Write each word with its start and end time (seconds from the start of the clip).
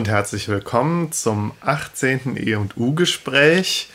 Und 0.00 0.08
herzlich 0.08 0.48
willkommen 0.48 1.12
zum 1.12 1.52
18. 1.60 2.38
E 2.38 2.54
und 2.54 2.78
U-Gespräch. 2.78 3.90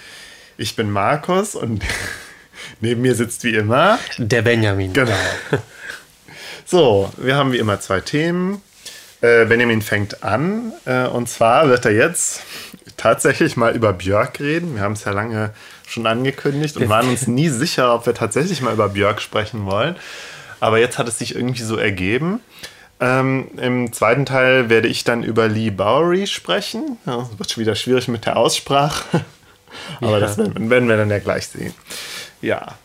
Ich 0.56 0.76
bin 0.76 0.92
Markus 0.92 1.56
und 1.56 1.84
neben 2.80 3.02
mir 3.02 3.16
sitzt 3.16 3.44
wie 3.44 3.56
immer 3.56 3.98
der 4.20 4.44
Benjamin. 4.44 4.94
Genau. 4.94 5.18
So, 6.64 7.12
wir 7.18 7.36
haben 7.36 7.54
wie 7.54 7.58
immer 7.58 7.80
zwei 7.80 8.02
Themen. 8.02 8.62
Äh, 9.22 9.46
Benjamin 9.46 9.82
fängt 9.82 10.24
an 10.24 10.74
äh, 10.86 11.08
und 11.08 11.28
zwar 11.28 11.70
wird 11.70 11.86
er 11.86 11.94
jetzt 11.94 12.44
tatsächlich 12.98 13.58
mal 13.58 13.76
über 13.76 13.92
Björk 13.92 14.40
reden. 14.40 14.76
Wir 14.76 14.84
haben 14.84 14.94
es 14.94 15.06
ja 15.06 15.12
lange 15.12 15.56
schon 15.88 16.06
angekündigt 16.06 16.78
und 16.78 16.88
waren 16.88 17.10
uns 17.10 17.26
nie 17.28 17.50
sicher, 17.50 17.96
ob 17.96 18.06
wir 18.06 18.14
tatsächlich 18.14 18.62
mal 18.62 18.74
über 18.74 18.90
Björk 18.90 19.24
sprechen 19.24 19.66
wollen. 19.66 19.96
Aber 20.60 20.78
jetzt 20.78 21.00
hat 21.00 21.08
es 21.08 21.18
sich 21.18 21.34
irgendwie 21.34 21.64
so 21.64 21.78
ergeben. 21.78 22.42
Ähm, 23.00 23.50
Im 23.58 23.92
zweiten 23.92 24.26
Teil 24.26 24.70
werde 24.70 24.88
ich 24.88 25.04
dann 25.04 25.24
über 25.24 25.48
Lee 25.48 25.70
Bowery 25.70 26.28
sprechen. 26.28 26.98
Ja, 27.06 27.30
wird 27.38 27.52
schon 27.52 27.62
wieder 27.62 27.76
schwierig 27.76 28.08
mit 28.08 28.26
der 28.26 28.38
Aussprache. 28.38 29.26
Aber 30.02 30.12
ja. 30.12 30.20
das 30.20 30.38
werden, 30.38 30.70
werden, 30.70 30.88
wir 30.88 30.96
dann 30.96 31.10
ja 31.10 31.20
gleich 31.20 31.48
sehen. 31.48 31.74
Ja. 32.42 32.76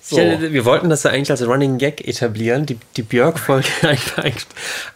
So. 0.00 0.20
Ja, 0.20 0.40
wir 0.40 0.64
wollten 0.64 0.88
das 0.88 1.02
ja 1.02 1.10
eigentlich 1.10 1.32
als 1.32 1.44
Running 1.44 1.78
Gag 1.78 2.06
etablieren, 2.06 2.64
die, 2.64 2.78
die 2.96 3.02
Björk-Folge 3.02 3.66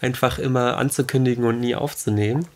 einfach, 0.00 0.38
immer 0.38 0.76
anzukündigen 0.76 1.44
und 1.44 1.58
nie 1.58 1.74
aufzunehmen. 1.74 2.46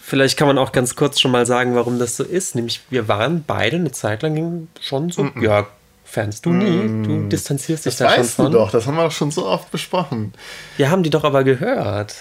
Vielleicht 0.00 0.38
kann 0.38 0.46
man 0.46 0.58
auch 0.58 0.70
ganz 0.70 0.94
kurz 0.94 1.18
schon 1.18 1.32
mal 1.32 1.44
sagen, 1.44 1.74
warum 1.74 1.98
das 1.98 2.16
so 2.16 2.22
ist. 2.22 2.54
Nämlich, 2.54 2.82
wir 2.88 3.08
waren 3.08 3.42
beide 3.44 3.76
eine 3.76 3.90
Zeit 3.90 4.22
lang 4.22 4.68
schon 4.80 5.10
so 5.10 5.24
mm 5.24 5.26
-mm. 5.26 5.40
Björk 5.40 5.70
Fans. 6.10 6.40
Du 6.40 6.50
nie. 6.50 7.04
Du 7.04 7.10
mm. 7.10 7.28
distanzierst 7.28 7.84
dich 7.84 7.96
das 7.96 7.98
da 7.98 8.14
schon 8.14 8.24
von. 8.24 8.24
Das 8.24 8.38
weißt 8.38 8.54
du 8.54 8.58
doch. 8.58 8.70
Das 8.70 8.86
haben 8.86 8.96
wir 8.96 9.04
doch 9.04 9.12
schon 9.12 9.30
so 9.30 9.46
oft 9.46 9.70
besprochen. 9.70 10.32
Wir 10.76 10.90
haben 10.90 11.02
die 11.02 11.10
doch 11.10 11.24
aber 11.24 11.44
gehört. 11.44 12.14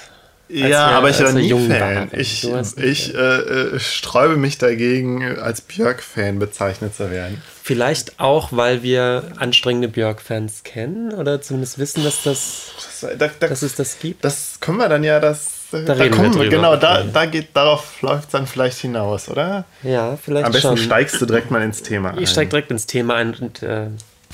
Ja, 0.50 0.68
wir, 0.68 0.80
aber 0.80 1.10
ich 1.10 1.20
war 1.22 1.34
nie 1.34 1.50
Fan. 1.50 2.10
Ich, 2.14 2.48
ich 2.78 3.14
äh, 3.14 3.18
äh, 3.18 3.80
sträube 3.80 4.38
mich 4.38 4.58
dagegen, 4.58 5.38
als 5.40 5.60
Björk-Fan 5.62 6.40
bezeichnet 6.40 6.96
zu 6.96 7.12
werden. 7.12 7.42
Vielleicht 7.62 8.20
auch, 8.20 8.50
weil 8.52 8.82
wir 8.82 9.34
anstrengende 9.38 9.90
Björk-Fans 9.90 10.64
kennen 10.64 11.14
oder 11.14 11.42
zumindest 11.42 11.80
wissen, 11.80 12.04
dass, 12.04 12.24
das, 12.24 12.72
das 13.02 13.18
da, 13.18 13.28
da, 13.28 13.48
dass 13.48 13.62
es 13.62 13.76
das 13.76 14.00
gibt. 14.00 14.24
Das 14.24 14.60
können 14.62 14.78
wir 14.78 14.88
dann 14.88 15.04
ja 15.04 15.20
das 15.20 15.57
da, 15.72 15.82
da 15.82 15.94
reden 15.94 16.16
kommen 16.16 16.34
wir 16.34 16.42
drüber. 16.42 16.56
Genau, 16.56 16.76
da, 16.76 17.04
da 17.04 17.26
geht, 17.26 17.50
darauf 17.54 18.02
läuft 18.02 18.26
es 18.26 18.30
dann 18.30 18.48
vielleicht 18.48 18.78
hinaus, 18.80 19.30
oder? 19.30 19.66
Ja, 19.84 20.18
vielleicht 20.18 20.46
Am 20.46 20.52
besten 20.52 20.68
schon. 20.70 20.78
steigst 20.78 21.22
du 21.22 21.26
direkt 21.26 21.52
mal 21.52 21.62
ins 21.62 21.84
Thema 21.84 22.12
ein. 22.12 22.20
Ich 22.22 22.30
steige 22.30 22.50
direkt 22.50 22.72
ins 22.72 22.86
Thema 22.86 23.16
ein 23.16 23.34
und 23.34 23.64
äh, 23.64 23.88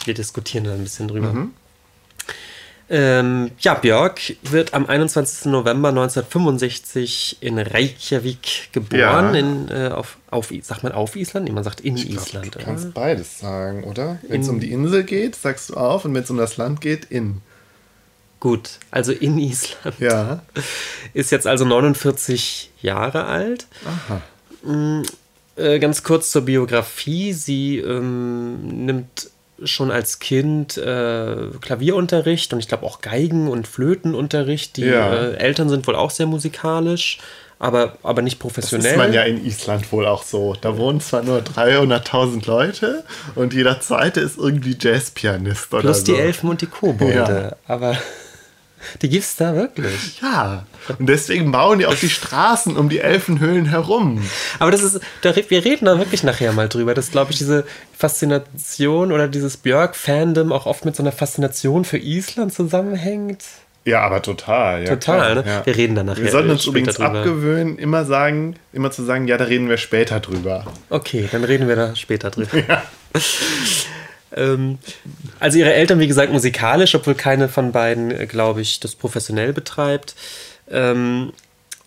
wir 0.06 0.14
diskutieren 0.14 0.64
dann 0.66 0.76
ein 0.76 0.84
bisschen 0.84 1.08
drüber. 1.08 1.34
Mhm. 1.34 1.54
Ähm, 2.90 3.52
ja, 3.60 3.76
Björk 3.76 4.20
wird 4.44 4.74
am 4.74 4.86
21. 4.86 5.46
November 5.46 5.90
1965 5.90 7.38
in 7.40 7.58
Reykjavik 7.58 8.72
geboren. 8.72 9.34
Ja. 9.34 9.40
In, 9.40 9.68
äh, 9.70 9.88
auf, 9.90 10.18
auf, 10.30 10.52
sagt 10.62 10.84
man 10.84 10.92
auf 10.92 11.16
Island? 11.16 11.46
Nee, 11.48 11.54
man 11.54 11.64
sagt 11.64 11.82
in 11.82 11.96
ich 11.96 12.10
Island. 12.10 12.52
Glaub, 12.52 12.60
du 12.60 12.60
kannst 12.60 12.86
oder? 12.86 12.94
beides 12.94 13.40
sagen, 13.40 13.84
oder? 13.86 14.20
Wenn 14.28 14.42
es 14.42 14.50
um 14.50 14.60
die 14.60 14.72
Insel 14.72 15.04
geht, 15.06 15.36
sagst 15.36 15.70
du 15.70 15.76
auf 15.76 16.06
und 16.06 16.14
wenn 16.14 16.24
es 16.24 16.30
um 16.30 16.38
das 16.38 16.58
Land 16.58 16.82
geht, 16.82 17.06
in. 17.06 17.42
Gut, 18.44 18.72
also 18.92 19.14
in 19.14 19.38
Island. 19.40 19.96
Ja. 20.00 20.42
Ist 21.14 21.32
jetzt 21.32 21.48
also 21.48 21.64
49 21.64 22.72
Jahre 22.82 23.24
alt. 23.24 23.68
Aha. 23.86 24.22
Mm, 24.70 25.04
äh, 25.56 25.80
ganz 25.80 26.04
kurz 26.04 26.30
zur 26.30 26.42
Biografie. 26.42 27.32
Sie 27.32 27.78
ähm, 27.78 28.86
nimmt 28.86 29.30
schon 29.64 29.92
als 29.92 30.20
Kind 30.20 30.76
äh, 30.76 31.38
Klavierunterricht 31.62 32.52
und 32.52 32.60
ich 32.60 32.68
glaube 32.68 32.86
auch 32.86 33.00
Geigen- 33.00 33.48
und 33.48 33.66
Flötenunterricht. 33.66 34.76
Die 34.76 34.88
ja. 34.88 35.14
äh, 35.14 35.36
Eltern 35.36 35.70
sind 35.70 35.88
wohl 35.88 35.96
auch 35.96 36.12
sehr 36.12 36.26
musikalisch, 36.26 37.20
aber, 37.60 37.98
aber 38.04 38.22
nicht 38.22 38.40
professionell. 38.40 38.84
Das 38.84 38.92
ist 38.92 38.98
man 38.98 39.14
ja 39.14 39.24
in 39.24 39.46
Island 39.46 39.90
wohl 39.94 40.06
auch 40.06 40.24
so. 40.24 40.54
Da 40.60 40.78
wohnen 40.78 41.00
zwar 41.00 41.24
nur 41.24 41.40
300.000 41.40 42.46
Leute 42.46 43.06
und 43.36 43.54
jeder 43.54 43.80
zweite 43.80 44.20
ist 44.20 44.38
irgendwie 44.38 44.76
Jazzpianist 44.78 45.74
oder 45.74 45.84
Plus 45.84 46.00
so. 46.00 46.12
die 46.12 46.16
Elfen 46.20 46.50
und 46.50 46.60
die 46.60 46.68
Kobolde. 46.68 47.16
Ja. 47.16 47.56
Aber 47.74 47.96
die 49.02 49.10
gibt 49.10 49.24
es 49.24 49.36
da 49.36 49.56
wirklich. 49.56 50.22
Ja. 50.22 50.66
Und 51.00 51.08
deswegen 51.08 51.52
bauen 51.52 51.80
die 51.80 51.86
auch 51.86 51.96
die 51.96 52.10
Straßen 52.10 52.76
um 52.78 52.90
die 52.90 53.00
Elfenhöhlen 53.00 53.66
herum. 53.66 54.22
Aber 54.60 54.72
das 54.72 54.84
ist, 54.84 55.00
wir 55.22 55.66
reden 55.66 55.86
da 55.86 55.98
wirklich 55.98 56.24
nachher 56.24 56.52
mal 56.54 56.70
drüber, 56.70 56.94
dass, 56.94 57.12
glaube 57.12 57.32
ich, 57.32 57.38
diese 57.38 57.66
Faszination 57.98 59.12
oder 59.12 59.28
dieses 59.28 59.58
Björk-Fandom 59.58 60.52
auch 60.52 60.66
oft 60.66 60.86
mit 60.86 60.96
so 60.96 61.04
einer 61.04 61.12
Faszination 61.12 61.86
für 61.86 61.98
Island 61.98 62.54
zusammenhängt. 62.54 63.44
Ja, 63.86 64.02
aber 64.02 64.22
total. 64.22 64.84
Ja, 64.84 64.90
total, 64.90 65.36
ne? 65.36 65.44
Ja. 65.46 65.66
Wir 65.66 65.76
reden 65.76 65.96
dann 65.96 66.06
nachher. 66.06 66.24
Wir 66.24 66.32
sollten 66.32 66.52
uns 66.52 66.66
übrigens 66.66 66.96
drüber. 66.96 67.20
abgewöhnen, 67.20 67.78
immer 67.78 68.06
sagen, 68.06 68.56
immer 68.72 68.92
zu 68.92 69.04
sagen, 69.04 69.28
ja, 69.28 69.38
da 69.38 69.46
reden 69.46 69.68
wir 69.68 69.78
später 69.78 70.20
drüber. 70.22 70.66
Okay, 70.90 71.28
dann 71.32 71.44
reden 71.44 71.68
wir 71.68 71.76
da 71.76 71.96
später 71.96 72.32
drüber. 72.32 72.52
Ja. 72.68 72.84
Ähm, 74.36 74.78
also 75.40 75.58
ihre 75.58 75.74
Eltern, 75.74 76.00
wie 76.00 76.08
gesagt, 76.08 76.32
musikalisch, 76.32 76.96
obwohl 76.96 77.16
keine 77.16 77.50
von 77.50 77.72
beiden, 77.72 78.12
äh, 78.12 78.26
glaube 78.26 78.62
ich, 78.62 78.80
das 78.80 78.96
professionell 78.96 79.54
betreibt. 79.54 80.16
Ähm, 80.70 81.34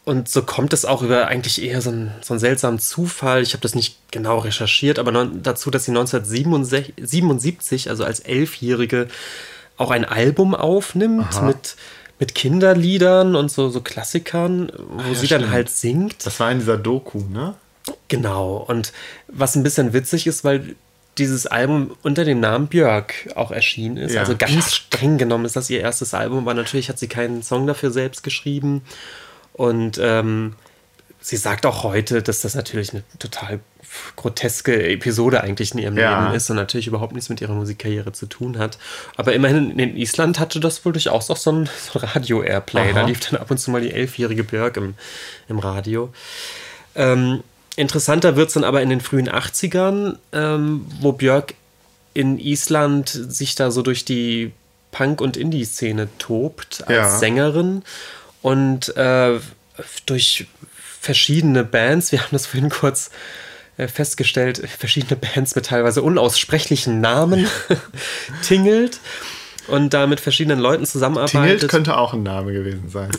und 0.04 0.28
so 0.28 0.42
kommt 0.42 0.72
es 0.72 0.84
auch 0.84 1.02
über 1.02 1.26
eigentlich 1.26 1.60
eher 1.60 1.82
so 1.82 1.90
einen, 1.90 2.12
so 2.22 2.34
einen 2.34 2.38
seltsamen 2.38 2.78
Zufall. 2.78 3.42
Ich 3.42 3.54
habe 3.54 3.62
das 3.62 3.74
nicht 3.74 3.98
genau 4.12 4.38
recherchiert, 4.38 5.00
aber 5.00 5.26
dazu, 5.26 5.72
dass 5.72 5.84
sie 5.84 5.90
1977, 5.90 7.90
also 7.90 8.04
als 8.04 8.20
Elfjährige, 8.20 9.08
auch 9.76 9.90
ein 9.90 10.04
Album 10.04 10.54
aufnimmt 10.54 11.42
mit, 11.42 11.74
mit 12.20 12.36
Kinderliedern 12.36 13.34
und 13.34 13.50
so, 13.50 13.68
so 13.68 13.80
Klassikern, 13.80 14.70
wo 14.76 15.00
Ach, 15.00 15.08
ja, 15.08 15.14
sie 15.14 15.26
stimmt. 15.26 15.42
dann 15.42 15.50
halt 15.50 15.70
singt. 15.70 16.24
Das 16.24 16.38
war 16.38 16.52
in 16.52 16.60
dieser 16.60 16.78
Doku, 16.78 17.24
ne? 17.28 17.54
Genau. 18.06 18.64
Und 18.68 18.92
was 19.26 19.56
ein 19.56 19.64
bisschen 19.64 19.92
witzig 19.92 20.28
ist, 20.28 20.44
weil 20.44 20.76
dieses 21.18 21.46
Album 21.46 21.96
unter 22.02 22.24
dem 22.24 22.40
Namen 22.40 22.66
Björk 22.66 23.14
auch 23.34 23.50
erschienen 23.50 23.96
ist. 23.96 24.14
Ja. 24.14 24.20
Also 24.20 24.36
ganz 24.36 24.74
streng 24.74 25.18
genommen 25.18 25.44
ist 25.44 25.56
das 25.56 25.70
ihr 25.70 25.80
erstes 25.80 26.14
Album, 26.14 26.40
aber 26.40 26.54
natürlich 26.54 26.88
hat 26.88 26.98
sie 26.98 27.08
keinen 27.08 27.42
Song 27.42 27.66
dafür 27.66 27.90
selbst 27.90 28.22
geschrieben. 28.22 28.82
Und 29.54 29.98
ähm, 30.02 30.54
sie 31.20 31.36
sagt 31.36 31.64
auch 31.64 31.82
heute, 31.82 32.22
dass 32.22 32.40
das 32.40 32.54
natürlich 32.54 32.92
eine 32.92 33.02
total 33.18 33.60
groteske 34.16 34.88
Episode 34.90 35.42
eigentlich 35.42 35.72
in 35.72 35.78
ihrem 35.78 35.96
ja. 35.96 36.24
Leben 36.24 36.34
ist 36.34 36.50
und 36.50 36.56
natürlich 36.56 36.86
überhaupt 36.86 37.14
nichts 37.14 37.30
mit 37.30 37.40
ihrer 37.40 37.54
Musikkarriere 37.54 38.12
zu 38.12 38.26
tun 38.26 38.58
hat. 38.58 38.78
Aber 39.16 39.32
immerhin 39.32 39.78
in 39.78 39.96
Island 39.96 40.38
hatte 40.38 40.60
das 40.60 40.84
wohl 40.84 40.92
durchaus 40.92 41.30
auch 41.30 41.36
so 41.36 41.52
ein, 41.52 41.70
so 41.92 41.98
Radio-Airplay. 41.98 42.92
Da 42.92 43.06
lief 43.06 43.20
dann 43.20 43.40
ab 43.40 43.50
und 43.50 43.58
zu 43.58 43.70
mal 43.70 43.80
die 43.80 43.92
elfjährige 43.92 44.44
Björk 44.44 44.76
im, 44.76 44.94
im 45.48 45.58
Radio. 45.58 46.12
Ähm, 46.94 47.42
Interessanter 47.76 48.36
wird 48.36 48.48
es 48.48 48.54
dann 48.54 48.64
aber 48.64 48.82
in 48.82 48.88
den 48.88 49.00
frühen 49.00 49.28
80ern, 49.28 50.16
ähm, 50.32 50.86
wo 51.00 51.12
Björk 51.12 51.54
in 52.14 52.38
Island 52.38 53.08
sich 53.08 53.54
da 53.54 53.70
so 53.70 53.82
durch 53.82 54.04
die 54.04 54.52
Punk- 54.90 55.20
und 55.20 55.36
Indie-Szene 55.36 56.08
tobt 56.18 56.82
als 56.86 56.96
ja. 56.96 57.18
Sängerin 57.18 57.82
und 58.40 58.96
äh, 58.96 59.38
durch 60.06 60.46
verschiedene 61.00 61.64
Bands, 61.64 62.12
wir 62.12 62.20
haben 62.20 62.30
das 62.32 62.46
vorhin 62.46 62.70
kurz 62.70 63.10
äh, 63.76 63.88
festgestellt, 63.88 64.62
verschiedene 64.66 65.16
Bands 65.16 65.54
mit 65.54 65.66
teilweise 65.66 66.02
unaussprechlichen 66.02 67.02
Namen 67.02 67.46
tingelt 68.42 69.00
und 69.68 69.92
da 69.92 70.06
mit 70.06 70.20
verschiedenen 70.20 70.58
Leuten 70.58 70.86
zusammenarbeitet. 70.86 71.60
Tingelt 71.60 71.68
könnte 71.68 71.98
auch 71.98 72.14
ein 72.14 72.22
Name 72.22 72.54
gewesen 72.54 72.88
sein. 72.88 73.10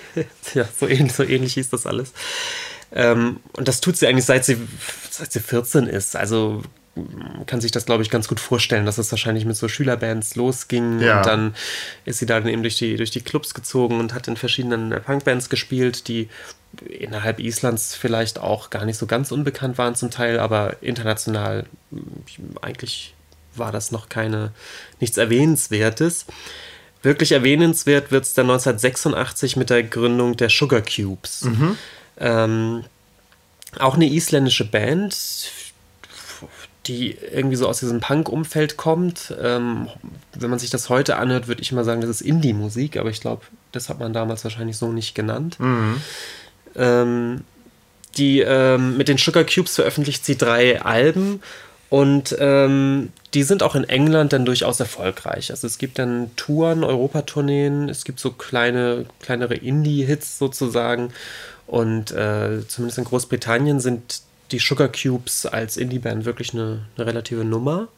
ja, 0.54 0.64
so 0.78 0.86
ähnlich, 0.86 1.12
so 1.12 1.24
ähnlich 1.24 1.54
hieß 1.54 1.70
das 1.70 1.86
alles. 1.86 2.12
Ähm, 2.92 3.40
und 3.52 3.68
das 3.68 3.80
tut 3.80 3.96
sie 3.96 4.06
eigentlich 4.06 4.24
seit 4.24 4.44
sie, 4.44 4.56
seit 5.10 5.32
sie 5.32 5.40
14 5.40 5.86
ist. 5.86 6.16
Also 6.16 6.62
kann 7.46 7.60
sich 7.60 7.72
das, 7.72 7.84
glaube 7.84 8.02
ich, 8.02 8.10
ganz 8.10 8.26
gut 8.26 8.40
vorstellen, 8.40 8.86
dass 8.86 8.96
es 8.98 9.10
wahrscheinlich 9.10 9.44
mit 9.44 9.56
so 9.56 9.68
Schülerbands 9.68 10.34
losging. 10.34 11.00
Ja. 11.00 11.18
Und 11.18 11.26
dann 11.26 11.54
ist 12.04 12.18
sie 12.18 12.26
dann 12.26 12.48
eben 12.48 12.62
durch 12.62 12.76
die, 12.76 12.96
durch 12.96 13.10
die 13.10 13.20
Clubs 13.20 13.52
gezogen 13.52 14.00
und 14.00 14.14
hat 14.14 14.28
in 14.28 14.36
verschiedenen 14.36 14.90
Punkbands 15.02 15.50
gespielt, 15.50 16.08
die 16.08 16.28
innerhalb 16.86 17.38
Islands 17.38 17.94
vielleicht 17.94 18.38
auch 18.38 18.70
gar 18.70 18.84
nicht 18.84 18.98
so 18.98 19.06
ganz 19.06 19.30
unbekannt 19.30 19.78
waren 19.78 19.94
zum 19.94 20.10
Teil, 20.10 20.38
aber 20.38 20.82
international 20.82 21.66
eigentlich 22.60 23.14
war 23.54 23.72
das 23.72 23.90
noch 23.90 24.08
keine, 24.08 24.52
nichts 25.00 25.16
Erwähnenswertes. 25.16 26.26
Wirklich 27.02 27.32
erwähnenswert 27.32 28.10
wird 28.10 28.24
es 28.24 28.34
dann 28.34 28.46
1986 28.46 29.56
mit 29.56 29.70
der 29.70 29.82
Gründung 29.82 30.36
der 30.36 30.48
Sugar 30.48 30.82
Cubes. 30.82 31.44
Mhm. 31.44 31.78
Ähm, 32.18 32.84
auch 33.78 33.94
eine 33.94 34.06
isländische 34.06 34.64
Band, 34.64 35.16
die 36.86 37.16
irgendwie 37.32 37.56
so 37.56 37.68
aus 37.68 37.80
diesem 37.80 38.00
Punk-Umfeld 38.00 38.76
kommt. 38.76 39.34
Ähm, 39.42 39.88
wenn 40.34 40.50
man 40.50 40.58
sich 40.58 40.70
das 40.70 40.88
heute 40.88 41.16
anhört, 41.16 41.48
würde 41.48 41.62
ich 41.62 41.72
mal 41.72 41.84
sagen, 41.84 42.00
das 42.00 42.10
ist 42.10 42.20
Indie-Musik, 42.20 42.96
aber 42.96 43.10
ich 43.10 43.20
glaube, 43.20 43.42
das 43.72 43.88
hat 43.88 43.98
man 43.98 44.12
damals 44.12 44.44
wahrscheinlich 44.44 44.76
so 44.76 44.92
nicht 44.92 45.14
genannt. 45.14 45.58
Mhm. 45.58 46.00
Ähm, 46.76 47.40
die 48.16 48.40
ähm, 48.40 48.96
mit 48.96 49.08
den 49.08 49.18
Sugar 49.18 49.44
Cubes 49.44 49.74
veröffentlicht 49.74 50.24
sie 50.24 50.38
drei 50.38 50.80
Alben 50.80 51.40
Und 51.88 52.34
ähm, 52.40 53.12
die 53.34 53.44
sind 53.44 53.62
auch 53.62 53.76
in 53.76 53.84
England 53.84 54.32
dann 54.32 54.44
durchaus 54.44 54.80
erfolgreich. 54.80 55.50
Also 55.50 55.66
es 55.66 55.78
gibt 55.78 55.98
dann 55.98 56.30
Touren, 56.34 56.82
Europatourneen, 56.82 57.88
es 57.88 58.04
gibt 58.04 58.18
so 58.18 58.32
kleine, 58.32 59.06
kleinere 59.20 59.54
Indie-Hits 59.54 60.38
sozusagen. 60.38 61.12
Und 61.66 62.12
äh, 62.12 62.66
zumindest 62.68 62.98
in 62.98 63.04
Großbritannien 63.04 63.80
sind 63.80 64.22
die 64.52 64.58
Sugar 64.58 64.88
Cubes 64.88 65.46
als 65.46 65.76
Indie-Band 65.76 66.24
wirklich 66.24 66.54
eine, 66.54 66.86
eine, 66.96 67.06
relative 67.06 67.44
Nummer. 67.44 67.88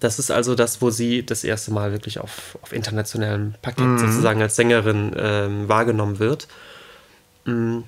Das 0.00 0.18
ist 0.18 0.30
also 0.30 0.54
das, 0.54 0.82
wo 0.82 0.90
sie 0.90 1.24
das 1.24 1.44
erste 1.44 1.72
Mal 1.72 1.92
wirklich 1.92 2.18
auf, 2.18 2.58
auf 2.62 2.72
internationalem 2.72 3.54
Parkett 3.62 3.84
mhm. 3.84 3.98
sozusagen 3.98 4.42
als 4.42 4.56
Sängerin 4.56 5.14
ähm, 5.16 5.68
wahrgenommen 5.68 6.18
wird. 6.18 6.48
Mm. 7.44 7.80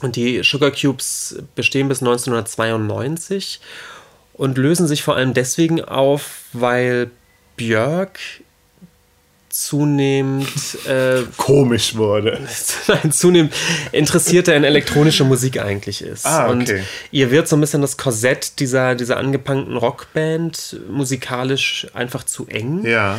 Und 0.00 0.16
die 0.16 0.42
Sugar 0.42 0.70
Cubes 0.70 1.36
bestehen 1.54 1.88
bis 1.88 2.00
1992 2.02 3.60
und 4.34 4.58
lösen 4.58 4.86
sich 4.86 5.02
vor 5.02 5.16
allem 5.16 5.32
deswegen 5.32 5.82
auf, 5.82 6.44
weil 6.52 7.10
Björk 7.56 8.18
zunehmend 9.62 10.48
äh, 10.86 11.22
komisch 11.36 11.96
wurde. 11.96 12.40
Nein, 12.88 13.12
zunehmend 13.12 13.54
interessierter 13.92 14.54
in 14.54 14.64
elektronische 14.64 15.24
Musik 15.24 15.60
eigentlich 15.60 16.02
ist. 16.02 16.26
Ah, 16.26 16.44
okay. 16.44 16.52
Und 16.52 16.74
ihr 17.10 17.30
wird 17.30 17.48
so 17.48 17.56
ein 17.56 17.60
bisschen 17.60 17.82
das 17.82 17.96
Korsett 17.96 18.58
dieser, 18.60 18.94
dieser 18.94 19.16
angepunkten 19.16 19.76
Rockband 19.76 20.80
musikalisch 20.90 21.86
einfach 21.94 22.24
zu 22.24 22.46
eng. 22.48 22.84
Ja. 22.84 23.18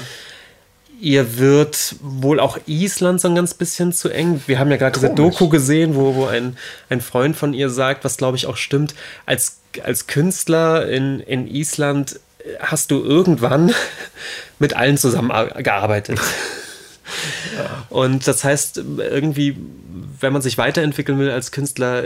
Ihr 0.99 1.37
wird 1.37 1.95
wohl 2.01 2.39
auch 2.39 2.57
Island 2.65 3.21
so 3.21 3.27
ein 3.27 3.35
ganz 3.35 3.53
bisschen 3.53 3.93
zu 3.93 4.09
eng. 4.09 4.41
Wir 4.47 4.59
haben 4.59 4.71
ja 4.71 4.77
gerade 4.77 4.99
diese 4.99 5.13
Doku 5.13 5.47
gesehen, 5.49 5.95
wo, 5.95 6.15
wo 6.15 6.25
ein, 6.25 6.57
ein 6.89 7.01
Freund 7.01 7.35
von 7.35 7.53
ihr 7.53 7.69
sagt, 7.69 8.03
was 8.03 8.17
glaube 8.17 8.37
ich 8.37 8.47
auch 8.47 8.57
stimmt, 8.57 8.95
als, 9.25 9.59
als 9.83 10.07
Künstler 10.07 10.87
in, 10.89 11.19
in 11.19 11.47
Island 11.47 12.19
hast 12.59 12.91
du 12.91 13.03
irgendwann 13.03 13.73
mit 14.59 14.75
allen 14.75 14.97
zusammengearbeitet. 14.97 16.19
Und 17.89 18.27
das 18.27 18.43
heißt, 18.43 18.81
irgendwie, 18.97 19.55
wenn 20.19 20.33
man 20.33 20.41
sich 20.41 20.57
weiterentwickeln 20.57 21.19
will 21.19 21.29
als 21.29 21.51
Künstler, 21.51 22.03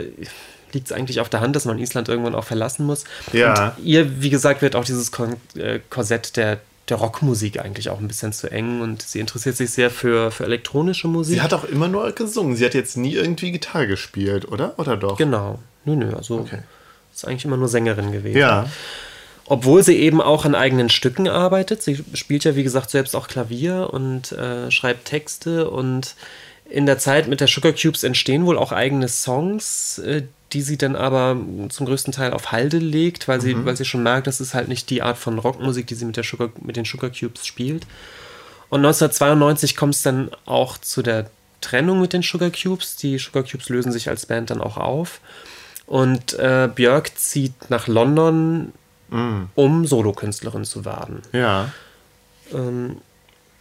liegt 0.73 0.88
es 0.88 0.91
eigentlich 0.91 1.19
auf 1.19 1.29
der 1.29 1.41
Hand, 1.41 1.55
dass 1.55 1.65
man 1.65 1.79
Island 1.79 2.09
irgendwann 2.09 2.35
auch 2.35 2.43
verlassen 2.43 2.85
muss. 2.85 3.03
Ja. 3.33 3.75
Und 3.77 3.85
ihr, 3.85 4.21
wie 4.21 4.29
gesagt, 4.29 4.61
wird 4.61 4.75
auch 4.75 4.85
dieses 4.85 5.11
äh, 5.55 5.79
Korsett 5.89 6.38
der, 6.38 6.59
der 6.89 6.97
Rockmusik 6.97 7.59
eigentlich 7.59 7.89
auch 7.89 7.99
ein 7.99 8.07
bisschen 8.07 8.33
zu 8.33 8.49
eng 8.51 8.81
und 8.81 9.01
sie 9.01 9.19
interessiert 9.19 9.57
sich 9.57 9.71
sehr 9.71 9.89
für, 9.89 10.31
für 10.31 10.45
elektronische 10.45 11.07
Musik. 11.07 11.35
Sie 11.35 11.41
hat 11.41 11.53
auch 11.53 11.63
immer 11.65 11.87
nur 11.87 12.11
gesungen. 12.11 12.55
Sie 12.55 12.65
hat 12.65 12.73
jetzt 12.73 12.97
nie 12.97 13.15
irgendwie 13.15 13.51
Gitarre 13.51 13.87
gespielt, 13.87 14.47
oder? 14.49 14.77
Oder 14.77 14.97
doch? 14.97 15.17
Genau. 15.17 15.59
Nö, 15.85 15.95
nö. 15.95 16.13
Also 16.15 16.39
okay. 16.39 16.59
ist 17.13 17.27
eigentlich 17.27 17.45
immer 17.45 17.57
nur 17.57 17.67
Sängerin 17.67 18.11
gewesen. 18.11 18.37
Ja. 18.37 18.67
Obwohl 19.45 19.83
sie 19.83 19.97
eben 19.97 20.21
auch 20.21 20.45
an 20.45 20.55
eigenen 20.55 20.89
Stücken 20.89 21.27
arbeitet. 21.27 21.81
Sie 21.81 22.03
spielt 22.13 22.43
ja, 22.43 22.55
wie 22.55 22.63
gesagt, 22.63 22.89
selbst 22.89 23.15
auch 23.15 23.27
Klavier 23.27 23.89
und 23.91 24.31
äh, 24.31 24.71
schreibt 24.71 25.05
Texte. 25.05 25.69
Und 25.69 26.15
in 26.69 26.85
der 26.85 26.99
Zeit 26.99 27.27
mit 27.27 27.41
der 27.41 27.47
Sugar 27.47 27.73
Cubes 27.73 28.03
entstehen 28.03 28.45
wohl 28.45 28.57
auch 28.57 28.71
eigene 28.71 29.07
Songs, 29.07 29.99
äh, 29.99 30.23
die 30.53 30.61
sie 30.61 30.77
dann 30.77 30.95
aber 30.95 31.38
zum 31.69 31.85
größten 31.85 32.13
Teil 32.13 32.33
auf 32.33 32.51
Halde 32.51 32.77
legt, 32.77 33.27
weil 33.27 33.41
sie, 33.41 33.55
mhm. 33.55 33.65
weil 33.65 33.77
sie 33.77 33.85
schon 33.85 34.03
merkt, 34.03 34.27
das 34.27 34.41
ist 34.41 34.53
halt 34.53 34.67
nicht 34.67 34.89
die 34.89 35.01
Art 35.01 35.17
von 35.17 35.39
Rockmusik, 35.39 35.87
die 35.87 35.95
sie 35.95 36.05
mit, 36.05 36.17
der 36.17 36.23
Sugar, 36.23 36.49
mit 36.61 36.75
den 36.75 36.85
Sugar 36.85 37.09
Cubes 37.09 37.45
spielt. 37.45 37.85
Und 38.69 38.79
1992 38.79 39.75
kommt 39.75 39.95
es 39.95 40.01
dann 40.01 40.31
auch 40.45 40.77
zu 40.77 41.01
der 41.01 41.29
Trennung 41.61 42.01
mit 42.01 42.13
den 42.13 42.21
Sugar 42.21 42.49
Cubes. 42.51 42.95
Die 42.95 43.17
Sugar 43.17 43.44
Cubes 43.44 43.69
lösen 43.69 43.91
sich 43.91 44.09
als 44.09 44.25
Band 44.25 44.49
dann 44.49 44.61
auch 44.61 44.77
auf. 44.77 45.19
Und 45.85 46.33
äh, 46.39 46.69
Björk 46.73 47.17
zieht 47.17 47.69
nach 47.69 47.87
London 47.87 48.71
mm. 49.11 49.49
um 49.55 49.85
Solokünstlerin 49.85 50.65
zu 50.65 50.83
werden. 50.83 51.21
Ja. 51.31 51.69
Ähm, 52.53 52.97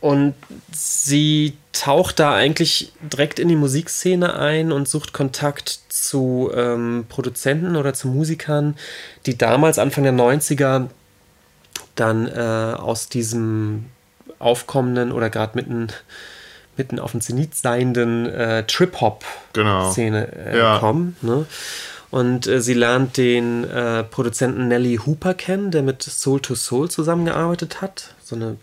und 0.00 0.35
sie 0.73 1.58
taucht 1.73 2.19
da 2.20 2.35
eigentlich 2.35 2.93
direkt 3.02 3.38
in 3.38 3.49
die 3.49 3.56
Musikszene 3.56 4.35
ein 4.35 4.73
und 4.73 4.88
sucht 4.88 5.12
Kontakt 5.12 5.81
zu 5.91 6.50
ähm, 6.55 7.05
Produzenten 7.08 7.76
oder 7.76 7.93
zu 7.93 8.08
Musikern, 8.08 8.76
die 9.26 9.37
damals, 9.37 9.79
Anfang 9.79 10.05
der 10.05 10.14
90er, 10.14 10.87
dann 11.97 12.29
äh, 12.29 12.75
aus 12.79 13.11
diesem 13.11 13.87
aufkommenden 14.38 15.12
oder 15.12 15.29
gerade 15.29 15.52
mitten, 15.55 15.88
mitten 16.79 16.99
auf 16.99 17.11
dem 17.11 17.20
Zenit 17.20 17.55
seienden 17.55 18.26
äh, 18.26 18.64
Trip-Hop-Szene 18.67 20.29
genau. 20.32 20.50
äh, 20.50 20.58
ja. 20.58 20.79
kommen. 20.79 21.17
Ne? 21.20 21.44
Und 22.11 22.47
äh, 22.47 22.61
sie 22.61 22.75
lernt 22.75 23.17
den 23.17 23.65
äh, 23.65 24.03
Produzenten 24.03 24.69
Nelly 24.69 24.99
Hooper 25.07 25.35
kennen, 25.35 25.71
der 25.71 25.83
mit 25.83 26.03
Soul 26.03 26.41
to 26.41 26.55
Soul 26.55 26.91
zusammengearbeitet 26.91 27.81
hat. 27.81 28.15
So 28.23 28.37
eine. 28.37 28.57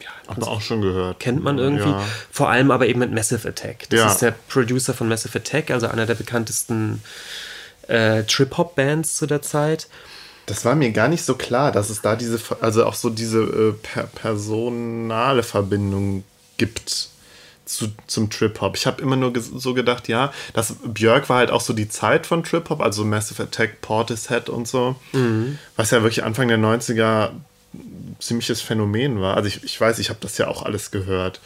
Ja, 0.00 0.34
Hat 0.34 0.42
auch 0.42 0.60
schon 0.60 0.80
gehört. 0.80 1.20
Kennt 1.20 1.44
man 1.44 1.58
irgendwie. 1.58 1.90
Ja. 1.90 2.02
Vor 2.30 2.48
allem 2.48 2.70
aber 2.70 2.86
eben 2.86 2.98
mit 2.98 3.12
Massive 3.12 3.46
Attack. 3.46 3.88
Das 3.90 4.00
ja. 4.00 4.10
ist 4.10 4.22
der 4.22 4.34
Producer 4.48 4.94
von 4.94 5.08
Massive 5.08 5.38
Attack, 5.38 5.70
also 5.70 5.86
einer 5.86 6.06
der 6.06 6.14
bekanntesten 6.14 7.02
äh, 7.88 8.24
Trip-Hop-Bands 8.24 9.16
zu 9.16 9.26
der 9.26 9.42
Zeit. 9.42 9.88
Das 10.46 10.64
war 10.64 10.74
mir 10.74 10.90
gar 10.90 11.08
nicht 11.08 11.24
so 11.24 11.34
klar, 11.34 11.70
dass 11.70 11.88
es 11.88 12.00
da 12.00 12.16
diese, 12.16 12.40
also 12.60 12.84
auch 12.84 12.94
so 12.94 13.10
diese 13.10 13.42
äh, 13.42 13.72
per 13.72 14.04
personale 14.04 15.42
Verbindung 15.42 16.24
gibt 16.56 17.11
zu, 17.72 17.88
zum 18.06 18.30
Trip-Hop. 18.30 18.76
Ich 18.76 18.86
habe 18.86 19.02
immer 19.02 19.16
nur 19.16 19.32
so 19.36 19.74
gedacht, 19.74 20.08
ja, 20.08 20.32
das 20.52 20.76
Björk 20.84 21.28
war 21.28 21.38
halt 21.38 21.50
auch 21.50 21.60
so 21.60 21.72
die 21.72 21.88
Zeit 21.88 22.26
von 22.26 22.44
Trip-Hop, 22.44 22.80
also 22.80 23.04
Massive 23.04 23.42
Attack, 23.42 23.80
Portishead 23.80 24.48
und 24.48 24.68
so, 24.68 24.96
mhm. 25.12 25.58
was 25.76 25.90
ja 25.90 26.02
wirklich 26.02 26.24
Anfang 26.24 26.48
der 26.48 26.58
90er 26.58 27.30
ziemliches 28.18 28.60
Phänomen 28.60 29.20
war. 29.20 29.36
Also 29.36 29.48
ich, 29.48 29.64
ich 29.64 29.80
weiß, 29.80 29.98
ich 29.98 30.10
habe 30.10 30.20
das 30.20 30.38
ja 30.38 30.48
auch 30.48 30.62
alles 30.62 30.90
gehört. 30.90 31.40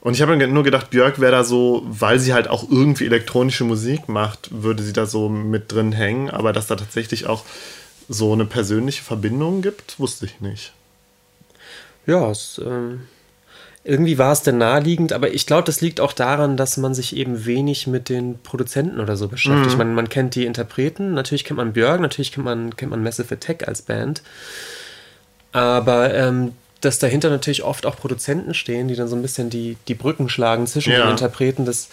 Und 0.00 0.14
ich 0.14 0.22
habe 0.22 0.36
nur 0.36 0.62
gedacht, 0.62 0.90
Björk 0.90 1.20
wäre 1.20 1.32
da 1.32 1.44
so, 1.44 1.82
weil 1.86 2.18
sie 2.18 2.32
halt 2.32 2.48
auch 2.48 2.70
irgendwie 2.70 3.06
elektronische 3.06 3.64
Musik 3.64 4.08
macht, 4.08 4.48
würde 4.50 4.82
sie 4.82 4.92
da 4.92 5.06
so 5.06 5.28
mit 5.28 5.72
drin 5.72 5.92
hängen. 5.92 6.30
Aber 6.30 6.52
dass 6.52 6.68
da 6.68 6.76
tatsächlich 6.76 7.26
auch 7.26 7.44
so 8.08 8.32
eine 8.32 8.44
persönliche 8.44 9.02
Verbindung 9.02 9.60
gibt, 9.60 9.98
wusste 9.98 10.26
ich 10.26 10.40
nicht. 10.40 10.72
Ja, 12.06 12.30
es 12.30 12.60
ähm, 12.64 13.02
irgendwie 13.88 14.18
war 14.18 14.32
es 14.32 14.42
denn 14.42 14.58
naheliegend, 14.58 15.14
aber 15.14 15.32
ich 15.32 15.46
glaube, 15.46 15.64
das 15.64 15.80
liegt 15.80 15.98
auch 15.98 16.12
daran, 16.12 16.58
dass 16.58 16.76
man 16.76 16.92
sich 16.92 17.16
eben 17.16 17.46
wenig 17.46 17.86
mit 17.86 18.10
den 18.10 18.38
Produzenten 18.38 19.00
oder 19.00 19.16
so 19.16 19.28
beschäftigt. 19.28 19.72
Mhm. 19.72 19.78
Man, 19.78 19.94
man 19.94 20.08
kennt 20.10 20.34
die 20.34 20.44
Interpreten, 20.44 21.14
natürlich 21.14 21.44
kennt 21.44 21.56
man 21.56 21.72
Björk, 21.72 21.98
natürlich 21.98 22.30
kennt 22.30 22.44
man, 22.44 22.76
kennt 22.76 22.90
man 22.90 23.02
Massive 23.02 23.32
Attack 23.34 23.66
als 23.66 23.80
Band. 23.80 24.22
Aber 25.52 26.12
ähm, 26.12 26.52
dass 26.82 26.98
dahinter 26.98 27.30
natürlich 27.30 27.62
oft 27.62 27.86
auch 27.86 27.96
Produzenten 27.96 28.52
stehen, 28.52 28.88
die 28.88 28.94
dann 28.94 29.08
so 29.08 29.16
ein 29.16 29.22
bisschen 29.22 29.48
die, 29.48 29.78
die 29.88 29.94
Brücken 29.94 30.28
schlagen 30.28 30.66
zwischen 30.66 30.92
ja. 30.92 31.04
den 31.04 31.12
Interpreten, 31.12 31.64
das, 31.64 31.88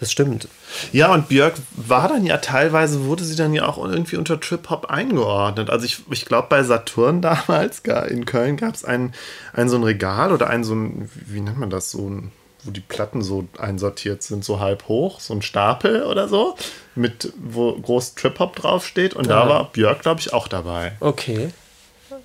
das 0.00 0.10
stimmt. 0.10 0.48
Ja, 0.92 1.12
und 1.12 1.28
Björk 1.28 1.54
war 1.72 2.08
dann 2.08 2.24
ja 2.24 2.38
teilweise, 2.38 3.04
wurde 3.04 3.22
sie 3.22 3.36
dann 3.36 3.52
ja 3.52 3.68
auch 3.68 3.76
irgendwie 3.76 4.16
unter 4.16 4.40
Trip-Hop 4.40 4.86
eingeordnet. 4.86 5.68
Also 5.68 5.84
ich, 5.84 6.00
ich 6.10 6.24
glaube, 6.24 6.48
bei 6.48 6.62
Saturn 6.62 7.20
damals 7.22 7.80
in 8.08 8.24
Köln 8.24 8.56
gab 8.56 8.74
es 8.74 8.84
ein, 8.84 9.14
ein 9.52 9.68
so 9.68 9.76
ein 9.76 9.84
Regal 9.84 10.32
oder 10.32 10.48
ein 10.48 10.64
so 10.64 10.74
ein, 10.74 11.10
wie 11.26 11.42
nennt 11.42 11.58
man 11.58 11.68
das, 11.68 11.90
so 11.90 12.08
ein, 12.08 12.32
wo 12.64 12.70
die 12.70 12.80
Platten 12.80 13.20
so 13.20 13.46
einsortiert 13.58 14.22
sind, 14.22 14.42
so 14.42 14.58
halb 14.58 14.88
hoch, 14.88 15.20
so 15.20 15.34
ein 15.34 15.42
Stapel 15.42 16.04
oder 16.04 16.28
so, 16.28 16.56
mit 16.94 17.34
wo 17.36 17.74
groß 17.74 18.14
Trip-Hop 18.14 18.56
draufsteht. 18.56 19.12
Und 19.12 19.26
ja. 19.26 19.42
da 19.42 19.48
war 19.50 19.70
Björk, 19.70 20.00
glaube 20.00 20.20
ich, 20.20 20.32
auch 20.32 20.48
dabei. 20.48 20.92
Okay. 21.00 21.50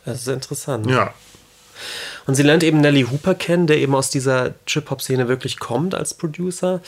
Das 0.06 0.22
ist 0.22 0.28
interessant. 0.30 0.90
Ja. 0.90 1.14
Und 2.26 2.36
sie 2.36 2.44
lernt 2.44 2.64
eben 2.64 2.80
Nelly 2.80 3.04
Hooper 3.04 3.36
kennen, 3.36 3.68
der 3.68 3.80
eben 3.80 3.96
aus 3.96 4.10
dieser 4.10 4.54
Trip-Hop-Szene 4.66 5.28
wirklich 5.28 5.60
kommt 5.60 5.94
als 5.94 6.14
Producer. 6.14 6.82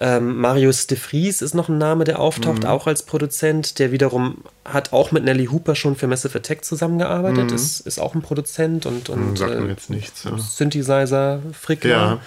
Ähm, 0.00 0.36
Marius 0.36 0.86
de 0.86 0.96
Vries 0.96 1.42
ist 1.42 1.54
noch 1.54 1.68
ein 1.68 1.76
Name, 1.76 2.04
der 2.04 2.20
auftaucht, 2.20 2.62
mhm. 2.62 2.68
auch 2.68 2.86
als 2.86 3.02
Produzent. 3.02 3.80
Der 3.80 3.90
wiederum 3.90 4.38
hat 4.64 4.92
auch 4.92 5.10
mit 5.10 5.24
Nelly 5.24 5.46
Hooper 5.46 5.74
schon 5.74 5.96
für 5.96 6.06
Massive 6.06 6.38
Attack 6.38 6.64
zusammengearbeitet. 6.64 7.50
Mhm. 7.50 7.56
Ist, 7.56 7.80
ist 7.80 7.98
auch 7.98 8.14
ein 8.14 8.22
Produzent 8.22 8.86
und, 8.86 9.08
und 9.08 9.36
Sagt 9.36 9.54
äh, 9.54 9.66
jetzt 9.66 9.90
nichts, 9.90 10.22
ja. 10.22 10.38
Synthesizer, 10.38 11.40
Frickler. 11.52 12.20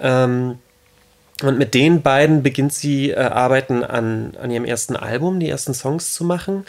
Ja. 0.00 0.24
Ähm, 0.24 0.58
und 1.42 1.58
mit 1.58 1.74
den 1.74 2.02
beiden 2.02 2.42
beginnt 2.42 2.72
sie 2.72 3.10
äh, 3.10 3.16
Arbeiten 3.16 3.84
an, 3.84 4.36
an 4.40 4.50
ihrem 4.50 4.64
ersten 4.64 4.96
Album, 4.96 5.38
die 5.38 5.48
ersten 5.48 5.72
Songs 5.74 6.14
zu 6.14 6.24
machen. 6.24 6.66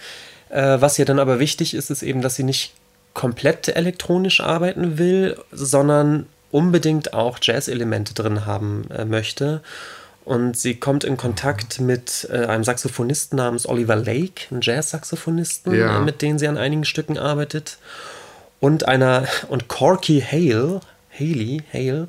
Äh, 0.49 0.79
was 0.79 0.99
ihr 0.99 1.05
dann 1.05 1.19
aber 1.19 1.39
wichtig 1.39 1.73
ist, 1.73 1.89
ist 1.89 2.03
eben, 2.03 2.21
dass 2.21 2.35
sie 2.35 2.43
nicht 2.43 2.73
komplett 3.13 3.67
elektronisch 3.69 4.41
arbeiten 4.41 4.99
will, 4.99 5.37
sondern 5.51 6.27
unbedingt 6.57 7.13
auch 7.13 7.37
Jazz-Elemente 7.39 8.15
drin 8.15 8.47
haben 8.47 8.89
äh, 8.89 9.05
möchte. 9.05 9.61
Und 10.25 10.57
sie 10.57 10.73
kommt 10.73 11.03
in 11.03 11.15
Kontakt 11.15 11.79
mit 11.79 12.27
äh, 12.31 12.47
einem 12.47 12.63
Saxophonisten 12.63 13.37
namens 13.37 13.69
Oliver 13.69 13.95
Lake, 13.95 14.47
einem 14.49 14.61
Jazz-Saxophonisten, 14.63 15.77
ja. 15.77 15.97
äh, 15.97 16.01
mit 16.01 16.23
dem 16.23 16.39
sie 16.39 16.47
an 16.47 16.57
einigen 16.57 16.83
Stücken 16.83 17.19
arbeitet. 17.19 17.77
Und 18.59 18.87
einer, 18.87 19.27
und 19.49 19.67
Corky 19.67 20.19
Hale, 20.19 20.81
Haley, 21.13 21.61
Hale, 21.71 22.07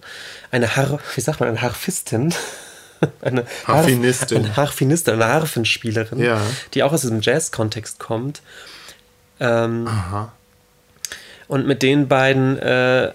eine 0.50 0.76
Har 0.76 0.98
wie 1.14 1.20
sagt 1.20 1.40
man, 1.40 1.50
eine 1.50 1.60
Harfistin. 1.60 2.34
eine 3.20 3.44
Harfinistin. 3.66 4.46
Eine 4.46 4.56
Harfinistin, 4.56 5.14
eine 5.14 5.26
Harfenspielerin, 5.26 6.20
ja. 6.20 6.40
die 6.72 6.82
auch 6.82 6.94
aus 6.94 7.02
diesem 7.02 7.20
Jazz-Kontext 7.20 7.98
kommt. 7.98 8.40
Ähm, 9.40 9.86
Aha. 9.86 10.32
Und 11.48 11.66
mit 11.66 11.82
den 11.82 12.08
beiden, 12.08 12.58
äh, 12.58 13.12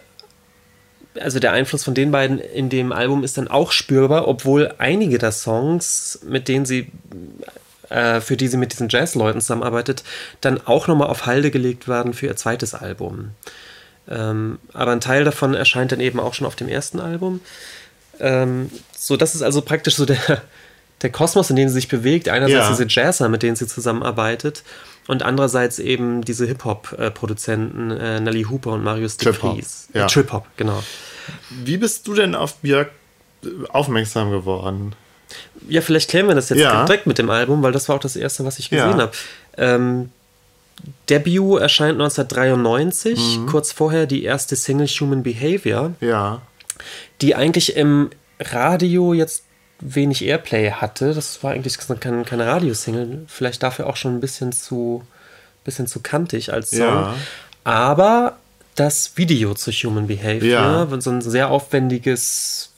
also 1.20 1.39
der 1.39 1.51
Einfluss 1.51 1.84
von 1.84 1.93
den 1.93 2.12
beiden 2.12 2.39
in 2.39 2.70
dem 2.70 2.91
Album 2.91 3.24
ist 3.24 3.38
dann 3.38 3.48
auch 3.48 3.72
spürbar, 3.72 4.27
obwohl 4.27 4.74
einige 4.77 5.17
der 5.17 5.32
Songs, 5.32 6.20
mit 6.27 6.48
denen 6.48 6.65
sie, 6.65 6.91
äh, 7.89 8.22
für 8.22 8.38
die 8.38 8.48
sie 8.48 8.58
mit 8.58 8.72
diesen 8.72 8.89
Jazzleuten 8.89 9.41
zusammenarbeitet, 9.41 10.03
dann 10.41 10.60
auch 10.65 10.88
nochmal 10.88 11.10
auf 11.10 11.25
Halde 11.25 11.51
gelegt 11.51 11.88
werden 11.88 12.13
für 12.13 12.27
ihr 12.27 12.36
zweites 12.36 12.74
Album. 12.74 13.32
Ähm, 14.10 14.60
aber 14.74 14.91
ein 14.91 15.01
Teil 15.01 15.24
davon 15.24 15.53
erscheint 15.53 15.91
dann 15.91 16.00
eben 16.00 16.20
auch 16.20 16.34
schon 16.34 16.48
auf 16.48 16.55
dem 16.55 16.67
ersten 16.67 17.00
Album. 17.00 17.41
Ähm, 18.20 18.70
so, 18.98 19.17
das 19.17 19.36
ist 19.36 19.41
also 19.41 19.62
praktisch 19.62 19.96
so 19.96 20.05
der, 20.05 20.41
der 21.01 21.12
Kosmos, 21.12 21.50
in 21.50 21.55
dem 21.55 21.67
sie 21.70 21.75
sich 21.75 21.88
bewegt. 21.88 22.29
Einerseits 22.29 22.65
ja. 22.65 22.70
diese 22.70 22.88
Jazzer, 22.88 23.29
mit 23.29 23.43
denen 23.43 23.55
sie 23.55 23.67
zusammenarbeitet, 23.67 24.63
und 25.07 25.24
andererseits 25.24 25.79
eben 25.79 26.24
diese 26.24 26.45
Hip-Hop-Produzenten 26.45 27.91
äh, 27.91 28.19
Nelly 28.19 28.43
Hooper 28.43 28.72
und 28.72 28.83
Marius 28.83 29.17
de 29.17 29.33
Vries. 29.33 29.89
Ja. 29.93 30.05
Äh, 30.05 30.07
Trip-Hop, 30.07 30.48
genau. 30.57 30.83
Wie 31.50 31.77
bist 31.77 32.07
du 32.07 32.13
denn 32.13 32.36
auf 32.36 32.55
Björk 32.57 32.91
äh, 33.43 33.48
aufmerksam 33.69 34.31
geworden? 34.31 34.95
Ja, 35.67 35.81
vielleicht 35.81 36.10
klären 36.10 36.27
wir 36.27 36.36
das 36.36 36.50
jetzt 36.50 36.60
ja. 36.60 36.86
direkt 36.86 37.07
mit 37.07 37.17
dem 37.17 37.29
Album, 37.29 37.63
weil 37.63 37.72
das 37.72 37.89
war 37.89 37.95
auch 37.95 38.01
das 38.01 38.15
erste, 38.15 38.45
was 38.45 38.60
ich 38.60 38.69
gesehen 38.69 38.98
ja. 38.98 39.03
habe. 39.03 39.12
Ähm, 39.57 40.10
Debut 41.10 41.60
erscheint 41.60 41.93
1993, 41.93 43.39
mhm. 43.39 43.45
kurz 43.48 43.72
vorher 43.72 44.05
die 44.05 44.24
erste 44.24 44.55
Single 44.55 44.88
Human 44.88 45.24
Behavior. 45.24 45.93
Ja. 46.01 46.41
Die 47.22 47.36
eigentlich 47.36 47.75
im 47.75 48.10
Radio 48.39 49.13
jetzt 49.13 49.43
wenig 49.83 50.23
Airplay 50.23 50.71
hatte. 50.71 51.13
Das 51.13 51.43
war 51.43 51.51
eigentlich 51.51 51.77
keine, 51.99 52.23
keine 52.23 52.47
Radiosingle. 52.47 53.23
Vielleicht 53.27 53.63
dafür 53.63 53.87
auch 53.87 53.95
schon 53.95 54.15
ein 54.15 54.19
bisschen 54.19 54.51
zu, 54.51 55.03
bisschen 55.63 55.87
zu 55.87 55.99
kantig 55.99 56.53
als 56.53 56.71
Song. 56.71 56.79
Ja. 56.79 57.15
Aber 57.63 58.37
das 58.75 59.13
Video 59.15 59.53
zu 59.53 59.71
Human 59.71 60.07
Behavior, 60.07 60.87
ja. 60.89 61.01
so 61.01 61.11
ein 61.11 61.21
sehr 61.21 61.49
aufwendiges 61.49 62.71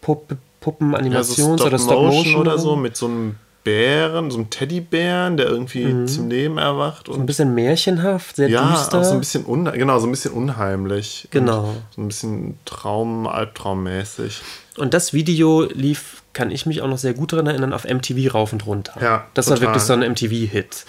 Puppe, 0.00 0.36
Puppenanimations- 0.62 1.38
ja, 1.38 1.58
so 1.58 1.64
oder 1.64 1.78
Stop-Motion 1.78 2.36
oder 2.36 2.58
so 2.58 2.76
mit 2.76 2.96
so 2.96 3.06
einem 3.06 3.36
Bären, 3.64 4.30
so 4.30 4.38
einem 4.38 4.50
Teddybären, 4.50 5.36
der 5.36 5.46
irgendwie 5.46 5.84
mhm. 5.84 6.08
zum 6.08 6.28
Leben 6.28 6.58
erwacht. 6.58 7.08
Und 7.08 7.14
so 7.14 7.20
ein 7.20 7.26
bisschen 7.26 7.54
märchenhaft, 7.54 8.36
sehr 8.36 8.48
ja, 8.48 8.72
düster. 8.72 9.00
Auch 9.00 9.04
so 9.04 9.12
ein 9.12 9.20
bisschen 9.20 9.44
genau, 9.72 9.98
so 10.00 10.06
ein 10.06 10.10
bisschen 10.10 10.32
unheimlich. 10.32 11.28
Genau. 11.30 11.74
So 11.94 12.02
ein 12.02 12.08
bisschen 12.08 12.58
Traum, 12.64 13.26
Albtraummäßig. 13.28 14.42
Und 14.78 14.94
das 14.94 15.12
Video 15.12 15.62
lief, 15.62 16.21
kann 16.32 16.50
ich 16.50 16.66
mich 16.66 16.82
auch 16.82 16.88
noch 16.88 16.98
sehr 16.98 17.14
gut 17.14 17.32
daran 17.32 17.46
erinnern, 17.46 17.72
auf 17.72 17.84
MTV 17.84 18.34
rauf 18.34 18.52
und 18.52 18.66
runter. 18.66 18.94
Ja, 19.00 19.26
das 19.34 19.46
total. 19.46 19.60
war 19.60 19.68
wirklich 19.68 19.82
so 19.82 19.92
ein 19.92 20.00
MTV-Hit. 20.00 20.84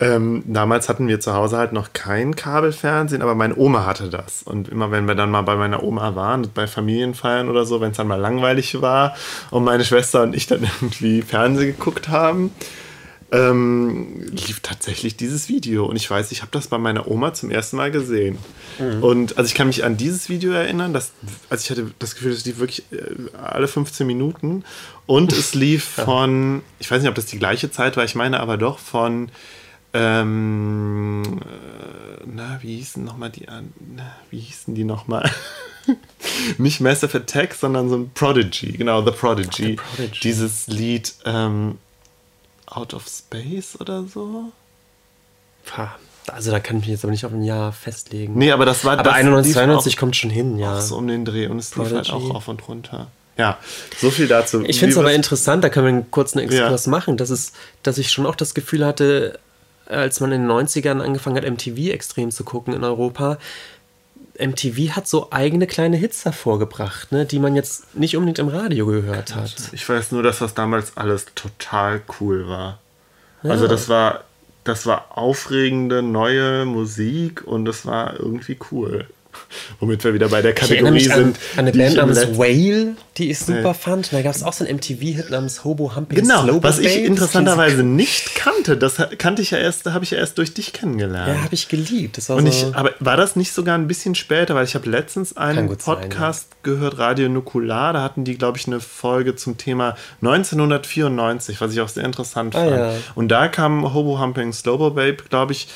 Ähm, 0.00 0.42
damals 0.46 0.88
hatten 0.88 1.06
wir 1.06 1.20
zu 1.20 1.34
Hause 1.34 1.56
halt 1.56 1.72
noch 1.72 1.92
kein 1.92 2.34
Kabelfernsehen, 2.34 3.22
aber 3.22 3.36
meine 3.36 3.56
Oma 3.56 3.86
hatte 3.86 4.10
das. 4.10 4.42
Und 4.42 4.68
immer 4.68 4.90
wenn 4.90 5.06
wir 5.06 5.14
dann 5.14 5.30
mal 5.30 5.42
bei 5.42 5.54
meiner 5.54 5.84
Oma 5.84 6.16
waren, 6.16 6.50
bei 6.52 6.66
Familienfeiern 6.66 7.48
oder 7.48 7.64
so, 7.64 7.80
wenn 7.80 7.92
es 7.92 7.96
dann 7.96 8.08
mal 8.08 8.20
langweilig 8.20 8.80
war 8.82 9.14
und 9.50 9.62
meine 9.62 9.84
Schwester 9.84 10.22
und 10.22 10.34
ich 10.34 10.48
dann 10.48 10.62
irgendwie 10.80 11.22
Fernsehen 11.22 11.76
geguckt 11.76 12.08
haben, 12.08 12.50
ähm, 13.32 14.26
lief 14.30 14.60
tatsächlich 14.60 15.16
dieses 15.16 15.48
Video. 15.48 15.86
Und 15.86 15.96
ich 15.96 16.10
weiß, 16.10 16.32
ich 16.32 16.42
habe 16.42 16.50
das 16.52 16.68
bei 16.68 16.78
meiner 16.78 17.08
Oma 17.08 17.34
zum 17.34 17.50
ersten 17.50 17.76
Mal 17.76 17.90
gesehen. 17.90 18.38
Mhm. 18.78 19.02
Und 19.02 19.38
also 19.38 19.48
ich 19.48 19.54
kann 19.54 19.66
mich 19.66 19.84
an 19.84 19.96
dieses 19.96 20.28
Video 20.28 20.52
erinnern, 20.52 20.92
dass, 20.92 21.12
also 21.48 21.62
ich 21.62 21.70
hatte 21.70 21.92
das 21.98 22.14
Gefühl, 22.14 22.32
es 22.32 22.44
lief 22.44 22.58
wirklich 22.58 22.84
äh, 22.92 23.36
alle 23.36 23.68
15 23.68 24.06
Minuten. 24.06 24.64
Und 25.06 25.32
es 25.32 25.54
lief 25.54 25.84
von, 25.84 26.62
ich 26.78 26.90
weiß 26.90 27.02
nicht, 27.02 27.08
ob 27.08 27.14
das 27.14 27.26
die 27.26 27.38
gleiche 27.38 27.70
Zeit 27.70 27.96
war, 27.96 28.04
ich 28.04 28.14
meine 28.14 28.40
aber 28.40 28.56
doch 28.56 28.78
von 28.78 29.30
ähm, 29.96 31.22
äh, 31.42 32.24
na, 32.26 32.58
wie 32.62 32.76
hießen 32.76 33.04
nochmal 33.04 33.30
die 33.30 33.48
an? 33.48 33.72
Wie 34.30 34.40
hießen 34.40 34.74
die 34.74 34.82
nochmal? 34.82 35.30
Nicht 36.58 36.80
Massive 36.80 37.16
Attack, 37.16 37.54
sondern 37.54 37.88
so 37.88 37.96
ein 37.96 38.10
Prodigy, 38.12 38.72
genau, 38.72 39.04
The 39.04 39.12
Prodigy. 39.12 39.62
The 39.62 39.76
Prodigy. 39.76 40.20
Dieses 40.20 40.66
Lied 40.66 41.14
ähm, 41.24 41.78
Out 42.74 42.94
of 42.94 43.06
Space 43.08 43.80
oder 43.80 44.04
so. 44.04 44.52
Also 46.26 46.50
da 46.50 46.60
kann 46.60 46.78
ich 46.78 46.82
mich 46.82 46.90
jetzt 46.90 47.04
aber 47.04 47.12
nicht 47.12 47.24
auf 47.24 47.32
ein 47.32 47.42
Jahr 47.42 47.72
festlegen. 47.72 48.34
Nee, 48.36 48.50
aber 48.50 48.64
das 48.64 48.84
war 48.84 48.98
Aber 48.98 49.12
91, 49.12 49.54
92 49.54 49.96
kommt 49.96 50.16
schon 50.16 50.30
hin, 50.30 50.58
ja. 50.58 50.76
Auch 50.76 50.80
so 50.80 50.96
um 50.96 51.06
den 51.06 51.24
Dreh 51.24 51.46
und 51.46 51.58
es 51.58 51.76
lief 51.76 51.92
halt 51.92 52.10
auch 52.10 52.34
auf 52.34 52.48
und 52.48 52.66
runter. 52.66 53.08
Ja, 53.36 53.58
so 53.98 54.10
viel 54.10 54.28
dazu. 54.28 54.62
Ich 54.64 54.78
finde 54.78 54.92
es 54.92 54.98
aber 54.98 55.12
interessant, 55.12 55.64
da 55.64 55.68
können 55.68 55.86
wir 55.86 55.92
einen 55.92 56.10
kurzen 56.10 56.38
Exkurs 56.38 56.86
ja. 56.86 56.90
machen, 56.90 57.16
dass, 57.16 57.30
es, 57.30 57.52
dass 57.82 57.98
ich 57.98 58.12
schon 58.12 58.26
auch 58.26 58.36
das 58.36 58.54
Gefühl 58.54 58.86
hatte, 58.86 59.38
als 59.86 60.20
man 60.20 60.32
in 60.32 60.42
den 60.42 60.50
90ern 60.50 61.00
angefangen 61.00 61.36
hat, 61.36 61.50
MTV 61.50 61.92
extrem 61.92 62.30
zu 62.30 62.44
gucken 62.44 62.74
in 62.74 62.84
Europa, 62.84 63.38
MTV 64.38 64.96
hat 64.96 65.06
so 65.06 65.28
eigene 65.30 65.66
kleine 65.66 65.96
Hits 65.96 66.24
hervorgebracht, 66.24 67.12
ne, 67.12 67.24
die 67.24 67.38
man 67.38 67.54
jetzt 67.54 67.94
nicht 67.94 68.16
unbedingt 68.16 68.38
im 68.38 68.48
Radio 68.48 68.86
gehört 68.86 69.34
hat. 69.34 69.54
Ich 69.72 69.88
weiß 69.88 70.12
nur, 70.12 70.22
dass 70.22 70.40
das 70.40 70.54
damals 70.54 70.96
alles 70.96 71.26
total 71.34 72.02
cool 72.20 72.48
war. 72.48 72.78
Ja. 73.42 73.50
Also 73.50 73.68
das 73.68 73.88
war, 73.88 74.24
das 74.64 74.86
war 74.86 75.16
aufregende 75.16 76.02
neue 76.02 76.64
Musik 76.64 77.44
und 77.46 77.64
das 77.64 77.86
war 77.86 78.18
irgendwie 78.18 78.58
cool. 78.72 79.06
Womit 79.80 80.04
wir 80.04 80.14
wieder 80.14 80.28
bei 80.28 80.42
der 80.42 80.54
Kategorie 80.54 81.00
sind. 81.00 81.14
An, 81.56 81.66
eine 81.66 81.72
Band 81.72 81.96
namens 81.96 82.38
Whale, 82.38 82.96
die 83.16 83.30
ich 83.30 83.38
super 83.38 83.68
nee. 83.68 83.74
fand. 83.74 84.12
da 84.12 84.22
gab 84.22 84.34
es 84.34 84.42
auch 84.42 84.52
so 84.52 84.64
einen 84.64 84.76
MTV-Hit 84.76 85.30
namens 85.30 85.64
Hobo 85.64 85.94
Humping 85.94 86.20
Genau, 86.20 86.42
Slow 86.42 86.62
was 86.62 86.78
ich 86.78 87.04
interessanterweise 87.04 87.82
nicht 87.82 88.34
kannte. 88.34 88.76
Das 88.76 88.96
kannte 89.18 89.42
ich 89.42 89.50
ja 89.50 89.58
erst, 89.58 89.86
habe 89.86 90.04
ich 90.04 90.10
ja 90.10 90.18
erst 90.18 90.38
durch 90.38 90.54
dich 90.54 90.72
kennengelernt. 90.72 91.28
Ja, 91.28 91.42
habe 91.42 91.54
ich 91.54 91.68
geliebt. 91.68 92.28
War 92.28 92.36
Und 92.36 92.52
so 92.52 92.68
ich, 92.68 92.76
aber 92.76 92.92
war 93.00 93.16
das 93.16 93.36
nicht 93.36 93.52
sogar 93.52 93.76
ein 93.76 93.86
bisschen 93.86 94.14
später? 94.14 94.54
Weil 94.54 94.64
ich 94.64 94.74
habe 94.74 94.88
letztens 94.88 95.36
einen 95.36 95.68
Podcast 95.68 96.48
sein, 96.50 96.58
ja. 96.64 96.72
gehört, 96.72 96.98
Radio 96.98 97.28
Nukular. 97.28 97.92
Da 97.92 98.02
hatten 98.02 98.24
die, 98.24 98.36
glaube 98.36 98.58
ich, 98.58 98.66
eine 98.66 98.80
Folge 98.80 99.36
zum 99.36 99.56
Thema 99.56 99.96
1994, 100.22 101.60
was 101.60 101.72
ich 101.72 101.80
auch 101.80 101.88
sehr 101.88 102.04
interessant 102.04 102.54
ah, 102.54 102.58
fand. 102.58 102.76
Ja. 102.76 102.94
Und 103.14 103.28
da 103.28 103.48
kam 103.48 103.94
Hobo 103.94 104.20
Humping 104.20 104.52
Slow 104.52 104.90
Babe, 104.90 105.16
glaube 105.28 105.52
ich, 105.52 105.68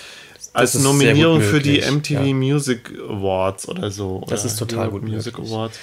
als 0.52 0.74
Nominierung 0.74 1.40
für 1.40 1.60
die 1.60 1.80
MTV 1.80 2.10
ja. 2.10 2.34
Music 2.34 2.90
Awards 3.08 3.68
oder 3.68 3.90
so. 3.90 4.24
Das 4.28 4.40
oder 4.40 4.50
ist 4.50 4.56
total 4.58 4.90
gut 4.90 5.02
Music 5.02 5.38
möglich. 5.38 5.52
Awards. 5.52 5.78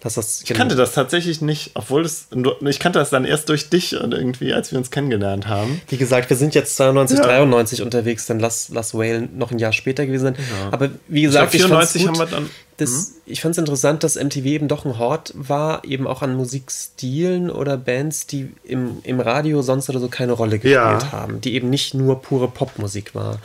Das 0.00 0.16
ist, 0.16 0.48
ich 0.48 0.56
kannte 0.56 0.76
das 0.76 0.92
tatsächlich 0.92 1.40
nicht, 1.40 1.72
obwohl 1.74 2.04
es, 2.04 2.28
ich 2.60 2.78
kannte 2.78 3.00
das 3.00 3.10
dann 3.10 3.24
erst 3.24 3.48
durch 3.48 3.68
dich 3.68 4.00
und 4.00 4.14
irgendwie, 4.14 4.52
als 4.52 4.70
wir 4.70 4.78
uns 4.78 4.92
kennengelernt 4.92 5.48
haben. 5.48 5.80
Wie 5.88 5.96
gesagt, 5.96 6.30
wir 6.30 6.36
sind 6.36 6.54
jetzt 6.54 6.76
92, 6.76 7.18
ja. 7.18 7.24
93 7.24 7.82
unterwegs, 7.82 8.26
dann 8.26 8.38
lass, 8.38 8.68
lass 8.68 8.94
Whale 8.94 9.28
noch 9.34 9.50
ein 9.50 9.58
Jahr 9.58 9.72
später 9.72 10.06
gewesen 10.06 10.22
sein. 10.22 10.36
Ja. 10.36 10.68
Aber 10.70 10.90
wie 11.08 11.22
gesagt, 11.22 11.52
ich, 11.52 11.60
glaub, 11.60 11.70
94 11.70 12.06
haben 12.06 12.18
wir 12.18 12.26
dann. 12.26 12.48
Das, 12.78 12.90
mhm. 12.90 13.14
Ich 13.26 13.42
fand 13.42 13.52
es 13.52 13.58
interessant, 13.58 14.04
dass 14.04 14.14
MTV 14.14 14.46
eben 14.46 14.68
doch 14.68 14.84
ein 14.84 14.98
Hort 14.98 15.32
war, 15.34 15.84
eben 15.84 16.06
auch 16.06 16.22
an 16.22 16.36
Musikstilen 16.36 17.50
oder 17.50 17.76
Bands, 17.76 18.26
die 18.26 18.52
im, 18.62 18.98
im 19.02 19.20
Radio 19.20 19.62
sonst 19.62 19.90
oder 19.90 19.98
so 19.98 20.08
keine 20.08 20.32
Rolle 20.32 20.58
gespielt 20.58 20.72
ja. 20.72 21.12
haben, 21.12 21.40
die 21.40 21.54
eben 21.54 21.68
nicht 21.68 21.92
nur 21.92 22.22
pure 22.22 22.48
Popmusik 22.48 23.14
war. 23.14 23.40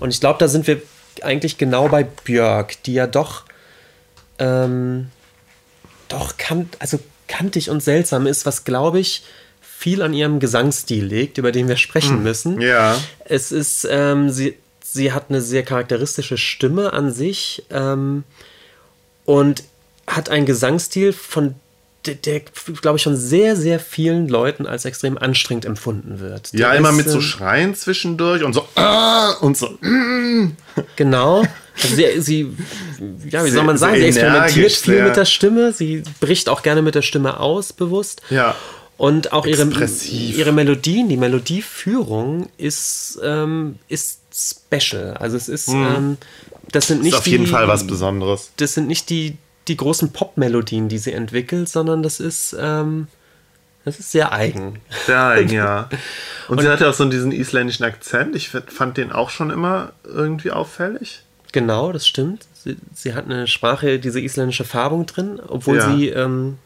Und 0.00 0.08
ich 0.12 0.20
glaube, 0.20 0.38
da 0.38 0.48
sind 0.48 0.66
wir 0.66 0.80
eigentlich 1.22 1.58
genau 1.58 1.88
bei 1.88 2.02
Björk, 2.02 2.82
die 2.84 2.94
ja 2.94 3.06
doch. 3.06 3.44
Ähm, 4.38 5.08
doch 6.08 6.38
kan 6.38 6.70
also 6.78 6.98
kantig 7.26 7.68
und 7.68 7.82
seltsam 7.82 8.26
ist, 8.26 8.46
was 8.46 8.64
glaube 8.64 9.00
ich 9.00 9.22
viel 9.60 10.00
an 10.00 10.14
ihrem 10.14 10.40
Gesangsstil 10.40 11.04
liegt, 11.04 11.36
über 11.36 11.52
den 11.52 11.68
wir 11.68 11.76
sprechen 11.76 12.16
hm. 12.16 12.22
müssen. 12.22 12.60
Ja. 12.60 12.96
Es 13.26 13.52
ist, 13.52 13.86
ähm, 13.90 14.30
sie, 14.30 14.56
sie 14.82 15.12
hat 15.12 15.26
eine 15.28 15.42
sehr 15.42 15.62
charakteristische 15.62 16.38
Stimme 16.38 16.94
an 16.94 17.12
sich 17.12 17.64
ähm, 17.70 18.24
und 19.28 19.62
hat 20.06 20.30
einen 20.30 20.46
Gesangsstil, 20.46 21.12
von 21.12 21.54
der, 22.06 22.14
der 22.14 22.40
glaube 22.80 22.96
ich, 22.96 23.04
von 23.04 23.14
sehr, 23.14 23.56
sehr 23.56 23.78
vielen 23.78 24.26
Leuten 24.26 24.64
als 24.64 24.86
extrem 24.86 25.18
anstrengend 25.18 25.66
empfunden 25.66 26.18
wird. 26.18 26.54
Der 26.54 26.60
ja, 26.60 26.72
immer 26.72 26.88
ist, 26.90 26.96
mit 26.96 27.10
so 27.10 27.16
ähm, 27.16 27.22
Schreien 27.22 27.74
zwischendurch 27.74 28.42
und 28.42 28.54
so 28.54 28.66
ah, 28.76 29.32
und 29.42 29.54
so. 29.58 29.68
Mm. 29.82 30.56
Genau. 30.96 31.44
Also 31.74 31.94
sie, 31.94 32.20
sie, 32.20 32.56
ja, 33.28 33.44
wie 33.44 33.50
soll 33.50 33.64
man 33.64 33.76
sagen, 33.76 33.96
sie 33.96 34.06
experimentiert 34.06 34.72
viel 34.72 34.94
sehr. 34.94 35.04
mit 35.04 35.16
der 35.16 35.26
Stimme. 35.26 35.74
Sie 35.74 36.02
bricht 36.20 36.48
auch 36.48 36.62
gerne 36.62 36.80
mit 36.80 36.94
der 36.94 37.02
Stimme 37.02 37.38
aus, 37.38 37.74
bewusst. 37.74 38.22
Ja. 38.30 38.54
Und 38.96 39.34
auch 39.34 39.44
ihre, 39.44 39.68
ihre 40.10 40.52
Melodien, 40.52 41.10
die 41.10 41.18
Melodieführung 41.18 42.48
ist, 42.56 43.20
ähm, 43.22 43.78
ist 43.88 44.20
special. 44.32 45.18
Also 45.18 45.36
es 45.36 45.50
ist, 45.50 45.68
mhm. 45.68 45.86
ähm, 45.96 46.16
das 46.72 46.86
sind 46.86 47.02
nicht 47.02 47.12
ist 47.12 47.18
auf 47.18 47.26
jeden 47.26 47.46
Fall 47.46 47.68
was 47.68 47.86
Besonderes. 47.86 48.52
Das 48.56 48.74
sind 48.74 48.88
nicht 48.88 49.10
die, 49.10 49.36
die 49.68 49.76
großen 49.76 50.12
Pop-Melodien, 50.12 50.88
die 50.88 50.98
sie 50.98 51.12
entwickelt, 51.12 51.68
sondern 51.68 52.02
das 52.02 52.20
ist, 52.20 52.56
ähm, 52.58 53.08
das 53.84 53.98
ist 53.98 54.12
sehr 54.12 54.32
eigen. 54.32 54.80
Sehr 55.06 55.22
eigen, 55.22 55.50
ja. 55.50 55.88
Und, 56.48 56.58
Und 56.58 56.62
sie 56.62 56.68
hatte 56.68 56.88
auch 56.88 56.94
so 56.94 57.04
diesen 57.06 57.32
isländischen 57.32 57.84
Akzent. 57.84 58.36
Ich 58.36 58.50
fand 58.50 58.96
den 58.96 59.12
auch 59.12 59.30
schon 59.30 59.50
immer 59.50 59.92
irgendwie 60.04 60.50
auffällig. 60.50 61.22
Genau, 61.52 61.92
das 61.92 62.06
stimmt. 62.06 62.46
Sie, 62.52 62.76
sie 62.94 63.14
hat 63.14 63.24
eine 63.24 63.46
Sprache, 63.46 63.98
diese 63.98 64.20
isländische 64.20 64.64
Färbung 64.64 65.06
drin, 65.06 65.40
obwohl 65.46 65.78
ja. 65.78 65.94
sie 65.94 66.08
ähm, 66.08 66.58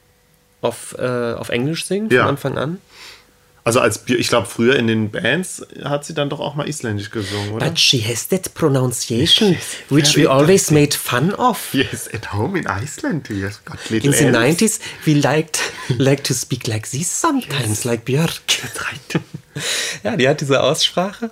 auf, 0.61 0.97
äh, 0.99 1.35
auf 1.35 1.51
Englisch 1.51 1.85
singt 1.85 2.13
ja. 2.13 2.23
von 2.23 2.31
Anfang 2.31 2.59
an. 2.59 2.79
Also 3.65 3.79
als 3.79 4.03
ich 4.07 4.27
glaube 4.27 4.49
früher 4.49 4.75
in 4.75 4.89
den 4.89 5.11
Bands 5.11 5.65
hat 5.85 6.05
sie 6.05 6.15
dann 6.15 6.29
doch 6.29 6.41
auch 6.41 6.57
mal 6.57 6.69
isländisch 6.69 7.11
gesungen, 7.11 7.53
oder? 7.53 7.69
But 7.69 7.79
she 7.79 8.03
has 8.03 8.27
that 8.29 8.53
pronunciation 8.55 9.57
which 9.89 10.17
we 10.17 10.29
always 10.29 10.73
made 10.73 10.97
fun 10.97 11.33
of. 11.35 11.73
Yes, 11.73 12.13
at 12.13 12.33
home 12.33 12.59
in 12.59 12.67
Iceland, 12.67 13.29
yes, 13.29 13.61
got 13.65 13.79
In 13.91 14.13
the 14.13 14.25
90s 14.25 14.81
we 15.05 15.15
liked 15.15 15.61
like 15.99 16.25
to 16.25 16.35
speak 16.35 16.67
like 16.67 16.91
this 16.91 17.09
sometimes 17.09 17.69
yes. 17.69 17.85
like 17.85 18.05
Björk. 18.05 18.41
Ja, 20.03 20.17
die 20.17 20.29
hat 20.29 20.41
diese 20.41 20.63
Aussprache. 20.63 21.31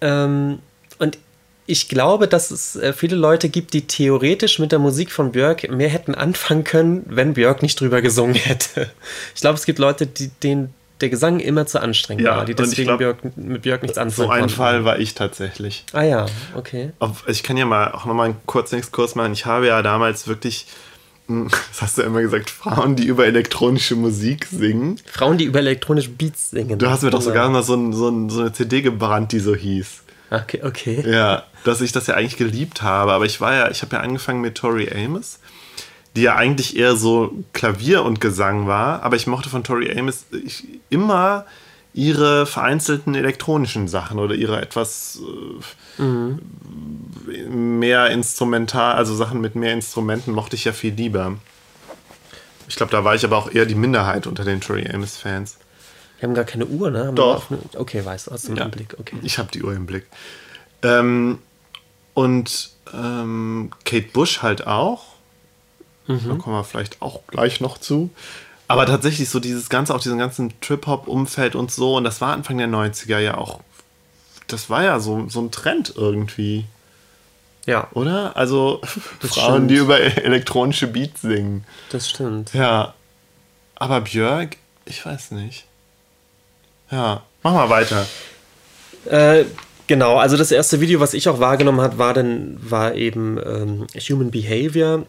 Ähm, 0.00 0.58
und 0.98 1.18
ich 1.66 1.88
glaube, 1.88 2.28
dass 2.28 2.50
es 2.50 2.76
äh, 2.76 2.92
viele 2.92 3.16
Leute 3.16 3.48
gibt, 3.48 3.72
die 3.72 3.86
theoretisch 3.86 4.58
mit 4.58 4.70
der 4.70 4.78
Musik 4.78 5.10
von 5.10 5.32
Björk 5.32 5.68
mehr 5.70 5.88
hätten 5.88 6.14
anfangen 6.14 6.64
können, 6.64 7.04
wenn 7.08 7.34
Björk 7.34 7.62
nicht 7.62 7.80
drüber 7.80 8.02
gesungen 8.02 8.34
hätte. 8.34 8.90
Ich 9.34 9.40
glaube, 9.40 9.58
es 9.58 9.64
gibt 9.64 9.78
Leute, 9.78 10.06
die, 10.06 10.28
denen 10.28 10.74
der 11.04 11.10
Gesang 11.10 11.38
immer 11.40 11.66
zu 11.66 11.80
anstrengend 11.80 12.24
Ja, 12.24 12.38
war, 12.38 12.44
die 12.46 12.54
deswegen 12.54 12.84
glaub, 12.88 12.98
Björk, 12.98 13.36
mit 13.36 13.62
Björk 13.62 13.82
nichts 13.82 13.98
anfangen 13.98 14.26
So 14.28 14.32
ein 14.32 14.40
konnten. 14.40 14.54
Fall 14.56 14.84
war 14.84 14.98
ich 14.98 15.14
tatsächlich. 15.14 15.84
Ah 15.92 16.02
ja, 16.02 16.26
okay. 16.56 16.92
Ich 17.26 17.42
kann 17.42 17.56
ja 17.56 17.66
mal 17.66 17.92
auch 17.92 18.06
nochmal 18.06 18.26
einen 18.30 18.36
kurzen 18.46 18.78
Exkurs 18.78 19.14
machen. 19.14 19.32
Ich 19.34 19.44
habe 19.46 19.66
ja 19.66 19.82
damals 19.82 20.26
wirklich, 20.28 20.66
hm, 21.28 21.48
das 21.72 21.82
hast 21.82 21.98
du 21.98 22.02
ja 22.02 22.06
immer 22.08 22.22
gesagt, 22.22 22.48
Frauen, 22.50 22.96
die 22.96 23.04
über 23.04 23.26
elektronische 23.26 23.96
Musik 23.96 24.46
singen. 24.50 24.98
Frauen, 25.12 25.36
die 25.38 25.44
über 25.44 25.58
elektronische 25.58 26.08
Beats 26.10 26.50
singen. 26.50 26.78
Du 26.78 26.88
hast 26.88 27.02
mir 27.02 27.10
doch 27.10 27.18
Genau. 27.20 27.30
sogar 27.30 27.48
mal 27.50 27.62
so, 27.62 27.74
ein, 27.74 27.92
so, 27.92 28.08
ein, 28.08 28.30
so 28.30 28.40
eine 28.40 28.52
CD 28.52 28.80
gebrannt, 28.82 29.32
die 29.32 29.40
so 29.40 29.54
hieß. 29.54 30.02
Okay, 30.30 30.60
okay. 30.64 31.04
Ja, 31.06 31.44
dass 31.64 31.80
ich 31.82 31.92
das 31.92 32.06
ja 32.06 32.14
eigentlich 32.14 32.36
geliebt 32.38 32.82
habe. 32.82 33.12
Aber 33.12 33.24
ich 33.26 33.40
war 33.40 33.54
ja, 33.54 33.70
ich 33.70 33.82
habe 33.82 33.96
ja 33.96 34.02
angefangen 34.02 34.40
mit 34.40 34.56
Tori 34.56 34.90
Amos, 34.90 35.38
die 36.16 36.22
ja 36.22 36.36
eigentlich 36.36 36.76
eher 36.76 36.96
so 36.96 37.32
Klavier 37.52 38.02
und 38.04 38.20
Gesang 38.20 38.66
war. 38.66 39.02
Aber 39.02 39.16
ich 39.16 39.26
mochte 39.26 39.48
von 39.48 39.64
Tori 39.64 39.90
Amos 39.98 40.26
immer 40.90 41.44
ihre 41.92 42.46
vereinzelten 42.46 43.14
elektronischen 43.14 43.86
Sachen 43.88 44.18
oder 44.18 44.34
ihre 44.34 44.60
etwas 44.60 45.20
äh, 45.98 46.34
mehr 47.48 48.10
instrumental, 48.10 48.94
also 48.96 49.14
Sachen 49.14 49.40
mit 49.40 49.54
mehr 49.54 49.72
Instrumenten 49.72 50.32
mochte 50.32 50.56
ich 50.56 50.64
ja 50.64 50.72
viel 50.72 50.94
lieber. 50.94 51.34
Ich 52.68 52.76
glaube, 52.76 52.90
da 52.92 53.04
war 53.04 53.14
ich 53.14 53.24
aber 53.24 53.36
auch 53.36 53.50
eher 53.50 53.66
die 53.66 53.74
Minderheit 53.74 54.26
unter 54.26 54.44
den 54.44 54.60
Tori 54.60 54.88
Amos-Fans. 54.90 55.58
Wir 56.18 56.28
haben 56.28 56.34
gar 56.34 56.44
keine 56.44 56.66
Uhr, 56.66 56.90
ne? 56.90 57.06
Haben 57.06 57.16
Doch. 57.16 57.50
auf- 57.50 57.58
Okay, 57.76 58.04
weißt 58.04 58.28
du, 58.28 58.30
hast 58.32 58.48
du 58.48 58.54
Ja. 58.54 58.64
im 58.64 58.70
Blick. 58.70 58.96
Okay. 58.98 59.16
Ich 59.22 59.38
habe 59.38 59.50
die 59.52 59.62
Uhr 59.62 59.74
im 59.74 59.84
Blick. 59.86 60.06
Ähm, 60.82 61.38
und 62.14 62.70
ähm, 62.94 63.70
Kate 63.84 64.08
Bush 64.12 64.42
halt 64.42 64.66
auch. 64.66 65.13
Da 66.06 66.34
kommen 66.36 66.56
wir 66.56 66.64
vielleicht 66.64 67.00
auch 67.00 67.20
gleich 67.28 67.60
noch 67.60 67.78
zu. 67.78 68.10
Aber 68.68 68.86
tatsächlich 68.86 69.28
so 69.30 69.40
dieses 69.40 69.68
ganze, 69.68 69.94
auch 69.94 70.00
diesen 70.00 70.18
ganzen 70.18 70.58
Trip-Hop-Umfeld 70.60 71.54
und 71.54 71.70
so. 71.70 71.96
Und 71.96 72.04
das 72.04 72.20
war 72.20 72.32
Anfang 72.32 72.58
der 72.58 72.68
90er 72.68 73.18
ja 73.18 73.36
auch. 73.38 73.60
Das 74.46 74.68
war 74.70 74.82
ja 74.82 75.00
so, 75.00 75.26
so 75.28 75.40
ein 75.40 75.50
Trend 75.50 75.94
irgendwie, 75.96 76.66
Ja, 77.66 77.88
oder? 77.92 78.36
Also 78.36 78.80
Das 79.20 79.30
Frauen, 79.34 79.54
stimmt. 79.54 79.70
die 79.70 79.76
über 79.76 79.98
elektronische 80.00 80.86
Beats 80.86 81.22
singen. 81.22 81.64
das 81.90 82.08
stimmt. 82.10 82.52
Ja. 82.54 82.94
Aber 83.76 84.00
Björk, 84.02 84.56
ich 84.84 85.04
weiß 85.04 85.30
nicht. 85.32 85.64
Ja, 86.90 87.22
mach 87.42 87.52
mal 87.54 87.70
weiter. 87.70 88.06
Äh, 89.06 89.44
genau, 89.86 90.16
also 90.16 90.36
das 90.36 90.52
erste 90.52 90.80
Video, 90.80 91.00
was 91.00 91.14
ich 91.14 91.28
auch 91.28 91.40
wahrgenommen 91.40 91.80
habe, 91.80 91.98
war 91.98 92.14
dann 92.14 92.56
war 92.60 92.94
eben 92.94 93.38
ähm, 93.44 93.86
Human 94.08 94.30
Behavior. 94.30 95.06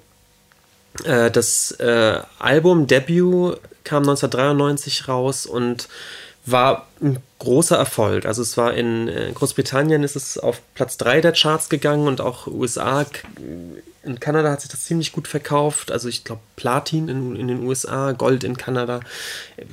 Äh, 1.03 1.31
das 1.31 1.71
äh, 1.71 2.19
Album 2.39 2.87
Debut 2.87 3.59
kam 3.83 4.03
1993 4.03 5.07
raus 5.07 5.45
und 5.45 5.87
war 6.45 6.87
ein 7.01 7.17
großer 7.39 7.77
Erfolg. 7.77 8.25
Also 8.25 8.41
es 8.41 8.55
war 8.57 8.73
in 8.73 9.07
äh, 9.07 9.31
Großbritannien 9.33 10.03
ist 10.03 10.15
es 10.15 10.37
auf 10.37 10.61
Platz 10.73 10.97
3 10.97 11.21
der 11.21 11.33
Charts 11.33 11.69
gegangen 11.69 12.07
und 12.07 12.21
auch 12.21 12.47
USA. 12.47 13.05
In 14.05 14.19
Kanada 14.19 14.51
hat 14.51 14.61
sich 14.61 14.69
das 14.69 14.85
ziemlich 14.85 15.11
gut 15.11 15.27
verkauft. 15.27 15.91
Also 15.91 16.07
ich 16.07 16.23
glaube 16.23 16.41
Platin 16.55 17.09
in, 17.09 17.35
in 17.35 17.47
den 17.47 17.63
USA, 17.63 18.11
Gold 18.11 18.43
in 18.43 18.55
Kanada. 18.57 18.99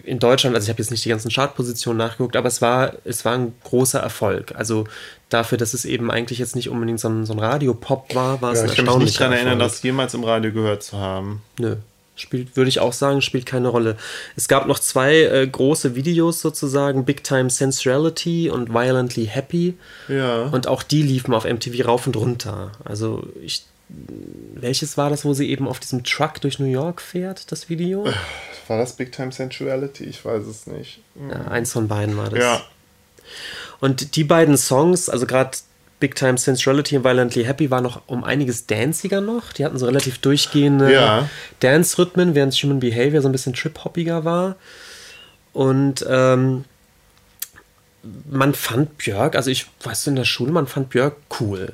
In 0.04 0.18
Deutschland, 0.18 0.54
also 0.56 0.64
ich 0.66 0.70
habe 0.70 0.80
jetzt 0.80 0.90
nicht 0.90 1.04
die 1.04 1.08
ganzen 1.08 1.30
Chartpositionen 1.30 1.98
nachgeguckt, 1.98 2.36
aber 2.36 2.48
es 2.48 2.62
war, 2.62 2.94
es 3.04 3.24
war 3.24 3.34
ein 3.34 3.54
großer 3.64 4.00
Erfolg. 4.00 4.54
Also 4.56 4.86
dafür, 5.28 5.58
dass 5.58 5.74
es 5.74 5.84
eben 5.84 6.10
eigentlich 6.10 6.38
jetzt 6.38 6.56
nicht 6.56 6.68
unbedingt 6.68 7.00
so 7.00 7.08
ein, 7.08 7.26
so 7.26 7.32
ein 7.32 7.38
Radiopop 7.38 8.14
war, 8.14 8.40
war 8.42 8.52
es 8.52 8.58
Ja, 8.58 8.64
ein 8.64 8.70
ich 8.70 8.76
kann 8.76 8.86
mich 8.86 8.96
nicht 9.06 9.20
daran 9.20 9.32
erinnern, 9.34 9.58
das 9.58 9.82
jemals 9.82 10.14
im 10.14 10.24
Radio 10.24 10.52
gehört 10.52 10.82
zu 10.82 10.98
haben. 10.98 11.42
Nö. 11.58 11.76
Spielt, 12.14 12.56
würde 12.56 12.68
ich 12.68 12.78
auch 12.78 12.92
sagen, 12.92 13.22
spielt 13.22 13.46
keine 13.46 13.68
Rolle. 13.68 13.96
Es 14.36 14.46
gab 14.46 14.66
noch 14.66 14.78
zwei 14.78 15.22
äh, 15.22 15.46
große 15.46 15.94
Videos 15.94 16.42
sozusagen, 16.42 17.06
Big 17.06 17.24
Time 17.24 17.48
Sensuality 17.48 18.50
und 18.50 18.68
Violently 18.68 19.26
Happy. 19.26 19.74
Ja. 20.08 20.42
Und 20.42 20.66
auch 20.66 20.82
die 20.82 21.02
liefen 21.02 21.32
auf 21.32 21.44
MTV 21.44 21.86
rauf 21.86 22.06
und 22.06 22.16
runter. 22.16 22.72
Also 22.84 23.26
ich. 23.42 23.64
Welches 24.54 24.96
war 24.96 25.10
das, 25.10 25.24
wo 25.24 25.34
sie 25.34 25.50
eben 25.50 25.66
auf 25.68 25.80
diesem 25.80 26.04
Truck 26.04 26.40
durch 26.40 26.58
New 26.58 26.66
York 26.66 27.00
fährt, 27.00 27.50
das 27.50 27.68
Video? 27.68 28.06
War 28.68 28.78
das 28.78 28.94
Big 28.94 29.12
Time 29.12 29.32
Sensuality? 29.32 30.04
Ich 30.04 30.24
weiß 30.24 30.46
es 30.46 30.66
nicht. 30.66 31.00
Ja, 31.28 31.48
eins 31.48 31.72
von 31.72 31.88
beiden 31.88 32.16
war 32.16 32.30
das. 32.30 32.38
Ja. 32.38 32.62
Und 33.80 34.16
die 34.16 34.24
beiden 34.24 34.56
Songs, 34.56 35.08
also 35.08 35.26
gerade 35.26 35.50
Big 35.98 36.14
Time 36.14 36.38
Sensuality 36.38 36.96
und 36.96 37.04
Violently 37.04 37.44
Happy, 37.44 37.70
waren 37.70 37.82
noch 37.84 38.02
um 38.06 38.24
einiges 38.24 38.66
danciger 38.66 39.20
noch. 39.20 39.52
Die 39.52 39.64
hatten 39.64 39.78
so 39.78 39.86
relativ 39.86 40.18
durchgehende 40.18 40.92
Ja. 40.92 41.28
Dance-Rhythmen, 41.60 42.34
während 42.34 42.54
Human 42.54 42.80
Behavior 42.80 43.22
so 43.22 43.28
ein 43.28 43.32
bisschen 43.32 43.54
trip-hoppiger 43.54 44.24
war. 44.24 44.56
Und 45.52 46.04
ähm, 46.08 46.64
man 48.28 48.52
fand 48.54 48.98
Björk, 48.98 49.36
also 49.36 49.48
ich 49.50 49.66
weiß 49.84 50.08
in 50.08 50.16
der 50.16 50.24
Schule, 50.24 50.50
man 50.50 50.66
fand 50.66 50.90
Björk 50.90 51.16
cool. 51.38 51.72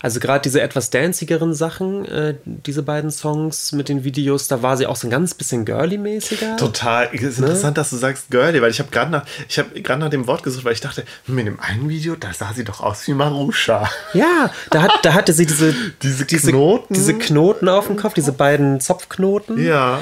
Also 0.00 0.20
gerade 0.20 0.40
diese 0.40 0.62
etwas 0.62 0.88
dancigeren 0.88 1.52
Sachen, 1.52 2.06
äh, 2.06 2.34
diese 2.44 2.82
beiden 2.82 3.10
Songs 3.10 3.72
mit 3.72 3.90
den 3.90 4.02
Videos, 4.02 4.48
da 4.48 4.62
war 4.62 4.78
sie 4.78 4.86
auch 4.86 4.96
so 4.96 5.06
ein 5.06 5.10
ganz 5.10 5.34
bisschen 5.34 5.66
girly-mäßiger. 5.66 6.56
Total. 6.56 7.10
Es 7.12 7.22
ist 7.22 7.38
interessant, 7.38 7.76
dass 7.76 7.90
du 7.90 7.96
sagst 7.96 8.30
Girlie, 8.30 8.62
weil 8.62 8.70
ich 8.70 8.78
habe 8.78 8.90
gerade 8.90 9.10
nach, 9.10 9.26
ich 9.48 9.56
gerade 9.82 10.00
nach 10.00 10.08
dem 10.08 10.26
Wort 10.26 10.42
gesucht, 10.42 10.64
weil 10.64 10.72
ich 10.72 10.80
dachte, 10.80 11.04
in 11.26 11.36
dem 11.36 11.60
einen 11.60 11.90
Video, 11.90 12.16
da 12.16 12.32
sah 12.32 12.52
sie 12.54 12.64
doch 12.64 12.80
aus 12.80 13.06
wie 13.06 13.12
Marusha. 13.14 13.90
Ja, 14.14 14.50
da, 14.70 14.82
hat, 14.82 14.92
da 15.02 15.12
hatte 15.12 15.32
sie 15.34 15.44
diese, 15.46 15.74
Diese 16.02 16.50
Knoten. 16.52 16.94
diese 16.94 17.12
Knoten 17.14 17.68
auf 17.68 17.86
dem 17.86 17.96
Kopf, 17.96 18.14
diese 18.14 18.32
beiden 18.32 18.80
Zopfknoten. 18.80 19.62
Ja. 19.62 20.00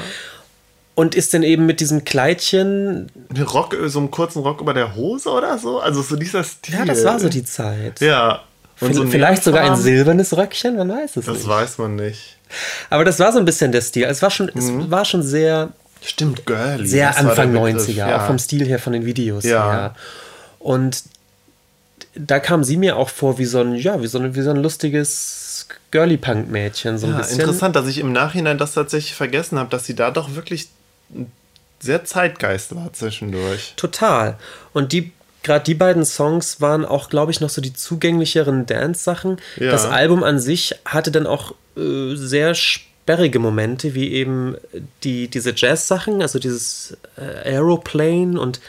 Und 0.95 1.13
ist 1.13 1.33
dann 1.33 1.43
eben 1.43 1.65
mit 1.65 1.81
diesem 1.81 2.05
Kleidchen. 2.05 3.11
Rock, 3.53 3.75
so 3.87 3.99
einen 3.99 4.11
kurzen 4.11 4.41
Rock 4.43 4.61
über 4.61 4.73
der 4.73 4.95
Hose 4.95 5.29
oder 5.29 5.57
so. 5.59 5.79
Also 5.81 6.01
so 6.01 6.15
dieser 6.15 6.43
Stil. 6.43 6.75
Ja, 6.75 6.85
das 6.85 7.03
war 7.03 7.19
so 7.19 7.27
die 7.27 7.43
Zeit. 7.43 7.99
Ja. 7.99 8.41
Und 8.79 8.93
so 8.93 9.05
Vielleicht 9.05 9.43
sogar 9.43 9.63
ein 9.69 9.75
silbernes 9.77 10.35
Röckchen, 10.35 10.77
man 10.77 10.89
weiß 10.89 11.17
es 11.17 11.25
Das 11.25 11.37
nicht. 11.37 11.47
weiß 11.47 11.77
man 11.79 11.95
nicht. 11.97 12.37
Aber 12.89 13.03
das 13.05 13.19
war 13.19 13.31
so 13.33 13.39
ein 13.39 13.45
bisschen 13.45 13.71
der 13.71 13.81
Stil. 13.81 14.05
Es 14.05 14.21
war 14.21 14.29
schon, 14.31 14.49
es 14.55 14.69
war 14.91 15.03
schon 15.05 15.21
sehr, 15.23 15.69
Stimmt, 16.01 16.45
Girlie. 16.45 16.85
sehr 16.85 17.07
das 17.09 17.17
Anfang 17.17 17.53
der 17.53 17.59
Begriff, 17.61 17.87
90er, 17.89 17.93
ja. 17.95 18.21
auch 18.21 18.27
vom 18.27 18.37
Stil 18.39 18.65
her, 18.65 18.79
von 18.79 18.93
den 18.93 19.05
Videos 19.05 19.43
Ja. 19.43 19.71
her. 19.71 19.95
Und 20.59 21.03
da 22.15 22.39
kam 22.39 22.63
sie 22.63 22.77
mir 22.77 22.95
auch 22.97 23.09
vor 23.09 23.37
wie 23.37 23.45
so 23.45 23.59
ein, 23.59 23.75
ja, 23.75 24.01
wie 24.01 24.07
so 24.07 24.17
ein, 24.19 24.35
wie 24.35 24.41
so 24.41 24.49
ein 24.51 24.57
lustiges 24.57 25.67
Girly-Punk-Mädchen. 25.91 26.97
So 26.97 27.07
ein 27.07 27.13
Ja, 27.13 27.17
bisschen. 27.19 27.39
interessant, 27.41 27.75
dass 27.75 27.87
ich 27.87 27.97
im 27.99 28.11
Nachhinein 28.13 28.57
das 28.57 28.73
tatsächlich 28.73 29.13
vergessen 29.15 29.57
habe, 29.59 29.69
dass 29.69 29.85
sie 29.85 29.95
da 29.95 30.11
doch 30.11 30.35
wirklich 30.35 30.69
sehr 31.79 32.05
Zeitgeist 32.05 32.75
war 32.75 32.91
zwischendurch. 32.93 33.73
Total. 33.75 34.37
Und 34.73 34.91
die, 34.91 35.11
gerade 35.43 35.63
die 35.63 35.75
beiden 35.75 36.05
Songs 36.05 36.61
waren 36.61 36.85
auch, 36.85 37.09
glaube 37.09 37.31
ich, 37.31 37.41
noch 37.41 37.49
so 37.49 37.61
die 37.61 37.73
zugänglicheren 37.73 38.65
Dance-Sachen. 38.65 39.37
Ja. 39.57 39.71
Das 39.71 39.85
Album 39.85 40.23
an 40.23 40.39
sich 40.39 40.75
hatte 40.85 41.11
dann 41.11 41.27
auch 41.27 41.53
äh, 41.77 42.15
sehr 42.15 42.55
sperrige 42.55 43.39
Momente, 43.39 43.93
wie 43.93 44.11
eben 44.13 44.55
die, 45.03 45.27
diese 45.27 45.53
Jazz-Sachen, 45.55 46.21
also 46.21 46.39
dieses 46.39 46.97
äh, 47.17 47.49
Aeroplane 47.53 48.39
und 48.39 48.59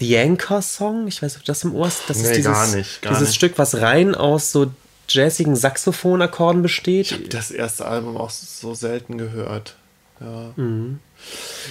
The 0.00 0.18
Anchor 0.18 0.60
Song. 0.62 1.06
Ich 1.08 1.22
weiß 1.22 1.32
nicht, 1.34 1.40
ob 1.42 1.46
das 1.46 1.64
im 1.64 1.74
Ohr 1.74 1.86
ist. 1.88 2.02
Das 2.08 2.18
Nee, 2.18 2.24
ist 2.24 2.36
dieses, 2.36 2.52
gar 2.52 2.66
nicht, 2.74 3.02
gar 3.02 3.12
dieses 3.12 3.28
nicht. 3.28 3.36
Stück, 3.36 3.58
was 3.58 3.80
rein 3.80 4.14
aus 4.14 4.52
so 4.52 4.70
jazzigen 5.08 5.56
Saxophonakkorden 5.56 6.62
besteht. 6.62 7.06
Ich 7.06 7.12
habe 7.12 7.28
das 7.28 7.50
erste 7.50 7.86
Album 7.86 8.16
auch 8.16 8.30
so 8.30 8.74
selten 8.74 9.18
gehört. 9.18 9.76
Ja. 10.20 10.52
Mhm. 10.56 11.00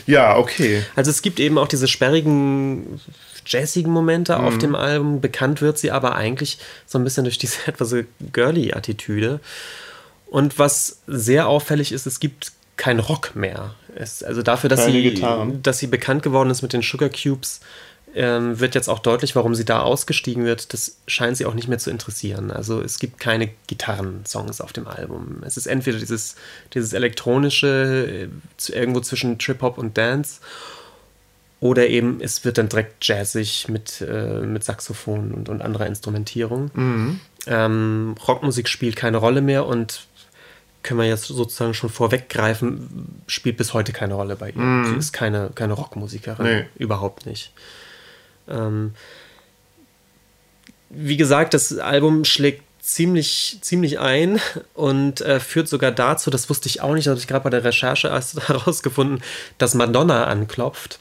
Ja, 0.05 0.37
okay. 0.37 0.83
Also 0.95 1.11
es 1.11 1.21
gibt 1.21 1.39
eben 1.39 1.57
auch 1.57 1.67
diese 1.67 1.87
sperrigen, 1.87 2.99
jazzigen 3.45 3.91
Momente 3.91 4.39
auf 4.39 4.57
dem 4.57 4.75
Album. 4.75 5.21
Bekannt 5.21 5.61
wird 5.61 5.77
sie 5.77 5.91
aber 5.91 6.15
eigentlich 6.15 6.57
so 6.85 6.97
ein 6.97 7.03
bisschen 7.03 7.23
durch 7.23 7.37
diese 7.37 7.57
etwas 7.67 7.93
girly 8.33 8.73
Attitüde. 8.73 9.39
Und 10.27 10.59
was 10.59 10.99
sehr 11.07 11.47
auffällig 11.47 11.91
ist, 11.91 12.05
es 12.05 12.19
gibt 12.19 12.51
kein 12.77 12.99
Rock 12.99 13.35
mehr. 13.35 13.75
Es, 13.95 14.23
also 14.23 14.41
dafür, 14.41 14.69
dass 14.69 14.81
Keine 14.81 14.93
sie, 14.93 15.01
Gitarren. 15.01 15.61
dass 15.63 15.79
sie 15.79 15.87
bekannt 15.87 16.23
geworden 16.23 16.49
ist 16.49 16.61
mit 16.61 16.71
den 16.71 16.81
Sugar 16.81 17.09
Cubes, 17.09 17.59
ähm, 18.15 18.59
wird 18.59 18.75
jetzt 18.75 18.89
auch 18.89 18.99
deutlich, 18.99 19.35
warum 19.35 19.55
sie 19.55 19.65
da 19.65 19.81
ausgestiegen 19.81 20.45
wird. 20.45 20.73
Das 20.73 20.97
scheint 21.07 21.37
sie 21.37 21.45
auch 21.45 21.53
nicht 21.53 21.67
mehr 21.67 21.77
zu 21.77 21.89
interessieren. 21.91 22.51
Also 22.51 22.81
es 22.81 22.99
gibt 22.99 23.19
keine 23.19 23.49
Gitarrensongs 23.67 24.61
auf 24.61 24.73
dem 24.73 24.87
Album. 24.87 25.41
Es 25.45 25.57
ist 25.57 25.67
entweder 25.67 25.99
dieses, 25.99 26.35
dieses 26.73 26.93
elektronische, 26.93 28.29
äh, 28.67 28.71
irgendwo 28.71 28.99
zwischen 29.01 29.37
Trip-Hop 29.37 29.77
und 29.77 29.97
Dance. 29.97 30.39
Oder 31.61 31.87
eben, 31.89 32.21
es 32.21 32.45
wird 32.45 32.57
dann 32.57 32.69
direkt 32.69 33.05
jazzig 33.05 33.67
mit, 33.67 34.01
äh, 34.01 34.41
mit 34.41 34.63
Saxophon 34.63 35.31
und, 35.33 35.49
und 35.49 35.61
anderer 35.61 35.87
Instrumentierung. 35.87 36.71
Mhm. 36.73 37.19
Ähm, 37.47 38.15
Rockmusik 38.27 38.69
spielt 38.69 38.95
keine 38.95 39.17
Rolle 39.17 39.41
mehr 39.41 39.65
und 39.65 40.07
können 40.83 41.01
wir 41.01 41.07
jetzt 41.07 41.25
sozusagen 41.25 41.73
schon 41.73 41.89
vorweggreifen, 41.89 43.21
spielt 43.27 43.57
bis 43.57 43.73
heute 43.73 43.91
keine 43.91 44.13
Rolle 44.13 44.37
bei 44.37 44.51
ihr. 44.51 44.61
Mhm. 44.61 44.85
Sie 44.85 44.95
ist 44.95 45.11
keine, 45.11 45.51
keine 45.53 45.73
Rockmusikerin, 45.73 46.45
Nee. 46.45 46.65
überhaupt 46.77 47.25
nicht. 47.25 47.51
Ähm, 48.49 48.93
wie 50.89 51.17
gesagt, 51.17 51.53
das 51.53 51.77
Album 51.77 52.25
schlägt 52.25 52.63
ziemlich, 52.81 53.59
ziemlich 53.61 53.99
ein 53.99 54.39
und 54.73 55.21
äh, 55.21 55.39
führt 55.39 55.67
sogar 55.67 55.91
dazu, 55.91 56.29
das 56.31 56.49
wusste 56.49 56.67
ich 56.67 56.81
auch 56.81 56.93
nicht, 56.93 57.05
das 57.05 57.11
habe 57.11 57.19
ich 57.19 57.27
gerade 57.27 57.43
bei 57.43 57.49
der 57.51 57.63
Recherche 57.63 58.07
erst 58.07 58.47
herausgefunden, 58.47 59.21
dass 59.57 59.75
Madonna 59.75 60.25
anklopft. 60.25 60.99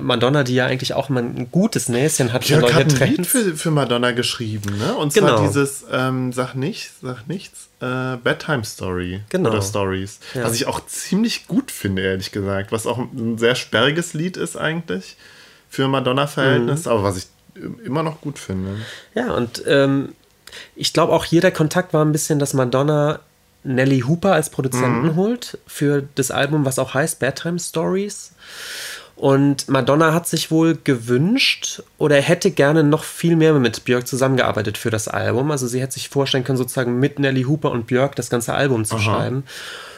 Madonna, 0.00 0.44
die 0.44 0.54
ja 0.54 0.66
eigentlich 0.66 0.94
auch 0.94 1.10
immer 1.10 1.20
ein 1.20 1.50
gutes 1.50 1.88
Näschen 1.88 2.32
hat 2.32 2.44
für 2.44 2.58
Björk 2.58 2.62
neue 2.62 2.74
hat 2.74 3.02
ein 3.02 3.16
Lied 3.16 3.26
für, 3.26 3.56
für 3.56 3.70
Madonna 3.72 4.12
geschrieben, 4.12 4.78
ne? 4.78 4.94
Und 4.94 5.12
zwar 5.12 5.30
Genau. 5.36 5.46
dieses 5.46 5.84
ähm, 5.90 6.32
Sag 6.32 6.54
nichts, 6.54 6.94
sag 7.02 7.26
nichts, 7.26 7.68
äh, 7.80 8.16
Bedtime 8.22 8.64
Story 8.64 9.22
Genau. 9.30 9.50
oder 9.50 9.62
Stories. 9.62 10.20
Ja. 10.34 10.44
Was 10.44 10.54
ich 10.54 10.66
auch 10.68 10.86
ziemlich 10.86 11.48
gut 11.48 11.72
finde, 11.72 12.02
ehrlich 12.02 12.30
gesagt. 12.30 12.70
Was 12.70 12.86
auch 12.86 12.98
ein 12.98 13.36
sehr 13.36 13.56
sperriges 13.56 14.14
Lied 14.14 14.36
ist 14.36 14.56
eigentlich 14.56 15.16
für 15.74 15.84
Mhm. 15.86 15.92
Madonna-Verhältnis, 15.92 16.86
aber 16.86 17.02
was 17.02 17.16
ich 17.16 17.26
immer 17.84 18.02
noch 18.02 18.20
gut 18.20 18.38
finde. 18.38 18.76
Ja, 19.14 19.32
und 19.32 19.62
ähm, 19.66 20.10
ich 20.76 20.92
glaube 20.92 21.12
auch 21.12 21.24
hier 21.24 21.40
der 21.40 21.52
Kontakt 21.52 21.92
war 21.92 22.04
ein 22.04 22.12
bisschen, 22.12 22.38
dass 22.38 22.54
Madonna 22.54 23.20
Nelly 23.64 24.00
Hooper 24.00 24.32
als 24.32 24.50
Produzenten 24.50 25.08
Mhm. 25.08 25.16
holt 25.16 25.58
für 25.66 26.04
das 26.16 26.30
Album, 26.30 26.64
was 26.64 26.78
auch 26.78 26.94
heißt 26.94 27.18
Bedtime 27.18 27.58
Stories. 27.58 28.32
Und 29.16 29.68
Madonna 29.68 30.12
hat 30.12 30.26
sich 30.26 30.50
wohl 30.50 30.76
gewünscht 30.82 31.82
oder 31.98 32.16
hätte 32.16 32.50
gerne 32.50 32.82
noch 32.82 33.04
viel 33.04 33.36
mehr 33.36 33.54
mit 33.54 33.84
Björk 33.84 34.08
zusammengearbeitet 34.08 34.76
für 34.76 34.90
das 34.90 35.06
Album. 35.06 35.52
Also 35.52 35.68
sie 35.68 35.80
hätte 35.80 35.94
sich 35.94 36.08
vorstellen 36.08 36.42
können, 36.42 36.58
sozusagen 36.58 36.98
mit 36.98 37.20
Nelly 37.20 37.44
Hooper 37.44 37.70
und 37.70 37.86
Björk 37.86 38.16
das 38.16 38.28
ganze 38.28 38.54
Album 38.54 38.84
zu 38.84 38.98
schreiben. 38.98 39.44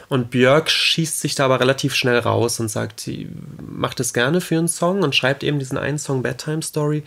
Und 0.09 0.31
Björk 0.31 0.69
schießt 0.69 1.19
sich 1.19 1.35
da 1.35 1.45
aber 1.45 1.59
relativ 1.59 1.93
schnell 1.93 2.19
raus 2.19 2.59
und 2.59 2.69
sagt, 2.69 3.01
sie 3.01 3.29
macht 3.59 3.99
es 3.99 4.13
gerne 4.13 4.39
für 4.39 4.57
einen 4.57 4.69
Song 4.69 5.03
und 5.03 5.15
schreibt 5.15 5.43
eben 5.43 5.59
diesen 5.59 5.77
einen 5.77 5.99
Song 5.99 6.23
Bedtime 6.23 6.61
Story. 6.61 7.03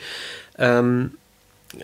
Ähm, 0.58 1.12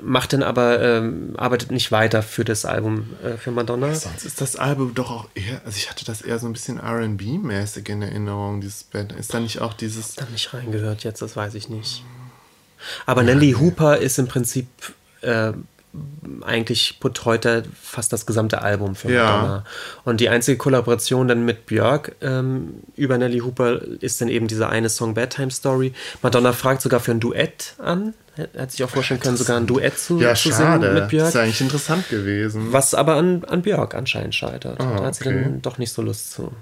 macht 0.02 0.32
dann 0.32 0.42
aber, 0.42 0.82
ähm, 0.82 1.34
arbeitet 1.36 1.70
nicht 1.70 1.92
weiter 1.92 2.22
für 2.22 2.44
das 2.44 2.64
Album 2.64 3.08
äh, 3.22 3.36
für 3.36 3.50
Madonna. 3.50 3.94
Sonst 3.94 4.24
ist 4.24 4.40
das 4.40 4.56
Album 4.56 4.94
doch 4.94 5.10
auch 5.10 5.28
eher, 5.34 5.62
also 5.64 5.76
ich 5.76 5.88
hatte 5.88 6.04
das 6.04 6.22
eher 6.22 6.38
so 6.38 6.46
ein 6.46 6.52
bisschen 6.52 6.80
RB-mäßig 6.80 7.88
in 7.88 8.02
Erinnerung, 8.02 8.60
dieses 8.60 8.82
Band. 8.84 9.12
Ist 9.12 9.32
da 9.32 9.40
nicht 9.40 9.60
auch 9.60 9.74
dieses. 9.74 10.16
Da 10.16 10.22
hab 10.22 10.32
nicht 10.32 10.52
reingehört 10.52 11.04
jetzt, 11.04 11.22
das 11.22 11.36
weiß 11.36 11.54
ich 11.54 11.68
nicht. 11.68 12.04
Aber 13.06 13.22
Nelly 13.22 13.52
Hooper 13.52 13.96
ist 13.98 14.18
im 14.18 14.28
Prinzip 14.28 14.66
äh, 15.22 15.52
eigentlich 16.44 16.98
betreut 17.00 17.44
er 17.44 17.62
fast 17.80 18.12
das 18.12 18.26
gesamte 18.26 18.62
Album 18.62 18.94
für 18.94 19.12
Ja. 19.12 19.24
Madonna. 19.36 19.64
Und 20.04 20.20
die 20.20 20.28
einzige 20.28 20.56
Kollaboration 20.58 21.28
dann 21.28 21.44
mit 21.44 21.66
Björk 21.66 22.16
ähm, 22.20 22.74
über 22.96 23.18
Nelly 23.18 23.38
Hooper 23.40 23.80
ist 24.00 24.20
dann 24.20 24.28
eben 24.28 24.46
dieser 24.48 24.68
eine 24.68 24.88
Song 24.88 25.14
Bedtime 25.14 25.50
Story. 25.50 25.92
Madonna 26.22 26.52
fragt 26.52 26.82
sogar 26.82 27.00
für 27.00 27.12
ein 27.12 27.20
Duett 27.20 27.74
an. 27.78 28.14
Hat 28.58 28.70
sich 28.70 28.84
auch 28.84 28.90
vorstellen 28.90 29.18
können, 29.20 29.36
sogar 29.38 29.56
ein 29.56 29.66
Duett 29.66 29.98
zu, 29.98 30.20
Ja, 30.20 30.34
zu 30.34 30.50
schade. 30.50 30.82
singen 30.82 30.94
mit 30.94 31.02
Das 31.04 31.08
Björk. 31.10 31.28
ist 31.28 31.34
ja 31.34 31.42
eigentlich 31.42 31.60
interessant 31.62 32.08
gewesen. 32.10 32.72
Was 32.72 32.94
aber 32.94 33.14
an, 33.14 33.44
an 33.44 33.62
Björk 33.62 33.94
anscheinend 33.94 34.34
scheitert. 34.34 34.78
Ah, 34.78 34.96
da 34.98 35.04
hat 35.04 35.14
sie 35.14 35.26
okay. 35.26 35.42
dann 35.42 35.62
doch 35.62 35.78
nicht 35.78 35.92
so 35.92 36.02
Lust 36.02 36.32
zu. 36.32 36.52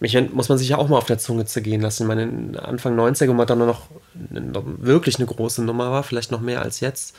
Ich 0.00 0.12
meine, 0.12 0.28
muss 0.30 0.48
man 0.48 0.58
sich 0.58 0.68
ja 0.68 0.76
auch 0.76 0.88
mal 0.88 0.98
auf 0.98 1.06
der 1.06 1.18
Zunge 1.18 1.46
zergehen 1.46 1.80
lassen. 1.80 2.02
Ich 2.02 2.08
meine, 2.08 2.60
Anfang 2.62 2.98
90er, 2.98 3.28
wo 3.28 3.54
noch, 3.54 3.86
noch 4.28 4.64
wirklich 4.78 5.16
eine 5.16 5.26
große 5.26 5.62
Nummer 5.62 5.90
war, 5.90 6.02
vielleicht 6.02 6.30
noch 6.30 6.40
mehr 6.40 6.62
als 6.62 6.80
jetzt, 6.80 7.14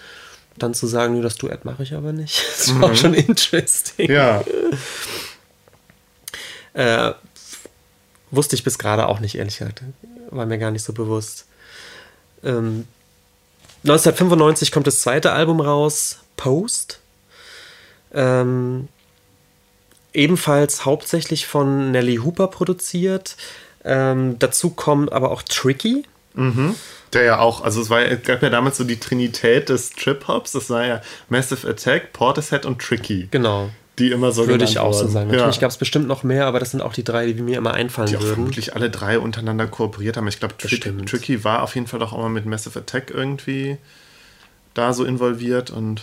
dann 0.58 0.74
zu 0.74 0.88
sagen, 0.88 1.22
das 1.22 1.36
Duett 1.36 1.65
mache 1.65 1.84
ich 1.84 1.94
aber 1.94 2.13
nicht. 2.13 2.44
Das 2.58 2.80
war 2.80 2.91
auch 2.91 2.96
schon 2.96 3.13
interesting. 3.13 4.08
Mhm. 4.08 4.13
Ja, 4.13 4.44
Äh, 6.74 7.13
wusste 8.32 8.56
ich 8.58 8.65
bis 8.65 8.78
gerade 8.78 9.08
auch 9.08 9.22
nicht, 9.22 9.36
ehrlich 9.36 9.58
gesagt. 9.58 9.82
War 10.30 10.46
mir 10.46 10.58
gar 10.58 10.72
nicht 10.72 10.84
so 10.84 10.91
bewusst. 10.91 11.46
Ähm, 12.44 12.86
1995 13.84 14.74
kommt 14.74 14.86
das 14.86 15.00
zweite 15.00 15.32
Album 15.32 15.62
raus, 15.62 16.20
Post. 16.36 17.00
Ähm, 18.13 18.89
ebenfalls 20.13 20.84
hauptsächlich 20.84 21.48
von 21.48 21.91
Nelly 21.91 22.18
Hooper 22.18 22.48
produziert. 22.48 23.38
Ähm, 23.86 24.38
dazu 24.39 24.72
kommt 24.72 25.13
aber 25.13 25.32
auch 25.32 25.44
Tricky. 25.44 26.04
Der 27.15 27.23
ja 27.23 27.39
auch, 27.39 27.63
also 27.63 27.82
es 27.82 27.89
war, 27.89 28.01
es 28.01 28.21
gab 28.23 28.43
ja 28.43 28.49
damals 28.49 28.78
so 28.78 28.84
die 28.84 28.99
Trinität 28.99 29.69
des 29.69 29.91
Trip-Hops. 29.91 30.51
Das 30.51 30.69
war 30.69 30.86
ja 30.86 31.01
Massive 31.30 31.67
Attack, 31.67 32.13
Portishead 32.13 32.65
und 32.65 32.80
Tricky. 32.82 33.28
Genau. 33.32 33.69
Die 33.97 34.12
immer 34.12 34.34
so 34.34 34.45
Würde 34.47 34.65
ich 34.65 34.78
auch 34.78 34.93
so 34.93 35.04
wurden. 35.04 35.12
sagen. 35.12 35.30
Ja. 35.30 35.38
Natürlich 35.38 35.62
gab 35.62 35.71
es 35.71 35.78
bestimmt 35.78 36.08
noch 36.08 36.23
mehr, 36.23 36.47
aber 36.47 36.60
das 36.60 36.71
sind 36.71 36.82
auch 36.82 36.91
die 36.91 37.06
drei, 37.06 37.32
die 37.32 37.41
mir 37.41 37.58
immer 37.58 37.73
einfallen 37.73 38.10
die 38.10 38.15
würden. 38.15 38.34
vermutlich 38.34 38.75
alle 38.75 38.89
drei 38.89 39.19
untereinander 39.19 39.67
kooperiert 39.67 40.17
haben. 40.17 40.28
Ich 40.28 40.39
glaube, 40.39 40.58
Tricky. 40.58 40.91
Tricky 41.06 41.43
war 41.45 41.63
auf 41.63 41.75
jeden 41.75 41.88
Fall 41.88 42.01
doch 42.01 42.12
auch 42.12 42.17
mal 42.17 42.30
mit 42.30 42.45
Massive 42.45 42.78
Attack 42.78 43.10
irgendwie 43.10 43.78
da 44.73 44.91
so 44.91 45.06
involviert 45.06 45.71
und 45.71 46.01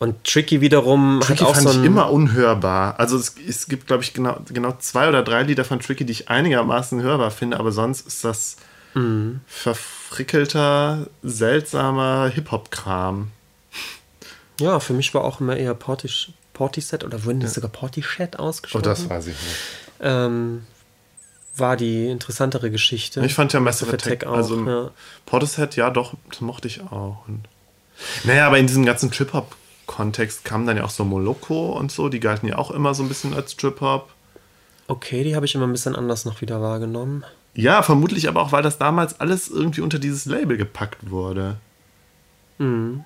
Und 0.00 0.24
Tricky 0.24 0.60
wiederum 0.60 1.20
Tricky 1.22 1.44
hat 1.44 1.48
auch 1.48 1.54
fand 1.54 1.68
so 1.68 1.80
ich 1.80 1.86
immer 1.86 2.10
unhörbar. 2.10 2.98
Also 2.98 3.16
es, 3.16 3.36
es 3.48 3.68
gibt, 3.68 3.86
glaube 3.86 4.02
ich, 4.02 4.12
genau, 4.12 4.40
genau 4.52 4.74
zwei 4.80 5.08
oder 5.08 5.22
drei 5.22 5.44
Lieder 5.44 5.64
von 5.64 5.78
Tricky, 5.78 6.04
die 6.04 6.12
ich 6.12 6.28
einigermaßen 6.28 7.00
hörbar 7.00 7.30
finde, 7.30 7.60
aber 7.60 7.70
sonst 7.70 8.06
ist 8.08 8.24
das 8.24 8.56
Mhm. 8.94 9.40
verfrickelter, 9.46 11.06
seltsamer 11.22 12.28
Hip-Hop-Kram. 12.34 13.30
Ja, 14.60 14.78
für 14.80 14.92
mich 14.92 15.12
war 15.14 15.24
auch 15.24 15.40
immer 15.40 15.56
eher 15.56 15.74
Portish, 15.74 16.30
Portiset 16.52 17.02
oder 17.04 17.24
wurden 17.24 17.40
die 17.40 17.48
sogar 17.48 17.70
Portishead 17.70 18.36
Oh, 18.38 18.42
ausgesprochen? 18.44 18.84
das 18.84 19.08
weiß 19.10 19.26
ich 19.26 19.34
nicht. 19.34 19.56
ähm, 20.00 20.64
war 21.56 21.76
die 21.76 22.06
interessantere 22.08 22.70
Geschichte. 22.70 23.24
Ich 23.24 23.34
fand 23.34 23.52
ja 23.52 23.60
Massive 23.60 23.90
Massive 23.92 24.10
Attack, 24.12 24.22
Attack 24.22 24.28
auch, 24.32 24.36
also 24.36 24.64
ja. 24.66 24.90
Portishead, 25.26 25.76
ja 25.76 25.90
doch, 25.90 26.14
das 26.30 26.40
mochte 26.40 26.68
ich 26.68 26.80
auch. 26.82 27.24
Und 27.26 27.44
naja, 28.24 28.46
aber 28.46 28.58
in 28.58 28.66
diesem 28.68 28.84
ganzen 28.84 29.10
Trip-Hop-Kontext 29.10 30.44
kamen 30.44 30.66
dann 30.66 30.76
ja 30.76 30.84
auch 30.84 30.90
so 30.90 31.04
Moloko 31.04 31.72
und 31.72 31.90
so, 31.92 32.08
die 32.08 32.20
galten 32.20 32.46
ja 32.48 32.58
auch 32.58 32.70
immer 32.70 32.94
so 32.94 33.02
ein 33.02 33.08
bisschen 33.08 33.34
als 33.34 33.56
Trip-Hop. 33.56 34.10
Okay, 34.86 35.24
die 35.24 35.34
habe 35.34 35.46
ich 35.46 35.54
immer 35.54 35.66
ein 35.66 35.72
bisschen 35.72 35.96
anders 35.96 36.24
noch 36.24 36.40
wieder 36.40 36.60
wahrgenommen. 36.60 37.24
Ja, 37.54 37.82
vermutlich 37.82 38.28
aber 38.28 38.42
auch, 38.42 38.52
weil 38.52 38.62
das 38.62 38.78
damals 38.78 39.20
alles 39.20 39.48
irgendwie 39.48 39.80
unter 39.80 39.98
dieses 39.98 40.24
Label 40.26 40.56
gepackt 40.56 41.10
wurde. 41.10 41.56
Mhm. 42.58 43.04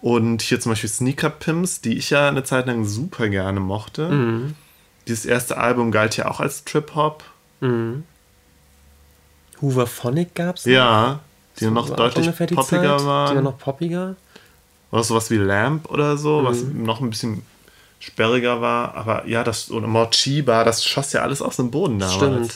Und 0.00 0.42
hier 0.42 0.60
zum 0.60 0.72
Beispiel 0.72 0.90
Sneaker 0.90 1.30
Pimps, 1.30 1.80
die 1.80 1.96
ich 1.98 2.10
ja 2.10 2.28
eine 2.28 2.44
Zeit 2.44 2.66
lang 2.66 2.84
super 2.84 3.28
gerne 3.28 3.60
mochte. 3.60 4.08
Mhm. 4.08 4.54
Dieses 5.08 5.24
erste 5.24 5.56
Album 5.56 5.90
galt 5.90 6.16
ja 6.16 6.28
auch 6.30 6.40
als 6.40 6.64
Trip-Hop. 6.64 7.24
Hoover 9.60 9.86
Phonic 9.86 10.34
gab 10.34 10.56
es. 10.56 10.64
Ja, 10.66 11.20
die 11.58 11.66
noch 11.66 11.88
war 11.88 11.92
auch 11.94 11.96
deutlich 11.96 12.26
die 12.26 12.54
poppiger 12.54 12.62
Zeit. 12.62 13.00
Die 13.00 13.04
war 13.04 13.04
waren. 13.06 13.42
noch 13.44 13.58
poppiger. 13.58 14.14
Oder 14.90 15.02
sowas 15.04 15.30
wie 15.30 15.36
Lamp 15.38 15.90
oder 15.90 16.16
so, 16.16 16.44
was 16.44 16.62
Mhm. 16.62 16.84
noch 16.84 17.00
ein 17.00 17.10
bisschen 17.10 17.42
sperriger 17.98 18.60
war. 18.60 18.94
Aber 18.94 19.26
ja, 19.26 19.42
das, 19.44 19.70
oder 19.70 19.86
Morchiba, 19.86 20.62
das 20.64 20.84
schoss 20.84 21.12
ja 21.12 21.22
alles 21.22 21.42
aus 21.42 21.56
dem 21.56 21.70
Boden 21.70 21.98
damals. 21.98 22.16
Stimmt. 22.16 22.54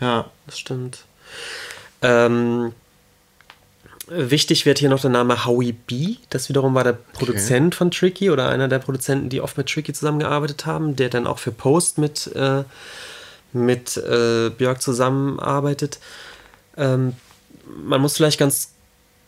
Ja. 0.00 0.30
Das 0.46 0.58
stimmt. 0.58 1.04
Ähm, 2.02 2.72
wichtig 4.08 4.66
wird 4.66 4.78
hier 4.78 4.88
noch 4.88 5.00
der 5.00 5.10
Name 5.10 5.44
Howie 5.44 5.72
B. 5.72 6.16
Das 6.30 6.48
wiederum 6.48 6.74
war 6.74 6.84
der 6.84 6.92
Produzent 6.92 7.74
von 7.74 7.90
Tricky 7.90 8.30
oder 8.30 8.48
einer 8.48 8.68
der 8.68 8.78
Produzenten, 8.78 9.28
die 9.28 9.40
oft 9.40 9.56
mit 9.56 9.68
Tricky 9.68 9.92
zusammengearbeitet 9.92 10.66
haben, 10.66 10.96
der 10.96 11.08
dann 11.10 11.26
auch 11.26 11.38
für 11.38 11.52
Post 11.52 11.98
mit, 11.98 12.28
äh, 12.34 12.64
mit 13.52 13.96
äh, 13.96 14.50
Björk 14.50 14.80
zusammenarbeitet. 14.80 15.98
Ähm, 16.76 17.14
man 17.66 18.00
muss 18.00 18.16
vielleicht 18.16 18.38
ganz 18.38 18.70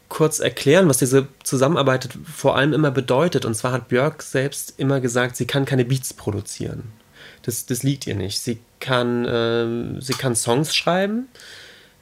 kurz 0.08 0.40
erklären, 0.40 0.88
was 0.88 0.98
diese 0.98 1.28
Zusammenarbeit 1.44 2.08
vor 2.24 2.56
allem 2.56 2.72
immer 2.72 2.90
bedeutet. 2.90 3.44
Und 3.44 3.54
zwar 3.54 3.72
hat 3.72 3.88
Björk 3.88 4.22
selbst 4.22 4.74
immer 4.76 5.00
gesagt, 5.00 5.36
sie 5.36 5.46
kann 5.46 5.64
keine 5.64 5.84
Beats 5.84 6.14
produzieren. 6.14 6.99
Das, 7.42 7.66
das 7.66 7.82
liegt 7.82 8.06
ihr 8.06 8.14
nicht. 8.14 8.40
Sie 8.40 8.58
kann, 8.80 9.26
ähm, 9.28 10.00
sie 10.00 10.14
kann 10.14 10.34
Songs 10.34 10.74
schreiben, 10.74 11.28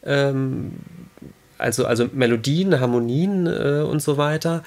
ähm, 0.05 0.73
also, 1.59 1.87
also 1.87 2.09
Melodien, 2.13 2.79
Harmonien 2.81 3.47
äh, 3.47 3.83
und 3.83 4.01
so 4.01 4.17
weiter. 4.17 4.63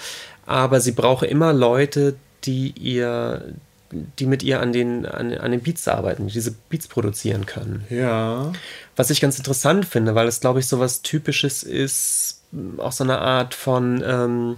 Aber 0.46 0.82
sie 0.82 0.92
brauche 0.92 1.26
immer 1.26 1.54
Leute, 1.54 2.16
die 2.44 2.72
ihr, 2.72 3.54
die 3.92 4.26
mit 4.26 4.44
ihr 4.44 4.60
an 4.60 4.74
den, 4.74 5.06
an, 5.06 5.34
an 5.34 5.52
den 5.52 5.62
Beats 5.62 5.88
arbeiten, 5.88 6.28
die 6.28 6.34
diese 6.34 6.52
Beats 6.70 6.88
produzieren 6.88 7.46
können. 7.46 7.86
Ja. 7.90 8.52
Was 8.96 9.10
ich 9.10 9.22
ganz 9.22 9.38
interessant 9.38 9.86
finde, 9.86 10.16
weil 10.16 10.28
es, 10.28 10.42
glaube 10.42 10.60
ich, 10.60 10.68
so 10.68 10.80
was 10.80 11.02
Typisches 11.02 11.64
ist, 11.64 12.42
auch 12.78 12.92
so 12.92 13.04
eine 13.04 13.20
Art 13.20 13.54
von, 13.54 14.04
ähm, 14.06 14.58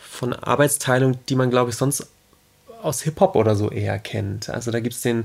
von 0.00 0.32
Arbeitsteilung, 0.32 1.18
die 1.28 1.36
man, 1.36 1.50
glaube 1.50 1.70
ich, 1.70 1.76
sonst 1.76 2.08
aus 2.86 3.02
Hip-Hop 3.02 3.36
oder 3.36 3.56
so 3.56 3.70
eher 3.70 3.98
kennt. 3.98 4.48
Also 4.48 4.70
da 4.70 4.80
gibt 4.80 4.94
es 4.94 5.02
den, 5.02 5.24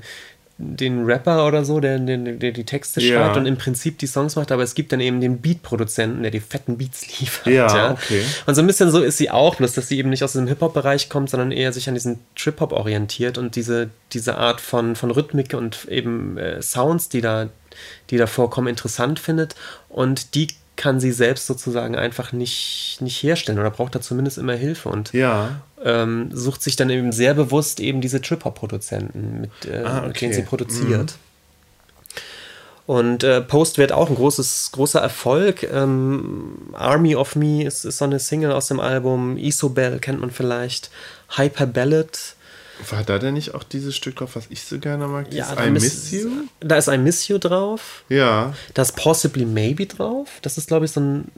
den 0.58 1.06
Rapper 1.06 1.47
oder 1.47 1.65
so, 1.65 1.80
der, 1.80 1.97
der, 1.97 2.17
der 2.17 2.52
die 2.52 2.65
Texte 2.65 3.02
Ja. 3.02 3.15
schreibt 3.19 3.38
und 3.38 3.45
im 3.45 3.58
Prinzip 3.58 3.97
die 3.97 4.06
Songs 4.08 4.36
macht, 4.36 4.52
aber 4.52 4.62
es 4.63 4.76
gibt 4.76 4.91
dann 4.91 5.00
eben 5.00 5.19
den 5.21 5.39
Beat-Produzenten, 5.39 6.21
der 6.21 6.32
die 6.32 6.39
fetten 6.39 6.78
Beats 6.78 7.08
liefert. 7.19 7.47
Ja, 7.54 7.91
okay. 7.91 8.24
Und 8.45 8.56
so 8.56 8.62
ein 8.62 8.67
bisschen 8.67 8.91
so 8.91 9.02
ist 9.02 9.17
sie 9.17 9.32
auch, 9.32 9.56
bloß 9.56 9.74
dass 9.74 9.88
sie 9.88 9.97
eben 9.97 10.10
nicht 10.10 10.24
aus 10.24 10.34
dem 10.34 10.47
Hip-Hop-Bereich 10.47 11.10
kommt, 11.10 11.30
sondern 11.30 11.52
eher 11.52 11.74
sich 11.74 11.88
an 11.88 11.95
diesen 11.95 12.19
Trip-Hop 12.36 12.74
orientiert 12.74 13.38
und 13.38 13.56
diese, 13.56 13.89
diese 14.13 14.38
Art 14.38 14.62
von, 14.62 14.95
von 14.95 15.10
Rhythmik 15.12 15.54
und 15.54 15.86
eben 15.86 16.38
äh, 16.38 16.62
Sounds, 16.62 17.10
die 17.10 17.21
da, 17.21 17.50
die 18.10 18.17
da 18.17 18.28
vorkommen, 18.28 18.67
interessant 18.67 19.17
findet. 19.19 19.56
Und 19.89 20.36
die 20.36 20.47
kann 20.82 21.00
sie 21.00 21.12
selbst 21.12 21.46
sozusagen 21.46 21.96
einfach 21.96 22.32
nicht, 22.32 22.98
nicht 23.02 23.22
herstellen 23.22 23.60
oder 23.60 23.70
braucht 23.70 23.94
da 23.94 24.02
zumindest 24.02 24.39
immer 24.39 24.54
Hilfe 24.56 24.89
und 24.89 25.13
Ja. 25.13 25.62
ähm, 25.86 26.30
sucht 26.34 26.63
sich 26.63 26.76
dann 26.76 26.89
eben 26.89 27.12
sehr 27.12 27.36
bewusst 27.36 27.80
eben 27.80 28.02
diese 28.02 28.20
Trip-Hop-Produzenten, 28.20 29.41
mit, 29.41 29.52
äh, 29.72 29.84
Ah, 29.84 30.02
mit 30.08 30.20
denen 30.20 30.32
okay. 30.32 30.34
sie 30.34 30.41
produziert. 30.41 31.13
Und 32.88 33.24
äh, 33.24 33.41
Post 33.41 33.78
wird 33.78 33.91
auch 33.91 34.10
ein 34.10 34.15
großes, 34.15 34.72
großer 34.74 35.00
Erfolg. 35.00 35.63
Ähm, 35.72 36.58
Army 36.74 37.15
of 37.15 37.36
Me 37.36 37.63
ist, 37.63 37.86
ist 37.86 38.00
so 38.00 38.06
eine 38.06 38.20
Single 38.20 38.52
aus 38.52 38.67
dem 38.67 38.80
Album. 38.80 39.38
Isobel 39.38 40.00
kennt 40.00 40.20
man 40.20 40.32
vielleicht. 40.32 40.89
Hyper 41.38 41.67
Ballad. 41.67 42.17
War 42.89 43.04
da 43.04 43.20
denn 43.20 43.34
nicht 43.36 43.54
auch 43.54 43.63
dieses 43.63 43.96
Stück 43.96 44.15
drauf, 44.17 44.32
was 44.36 44.46
ich 44.50 44.63
so 44.63 44.80
gerne 44.80 45.08
mag? 45.08 45.30
Dieses 45.30 45.50
da 45.56 45.65
I 45.65 45.70
miss- 45.70 45.84
Miss 45.84 46.12
You? 46.12 46.30
Da 46.60 46.78
ist 46.78 46.88
I 46.88 46.98
Miss 46.98 47.28
You 47.28 47.38
drauf. 47.38 48.04
Ja. 48.10 48.54
Da 48.74 48.82
ist 48.82 48.96
Possibly 48.96 49.46
Maybe 49.46 49.86
drauf. 49.86 50.28
Das 50.41 50.58
ist, 50.58 50.67
glaube 50.67 50.86
ich, 50.86 50.91
so 50.91 51.00
ein 51.02 51.32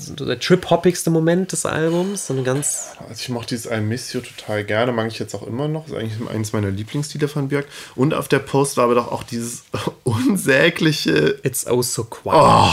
so 0.00 0.14
der 0.24 0.38
trip-hoppigste 0.38 1.10
Moment 1.10 1.50
des 1.50 1.66
Albums. 1.66 2.28
So 2.28 2.34
eine 2.34 2.44
ganz 2.44 2.90
Also 3.00 3.14
ich 3.20 3.28
mochte 3.30 3.56
dieses 3.56 3.68
I 3.68 3.80
Miss 3.80 4.12
You 4.12 4.20
total 4.20 4.62
gerne, 4.62 4.92
mag 4.92 5.08
ich 5.08 5.18
jetzt 5.18 5.34
auch 5.34 5.44
immer 5.44 5.66
noch. 5.66 5.88
Ist 5.88 5.94
eigentlich 5.94 6.30
eines 6.30 6.52
meiner 6.52 6.70
Lieblingslieder 6.70 7.26
von 7.28 7.48
Björk. 7.48 7.66
Und 7.96 8.14
auf 8.14 8.28
der 8.28 8.38
Post 8.38 8.76
war 8.76 8.84
aber 8.84 8.94
doch 8.94 9.10
auch 9.10 9.24
dieses 9.24 9.64
unsägliche. 10.04 11.38
It's 11.42 11.66
Oh 11.66 11.82
So 11.82 12.04
Quiet. 12.04 12.34
Oh, 12.36 12.72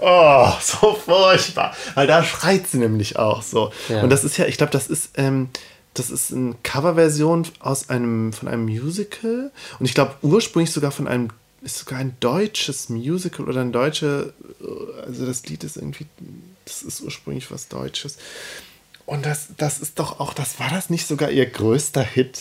oh, 0.00 0.48
so 0.60 0.94
furchtbar. 0.94 1.74
Weil 1.94 2.06
da 2.06 2.22
schreit 2.22 2.68
sie 2.68 2.78
nämlich 2.78 3.16
auch 3.18 3.42
so. 3.42 3.72
Ja. 3.88 4.02
Und 4.02 4.10
das 4.10 4.22
ist 4.24 4.36
ja, 4.36 4.46
ich 4.46 4.56
glaube, 4.56 4.72
das 4.72 4.86
ist. 4.86 5.10
Ähm, 5.16 5.48
das 5.94 6.10
ist 6.10 6.32
eine 6.32 6.54
Coverversion 6.62 7.46
aus 7.58 7.88
einem, 7.88 8.32
von 8.32 8.48
einem 8.48 8.64
Musical. 8.64 9.50
Und 9.78 9.86
ich 9.86 9.94
glaube 9.94 10.14
ursprünglich 10.22 10.72
sogar 10.72 10.92
von 10.92 11.08
einem, 11.08 11.30
ist 11.62 11.78
sogar 11.78 11.98
ein 11.98 12.16
deutsches 12.20 12.88
Musical 12.88 13.48
oder 13.48 13.60
ein 13.60 13.72
deutsche, 13.72 14.32
also 15.04 15.26
das 15.26 15.44
Lied 15.46 15.64
ist 15.64 15.76
irgendwie, 15.76 16.06
das 16.64 16.82
ist 16.82 17.00
ursprünglich 17.00 17.50
was 17.50 17.68
Deutsches. 17.68 18.16
Und 19.04 19.26
das, 19.26 19.48
das 19.56 19.80
ist 19.80 19.98
doch 19.98 20.20
auch, 20.20 20.32
das 20.32 20.60
war 20.60 20.70
das 20.70 20.88
nicht 20.88 21.06
sogar 21.06 21.30
ihr 21.30 21.46
größter 21.46 22.02
Hit? 22.02 22.40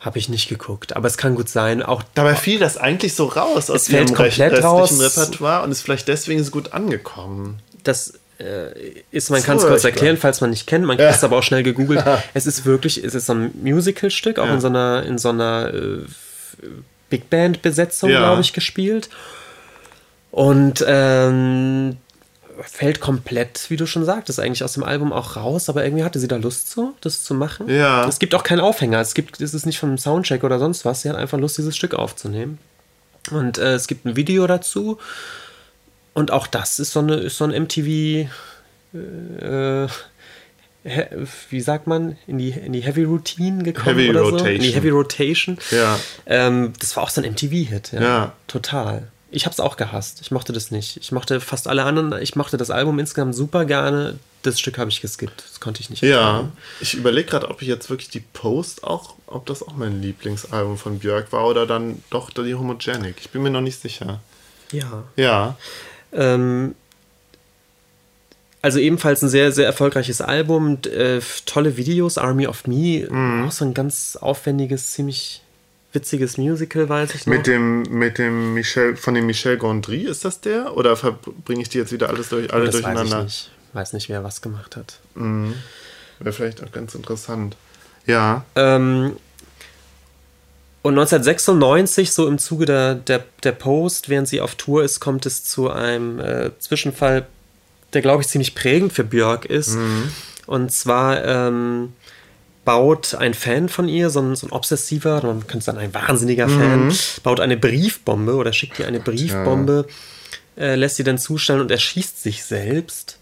Habe 0.00 0.18
ich 0.18 0.28
nicht 0.28 0.48
geguckt, 0.48 0.96
aber 0.96 1.08
es 1.08 1.16
kann 1.16 1.34
gut 1.34 1.48
sein. 1.48 1.82
Auch 1.82 2.02
Dabei 2.14 2.34
fiel 2.34 2.58
das 2.58 2.76
eigentlich 2.76 3.14
so 3.14 3.26
raus 3.26 3.70
aus 3.70 3.88
ihrem 3.88 4.06
komplett 4.06 4.52
restlichen 4.52 4.66
raus. 4.66 5.00
Repertoire 5.00 5.62
und 5.62 5.72
ist 5.72 5.82
vielleicht 5.82 6.08
deswegen 6.08 6.42
so 6.42 6.50
gut 6.50 6.72
angekommen. 6.72 7.58
das 7.84 8.14
ist, 9.10 9.30
man 9.30 9.42
kann 9.42 9.56
es 9.58 9.64
kurz 9.66 9.84
erklären, 9.84 10.16
falls 10.16 10.40
man 10.40 10.50
nicht 10.50 10.66
kennt. 10.66 10.84
Man 10.84 10.96
kann 10.96 11.06
es 11.14 11.22
aber 11.24 11.38
auch 11.38 11.42
schnell 11.42 11.62
gegoogelt. 11.62 12.04
es 12.34 12.46
ist 12.46 12.64
wirklich, 12.64 13.02
es 13.02 13.14
ist 13.14 13.26
so 13.26 13.34
ein 13.34 13.50
Musical-Stück, 13.62 14.38
auch 14.38 14.46
Ja. 14.46 14.54
in 14.54 14.60
so 14.60 14.66
einer, 14.68 15.04
in 15.06 15.18
so 15.18 15.28
einer 15.30 15.72
äh, 15.72 15.98
Big 17.10 17.30
Band-Besetzung, 17.30 18.10
Ja. 18.10 18.18
glaube 18.18 18.40
ich, 18.40 18.52
gespielt. 18.52 19.08
Und 20.30 20.84
ähm, 20.86 21.96
fällt 22.62 23.00
komplett, 23.00 23.66
wie 23.70 23.76
du 23.76 23.86
schon 23.86 24.04
sagtest, 24.04 24.40
eigentlich 24.40 24.64
aus 24.64 24.72
dem 24.74 24.82
Album 24.84 25.12
auch 25.12 25.36
raus, 25.36 25.68
aber 25.68 25.84
irgendwie 25.84 26.02
hatte 26.04 26.18
sie 26.18 26.28
da 26.28 26.36
Lust 26.36 26.70
zu, 26.70 26.94
das 27.00 27.22
zu 27.24 27.34
machen. 27.34 27.68
Ja. 27.68 28.06
Es 28.08 28.18
gibt 28.18 28.34
auch 28.34 28.42
keinen 28.42 28.60
Aufhänger, 28.60 29.00
es 29.00 29.14
gibt, 29.14 29.40
es 29.40 29.54
ist 29.54 29.66
nicht 29.66 29.78
vom 29.78 29.96
Soundcheck 29.98 30.42
oder 30.44 30.58
sonst 30.58 30.84
was, 30.84 31.02
sie 31.02 31.08
hat 31.08 31.16
einfach 31.16 31.38
Lust, 31.38 31.58
dieses 31.58 31.76
Stück 31.76 31.94
aufzunehmen. 31.94 32.58
Und 33.30 33.58
äh, 33.58 33.74
es 33.74 33.86
gibt 33.86 34.04
ein 34.06 34.16
Video 34.16 34.46
dazu. 34.46 34.98
Und 36.14 36.30
auch 36.30 36.46
das 36.46 36.78
ist 36.78 36.92
so, 36.92 37.00
eine, 37.00 37.16
ist 37.16 37.36
so 37.36 37.44
ein 37.44 37.50
MTV, 37.50 38.28
äh, 38.94 39.88
wie 41.50 41.60
sagt 41.60 41.86
man, 41.86 42.16
in 42.26 42.38
die, 42.38 42.50
in 42.50 42.72
die 42.72 42.80
Heavy 42.80 43.04
Routine 43.04 43.62
gekommen 43.64 43.96
Heavy 43.96 44.10
oder 44.10 44.20
so. 44.20 44.28
In 44.28 44.34
Rotation. 44.34 44.62
die 44.62 44.74
Heavy 44.74 44.88
Rotation. 44.90 45.58
Ja. 45.70 45.98
Ähm, 46.26 46.72
das 46.78 46.96
war 46.96 47.02
auch 47.02 47.10
so 47.10 47.20
ein 47.20 47.30
MTV-Hit. 47.32 47.92
Ja. 47.92 48.00
Ja. 48.00 48.32
Total. 48.46 49.08
Ich 49.30 49.46
habe 49.46 49.52
es 49.52 49.58
auch 49.58 49.76
gehasst. 49.76 50.20
Ich 50.20 50.30
mochte 50.30 50.52
das 50.52 50.70
nicht. 50.70 50.98
Ich 50.98 51.10
mochte 51.10 51.40
fast 51.40 51.66
alle 51.66 51.82
anderen. 51.82 52.22
Ich 52.22 52.36
mochte 52.36 52.56
das 52.56 52.70
Album 52.70 53.00
insgesamt 53.00 53.34
super 53.34 53.64
gerne. 53.64 54.18
Das 54.42 54.60
Stück 54.60 54.78
habe 54.78 54.90
ich 54.90 55.00
geskippt. 55.00 55.42
Das 55.50 55.58
konnte 55.58 55.80
ich 55.80 55.90
nicht. 55.90 56.02
Ja, 56.02 56.18
ertragen. 56.18 56.52
ich 56.80 56.94
überlege 56.94 57.30
gerade, 57.30 57.48
ob 57.48 57.60
ich 57.62 57.66
jetzt 57.66 57.90
wirklich 57.90 58.10
die 58.10 58.20
Post 58.20 58.84
auch, 58.84 59.14
ob 59.26 59.46
das 59.46 59.62
auch 59.62 59.74
mein 59.74 60.00
Lieblingsalbum 60.02 60.78
von 60.78 61.00
Björk 61.00 61.32
war 61.32 61.46
oder 61.46 61.66
dann 61.66 62.04
doch 62.10 62.30
die 62.30 62.54
Homogenic. 62.54 63.16
Ich 63.18 63.30
bin 63.30 63.42
mir 63.42 63.50
noch 63.50 63.62
nicht 63.62 63.80
sicher. 63.80 64.20
Ja. 64.70 65.04
Ja, 65.16 65.56
Ähm, 66.14 66.74
also 68.62 68.78
ebenfalls 68.78 69.20
ein 69.22 69.28
sehr, 69.28 69.52
sehr 69.52 69.66
erfolgreiches 69.66 70.20
Album, 70.22 70.78
äh, 70.86 71.20
tolle 71.44 71.76
Videos, 71.76 72.16
Army 72.16 72.46
of 72.46 72.66
Me, 72.66 73.06
Mhm. 73.10 73.44
auch 73.46 73.52
so 73.52 73.64
ein 73.64 73.74
ganz 73.74 74.16
aufwendiges, 74.16 74.92
ziemlich 74.92 75.42
witziges 75.92 76.38
Musical, 76.38 76.88
weiß 76.88 77.14
ich 77.14 77.26
noch. 77.26 77.34
mit 77.36 77.46
dem, 77.46 77.82
mit 77.82 78.18
dem 78.18 78.54
Michel, 78.54 78.96
von 78.96 79.14
dem 79.14 79.26
Michel 79.26 79.58
Gondry, 79.58 80.02
ist 80.06 80.24
das 80.24 80.40
der? 80.40 80.76
Oder 80.76 80.96
verbringe 80.96 81.62
ich 81.62 81.68
die 81.68 81.78
jetzt 81.78 81.92
wieder 81.92 82.08
alles 82.08 82.30
durch, 82.30 82.52
alle 82.52 82.64
das 82.66 82.74
weiß 82.76 82.78
ich 82.80 82.84
durcheinander? 82.86 83.24
nicht. 83.24 83.50
Weiß 83.74 83.92
nicht, 83.92 84.08
wer 84.08 84.24
was 84.24 84.40
gemacht 84.40 84.76
hat. 84.76 84.98
Wäre 85.14 86.32
vielleicht 86.32 86.62
auch 86.64 86.72
ganz 86.72 86.94
interessant. 86.94 87.56
Ja, 88.06 88.44
Ähm, 88.56 89.16
und 90.84 90.98
1996, 90.98 92.12
so 92.12 92.28
im 92.28 92.36
Zuge 92.36 92.66
der, 92.66 92.94
der, 92.94 93.24
der 93.42 93.52
Post, 93.52 94.10
während 94.10 94.28
sie 94.28 94.42
auf 94.42 94.54
Tour 94.54 94.84
ist, 94.84 95.00
kommt 95.00 95.24
es 95.24 95.42
zu 95.42 95.70
einem 95.70 96.20
äh, 96.20 96.50
Zwischenfall, 96.58 97.26
der, 97.94 98.02
glaube 98.02 98.20
ich, 98.20 98.28
ziemlich 98.28 98.54
prägend 98.54 98.92
für 98.92 99.02
Björk 99.02 99.46
ist. 99.46 99.76
Und 100.46 100.72
zwar 100.72 101.24
ähm, 101.24 101.94
baut 102.66 103.14
ein 103.14 103.32
Fan 103.32 103.70
von 103.70 103.88
ihr, 103.88 104.10
so 104.10 104.20
ein, 104.20 104.36
so 104.36 104.46
ein 104.46 104.52
obsessiver, 104.52 105.22
man 105.22 105.46
könnte 105.46 105.64
sagen, 105.64 105.78
ein 105.78 105.94
wahnsinniger 105.94 106.50
Fan, 106.50 106.94
baut 107.22 107.40
eine 107.40 107.56
Briefbombe 107.56 108.34
oder 108.34 108.52
schickt 108.52 108.78
ihr 108.78 108.86
eine 108.86 109.00
Briefbombe, 109.00 109.86
äh, 110.58 110.74
lässt 110.74 110.96
sie 110.96 111.04
dann 111.04 111.16
zustellen 111.16 111.62
und 111.62 111.70
erschießt 111.70 112.22
sich 112.22 112.44
selbst. 112.44 113.18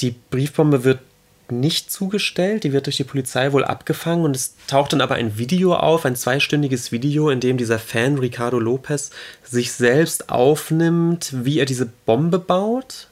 Die 0.00 0.10
Briefbombe 0.10 0.84
wird 0.84 0.98
nicht 1.50 1.90
zugestellt, 1.90 2.64
die 2.64 2.72
wird 2.72 2.86
durch 2.86 2.96
die 2.96 3.04
Polizei 3.04 3.52
wohl 3.52 3.64
abgefangen 3.64 4.24
und 4.24 4.36
es 4.36 4.54
taucht 4.66 4.92
dann 4.92 5.00
aber 5.00 5.16
ein 5.16 5.38
Video 5.38 5.74
auf, 5.74 6.04
ein 6.04 6.16
zweistündiges 6.16 6.92
Video, 6.92 7.30
in 7.30 7.40
dem 7.40 7.56
dieser 7.56 7.78
Fan 7.78 8.18
Ricardo 8.18 8.58
Lopez 8.58 9.10
sich 9.42 9.72
selbst 9.72 10.30
aufnimmt, 10.30 11.32
wie 11.44 11.58
er 11.58 11.66
diese 11.66 11.90
Bombe 12.06 12.38
baut 12.38 13.08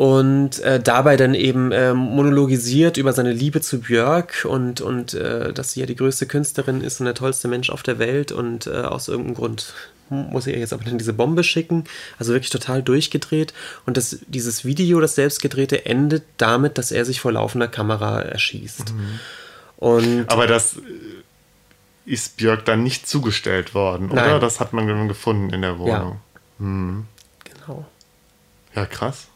und 0.00 0.60
äh, 0.60 0.80
dabei 0.80 1.18
dann 1.18 1.34
eben 1.34 1.72
äh, 1.72 1.92
monologisiert 1.92 2.96
über 2.96 3.12
seine 3.12 3.34
Liebe 3.34 3.60
zu 3.60 3.80
Björk 3.80 4.46
und, 4.48 4.80
und 4.80 5.12
äh, 5.12 5.52
dass 5.52 5.72
sie 5.72 5.80
ja 5.80 5.84
die 5.84 5.94
größte 5.94 6.24
Künstlerin 6.24 6.80
ist 6.80 7.00
und 7.00 7.04
der 7.04 7.14
tollste 7.14 7.48
Mensch 7.48 7.68
auf 7.68 7.82
der 7.82 7.98
Welt 7.98 8.32
und 8.32 8.66
äh, 8.66 8.70
aus 8.80 9.08
irgendeinem 9.08 9.34
Grund 9.34 9.74
muss 10.08 10.46
er 10.46 10.54
ihr 10.54 10.60
jetzt 10.60 10.72
aber 10.72 10.84
dann 10.84 10.96
diese 10.96 11.12
Bombe 11.12 11.44
schicken. 11.44 11.84
Also 12.18 12.32
wirklich 12.32 12.48
total 12.48 12.82
durchgedreht. 12.82 13.52
Und 13.84 13.98
das, 13.98 14.20
dieses 14.26 14.64
Video, 14.64 15.00
das 15.00 15.16
selbstgedrehte, 15.16 15.84
endet 15.84 16.22
damit, 16.38 16.78
dass 16.78 16.92
er 16.92 17.04
sich 17.04 17.20
vor 17.20 17.32
laufender 17.32 17.68
Kamera 17.68 18.22
erschießt. 18.22 18.94
Und 19.76 20.30
aber 20.30 20.46
das 20.46 20.78
äh, 20.78 20.80
ist 22.06 22.38
Björk 22.38 22.64
dann 22.64 22.82
nicht 22.82 23.06
zugestellt 23.06 23.74
worden, 23.74 24.10
oder? 24.10 24.28
Nein. 24.28 24.40
Das 24.40 24.60
hat 24.60 24.72
man 24.72 24.88
dann 24.88 25.08
gefunden 25.08 25.50
in 25.50 25.60
der 25.60 25.78
Wohnung. 25.78 26.20
genau. 27.44 27.84
Ja, 28.74 28.86
krass. 28.86 29.26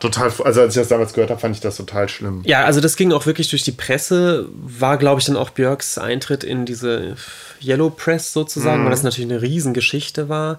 Total, 0.00 0.32
also 0.44 0.62
als 0.62 0.74
ich 0.74 0.80
das 0.80 0.88
damals 0.88 1.12
gehört 1.12 1.30
habe, 1.30 1.40
fand 1.40 1.54
ich 1.54 1.60
das 1.60 1.76
total 1.76 2.08
schlimm. 2.08 2.40
Ja, 2.44 2.64
also 2.64 2.80
das 2.80 2.96
ging 2.96 3.12
auch 3.12 3.26
wirklich 3.26 3.50
durch 3.50 3.62
die 3.62 3.72
Presse, 3.72 4.46
war, 4.54 4.96
glaube 4.96 5.20
ich, 5.20 5.26
dann 5.26 5.36
auch 5.36 5.50
Björks 5.50 5.98
Eintritt 5.98 6.42
in 6.42 6.64
diese 6.64 7.16
Yellow 7.62 7.90
Press 7.90 8.32
sozusagen, 8.32 8.82
weil 8.84 8.90
das 8.90 9.02
natürlich 9.02 9.30
eine 9.30 9.42
Riesengeschichte 9.42 10.28
war. 10.30 10.58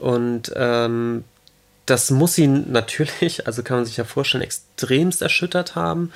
Und 0.00 0.52
ähm, 0.56 1.22
das 1.86 2.10
muss 2.10 2.36
ihn 2.36 2.72
natürlich, 2.72 3.46
also 3.46 3.62
kann 3.62 3.76
man 3.78 3.86
sich 3.86 3.96
ja 3.96 4.04
vorstellen, 4.04 4.42
extremst 4.42 5.22
erschüttert 5.22 5.76
haben. 5.76 6.12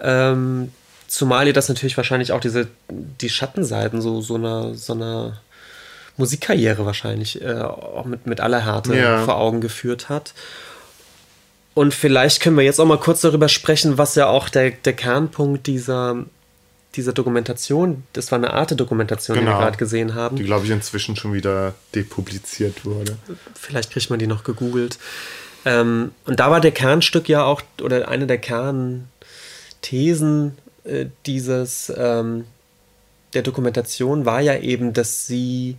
Ähm, 0.00 0.70
zumal 1.08 1.46
ihr 1.48 1.52
das 1.52 1.68
natürlich 1.68 1.96
wahrscheinlich 1.96 2.32
auch 2.32 2.40
diese, 2.40 2.68
die 2.90 3.30
Schattenseiten 3.30 4.00
so, 4.00 4.20
so 4.20 4.36
einer, 4.36 4.74
so 4.74 4.92
einer 4.92 5.40
Musikkarriere 6.16 6.86
wahrscheinlich 6.86 7.42
äh, 7.42 7.60
auch 7.62 8.04
mit, 8.04 8.26
mit 8.26 8.40
aller 8.40 8.64
Härte 8.64 8.96
Ja. 8.96 9.24
vor 9.24 9.36
Augen 9.36 9.60
geführt 9.60 10.08
hat. 10.08 10.34
Und 11.74 11.94
vielleicht 11.94 12.42
können 12.42 12.56
wir 12.56 12.64
jetzt 12.64 12.80
auch 12.80 12.86
mal 12.86 12.98
kurz 12.98 13.22
darüber 13.22 13.48
sprechen, 13.48 13.96
was 13.98 14.14
ja 14.14 14.26
auch 14.26 14.48
der, 14.50 14.72
der 14.72 14.92
Kernpunkt 14.92 15.66
dieser, 15.66 16.24
dieser 16.94 17.14
Dokumentation, 17.14 18.02
das 18.12 18.30
war 18.30 18.38
eine 18.38 18.52
Arte-Dokumentation, 18.52 19.38
die 19.38 19.44
Genau. 19.44 19.56
wir 19.56 19.60
gerade 19.64 19.78
gesehen 19.78 20.14
haben. 20.14 20.36
Die, 20.36 20.44
glaube 20.44 20.66
ich, 20.66 20.70
inzwischen 20.70 21.16
schon 21.16 21.32
wieder 21.32 21.74
depubliziert 21.94 22.84
wurde. 22.84 23.16
Vielleicht 23.54 23.90
kriegt 23.90 24.10
man 24.10 24.18
die 24.18 24.26
noch 24.26 24.44
gegoogelt. 24.44 24.98
Ähm, 25.64 26.10
und 26.26 26.40
da 26.40 26.50
war 26.50 26.60
der 26.60 26.72
Kernstück 26.72 27.28
ja 27.28 27.44
auch, 27.44 27.62
oder 27.80 28.08
eine 28.08 28.26
der 28.26 28.38
Kernthesen 28.38 29.08
äh, 30.84 31.06
dieses, 31.26 31.92
ähm, 31.96 32.44
der 33.34 33.42
Dokumentation 33.42 34.26
war 34.26 34.40
ja 34.40 34.58
eben, 34.58 34.92
dass 34.92 35.26
sie 35.26 35.76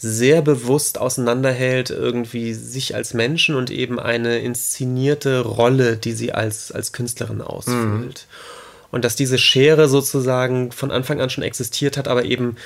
sehr 0.00 0.42
bewusst 0.42 0.96
auseinanderhält, 0.98 1.90
irgendwie 1.90 2.54
sich 2.54 2.94
als 2.94 3.14
Menschen 3.14 3.56
und 3.56 3.68
eben 3.68 3.98
eine 3.98 4.38
inszenierte 4.38 5.40
Rolle, 5.40 5.96
die 5.96 6.12
sie 6.12 6.32
als, 6.32 6.70
als 6.70 6.92
Künstlerin 6.92 7.42
ausfüllt. 7.42 8.26
Mhm. 8.28 8.88
Und 8.92 9.04
dass 9.04 9.16
diese 9.16 9.38
Schere 9.38 9.88
sozusagen 9.88 10.70
von 10.70 10.92
Anfang 10.92 11.20
an 11.20 11.30
schon 11.30 11.42
existiert 11.42 11.96
hat, 11.96 12.06
aber 12.06 12.24
eben 12.24 12.56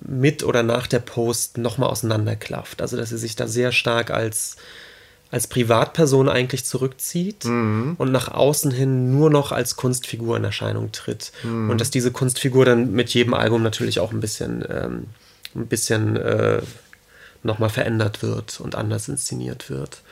mit 0.00 0.44
oder 0.44 0.62
nach 0.62 0.86
der 0.86 1.00
Post 1.00 1.58
nochmal 1.58 1.90
auseinanderklafft. 1.90 2.80
Also 2.80 2.96
dass 2.96 3.10
sie 3.10 3.18
sich 3.18 3.36
da 3.36 3.46
sehr 3.46 3.70
stark 3.70 4.10
als, 4.10 4.56
als 5.30 5.48
Privatperson 5.48 6.30
eigentlich 6.30 6.64
zurückzieht 6.64 7.44
mhm. 7.44 7.96
und 7.98 8.12
nach 8.12 8.28
außen 8.28 8.70
hin 8.70 9.12
nur 9.12 9.28
noch 9.28 9.52
als 9.52 9.76
Kunstfigur 9.76 10.38
in 10.38 10.44
Erscheinung 10.44 10.90
tritt. 10.90 11.32
Mhm. 11.42 11.68
Und 11.68 11.82
dass 11.82 11.90
diese 11.90 12.12
Kunstfigur 12.12 12.64
dann 12.64 12.92
mit 12.92 13.10
jedem 13.10 13.34
Album 13.34 13.62
natürlich 13.62 14.00
auch 14.00 14.10
ein 14.10 14.20
bisschen 14.20 14.64
ähm, 14.68 15.04
ein 15.54 15.66
bisschen 15.66 16.16
äh, 16.16 16.62
nochmal 17.42 17.70
verändert 17.70 18.22
wird 18.22 18.60
und 18.60 18.74
anders 18.74 19.08
inszeniert 19.08 19.70
wird. 19.70 20.02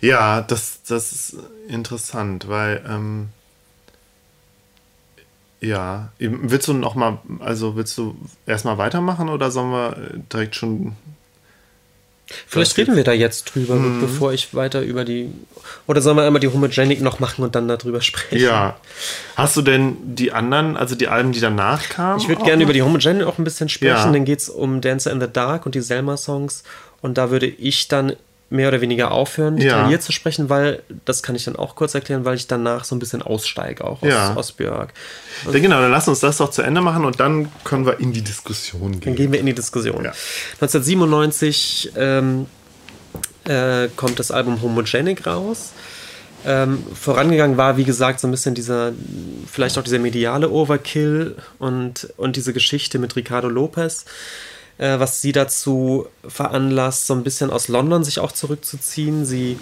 Ja, 0.00 0.40
das, 0.40 0.82
das 0.82 1.12
ist 1.12 1.36
interessant, 1.68 2.48
weil 2.48 2.82
ähm, 2.88 3.28
ja, 5.60 6.12
willst 6.18 6.68
du 6.68 6.72
noch 6.72 6.94
mal, 6.94 7.18
also 7.40 7.76
willst 7.76 7.98
du 7.98 8.16
erstmal 8.46 8.78
weitermachen 8.78 9.28
oder 9.28 9.50
sollen 9.50 9.72
wir 9.72 9.96
direkt 10.32 10.54
schon 10.54 10.96
Vielleicht 12.46 12.76
reden 12.76 12.96
wir 12.96 13.04
da 13.04 13.12
jetzt 13.12 13.54
drüber, 13.54 13.74
mhm. 13.74 14.00
bevor 14.00 14.32
ich 14.32 14.54
weiter 14.54 14.82
über 14.82 15.04
die. 15.04 15.30
Oder 15.86 16.02
sollen 16.02 16.16
wir 16.16 16.24
einmal 16.24 16.40
die 16.40 16.48
Homogenic 16.48 17.00
noch 17.00 17.20
machen 17.20 17.42
und 17.42 17.54
dann 17.54 17.68
darüber 17.68 18.00
sprechen? 18.00 18.42
Ja. 18.42 18.76
Hast 19.36 19.56
du 19.56 19.62
denn 19.62 19.96
die 20.02 20.32
anderen, 20.32 20.76
also 20.76 20.94
die 20.94 21.08
Alben, 21.08 21.32
die 21.32 21.40
danach 21.40 21.88
kamen? 21.88 22.20
Ich 22.20 22.28
würde 22.28 22.44
gerne 22.44 22.62
über 22.62 22.72
die 22.72 22.82
Homogenic 22.82 23.26
auch 23.26 23.38
ein 23.38 23.44
bisschen 23.44 23.68
sprechen. 23.68 23.96
Ja. 23.96 24.12
Dann 24.12 24.24
geht 24.24 24.40
es 24.40 24.48
um 24.48 24.80
Dancer 24.80 25.10
in 25.10 25.20
the 25.20 25.28
Dark 25.32 25.64
und 25.64 25.74
die 25.74 25.80
Selma-Songs. 25.80 26.64
Und 27.00 27.16
da 27.16 27.30
würde 27.30 27.46
ich 27.46 27.88
dann 27.88 28.14
mehr 28.50 28.68
oder 28.68 28.80
weniger 28.80 29.10
aufhören, 29.10 29.56
detailliert 29.56 30.00
ja. 30.00 30.06
zu 30.06 30.12
sprechen, 30.12 30.48
weil, 30.48 30.82
das 31.04 31.22
kann 31.22 31.34
ich 31.36 31.44
dann 31.44 31.56
auch 31.56 31.76
kurz 31.76 31.94
erklären, 31.94 32.24
weil 32.24 32.36
ich 32.36 32.46
danach 32.46 32.84
so 32.84 32.94
ein 32.94 32.98
bisschen 32.98 33.20
aussteige, 33.20 33.84
auch 33.84 34.02
aus, 34.02 34.08
ja. 34.08 34.34
aus 34.34 34.52
Björk. 34.52 34.94
Also, 35.44 35.56
ja, 35.56 35.62
genau, 35.62 35.80
dann 35.80 35.90
lass 35.90 36.08
uns 36.08 36.20
das 36.20 36.38
doch 36.38 36.50
zu 36.50 36.62
Ende 36.62 36.80
machen 36.80 37.04
und 37.04 37.20
dann 37.20 37.52
können 37.64 37.84
wir 37.84 38.00
in 38.00 38.12
die 38.12 38.22
Diskussion 38.22 38.92
gehen. 38.92 39.00
Dann 39.04 39.16
gehen 39.16 39.32
wir 39.32 39.40
in 39.40 39.46
die 39.46 39.54
Diskussion. 39.54 40.04
Ja. 40.04 40.12
1997 40.60 41.92
ähm, 41.96 42.46
äh, 43.44 43.88
kommt 43.96 44.18
das 44.18 44.30
Album 44.30 44.62
Homogenic 44.62 45.26
raus. 45.26 45.72
Ähm, 46.46 46.84
vorangegangen 46.94 47.56
war, 47.56 47.76
wie 47.76 47.84
gesagt, 47.84 48.20
so 48.20 48.28
ein 48.28 48.30
bisschen 48.30 48.54
dieser, 48.54 48.92
vielleicht 49.50 49.76
auch 49.76 49.82
dieser 49.82 49.98
mediale 49.98 50.48
Overkill 50.48 51.36
und, 51.58 52.08
und 52.16 52.36
diese 52.36 52.52
Geschichte 52.52 52.98
mit 52.98 53.16
Ricardo 53.16 53.48
Lopez 53.48 54.04
äh, 54.78 54.98
was 54.98 55.20
sie 55.20 55.32
dazu 55.32 56.06
veranlasst, 56.26 57.06
so 57.06 57.14
ein 57.14 57.24
bisschen 57.24 57.50
aus 57.50 57.68
London 57.68 58.04
sich 58.04 58.20
auch 58.20 58.32
zurückzuziehen. 58.32 59.24
Sie 59.24 59.58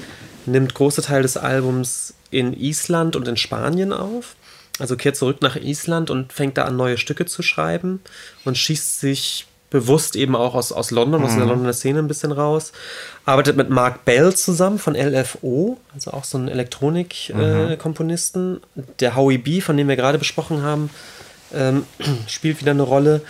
nimmt 0.46 0.74
große 0.74 1.02
Teile 1.02 1.22
des 1.22 1.36
Albums 1.36 2.14
in 2.30 2.52
Island 2.52 3.16
und 3.16 3.26
in 3.26 3.36
Spanien 3.36 3.92
auf. 3.92 4.36
Also 4.78 4.96
kehrt 4.96 5.16
zurück 5.16 5.38
nach 5.40 5.56
Island 5.56 6.10
und 6.10 6.32
fängt 6.32 6.58
da 6.58 6.64
an, 6.64 6.76
neue 6.76 6.98
Stücke 6.98 7.24
zu 7.24 7.42
schreiben 7.42 8.00
und 8.44 8.58
schießt 8.58 9.00
sich 9.00 9.46
bewusst 9.70 10.16
eben 10.16 10.36
auch 10.36 10.54
aus, 10.54 10.70
aus 10.70 10.90
London, 10.90 11.20
mhm. 11.20 11.26
aus 11.26 11.34
der 11.34 11.44
mhm. 11.44 11.50
Londoner 11.50 11.72
Szene 11.72 12.00
ein 12.00 12.08
bisschen 12.08 12.32
raus. 12.32 12.72
Arbeitet 13.24 13.56
mit 13.56 13.70
Mark 13.70 14.04
Bell 14.04 14.34
zusammen 14.34 14.78
von 14.78 14.94
LFO, 14.94 15.78
also 15.94 16.12
auch 16.12 16.24
so 16.24 16.36
ein 16.38 16.48
Elektronik-Komponisten. 16.48 18.60
Mhm. 18.74 18.76
Äh, 18.76 18.82
der 19.00 19.16
Howie 19.16 19.38
B, 19.38 19.60
von 19.60 19.76
dem 19.76 19.88
wir 19.88 19.96
gerade 19.96 20.18
besprochen 20.18 20.62
haben, 20.62 20.90
ähm, 21.52 21.84
spielt 22.26 22.60
wieder 22.60 22.72
eine 22.72 22.82
Rolle. 22.82 23.22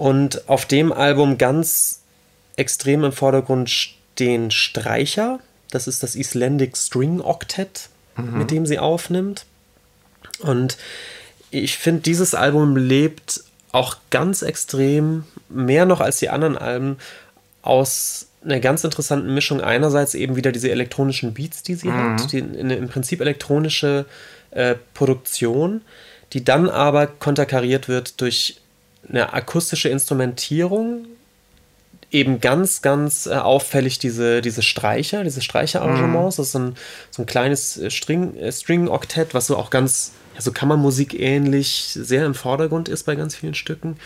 Und 0.00 0.48
auf 0.48 0.64
dem 0.64 0.94
Album 0.94 1.36
ganz 1.36 2.00
extrem 2.56 3.04
im 3.04 3.12
Vordergrund 3.12 3.68
stehen 3.68 4.50
Streicher. 4.50 5.40
Das 5.70 5.86
ist 5.86 6.02
das 6.02 6.14
Icelandic 6.14 6.74
String 6.78 7.20
Octet, 7.20 7.90
mhm. 8.16 8.38
mit 8.38 8.50
dem 8.50 8.64
sie 8.64 8.78
aufnimmt. 8.78 9.44
Und 10.38 10.78
ich 11.50 11.76
finde, 11.76 12.00
dieses 12.00 12.34
Album 12.34 12.78
lebt 12.78 13.44
auch 13.72 13.98
ganz 14.08 14.40
extrem, 14.40 15.24
mehr 15.50 15.84
noch 15.84 16.00
als 16.00 16.18
die 16.18 16.30
anderen 16.30 16.56
Alben, 16.56 16.96
aus 17.60 18.28
einer 18.42 18.58
ganz 18.58 18.84
interessanten 18.84 19.34
Mischung. 19.34 19.60
Einerseits 19.60 20.14
eben 20.14 20.34
wieder 20.34 20.50
diese 20.50 20.70
elektronischen 20.70 21.34
Beats, 21.34 21.62
die 21.62 21.74
sie 21.74 21.88
mhm. 21.88 22.14
hat, 22.18 22.32
die, 22.32 22.42
eine 22.42 22.76
im 22.76 22.88
Prinzip 22.88 23.20
elektronische 23.20 24.06
äh, 24.50 24.76
Produktion, 24.94 25.82
die 26.32 26.42
dann 26.42 26.70
aber 26.70 27.06
konterkariert 27.06 27.86
wird 27.86 28.22
durch 28.22 28.59
eine 29.08 29.32
akustische 29.32 29.88
Instrumentierung, 29.88 31.06
eben 32.10 32.40
ganz, 32.40 32.82
ganz 32.82 33.26
äh, 33.26 33.34
auffällig 33.34 33.98
diese, 33.98 34.40
diese 34.40 34.62
Streicher, 34.62 35.24
diese 35.24 35.40
Streicherarrangements. 35.40 36.36
Mhm. 36.36 36.40
Das 36.40 36.46
ist 36.46 36.52
so 36.52 36.58
ein, 36.58 36.74
so 37.10 37.22
ein 37.22 37.26
kleines 37.26 37.76
äh, 37.76 37.90
String, 37.90 38.36
äh, 38.36 38.52
String-Oktett, 38.52 39.34
was 39.34 39.46
so 39.46 39.56
auch 39.56 39.70
ganz, 39.70 40.12
ja, 40.34 40.40
so 40.40 40.52
Kammermusik 40.52 41.18
ähnlich 41.18 41.90
sehr 41.94 42.26
im 42.26 42.34
Vordergrund 42.34 42.88
ist 42.88 43.04
bei 43.04 43.14
ganz 43.14 43.36
vielen 43.36 43.54
Stücken. 43.54 43.96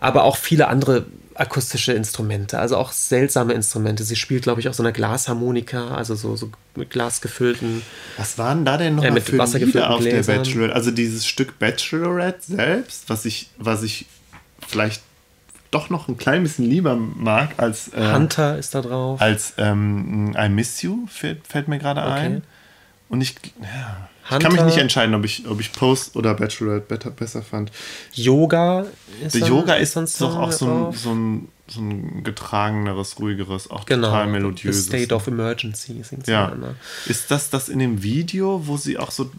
Aber 0.00 0.24
auch 0.24 0.36
viele 0.36 0.68
andere 0.68 1.04
akustische 1.34 1.92
Instrumente, 1.92 2.58
also 2.58 2.76
auch 2.76 2.92
seltsame 2.92 3.52
Instrumente. 3.52 4.02
Sie 4.02 4.16
spielt, 4.16 4.42
glaube 4.42 4.60
ich, 4.60 4.68
auch 4.68 4.74
so 4.74 4.82
eine 4.82 4.92
Glasharmonika, 4.92 5.94
also 5.94 6.14
so, 6.14 6.36
so 6.36 6.50
mit 6.74 6.90
Glas 6.90 7.20
gefüllten. 7.20 7.82
Was 8.16 8.36
waren 8.38 8.64
da 8.64 8.76
denn 8.76 8.96
noch 8.96 9.04
äh, 9.04 9.10
mit 9.10 9.22
für 9.22 9.38
Wasser 9.38 9.58
Lieder 9.58 9.90
auf 9.90 10.00
Gläsern? 10.00 10.26
der 10.26 10.38
Bachelorette? 10.38 10.74
Also 10.74 10.90
dieses 10.90 11.26
Stück 11.26 11.58
Bachelorette 11.58 12.40
selbst, 12.42 13.08
was 13.08 13.24
ich, 13.26 13.50
was 13.58 13.82
ich 13.82 14.06
vielleicht 14.66 15.02
doch 15.70 15.88
noch 15.88 16.08
ein 16.08 16.16
klein 16.16 16.42
bisschen 16.42 16.64
lieber 16.64 16.96
mag 16.96 17.50
als. 17.58 17.88
Äh, 17.94 18.12
Hunter 18.12 18.58
ist 18.58 18.74
da 18.74 18.80
drauf. 18.80 19.20
Als 19.20 19.54
ähm, 19.58 20.34
I 20.36 20.48
Miss 20.48 20.82
You 20.82 21.06
fällt, 21.06 21.46
fällt 21.46 21.68
mir 21.68 21.78
gerade 21.78 22.00
okay. 22.00 22.10
ein. 22.10 22.42
Und 23.08 23.20
ich, 23.20 23.36
ja, 23.60 24.08
ich 24.30 24.38
kann 24.38 24.52
mich 24.52 24.62
nicht 24.62 24.78
entscheiden, 24.78 25.14
ob 25.14 25.24
ich, 25.24 25.48
ob 25.48 25.60
ich 25.60 25.72
Post 25.72 26.16
oder 26.16 26.34
Bachelorette 26.34 26.86
better, 26.86 27.10
besser 27.10 27.42
fand. 27.42 27.72
Yoga 28.12 28.86
ist 29.22 29.34
Der 29.34 29.48
Yoga 29.48 29.74
ist 29.74 29.96
doch 29.96 30.36
auch 30.36 30.52
so 30.52 30.66
ein, 30.66 30.92
so, 30.92 31.10
ein, 31.10 31.48
so 31.68 31.80
ein 31.80 32.24
getrageneres, 32.24 33.18
ruhigeres, 33.18 33.70
auch 33.70 33.86
genau, 33.86 34.08
total 34.08 34.28
melodiöses. 34.28 34.86
The 34.86 34.98
State 34.98 35.14
of 35.14 35.26
Emergency 35.26 36.02
singt 36.02 36.26
ja. 36.26 36.48
Immer. 36.48 36.74
Ist 37.06 37.30
das 37.30 37.50
das 37.50 37.68
in 37.68 37.78
dem 37.78 38.02
Video, 38.02 38.66
wo 38.66 38.76
sie 38.76 38.98
auch 38.98 39.10
so, 39.10 39.30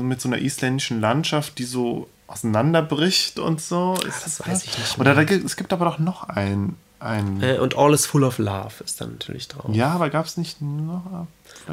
mit 0.00 0.20
so 0.20 0.28
einer 0.28 0.38
isländischen 0.38 1.00
Landschaft, 1.00 1.58
die 1.58 1.64
so 1.64 2.08
auseinanderbricht 2.26 3.38
und 3.38 3.60
so? 3.60 3.94
Ist 3.94 4.24
das, 4.24 4.38
das 4.38 4.46
weiß 4.46 4.64
ich 4.64 4.78
nicht. 4.78 4.98
Mehr. 4.98 5.12
Oder 5.12 5.24
da, 5.24 5.34
es 5.34 5.56
gibt 5.56 5.72
aber 5.72 5.84
doch 5.84 5.98
noch 5.98 6.24
ein. 6.24 6.76
ein 7.00 7.42
äh, 7.42 7.58
und 7.58 7.76
All 7.76 7.92
is 7.92 8.06
Full 8.06 8.24
of 8.24 8.38
Love 8.38 8.84
ist 8.84 9.00
dann 9.00 9.12
natürlich 9.12 9.48
drauf. 9.48 9.74
Ja, 9.74 9.90
aber 9.90 10.10
gab 10.10 10.26
es 10.26 10.36
nicht 10.36 10.60
noch. 10.60 11.26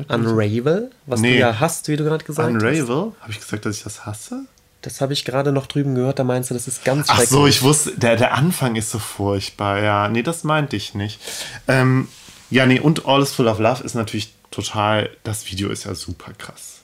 Unravel, 0.08 0.92
was 1.06 1.22
nee. 1.22 1.34
du 1.34 1.40
ja 1.40 1.60
hast, 1.60 1.88
wie 1.88 1.96
du 1.96 2.04
gerade 2.04 2.24
gesagt 2.24 2.50
Unravel? 2.50 2.82
hast. 2.82 2.90
Unravel? 2.90 3.12
Habe 3.22 3.32
ich 3.32 3.40
gesagt, 3.40 3.66
dass 3.66 3.78
ich 3.78 3.84
das 3.84 4.06
hasse? 4.06 4.46
Das 4.82 5.02
habe 5.02 5.14
ich 5.14 5.26
gerade 5.26 5.52
noch 5.52 5.66
drüben 5.66 5.96
gehört, 5.96 6.20
da 6.20 6.24
meinst 6.24 6.52
du, 6.52 6.54
das 6.54 6.68
ist 6.68 6.86
ganz 6.86 7.08
schrecklich. 7.08 7.28
Ach 7.28 7.32
so, 7.32 7.48
ich 7.48 7.64
wusste, 7.64 7.98
der, 7.98 8.18
der 8.18 8.36
Anfang 8.36 8.76
ist 8.76 8.92
so 8.92 9.00
furchtbar. 9.00 9.82
Ja, 9.82 10.08
nee, 10.10 10.22
das 10.22 10.44
meinte 10.44 10.76
ich 10.76 10.94
nicht. 10.94 11.20
Ähm, 11.68 12.08
ja, 12.52 12.68
nee, 12.68 12.80
und 12.80 13.08
All 13.08 13.22
is 13.24 13.34
Full 13.34 13.48
of 13.48 13.60
Love 13.60 13.84
ist 13.84 13.96
natürlich 13.96 14.34
total, 14.52 15.10
das 15.24 15.50
Video 15.50 15.70
ist 15.70 15.86
ja 15.86 15.96
super 15.96 16.34
krass. 16.38 16.82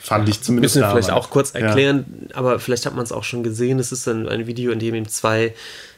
Fand 0.00 0.28
ich 0.28 0.42
zumindest. 0.42 0.76
Müssen 0.76 0.86
wir 0.86 0.90
vielleicht 0.90 1.10
auch 1.10 1.30
kurz 1.30 1.50
erklären, 1.54 2.28
ja. 2.28 2.36
aber 2.36 2.58
vielleicht 2.58 2.86
hat 2.86 2.94
man 2.94 3.04
es 3.04 3.12
auch 3.12 3.24
schon 3.24 3.42
gesehen. 3.42 3.78
Es 3.78 3.92
ist 3.92 4.06
ein, 4.08 4.28
ein 4.28 4.46
Video, 4.46 4.72
in 4.72 4.78
dem 4.78 4.94
eben 4.94 5.08
zwei, 5.08 5.54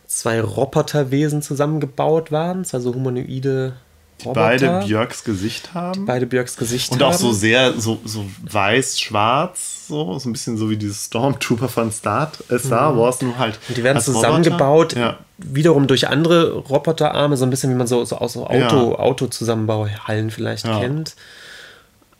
zwei 0.07 0.41
Roboterwesen 0.41 1.43
zusammengebaut 1.43 2.33
waren, 2.33 2.65
zwei 2.65 2.81
so 2.81 2.95
humanoide 2.95 3.75
die 4.23 4.31
beide 4.33 4.83
Björks 4.85 5.25
Gesicht 5.25 5.75
haben. 5.75 6.01
Die 6.01 6.07
beide 6.07 6.27
Björks 6.27 6.57
Gesicht 6.57 6.93
und 6.93 7.01
haben. 7.01 7.09
Und 7.09 7.15
auch 7.15 7.19
so 7.19 7.33
sehr, 7.33 7.73
so, 7.81 8.01
so 8.05 8.25
weiß-schwarz, 8.51 9.89
so, 9.89 10.19
so 10.19 10.29
ein 10.29 10.33
bisschen 10.33 10.57
so 10.57 10.71
wie 10.71 10.77
dieses 10.77 11.07
Stormtrooper 11.07 11.69
von 11.69 11.93
Star, 11.93 12.33
äh 12.49 12.59
Star 12.59 12.93
mhm. 12.93 12.99
Wars, 12.99 13.23
nur 13.23 13.39
halt. 13.39 13.59
Und 13.69 13.77
die 13.77 13.85
werden 13.85 14.01
zusammengebaut, 14.01 14.95
ja. 14.95 15.19
wiederum 15.39 15.87
durch 15.87 16.09
andere 16.09 16.53
Roboterarme, 16.53 17.37
so 17.37 17.45
ein 17.45 17.51
bisschen 17.51 17.71
wie 17.71 17.77
man 17.77 17.87
so, 17.87 18.05
so 18.05 18.17
aus 18.17 18.35
so 18.35 18.47
Auto, 18.47 18.93
ja. 18.93 18.99
Autozusammenbauhallen 18.99 20.31
vielleicht 20.31 20.67
ja. 20.67 20.81
kennt. 20.81 21.15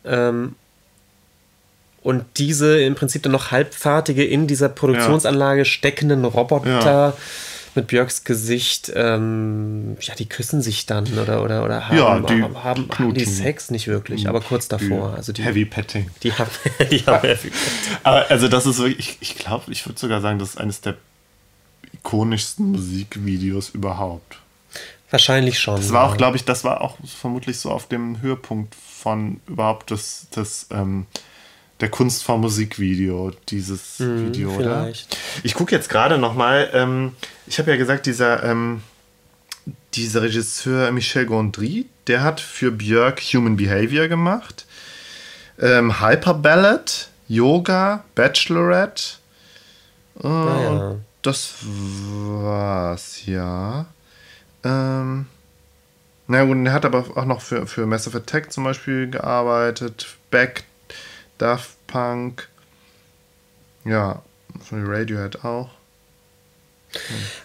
Ähm, 0.05 0.55
und 2.03 2.25
diese 2.37 2.81
im 2.81 2.95
Prinzip 2.95 3.23
dann 3.23 3.31
noch 3.31 3.51
halbfertige 3.51 4.25
in 4.25 4.45
dieser 4.45 4.67
Produktionsanlage 4.69 5.63
steckenden 5.63 6.25
Roboter. 6.25 7.13
Mit 7.75 7.87
Björks 7.87 8.23
Gesicht, 8.23 8.91
ähm, 8.95 9.97
ja, 10.01 10.15
die 10.15 10.27
küssen 10.27 10.61
sich 10.61 10.85
dann 10.85 11.07
oder, 11.17 11.43
oder, 11.43 11.63
oder 11.63 11.87
haben, 11.87 11.97
ja, 11.97 12.19
die, 12.19 12.41
haben, 12.41 12.63
haben, 12.63 12.89
haben, 12.89 13.13
die 13.13 13.25
Sex 13.25 13.71
nicht 13.71 13.87
wirklich, 13.87 14.27
aber 14.27 14.41
kurz 14.41 14.67
davor. 14.67 15.13
Also 15.15 15.33
die, 15.33 15.43
Heavy 15.43 15.65
Petting. 15.65 16.09
Die 16.21 16.33
haben, 16.33 16.49
die 16.91 16.99
haben 17.05 17.21
Heavy 17.21 17.49
Petting. 17.49 17.97
Aber 18.03 18.29
also 18.29 18.47
das 18.47 18.65
ist 18.65 18.79
wirklich, 18.79 18.99
ich, 18.99 19.17
ich 19.21 19.35
glaube, 19.37 19.71
ich 19.71 19.85
würde 19.85 19.99
sogar 19.99 20.21
sagen, 20.21 20.39
das 20.39 20.49
ist 20.49 20.57
eines 20.57 20.81
der 20.81 20.95
ikonischsten 21.93 22.71
Musikvideos 22.71 23.69
überhaupt. 23.69 24.39
Wahrscheinlich 25.09 25.59
schon. 25.59 25.75
Das 25.75 25.93
war 25.93 26.09
auch, 26.09 26.17
glaube 26.17 26.37
ich, 26.37 26.45
das 26.45 26.63
war 26.63 26.81
auch 26.81 26.97
vermutlich 27.05 27.59
so 27.59 27.69
auf 27.69 27.87
dem 27.87 28.21
Höhepunkt 28.21 28.73
von 28.75 29.39
überhaupt 29.47 29.91
das, 29.91 30.27
das 30.31 30.67
ähm, 30.71 31.05
der 31.83 31.91
Kunstform 31.91 32.39
Musikvideo, 32.39 33.33
dieses 33.49 33.99
mm, 33.99 34.27
Video, 34.27 34.51
vielleicht. 34.51 35.11
oder? 35.11 35.19
Ich 35.43 35.53
gucke 35.53 35.75
jetzt 35.75 35.89
gerade 35.89 36.17
nochmal, 36.17 36.69
ähm, 36.71 37.11
ich 37.45 37.59
habe 37.59 37.71
ja 37.71 37.77
gesagt, 37.77 38.05
dieser, 38.05 38.41
ähm, 38.41 38.81
dieser 39.93 40.21
Regisseur 40.21 40.89
Michel 40.93 41.25
Gondry, 41.25 41.87
der 42.07 42.23
hat 42.23 42.39
für 42.39 42.71
Björk 42.71 43.19
Human 43.19 43.57
Behavior 43.57 44.07
gemacht, 44.07 44.65
ähm, 45.59 45.99
Hyper 45.99 46.35
Ballad, 46.35 47.09
Yoga, 47.27 48.05
Bachelorette. 48.15 49.03
Äh, 50.23 50.27
ah, 50.27 50.61
ja. 50.61 50.95
Das 51.21 51.55
war's, 51.63 53.25
ja. 53.25 53.87
Ähm, 54.63 55.25
na 56.27 56.45
gut, 56.45 56.65
er 56.65 56.71
hat 56.71 56.85
aber 56.85 57.05
auch 57.17 57.25
noch 57.25 57.41
für, 57.41 57.67
für 57.67 57.85
Massive 57.85 58.19
Attack 58.19 58.53
zum 58.53 58.63
Beispiel 58.63 59.09
gearbeitet. 59.09 60.15
Back, 60.31 60.63
Daft 61.43 61.75
Punk. 61.87 62.47
Ja, 63.83 64.21
von 64.61 64.85
Radiohead 64.85 65.43
auch. 65.43 65.69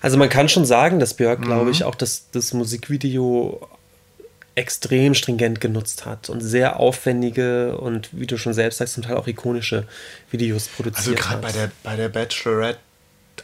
Also 0.01 0.17
man 0.17 0.29
kann 0.29 0.49
schon 0.49 0.65
sagen, 0.65 1.01
dass 1.01 1.15
Björk, 1.15 1.41
mhm. 1.41 1.47
glaube 1.47 1.73
ich, 1.73 1.83
auch 1.83 1.97
das, 1.97 2.31
das 2.31 2.53
Musikvideo 2.53 3.67
extrem 4.55 5.15
stringent 5.15 5.61
genutzt 5.61 6.07
hat 6.07 6.31
und 6.31 6.41
sehr 6.43 6.79
aufwendige 6.79 7.77
und, 7.77 8.11
wie 8.13 8.29
du 8.29 8.39
schon 8.39 8.55
selbst 8.55 8.79
sagst, 8.79 8.95
zum 8.95 9.03
Teil 9.03 9.17
auch 9.17 9.27
ikonische 9.27 9.89
Videos 10.31 10.69
produziert 10.69 11.19
also 11.19 11.29
gerade 11.29 11.43
bei 11.43 11.51
der, 11.53 11.71
bei 11.83 11.97
der 11.97 12.09
Bachelorette, 12.09 12.79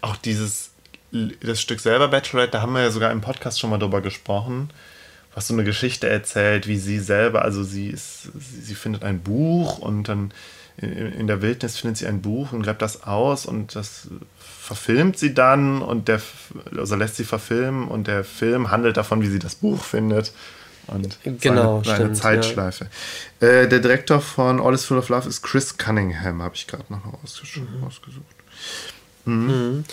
auch 0.02 0.16
dieses, 0.16 0.70
das 1.10 1.60
Stück 1.60 1.80
selber 1.80 2.06
Bachelorette, 2.06 2.52
da 2.52 2.62
haben 2.62 2.74
wir 2.74 2.82
ja 2.82 2.92
sogar 2.92 3.10
im 3.10 3.22
Podcast 3.22 3.58
schon 3.58 3.70
mal 3.70 3.78
drüber 3.78 4.02
gesprochen, 4.02 4.70
was 5.34 5.48
so 5.48 5.54
eine 5.54 5.64
Geschichte 5.64 6.08
erzählt, 6.08 6.66
wie 6.66 6.78
sie 6.78 7.00
selber, 7.00 7.42
also 7.42 7.64
sie 7.64 7.88
ist, 7.88 8.30
sie, 8.38 8.60
sie 8.60 8.74
findet 8.74 9.02
ein 9.02 9.20
Buch 9.20 9.78
und 9.78 10.08
dann 10.08 10.32
in, 10.76 11.12
in, 11.12 11.26
der 11.26 11.42
Wildnis 11.42 11.78
findet 11.78 11.98
sie 11.98 12.06
ein 12.06 12.22
Buch 12.22 12.52
und 12.52 12.62
greift 12.62 12.82
das 12.82 13.04
aus 13.04 13.46
und 13.46 13.76
das 13.76 14.08
verfilmt 14.38 15.18
sie 15.18 15.34
dann 15.34 15.82
und 15.82 16.08
der, 16.08 16.20
also 16.76 16.96
lässt 16.96 17.16
sie 17.16 17.24
verfilmen 17.24 17.88
und 17.88 18.06
der 18.06 18.24
Film 18.24 18.70
handelt 18.70 18.96
davon, 18.96 19.22
wie 19.22 19.28
sie 19.28 19.38
das 19.38 19.56
Buch 19.56 19.82
findet. 19.82 20.32
Und 20.86 21.18
genau, 21.40 21.82
seine, 21.82 21.98
seine 21.98 22.12
Zeitschleife. 22.12 22.88
Ja. 23.40 23.48
Äh, 23.48 23.68
der 23.68 23.78
Direktor 23.78 24.20
von 24.20 24.60
All 24.60 24.74
is 24.74 24.84
Full 24.84 24.98
of 24.98 25.08
Love 25.08 25.28
ist 25.28 25.42
Chris 25.42 25.78
Cunningham, 25.78 26.42
habe 26.42 26.54
ich 26.54 26.66
gerade 26.66 26.84
noch 26.90 27.22
ausgesucht. 27.22 27.70
Mhm. 27.70 27.84
Mhm. 27.84 28.22
Mhm. 29.24 29.84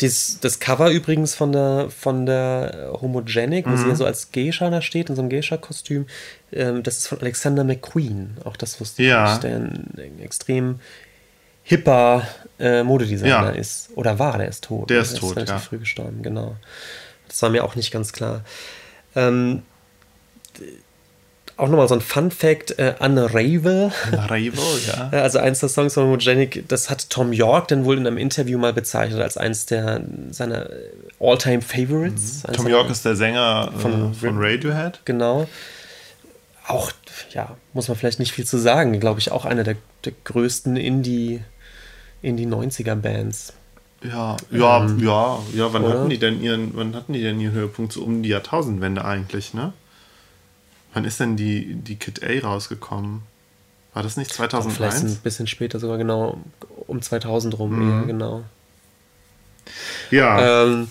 Dies, 0.00 0.38
das 0.40 0.60
Cover 0.60 0.90
übrigens 0.90 1.34
von 1.34 1.52
der, 1.52 1.88
von 1.90 2.26
der 2.26 2.90
Homogenic, 3.00 3.66
wo 3.66 3.70
mhm. 3.70 3.76
sie 3.76 3.88
ja 3.88 3.94
so 3.94 4.04
als 4.04 4.30
Geisha 4.30 4.68
da 4.70 4.82
steht, 4.82 5.08
in 5.08 5.16
so 5.16 5.22
einem 5.22 5.30
Geisha-Kostüm, 5.30 6.06
ähm, 6.52 6.82
das 6.82 6.98
ist 6.98 7.08
von 7.08 7.20
Alexander 7.20 7.64
McQueen. 7.64 8.36
Auch 8.44 8.56
das 8.56 8.80
wusste 8.80 9.02
ja. 9.02 9.34
ich, 9.34 9.40
der 9.40 9.56
ein, 9.56 9.86
ein 9.96 10.20
extrem 10.20 10.80
hipper 11.62 12.26
äh, 12.60 12.82
Modedesigner 12.82 13.28
ja. 13.28 13.48
ist. 13.50 13.90
Oder 13.96 14.18
war, 14.18 14.38
der 14.38 14.48
ist 14.48 14.64
tot. 14.64 14.88
Der 14.90 15.00
ist 15.00 15.14
der 15.14 15.20
tot, 15.20 15.30
ist 15.30 15.36
relativ 15.36 15.54
ja. 15.54 15.60
früh 15.60 15.78
gestorben, 15.78 16.22
genau. 16.22 16.56
Das 17.28 17.42
war 17.42 17.50
mir 17.50 17.64
auch 17.64 17.74
nicht 17.74 17.90
ganz 17.90 18.12
klar. 18.12 18.44
Ähm, 19.16 19.62
auch 21.56 21.68
nochmal 21.68 21.88
so 21.88 21.94
ein 21.94 22.00
Fun 22.00 22.30
Fact: 22.30 22.78
äh, 22.78 22.94
Unravel. 22.98 23.90
Unravel, 24.12 24.52
ja. 24.86 25.08
Also 25.10 25.38
eins 25.38 25.60
der 25.60 25.68
Songs 25.68 25.94
von 25.94 26.04
Homogenic, 26.04 26.68
das 26.68 26.90
hat 26.90 27.08
Tom 27.10 27.32
York 27.32 27.68
dann 27.68 27.84
wohl 27.84 27.96
in 27.96 28.06
einem 28.06 28.18
Interview 28.18 28.58
mal 28.58 28.72
bezeichnet 28.72 29.20
als 29.20 29.36
eins 29.36 29.66
der 29.66 30.02
seiner 30.30 30.68
All-Time 31.18 31.62
Favorites. 31.62 32.44
Mhm. 32.46 32.52
Tom 32.52 32.68
York 32.68 32.90
ist 32.90 33.04
der 33.04 33.16
Sänger 33.16 33.72
äh, 33.74 33.78
von, 33.78 34.14
von 34.14 34.38
Radiohead. 34.38 35.00
Genau. 35.04 35.48
Auch, 36.66 36.90
ja, 37.30 37.56
muss 37.72 37.88
man 37.88 37.96
vielleicht 37.96 38.18
nicht 38.18 38.32
viel 38.32 38.44
zu 38.44 38.58
sagen. 38.58 38.98
Glaube 38.98 39.20
ich, 39.20 39.30
auch 39.30 39.44
einer 39.44 39.64
der, 39.64 39.76
der 40.04 40.12
größten 40.24 40.76
Indie, 40.76 41.40
Indie 42.22 42.46
90er 42.46 42.96
Bands. 42.96 43.52
Ja, 44.02 44.36
ja, 44.50 44.84
ähm, 44.84 44.98
ja, 44.98 45.38
ja. 45.54 45.72
Wann 45.72 45.84
oder? 45.84 45.94
hatten 45.94 46.10
die 46.10 46.18
denn 46.18 46.42
ihren, 46.42 46.76
wann 46.76 46.94
hatten 46.94 47.12
die 47.12 47.22
denn 47.22 47.40
ihren 47.40 47.54
Höhepunkt 47.54 47.92
so 47.92 48.02
um 48.02 48.22
die 48.22 48.28
Jahrtausendwende 48.28 49.04
eigentlich, 49.04 49.54
ne? 49.54 49.72
Wann 50.96 51.04
ist 51.04 51.20
denn 51.20 51.36
die, 51.36 51.74
die 51.74 51.96
Kid 51.96 52.22
A 52.24 52.46
rausgekommen? 52.46 53.20
War 53.92 54.02
das 54.02 54.16
nicht 54.16 54.32
2001? 54.32 54.76
Vielleicht 54.76 55.04
ein 55.04 55.22
bisschen 55.22 55.46
später 55.46 55.78
sogar, 55.78 55.98
genau. 55.98 56.38
Um 56.86 57.02
2000 57.02 57.58
rum, 57.58 57.78
mhm. 57.78 58.00
eher, 58.00 58.06
genau. 58.06 58.44
Ja. 60.10 60.62
Ähm, 60.64 60.88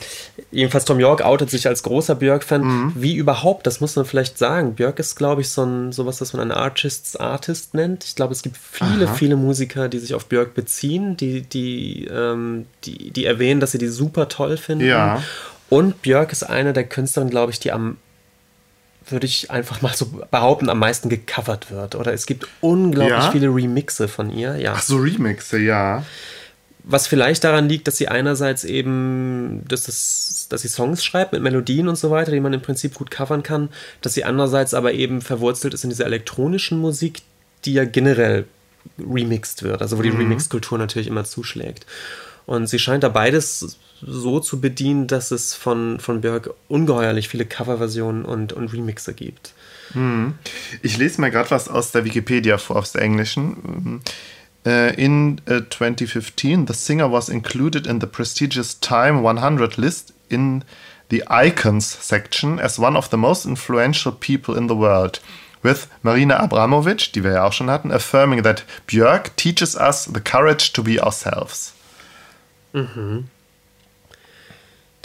jedenfalls 0.52 0.86
Tom 0.86 1.00
York 1.00 1.24
outet 1.24 1.50
sich 1.50 1.68
als 1.68 1.82
großer 1.82 2.14
Björk-Fan. 2.14 2.62
Mhm. 2.62 2.94
Wie 2.94 3.16
überhaupt, 3.16 3.66
das 3.66 3.82
muss 3.82 3.96
man 3.96 4.06
vielleicht 4.06 4.38
sagen. 4.38 4.76
Björk 4.76 5.00
ist, 5.00 5.16
glaube 5.16 5.42
ich, 5.42 5.50
so 5.50 5.64
ein, 5.64 5.92
sowas, 5.92 6.20
das 6.20 6.34
man 6.34 6.44
einen 6.44 6.52
Artists 6.52 7.16
Artist 7.16 7.74
nennt. 7.74 8.04
Ich 8.04 8.14
glaube, 8.14 8.34
es 8.34 8.44
gibt 8.44 8.58
viele, 8.58 9.08
Aha. 9.08 9.14
viele 9.16 9.38
Musiker, 9.38 9.90
die 9.90 9.98
sich 9.98 10.14
auf 10.14 10.28
Björk 10.28 10.54
beziehen, 10.54 11.18
die, 11.18 11.42
die, 11.42 12.06
ähm, 12.06 12.68
die, 12.84 13.10
die 13.10 13.26
erwähnen, 13.26 13.60
dass 13.60 13.72
sie 13.72 13.80
die 13.80 13.88
super 13.88 14.30
toll 14.30 14.58
finden. 14.58 14.86
Ja. 14.86 15.24
Und 15.68 16.04
Björk 16.04 16.32
ist 16.32 16.44
eine 16.44 16.74
der 16.74 16.84
Künstlerinnen, 16.84 17.32
glaube 17.32 17.52
ich, 17.52 17.60
die 17.60 17.72
am 17.72 17.98
würde 19.08 19.26
ich 19.26 19.52
einfach 19.52 19.82
mal 19.82 19.94
so 19.94 20.06
behaupten, 20.32 20.70
am 20.70 20.80
meisten 20.80 21.10
gecovert 21.10 21.72
wird. 21.72 21.96
Oder 21.96 22.14
es 22.14 22.26
gibt 22.26 22.48
unglaublich 22.62 23.18
ja? 23.18 23.32
viele 23.32 23.48
Remixe 23.48 24.08
von 24.08 24.32
ihr. 24.32 24.56
Ja. 24.58 24.74
Ach 24.76 24.82
so, 24.82 24.98
Remixe, 24.98 25.60
ja. 25.60 26.04
Was 26.84 27.08
vielleicht 27.08 27.44
daran 27.44 27.68
liegt, 27.68 27.88
dass 27.88 27.98
sie 27.98 28.08
einerseits 28.08 28.64
eben, 28.64 29.64
dass, 29.68 29.84
das, 29.84 30.48
dass 30.50 30.62
sie 30.62 30.68
Songs 30.68 31.04
schreibt 31.04 31.34
mit 31.34 31.42
Melodien 31.42 31.88
und 31.88 31.98
so 31.98 32.12
weiter, 32.12 32.32
die 32.32 32.40
man 32.40 32.54
im 32.54 32.62
Prinzip 32.62 32.94
gut 32.94 33.10
covern 33.10 33.42
kann, 33.42 33.70
dass 34.02 34.14
sie 34.14 34.24
andererseits 34.24 34.74
aber 34.74 34.94
eben 34.94 35.22
verwurzelt 35.22 35.74
ist 35.74 35.84
in 35.84 35.90
dieser 35.90 36.06
elektronischen 36.06 36.80
Musik, 36.80 37.22
die 37.66 37.74
ja 37.74 37.86
generell 37.86 38.46
remixed 39.00 39.64
wird, 39.64 39.82
also 39.82 39.98
wo 39.98 40.04
die 40.04 40.12
mhm. 40.12 40.18
Remix-Kultur 40.18 40.78
natürlich 40.78 41.08
immer 41.08 41.24
zuschlägt. 41.24 41.88
Und 42.46 42.68
sie 42.68 42.78
scheint 42.78 43.04
da 43.04 43.10
beides 43.10 43.80
so 44.02 44.40
zu 44.40 44.60
bedienen, 44.60 45.08
dass 45.08 45.32
es 45.32 45.54
von, 45.54 46.00
von 46.00 46.22
Björk 46.22 46.52
ungeheuerlich 46.68 47.30
viele 47.30 47.46
Coverversionen 47.46 48.26
und, 48.26 48.54
und 48.54 48.74
Remixe 48.74 49.14
gibt. 49.14 49.54
Hm. 49.94 50.34
Ich 50.82 50.98
lese 50.98 51.22
mal 51.22 51.32
gerade 51.32 51.52
was 51.52 51.70
aus 51.70 51.92
der 51.92 52.06
Wikipedia 52.06 52.58
vor, 52.58 52.78
aus 52.78 52.92
der 52.92 53.02
englischen. 53.02 54.02
Uh, 54.68 54.92
in 54.98 55.40
uh, 55.48 55.62
2015, 55.70 56.66
the 56.68 56.74
singer 56.74 57.12
was 57.12 57.30
included 57.30 57.86
in 57.86 58.02
the 58.02 58.08
prestigious 58.08 58.80
Time 58.80 59.22
100 59.22 59.78
list 59.78 60.12
in 60.28 60.64
the 61.12 61.24
Icons 61.30 61.86
section 61.86 62.60
as 62.60 62.80
one 62.80 62.98
of 62.98 63.10
the 63.12 63.18
most 63.18 63.46
influential 63.46 64.12
people 64.12 64.58
in 64.58 64.68
the 64.68 64.76
world. 64.76 65.22
With 65.62 65.88
Marina 66.02 66.40
Abramovic, 66.40 67.12
die 67.14 67.24
wir 67.24 67.34
ja 67.34 67.44
auch 67.44 67.54
schon 67.54 67.70
hatten, 67.70 67.92
affirming 67.92 68.42
that 68.42 68.64
Björk 68.88 69.36
teaches 69.38 69.76
us 69.76 70.10
the 70.12 70.20
courage 70.20 70.74
to 70.74 70.84
be 70.84 71.00
ourselves. 71.00 71.74
Mhm 72.74 73.26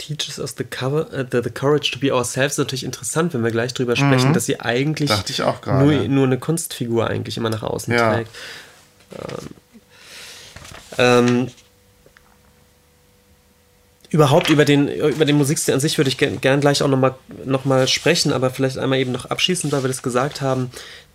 teaches 0.01 0.39
us 0.39 0.55
the, 0.57 0.63
cover, 0.63 1.07
uh, 1.13 1.23
the, 1.29 1.41
the 1.43 1.49
courage 1.49 1.91
to 1.91 1.99
be 1.99 2.11
ourselves 2.11 2.53
ist 2.53 2.57
natürlich 2.57 2.83
interessant, 2.83 3.33
wenn 3.33 3.43
wir 3.43 3.51
gleich 3.51 3.73
drüber 3.73 3.95
sprechen, 3.95 4.29
mhm. 4.29 4.33
dass 4.33 4.45
sie 4.45 4.59
eigentlich 4.59 5.11
nur, 5.65 5.93
nur 6.07 6.25
eine 6.25 6.39
Kunstfigur 6.39 7.07
eigentlich 7.07 7.37
immer 7.37 7.49
nach 7.49 7.63
außen 7.63 7.93
ja. 7.93 8.13
trägt. 8.13 8.31
Ähm, 9.13 9.47
ähm, 10.97 11.47
überhaupt 14.09 14.49
über 14.49 14.65
den, 14.65 14.87
über 14.87 15.25
den 15.25 15.37
Musikstil 15.37 15.73
an 15.73 15.79
sich 15.79 15.97
würde 15.97 16.09
ich 16.09 16.17
gern, 16.17 16.41
gern 16.41 16.59
gleich 16.59 16.81
auch 16.83 16.87
nochmal 16.87 17.15
noch 17.45 17.65
mal 17.65 17.87
sprechen, 17.87 18.33
aber 18.33 18.49
vielleicht 18.49 18.77
einmal 18.77 18.99
eben 18.99 19.11
noch 19.11 19.25
abschließend, 19.25 19.71
da 19.71 19.83
wir 19.83 19.87
das 19.87 20.01
gesagt 20.01 20.41
haben. 20.41 20.71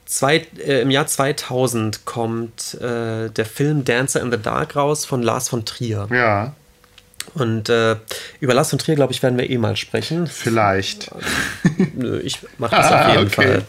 Zwei, 0.07 0.47
äh, 0.59 0.83
Im 0.83 0.91
Jahr 0.91 1.09
2000 1.09 2.05
kommt 2.05 2.75
äh, 2.75 3.29
der 3.29 3.45
Film 3.45 3.85
Dancer 3.85 4.21
in 4.21 4.31
the 4.31 4.39
Dark 4.39 4.77
raus 4.77 5.05
von 5.05 5.23
Lars 5.23 5.49
von 5.49 5.65
Trier. 5.65 6.07
Ja. 6.13 6.55
Und 7.35 7.69
äh, 7.69 7.97
über 8.41 8.55
Lars 8.55 8.71
von 8.71 8.79
Trier, 8.79 8.95
glaube 8.95 9.13
ich, 9.13 9.23
werden 9.23 9.39
wir 9.39 9.49
eh 9.49 9.59
mal 9.59 9.77
sprechen. 9.77 10.27
Vielleicht. 10.27 11.11
Nö, 11.95 12.21
ich 12.21 12.39
mache 12.59 12.77
das 12.77 12.93
auf 12.93 13.09
jeden 13.09 13.27
okay. 13.27 13.31
Fall. 13.31 13.65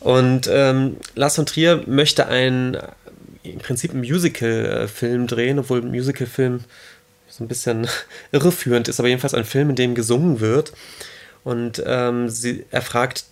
Und 0.00 0.48
ähm, 0.50 0.96
Lars 1.14 1.36
von 1.36 1.46
Trier 1.46 1.82
möchte 1.86 2.26
ein 2.26 2.76
im 3.42 3.58
Prinzip 3.58 3.90
einen 3.90 4.00
Musical-Film 4.00 5.26
drehen, 5.26 5.58
obwohl 5.58 5.80
ein 5.80 5.90
Musical-Film 5.90 6.64
so 7.28 7.44
ein 7.44 7.48
bisschen 7.48 7.88
irreführend 8.32 8.88
ist, 8.88 8.98
aber 8.98 9.08
jedenfalls 9.08 9.34
ein 9.34 9.44
Film, 9.44 9.70
in 9.70 9.76
dem 9.76 9.94
gesungen 9.94 10.40
wird. 10.40 10.72
Und 11.44 11.82
ähm, 11.84 12.28
sie, 12.28 12.64
er 12.70 12.82
fragt 12.82 13.24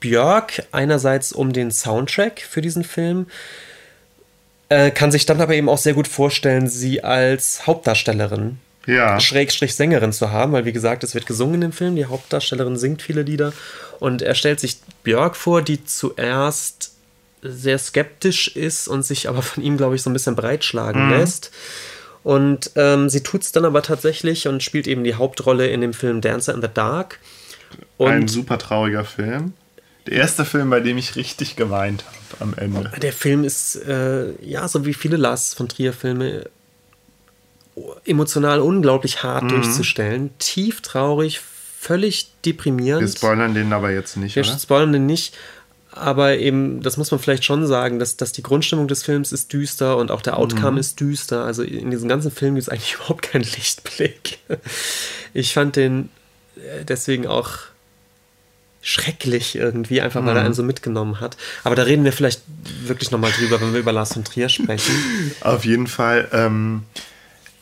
Björk 0.00 0.64
einerseits 0.72 1.32
um 1.32 1.52
den 1.52 1.70
Soundtrack 1.70 2.40
für 2.40 2.60
diesen 2.60 2.84
Film, 2.84 3.26
äh, 4.68 4.90
kann 4.90 5.10
sich 5.12 5.26
dann 5.26 5.40
aber 5.40 5.54
eben 5.54 5.68
auch 5.68 5.78
sehr 5.78 5.94
gut 5.94 6.08
vorstellen, 6.08 6.68
sie 6.68 7.04
als 7.04 7.66
Hauptdarstellerin, 7.66 8.58
ja. 8.86 9.18
Schrägstrich 9.20 9.74
Sängerin 9.74 10.12
zu 10.12 10.30
haben, 10.30 10.52
weil 10.52 10.64
wie 10.64 10.72
gesagt, 10.72 11.04
es 11.04 11.14
wird 11.14 11.26
gesungen 11.26 11.62
im 11.62 11.72
Film, 11.72 11.96
die 11.96 12.06
Hauptdarstellerin 12.06 12.76
singt 12.76 13.02
viele 13.02 13.22
Lieder 13.22 13.52
und 13.98 14.22
er 14.22 14.34
stellt 14.34 14.60
sich 14.60 14.78
Björk 15.02 15.36
vor, 15.36 15.62
die 15.62 15.84
zuerst 15.84 16.92
sehr 17.42 17.78
skeptisch 17.78 18.48
ist 18.48 18.88
und 18.88 19.04
sich 19.04 19.28
aber 19.28 19.42
von 19.42 19.62
ihm, 19.62 19.76
glaube 19.76 19.96
ich, 19.96 20.02
so 20.02 20.10
ein 20.10 20.12
bisschen 20.12 20.36
breitschlagen 20.36 21.06
mhm. 21.06 21.12
lässt. 21.12 21.50
Und 22.22 22.72
ähm, 22.74 23.08
sie 23.08 23.22
tut 23.22 23.42
es 23.42 23.52
dann 23.52 23.64
aber 23.64 23.82
tatsächlich 23.82 24.48
und 24.48 24.62
spielt 24.62 24.88
eben 24.88 25.04
die 25.04 25.14
Hauptrolle 25.14 25.68
in 25.68 25.80
dem 25.80 25.94
Film 25.94 26.20
Dancer 26.20 26.54
in 26.54 26.60
the 26.60 26.68
Dark. 26.72 27.20
Und 27.98 28.10
Ein 28.10 28.28
super 28.28 28.58
trauriger 28.58 29.04
Film. 29.04 29.52
Der 30.06 30.14
erste 30.14 30.44
Film, 30.44 30.70
bei 30.70 30.80
dem 30.80 30.98
ich 30.98 31.16
richtig 31.16 31.56
geweint 31.56 32.04
habe 32.04 32.16
am 32.40 32.54
Ende. 32.56 32.90
Der 33.00 33.12
Film 33.12 33.44
ist, 33.44 33.76
äh, 33.76 34.32
ja, 34.44 34.68
so 34.68 34.86
wie 34.86 34.94
viele 34.94 35.16
Lars 35.16 35.54
von 35.54 35.68
Trier-Filme, 35.68 36.48
emotional 38.04 38.60
unglaublich 38.60 39.22
hart 39.22 39.44
mhm. 39.44 39.48
durchzustellen. 39.48 40.30
Tief 40.38 40.80
traurig, 40.80 41.40
völlig 41.40 42.30
deprimierend. 42.44 43.02
Wir 43.02 43.08
spoilern 43.08 43.54
den 43.54 43.72
aber 43.72 43.90
jetzt 43.90 44.16
nicht, 44.16 44.36
Wir 44.36 44.44
oder? 44.44 44.58
spoilern 44.58 44.92
den 44.92 45.06
nicht. 45.06 45.36
Aber 45.92 46.36
eben, 46.36 46.82
das 46.82 46.98
muss 46.98 47.10
man 47.10 47.20
vielleicht 47.20 47.44
schon 47.44 47.66
sagen, 47.66 47.98
dass, 47.98 48.18
dass 48.18 48.32
die 48.32 48.42
Grundstimmung 48.42 48.86
des 48.86 49.02
Films 49.02 49.32
ist 49.32 49.52
düster 49.52 49.96
und 49.96 50.10
auch 50.10 50.20
der 50.20 50.36
Outcome 50.36 50.72
mhm. 50.72 50.78
ist 50.78 51.00
düster. 51.00 51.44
Also 51.44 51.62
in 51.62 51.90
diesem 51.90 52.08
ganzen 52.08 52.30
Film 52.30 52.54
gibt 52.54 52.64
es 52.64 52.68
eigentlich 52.68 52.94
überhaupt 53.00 53.22
keinen 53.22 53.44
Lichtblick. 53.44 54.38
Ich 55.32 55.54
fand 55.54 55.76
den 55.76 56.10
äh, 56.56 56.84
deswegen 56.84 57.26
auch 57.26 57.58
schrecklich 58.86 59.56
irgendwie, 59.56 60.00
einfach 60.00 60.24
weil 60.24 60.34
mhm. 60.34 60.38
er 60.38 60.44
einen 60.44 60.54
so 60.54 60.62
mitgenommen 60.62 61.18
hat. 61.18 61.36
Aber 61.64 61.74
da 61.74 61.82
reden 61.82 62.04
wir 62.04 62.12
vielleicht 62.12 62.42
wirklich 62.84 63.10
nochmal 63.10 63.32
drüber, 63.32 63.60
wenn 63.60 63.72
wir 63.72 63.80
über 63.80 63.90
Lars 63.90 64.12
von 64.12 64.22
Trier 64.22 64.48
sprechen. 64.48 64.94
Auf 65.40 65.64
jeden 65.64 65.88
Fall. 65.88 66.28
Ähm, 66.32 66.84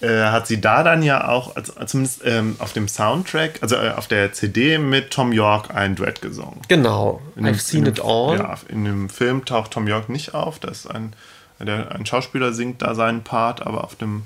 äh, 0.03 0.25
hat 0.25 0.47
sie 0.47 0.61
da 0.61 0.83
dann 0.83 1.03
ja 1.03 1.27
auch, 1.29 1.57
also, 1.57 1.73
zumindest 1.87 2.21
ähm, 2.27 2.57
auf 2.59 2.75
dem 2.75 2.89
Soundtrack, 2.89 3.63
also 3.63 3.77
äh, 3.77 3.93
auf 3.97 4.07
der 4.07 4.35
CD 4.35 4.77
mit 4.77 5.13
Tom 5.13 5.33
York 5.33 5.75
ein 5.75 5.95
Duett 5.95 6.21
gesungen. 6.21 6.61
Genau, 6.69 7.23
in 7.37 7.47
I've 7.47 7.53
dem, 7.53 7.59
seen 7.59 7.87
it 7.87 8.01
all. 8.05 8.37
Ja, 8.37 8.59
in 8.69 8.85
dem 8.85 9.09
Film 9.09 9.47
taucht 9.47 9.71
Tom 9.71 9.89
York 9.89 10.11
nicht 10.11 10.35
auf, 10.35 10.59
das 10.59 10.81
ist 10.81 10.87
ein, 10.89 11.15
der, 11.59 11.93
ein 11.93 12.05
Schauspieler 12.05 12.53
singt 12.53 12.83
da 12.83 12.95
seinen 12.95 13.25
Part, 13.25 13.67
aber 13.67 13.85
auf 13.85 13.95
dem 13.95 14.25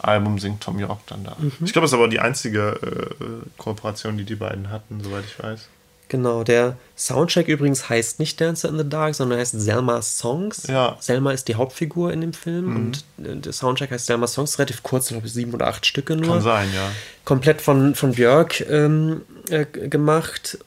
Album 0.00 0.40
singt 0.40 0.60
Tom 0.60 0.80
York 0.80 1.06
dann 1.06 1.22
da. 1.22 1.36
Mhm. 1.38 1.52
Ich 1.64 1.72
glaube, 1.72 1.84
das 1.84 1.92
ist 1.92 1.98
aber 1.98 2.08
die 2.08 2.18
einzige 2.18 2.80
äh, 3.20 3.48
Kooperation, 3.58 4.18
die 4.18 4.24
die 4.24 4.34
beiden 4.34 4.70
hatten, 4.70 5.00
soweit 5.04 5.24
ich 5.24 5.40
weiß. 5.40 5.68
Genau, 6.12 6.44
der 6.44 6.76
Soundtrack 6.94 7.48
übrigens 7.48 7.88
heißt 7.88 8.18
nicht 8.18 8.38
Dancer 8.38 8.68
in 8.68 8.76
the 8.76 8.86
Dark, 8.86 9.14
sondern 9.14 9.38
heißt 9.38 9.58
Selma's 9.58 10.18
Songs. 10.18 10.66
Ja. 10.66 10.98
Selma 11.00 11.32
ist 11.32 11.48
die 11.48 11.54
Hauptfigur 11.54 12.12
in 12.12 12.20
dem 12.20 12.34
Film 12.34 12.66
mhm. 12.66 12.76
und 12.76 13.04
äh, 13.26 13.36
der 13.36 13.54
Soundtrack 13.54 13.92
heißt 13.92 14.04
Selma's 14.04 14.34
Songs, 14.34 14.58
relativ 14.58 14.82
kurz, 14.82 15.08
glaube 15.08 15.26
ich, 15.26 15.32
sieben 15.32 15.54
oder 15.54 15.68
acht 15.68 15.86
Stücke 15.86 16.14
nur. 16.14 16.34
Kann 16.34 16.42
sein, 16.42 16.68
ja. 16.74 16.92
Komplett 17.24 17.62
von, 17.62 17.94
von 17.94 18.12
Björk 18.12 18.60
ähm, 18.68 19.22
äh, 19.48 19.64
gemacht 19.64 20.58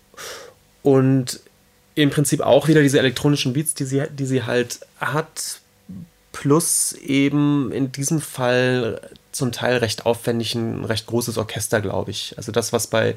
und 0.81 1.41
im 1.93 2.09
Prinzip 2.09 2.41
auch 2.41 2.67
wieder 2.67 2.81
diese 2.81 2.97
elektronischen 2.97 3.53
Beats, 3.53 3.75
die 3.75 3.85
sie, 3.85 4.01
die 4.09 4.25
sie 4.25 4.45
halt 4.45 4.79
hat, 4.99 5.59
plus 6.31 6.93
eben 6.93 7.71
in 7.71 7.91
diesem 7.91 8.19
Fall 8.19 8.99
zum 9.31 9.51
Teil 9.51 9.77
recht 9.77 10.07
aufwendig 10.07 10.55
ein 10.55 10.85
recht 10.85 11.05
großes 11.05 11.37
Orchester, 11.37 11.81
glaube 11.81 12.09
ich. 12.09 12.33
Also 12.35 12.51
das, 12.51 12.73
was 12.73 12.87
bei 12.87 13.15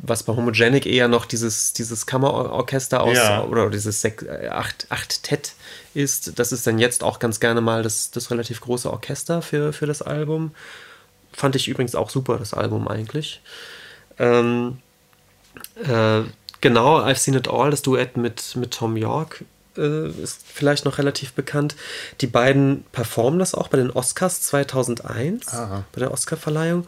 was 0.00 0.22
bei 0.22 0.34
Homogenic 0.34 0.86
eher 0.86 1.08
noch 1.08 1.26
dieses, 1.26 1.72
dieses 1.72 2.06
Kammerorchester 2.06 3.02
aus 3.02 3.16
ja. 3.16 3.42
oder 3.44 3.70
dieses 3.70 4.00
Sek 4.00 4.28
acht, 4.50 4.86
acht 4.90 5.22
Tet 5.24 5.54
ist, 5.94 6.38
das 6.38 6.52
ist 6.52 6.66
dann 6.66 6.78
jetzt 6.78 7.02
auch 7.02 7.18
ganz 7.18 7.40
gerne 7.40 7.60
mal 7.60 7.82
das, 7.82 8.10
das 8.10 8.30
relativ 8.30 8.60
große 8.60 8.90
Orchester 8.90 9.42
für, 9.42 9.72
für 9.72 9.86
das 9.86 10.02
Album. 10.02 10.52
Fand 11.32 11.56
ich 11.56 11.68
übrigens 11.68 11.94
auch 11.94 12.10
super, 12.10 12.38
das 12.38 12.54
Album 12.54 12.86
eigentlich. 12.88 13.42
Ähm, 14.18 14.78
äh, 15.76 16.22
genau, 16.60 17.00
I've 17.00 17.16
Seen 17.16 17.34
It 17.34 17.48
All, 17.48 17.70
das 17.70 17.82
Duett 17.82 18.16
mit, 18.16 18.56
mit 18.56 18.72
Tom 18.72 18.96
York 18.96 19.44
äh, 19.76 20.08
ist 20.22 20.44
vielleicht 20.46 20.84
noch 20.84 20.98
relativ 20.98 21.32
bekannt. 21.32 21.76
Die 22.20 22.26
beiden 22.26 22.84
performen 22.92 23.38
das 23.38 23.54
auch 23.54 23.68
bei 23.68 23.78
den 23.78 23.90
Oscars 23.90 24.42
2001, 24.42 25.48
Aha. 25.48 25.84
bei 25.92 26.00
der 26.00 26.12
Oscarverleihung. 26.12 26.86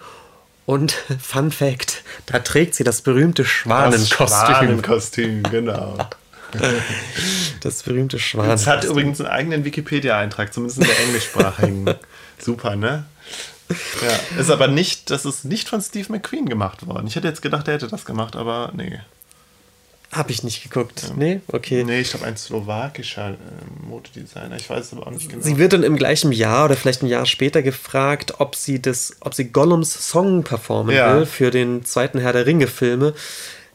Und 0.70 0.92
Fun 1.20 1.50
Fact: 1.50 2.04
Da 2.26 2.38
trägt 2.38 2.76
sie 2.76 2.84
das 2.84 3.02
berühmte 3.02 3.44
Schwanenkostüm. 3.44 4.18
Das 4.18 4.38
Schwanenkostüm, 4.38 5.42
genau. 5.42 5.98
Das 7.60 7.82
berühmte 7.82 8.18
Schwanenkostüm. 8.18 8.72
Es 8.72 8.78
hat 8.78 8.84
übrigens 8.84 9.20
einen 9.20 9.30
eigenen 9.30 9.64
Wikipedia-Eintrag, 9.64 10.52
zumindest 10.52 10.80
in 10.80 10.86
der 10.86 11.00
englischsprachigen. 11.00 11.94
Super, 12.38 12.74
ne? 12.74 13.04
Ja, 13.68 14.40
ist 14.40 14.50
aber 14.50 14.66
nicht, 14.66 15.10
das 15.10 15.24
ist 15.24 15.44
nicht 15.44 15.68
von 15.68 15.80
Steve 15.80 16.10
McQueen 16.10 16.48
gemacht 16.48 16.86
worden. 16.86 17.06
Ich 17.06 17.14
hätte 17.14 17.28
jetzt 17.28 17.42
gedacht, 17.42 17.68
er 17.68 17.74
hätte 17.74 17.86
das 17.86 18.04
gemacht, 18.04 18.34
aber 18.34 18.72
nee. 18.74 18.98
Habe 20.12 20.32
ich 20.32 20.42
nicht 20.42 20.64
geguckt. 20.64 21.04
Ja. 21.08 21.14
Nee, 21.14 21.40
okay. 21.48 21.84
Nee, 21.84 22.00
ich 22.00 22.10
glaube, 22.10 22.26
ein 22.26 22.36
slowakischer 22.36 23.30
äh, 23.30 23.86
Modedesigner. 23.86 24.56
Ich 24.56 24.68
weiß 24.68 24.86
es 24.86 24.92
aber 24.92 25.06
auch 25.06 25.12
nicht 25.12 25.28
genau. 25.28 25.42
Sie 25.42 25.56
wird 25.56 25.72
dann 25.72 25.84
im 25.84 25.96
gleichen 25.96 26.32
Jahr 26.32 26.64
oder 26.64 26.76
vielleicht 26.76 27.02
ein 27.02 27.06
Jahr 27.06 27.26
später 27.26 27.62
gefragt, 27.62 28.34
ob 28.38 28.56
sie 28.56 28.82
das, 28.82 29.16
ob 29.20 29.34
sie 29.34 29.52
Gollums 29.52 30.10
Song 30.10 30.42
performen 30.42 30.96
ja. 30.96 31.14
will 31.14 31.26
für 31.26 31.52
den 31.52 31.84
zweiten 31.84 32.18
Herr 32.18 32.32
der 32.32 32.44
Ringe-Filme. 32.44 33.14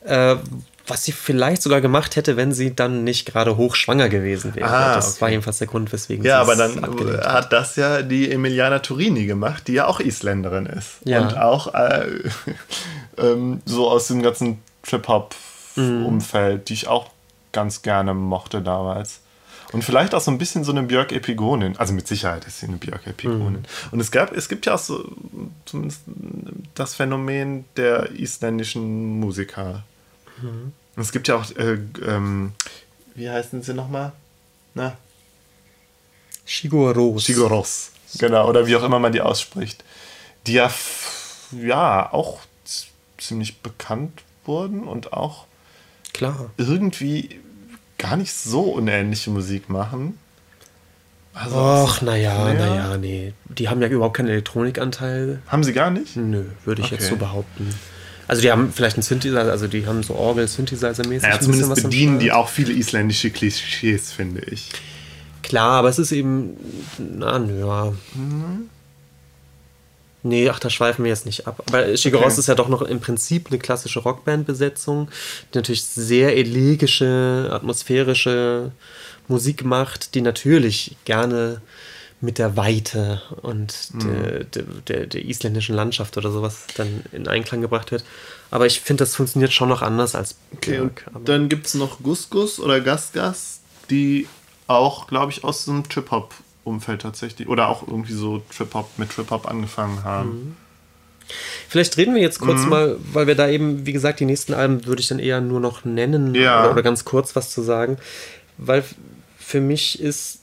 Äh, 0.04 0.36
was 0.88 1.04
sie 1.04 1.14
vielleicht 1.14 1.62
sogar 1.62 1.82
gemacht 1.82 2.16
hätte, 2.16 2.38
wenn 2.38 2.52
sie 2.52 2.76
dann 2.76 3.04
nicht 3.04 3.26
gerade 3.26 3.58
hochschwanger 3.58 4.10
gewesen 4.10 4.56
wäre. 4.56 4.70
Ah, 4.70 4.96
das 4.96 5.14
okay. 5.14 5.22
war 5.22 5.30
jedenfalls 5.30 5.58
der 5.58 5.68
Grund, 5.68 5.92
weswegen 5.92 6.24
ja, 6.24 6.32
sie 6.32 6.36
Ja, 6.36 6.42
aber 6.42 6.56
dann 6.56 7.24
hat 7.24 7.54
das 7.54 7.76
ja 7.76 8.02
die 8.02 8.32
Emiliana 8.32 8.80
Turini 8.80 9.26
gemacht, 9.26 9.68
die 9.68 9.74
ja 9.74 9.88
auch 9.88 10.00
Isländerin 10.00 10.66
ist. 10.68 10.98
Ja. 11.06 11.22
Und 11.22 11.38
auch 11.38 11.74
äh, 11.74 12.06
ähm, 13.18 13.62
so 13.66 13.90
aus 13.90 14.08
dem 14.08 14.22
ganzen 14.22 14.60
Trip-Hop 14.84 15.34
mhm. 15.76 16.06
Umfeld, 16.06 16.70
die 16.70 16.74
ich 16.74 16.88
auch 16.88 17.10
ganz 17.52 17.82
gerne 17.82 18.14
mochte 18.14 18.62
damals. 18.62 19.22
Und 19.72 19.84
vielleicht 19.84 20.14
auch 20.14 20.22
so 20.22 20.32
ein 20.32 20.38
bisschen 20.38 20.64
so 20.64 20.72
eine 20.72 20.84
Björk-Epigonin. 20.84 21.78
Also 21.78 21.94
mit 21.94 22.08
Sicherheit 22.08 22.46
ist 22.46 22.60
sie 22.60 22.68
eine 22.68 22.78
Björk-Epigonin. 22.78 23.62
Mhm. 23.62 23.92
Und 23.92 24.00
es 24.00 24.12
gab, 24.12 24.32
es 24.32 24.48
gibt 24.48 24.66
ja 24.66 24.76
auch 24.76 24.80
so 24.80 25.12
zumindest 25.66 26.02
das 26.76 26.96
Phänomen 26.96 27.66
der 27.76 28.12
isländischen 28.12 29.20
Musiker. 29.20 29.84
Mhm. 30.42 30.74
Und 30.96 31.02
es 31.02 31.12
gibt 31.12 31.28
ja 31.28 31.36
auch, 31.36 31.50
äh, 31.58 31.80
ähm, 32.06 32.54
wie 33.16 33.30
heißen 33.30 33.64
sie 33.64 33.74
nochmal? 33.74 34.12
Na? 34.76 34.98
Shigoros. 36.46 37.24
Shigoros, 37.24 37.92
genau. 38.20 38.48
Oder 38.48 38.68
wie 38.68 38.76
auch 38.76 38.84
immer 38.84 39.00
man 39.00 39.12
die 39.12 39.22
ausspricht. 39.22 39.84
Die 40.46 40.54
ja, 40.54 40.72
ja 41.52 42.14
auch 42.14 42.40
ziemlich 43.18 43.62
bekannt 43.62 44.22
wurden 44.46 44.84
und 44.84 45.12
auch 45.12 45.46
Klar. 46.16 46.50
irgendwie 46.56 47.42
gar 47.98 48.16
nicht 48.16 48.34
so 48.34 48.62
unähnliche 48.62 49.30
Musik 49.32 49.70
machen. 49.70 50.18
Also, 51.34 51.58
Ach, 51.58 52.02
naja, 52.02 52.54
naja, 52.54 52.98
nee. 52.98 53.34
Die 53.50 53.68
haben 53.68 53.82
ja 53.82 53.90
überhaupt 53.90 54.16
keinen 54.16 54.30
Elektronikanteil. 54.30 55.42
Haben 55.48 55.66
sie 55.66 55.74
gar 55.74 55.92
nicht? 55.92 56.16
Nö, 56.16 56.46
würde 56.64 56.82
ich 56.82 56.88
okay. 56.88 56.96
jetzt 56.96 57.10
so 57.10 57.18
behaupten. 57.18 57.76
Also 58.28 58.42
die 58.42 58.50
haben 58.50 58.72
vielleicht 58.72 58.96
einen 58.96 59.04
Synthesizer, 59.04 59.52
also 59.52 59.68
die 59.68 59.86
haben 59.86 60.04
so 60.04 60.16
Orgel-Synthesizer-mäßig. 60.16 61.28
Ja, 61.28 61.40
zumindest 61.40 61.84
bedienen 61.84 62.20
die 62.20 62.32
auch 62.32 62.48
viele 62.48 62.72
isländische 62.72 63.30
Klischees, 63.30 64.14
finde 64.14 64.42
ich. 64.50 64.70
Klar, 65.44 65.72
aber 65.72 65.90
es 65.90 66.00
ist 66.00 66.14
eben, 66.14 66.56
na, 66.98 67.38
ja. 67.38 67.94
Mhm. 68.14 68.70
Nee, 70.26 70.50
ach, 70.50 70.58
da 70.58 70.72
schweifen 70.72 71.06
wir 71.06 71.10
jetzt 71.10 71.28
nicht 71.28 71.46
ab. 71.46 71.62
Aber 71.68 71.96
Shigeros 71.96 72.34
okay. 72.34 72.40
ist 72.40 72.48
ja 72.48 72.56
doch 72.56 72.68
noch 72.68 72.82
im 72.82 73.00
Prinzip 73.00 73.50
eine 73.50 73.60
klassische 73.60 74.00
Rockband-Besetzung, 74.00 75.08
die 75.54 75.58
natürlich 75.60 75.86
sehr 75.86 76.36
elegische, 76.36 77.52
atmosphärische 77.52 78.72
Musik 79.28 79.64
macht, 79.64 80.16
die 80.16 80.22
natürlich 80.22 80.98
gerne 81.06 81.62
mit 82.22 82.40
der 82.40 82.58
Weite 82.58 83.22
und 83.44 83.90
mhm. 83.94 84.00
der, 84.00 84.44
der, 84.46 84.64
der, 84.88 85.06
der, 85.06 85.26
isländischen 85.26 85.76
Landschaft 85.76 86.18
oder 86.18 86.32
sowas 86.32 86.66
dann 86.76 87.04
in 87.12 87.28
Einklang 87.28 87.62
gebracht 87.62 87.92
wird. 87.92 88.04
Aber 88.50 88.66
ich 88.66 88.80
finde, 88.80 89.04
das 89.04 89.16
funktioniert 89.16 89.54
schon 89.54 89.70
noch 89.70 89.84
anders 89.84 90.16
als 90.16 90.38
Okay, 90.56 90.80
und 90.80 91.30
dann 91.30 91.50
gibt 91.50 91.68
es 91.68 91.76
noch 91.76 92.02
Gus 92.02 92.32
Gus 92.32 92.60
oder 92.60 92.82
Gas 92.82 93.12
Gas, 93.14 93.60
die 93.92 94.28
auch, 94.66 95.06
glaube 95.06 95.32
ich, 95.32 95.44
aus 95.44 95.66
dem 95.66 95.88
Trip-Hop 95.88 96.34
Umfeld 96.66 97.02
tatsächlich. 97.02 97.48
Oder 97.48 97.70
auch 97.70 97.88
irgendwie 97.88 98.14
so 98.14 98.42
Trip-Hop 98.56 98.98
mit 98.98 99.12
Trip-Hop 99.12 99.48
angefangen 99.48 100.04
haben. 100.04 100.30
Mhm. 100.30 100.58
Vielleicht 101.70 101.98
reden 101.98 102.14
wir 102.14 102.22
jetzt 102.22 102.40
kurz 102.40 102.64
mhm. 102.64 102.70
mal, 102.70 102.98
weil 103.14 103.28
wir 103.28 103.36
da 103.36 103.48
eben, 103.48 103.86
wie 103.86 103.94
gesagt, 103.94 104.20
die 104.20 104.26
nächsten 104.26 104.54
Alben 104.54 104.86
würde 104.86 105.02
ich 105.02 105.08
dann 105.08 105.20
eher 105.20 105.42
nur 105.42 105.60
noch 105.60 105.86
nennen 105.86 106.36
ja. 106.36 106.62
oder, 106.62 106.72
oder, 106.72 106.84
ganz 106.84 107.06
kurz 107.06 107.36
was 107.36 107.52
zu 107.52 107.62
sagen. 107.62 107.98
Weil 108.58 108.84
für 109.38 109.62
mich 109.62 110.00
ist 110.02 110.40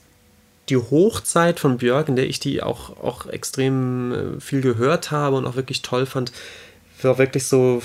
die 0.68 0.76
Hochzeit 0.76 1.60
von 1.60 1.78
Björk, 1.78 2.08
in 2.08 2.16
der 2.16 2.28
ich 2.28 2.40
die 2.40 2.62
auch, 2.62 2.96
auch 3.02 3.26
extrem 3.26 4.12
äh, 4.12 4.40
viel 4.40 4.60
gehört 4.60 5.10
habe 5.10 5.36
und 5.36 5.46
auch 5.46 5.56
wirklich 5.56 5.82
toll 5.82 6.06
fand, 6.06 6.32
war 7.02 7.18
wirklich 7.18 7.46
so 7.46 7.82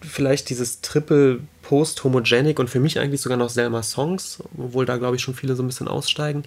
vielleicht 0.00 0.50
dieses 0.50 0.80
Triple 0.80 1.40
Post-Homogenic 1.62 2.58
und 2.58 2.70
für 2.70 2.80
mich 2.80 2.98
eigentlich 2.98 3.20
sogar 3.20 3.38
noch 3.38 3.50
Selma 3.50 3.82
Songs, 3.82 4.42
obwohl 4.56 4.86
da 4.86 4.96
glaube 4.96 5.16
ich 5.16 5.22
schon 5.22 5.34
viele 5.34 5.54
so 5.54 5.62
ein 5.62 5.66
bisschen 5.66 5.88
aussteigen. 5.88 6.44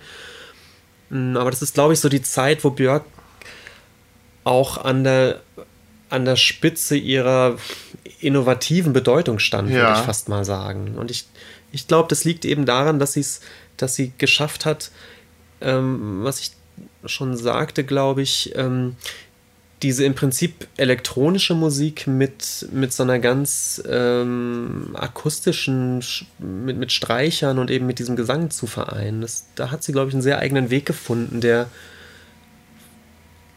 Mm, 1.14 1.38
aber 1.38 1.51
das 1.51 1.61
ist, 1.61 1.76
glaube 1.76 1.93
ich, 1.93 1.99
so 1.99 2.09
die 2.09 2.24
Zeit, 2.24 2.64
wo 2.64 2.72
Björk 2.72 3.05
auch 4.43 4.84
an 4.84 5.03
der, 5.03 5.41
an 6.09 6.26
der 6.26 6.36
Spitze 6.36 6.97
ihrer 6.97 7.57
innovativen 8.20 8.93
Bedeutung 8.93 9.39
stand, 9.39 9.70
ja. 9.70 9.76
würde 9.76 9.99
ich 9.99 10.05
fast 10.05 10.28
mal 10.28 10.43
sagen. 10.43 10.95
Und 10.97 11.11
ich, 11.11 11.28
ich 11.72 11.88
glaube, 11.88 12.09
das 12.09 12.24
liegt 12.26 12.45
eben 12.45 12.66
daran, 12.66 12.99
dass, 12.99 13.14
sie's, 13.14 13.41
dass 13.78 13.95
sie 13.95 14.11
geschafft 14.18 14.66
hat, 14.66 14.91
ähm, 15.61 16.24
was 16.24 16.39
ich 16.39 16.51
schon 17.05 17.38
sagte, 17.38 17.84
glaube 17.84 18.24
ich, 18.24 18.53
ähm, 18.55 18.95
diese 19.84 20.05
im 20.05 20.15
Prinzip 20.15 20.67
elektronische 20.77 21.53
Musik 21.53 22.07
mit, 22.07 22.67
mit 22.71 22.93
so 22.93 23.03
einer 23.03 23.19
ganz 23.19 23.84
ähm, 23.88 24.91
akustischen, 24.93 26.01
mit, 26.39 26.77
mit 26.77 26.91
Streichern 26.93 27.59
und 27.59 27.69
eben 27.69 27.86
mit 27.86 27.99
diesem 27.99 28.15
Gesang 28.15 28.49
zu 28.49 28.65
vereinen. 28.65 29.21
Das, 29.21 29.47
da 29.55 29.71
hat 29.71 29.84
sie, 29.84 29.91
glaube 29.91 30.07
ich, 30.07 30.15
einen 30.15 30.23
sehr 30.23 30.39
eigenen 30.39 30.69
Weg 30.69 30.86
gefunden, 30.86 31.41
der, 31.41 31.67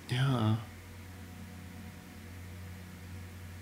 ja. 0.10 0.58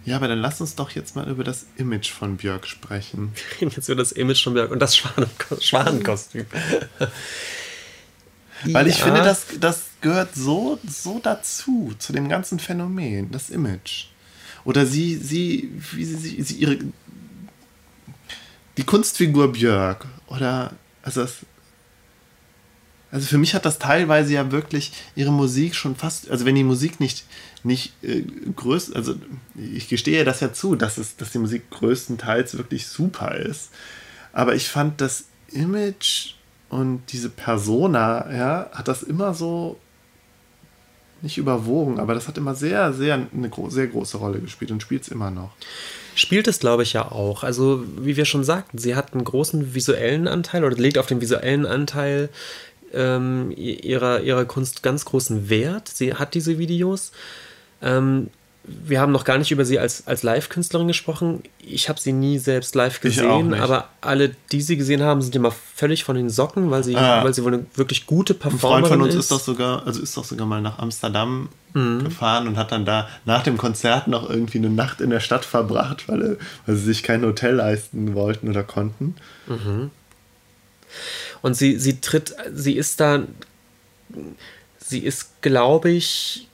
Ja, 0.05 0.15
aber 0.15 0.27
dann 0.27 0.39
lass 0.39 0.61
uns 0.61 0.75
doch 0.75 0.91
jetzt 0.91 1.15
mal 1.15 1.27
über 1.29 1.43
das 1.43 1.67
Image 1.75 2.09
von 2.11 2.37
Björk 2.37 2.67
sprechen. 2.67 3.33
Wir 3.59 3.61
reden 3.61 3.75
jetzt 3.75 3.89
über 3.89 4.01
das 4.01 4.11
Image 4.11 4.43
von 4.43 4.53
Björk 4.53 4.71
und 4.71 4.79
das 4.79 4.95
Schwanenkostüm. 4.95 6.45
Weil 8.65 8.87
ich 8.87 8.95
finde, 8.95 9.21
das, 9.21 9.45
das 9.59 9.88
gehört 10.01 10.35
so, 10.35 10.79
so 10.87 11.19
dazu, 11.19 11.93
zu 11.99 12.13
dem 12.13 12.29
ganzen 12.29 12.59
Phänomen, 12.59 13.31
das 13.31 13.49
Image. 13.49 14.05
Oder 14.65 14.85
sie, 14.85 15.15
sie, 15.15 15.71
wie 15.93 16.05
sie, 16.05 16.41
sie 16.41 16.55
ihre, 16.55 16.77
die 18.77 18.83
Kunstfigur 18.83 19.51
Björk. 19.51 20.05
Oder, 20.27 20.73
also 21.01 21.21
das, 21.21 21.37
also 23.11 23.25
für 23.25 23.37
mich 23.37 23.55
hat 23.55 23.65
das 23.65 23.79
teilweise 23.79 24.33
ja 24.33 24.51
wirklich 24.51 24.91
ihre 25.15 25.31
Musik 25.31 25.75
schon 25.75 25.95
fast, 25.95 26.29
also 26.29 26.45
wenn 26.45 26.55
die 26.55 26.63
Musik 26.63 26.99
nicht, 26.99 27.25
nicht 27.63 27.93
äh, 28.03 28.23
größt, 28.55 28.95
also 28.95 29.15
ich 29.55 29.89
gestehe 29.89 30.23
das 30.23 30.41
ja 30.41 30.53
zu, 30.53 30.75
dass, 30.75 30.97
es, 30.97 31.15
dass 31.15 31.31
die 31.31 31.39
Musik 31.39 31.69
größtenteils 31.71 32.57
wirklich 32.57 32.87
super 32.87 33.35
ist. 33.35 33.71
Aber 34.31 34.53
ich 34.55 34.69
fand 34.69 35.01
das 35.01 35.25
Image 35.51 36.35
und 36.69 37.01
diese 37.11 37.29
Persona, 37.29 38.31
ja, 38.31 38.69
hat 38.71 38.87
das 38.87 39.01
immer 39.01 39.33
so 39.33 39.79
nicht 41.23 41.37
überwogen, 41.37 41.99
aber 41.99 42.13
das 42.13 42.27
hat 42.27 42.37
immer 42.37 42.55
sehr, 42.55 42.93
sehr 42.93 43.27
eine 43.33 43.49
gro 43.49 43.69
sehr 43.69 43.87
große 43.87 44.17
Rolle 44.17 44.39
gespielt 44.39 44.71
und 44.71 44.81
spielt 44.81 45.03
es 45.03 45.09
immer 45.09 45.31
noch. 45.31 45.51
Spielt 46.15 46.47
es, 46.47 46.59
glaube 46.59 46.83
ich, 46.83 46.93
ja 46.93 47.11
auch. 47.11 47.43
Also, 47.43 47.83
wie 47.97 48.17
wir 48.17 48.25
schon 48.25 48.43
sagten, 48.43 48.77
sie 48.77 48.95
hat 48.95 49.13
einen 49.13 49.23
großen 49.23 49.73
visuellen 49.73 50.27
Anteil 50.27 50.63
oder 50.63 50.75
legt 50.75 50.97
auf 50.97 51.07
den 51.07 51.21
visuellen 51.21 51.65
Anteil 51.65 52.29
ähm, 52.93 53.51
ihrer, 53.55 54.21
ihrer 54.21 54.45
Kunst 54.45 54.83
ganz 54.83 55.05
großen 55.05 55.49
Wert. 55.49 55.87
Sie 55.87 56.13
hat 56.15 56.33
diese 56.33 56.57
Videos. 56.57 57.11
Ähm, 57.81 58.29
wir 58.85 58.99
haben 58.99 59.11
noch 59.11 59.23
gar 59.23 59.37
nicht 59.37 59.51
über 59.51 59.65
sie 59.65 59.79
als, 59.79 60.07
als 60.07 60.23
Live-Künstlerin 60.23 60.87
gesprochen. 60.87 61.43
Ich 61.59 61.89
habe 61.89 61.99
sie 61.99 62.11
nie 62.11 62.37
selbst 62.37 62.75
live 62.75 63.01
gesehen, 63.01 63.53
aber 63.53 63.89
alle, 64.01 64.35
die 64.51 64.61
sie 64.61 64.77
gesehen 64.77 65.01
haben, 65.01 65.21
sind 65.21 65.35
immer 65.35 65.51
völlig 65.51 66.03
von 66.03 66.15
den 66.15 66.29
Socken, 66.29 66.69
weil 66.71 66.83
sie, 66.83 66.95
ah. 66.95 67.23
weil 67.23 67.33
sie 67.33 67.43
wohl 67.43 67.53
eine 67.53 67.65
wirklich 67.75 68.05
gute 68.05 68.33
Performerin 68.33 68.83
ist. 68.83 68.85
Ein 68.85 68.87
Freund 68.87 68.87
von 68.87 69.01
uns 69.01 69.13
ist. 69.15 69.19
ist 69.21 69.31
doch 69.31 69.39
sogar, 69.39 69.85
also 69.85 70.01
ist 70.01 70.15
doch 70.15 70.23
sogar 70.23 70.45
mal 70.45 70.61
nach 70.61 70.79
Amsterdam 70.79 71.49
mhm. 71.73 72.03
gefahren 72.03 72.47
und 72.47 72.57
hat 72.57 72.71
dann 72.71 72.85
da 72.85 73.07
nach 73.25 73.43
dem 73.43 73.57
Konzert 73.57 74.07
noch 74.07 74.29
irgendwie 74.29 74.59
eine 74.59 74.69
Nacht 74.69 75.01
in 75.01 75.09
der 75.09 75.19
Stadt 75.19 75.45
verbracht, 75.45 76.07
weil, 76.07 76.37
weil 76.65 76.75
sie 76.75 76.85
sich 76.85 77.03
kein 77.03 77.23
Hotel 77.23 77.55
leisten 77.55 78.13
wollten 78.13 78.49
oder 78.49 78.63
konnten. 78.63 79.15
Mhm. 79.47 79.91
Und 81.41 81.55
sie, 81.55 81.79
sie 81.79 82.01
tritt, 82.01 82.35
sie 82.53 82.73
ist 82.73 82.99
da, 82.99 83.23
sie 84.79 84.99
ist, 84.99 85.41
glaube 85.41 85.89
ich, 85.91 86.48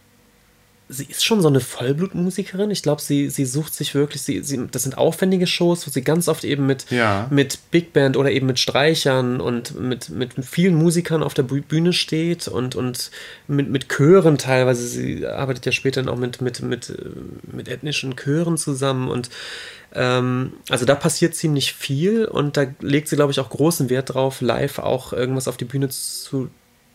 sie 0.88 1.05
ist 1.05 1.25
schon 1.25 1.41
so 1.41 1.47
eine 1.47 1.61
Vollblutmusikerin. 1.61 2.69
Ich 2.69 2.83
glaube, 2.83 3.01
sie, 3.01 3.29
sie 3.29 3.45
sucht 3.45 3.73
sich 3.73 3.95
wirklich, 3.95 4.21
sie, 4.21 4.43
sie, 4.43 4.67
das 4.69 4.83
sind 4.83 4.97
aufwendige 4.97 5.47
Shows, 5.47 5.88
wo 5.88 5.91
sie 5.91 6.03
ganz 6.03 6.27
oft 6.27 6.43
eben 6.43 6.67
mit, 6.67 6.91
ja. 6.91 7.27
mit 7.31 7.71
Big 7.71 7.91
Band 7.91 8.17
oder 8.17 8.31
eben 8.31 8.45
mit 8.45 8.59
Streichern 8.59 9.41
und 9.41 9.79
mit, 9.79 10.09
mit 10.09 10.33
vielen 10.45 10.75
Musikern 10.75 11.23
auf 11.23 11.33
der 11.33 11.43
Bühne 11.43 11.91
steht 11.91 12.47
und, 12.47 12.75
und 12.75 13.09
mit, 13.47 13.69
mit 13.69 13.89
Chören 13.89 14.38
teilweise. 14.38 14.88
Sie 14.88 15.25
arbeitet 15.25 15.65
ja 15.65 15.71
später 15.71 16.03
dann 16.03 16.13
auch 16.13 16.19
mit, 16.19 16.41
mit, 16.41 16.61
mit, 16.61 16.93
mit 17.51 17.67
ethnischen 17.67 18.15
Chören 18.15 18.57
zusammen 18.57 19.09
und 19.09 19.29
ähm, 19.93 20.53
also 20.69 20.86
da 20.86 20.93
passiert 20.93 21.36
ziemlich 21.36 21.73
viel 21.73 22.25
und 22.25 22.57
da 22.57 22.67
legt 22.79 23.07
sie, 23.07 23.15
glaube 23.15 23.31
ich, 23.31 23.39
auch 23.39 23.49
großen 23.49 23.89
Wert 23.89 24.13
drauf, 24.13 24.41
live 24.41 24.79
auch 24.79 25.13
irgendwas 25.13 25.47
auf 25.47 25.57
die 25.57 25.65
Bühne 25.65 25.89
zu, 25.89 26.49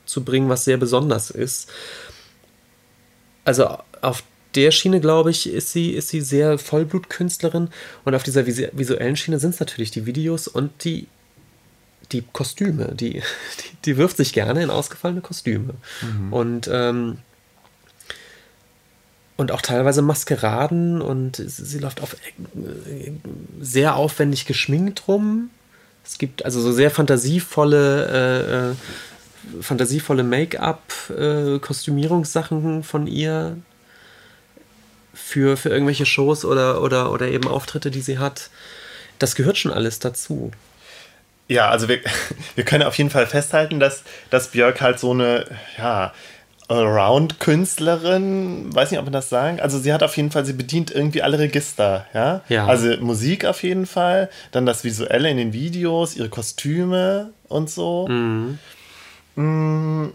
zu 0.04 0.22
bringen, 0.22 0.48
was 0.48 0.64
sehr 0.64 0.76
besonders 0.76 1.30
ist 1.30 1.70
also 3.50 3.78
auf 4.00 4.22
der 4.54 4.70
Schiene, 4.70 5.00
glaube 5.00 5.32
ich, 5.32 5.48
ist 5.48 5.72
sie, 5.72 5.90
ist 5.90 6.08
sie 6.08 6.20
sehr 6.20 6.56
Vollblutkünstlerin. 6.56 7.68
Und 8.04 8.14
auf 8.14 8.22
dieser 8.22 8.46
visuellen 8.46 9.16
Schiene 9.16 9.40
sind 9.40 9.54
es 9.54 9.60
natürlich 9.60 9.90
die 9.90 10.06
Videos 10.06 10.46
und 10.46 10.84
die, 10.84 11.08
die 12.12 12.22
Kostüme. 12.32 12.94
Die, 12.94 13.14
die, 13.14 13.76
die 13.84 13.96
wirft 13.96 14.18
sich 14.18 14.32
gerne 14.32 14.62
in 14.62 14.70
ausgefallene 14.70 15.20
Kostüme. 15.20 15.74
Mhm. 16.00 16.32
Und, 16.32 16.70
ähm, 16.72 17.18
und 19.36 19.50
auch 19.50 19.62
teilweise 19.62 20.00
Maskeraden 20.00 21.02
und 21.02 21.42
sie 21.44 21.78
läuft 21.80 22.02
auf 22.02 22.14
äh, 22.14 23.10
sehr 23.60 23.96
aufwendig 23.96 24.46
geschminkt 24.46 25.08
rum. 25.08 25.50
Es 26.04 26.18
gibt 26.18 26.44
also 26.44 26.60
so 26.60 26.70
sehr 26.70 26.92
fantasievolle 26.92 28.06
äh, 28.06 28.70
äh 28.70 28.74
fantasievolle 29.60 30.22
Make-up-Kostümierungssachen 30.22 32.80
äh, 32.80 32.82
von 32.82 33.06
ihr 33.06 33.58
für, 35.14 35.56
für 35.56 35.70
irgendwelche 35.70 36.06
Shows 36.06 36.44
oder, 36.44 36.82
oder, 36.82 37.12
oder 37.12 37.28
eben 37.28 37.48
Auftritte, 37.48 37.90
die 37.90 38.00
sie 38.00 38.18
hat. 38.18 38.50
Das 39.18 39.34
gehört 39.34 39.58
schon 39.58 39.72
alles 39.72 39.98
dazu. 39.98 40.50
Ja, 41.48 41.68
also 41.68 41.88
wir, 41.88 42.00
wir 42.54 42.64
können 42.64 42.84
auf 42.84 42.96
jeden 42.96 43.10
Fall 43.10 43.26
festhalten, 43.26 43.80
dass, 43.80 44.04
dass 44.30 44.48
Björk 44.48 44.80
halt 44.80 44.98
so 44.98 45.12
eine, 45.12 45.44
ja, 45.78 46.12
Allround-Künstlerin, 46.70 48.72
weiß 48.72 48.92
nicht, 48.92 49.00
ob 49.00 49.06
man 49.06 49.12
das 49.12 49.28
sagen. 49.28 49.60
Also 49.60 49.80
sie 49.80 49.92
hat 49.92 50.04
auf 50.04 50.16
jeden 50.16 50.30
Fall, 50.30 50.46
sie 50.46 50.52
bedient 50.52 50.92
irgendwie 50.92 51.20
alle 51.20 51.40
Register, 51.40 52.06
ja? 52.14 52.42
ja. 52.48 52.66
Also 52.66 52.96
Musik 52.98 53.44
auf 53.44 53.64
jeden 53.64 53.86
Fall, 53.86 54.30
dann 54.52 54.66
das 54.66 54.84
Visuelle 54.84 55.28
in 55.28 55.36
den 55.36 55.52
Videos, 55.52 56.14
ihre 56.14 56.28
Kostüme 56.28 57.32
und 57.48 57.68
so. 57.68 58.06
Mhm. 58.08 58.60
Mm. 59.40 60.12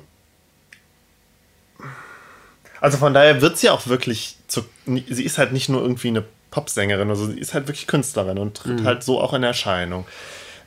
Also 2.81 2.97
von 2.97 3.13
daher 3.13 3.41
wird 3.41 3.57
sie 3.57 3.69
auch 3.69 3.87
wirklich 3.87 4.37
zu. 4.47 4.63
Sie 4.85 5.23
ist 5.23 5.37
halt 5.37 5.53
nicht 5.53 5.69
nur 5.69 5.81
irgendwie 5.81 6.09
eine 6.09 6.23
Popsängerin, 6.51 7.09
also 7.09 7.25
sie 7.27 7.39
ist 7.39 7.53
halt 7.53 7.67
wirklich 7.67 7.87
Künstlerin 7.87 8.37
und 8.37 8.55
tritt 8.55 8.81
mhm. 8.81 8.85
halt 8.85 9.03
so 9.03 9.19
auch 9.19 9.33
in 9.33 9.43
Erscheinung. 9.43 10.05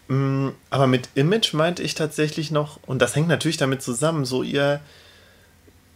Mm, 0.08 0.48
aber 0.68 0.86
mit 0.86 1.08
Image 1.14 1.54
meinte 1.54 1.82
ich 1.82 1.94
tatsächlich 1.94 2.50
noch, 2.50 2.80
und 2.86 3.00
das 3.00 3.14
hängt 3.14 3.28
natürlich 3.28 3.56
damit 3.56 3.82
zusammen, 3.82 4.24
so 4.24 4.42
ihr, 4.42 4.80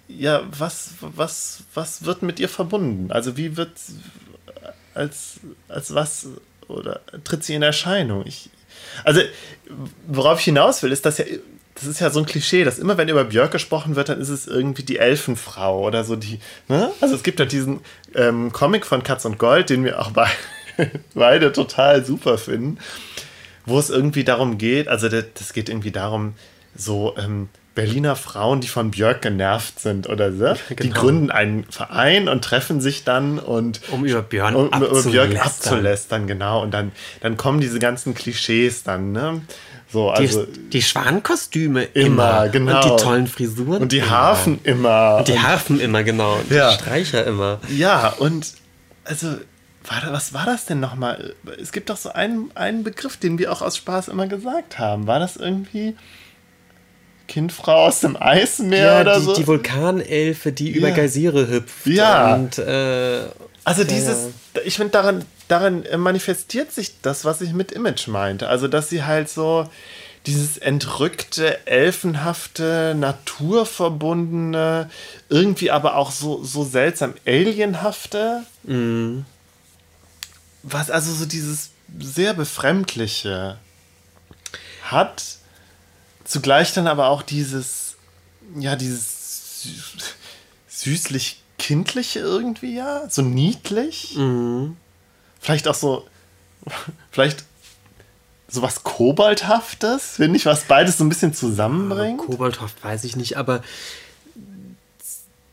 ja, 0.08 0.42
was, 0.56 0.92
was, 1.00 1.64
was 1.74 2.04
wird 2.04 2.22
mit 2.22 2.38
ihr 2.40 2.48
verbunden? 2.48 3.10
Also 3.10 3.36
wie 3.36 3.56
wird, 3.56 3.72
als, 4.94 5.40
als 5.68 5.94
was, 5.94 6.28
oder 6.68 7.00
tritt 7.24 7.44
sie 7.44 7.54
in 7.54 7.62
Erscheinung? 7.62 8.24
Ich, 8.26 8.48
also, 9.04 9.20
worauf 10.06 10.38
ich 10.38 10.44
hinaus 10.44 10.82
will, 10.82 10.92
ist, 10.92 11.04
dass 11.04 11.18
ja, 11.18 11.24
das 11.74 11.84
ist 11.84 12.00
ja 12.00 12.10
so 12.10 12.20
ein 12.20 12.26
Klischee, 12.26 12.64
dass 12.64 12.78
immer, 12.78 12.98
wenn 12.98 13.08
über 13.08 13.24
Björk 13.24 13.50
gesprochen 13.50 13.96
wird, 13.96 14.08
dann 14.08 14.20
ist 14.20 14.28
es 14.28 14.46
irgendwie 14.46 14.82
die 14.82 14.98
Elfenfrau 14.98 15.86
oder 15.86 16.04
so 16.04 16.16
die, 16.16 16.38
ne? 16.68 16.90
Also 17.00 17.14
es 17.14 17.22
gibt 17.22 17.40
ja 17.40 17.46
diesen 17.46 17.80
ähm, 18.14 18.52
Comic 18.52 18.84
von 18.86 19.02
Katz 19.02 19.24
und 19.24 19.38
Gold, 19.38 19.70
den 19.70 19.84
wir 19.84 20.00
auch 20.00 20.10
beide, 20.12 20.90
beide 21.14 21.52
total 21.52 22.04
super 22.04 22.38
finden, 22.38 22.78
wo 23.64 23.78
es 23.78 23.90
irgendwie 23.90 24.24
darum 24.24 24.58
geht, 24.58 24.88
also 24.88 25.08
das, 25.08 25.24
das 25.34 25.52
geht 25.52 25.68
irgendwie 25.68 25.92
darum, 25.92 26.34
so, 26.74 27.14
ähm, 27.18 27.48
Berliner 27.74 28.16
Frauen, 28.16 28.60
die 28.60 28.68
von 28.68 28.90
Björk 28.90 29.22
genervt 29.22 29.80
sind 29.80 30.08
oder 30.08 30.32
so. 30.32 30.44
Genau. 30.44 30.82
Die 30.82 30.90
gründen 30.90 31.30
einen 31.30 31.64
Verein 31.64 32.28
und 32.28 32.44
treffen 32.44 32.80
sich 32.80 33.04
dann 33.04 33.38
und 33.38 33.80
um 33.90 34.04
über 34.04 34.20
Björn 34.20 34.54
um, 34.54 34.66
über 34.66 35.02
Björk 35.02 35.42
abzulästern, 35.42 36.26
genau. 36.26 36.62
Und 36.62 36.72
dann, 36.72 36.92
dann 37.20 37.36
kommen 37.38 37.60
diese 37.60 37.78
ganzen 37.78 38.14
Klischees 38.14 38.82
dann, 38.82 39.12
ne? 39.12 39.40
So, 39.92 40.10
also 40.10 40.44
die, 40.44 40.70
die 40.70 40.82
Schwankostüme 40.82 41.84
immer, 41.84 42.44
immer, 42.44 42.48
genau. 42.48 42.76
Und 42.76 42.84
die 42.84 43.04
tollen 43.04 43.26
Frisuren. 43.26 43.82
Und 43.82 43.92
die 43.92 43.98
immer. 43.98 44.10
Harfen 44.10 44.60
immer. 44.64 45.16
Und 45.18 45.28
die 45.28 45.38
Harfen 45.38 45.80
immer, 45.80 46.02
genau. 46.02 46.36
Und 46.36 46.50
ja. 46.50 46.70
die 46.70 46.74
Streicher 46.76 47.26
immer. 47.26 47.60
Ja, 47.68 48.08
und 48.18 48.54
also, 49.04 49.28
war 49.84 50.00
da, 50.00 50.12
was 50.12 50.32
war 50.32 50.46
das 50.46 50.64
denn 50.64 50.80
nochmal? 50.80 51.34
Es 51.60 51.72
gibt 51.72 51.90
doch 51.90 51.96
so 51.96 52.10
einen, 52.10 52.50
einen 52.54 52.84
Begriff, 52.84 53.16
den 53.18 53.38
wir 53.38 53.52
auch 53.52 53.60
aus 53.60 53.76
Spaß 53.76 54.08
immer 54.08 54.28
gesagt 54.28 54.78
haben. 54.78 55.06
War 55.06 55.18
das 55.18 55.36
irgendwie 55.36 55.94
Kindfrau 57.28 57.86
aus 57.86 58.00
dem 58.00 58.16
Eismeer 58.20 58.84
ja, 58.84 59.00
oder 59.00 59.18
die, 59.18 59.24
so. 59.24 59.34
Die 59.34 59.46
Vulkanelfe, 59.46 60.52
die 60.52 60.70
ja. 60.70 60.76
über 60.76 60.90
Geysire 60.92 61.48
hüpft. 61.48 61.86
Ja. 61.86 62.34
Und, 62.34 62.58
äh, 62.58 63.24
also 63.64 63.84
dieses, 63.84 64.32
ja. 64.54 64.62
ich 64.64 64.76
finde, 64.76 64.92
daran, 64.92 65.24
daran 65.48 65.84
manifestiert 65.96 66.72
sich 66.72 67.00
das, 67.02 67.24
was 67.24 67.40
ich 67.40 67.52
mit 67.52 67.72
Image 67.72 68.08
meinte. 68.08 68.48
Also, 68.48 68.68
dass 68.68 68.88
sie 68.88 69.04
halt 69.04 69.28
so 69.28 69.68
dieses 70.26 70.58
entrückte, 70.58 71.66
elfenhafte, 71.66 72.94
naturverbundene, 72.96 74.90
irgendwie 75.28 75.70
aber 75.70 75.96
auch 75.96 76.10
so, 76.12 76.44
so 76.44 76.64
seltsam 76.64 77.14
alienhafte. 77.26 78.44
Mhm. 78.62 79.24
Was 80.62 80.90
also 80.90 81.12
so 81.12 81.26
dieses 81.26 81.70
sehr 81.98 82.34
befremdliche 82.34 83.58
hat 84.84 85.22
zugleich 86.24 86.72
dann 86.72 86.86
aber 86.86 87.08
auch 87.08 87.22
dieses, 87.22 87.96
ja, 88.56 88.76
dieses 88.76 89.66
süßlich 90.68 91.41
kindliche 91.62 92.18
irgendwie, 92.18 92.74
ja, 92.74 93.08
so 93.08 93.22
niedlich. 93.22 94.16
Mhm. 94.16 94.76
Vielleicht 95.38 95.68
auch 95.68 95.76
so, 95.76 96.04
vielleicht 97.12 97.44
sowas 98.48 98.82
Koboldhaftes, 98.82 100.16
finde 100.16 100.36
ich, 100.36 100.44
was 100.44 100.64
beides 100.64 100.98
so 100.98 101.04
ein 101.04 101.08
bisschen 101.08 101.32
zusammenbringt. 101.32 102.20
Ja, 102.20 102.26
Koboldhaft 102.26 102.82
weiß 102.82 103.04
ich 103.04 103.14
nicht, 103.14 103.36
aber 103.36 103.62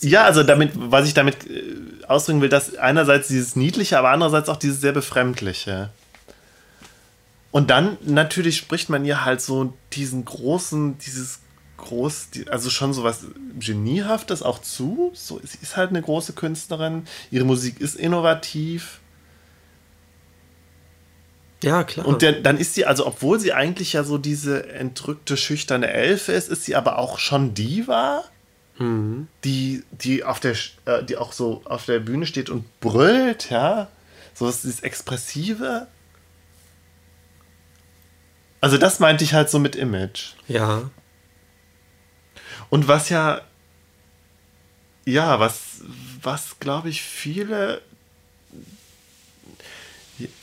ja, 0.01 0.24
also 0.24 0.41
damit, 0.41 0.72
was 0.74 1.07
ich 1.07 1.14
damit 1.14 1.47
äh, 1.47 1.76
ausdrücken 2.07 2.41
will, 2.41 2.49
dass 2.49 2.76
einerseits 2.76 3.28
dieses 3.28 3.55
Niedliche, 3.55 3.99
aber 3.99 4.10
andererseits 4.10 4.49
auch 4.49 4.57
dieses 4.57 4.82
sehr 4.82 4.93
Befremdliche. 4.93 5.91
Und 7.51 7.70
dann 7.70 7.97
natürlich 8.01 8.57
spricht 8.57 8.89
man 8.89 9.05
ihr 9.05 9.26
halt 9.26 9.41
so 9.41 9.74
diesen 9.93 10.26
großen, 10.26 10.97
dieses 10.99 11.39
groß, 11.80 12.30
also 12.50 12.70
schon 12.70 12.94
so 12.94 13.04
was 13.04 13.26
Geniehaftes 13.60 14.44
auch 14.44 14.60
zu. 14.60 15.12
So, 15.14 15.40
sie 15.44 15.58
ist 15.62 15.78
halt 15.78 15.90
eine 15.90 16.02
große 16.02 16.34
Künstlerin. 16.34 17.08
Ihre 17.32 17.46
Musik 17.46 17.80
ist 17.80 17.96
innovativ. 17.96 19.00
Ja, 21.64 21.84
klar. 21.84 22.08
Und 22.08 22.22
der, 22.22 22.34
dann 22.34 22.58
ist 22.58 22.76
sie, 22.76 22.86
also 22.86 23.06
obwohl 23.06 23.40
sie 23.40 23.54
eigentlich 23.54 23.94
ja 23.94 24.04
so 24.04 24.18
diese 24.18 24.70
entrückte, 24.70 25.36
schüchterne 25.36 25.92
Elfe 25.92 26.32
ist, 26.32 26.50
ist 26.50 26.64
sie 26.64 26.76
aber 26.76 26.98
auch 26.98 27.20
schon 27.20 27.54
Diva, 27.54 28.24
mhm. 28.78 29.28
die, 29.44 29.84
die, 29.92 30.24
auf 30.24 30.40
der, 30.40 30.56
äh, 30.86 31.04
die 31.04 31.18
auch 31.18 31.34
so 31.34 31.62
auf 31.66 31.86
der 31.86 32.00
Bühne 32.00 32.26
steht 32.26 32.50
und 32.50 32.80
brüllt, 32.80 33.50
ja. 33.50 33.90
So 34.34 34.48
was 34.48 34.62
dieses 34.62 34.80
Expressive. 34.82 35.88
Also 38.62 38.78
das 38.78 39.00
meinte 39.00 39.24
ich 39.24 39.34
halt 39.34 39.50
so 39.50 39.60
mit 39.60 39.76
Image. 39.76 40.34
Ja. 40.48 40.90
Und 42.70 42.88
was 42.88 43.10
ja, 43.10 43.42
ja, 45.06 45.40
was, 45.40 45.82
was 46.22 46.60
glaube 46.60 46.90
ich 46.90 47.02
viele, 47.02 47.82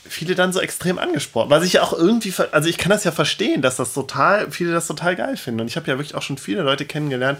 viele 0.03 0.35
dann 0.35 0.53
so 0.53 0.59
extrem 0.59 0.97
angesprochen, 0.97 1.49
was 1.49 1.63
ich 1.63 1.73
ja 1.73 1.83
auch 1.83 1.93
irgendwie, 1.93 2.33
also 2.51 2.67
ich 2.67 2.77
kann 2.77 2.89
das 2.89 3.03
ja 3.03 3.11
verstehen, 3.11 3.61
dass 3.61 3.77
das 3.77 3.93
total, 3.93 4.51
viele 4.51 4.71
das 4.71 4.87
total 4.87 5.15
geil 5.15 5.37
finden. 5.37 5.61
Und 5.61 5.67
ich 5.67 5.75
habe 5.75 5.87
ja 5.87 5.97
wirklich 5.97 6.15
auch 6.15 6.21
schon 6.21 6.37
viele 6.37 6.63
Leute 6.63 6.85
kennengelernt, 6.85 7.39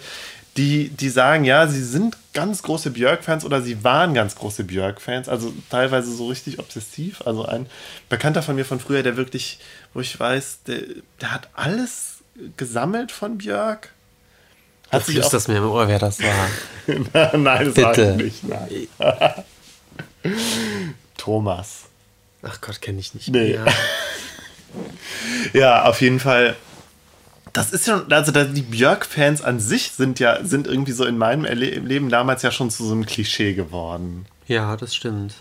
die, 0.58 0.90
die 0.90 1.10
sagen, 1.10 1.44
ja, 1.44 1.68
sie 1.68 1.84
sind 1.84 2.18
ganz 2.34 2.64
große 2.64 2.90
Björk-Fans 2.90 3.46
oder 3.46 3.62
sie 3.62 3.84
waren 3.84 4.16
ganz 4.16 4.36
große 4.36 4.64
Björk-Fans, 4.64 5.30
also 5.30 5.54
teilweise 5.70 6.12
so 6.12 6.28
richtig 6.28 6.60
obsessiv. 6.60 7.22
Also 7.26 7.46
ein 7.46 7.68
Bekannter 8.10 8.42
von 8.42 8.56
mir 8.56 8.66
von 8.66 8.80
früher, 8.80 9.04
der 9.04 9.18
wirklich, 9.18 9.60
wo 9.94 10.00
ich 10.00 10.20
weiß, 10.20 10.64
der, 10.64 10.82
der 11.22 11.32
hat 11.32 11.50
alles 11.54 12.24
gesammelt 12.58 13.12
von 13.12 13.38
Björk. 13.38 13.92
Hat 14.92 15.08
du 15.08 15.14
das 15.14 15.48
mir 15.48 15.58
im 15.58 15.70
Ohr, 15.70 15.88
wer 15.88 16.00
das 16.00 16.20
war. 16.20 16.50
nein, 17.38 17.66
das 17.66 17.74
Bitte. 17.74 17.84
war 17.84 18.20
ich 18.20 18.44
nicht. 18.44 18.90
Nein. 19.00 19.34
Thomas. 21.18 21.86
Ach 22.42 22.62
Gott, 22.62 22.82
kenne 22.82 23.00
ich 23.00 23.14
nicht. 23.14 23.30
Nee. 23.30 23.60
ja, 25.54 25.84
auf 25.84 26.02
jeden 26.02 26.20
Fall 26.20 26.56
das 27.58 27.72
ist 27.72 27.88
ja, 27.88 28.06
also 28.10 28.32
die 28.32 28.62
Björk-Fans 28.62 29.42
an 29.42 29.60
sich 29.60 29.92
sind 29.92 30.20
ja, 30.20 30.44
sind 30.46 30.68
irgendwie 30.68 30.92
so 30.92 31.06
in 31.06 31.18
meinem 31.18 31.44
Leben 31.44 32.10
damals 32.10 32.44
ja 32.44 32.52
schon 32.52 32.70
zu 32.70 32.86
so 32.86 32.94
einem 32.94 33.08
Klischee 33.08 33.56
geworden. 33.56 34.28
Ja, 34.48 34.78
das 34.78 34.94
stimmt. 34.94 35.34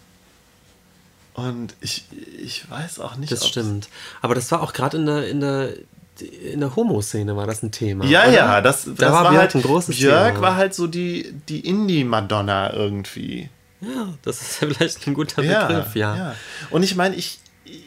Und 1.34 1.74
ich, 1.82 2.04
ich 2.38 2.70
weiß 2.70 3.00
auch 3.00 3.16
nicht. 3.16 3.30
Das 3.30 3.46
stimmt. 3.46 3.90
Aber 4.22 4.34
das 4.34 4.50
war 4.50 4.62
auch 4.62 4.72
gerade 4.72 4.96
in 4.96 5.04
der, 5.04 5.28
in 5.28 5.40
der, 5.40 5.74
in 6.22 6.60
der 6.60 6.74
Homo-Szene 6.74 7.36
war 7.36 7.46
das 7.46 7.62
ein 7.62 7.72
Thema. 7.72 8.04
Ja, 8.06 8.22
oder? 8.22 8.32
ja, 8.32 8.60
das, 8.60 8.84
das 8.84 8.94
da 8.96 9.12
war, 9.12 9.24
war 9.24 9.36
halt 9.36 9.54
ein 9.54 9.62
großes 9.62 9.96
Björk 9.96 10.34
Thema. 10.34 10.46
war 10.46 10.56
halt 10.56 10.74
so 10.74 10.86
die, 10.86 11.34
die 11.48 11.60
Indie-Madonna 11.60 12.72
irgendwie. 12.72 13.48
Ja, 13.80 14.08
das 14.22 14.40
ist 14.40 14.62
ja 14.62 14.68
vielleicht 14.68 15.06
ein 15.06 15.14
guter 15.14 15.42
ja, 15.42 15.66
Begriff, 15.66 15.94
ja. 15.94 16.16
ja. 16.16 16.34
Und 16.70 16.82
ich 16.82 16.96
meine, 16.96 17.14
ich, 17.14 17.38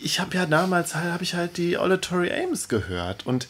ich 0.01 0.19
habe 0.19 0.35
ja 0.35 0.45
damals 0.45 0.95
halt, 0.95 1.11
habe 1.11 1.23
ich 1.23 1.33
halt 1.33 1.57
die 1.57 1.77
Olle 1.77 2.01
Tori 2.01 2.31
Ames 2.31 2.67
gehört 2.67 3.25
und 3.25 3.47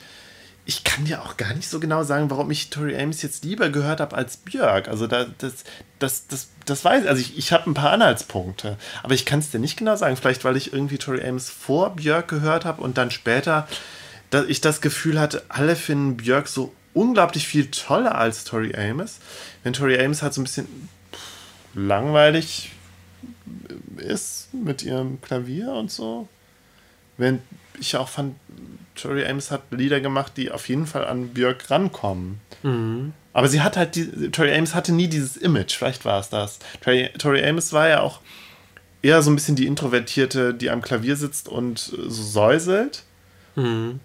ich 0.66 0.84
kann 0.84 1.06
dir 1.06 1.24
auch 1.24 1.36
gar 1.36 1.56
nicht 1.56 1.68
so 1.68 1.80
genau 1.80 2.04
sagen, 2.04 2.30
warum 2.30 2.52
ich 2.52 2.70
Tori 2.70 2.96
Ames 2.96 3.24
jetzt 3.24 3.44
lieber 3.44 3.70
gehört 3.70 4.00
habe 4.00 4.16
als 4.16 4.38
Björk. 4.38 4.88
Also 4.88 5.08
da, 5.08 5.26
das, 5.40 5.64
das, 5.98 6.28
das, 6.28 6.50
das 6.66 6.86
weiß 6.86 7.04
ich. 7.04 7.10
Also 7.10 7.22
ich, 7.22 7.38
ich 7.40 7.52
habe 7.52 7.68
ein 7.70 7.74
paar 7.74 7.92
Anhaltspunkte, 7.92 8.78
aber 9.02 9.16
ich 9.16 9.26
kann 9.26 9.40
es 9.40 9.50
dir 9.50 9.58
nicht 9.58 9.78
genau 9.78 9.96
sagen. 9.96 10.16
Vielleicht, 10.16 10.46
weil 10.46 10.56
ich 10.56 10.72
irgendwie 10.72 11.00
Tori 11.00 11.28
Ames 11.28 11.50
vor 11.50 11.96
Björk 11.96 12.28
gehört 12.28 12.66
habe 12.66 12.84
und 12.84 13.00
dann 13.00 13.10
später 13.10 13.68
dass 14.30 14.46
ich 14.48 14.62
das 14.62 14.82
Gefühl 14.82 15.20
hatte, 15.20 15.44
alle 15.50 15.76
finden 15.76 16.18
Björk 16.18 16.48
so 16.48 16.74
unglaublich 16.94 17.48
viel 17.48 17.72
toller 17.72 18.16
als 18.16 18.44
Tori 18.44 18.76
Ames. 18.76 19.20
Wenn 19.64 19.74
Tori 19.74 20.00
Ames 20.00 20.22
halt 20.22 20.34
so 20.34 20.42
ein 20.42 20.46
bisschen 20.46 20.68
langweilig 21.74 22.72
ist 23.98 24.54
mit 24.54 24.84
ihrem 24.84 25.22
Klavier 25.22 25.72
und 25.72 25.92
so. 25.92 26.28
Wenn 27.18 27.42
ich 27.80 27.96
auch 27.96 28.10
fand, 28.10 28.36
Tori 28.96 29.26
Amos 29.26 29.52
hat 29.52 29.62
Lieder 29.72 30.02
gemacht, 30.02 30.34
die 30.38 30.52
auf 30.52 30.68
jeden 30.70 30.86
Fall 30.86 31.06
an 31.06 31.30
Björk 31.30 31.70
rankommen. 31.70 32.40
Mhm. 32.64 33.14
Aber 33.34 33.48
sie 33.48 33.62
hat 33.62 33.78
halt, 33.78 33.96
die, 33.96 34.32
Tori 34.32 34.54
Amos 34.54 34.74
hatte 34.74 34.94
nie 34.94 35.08
dieses 35.08 35.38
Image, 35.38 35.76
vielleicht 35.76 36.06
war 36.06 36.20
es 36.20 36.30
das. 36.30 36.60
Tori, 36.82 37.10
Tori 37.18 37.46
Amos 37.46 37.74
war 37.74 37.88
ja 37.88 38.02
auch 38.02 38.22
eher 39.02 39.22
so 39.22 39.32
ein 39.32 39.36
bisschen 39.36 39.56
die 39.56 39.68
Introvertierte, 39.68 40.54
die 40.54 40.70
am 40.70 40.82
Klavier 40.82 41.16
sitzt 41.16 41.48
und 41.48 41.80
so 41.80 42.10
säuselt. 42.10 43.04
Mhm. 43.56 44.00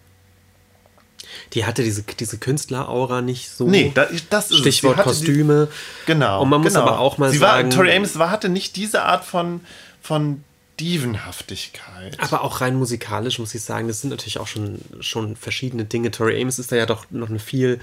Die 1.52 1.64
hatte 1.64 1.82
diese, 1.82 2.02
diese 2.02 2.38
Künstleraura 2.38 3.22
nicht 3.22 3.50
so. 3.50 3.68
Nee, 3.68 3.92
das, 3.94 4.10
das 4.30 4.50
ist 4.50 4.58
Stichwort 4.58 4.98
Kostüme. 4.98 5.68
Die, 5.70 6.06
genau. 6.06 6.42
Und 6.42 6.48
man 6.48 6.60
muss 6.60 6.74
genau. 6.74 6.86
aber 6.86 6.98
auch 6.98 7.18
mal 7.18 7.30
sie 7.30 7.38
sagen. 7.38 7.70
War, 7.70 7.76
Tori 7.76 7.94
Amos 7.94 8.18
war, 8.18 8.30
hatte 8.30 8.48
nicht 8.48 8.76
diese 8.76 9.02
Art 9.02 9.24
von, 9.24 9.60
von 10.00 10.42
Dievenhaftigkeit. 10.80 12.18
Aber 12.20 12.42
auch 12.42 12.60
rein 12.60 12.76
musikalisch 12.76 13.38
muss 13.38 13.54
ich 13.54 13.62
sagen, 13.62 13.88
das 13.88 14.00
sind 14.00 14.10
natürlich 14.10 14.38
auch 14.38 14.48
schon, 14.48 14.80
schon 15.00 15.36
verschiedene 15.36 15.84
Dinge. 15.84 16.10
Tori 16.10 16.40
Amos 16.40 16.58
ist 16.58 16.72
da 16.72 16.76
ja 16.76 16.86
doch 16.86 17.06
noch 17.10 17.28
eine 17.28 17.38
viel 17.38 17.80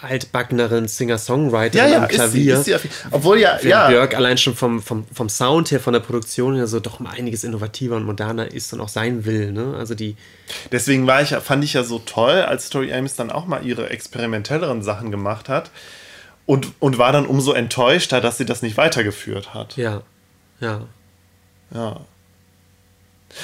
altbackeneren 0.00 0.88
Singer-Songwriterin 0.88 1.88
ja, 1.88 1.96
ja, 1.98 2.02
am 2.02 2.08
Klavier. 2.08 2.54
Ist 2.54 2.64
sie, 2.64 2.72
ist 2.72 2.82
sie 2.82 2.88
obwohl 3.10 3.38
ja, 3.38 3.58
ja. 3.62 3.88
Björk 3.88 4.14
allein 4.14 4.38
schon 4.38 4.54
vom, 4.54 4.82
vom, 4.82 5.06
vom 5.12 5.28
Sound 5.28 5.70
her, 5.70 5.80
von 5.80 5.92
der 5.92 6.00
Produktion 6.00 6.54
her 6.56 6.66
so 6.66 6.80
doch 6.80 7.00
um 7.00 7.06
einiges 7.06 7.44
innovativer 7.44 7.96
und 7.96 8.04
moderner 8.04 8.52
ist 8.52 8.72
und 8.72 8.80
auch 8.80 8.88
sein 8.88 9.24
will. 9.24 9.52
Ne? 9.52 9.74
Also 9.76 9.94
die 9.94 10.16
Deswegen 10.72 11.06
war 11.06 11.22
ich, 11.22 11.30
fand 11.30 11.64
ich 11.64 11.74
ja 11.74 11.84
so 11.84 11.98
toll, 11.98 12.42
als 12.42 12.70
Tori 12.70 12.92
Amos 12.92 13.14
dann 13.16 13.30
auch 13.30 13.46
mal 13.46 13.64
ihre 13.64 13.90
experimentelleren 13.90 14.82
Sachen 14.82 15.10
gemacht 15.10 15.48
hat. 15.48 15.70
Und, 16.46 16.72
und 16.78 16.96
war 16.96 17.12
dann 17.12 17.26
umso 17.26 17.52
enttäuschter, 17.52 18.22
dass 18.22 18.38
sie 18.38 18.46
das 18.46 18.62
nicht 18.62 18.78
weitergeführt 18.78 19.52
hat. 19.52 19.76
Ja, 19.76 20.02
ja. 20.60 20.86
Ja. 21.74 22.00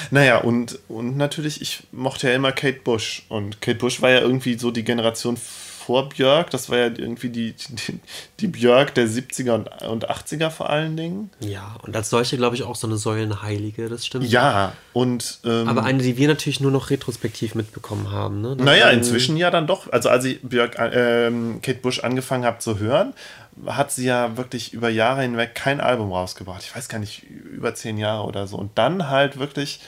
Naja, 0.09 0.39
und, 0.39 0.79
und 0.87 1.15
natürlich, 1.15 1.61
ich 1.61 1.83
mochte 1.91 2.27
ja 2.27 2.35
immer 2.35 2.51
Kate 2.51 2.79
Bush. 2.83 3.23
Und 3.29 3.61
Kate 3.61 3.77
Bush 3.77 4.01
war 4.01 4.09
ja 4.09 4.21
irgendwie 4.21 4.57
so 4.57 4.71
die 4.71 4.83
Generation 4.83 5.37
vor 5.85 6.09
Björk. 6.09 6.49
Das 6.49 6.69
war 6.69 6.77
ja 6.79 6.85
irgendwie 6.85 7.29
die, 7.29 7.53
die, 7.53 7.99
die 8.39 8.47
Björk 8.47 8.95
der 8.95 9.07
70er 9.07 9.51
und, 9.51 9.67
und 9.83 10.09
80er 10.09 10.49
vor 10.49 10.69
allen 10.69 10.97
Dingen. 10.97 11.29
Ja, 11.39 11.75
und 11.83 11.95
als 11.95 12.09
solche, 12.09 12.37
glaube 12.37 12.55
ich, 12.55 12.63
auch 12.63 12.75
so 12.75 12.87
eine 12.87 12.97
Säulenheilige, 12.97 13.87
das 13.87 14.05
stimmt. 14.05 14.25
Ja, 14.25 14.73
und. 14.93 15.39
Ähm, 15.45 15.67
Aber 15.67 15.83
eine, 15.83 16.01
die 16.01 16.17
wir 16.17 16.27
natürlich 16.27 16.59
nur 16.59 16.71
noch 16.71 16.89
retrospektiv 16.89 17.53
mitbekommen 17.53 18.11
haben. 18.11 18.41
Ne? 18.41 18.55
naja, 18.55 18.89
inzwischen 18.89 19.37
ja 19.37 19.51
dann 19.51 19.67
doch. 19.67 19.91
Also, 19.91 20.09
als 20.09 20.25
ich 20.25 20.41
Björk, 20.41 20.79
äh, 20.79 21.31
Kate 21.61 21.79
Bush 21.81 21.99
angefangen 21.99 22.45
habe 22.45 22.57
zu 22.59 22.79
hören, 22.79 23.13
hat 23.67 23.91
sie 23.91 24.05
ja 24.05 24.37
wirklich 24.37 24.73
über 24.73 24.89
Jahre 24.89 25.21
hinweg 25.21 25.53
kein 25.53 25.79
Album 25.79 26.11
rausgebracht. 26.11 26.63
Ich 26.63 26.75
weiß 26.75 26.89
gar 26.89 26.97
nicht, 26.97 27.23
über 27.23 27.75
zehn 27.75 27.97
Jahre 27.97 28.25
oder 28.25 28.47
so. 28.47 28.57
Und 28.57 28.77
dann 28.77 29.09
halt 29.09 29.37
wirklich, 29.37 29.81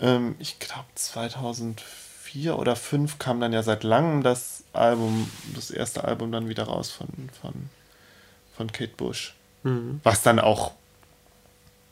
ähm, 0.00 0.34
ich 0.38 0.58
glaube 0.58 0.86
2004 0.94 2.58
oder 2.58 2.74
2005 2.74 3.18
kam 3.18 3.40
dann 3.40 3.52
ja 3.52 3.62
seit 3.62 3.84
langem 3.84 4.22
das 4.22 4.57
Album, 4.72 5.30
das 5.54 5.70
erste 5.70 6.04
Album 6.04 6.32
dann 6.32 6.48
wieder 6.48 6.64
raus 6.64 6.90
von, 6.90 7.08
von, 7.40 7.52
von 8.56 8.72
Kate 8.72 8.92
Bush. 8.96 9.34
Mhm. 9.62 10.00
Was 10.02 10.22
dann 10.22 10.38
auch, 10.38 10.72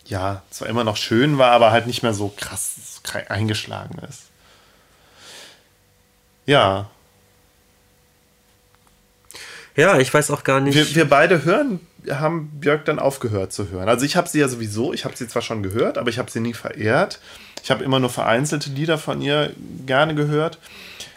ja, 0.05 0.43
zwar 0.51 0.69
immer 0.69 0.85
noch 0.85 0.97
schön 0.97 1.39
war, 1.39 1.53
aber 1.53 1.71
halt 1.71 1.87
nicht 1.87 2.03
mehr 2.03 2.15
so 2.15 2.33
krass 2.37 3.01
eingeschlagen 3.29 3.99
ist. 4.09 4.25
Ja, 6.47 6.89
ja, 9.77 9.99
ich 9.99 10.13
weiß 10.13 10.31
auch 10.31 10.43
gar 10.43 10.61
nicht. 10.61 10.75
Wir, 10.75 10.95
wir 10.95 11.05
beide 11.09 11.45
hören, 11.45 11.81
haben 12.11 12.51
Björk 12.61 12.87
dann 12.87 12.99
aufgehört 12.99 13.53
zu 13.53 13.69
hören. 13.69 13.89
Also 13.89 14.07
ich 14.07 14.17
habe 14.17 14.29
sie 14.29 14.41
ja 14.41 14.49
sowieso, 14.49 14.95
ich 14.95 15.05
habe 15.05 15.17
sie 15.17 15.29
zwar 15.29 15.43
schon 15.43 15.63
gehört, 15.63 15.99
aber 15.99 16.09
ich 16.09 16.19
habe 16.19 16.31
sie 16.31 16.41
nie 16.41 16.55
verehrt. 16.55 17.21
Ich 17.63 17.71
habe 17.71 17.85
immer 17.85 18.01
nur 18.01 18.09
vereinzelte 18.09 18.71
Lieder 18.71 18.97
von 18.97 19.21
ihr 19.21 19.53
gerne 19.85 20.15
gehört. 20.15 20.59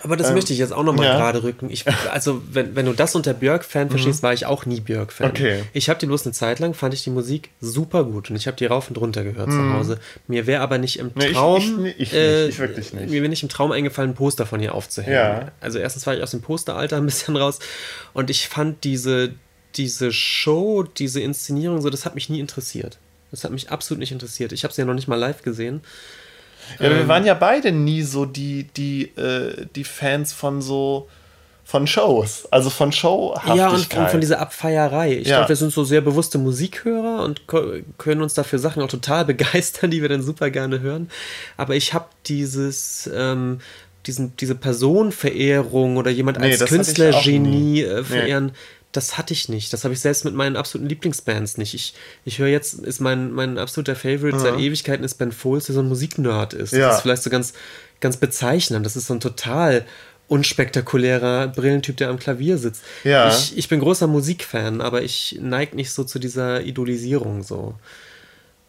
Aber 0.02 0.16
das 0.16 0.30
ähm, 0.30 0.36
möchte 0.36 0.54
ich 0.54 0.60
jetzt 0.60 0.72
auch 0.72 0.84
nochmal 0.84 1.06
ja. 1.06 1.18
gerade 1.18 1.44
rücken. 1.44 1.70
Ich, 1.70 1.86
also, 2.12 2.42
wenn, 2.52 2.76
wenn 2.76 2.86
du 2.86 2.94
das 2.94 3.16
unter 3.16 3.34
Björk-Fan 3.34 3.88
mhm. 3.88 3.92
verstehst, 3.92 4.24
war 4.24 4.34
ich 4.34 4.46
auch 4.46 4.66
nie 4.66 4.80
Björk-Fan. 4.80 5.30
Okay. 5.30 5.64
Ich 5.74 5.90
habe 5.90 6.00
die 6.00 6.06
bloß 6.06 6.26
eine 6.26 6.34
Zeit 6.34 6.60
lang, 6.60 6.74
fand 6.74 6.94
ich 6.94 7.04
die 7.04 7.10
Musik 7.10 7.50
super 7.60 8.04
gut 8.04 8.30
und 8.30 8.36
ich 8.36 8.48
habe 8.48 8.58
die 8.58 8.66
rauf 8.66 8.90
und 8.90 8.98
runter 8.98 9.24
gehört 9.24 9.50
mhm. 9.50 9.52
zu 9.52 9.74
Hause. 9.74 10.00
Mir 10.28 10.48
wäre 10.48 10.62
aber 10.62 10.78
nicht 10.78 11.00
im 11.00 11.14
Traum. 11.16 11.84
Nee, 11.84 11.90
ich, 11.90 12.00
ich, 12.00 12.08
ich, 12.10 12.14
äh, 12.14 12.48
ich, 12.48 12.60
wirklich 12.60 12.94
nicht. 12.94 13.10
Mir 13.10 13.22
wäre 13.22 13.30
nicht 13.30 13.44
im 13.44 13.50
Traum 13.50 13.72
eingefallen, 13.72 14.12
ein 14.12 14.16
Poster 14.16 14.46
von 14.46 14.62
ihr 14.62 14.74
aufzuhängen. 14.74 15.16
Ja. 15.16 15.52
Also, 15.60 15.80
erstens 15.80 16.08
war 16.08 16.16
ich 16.16 16.24
aus 16.24 16.32
dem 16.32 16.42
Posteralter 16.42 16.98
ein 16.98 17.06
bisschen 17.06 17.36
raus 17.36 17.60
und 18.14 18.30
ich 18.30 18.48
fand 18.48 18.84
diese, 18.84 19.34
diese 19.76 20.12
Show, 20.12 20.84
diese 20.84 21.22
Inszenierung, 21.22 21.82
so, 21.82 21.90
das 21.90 22.06
hat 22.06 22.16
mich 22.16 22.30
nie 22.30 22.40
interessiert. 22.40 23.00
Das 23.32 23.44
hat 23.44 23.52
mich 23.52 23.70
absolut 23.70 24.00
nicht 24.00 24.12
interessiert. 24.12 24.52
Ich 24.54 24.64
habe 24.64 24.74
sie 24.74 24.82
ja 24.82 24.86
noch 24.86 24.96
nicht 24.96 25.08
mal 25.08 25.16
live 25.16 25.44
gesehen. 25.44 25.82
Ja, 26.80 26.86
ähm, 26.86 26.98
wir 26.98 27.08
waren 27.08 27.26
ja 27.26 27.34
beide 27.34 27.72
nie 27.72 28.04
so 28.04 28.26
die, 28.26 28.66
die, 28.76 29.04
äh, 29.18 29.66
die 29.76 29.84
Fans 29.84 30.34
von 30.34 30.62
so 30.62 31.08
von 31.70 31.86
Shows, 31.86 32.48
also 32.50 32.72
von 32.72 32.92
Showhaftigkeit. 32.92 33.58
Ja, 33.58 33.70
und 33.70 33.94
von, 33.94 34.08
von 34.08 34.20
dieser 34.20 34.40
Abfeierei. 34.40 35.18
Ich 35.18 35.28
ja. 35.28 35.38
glaube, 35.38 35.50
wir 35.50 35.56
sind 35.56 35.72
so 35.72 35.84
sehr 35.84 36.02
bewusste 36.02 36.40
Musikhörer 36.40 37.24
und 37.24 37.44
können 37.46 38.24
uns 38.24 38.34
dafür 38.34 38.58
Sachen 38.58 38.82
auch 38.82 38.88
total 38.88 39.24
begeistern, 39.34 39.92
die 39.92 40.02
wir 40.02 40.10
dann 40.10 40.24
super 40.24 40.50
gerne 40.50 40.80
hören. 40.80 41.12
Aber 41.58 41.76
ich 41.76 41.94
habe 41.94 42.08
dieses, 42.26 43.08
ähm, 43.14 43.60
diesen, 44.08 44.36
diese 44.38 44.56
Personenverehrung 44.56 45.98
oder 45.98 46.10
jemand 46.10 46.40
nee, 46.40 46.54
als 46.54 46.66
Künstlergenie 46.66 47.84
äh, 47.84 48.04
verehren, 48.04 48.48
nee 48.48 48.79
das 48.92 49.18
hatte 49.18 49.34
ich 49.34 49.50
nicht. 49.50 49.72
Das 49.72 49.84
habe 49.84 49.94
ich 49.94 50.00
selbst 50.00 50.26
mit 50.26 50.34
meinen 50.34 50.56
absoluten 50.56 50.90
Lieblingsbands 50.90 51.58
nicht. 51.58 51.74
Ich, 51.74 51.94
ich 52.26 52.40
höre 52.40 52.48
jetzt, 52.48 52.74
ist 52.74 53.00
mein, 53.00 53.32
mein 53.32 53.58
absoluter 53.58 53.96
Favorite 53.96 54.38
mhm. 54.38 54.42
seit 54.42 54.60
Ewigkeiten 54.60 55.04
ist 55.04 55.16
Ben 55.16 55.32
Folds, 55.32 55.68
der 55.68 55.76
so 55.76 55.82
ein 55.82 55.88
Musiknerd 55.88 56.54
ist. 56.54 56.74
Ja. 56.74 56.88
Das 56.88 56.98
ist 56.98 57.02
vielleicht 57.04 57.24
so 57.24 57.30
ganz, 57.30 57.54
ganz 58.00 58.18
bezeichnend. 58.18 58.86
Das 58.86 58.96
ist 58.96 59.08
so 59.08 59.14
ein 59.14 59.20
total 59.20 59.86
unspektakulärer 60.28 61.50
Brillentyp, 61.50 61.98
der 61.98 62.10
am 62.10 62.20
Klavier 62.20 62.58
sitzt. 62.58 62.84
Ja. 63.04 63.30
Ich, 63.30 63.58
ich 63.58 63.68
bin 63.68 63.80
großer 63.80 64.08
Musikfan, 64.08 64.82
aber 64.82 65.02
ich 65.02 65.38
neige 65.42 65.76
nicht 65.76 65.92
so 65.92 66.04
zu 66.04 66.18
dieser 66.18 66.62
Idolisierung 66.64 67.44
so. 67.44 67.76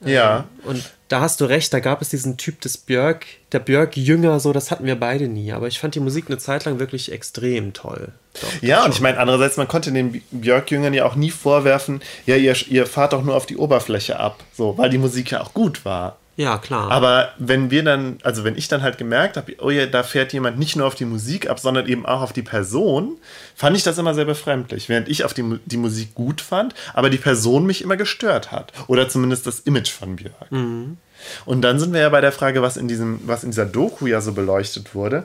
Ja. 0.04 0.46
Ähm, 0.64 0.70
und 0.70 0.90
da 1.08 1.20
hast 1.20 1.40
du 1.40 1.44
recht, 1.44 1.72
da 1.72 1.80
gab 1.80 2.02
es 2.02 2.10
diesen 2.10 2.36
Typ 2.36 2.60
des 2.60 2.78
Björk, 2.78 3.26
der 3.52 3.58
Björk-Jünger, 3.58 4.38
so, 4.40 4.52
das 4.52 4.70
hatten 4.70 4.84
wir 4.84 4.98
beide 4.98 5.28
nie. 5.28 5.52
Aber 5.52 5.66
ich 5.66 5.78
fand 5.78 5.94
die 5.94 6.00
Musik 6.00 6.26
eine 6.28 6.38
Zeit 6.38 6.64
lang 6.64 6.78
wirklich 6.78 7.10
extrem 7.10 7.72
toll. 7.72 8.12
Doch, 8.40 8.62
ja, 8.62 8.84
und 8.84 8.94
ich 8.94 9.00
meine, 9.00 9.18
andererseits, 9.18 9.56
man 9.56 9.66
konnte 9.68 9.90
den 9.90 10.22
Björk-Jüngern 10.30 10.94
ja 10.94 11.04
auch 11.04 11.16
nie 11.16 11.30
vorwerfen, 11.30 12.00
ja, 12.26 12.36
ihr, 12.36 12.54
ihr 12.68 12.86
fahrt 12.86 13.12
doch 13.12 13.24
nur 13.24 13.34
auf 13.34 13.46
die 13.46 13.56
Oberfläche 13.56 14.20
ab, 14.20 14.42
so, 14.52 14.78
weil 14.78 14.90
die 14.90 14.98
Musik 14.98 15.32
ja 15.32 15.40
auch 15.40 15.52
gut 15.52 15.84
war. 15.84 16.16
Ja, 16.40 16.56
klar. 16.56 16.90
Aber 16.90 17.34
wenn 17.36 17.70
wir 17.70 17.84
dann, 17.84 18.16
also 18.22 18.44
wenn 18.44 18.56
ich 18.56 18.66
dann 18.66 18.80
halt 18.80 18.96
gemerkt 18.96 19.36
habe, 19.36 19.54
oh 19.58 19.68
ja, 19.68 19.84
da 19.84 20.02
fährt 20.02 20.32
jemand 20.32 20.58
nicht 20.58 20.74
nur 20.74 20.86
auf 20.86 20.94
die 20.94 21.04
Musik 21.04 21.50
ab, 21.50 21.60
sondern 21.60 21.86
eben 21.86 22.06
auch 22.06 22.22
auf 22.22 22.32
die 22.32 22.40
Person, 22.40 23.18
fand 23.54 23.76
ich 23.76 23.82
das 23.82 23.98
immer 23.98 24.14
sehr 24.14 24.24
befremdlich. 24.24 24.88
Während 24.88 25.10
ich 25.10 25.22
auf 25.24 25.34
die, 25.34 25.60
die 25.66 25.76
Musik 25.76 26.14
gut 26.14 26.40
fand, 26.40 26.74
aber 26.94 27.10
die 27.10 27.18
Person 27.18 27.66
mich 27.66 27.82
immer 27.82 27.98
gestört 27.98 28.52
hat. 28.52 28.72
Oder 28.86 29.06
zumindest 29.10 29.46
das 29.46 29.60
Image 29.60 29.90
von 29.90 30.16
Björk. 30.16 30.50
Mhm. 30.50 30.96
Und 31.44 31.60
dann 31.60 31.78
sind 31.78 31.92
wir 31.92 32.00
ja 32.00 32.08
bei 32.08 32.22
der 32.22 32.32
Frage, 32.32 32.62
was 32.62 32.78
in, 32.78 32.88
diesem, 32.88 33.20
was 33.26 33.44
in 33.44 33.50
dieser 33.50 33.66
Doku 33.66 34.06
ja 34.06 34.22
so 34.22 34.32
beleuchtet 34.32 34.94
wurde. 34.94 35.24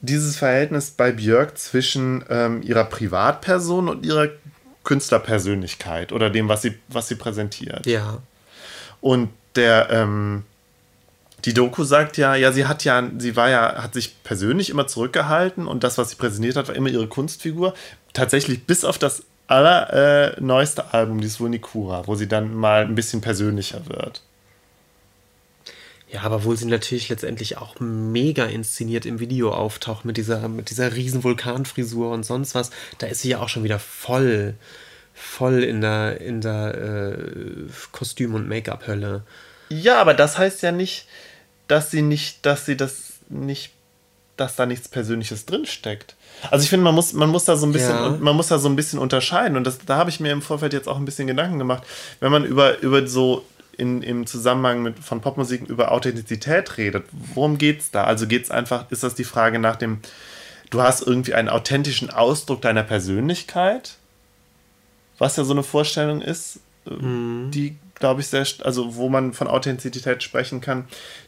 Dieses 0.00 0.36
Verhältnis 0.36 0.92
bei 0.92 1.10
Björk 1.10 1.58
zwischen 1.58 2.24
ähm, 2.30 2.62
ihrer 2.62 2.84
Privatperson 2.84 3.88
und 3.88 4.06
ihrer 4.06 4.28
Künstlerpersönlichkeit 4.84 6.12
oder 6.12 6.30
dem, 6.30 6.48
was 6.48 6.62
sie, 6.62 6.78
was 6.86 7.08
sie 7.08 7.16
präsentiert. 7.16 7.84
Ja. 7.84 8.18
Und 9.00 9.30
der, 9.56 9.90
ähm, 9.90 10.44
die 11.44 11.54
Doku 11.54 11.84
sagt 11.84 12.16
ja, 12.16 12.34
ja, 12.34 12.52
sie 12.52 12.66
hat 12.66 12.84
ja, 12.84 13.08
sie 13.18 13.36
war 13.36 13.48
ja, 13.50 13.82
hat 13.82 13.94
sich 13.94 14.22
persönlich 14.24 14.70
immer 14.70 14.86
zurückgehalten 14.86 15.66
und 15.66 15.84
das, 15.84 15.98
was 15.98 16.10
sie 16.10 16.16
präsentiert 16.16 16.56
hat, 16.56 16.68
war 16.68 16.74
immer 16.74 16.88
ihre 16.88 17.06
Kunstfigur. 17.06 17.74
Tatsächlich 18.12 18.64
bis 18.64 18.84
auf 18.84 18.98
das 18.98 19.22
allerneueste 19.46 20.82
äh, 20.82 20.96
Album, 20.96 21.20
dieses 21.20 21.38
Vunikura, 21.38 22.06
wo 22.06 22.14
sie 22.14 22.26
dann 22.26 22.54
mal 22.54 22.82
ein 22.84 22.94
bisschen 22.94 23.20
persönlicher 23.20 23.86
wird. 23.86 24.22
Ja, 26.08 26.22
aber 26.22 26.44
wohl 26.44 26.56
sie 26.56 26.66
natürlich 26.66 27.08
letztendlich 27.08 27.58
auch 27.58 27.80
mega 27.80 28.44
inszeniert 28.44 29.06
im 29.06 29.18
Video 29.18 29.52
auftaucht 29.52 30.04
mit 30.04 30.16
dieser, 30.16 30.48
mit 30.48 30.70
dieser 30.70 30.94
riesen 30.94 31.24
Vulkanfrisur 31.24 32.10
und 32.12 32.24
sonst 32.24 32.54
was, 32.54 32.70
da 32.98 33.06
ist 33.06 33.20
sie 33.20 33.30
ja 33.30 33.40
auch 33.40 33.48
schon 33.48 33.64
wieder 33.64 33.80
voll, 33.80 34.54
voll 35.14 35.64
in 35.64 35.80
der, 35.80 36.20
in 36.20 36.40
der 36.40 36.74
äh, 36.74 37.18
Kostüm- 37.92 38.34
und 38.34 38.48
Make-up-Hölle. 38.48 39.24
Ja, 39.68 40.00
aber 40.00 40.14
das 40.14 40.38
heißt 40.38 40.62
ja 40.62 40.72
nicht, 40.72 41.06
dass 41.68 41.90
sie 41.90 42.02
nicht, 42.02 42.46
dass 42.46 42.66
sie 42.66 42.76
das 42.76 43.14
nicht, 43.28 43.72
dass 44.36 44.56
da 44.56 44.66
nichts 44.66 44.88
Persönliches 44.88 45.46
drinsteckt. 45.46 46.14
Also 46.50 46.62
ich 46.62 46.70
finde, 46.70 46.84
man 46.84 46.94
muss, 46.94 47.12
man 47.12 47.30
muss 47.30 47.44
da 47.44 47.56
so 47.56 47.66
ein 47.66 47.72
bisschen, 47.72 47.96
ja. 47.96 48.10
man 48.10 48.36
muss 48.36 48.48
da 48.48 48.58
so 48.58 48.68
ein 48.68 48.76
bisschen 48.76 48.98
unterscheiden. 48.98 49.56
Und 49.56 49.64
das, 49.64 49.78
da 49.78 49.96
habe 49.96 50.10
ich 50.10 50.20
mir 50.20 50.32
im 50.32 50.42
Vorfeld 50.42 50.72
jetzt 50.72 50.88
auch 50.88 50.98
ein 50.98 51.04
bisschen 51.04 51.26
Gedanken 51.26 51.58
gemacht, 51.58 51.82
wenn 52.20 52.30
man 52.30 52.44
über, 52.44 52.78
über 52.80 53.06
so 53.06 53.44
in, 53.76 54.02
im 54.02 54.26
Zusammenhang 54.26 54.82
mit, 54.82 54.98
von 54.98 55.20
Popmusik 55.20 55.68
über 55.68 55.92
Authentizität 55.92 56.76
redet. 56.76 57.06
Worum 57.12 57.58
geht 57.58 57.80
es 57.80 57.90
da? 57.90 58.04
Also 58.04 58.26
geht 58.26 58.44
es 58.44 58.50
einfach, 58.50 58.90
ist 58.90 59.02
das 59.02 59.14
die 59.14 59.24
Frage 59.24 59.58
nach 59.58 59.76
dem, 59.76 60.00
du 60.70 60.82
hast 60.82 61.02
irgendwie 61.02 61.34
einen 61.34 61.48
authentischen 61.48 62.10
Ausdruck 62.10 62.62
deiner 62.62 62.82
Persönlichkeit, 62.82 63.96
was 65.18 65.36
ja 65.36 65.44
so 65.44 65.52
eine 65.52 65.62
Vorstellung 65.62 66.22
ist, 66.22 66.60
mhm. 66.84 67.50
die 67.52 67.76
glaube 67.98 68.20
ich, 68.20 68.28
sehr, 68.28 68.46
also 68.62 68.96
wo 68.96 69.08
man 69.08 69.32
von 69.32 69.48
Authentizität 69.48 70.22
sprechen 70.22 70.60
kann. 70.60 70.84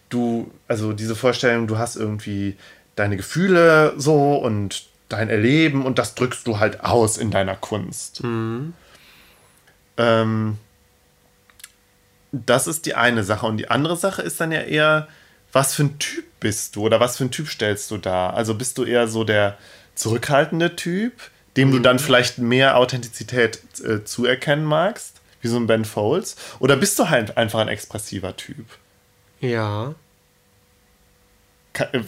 Du, 0.09 0.51
also 0.69 0.93
diese 0.93 1.17
Vorstellung, 1.17 1.67
du 1.67 1.79
hast 1.79 1.97
irgendwie 1.97 2.57
deine 2.95 3.17
Gefühle 3.17 3.95
so 3.97 4.37
und 4.37 4.87
dein 5.09 5.31
Erleben 5.31 5.85
und 5.85 5.99
das 5.99 6.15
drückst 6.15 6.47
du 6.47 6.59
halt 6.59 6.85
aus 6.85 7.17
in 7.17 7.31
deiner 7.31 7.57
Kunst. 7.57 8.23
Mhm. 8.23 8.75
Ähm, 9.97 10.59
das 12.33 12.67
ist 12.67 12.87
die 12.87 12.95
eine 12.95 13.25
Sache. 13.25 13.47
Und 13.47 13.57
die 13.57 13.71
andere 13.71 13.97
Sache 13.97 14.23
ist 14.23 14.41
dann 14.41 14.53
ja 14.53 14.61
eher, 14.61 15.09
was 15.53 15.75
für 15.75 15.85
ein 15.85 15.99
Typ 15.99 16.25
bist 16.41 16.77
du 16.77 16.83
oder 16.85 17.01
was 17.01 17.17
für 17.17 17.25
ein 17.25 17.31
Typ 17.31 17.49
stellst 17.49 17.91
du 17.91 17.97
da? 17.97 18.31
Also 18.31 18.55
bist 18.55 18.77
du 18.79 18.85
eher 18.85 19.09
so 19.09 19.25
der 19.25 19.57
zurückhaltende 19.95 20.77
Typ, 20.77 21.15
dem 21.57 21.69
mhm. 21.69 21.73
du 21.73 21.79
dann 21.81 21.99
vielleicht 21.99 22.39
mehr 22.39 22.77
Authentizität 22.77 23.63
äh, 23.83 24.05
zuerkennen 24.05 24.65
magst? 24.65 25.18
Wie 25.41 25.49
so 25.49 25.57
ein 25.57 25.67
Ben 25.67 25.85
Folds? 25.85 26.37
Oder 26.59 26.77
bist 26.77 26.99
du 26.99 27.09
halt 27.09 27.37
einfach 27.37 27.61
ein 27.61 27.69
expressiver 27.69 28.37
Typ? 28.37 28.67
Ja. 29.41 29.95
Äh, 31.75 32.01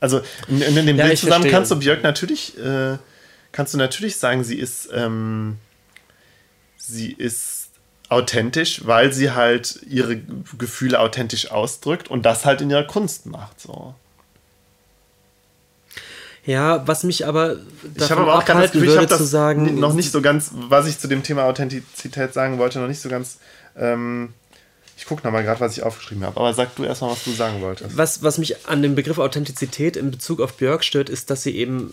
also 0.00 0.20
in, 0.46 0.62
in 0.62 0.86
dem 0.86 0.96
ja, 0.96 1.06
Bild 1.06 1.18
zusammen 1.18 1.42
verstehe. 1.42 1.52
kannst 1.52 1.70
du 1.70 1.76
Björk 1.76 2.02
natürlich, 2.02 2.56
äh, 2.58 2.98
kannst 3.52 3.74
du 3.74 3.78
natürlich 3.78 4.16
sagen, 4.16 4.44
sie 4.44 4.58
ist, 4.58 4.88
ähm, 4.92 5.58
sie 6.76 7.12
ist 7.12 7.70
authentisch, 8.08 8.86
weil 8.86 9.12
sie 9.12 9.32
halt 9.32 9.80
ihre 9.88 10.16
Gefühle 10.16 11.00
authentisch 11.00 11.50
ausdrückt 11.50 12.08
und 12.08 12.24
das 12.24 12.44
halt 12.44 12.60
in 12.60 12.70
ihrer 12.70 12.84
Kunst 12.84 13.26
macht. 13.26 13.60
So. 13.60 13.94
Ja, 16.48 16.88
was 16.88 17.04
mich 17.04 17.26
aber 17.26 17.56
ich 17.94 18.10
habe 18.10 18.22
aber 18.22 18.38
auch 18.38 18.44
ganz 18.46 18.72
Gefühl, 18.72 18.88
würde, 18.88 19.02
ich 19.02 19.08
das 19.10 19.30
sagen, 19.30 19.78
noch 19.78 19.92
nicht 19.92 20.10
so 20.10 20.22
ganz, 20.22 20.50
was 20.54 20.86
ich 20.86 20.98
zu 20.98 21.06
dem 21.06 21.22
Thema 21.22 21.44
Authentizität 21.44 22.32
sagen 22.32 22.56
wollte, 22.56 22.78
noch 22.78 22.88
nicht 22.88 23.02
so 23.02 23.10
ganz. 23.10 23.36
Ähm, 23.76 24.32
ich 24.96 25.04
gucke 25.04 25.22
nochmal 25.24 25.42
gerade, 25.42 25.60
was 25.60 25.76
ich 25.76 25.82
aufgeschrieben 25.82 26.24
habe. 26.24 26.40
Aber 26.40 26.54
sag 26.54 26.74
du 26.76 26.84
erstmal, 26.84 27.10
was 27.10 27.22
du 27.22 27.32
sagen 27.32 27.60
wolltest. 27.60 27.98
Was, 27.98 28.22
was 28.22 28.38
mich 28.38 28.66
an 28.66 28.80
dem 28.80 28.94
Begriff 28.94 29.18
Authentizität 29.18 29.94
in 29.98 30.10
Bezug 30.10 30.40
auf 30.40 30.54
Björk 30.54 30.84
stört, 30.84 31.10
ist, 31.10 31.28
dass 31.28 31.42
sie 31.42 31.54
eben, 31.54 31.92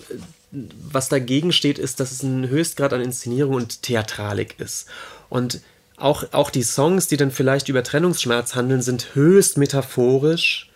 was 0.90 1.10
dagegen 1.10 1.52
steht, 1.52 1.78
ist, 1.78 2.00
dass 2.00 2.14
es 2.14 2.24
ein 2.24 2.48
Höchstgrad 2.48 2.94
an 2.94 3.02
Inszenierung 3.02 3.56
und 3.56 3.82
Theatralik 3.82 4.58
ist. 4.58 4.86
Und 5.28 5.60
auch, 5.98 6.24
auch 6.32 6.50
die 6.50 6.64
Songs, 6.64 7.10
die 7.10 7.18
dann 7.18 7.32
vielleicht 7.32 7.68
über 7.68 7.84
Trennungsschmerz 7.84 8.56
handeln, 8.56 8.82
sind 8.82 9.16
höchst 9.16 9.58
metaphorisch, 9.58 10.72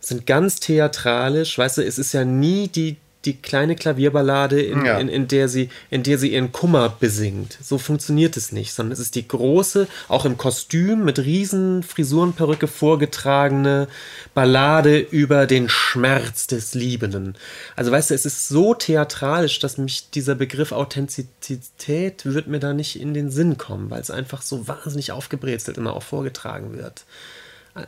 sind 0.00 0.26
ganz 0.26 0.58
theatralisch. 0.58 1.58
Weißt 1.58 1.76
du, 1.76 1.84
es 1.84 1.98
ist 1.98 2.14
ja 2.14 2.24
nie 2.24 2.68
die, 2.68 2.96
die 3.26 3.36
kleine 3.36 3.76
Klavierballade, 3.76 4.62
in, 4.62 4.84
ja. 4.84 4.98
in, 4.98 5.08
in, 5.08 5.28
der 5.28 5.48
sie, 5.48 5.68
in 5.90 6.02
der 6.02 6.16
sie 6.16 6.32
ihren 6.32 6.52
Kummer 6.52 6.88
besingt. 6.88 7.58
So 7.60 7.76
funktioniert 7.76 8.36
es 8.36 8.50
nicht, 8.50 8.72
sondern 8.72 8.92
es 8.92 8.98
ist 8.98 9.14
die 9.14 9.28
große, 9.28 9.88
auch 10.08 10.24
im 10.24 10.38
Kostüm 10.38 11.04
mit 11.04 11.18
riesen 11.18 11.82
Frisurenperücke 11.82 12.66
vorgetragene 12.66 13.88
Ballade 14.32 14.98
über 14.98 15.46
den 15.46 15.68
Schmerz 15.68 16.46
des 16.46 16.74
Liebenden. 16.74 17.36
Also 17.76 17.90
weißt 17.90 18.10
du, 18.10 18.14
es 18.14 18.24
ist 18.24 18.48
so 18.48 18.72
theatralisch, 18.72 19.58
dass 19.58 19.76
mich 19.76 20.08
dieser 20.10 20.34
Begriff 20.34 20.72
Authentizität 20.72 22.24
wird 22.24 22.46
mir 22.46 22.58
da 22.58 22.72
nicht 22.72 22.98
in 22.98 23.12
den 23.12 23.30
Sinn 23.30 23.58
kommen, 23.58 23.90
weil 23.90 24.00
es 24.00 24.10
einfach 24.10 24.40
so 24.40 24.66
wahnsinnig 24.66 25.12
aufgebrezelt 25.12 25.76
immer 25.76 25.94
auch 25.94 26.02
vorgetragen 26.02 26.78
wird. 26.78 27.04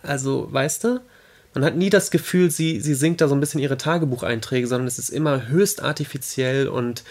Also, 0.03 0.49
weißt 0.51 0.85
du? 0.85 1.01
Man 1.55 1.65
hat 1.65 1.77
nie 1.77 1.91
das 1.91 2.11
Gefühl, 2.11 2.51
sie, 2.51 2.81
sie 2.81 2.95
singt 2.95 3.21
da 3.21 3.29
so 3.29 3.35
ein 3.35 3.41
bisschen 3.41 3.61
ihre 3.61 3.77
Tagebucheinträge, 3.77 4.67
sondern 4.67 4.87
es 4.87 4.99
ist 4.99 5.11
immer 5.11 5.49
höchst 5.49 5.83
artifiziell 5.83 6.69
und 6.69 7.05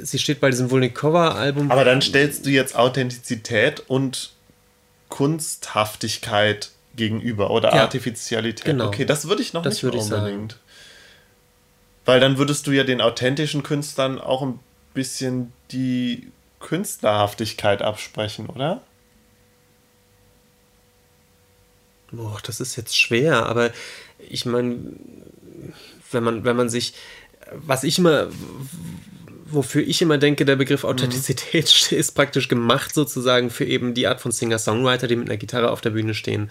sie 0.00 0.18
steht 0.18 0.40
bei 0.40 0.50
diesem 0.50 0.70
Vulnikova-Album. 0.70 1.70
Aber 1.70 1.84
dann 1.84 2.00
stellst 2.00 2.46
du 2.46 2.50
jetzt 2.50 2.76
Authentizität 2.76 3.82
und 3.88 4.32
Kunsthaftigkeit 5.08 6.70
gegenüber 6.94 7.50
oder 7.50 7.74
ja, 7.74 7.82
Artificialität. 7.82 8.64
Genau. 8.64 8.86
Okay, 8.86 9.04
das 9.04 9.28
würde 9.28 9.42
ich 9.42 9.52
noch 9.52 9.62
das 9.62 9.82
nicht 9.82 9.94
unbedingt. 9.94 10.58
Weil 12.04 12.20
dann 12.20 12.38
würdest 12.38 12.66
du 12.66 12.72
ja 12.72 12.84
den 12.84 13.00
authentischen 13.00 13.62
Künstlern 13.62 14.20
auch 14.20 14.42
ein 14.42 14.58
bisschen 14.94 15.52
die 15.72 16.30
Künstlerhaftigkeit 16.60 17.82
absprechen, 17.82 18.46
oder? 18.46 18.82
Boah, 22.12 22.38
das 22.44 22.60
ist 22.60 22.76
jetzt 22.76 22.98
schwer, 22.98 23.46
aber 23.46 23.70
ich 24.18 24.46
meine, 24.46 24.78
wenn 26.10 26.24
man, 26.24 26.44
wenn 26.44 26.56
man 26.56 26.68
sich, 26.68 26.94
was 27.52 27.84
ich 27.84 27.98
immer, 27.98 28.28
wofür 29.46 29.82
ich 29.82 30.02
immer 30.02 30.18
denke, 30.18 30.44
der 30.44 30.56
Begriff 30.56 30.84
Authentizität 30.84 31.90
mhm. 31.90 31.96
ist 31.98 32.12
praktisch 32.12 32.48
gemacht 32.48 32.94
sozusagen 32.94 33.50
für 33.50 33.64
eben 33.64 33.94
die 33.94 34.06
Art 34.06 34.20
von 34.20 34.32
Singer-Songwriter, 34.32 35.06
die 35.06 35.16
mit 35.16 35.28
einer 35.28 35.38
Gitarre 35.38 35.70
auf 35.70 35.80
der 35.80 35.90
Bühne 35.90 36.14
stehen 36.14 36.50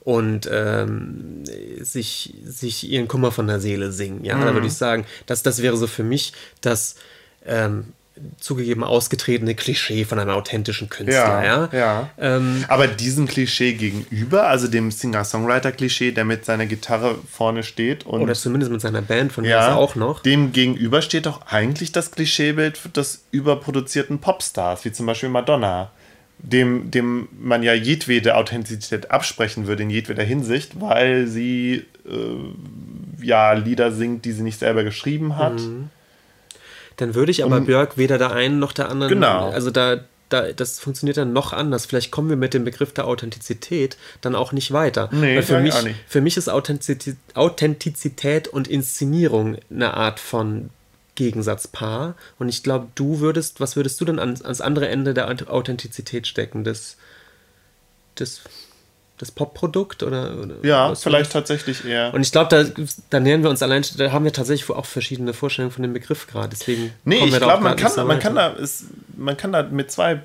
und 0.00 0.48
ähm, 0.50 1.44
sich, 1.80 2.34
sich 2.44 2.88
ihren 2.88 3.08
Kummer 3.08 3.32
von 3.32 3.46
der 3.46 3.60
Seele 3.60 3.92
singen. 3.92 4.24
Ja, 4.24 4.36
mhm. 4.36 4.44
da 4.44 4.54
würde 4.54 4.66
ich 4.66 4.74
sagen, 4.74 5.06
dass 5.26 5.42
das 5.42 5.62
wäre 5.62 5.76
so 5.76 5.86
für 5.86 6.04
mich 6.04 6.32
das 6.60 6.96
ähm, 7.44 7.92
zugegeben 8.38 8.84
ausgetretene 8.84 9.54
Klischee 9.54 10.04
von 10.04 10.18
einem 10.18 10.30
authentischen 10.30 10.88
Künstler. 10.88 11.44
Ja, 11.44 11.68
ja. 11.72 11.78
ja. 11.78 12.10
Ähm, 12.18 12.64
Aber 12.68 12.86
diesem 12.86 13.26
Klischee 13.26 13.72
gegenüber, 13.74 14.48
also 14.48 14.68
dem 14.68 14.90
Singer-Songwriter-Klischee, 14.90 16.12
der 16.12 16.24
mit 16.24 16.44
seiner 16.44 16.66
Gitarre 16.66 17.18
vorne 17.30 17.62
steht 17.62 18.04
und 18.04 18.22
oder 18.22 18.34
zumindest 18.34 18.72
mit 18.72 18.80
seiner 18.80 19.02
Band 19.02 19.32
von 19.32 19.44
ja, 19.44 19.74
auch 19.74 19.94
noch. 19.94 20.22
Dem 20.22 20.52
gegenüber 20.52 21.02
steht 21.02 21.26
doch 21.26 21.46
eigentlich 21.46 21.92
das 21.92 22.10
Klischeebild 22.10 22.96
des 22.96 23.24
überproduzierten 23.30 24.18
Popstars, 24.18 24.84
wie 24.84 24.92
zum 24.92 25.06
Beispiel 25.06 25.28
Madonna. 25.28 25.90
Dem, 26.42 26.90
dem 26.90 27.28
man 27.38 27.62
ja 27.62 27.74
jedwede 27.74 28.34
Authentizität 28.34 29.10
absprechen 29.10 29.66
würde 29.66 29.82
in 29.82 29.90
jedweder 29.90 30.22
Hinsicht, 30.22 30.80
weil 30.80 31.26
sie 31.26 31.84
äh, 32.06 33.22
ja 33.22 33.52
Lieder 33.52 33.92
singt, 33.92 34.24
die 34.24 34.32
sie 34.32 34.42
nicht 34.42 34.58
selber 34.58 34.82
geschrieben 34.82 35.36
hat. 35.36 35.60
Mhm 35.60 35.90
dann 37.00 37.14
würde 37.14 37.30
ich 37.30 37.44
aber 37.44 37.58
um, 37.58 37.66
Björk 37.66 37.96
weder 37.96 38.18
der 38.18 38.32
einen 38.32 38.58
noch 38.58 38.72
der 38.72 38.88
anderen. 38.88 39.12
Genau. 39.12 39.50
Also 39.50 39.70
da, 39.70 40.00
da, 40.28 40.52
das 40.52 40.78
funktioniert 40.78 41.16
dann 41.16 41.32
noch 41.32 41.52
anders. 41.52 41.86
Vielleicht 41.86 42.10
kommen 42.10 42.28
wir 42.28 42.36
mit 42.36 42.54
dem 42.54 42.64
Begriff 42.64 42.92
der 42.92 43.06
Authentizität 43.06 43.96
dann 44.20 44.34
auch 44.34 44.52
nicht 44.52 44.72
weiter. 44.72 45.08
Nee, 45.12 45.36
Weil 45.36 45.42
für 45.42 45.60
mich, 45.60 45.74
auch 45.74 45.82
nicht. 45.82 45.96
für 46.06 46.20
mich 46.20 46.36
ist 46.36 46.48
Authentizität, 46.48 47.16
Authentizität 47.34 48.48
und 48.48 48.68
Inszenierung 48.68 49.56
eine 49.70 49.94
Art 49.94 50.20
von 50.20 50.70
Gegensatzpaar. 51.14 52.14
Und 52.38 52.48
ich 52.48 52.62
glaube, 52.62 52.88
du 52.94 53.20
würdest, 53.20 53.60
was 53.60 53.76
würdest 53.76 54.00
du 54.00 54.04
denn 54.04 54.18
ans, 54.18 54.42
ans 54.42 54.60
andere 54.60 54.88
Ende 54.88 55.14
der 55.14 55.28
Authentizität 55.50 56.26
stecken? 56.26 56.64
Das, 56.64 56.96
das 58.14 58.40
das 59.20 59.30
Popprodukt 59.30 60.02
oder, 60.02 60.38
oder 60.42 60.54
ja 60.62 60.94
vielleicht 60.94 61.32
tatsächlich 61.32 61.84
eher. 61.84 62.14
Und 62.14 62.22
ich 62.22 62.32
glaube 62.32 62.48
da, 62.48 62.82
da 63.10 63.20
nähern 63.20 63.42
wir 63.42 63.50
uns 63.50 63.62
allein 63.62 63.84
da 63.98 64.12
haben 64.12 64.24
wir 64.24 64.32
tatsächlich 64.32 64.70
auch 64.70 64.86
verschiedene 64.86 65.34
Vorstellungen 65.34 65.72
von 65.72 65.82
dem 65.82 65.92
Begriff 65.92 66.26
gerade 66.26 66.48
deswegen 66.48 66.90
nee 67.04 67.22
ich 67.26 67.36
glaube 67.36 67.62
man 67.62 67.76
kann 67.76 68.06
man 68.06 68.18
kann 68.18 68.34
da 68.34 68.48
ist, 68.48 68.84
man 69.16 69.36
kann 69.36 69.52
da 69.52 69.62
mit 69.62 69.90
zwei 69.90 70.22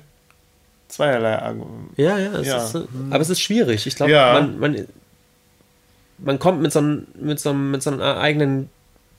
zweierlei 0.88 1.38
Argumenten 1.38 1.92
ja 2.00 2.18
ja, 2.18 2.32
es 2.38 2.46
ja. 2.46 2.64
Ist, 2.64 2.76
aber 3.10 3.20
es 3.20 3.28
ist 3.28 3.40
schwierig. 3.40 3.86
Ich 3.86 3.96
glaube 3.96 4.12
ja. 4.12 4.32
man, 4.32 4.58
man 4.58 4.86
man 6.18 6.38
kommt 6.38 6.62
mit 6.62 6.72
so 6.72 6.78
einem 6.78 7.06
mit 7.20 7.38
so 7.38 7.50
einem, 7.50 7.70
mit 7.72 7.82
so 7.82 7.90
einer 7.90 8.16
eigenen 8.16 8.70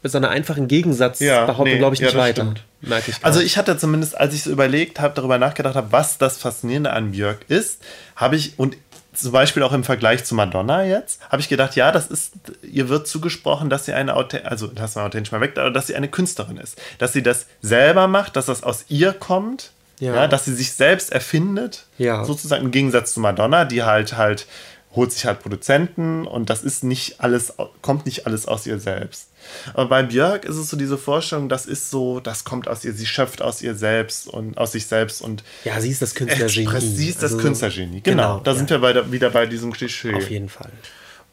mit 0.01 0.11
so 0.11 0.17
einer 0.17 0.29
einfachen 0.29 0.67
Gegensatz 0.67 1.19
ja, 1.19 1.45
behauptung 1.45 1.73
nee, 1.73 1.77
glaube 1.77 1.93
ich 1.93 2.01
nicht 2.01 2.15
weiter. 2.15 2.51
merke 2.81 3.11
ich 3.11 3.17
also 3.21 3.41
ich 3.41 3.57
hatte 3.57 3.77
zumindest 3.77 4.19
als 4.19 4.33
ich 4.33 4.41
so 4.41 4.49
überlegt 4.49 4.99
habe 4.99 5.13
darüber 5.13 5.37
nachgedacht 5.37 5.75
habe 5.75 5.91
was 5.91 6.17
das 6.17 6.39
faszinierende 6.39 6.93
an 6.93 7.11
Björk 7.11 7.45
ist 7.47 7.83
habe 8.15 8.35
ich 8.35 8.57
und 8.57 8.75
zum 9.17 9.31
Beispiel 9.31 9.63
auch 9.63 9.73
im 9.73 9.83
Vergleich 9.83 10.23
zu 10.23 10.35
Madonna 10.35 10.83
jetzt, 10.83 11.21
habe 11.29 11.41
ich 11.41 11.49
gedacht, 11.49 11.75
ja, 11.75 11.91
das 11.91 12.07
ist, 12.07 12.33
ihr 12.61 12.89
wird 12.89 13.07
zugesprochen, 13.07 13.69
dass 13.69 13.85
sie 13.85 13.93
eine, 13.93 14.15
also 14.15 14.71
lass 14.75 14.95
mal 14.95 15.05
authentisch 15.05 15.31
mal 15.31 15.41
weg, 15.41 15.57
aber 15.57 15.71
dass 15.71 15.87
sie 15.87 15.95
eine 15.95 16.07
Künstlerin 16.07 16.57
ist. 16.57 16.79
Dass 16.97 17.13
sie 17.13 17.23
das 17.23 17.47
selber 17.61 18.07
macht, 18.07 18.35
dass 18.35 18.45
das 18.47 18.63
aus 18.63 18.85
ihr 18.89 19.13
kommt, 19.13 19.71
ja. 19.99 20.15
ja 20.15 20.27
dass 20.27 20.45
sie 20.45 20.53
sich 20.53 20.73
selbst 20.73 21.11
erfindet, 21.11 21.85
ja. 21.97 22.23
sozusagen 22.23 22.65
im 22.65 22.71
Gegensatz 22.71 23.13
zu 23.13 23.19
Madonna, 23.19 23.65
die 23.65 23.83
halt 23.83 24.17
halt 24.17 24.47
holt 24.95 25.11
sich 25.11 25.25
halt 25.25 25.41
Produzenten 25.41 26.25
und 26.25 26.49
das 26.49 26.63
ist 26.63 26.83
nicht 26.83 27.21
alles, 27.21 27.53
kommt 27.81 28.05
nicht 28.05 28.25
alles 28.25 28.47
aus 28.47 28.65
ihr 28.65 28.79
selbst. 28.79 29.29
Aber 29.73 29.89
bei 29.89 30.03
Björk 30.03 30.45
ist 30.45 30.55
es 30.57 30.69
so 30.69 30.77
diese 30.77 30.97
Vorstellung, 30.97 31.49
das 31.49 31.65
ist 31.65 31.89
so, 31.89 32.19
das 32.19 32.43
kommt 32.43 32.67
aus 32.67 32.83
ihr, 32.85 32.93
sie 32.93 33.05
schöpft 33.05 33.41
aus 33.41 33.61
ihr 33.61 33.75
selbst 33.75 34.27
und 34.27 34.57
aus 34.57 34.71
sich 34.71 34.87
selbst 34.87 35.21
und. 35.21 35.43
Ja, 35.63 35.79
sie 35.81 35.89
ist 35.89 36.01
das 36.01 36.15
Künstlergenie. 36.15 36.79
Sie 36.79 37.09
ist 37.09 37.23
das 37.23 37.33
also, 37.33 37.43
Künstlergenie, 37.43 38.01
genau. 38.01 38.37
genau 38.37 38.39
da 38.43 38.51
ja. 38.51 38.57
sind 38.57 38.69
wir 38.69 38.79
bei, 38.79 39.11
wieder 39.11 39.29
bei 39.29 39.45
diesem 39.45 39.71
Klischee. 39.73 40.13
Auf 40.13 40.29
jeden 40.29 40.49
Fall. 40.49 40.71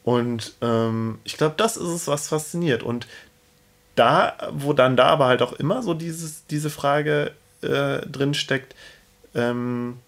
Und 0.04 0.52
ähm, 0.60 1.18
ich 1.24 1.36
glaube, 1.36 1.54
das 1.56 1.76
ist 1.76 1.88
es, 1.88 2.06
was 2.06 2.28
fasziniert. 2.28 2.82
Und 2.82 3.06
da, 3.94 4.36
wo 4.52 4.72
dann 4.72 4.96
da 4.96 5.06
aber 5.06 5.26
halt 5.26 5.42
auch 5.42 5.54
immer 5.54 5.82
so 5.82 5.94
dieses, 5.94 6.46
diese 6.46 6.68
Frage 6.68 7.32
äh, 7.62 8.06
drin 8.06 8.34
steckt, 8.34 8.74
ähm, 9.34 9.98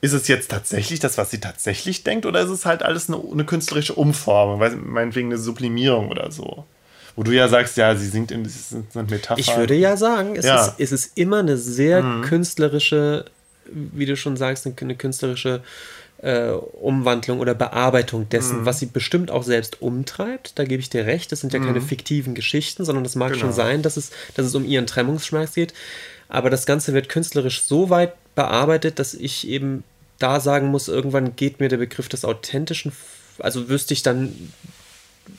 ist 0.00 0.12
es 0.12 0.28
jetzt 0.28 0.50
tatsächlich 0.50 1.00
das, 1.00 1.18
was 1.18 1.30
sie 1.30 1.40
tatsächlich 1.40 2.04
denkt, 2.04 2.26
oder 2.26 2.40
ist 2.40 2.50
es 2.50 2.64
halt 2.64 2.82
alles 2.82 3.08
eine, 3.08 3.20
eine 3.32 3.44
künstlerische 3.44 3.94
Umformung, 3.94 4.60
meinetwegen 4.84 5.28
eine 5.28 5.38
Sublimierung 5.38 6.10
oder 6.10 6.30
so? 6.30 6.64
Wo 7.16 7.22
du 7.22 7.32
ja 7.32 7.48
sagst, 7.48 7.76
ja, 7.78 7.96
sie 7.96 8.08
singt 8.08 8.30
in 8.30 8.44
das 8.44 8.68
sind 8.68 8.94
Metaphern. 8.94 9.38
Ich 9.38 9.56
würde 9.56 9.74
ja 9.74 9.96
sagen, 9.96 10.36
es, 10.36 10.44
ja. 10.44 10.66
Ist, 10.66 10.74
es 10.78 10.92
ist 10.92 11.18
immer 11.18 11.38
eine 11.38 11.56
sehr 11.56 12.02
mhm. 12.02 12.22
künstlerische, 12.22 13.24
wie 13.72 14.04
du 14.04 14.16
schon 14.16 14.36
sagst, 14.36 14.66
eine, 14.66 14.94
künstlerische 14.94 15.62
äh, 16.18 16.50
Umwandlung 16.50 17.40
oder 17.40 17.54
Bearbeitung 17.54 18.28
dessen, 18.28 18.60
mhm. 18.60 18.66
was 18.66 18.80
sie 18.80 18.86
bestimmt 18.86 19.30
auch 19.30 19.44
selbst 19.44 19.80
umtreibt. 19.80 20.58
Da 20.58 20.64
gebe 20.64 20.80
ich 20.80 20.90
dir 20.90 21.06
recht. 21.06 21.32
Das 21.32 21.40
sind 21.40 21.54
ja 21.54 21.58
mhm. 21.58 21.66
keine 21.66 21.80
fiktiven 21.80 22.34
Geschichten, 22.34 22.84
sondern 22.84 23.04
es 23.06 23.14
mag 23.14 23.32
genau. 23.32 23.46
schon 23.46 23.52
sein, 23.52 23.80
dass 23.80 23.96
es, 23.96 24.10
dass 24.34 24.44
es 24.44 24.54
um 24.54 24.66
ihren 24.66 24.86
Trennungsschmerz 24.86 25.54
geht. 25.54 25.72
Aber 26.28 26.50
das 26.50 26.66
Ganze 26.66 26.92
wird 26.92 27.08
künstlerisch 27.08 27.62
so 27.62 27.88
weit 27.88 28.12
bearbeitet, 28.34 28.98
dass 28.98 29.14
ich 29.14 29.48
eben 29.48 29.84
da 30.18 30.40
sagen 30.40 30.68
muss, 30.68 30.88
irgendwann 30.88 31.36
geht 31.36 31.60
mir 31.60 31.68
der 31.68 31.76
Begriff 31.76 32.08
des 32.08 32.24
Authentischen, 32.24 32.92
also 33.38 33.68
wüsste 33.68 33.94
ich 33.94 34.02
dann, 34.02 34.52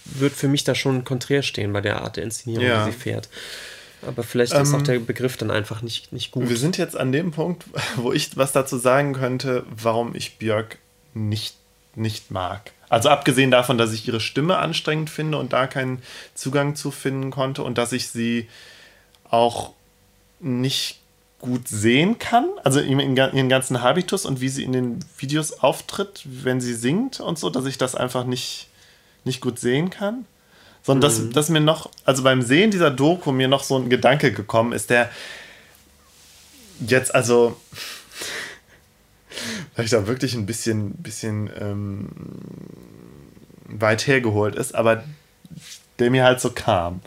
wird 0.05 0.33
für 0.33 0.47
mich 0.47 0.63
da 0.63 0.75
schon 0.75 1.03
konträr 1.03 1.41
stehen 1.41 1.73
bei 1.73 1.81
der 1.81 2.01
Art 2.01 2.17
der 2.17 2.23
Inszenierung, 2.23 2.65
ja. 2.65 2.85
die 2.85 2.91
sie 2.91 2.97
fährt. 2.97 3.29
Aber 4.05 4.23
vielleicht 4.23 4.53
ähm, 4.53 4.61
ist 4.61 4.73
auch 4.73 4.79
ähm, 4.79 4.83
der 4.85 4.99
Begriff 4.99 5.37
dann 5.37 5.51
einfach 5.51 5.81
nicht, 5.81 6.13
nicht 6.13 6.31
gut. 6.31 6.49
Wir 6.49 6.57
sind 6.57 6.77
jetzt 6.77 6.95
an 6.95 7.11
dem 7.11 7.31
Punkt, 7.31 7.65
wo 7.95 8.13
ich 8.13 8.37
was 8.37 8.51
dazu 8.51 8.77
sagen 8.77 9.13
könnte, 9.13 9.65
warum 9.69 10.15
ich 10.15 10.37
Björk 10.37 10.77
nicht, 11.13 11.55
nicht 11.95 12.31
mag. 12.31 12.71
Also 12.89 13.09
abgesehen 13.09 13.51
davon, 13.51 13.77
dass 13.77 13.91
ich 13.91 14.07
ihre 14.07 14.21
Stimme 14.21 14.57
anstrengend 14.57 15.09
finde 15.09 15.37
und 15.37 15.51
da 15.51 15.67
keinen 15.67 16.01
Zugang 16.35 16.75
zu 16.75 16.91
finden 16.91 17.31
konnte 17.31 17.63
und 17.63 17.77
dass 17.77 17.91
ich 17.91 18.07
sie 18.07 18.47
auch 19.29 19.73
nicht 20.39 20.99
gut 21.39 21.67
sehen 21.67 22.17
kann, 22.17 22.47
also 22.63 22.79
ihren 22.79 23.49
ganzen 23.49 23.81
Habitus 23.81 24.25
und 24.25 24.41
wie 24.41 24.49
sie 24.49 24.63
in 24.63 24.71
den 24.71 24.99
Videos 25.17 25.53
auftritt, 25.53 26.23
wenn 26.25 26.61
sie 26.61 26.73
singt 26.73 27.19
und 27.19 27.37
so, 27.37 27.49
dass 27.49 27.65
ich 27.65 27.77
das 27.77 27.93
einfach 27.93 28.25
nicht, 28.25 28.67
nicht 29.27 29.41
gut 29.41 29.59
sehen 29.59 29.91
kann. 29.91 30.25
Sondern 30.81 31.11
mhm. 31.11 31.25
dass, 31.25 31.33
dass 31.33 31.49
mir 31.49 31.59
noch, 31.59 31.91
also 32.05 32.23
beim 32.23 32.41
Sehen 32.41 32.71
dieser 32.71 32.89
Doku 32.89 33.31
mir 33.31 33.47
noch 33.47 33.63
so 33.63 33.77
ein 33.77 33.89
Gedanke 33.89 34.31
gekommen 34.31 34.71
ist, 34.71 34.89
der 34.89 35.09
jetzt 36.79 37.13
also 37.13 37.57
vielleicht 39.75 39.93
auch 39.95 40.07
wirklich 40.07 40.33
ein 40.33 40.45
bisschen, 40.45 40.91
bisschen 40.93 41.49
ähm, 41.59 42.09
weit 43.65 44.07
hergeholt 44.07 44.55
ist, 44.55 44.75
aber 44.75 45.03
der 45.99 46.11
mir 46.11 46.23
halt 46.23 46.39
so 46.39 46.51
kam. 46.51 47.01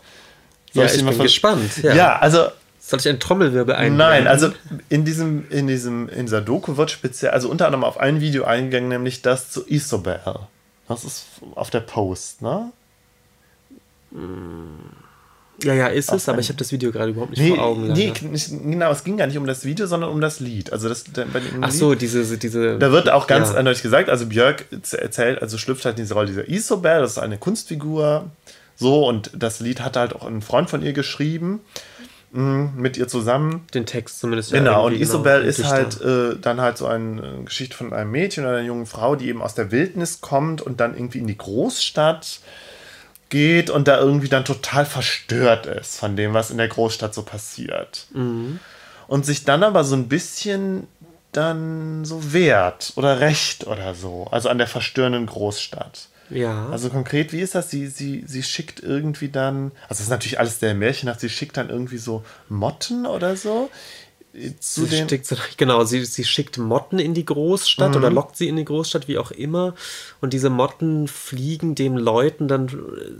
Soll 0.73 0.85
ja, 0.85 0.91
ich, 0.91 0.99
ich 0.99 1.05
bin 1.05 1.17
gespannt. 1.17 1.77
Ja. 1.81 1.95
ja, 1.95 2.19
also 2.19 2.47
soll 2.79 2.99
ich 2.99 3.07
einen 3.07 3.19
Trommelwirbel 3.19 3.75
einbauen? 3.75 3.97
Nein, 3.97 4.27
also 4.27 4.51
in 4.89 5.05
diesem, 5.05 5.49
in 5.49 5.67
diesem, 5.67 6.09
in 6.09 6.25
dieser 6.25 6.41
Doku 6.41 6.77
wird 6.77 6.91
speziell, 6.91 7.31
also 7.31 7.49
unter 7.49 7.65
anderem 7.65 7.83
auf 7.83 7.99
ein 7.99 8.21
Video 8.21 8.43
eingegangen, 8.43 8.89
nämlich 8.89 9.21
das 9.21 9.49
zu 9.49 9.67
Isobel. 9.67 10.19
Das 10.91 11.03
ist 11.03 11.25
auf 11.55 11.69
der 11.69 11.81
Post, 11.81 12.41
ne? 12.41 12.71
Ja, 15.63 15.73
ja, 15.73 15.87
ist 15.87 16.11
es, 16.11 16.27
aber 16.27 16.39
ich 16.39 16.49
habe 16.49 16.57
das 16.57 16.71
Video 16.71 16.91
gerade 16.91 17.11
überhaupt 17.11 17.31
nicht 17.31 17.41
nee, 17.41 17.55
vor 17.55 17.63
Augen. 17.63 17.93
Nee, 17.93 18.13
nicht, 18.23 18.49
genau, 18.49 18.91
es 18.91 19.03
ging 19.03 19.17
gar 19.17 19.27
nicht 19.27 19.37
um 19.37 19.45
das 19.45 19.63
Video, 19.63 19.85
sondern 19.85 20.09
um 20.09 20.19
das 20.19 20.39
Lied. 20.39 20.73
Also 20.73 20.89
das, 20.89 21.03
dem 21.03 21.29
Ach 21.61 21.71
so, 21.71 21.95
diese, 21.95 22.37
diese. 22.37 22.79
Da 22.79 22.91
wird 22.91 23.09
auch 23.09 23.27
ganz 23.27 23.49
ja. 23.49 23.55
eindeutig 23.55 23.83
gesagt, 23.83 24.09
also 24.09 24.25
Björk 24.25 24.65
erzählt, 24.91 25.41
also 25.41 25.57
schlüpft 25.57 25.85
halt 25.85 25.97
in 25.97 26.03
diese 26.03 26.13
Rolle 26.13 26.27
dieser 26.27 26.47
Isobel, 26.49 27.01
das 27.01 27.11
ist 27.11 27.17
eine 27.19 27.37
Kunstfigur, 27.37 28.29
so, 28.75 29.07
und 29.07 29.29
das 29.35 29.59
Lied 29.59 29.81
hat 29.81 29.95
halt 29.95 30.15
auch 30.15 30.25
ein 30.25 30.41
Freund 30.41 30.69
von 30.69 30.81
ihr 30.81 30.93
geschrieben 30.93 31.61
mit 32.33 32.95
ihr 32.95 33.07
zusammen. 33.07 33.65
Den 33.73 33.85
Text 33.85 34.19
zumindest. 34.19 34.51
Genau, 34.53 34.87
und 34.87 34.93
Isobel 34.93 35.39
genau, 35.39 35.49
ist 35.49 35.65
halt 35.65 35.99
äh, 36.01 36.39
dann 36.39 36.61
halt 36.61 36.77
so 36.77 36.87
eine 36.87 37.21
äh, 37.21 37.43
Geschichte 37.43 37.75
von 37.75 37.91
einem 37.91 38.11
Mädchen 38.11 38.45
oder 38.45 38.57
einer 38.57 38.65
jungen 38.65 38.85
Frau, 38.85 39.15
die 39.15 39.27
eben 39.27 39.41
aus 39.41 39.53
der 39.53 39.71
Wildnis 39.71 40.21
kommt 40.21 40.61
und 40.61 40.79
dann 40.79 40.95
irgendwie 40.95 41.19
in 41.19 41.27
die 41.27 41.37
Großstadt 41.37 42.39
geht 43.29 43.69
und 43.69 43.87
da 43.87 43.99
irgendwie 43.99 44.29
dann 44.29 44.45
total 44.45 44.85
verstört 44.85 45.65
ist 45.65 45.97
von 45.97 46.15
dem, 46.15 46.33
was 46.33 46.51
in 46.51 46.57
der 46.57 46.67
Großstadt 46.69 47.13
so 47.13 47.23
passiert. 47.23 48.07
Mhm. 48.13 48.59
Und 49.07 49.25
sich 49.25 49.43
dann 49.43 49.63
aber 49.63 49.83
so 49.83 49.95
ein 49.95 50.07
bisschen 50.07 50.87
dann 51.33 52.05
so 52.05 52.33
wehrt 52.33 52.93
oder 52.95 53.19
recht 53.19 53.67
oder 53.67 53.93
so, 53.93 54.27
also 54.31 54.47
an 54.47 54.57
der 54.57 54.67
verstörenden 54.67 55.25
Großstadt. 55.25 56.07
Ja. 56.31 56.69
Also 56.69 56.89
konkret, 56.89 57.33
wie 57.33 57.41
ist 57.41 57.55
das? 57.55 57.69
Sie, 57.69 57.87
sie, 57.87 58.23
sie 58.25 58.43
schickt 58.43 58.81
irgendwie 58.81 59.29
dann, 59.29 59.71
also 59.83 59.89
das 59.89 60.01
ist 60.01 60.09
natürlich 60.09 60.39
alles 60.39 60.59
der 60.59 60.73
Märchenhaft, 60.73 61.19
sie 61.19 61.29
schickt 61.29 61.57
dann 61.57 61.69
irgendwie 61.69 61.97
so 61.97 62.23
Motten 62.49 63.05
oder 63.05 63.35
so 63.35 63.69
zu 64.59 64.85
sie 64.85 65.05
den. 65.05 65.21
genau, 65.57 65.83
sie, 65.83 66.05
sie 66.05 66.23
schickt 66.23 66.57
Motten 66.57 66.99
in 66.99 67.13
die 67.13 67.25
Großstadt 67.25 67.91
mhm. 67.91 67.97
oder 67.97 68.09
lockt 68.09 68.37
sie 68.37 68.47
in 68.47 68.55
die 68.55 68.65
Großstadt, 68.65 69.07
wie 69.07 69.17
auch 69.17 69.31
immer. 69.31 69.75
Und 70.21 70.33
diese 70.33 70.49
Motten 70.49 71.07
fliegen 71.07 71.75
den 71.75 71.97
Leuten 71.97 72.47
dann 72.47 72.69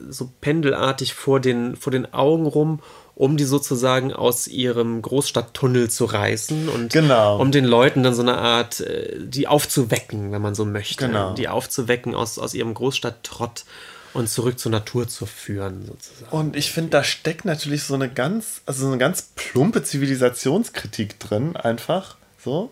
so 0.10 0.30
pendelartig 0.42 1.14
vor 1.14 1.40
den, 1.40 1.76
vor 1.76 1.92
den 1.92 2.14
Augen 2.14 2.46
rum, 2.46 2.80
um 3.16 3.38
die 3.38 3.44
sozusagen 3.44 4.14
aus 4.14 4.48
ihrem 4.48 5.02
Großstadttunnel 5.02 5.90
zu 5.90 6.06
reißen 6.06 6.70
und 6.70 6.94
genau. 6.94 7.40
um 7.40 7.52
den 7.52 7.66
Leuten 7.66 8.04
dann 8.04 8.14
so 8.14 8.22
eine 8.22 8.38
Art, 8.38 8.80
äh, 8.80 9.18
die 9.20 9.48
aufzuwecken, 9.48 10.32
wenn 10.32 10.42
man 10.42 10.56
so 10.56 10.66
möchte. 10.66 11.08
Genau. 11.08 11.34
Die 11.34 11.48
aufzuwecken 11.48 12.16
aus, 12.16 12.40
aus 12.40 12.54
ihrem 12.54 12.74
Großstadttrott 12.74 13.66
und 14.14 14.30
zurück 14.30 14.60
zur 14.60 14.72
Natur 14.72 15.08
zu 15.08 15.26
führen, 15.26 15.86
sozusagen. 15.86 16.32
Und 16.32 16.56
ich 16.56 16.72
finde, 16.72 16.90
da 16.92 17.04
steckt 17.04 17.46
natürlich 17.46 17.84
so 17.84 17.94
eine 17.94 18.10
ganz, 18.10 18.62
also 18.66 18.82
so 18.82 18.88
eine 18.88 18.98
ganz 18.98 19.30
plumpe 19.36 19.84
Zivilisationskritik 19.84 21.20
drin, 21.20 21.56
einfach 21.56 22.18
so. 22.44 22.72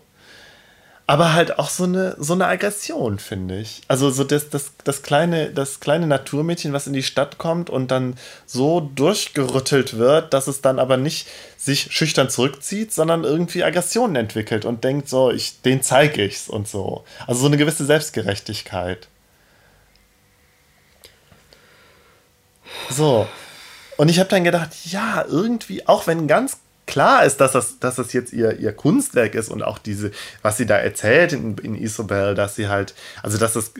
Aber 1.10 1.32
halt 1.32 1.58
auch 1.58 1.70
so 1.70 1.82
eine, 1.82 2.14
so 2.20 2.34
eine 2.34 2.46
Aggression, 2.46 3.18
finde 3.18 3.58
ich. 3.58 3.82
Also 3.88 4.10
so 4.10 4.22
das, 4.22 4.48
das, 4.48 4.74
das, 4.84 5.02
kleine, 5.02 5.50
das 5.50 5.80
kleine 5.80 6.06
Naturmädchen, 6.06 6.72
was 6.72 6.86
in 6.86 6.92
die 6.92 7.02
Stadt 7.02 7.36
kommt 7.36 7.68
und 7.68 7.90
dann 7.90 8.14
so 8.46 8.78
durchgerüttelt 8.78 9.98
wird, 9.98 10.32
dass 10.32 10.46
es 10.46 10.60
dann 10.60 10.78
aber 10.78 10.96
nicht 10.96 11.26
sich 11.56 11.92
schüchtern 11.92 12.30
zurückzieht, 12.30 12.92
sondern 12.92 13.24
irgendwie 13.24 13.64
Aggressionen 13.64 14.14
entwickelt 14.14 14.64
und 14.64 14.84
denkt 14.84 15.08
so, 15.08 15.32
ich, 15.32 15.60
den 15.62 15.82
zeige 15.82 16.24
ich's 16.24 16.48
und 16.48 16.68
so. 16.68 17.02
Also 17.26 17.40
so 17.40 17.46
eine 17.48 17.56
gewisse 17.56 17.84
Selbstgerechtigkeit. 17.84 19.08
So. 22.88 23.26
Und 23.96 24.10
ich 24.10 24.20
habe 24.20 24.28
dann 24.28 24.44
gedacht, 24.44 24.70
ja, 24.84 25.24
irgendwie, 25.28 25.88
auch 25.88 26.06
wenn 26.06 26.28
ganz 26.28 26.58
klar 26.90 27.24
ist, 27.24 27.38
dass 27.38 27.52
das, 27.52 27.78
dass 27.78 27.96
das 27.96 28.12
jetzt 28.12 28.32
ihr, 28.32 28.58
ihr 28.58 28.72
Kunstwerk 28.72 29.34
ist 29.34 29.48
und 29.48 29.62
auch 29.62 29.78
diese, 29.78 30.10
was 30.42 30.56
sie 30.56 30.66
da 30.66 30.76
erzählt 30.76 31.32
in, 31.32 31.56
in 31.58 31.74
Isabel, 31.74 32.34
dass 32.34 32.56
sie 32.56 32.68
halt, 32.68 32.94
also 33.22 33.38
dass 33.38 33.54
das, 33.54 33.72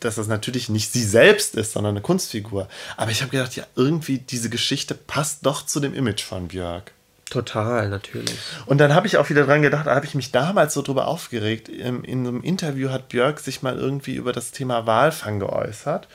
dass 0.00 0.16
das 0.16 0.26
natürlich 0.26 0.68
nicht 0.68 0.92
sie 0.92 1.04
selbst 1.04 1.54
ist, 1.54 1.72
sondern 1.72 1.92
eine 1.92 2.00
Kunstfigur. 2.00 2.68
Aber 2.96 3.10
ich 3.10 3.20
habe 3.22 3.30
gedacht, 3.30 3.54
ja, 3.54 3.64
irgendwie 3.76 4.18
diese 4.18 4.50
Geschichte 4.50 4.94
passt 4.94 5.46
doch 5.46 5.64
zu 5.64 5.78
dem 5.78 5.94
Image 5.94 6.22
von 6.22 6.48
Björk. 6.48 6.92
Total, 7.30 7.88
natürlich. 7.88 8.38
Und 8.66 8.78
dann 8.78 8.94
habe 8.94 9.06
ich 9.08 9.16
auch 9.16 9.28
wieder 9.30 9.44
dran 9.44 9.60
gedacht, 9.60 9.86
da 9.86 9.94
habe 9.96 10.06
ich 10.06 10.14
mich 10.14 10.30
damals 10.30 10.74
so 10.74 10.82
drüber 10.82 11.08
aufgeregt. 11.08 11.68
In, 11.68 12.04
in 12.04 12.26
einem 12.26 12.42
Interview 12.42 12.90
hat 12.90 13.08
Björk 13.08 13.40
sich 13.40 13.62
mal 13.62 13.76
irgendwie 13.76 14.14
über 14.14 14.32
das 14.32 14.52
Thema 14.52 14.86
Walfang 14.86 15.40
geäußert. 15.40 16.06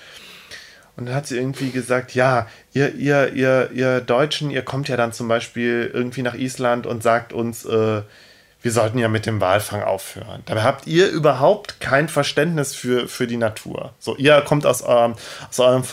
Und 0.97 1.05
dann 1.07 1.15
hat 1.15 1.27
sie 1.27 1.37
irgendwie 1.37 1.71
gesagt, 1.71 2.13
ja, 2.15 2.47
ihr, 2.73 2.93
ihr, 2.95 3.33
ihr, 3.33 3.71
ihr 3.73 4.01
Deutschen, 4.01 4.51
ihr 4.51 4.61
kommt 4.61 4.89
ja 4.89 4.97
dann 4.97 5.13
zum 5.13 5.27
Beispiel 5.27 5.89
irgendwie 5.93 6.21
nach 6.21 6.35
Island 6.35 6.85
und 6.85 7.01
sagt 7.01 7.33
uns, 7.33 7.65
äh, 7.65 8.01
wir 8.61 8.71
sollten 8.71 8.99
ja 8.99 9.07
mit 9.07 9.25
dem 9.25 9.41
Walfang 9.41 9.81
aufhören. 9.81 10.43
Dabei 10.45 10.63
habt 10.63 10.85
ihr 10.85 11.09
überhaupt 11.09 11.79
kein 11.79 12.09
Verständnis 12.09 12.75
für, 12.75 13.07
für 13.07 13.25
die 13.25 13.37
Natur. 13.37 13.93
So, 13.97 14.15
ihr 14.17 14.39
kommt 14.41 14.65
aus 14.65 14.83
eurem, 14.83 15.15
aus 15.49 15.59
eurem 15.59 15.83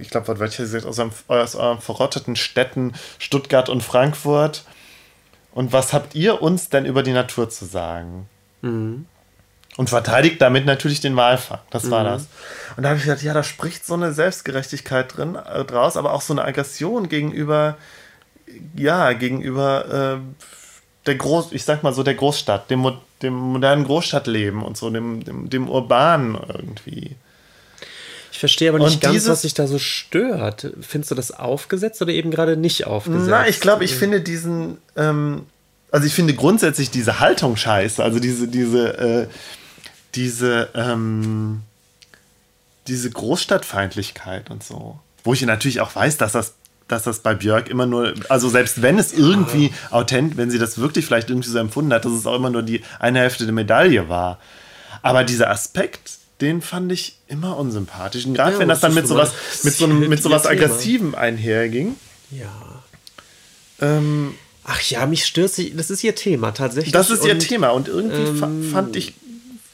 ich 0.00 0.10
glaube, 0.10 0.38
was 0.38 0.56
gesagt, 0.56 0.86
aus, 0.86 0.98
eurem, 0.98 1.12
aus 1.28 1.54
euren 1.54 1.80
verrotteten 1.80 2.34
Städten 2.34 2.94
Stuttgart 3.18 3.68
und 3.68 3.82
Frankfurt. 3.82 4.64
Und 5.52 5.72
was 5.72 5.92
habt 5.92 6.14
ihr 6.14 6.42
uns 6.42 6.68
denn 6.68 6.84
über 6.84 7.02
die 7.02 7.12
Natur 7.12 7.48
zu 7.48 7.64
sagen? 7.64 8.28
Mhm. 8.62 9.06
Und 9.80 9.88
verteidigt 9.88 10.42
damit 10.42 10.66
natürlich 10.66 11.00
den 11.00 11.16
Walfang. 11.16 11.58
Das 11.70 11.90
war 11.90 12.02
mhm. 12.02 12.08
das. 12.08 12.26
Und 12.76 12.82
da 12.82 12.90
habe 12.90 12.98
ich 12.98 13.06
gedacht, 13.06 13.22
ja, 13.22 13.32
da 13.32 13.42
spricht 13.42 13.86
so 13.86 13.94
eine 13.94 14.12
Selbstgerechtigkeit 14.12 15.16
drin 15.16 15.36
äh, 15.36 15.64
draus, 15.64 15.96
aber 15.96 16.12
auch 16.12 16.20
so 16.20 16.34
eine 16.34 16.44
Aggression 16.44 17.08
gegenüber, 17.08 17.78
ja, 18.76 19.14
gegenüber 19.14 20.18
äh, 20.18 20.46
der 21.06 21.14
Groß, 21.14 21.52
ich 21.52 21.64
sag 21.64 21.82
mal 21.82 21.94
so 21.94 22.02
der 22.02 22.12
Großstadt, 22.12 22.70
dem, 22.70 22.92
dem 23.22 23.32
modernen 23.32 23.84
Großstadtleben 23.84 24.60
und 24.60 24.76
so, 24.76 24.90
dem, 24.90 25.24
dem, 25.24 25.48
dem 25.48 25.66
urbanen 25.66 26.34
irgendwie. 26.34 27.16
Ich 28.32 28.38
verstehe 28.38 28.68
aber 28.68 28.80
nicht 28.80 28.96
und 28.96 29.00
ganz, 29.00 29.26
was 29.28 29.40
sich 29.40 29.54
da 29.54 29.66
so 29.66 29.78
stört. 29.78 30.74
Findest 30.82 31.10
du 31.10 31.14
das 31.14 31.30
aufgesetzt 31.30 32.02
oder 32.02 32.12
eben 32.12 32.30
gerade 32.30 32.58
nicht 32.58 32.86
aufgesetzt? 32.86 33.30
Na, 33.30 33.48
ich 33.48 33.60
glaube, 33.60 33.86
ich 33.86 33.94
finde 33.94 34.20
diesen, 34.20 34.76
ähm, 34.94 35.46
also 35.90 36.06
ich 36.06 36.12
finde 36.12 36.34
grundsätzlich 36.34 36.90
diese 36.90 37.18
Haltung 37.18 37.56
scheiße, 37.56 38.04
also 38.04 38.18
diese, 38.18 38.46
diese, 38.46 38.98
äh, 38.98 39.26
diese, 40.14 40.70
ähm, 40.74 41.62
diese 42.88 43.10
Großstadtfeindlichkeit 43.10 44.50
und 44.50 44.62
so. 44.62 44.98
Wo 45.24 45.32
ich 45.32 45.42
natürlich 45.42 45.80
auch 45.80 45.94
weiß, 45.94 46.16
dass 46.16 46.32
das, 46.32 46.54
dass 46.88 47.04
das 47.04 47.20
bei 47.20 47.34
Björk 47.34 47.68
immer 47.68 47.86
nur, 47.86 48.14
also 48.28 48.48
selbst 48.48 48.82
wenn 48.82 48.98
es 48.98 49.12
irgendwie 49.12 49.66
ja. 49.66 49.72
authentisch, 49.90 50.36
wenn 50.36 50.50
sie 50.50 50.58
das 50.58 50.78
wirklich 50.78 51.06
vielleicht 51.06 51.30
irgendwie 51.30 51.48
so 51.48 51.58
empfunden 51.58 51.92
hat, 51.92 52.04
dass 52.04 52.12
es 52.12 52.26
auch 52.26 52.34
immer 52.34 52.50
nur 52.50 52.62
die 52.62 52.82
eine 52.98 53.20
Hälfte 53.20 53.44
der 53.44 53.54
Medaille 53.54 54.08
war. 54.08 54.38
Aber 55.02 55.24
dieser 55.24 55.50
Aspekt, 55.50 56.18
den 56.40 56.62
fand 56.62 56.90
ich 56.90 57.18
immer 57.28 57.56
unsympathisch. 57.56 58.26
Und 58.26 58.34
gerade 58.34 58.54
ja, 58.54 58.58
wenn 58.58 58.68
das 58.68 58.80
dann 58.80 58.94
mit 58.94 59.06
sowas, 59.06 59.32
mit 59.62 59.74
so 59.74 59.84
einem, 59.84 60.08
mit 60.08 60.22
sowas 60.22 60.46
Aggressivem 60.46 61.14
einherging. 61.14 61.96
Ja. 62.30 62.82
Ähm, 63.80 64.34
Ach 64.64 64.80
ja, 64.82 65.06
mich 65.06 65.24
stört 65.24 65.52
sie. 65.52 65.74
Das 65.74 65.90
ist 65.90 66.04
ihr 66.04 66.14
Thema 66.14 66.52
tatsächlich. 66.52 66.92
Das 66.92 67.10
ist 67.10 67.24
ihr 67.24 67.32
und, 67.32 67.40
Thema 67.40 67.70
und 67.70 67.88
irgendwie 67.88 68.22
ähm, 68.22 68.70
fand 68.70 68.94
ich 68.94 69.14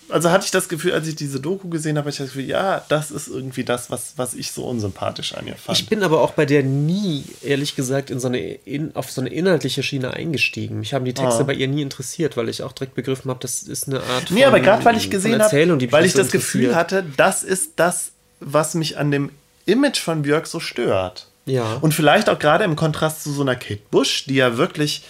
also 0.09 0.31
hatte 0.31 0.45
ich 0.45 0.51
das 0.51 0.69
Gefühl, 0.69 0.93
als 0.93 1.07
ich 1.09 1.17
diese 1.17 1.41
Doku 1.41 1.69
gesehen 1.69 1.99
habe, 1.99 2.11
ich 2.11 2.17
das 2.17 2.29
Gefühl, 2.29 2.45
ja, 2.45 2.85
das 2.89 3.11
ist 3.11 3.29
irgendwie 3.29 3.65
das, 3.65 3.91
was, 3.91 4.15
was 4.17 4.35
ich 4.35 4.53
so 4.53 4.65
unsympathisch 4.65 5.35
an 5.35 5.47
ihr 5.47 5.57
fand. 5.57 5.79
Ich 5.79 5.89
bin 5.89 6.03
aber 6.03 6.21
auch 6.21 6.33
bei 6.33 6.47
der 6.47 6.63
nie, 6.63 7.25
ehrlich 7.43 7.77
gesagt, 7.77 8.11
in 8.11 8.21
so 8.21 8.29
eine, 8.29 8.39
in, 8.39 8.95
auf 8.95 9.11
so 9.11 9.21
eine 9.21 9.31
inhaltliche 9.31 9.83
Schiene 9.83 10.13
eingestiegen. 10.13 10.79
Mich 10.81 10.95
haben 10.95 11.05
die 11.05 11.15
Texte 11.15 11.41
ah. 11.41 11.45
bei 11.45 11.55
ihr 11.55 11.69
nie 11.69 11.83
interessiert, 11.83 12.37
weil 12.37 12.49
ich 12.49 12.63
auch 12.63 12.73
direkt 12.73 12.95
begriffen 12.95 13.31
habe, 13.31 13.41
das 13.41 13.63
ist 13.63 13.89
eine 13.89 14.01
Art 14.03 14.31
Nee, 14.31 14.45
aber 14.45 14.61
gerade 14.61 14.85
weil 14.85 14.97
ich 14.97 15.11
gesehen 15.11 15.43
habe, 15.43 15.93
weil 15.93 16.05
ich 16.05 16.15
das 16.15 16.31
Gefühl 16.31 16.75
hatte, 16.75 17.05
das 17.17 17.43
ist 17.43 17.73
das, 17.77 18.13
was 18.41 18.75
mich 18.75 18.99
an 18.99 19.11
dem 19.11 19.31
Image 19.65 19.99
von 19.99 20.23
Björk 20.23 20.47
so 20.47 20.61
stört. 20.61 21.27
Ja. 21.47 21.79
Und 21.81 21.95
vielleicht 21.95 22.29
auch 22.29 22.39
gerade 22.39 22.65
im 22.65 22.77
Kontrast 22.77 23.23
zu 23.23 23.33
so 23.33 23.43
einer 23.43 23.57
Kate 23.57 23.83
Bush, 23.91 24.25
die 24.27 24.35
ja 24.35 24.57
wirklich 24.57 25.05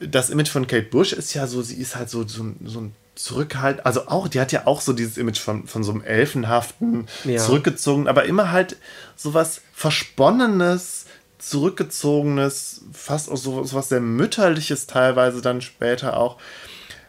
das 0.00 0.30
Image 0.30 0.48
von 0.48 0.66
Kate 0.66 0.86
Bush 0.86 1.12
ist 1.12 1.34
ja 1.34 1.46
so, 1.46 1.62
sie 1.62 1.76
ist 1.76 1.94
halt 1.96 2.08
so, 2.08 2.26
so, 2.26 2.44
so 2.64 2.80
ein 2.80 2.94
zurückhaltend, 3.22 3.86
also 3.86 4.08
auch, 4.08 4.28
die 4.28 4.40
hat 4.40 4.52
ja 4.52 4.66
auch 4.66 4.80
so 4.80 4.92
dieses 4.92 5.16
Image 5.18 5.38
von, 5.38 5.66
von 5.66 5.84
so 5.84 5.92
einem 5.92 6.02
elfenhaften, 6.02 7.06
ja. 7.24 7.38
zurückgezogen, 7.38 8.08
aber 8.08 8.24
immer 8.24 8.50
halt 8.50 8.76
so 9.16 9.34
was 9.34 9.60
Versponnenes, 9.72 11.06
zurückgezogenes, 11.38 12.82
fast 12.92 13.30
auch 13.30 13.36
so, 13.36 13.64
so 13.64 13.76
was 13.76 13.88
sehr 13.88 14.00
Mütterliches 14.00 14.86
teilweise 14.86 15.40
dann 15.42 15.60
später 15.60 16.16
auch, 16.16 16.36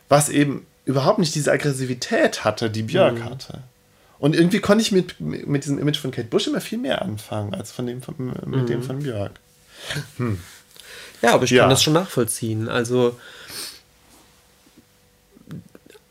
was 0.09 0.29
eben 0.29 0.65
überhaupt 0.85 1.19
nicht 1.19 1.35
diese 1.35 1.51
Aggressivität 1.51 2.43
hatte, 2.43 2.69
die 2.69 2.83
Björk 2.83 3.15
mhm. 3.15 3.25
hatte. 3.25 3.59
Und 4.19 4.35
irgendwie 4.35 4.59
konnte 4.59 4.83
ich 4.83 4.91
mit, 4.91 5.19
mit 5.19 5.63
diesem 5.63 5.79
Image 5.79 5.97
von 5.97 6.11
Kate 6.11 6.27
Bush 6.27 6.47
immer 6.47 6.61
viel 6.61 6.77
mehr 6.77 7.01
anfangen, 7.01 7.55
als 7.55 7.71
von 7.71 7.87
dem 7.87 8.01
von, 8.01 8.15
mit 8.17 8.45
Mhm. 8.45 8.65
dem 8.67 8.83
von 8.83 8.99
Björk. 8.99 9.31
Ja, 11.21 11.33
aber 11.33 11.43
ich 11.43 11.51
Ja. 11.51 11.63
kann 11.63 11.69
das 11.69 11.83
schon 11.83 11.93
nachvollziehen. 11.93 12.69
Also, 12.69 13.17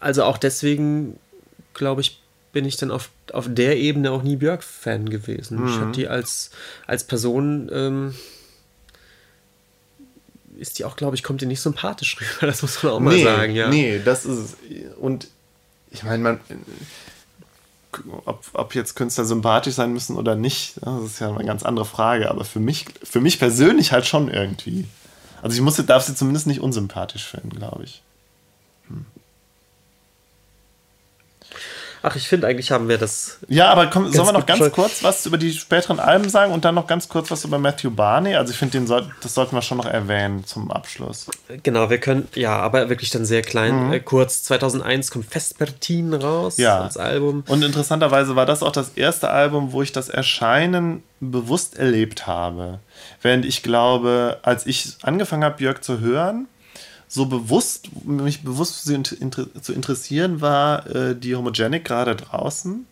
also 0.00 0.24
auch 0.24 0.38
deswegen, 0.38 1.18
glaube 1.74 2.00
ich, 2.00 2.20
bin 2.52 2.64
ich 2.64 2.76
dann 2.76 2.90
auf, 2.90 3.10
auf 3.32 3.46
der 3.48 3.76
Ebene 3.76 4.10
auch 4.10 4.22
nie 4.22 4.36
Björk-Fan 4.36 5.08
gewesen. 5.08 5.66
Ich 5.68 5.76
Mhm. 5.76 5.80
habe 5.80 5.92
die 5.92 6.08
als, 6.08 6.50
als 6.86 7.04
Person, 7.04 7.70
ähm, 7.72 8.14
ist 10.58 10.78
die 10.78 10.84
auch, 10.84 10.96
glaube 10.96 11.16
ich, 11.16 11.22
kommt 11.22 11.40
die 11.40 11.46
nicht 11.46 11.60
sympathisch 11.60 12.16
rüber. 12.20 12.46
Das 12.48 12.62
muss 12.62 12.82
man 12.82 12.92
auch 12.92 13.00
mal 13.00 13.14
nee, 13.14 13.24
sagen, 13.24 13.54
ja. 13.54 13.68
Nee, 13.68 14.00
das 14.04 14.24
ist 14.24 14.38
es. 14.38 14.56
Und 14.98 15.28
ich 15.90 16.02
meine, 16.02 16.22
man, 16.22 16.40
ob, 18.24 18.44
ob 18.52 18.74
jetzt 18.74 18.94
Künstler 18.94 19.24
sympathisch 19.24 19.74
sein 19.74 19.92
müssen 19.92 20.16
oder 20.16 20.34
nicht, 20.34 20.74
das 20.82 21.04
ist 21.04 21.20
ja 21.20 21.34
eine 21.34 21.44
ganz 21.44 21.62
andere 21.62 21.84
Frage. 21.86 22.30
Aber 22.30 22.44
für 22.44 22.60
mich, 22.60 22.86
für 23.02 23.20
mich 23.20 23.38
persönlich 23.38 23.92
halt 23.92 24.06
schon 24.06 24.28
irgendwie. 24.28 24.86
Also 25.42 25.54
ich 25.56 25.62
muss, 25.62 25.76
darf 25.76 26.04
sie 26.04 26.14
zumindest 26.14 26.46
nicht 26.46 26.60
unsympathisch 26.60 27.26
finden, 27.26 27.50
glaube 27.50 27.84
ich. 27.84 28.02
Ach, 32.02 32.16
ich 32.16 32.28
finde, 32.28 32.46
eigentlich 32.46 32.70
haben 32.70 32.88
wir 32.88 32.96
das. 32.96 33.38
Ja, 33.48 33.70
aber 33.70 33.88
komm, 33.88 34.10
sollen 34.12 34.28
wir 34.28 34.32
noch 34.32 34.46
ganz 34.46 34.70
kurz 34.72 35.02
was 35.02 35.26
über 35.26 35.36
die 35.36 35.52
späteren 35.52 36.00
Alben 36.00 36.28
sagen 36.30 36.52
und 36.52 36.64
dann 36.64 36.74
noch 36.74 36.86
ganz 36.86 37.08
kurz 37.08 37.30
was 37.30 37.44
über 37.44 37.58
Matthew 37.58 37.90
Barney? 37.90 38.34
Also 38.36 38.52
ich 38.52 38.58
finde, 38.58 38.86
soll, 38.86 39.10
das 39.22 39.34
sollten 39.34 39.54
wir 39.54 39.60
schon 39.62 39.76
noch 39.78 39.86
erwähnen 39.86 40.44
zum 40.46 40.70
Abschluss. 40.70 41.26
Genau, 41.62 41.90
wir 41.90 41.98
können, 41.98 42.26
ja, 42.34 42.56
aber 42.58 42.88
wirklich 42.88 43.10
dann 43.10 43.24
sehr 43.26 43.42
klein. 43.42 43.92
Äh, 43.92 44.00
kurz, 44.00 44.42
2001 44.44 45.10
kommt 45.10 45.26
Vespertin 45.26 46.14
raus 46.14 46.56
Mhm. 46.58 46.64
Ja. 46.64 46.80
als 46.80 46.96
Album. 46.96 47.44
Und 47.48 47.62
interessanterweise 47.62 48.34
war 48.34 48.46
das 48.46 48.62
auch 48.62 48.72
das 48.72 48.90
erste 48.96 49.28
Album, 49.30 49.72
wo 49.72 49.82
ich 49.82 49.92
das 49.92 50.08
Erscheinen 50.08 51.02
bewusst 51.20 51.76
erlebt 51.78 52.26
habe. 52.26 52.78
Während 53.20 53.44
ich 53.44 53.62
glaube, 53.62 54.38
als 54.42 54.64
ich 54.66 54.96
angefangen 55.02 55.44
habe, 55.44 55.56
Björk 55.58 55.84
zu 55.84 56.00
hören, 56.00 56.46
so 57.12 57.26
bewusst, 57.26 57.88
mich 58.06 58.42
bewusst 58.44 58.84
zu, 58.84 58.94
inter 59.16 59.46
zu 59.60 59.72
interessieren 59.72 60.40
war 60.40 60.86
äh, 60.94 61.16
die 61.16 61.34
Homogenic 61.34 61.84
gerade 61.84 62.14
draußen. 62.14 62.86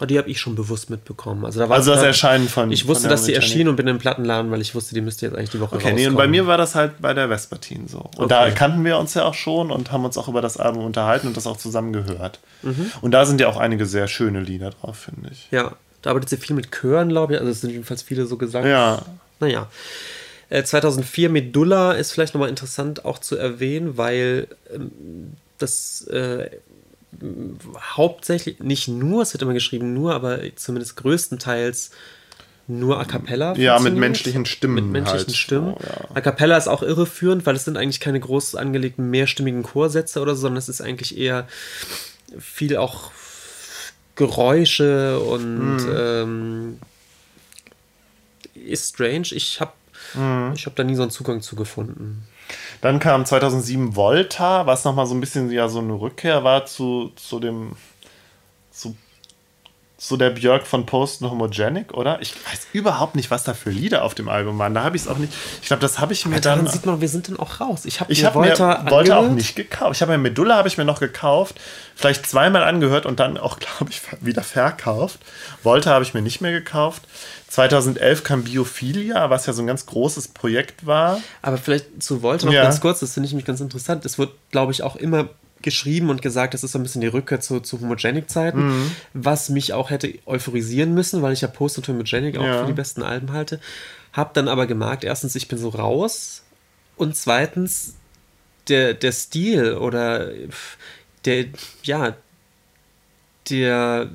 Oh, 0.00 0.04
die 0.04 0.16
habe 0.18 0.28
ich 0.30 0.38
schon 0.38 0.54
bewusst 0.54 0.90
mitbekommen. 0.90 1.44
Also, 1.46 1.58
da 1.58 1.68
war 1.70 1.76
Also 1.76 1.90
das 1.90 2.02
da- 2.02 2.06
Erscheinen 2.08 2.48
von. 2.48 2.70
Ich 2.70 2.82
von 2.82 2.90
wusste, 2.90 3.04
der 3.04 3.12
dass 3.12 3.22
Homogenic. 3.22 3.42
erschien 3.42 3.68
und 3.68 3.76
bin 3.76 3.88
im 3.88 3.98
Plattenladen, 3.98 4.50
weil 4.50 4.60
ich 4.60 4.74
wusste, 4.74 4.94
die 4.94 5.00
müsste 5.00 5.24
jetzt 5.26 5.34
eigentlich 5.36 5.50
die 5.50 5.58
Woche 5.60 5.74
Okay, 5.76 5.92
nee, 5.94 6.06
und 6.06 6.14
bei 6.16 6.28
mir 6.28 6.46
war 6.46 6.58
das 6.58 6.74
halt 6.76 7.00
bei 7.00 7.14
der 7.14 7.28
Vespertin 7.28 7.88
so. 7.88 8.08
Und 8.16 8.30
da 8.30 8.42
Okay. 8.42 8.52
kannten 8.54 8.84
wir 8.84 8.98
uns 8.98 9.14
ja 9.14 9.24
auch 9.24 9.34
schon 9.34 9.70
und 9.72 9.90
haben 9.90 10.04
uns 10.04 10.16
auch 10.18 10.28
über 10.28 10.42
das 10.42 10.58
Album 10.58 10.84
unterhalten 10.84 11.26
und 11.28 11.36
das 11.36 11.46
auch 11.48 11.56
zusammen 11.56 11.92
gehört. 11.94 12.38
Mhm. 12.62 12.92
Und 13.00 13.10
da 13.12 13.24
sind 13.26 13.40
ja 13.40 13.48
auch 13.48 13.56
einige 13.56 13.86
sehr 13.86 14.06
schöne 14.06 14.40
Lieder 14.40 14.70
drauf, 14.70 14.98
finde 14.98 15.30
ich. 15.32 15.48
Ja, 15.50 15.72
da 16.02 16.10
arbeitet 16.10 16.28
sie 16.28 16.36
viel 16.36 16.54
mit 16.54 16.70
Chören, 16.70 17.08
glaube 17.08 17.32
ich. 17.32 17.40
Also 17.40 17.50
es 17.50 17.62
sind 17.62 17.70
jedenfalls 17.70 18.02
viele 18.02 18.26
so 18.26 18.36
gesagt. 18.36 18.66
Ja, 18.66 19.02
Naja. 19.40 19.66
Äh, 20.50 20.62
2004 20.64 21.28
Medulla 21.28 21.92
ist 21.92 22.12
vielleicht 22.12 22.34
nochmal 22.34 22.48
interessant 22.48 23.04
auch 23.04 23.18
zu 23.18 23.36
erwähnen, 23.36 23.96
weil 23.96 24.48
ähm, 24.72 25.32
das 25.58 26.06
äh, 26.08 26.50
hauptsächlich, 27.96 28.60
nicht 28.60 28.88
nur, 28.88 29.22
es 29.22 29.34
wird 29.34 29.42
immer 29.42 29.54
geschrieben 29.54 29.92
nur, 29.94 30.14
aber 30.14 30.40
zumindest 30.56 30.96
größtenteils 30.96 31.90
nur 32.70 33.00
A 33.00 33.04
Cappella. 33.04 33.54
Ja, 33.56 33.78
mit 33.78 33.94
menschlichen 33.96 34.44
Stimmen 34.44 34.74
Mit 34.74 34.84
menschlichen 34.86 35.28
halt, 35.28 35.36
Stimmen. 35.36 35.74
so, 35.80 35.86
ja. 35.86 36.08
A 36.14 36.20
Cappella 36.20 36.56
ist 36.58 36.68
auch 36.68 36.82
irreführend, 36.82 37.46
weil 37.46 37.56
es 37.56 37.64
sind 37.64 37.78
eigentlich 37.78 37.98
keine 38.00 38.20
groß 38.20 38.56
angelegten 38.56 39.08
mehrstimmigen 39.10 39.62
Chorsätze 39.62 40.20
oder 40.20 40.34
so, 40.34 40.42
sondern 40.42 40.58
es 40.58 40.68
ist 40.68 40.82
eigentlich 40.82 41.16
eher 41.16 41.48
viel 42.38 42.76
auch 42.76 43.10
Geräusche 44.16 45.18
und 45.20 45.76
Mhm. 45.78 45.94
ähm, 45.96 46.78
ist 48.54 48.90
strange. 48.94 49.28
Ich 49.30 49.60
habe 49.60 49.72
Mhm. 50.14 50.52
ich 50.54 50.66
hab 50.66 50.76
da 50.76 50.84
nie 50.84 50.94
so 50.94 51.02
einen 51.02 51.10
Zugang 51.10 51.40
zu 51.40 51.56
gefunden. 51.56 52.26
Dann 52.80 52.98
kam 52.98 53.26
2007 53.26 53.96
Volta, 53.96 54.66
was 54.66 54.84
nochmal 54.84 55.06
so 55.06 55.14
ein 55.14 55.20
bisschen 55.20 55.50
ja 55.50 55.68
so 55.68 55.80
eine 55.80 55.92
Rückkehr 55.92 56.44
war 56.44 56.66
zu, 56.66 57.12
zu 57.16 57.40
dem 57.40 57.76
zu, 58.70 58.96
zu 59.98 60.16
der 60.16 60.30
Björk 60.30 60.64
von 60.64 60.86
Post 60.86 61.22
und 61.22 61.30
Homogenic, 61.30 61.92
oder? 61.92 62.22
Ich 62.22 62.32
weiß 62.34 62.68
überhaupt 62.72 63.16
nicht, 63.16 63.32
was 63.32 63.42
da 63.42 63.52
für 63.52 63.70
Lieder 63.70 64.04
auf 64.04 64.14
dem 64.14 64.28
Album 64.28 64.56
waren. 64.56 64.72
Da 64.72 64.84
habe 64.84 64.94
ich 64.96 65.02
es 65.02 65.08
auch 65.08 65.18
nicht. 65.18 65.32
Ich 65.60 65.66
glaube, 65.66 65.80
das 65.80 65.98
habe 65.98 66.12
ich 66.12 66.24
mir 66.24 66.40
Daran 66.40 66.64
dann. 66.66 66.72
sieht 66.72 66.86
man, 66.86 67.00
wir 67.00 67.08
sind 67.08 67.28
dann 67.28 67.36
auch 67.38 67.60
raus. 67.60 67.84
Ich 67.84 68.00
habe 68.00 68.12
Ich 68.12 68.20
mir 68.22 68.28
habe 68.28 68.38
mir 68.40 68.56
Volta 68.90 69.16
auch 69.18 69.28
nicht 69.28 69.56
gekauft. 69.56 69.96
Ich 69.96 70.00
habe 70.02 70.12
mir 70.12 70.18
Medulla 70.18 70.56
habe 70.56 70.68
ich 70.68 70.78
mir 70.78 70.84
noch 70.84 71.00
gekauft, 71.00 71.56
vielleicht 71.96 72.26
zweimal 72.26 72.62
angehört 72.62 73.06
und 73.06 73.18
dann 73.18 73.36
auch, 73.38 73.58
glaube 73.58 73.90
ich, 73.90 74.00
wieder 74.20 74.42
verkauft. 74.44 75.18
Volta 75.64 75.90
habe 75.90 76.04
ich 76.04 76.14
mir 76.14 76.22
nicht 76.22 76.40
mehr 76.40 76.52
gekauft. 76.52 77.02
2011 77.48 78.22
kam 78.24 78.44
Biophilia, 78.44 79.30
was 79.30 79.46
ja 79.46 79.52
so 79.52 79.62
ein 79.62 79.66
ganz 79.66 79.86
großes 79.86 80.28
Projekt 80.28 80.86
war. 80.86 81.20
Aber 81.42 81.56
vielleicht 81.58 82.02
zu 82.02 82.22
Volta 82.22 82.46
noch 82.46 82.52
Ja. 82.52 82.62
ganz 82.62 82.80
kurz, 82.80 83.00
das 83.00 83.14
finde 83.14 83.26
ich 83.26 83.32
nämlich 83.32 83.46
ganz 83.46 83.60
interessant. 83.60 84.04
Es 84.04 84.18
wird, 84.18 84.30
glaube 84.52 84.70
ich, 84.70 84.82
auch 84.82 84.96
immer 84.96 85.28
geschrieben 85.62 86.08
und 86.10 86.22
gesagt, 86.22 86.54
das 86.54 86.62
ist 86.64 86.72
so 86.72 86.78
ein 86.78 86.82
bisschen 86.82 87.00
die 87.00 87.06
Rückkehr 87.08 87.40
zu, 87.40 87.60
zu 87.60 87.80
Homogenic-Zeiten, 87.80 88.60
Mhm. 88.68 88.90
was 89.14 89.48
mich 89.48 89.72
auch 89.72 89.90
hätte 89.90 90.12
euphorisieren 90.26 90.94
müssen, 90.94 91.20
weil 91.22 91.32
ich 91.32 91.40
ja 91.40 91.48
Post 91.48 91.78
und 91.78 91.88
Homogenic 91.88 92.36
auch 92.38 92.44
Ja. 92.44 92.60
für 92.60 92.66
die 92.66 92.72
besten 92.72 93.02
Alben 93.02 93.32
halte. 93.32 93.60
Hab 94.12 94.34
dann 94.34 94.48
aber 94.48 94.66
gemerkt, 94.66 95.04
erstens, 95.04 95.34
ich 95.34 95.48
bin 95.48 95.58
so 95.58 95.68
raus 95.70 96.42
und 96.96 97.16
zweitens, 97.16 97.94
der, 98.68 98.94
der 98.94 99.12
Stil 99.12 99.74
oder 99.74 100.30
der, 101.24 101.46
ja, 101.82 102.16
der, 103.50 104.10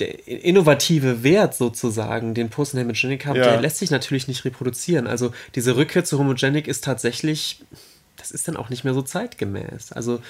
der 0.00 0.26
innovative 0.26 1.22
Wert 1.22 1.54
sozusagen, 1.54 2.34
den 2.34 2.50
Post 2.50 2.74
und 2.74 2.80
Homogenic 2.80 3.26
haben, 3.26 3.36
Ja. 3.36 3.44
der 3.44 3.60
lässt 3.60 3.78
sich 3.78 3.90
natürlich 3.90 4.26
nicht 4.26 4.44
reproduzieren. 4.44 5.06
Also 5.06 5.32
diese 5.54 5.76
Rückkehr 5.76 6.04
zu 6.04 6.18
Homogenic 6.18 6.66
ist 6.66 6.82
tatsächlich, 6.84 7.60
das 8.28 8.40
ist 8.40 8.46
dann 8.46 8.56
auch 8.58 8.68
nicht 8.68 8.84
mehr 8.84 8.92
so 8.92 9.00
zeitgemäß. 9.00 9.92
Also 9.92 10.20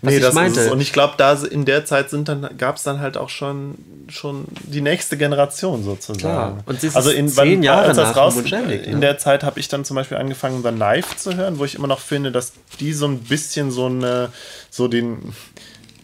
was 0.00 0.10
nee, 0.12 0.16
ich 0.18 0.22
das 0.22 0.34
meinte, 0.34 0.60
ist 0.60 0.66
es. 0.66 0.72
Und 0.72 0.80
ich 0.80 0.92
glaube, 0.92 1.14
da 1.16 1.32
in 1.34 1.64
der 1.64 1.84
Zeit 1.84 2.08
sind 2.10 2.28
dann 2.28 2.48
gab 2.56 2.76
es 2.76 2.84
dann 2.84 3.00
halt 3.00 3.16
auch 3.16 3.30
schon 3.30 3.74
schon 4.08 4.44
die 4.62 4.80
nächste 4.80 5.16
Generation 5.16 5.82
sozusagen. 5.82 6.18
Klar. 6.20 6.62
Und 6.66 6.80
sie 6.80 6.90
also 6.94 7.10
in 7.10 7.28
zehn 7.28 7.62
Jahre 7.64 7.88
als 7.88 8.16
raus, 8.16 8.36
Homogenic, 8.36 8.86
in 8.86 8.94
ne? 8.94 9.00
der 9.00 9.18
Zeit 9.18 9.42
habe 9.42 9.58
ich 9.58 9.66
dann 9.66 9.84
zum 9.84 9.96
Beispiel 9.96 10.18
angefangen, 10.18 10.62
The 10.62 10.70
Knife 10.70 11.16
zu 11.16 11.34
hören, 11.36 11.58
wo 11.58 11.64
ich 11.64 11.74
immer 11.74 11.88
noch 11.88 12.00
finde, 12.00 12.30
dass 12.30 12.52
die 12.78 12.92
so 12.92 13.06
ein 13.08 13.18
bisschen 13.20 13.70
so 13.72 13.86
eine 13.86 14.30
so 14.70 14.86
den 14.86 15.34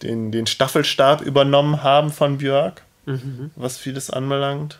den, 0.03 0.31
den 0.31 0.45
Staffelstab 0.45 1.21
übernommen 1.21 1.83
haben 1.83 2.11
von 2.11 2.37
Björk, 2.37 2.81
Mhm. 3.05 3.51
was 3.55 3.77
vieles 3.77 4.09
anbelangt. 4.09 4.79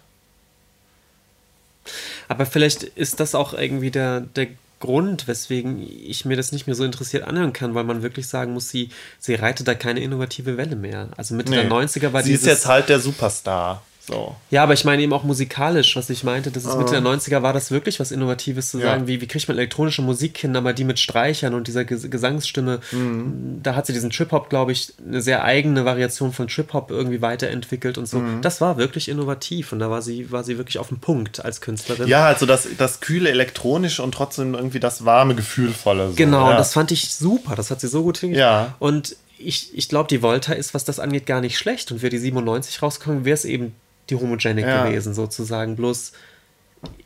aber 2.27 2.45
vielleicht 2.45 2.83
ist 2.83 3.19
das 3.19 3.35
auch 3.35 3.53
irgendwie 3.53 3.91
der, 3.91 4.21
der 4.21 4.47
Grund, 4.79 5.27
weswegen 5.27 5.81
ich 5.81 6.25
mir 6.25 6.35
das 6.35 6.51
nicht 6.51 6.67
mehr 6.67 6.75
so 6.75 6.83
interessiert 6.83 7.23
anhören 7.23 7.53
kann, 7.53 7.75
weil 7.75 7.83
man 7.83 8.01
wirklich 8.01 8.27
sagen 8.27 8.53
muss, 8.53 8.69
sie, 8.69 8.89
sie 9.19 9.35
reitet 9.35 9.67
da 9.67 9.73
keine 9.73 10.01
innovative 10.01 10.57
Welle 10.57 10.75
mehr. 10.75 11.09
Also 11.17 11.33
Mitte 11.33 11.51
der 11.51 11.69
90er 11.69 12.13
war 12.13 12.23
Sie 12.23 12.31
dieses... 12.31 12.45
ist 12.45 12.51
jetzt 12.51 12.65
halt 12.65 12.89
der 12.89 12.99
Superstar. 12.99 13.83
So. 14.07 14.35
Ja, 14.51 14.63
aber 14.63 14.73
ich 14.73 14.85
meine 14.85 15.01
eben 15.01 15.13
auch 15.13 15.23
musikalisch, 15.23 15.95
was 15.95 16.09
ich 16.09 16.23
meinte. 16.23 16.51
Das 16.51 16.63
ist 16.65 16.77
Mitte 16.77 16.91
der 16.91 17.01
90er 17.01 17.41
war 17.41 17.53
das 17.53 17.71
wirklich 17.71 17.99
was 17.99 18.11
Innovatives 18.11 18.71
zu 18.71 18.77
Ah. 18.77 18.81
Ja. 18.81 18.85
sagen, 18.87 19.07
wie, 19.07 19.19
wie 19.21 19.27
kriegt 19.27 19.47
man 19.47 19.57
elektronische 19.57 20.01
Musik 20.01 20.37
hin, 20.37 20.55
aber 20.55 20.73
die 20.73 20.83
mit 20.83 20.99
Streichern 20.99 21.53
und 21.53 21.67
dieser 21.67 21.85
Ges 21.85 22.09
Gesangsstimme. 22.09 22.79
Mhm. 22.91 23.61
Da 23.63 23.75
hat 23.75 23.87
sie 23.87 23.93
diesen 23.93 24.09
Trip-Hop, 24.11 24.49
glaube 24.49 24.71
ich, 24.71 24.93
eine 25.07 25.21
sehr 25.21 25.43
eigene 25.43 25.85
Variation 25.85 26.33
von 26.33 26.47
Trip-Hop 26.47 26.91
irgendwie 26.91 27.21
weiterentwickelt 27.21 27.97
und 27.97 28.07
so. 28.07 28.19
Mhm. 28.19 28.41
Das 28.41 28.61
war 28.61 28.77
wirklich 28.77 29.09
innovativ 29.09 29.71
und 29.71 29.79
da 29.79 29.89
war 29.89 30.01
sie, 30.01 30.31
war 30.31 30.43
sie 30.43 30.57
wirklich 30.57 30.77
auf 30.77 30.89
dem 30.89 30.99
Punkt 30.99 31.43
als 31.43 31.61
Künstlerin. 31.61 32.07
Ja, 32.07 32.25
also 32.27 32.45
das, 32.45 32.67
das 32.77 32.99
kühle 33.01 33.29
elektronische 33.29 34.03
und 34.03 34.13
trotzdem 34.13 34.53
irgendwie 34.53 34.79
das 34.79 35.05
warme, 35.05 35.35
gefühlvolle. 35.35 36.09
So. 36.09 36.15
Genau, 36.15 36.51
ja. 36.51 36.57
das 36.57 36.73
fand 36.73 36.91
ich 36.91 37.13
super. 37.13 37.55
Das 37.55 37.71
hat 37.71 37.81
sie 37.81 37.87
so 37.87 38.03
gut 38.03 38.17
hingekriegt. 38.19 38.39
Ja. 38.41 38.75
Und 38.79 39.15
ich, 39.37 39.77
ich 39.77 39.89
glaube, 39.89 40.07
die 40.07 40.21
Volta 40.21 40.53
ist, 40.53 40.73
was 40.73 40.85
das 40.85 40.99
angeht, 40.99 41.25
gar 41.25 41.41
nicht 41.41 41.57
schlecht. 41.57 41.91
Und 41.91 42.01
wäre 42.01 42.09
die 42.09 42.17
97 42.17 42.81
rausgekommen, 42.81 43.25
wäre 43.25 43.33
es 43.33 43.45
eben 43.45 43.73
die 44.09 44.15
Homogenic 44.15 44.65
Ja. 44.65 44.85
gewesen, 44.85 45.13
sozusagen. 45.13 45.75
Bloß 45.75 46.11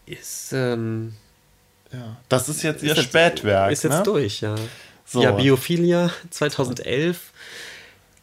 ist, 0.05 0.51
ähm, 0.53 1.13
Ja. 1.91 2.17
Das 2.29 2.49
ist 2.49 2.61
jetzt 2.61 2.83
ihr 2.83 2.91
ist 2.91 2.97
jetzt- 2.97 3.07
Spätwerk. 3.07 3.71
Ist 3.71 3.83
jetzt 3.83 3.97
ne? 3.97 4.03
durch, 4.03 4.41
ja. 4.41 4.55
So. 5.05 5.23
Ja, 5.23 5.31
Biophilia 5.31 6.11
2011. 6.29 7.31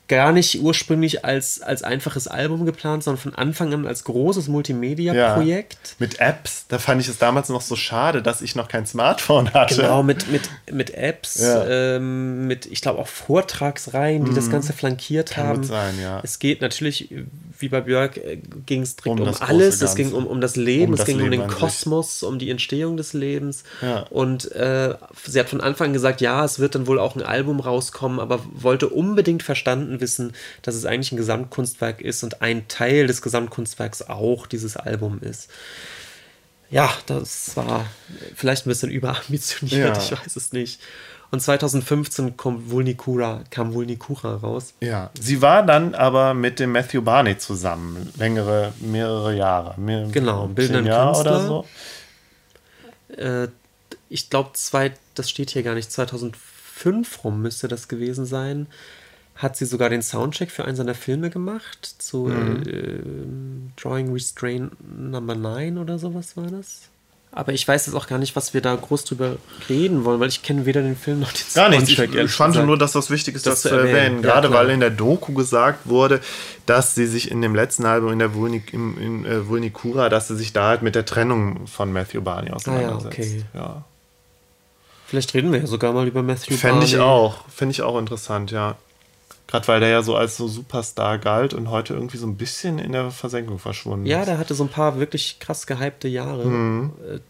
Gar 0.08 0.30
nicht 0.32 0.60
ursprünglich 0.60 1.24
als, 1.24 1.60
als 1.60 1.82
einfaches 1.82 2.28
Album 2.28 2.64
geplant, 2.64 3.02
sondern 3.02 3.20
von 3.20 3.34
Anfang 3.34 3.74
an 3.74 3.86
als 3.86 4.04
großes 4.04 4.46
Multimedia-Projekt. 4.48 5.96
Mit 5.98 6.20
Apps, 6.20 6.66
da 6.68 6.78
fand 6.78 7.00
ich 7.00 7.08
es 7.08 7.18
damals 7.18 7.48
noch 7.48 7.60
so 7.60 7.74
schade, 7.76 8.22
dass 8.22 8.40
ich 8.40 8.54
noch 8.54 8.68
kein 8.68 8.86
Smartphone 8.86 9.52
hatte. 9.52 9.76
Genau, 9.76 10.02
mit, 10.02 10.30
mit, 10.30 10.42
mit 10.70 10.94
Apps, 10.94 11.40
Ja. 11.40 11.64
Mhm. 11.64 11.70
ähm, 11.70 12.46
mit, 12.46 12.66
ich 12.66 12.80
glaube, 12.82 13.00
auch 13.00 13.08
Vortragsreihen, 13.08 14.24
die 14.24 14.34
das 14.34 14.50
Ganze 14.50 14.72
flankiert 14.72 15.30
Kann 15.30 15.46
haben. 15.46 15.64
sein, 15.64 15.94
ja. 16.00 16.20
Es 16.22 16.38
geht 16.38 16.60
natürlich, 16.60 17.12
wie 17.58 17.68
bei 17.68 17.80
Björk, 17.80 18.20
ging 18.66 18.82
es 18.82 18.96
direkt 18.96 19.20
Um 19.20 19.26
um, 19.26 19.34
alles. 19.40 19.82
Es 19.82 19.94
ging 19.94 20.12
um, 20.12 20.26
um 20.26 20.40
das 20.40 20.56
Leben, 20.56 20.88
Um 20.88 20.92
es 20.94 20.98
das 20.98 21.06
ging 21.06 21.16
um 21.16 21.22
Leben 21.22 21.32
den 21.32 21.40
an 21.42 21.50
sich. 21.50 21.58
Kosmos, 21.58 22.22
um 22.22 22.38
die 22.38 22.50
Entstehung 22.50 22.96
des 22.96 23.12
Lebens. 23.12 23.64
Ja. 23.82 24.00
Und 24.10 24.52
äh, 24.52 24.94
sie 25.24 25.40
hat 25.40 25.48
von 25.48 25.60
Anfang 25.60 25.88
an 25.88 25.92
gesagt, 25.92 26.20
ja, 26.20 26.44
es 26.44 26.58
wird 26.58 26.74
dann 26.74 26.86
wohl 26.86 26.98
auch 26.98 27.16
ein 27.16 27.22
Album 27.22 27.60
rauskommen, 27.60 28.20
aber 28.20 28.40
wollte 28.52 28.88
unbedingt 28.88 29.42
verstanden 29.42 29.95
wissen, 30.01 30.32
dass 30.62 30.74
es 30.74 30.85
eigentlich 30.85 31.12
ein 31.12 31.16
Gesamtkunstwerk 31.16 32.01
ist 32.01 32.23
und 32.23 32.43
ein 32.43 32.68
Teil 32.68 33.06
des 33.06 33.23
Gesamtkunstwerks 33.23 34.02
auch 34.02 34.47
dieses 34.47 34.77
Album 34.77 35.20
ist. 35.20 35.51
Ja, 36.70 36.90
das 37.06 37.56
war 37.56 37.86
vielleicht 38.35 38.66
ein 38.66 38.70
bisschen 38.70 38.90
überambitioniert, 38.90 39.97
ja. 39.97 40.02
ich 40.02 40.12
weiß 40.12 40.36
es 40.36 40.52
nicht. 40.52 40.81
Und 41.31 41.40
2015 41.40 42.36
kommt 42.36 42.70
Vulnicura, 42.70 43.43
kam 43.51 43.74
Vulnicura 43.74 44.36
raus. 44.36 44.74
Ja, 44.81 45.10
sie 45.18 45.43
war 45.43 45.64
dann 45.64 45.94
aber 45.94 46.35
mit 46.35 46.60
dem 46.60 46.73
Matthew 46.73 47.02
Barney 47.02 47.36
zusammen, 47.36 48.12
längere, 48.16 48.73
mehrere 48.81 49.36
Jahre. 49.36 49.81
Mehr, 49.81 50.06
genau, 50.09 50.47
bildenden 50.47 50.86
Jahre 50.86 51.12
Künstler. 51.12 51.32
oder 51.32 51.47
so. 51.47 51.66
Äh, 53.16 53.48
ich 54.09 54.31
glaube, 54.31 54.51
das 55.14 55.31
steht 55.31 55.51
hier 55.51 55.62
gar 55.62 55.74
nicht, 55.74 55.90
2005 55.90 57.24
rum 57.24 57.43
müsste 57.43 57.66
das 57.66 57.89
gewesen 57.89 58.24
sein. 58.24 58.68
Hat 59.36 59.56
sie 59.56 59.66
sogar 59.66 59.90
den 59.90 60.02
Soundcheck 60.02 60.50
für 60.50 60.64
einen 60.64 60.76
seiner 60.76 60.94
Filme 60.94 61.30
gemacht, 61.30 61.94
zu 61.98 62.26
mhm. 62.26 62.62
äh, 62.66 63.80
Drawing 63.80 64.12
Restraint 64.12 64.72
Number 64.82 65.34
9 65.34 65.78
oder 65.78 65.98
sowas 65.98 66.36
war 66.36 66.46
das. 66.46 66.88
Aber 67.36 67.52
ich 67.52 67.68
weiß 67.68 67.84
jetzt 67.84 67.94
auch 67.94 68.06
gar 68.06 68.18
nicht, 68.18 68.34
was 68.34 68.54
wir 68.54 68.62
da 68.62 68.74
groß 68.74 69.04
drüber 69.04 69.36
reden 69.68 70.06
wollen, 70.06 70.20
weil 70.20 70.30
ich 70.30 70.42
kenne 70.42 70.64
weder 70.64 70.80
den 70.80 70.96
Film 70.96 71.20
noch 71.20 71.30
den 71.32 71.44
Gar 71.54 71.68
nicht. 71.68 71.82
Ich, 71.82 71.98
ich 71.98 72.30
fand 72.30 72.54
gesagt. 72.54 72.66
nur, 72.66 72.78
dass 72.78 72.92
das 72.92 73.10
wichtig 73.10 73.34
ist, 73.34 73.46
das, 73.46 73.60
das 73.60 73.70
zu 73.70 73.76
erwähnen. 73.76 73.94
erwähnen. 73.94 74.22
Gerade 74.22 74.48
ja, 74.48 74.54
weil 74.54 74.70
in 74.70 74.80
der 74.80 74.88
Doku 74.88 75.34
gesagt 75.34 75.80
wurde, 75.84 76.22
dass 76.64 76.94
sie 76.94 77.06
sich 77.06 77.30
in 77.30 77.42
dem 77.42 77.54
letzten 77.54 77.84
Album 77.84 78.10
in 78.10 78.20
der 78.20 78.32
Vulnik, 78.32 78.72
in, 78.72 78.96
in 78.96 79.24
äh, 79.26 79.46
Vulnikura, 79.46 80.08
dass 80.08 80.28
sie 80.28 80.36
sich 80.36 80.54
da 80.54 80.68
halt 80.68 80.80
mit 80.80 80.94
der 80.94 81.04
Trennung 81.04 81.66
von 81.66 81.92
Matthew 81.92 82.22
Barney 82.22 82.52
auseinandersetzt. 82.52 83.18
Ah, 83.18 83.22
ja, 83.22 83.28
okay. 83.28 83.44
ja. 83.52 83.84
Vielleicht 85.06 85.34
reden 85.34 85.52
wir 85.52 85.60
ja 85.60 85.66
sogar 85.66 85.92
mal 85.92 86.06
über 86.08 86.22
Matthew 86.22 86.56
Fände 86.56 86.62
Barney. 86.62 86.86
Fände 86.86 86.86
ich 86.86 86.98
auch. 86.98 87.44
Finde 87.48 87.72
ich 87.72 87.82
auch 87.82 87.98
interessant, 87.98 88.50
ja. 88.50 88.76
Gerade 89.47 89.68
weil 89.68 89.81
der 89.81 89.90
ja 89.90 90.02
so 90.02 90.16
als 90.16 90.36
so 90.36 90.48
Superstar 90.48 91.18
galt 91.18 91.55
und 91.55 91.70
heute 91.70 91.94
irgendwie 91.94 92.16
so 92.16 92.27
ein 92.27 92.36
bisschen 92.36 92.78
in 92.78 92.93
der 92.93 93.10
Versenkung 93.10 93.59
verschwunden 93.59 94.06
ja, 94.06 94.20
ist. 94.20 94.27
Ja, 94.27 94.32
der 94.32 94.39
hatte 94.39 94.55
so 94.55 94.64
ein 94.64 94.70
paar 94.70 94.98
wirklich 94.98 95.39
krass 95.39 95.66
gehypte 95.66 96.09
Jahre, 96.09 96.44
mhm. 96.44 96.93
Äh, 97.09 97.20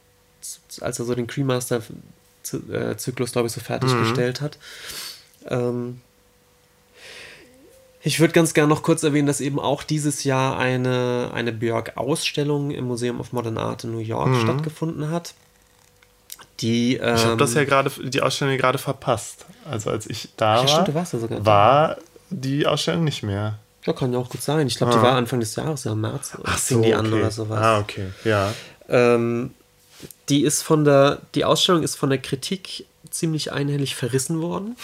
als 0.80 0.98
er 0.98 1.04
so 1.04 1.14
den 1.14 1.26
Cremaster-Zyklus, 1.26 3.32
glaube 3.32 3.48
ich, 3.48 3.52
so 3.52 3.60
fertiggestellt 3.60 4.40
mhm. 4.40 4.44
hat. 4.44 4.58
Ähm, 5.48 6.00
ich 8.06 8.20
würde 8.20 8.32
ganz 8.32 8.54
gerne 8.54 8.68
noch 8.68 8.84
kurz 8.84 9.02
erwähnen, 9.02 9.26
dass 9.26 9.40
eben 9.40 9.58
auch 9.58 9.82
dieses 9.82 10.22
Jahr 10.22 10.58
eine, 10.58 11.32
eine 11.34 11.52
Björk-Ausstellung 11.52 12.70
im 12.70 12.84
Museum 12.84 13.18
of 13.18 13.32
Modern 13.32 13.58
Art 13.58 13.82
in 13.82 13.90
New 13.90 13.98
York 13.98 14.28
mhm. 14.28 14.42
stattgefunden 14.42 15.10
hat. 15.10 15.34
Die, 16.60 16.96
ähm, 16.96 17.16
ich 17.16 17.24
habe 17.24 17.36
das 17.36 17.54
ja 17.54 17.64
gerade, 17.64 17.90
die 18.02 18.22
Ausstellung 18.22 18.56
gerade 18.56 18.78
verpasst. 18.78 19.46
Also 19.70 19.90
als 19.90 20.08
ich 20.08 20.30
da 20.36 20.62
ja, 20.64 20.84
war, 20.94 21.06
stimmt, 21.06 21.22
sogar 21.22 21.44
war 21.46 21.96
die 22.30 22.66
Ausstellung 22.66 23.04
nicht 23.04 23.22
mehr. 23.22 23.58
Ja, 23.84 23.92
kann 23.92 24.12
ja 24.12 24.18
auch 24.18 24.28
gut 24.28 24.42
sein. 24.42 24.66
Ich 24.66 24.76
glaube, 24.76 24.92
ah. 24.92 24.96
die 24.96 25.02
war 25.02 25.16
Anfang 25.16 25.40
des 25.40 25.54
Jahres, 25.54 25.84
ja 25.84 25.92
im 25.92 26.00
März. 26.00 26.32
Ach 26.44 26.58
so, 26.58 26.80
die 26.80 26.94
an 26.94 27.12
oder 27.12 27.30
sowas. 27.30 27.58
Ah, 27.58 27.78
okay, 27.78 28.06
ja. 28.24 28.52
Ähm, 28.88 29.54
die 30.28 30.42
ist 30.42 30.62
von 30.62 30.84
der, 30.84 31.20
die 31.34 31.44
Ausstellung 31.44 31.82
ist 31.82 31.96
von 31.96 32.10
der 32.10 32.18
Kritik 32.18 32.86
ziemlich 33.10 33.52
einhellig 33.52 33.94
verrissen 33.94 34.42
worden. 34.42 34.76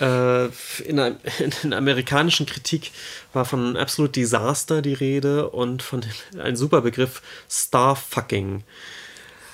Äh, 0.00 0.46
in, 0.82 0.96
der, 0.96 1.16
in 1.62 1.70
der 1.70 1.78
amerikanischen 1.78 2.46
Kritik 2.46 2.90
war 3.32 3.44
von 3.44 3.76
Absolute 3.76 4.12
Disaster 4.12 4.82
die 4.82 4.94
Rede 4.94 5.48
und 5.50 5.82
von 5.82 6.00
dem, 6.00 6.40
ein 6.40 6.56
super 6.56 6.80
Begriff 6.80 7.22
Starfucking. 7.48 8.64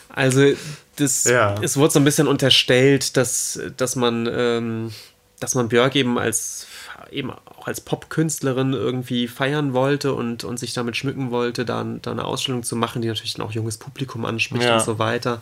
Also 0.08 0.52
das, 0.96 1.24
ja. 1.24 1.54
es 1.62 1.76
wurde 1.76 1.92
so 1.92 2.00
ein 2.00 2.04
bisschen 2.04 2.26
unterstellt, 2.26 3.16
dass, 3.16 3.60
dass 3.76 3.96
man, 3.96 4.28
ähm, 4.30 4.92
dass 5.40 5.54
man 5.54 5.68
Björk 5.68 5.94
eben 5.96 6.18
als 6.18 6.66
eben 7.10 7.30
auch 7.30 7.66
als 7.66 7.80
Popkünstlerin 7.80 8.72
irgendwie 8.72 9.28
feiern 9.28 9.72
wollte 9.72 10.12
und, 10.12 10.44
und 10.44 10.58
sich 10.58 10.74
damit 10.74 10.96
schmücken 10.96 11.30
wollte, 11.30 11.64
da, 11.64 11.84
da 12.02 12.10
eine 12.10 12.24
Ausstellung 12.24 12.62
zu 12.62 12.76
machen, 12.76 13.02
die 13.02 13.08
natürlich 13.08 13.34
dann 13.34 13.46
auch 13.46 13.52
junges 13.52 13.78
Publikum 13.78 14.24
anspricht 14.24 14.64
ja. 14.64 14.76
und 14.76 14.84
so 14.84 14.98
weiter. 14.98 15.40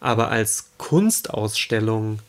Aber 0.00 0.28
als 0.30 0.70
Kunstausstellung 0.78 2.20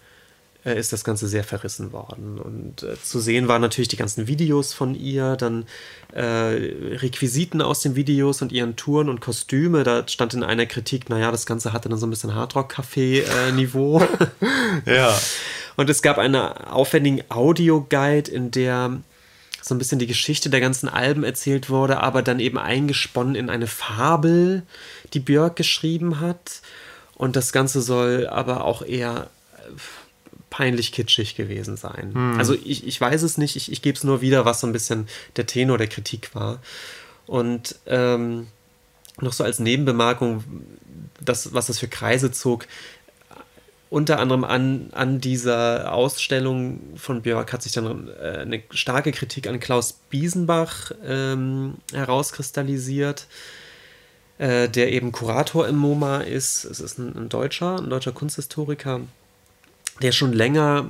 äh, 0.66 0.78
ist 0.78 0.92
das 0.92 1.04
Ganze 1.04 1.28
sehr 1.28 1.44
verrissen 1.44 1.94
worden. 1.94 2.40
Und 2.40 2.84
äh, 2.84 3.02
zu 3.02 3.20
sehen 3.20 3.48
waren 3.48 3.62
natürlich 3.62 3.88
die 3.88 3.98
ganzen 3.98 4.28
Videos 4.28 4.74
von 4.74 4.96
ihr, 4.96 5.36
dann 5.36 5.66
äh, 6.12 6.24
Requisiten 6.24 7.62
aus 7.62 7.82
den 7.82 7.96
Videos 7.96 8.42
und 8.42 8.52
ihren 8.52 8.76
Touren 8.76 9.10
und 9.10 9.22
Kostüme. 9.22 9.84
Da 9.84 10.08
stand 10.08 10.34
in 10.34 10.44
einer 10.44 10.66
Kritik, 10.66 11.10
naja, 11.10 11.32
das 11.32 11.46
Ganze 11.46 11.72
hatte 11.72 11.88
dann 11.88 12.00
so 12.00 12.08
ein 12.08 12.10
bisschen 12.10 12.34
Hardrock-Café-Niveau. 12.34 14.02
ja. 14.86 15.18
Und 15.76 15.90
es 15.90 16.02
gab 16.02 16.18
einen 16.18 16.36
aufwendigen 16.36 17.24
Audio-Guide, 17.30 18.32
in 18.32 18.52
der 18.52 18.98
so 19.62 19.74
ein 19.74 19.80
bisschen 19.80 20.00
die 20.00 20.08
Geschichte 20.08 20.52
der 20.52 20.62
ganzen 20.62 20.88
Alben 20.88 21.24
erzählt 21.24 21.72
wurde, 21.72 22.00
aber 22.00 22.22
dann 22.22 22.40
eben 22.40 22.60
eingesponnen 22.60 23.34
in 23.34 23.50
eine 23.50 23.66
Fabel, 23.66 24.62
die 25.14 25.20
Björk 25.20 25.56
geschrieben 25.56 26.20
hat. 26.20 26.62
Und 27.16 27.36
das 27.36 27.52
Ganze 27.52 27.82
soll 27.82 28.28
aber 28.28 28.64
auch 28.64 28.84
eher 28.84 29.30
peinlich 30.56 30.94
kitschig 30.94 31.36
gewesen 31.36 31.76
sein. 31.76 32.14
Hm. 32.14 32.40
Also 32.40 32.54
ich, 32.54 32.88
ich 32.88 33.02
weiß 33.02 33.24
es 33.24 33.38
nicht, 33.38 33.58
ich, 33.58 33.70
ich 33.74 33.82
gebe 33.82 33.98
es 33.98 34.06
nur 34.06 34.22
wieder, 34.22 34.46
was 34.46 34.62
so 34.62 34.68
ein 34.68 34.72
bisschen 34.72 35.10
der 35.36 35.46
Tenor 35.46 35.78
der 35.78 35.88
Kritik 35.88 36.34
war. 36.34 36.62
Und 37.28 37.76
ähm, 37.88 38.48
noch 39.20 39.34
so 39.34 39.44
als 39.44 39.60
Nebenbemerkung, 39.60 40.46
das, 41.20 41.54
was 41.54 41.68
das 41.68 41.80
für 41.80 41.90
Kreise 41.90 42.32
zog, 42.32 42.68
unter 43.90 44.20
anderem 44.20 44.46
an, 44.46 44.92
an 44.94 45.20
dieser 45.20 45.92
Ausstellung 45.92 46.80
von 46.96 47.22
Björk 47.22 47.52
hat 47.52 47.62
sich 47.62 47.74
dann 47.74 48.08
äh, 48.08 48.38
eine 48.40 48.64
starke 48.72 49.12
Kritik 49.12 49.48
an 49.48 49.60
Klaus 49.60 49.92
Biesenbach 50.10 50.92
ähm, 51.06 51.76
herauskristallisiert, 51.92 53.28
äh, 54.38 54.70
der 54.70 54.94
eben 54.94 55.12
Kurator 55.12 55.68
im 55.68 55.76
MoMA 55.76 56.22
ist. 56.22 56.64
Es 56.64 56.80
ist 56.80 56.98
ein, 56.98 57.14
ein 57.14 57.28
Deutscher, 57.28 57.78
ein 57.78 57.90
deutscher 57.90 58.14
Kunsthistoriker, 58.14 59.02
der 60.02 60.12
schon 60.12 60.34
länger 60.34 60.86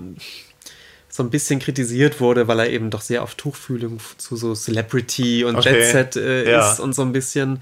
so 1.15 1.23
ein 1.23 1.30
bisschen 1.30 1.60
kritisiert 1.60 2.19
wurde, 2.19 2.49
weil 2.49 2.60
er 2.60 2.69
eben 2.69 2.90
doch 2.90 2.99
sehr 2.99 3.23
auf 3.23 3.36
Tuchfühlung 3.36 4.02
zu 4.18 4.36
so 4.36 4.53
Celebrity 4.53 5.45
und 5.45 5.56
okay. 5.56 5.80
Jet 5.80 5.91
Set 5.91 6.15
äh, 6.18 6.52
ja. 6.52 6.72
ist 6.72 6.82
und 6.82 6.94
so 6.94 7.03
ein 7.03 7.14
bisschen 7.14 7.61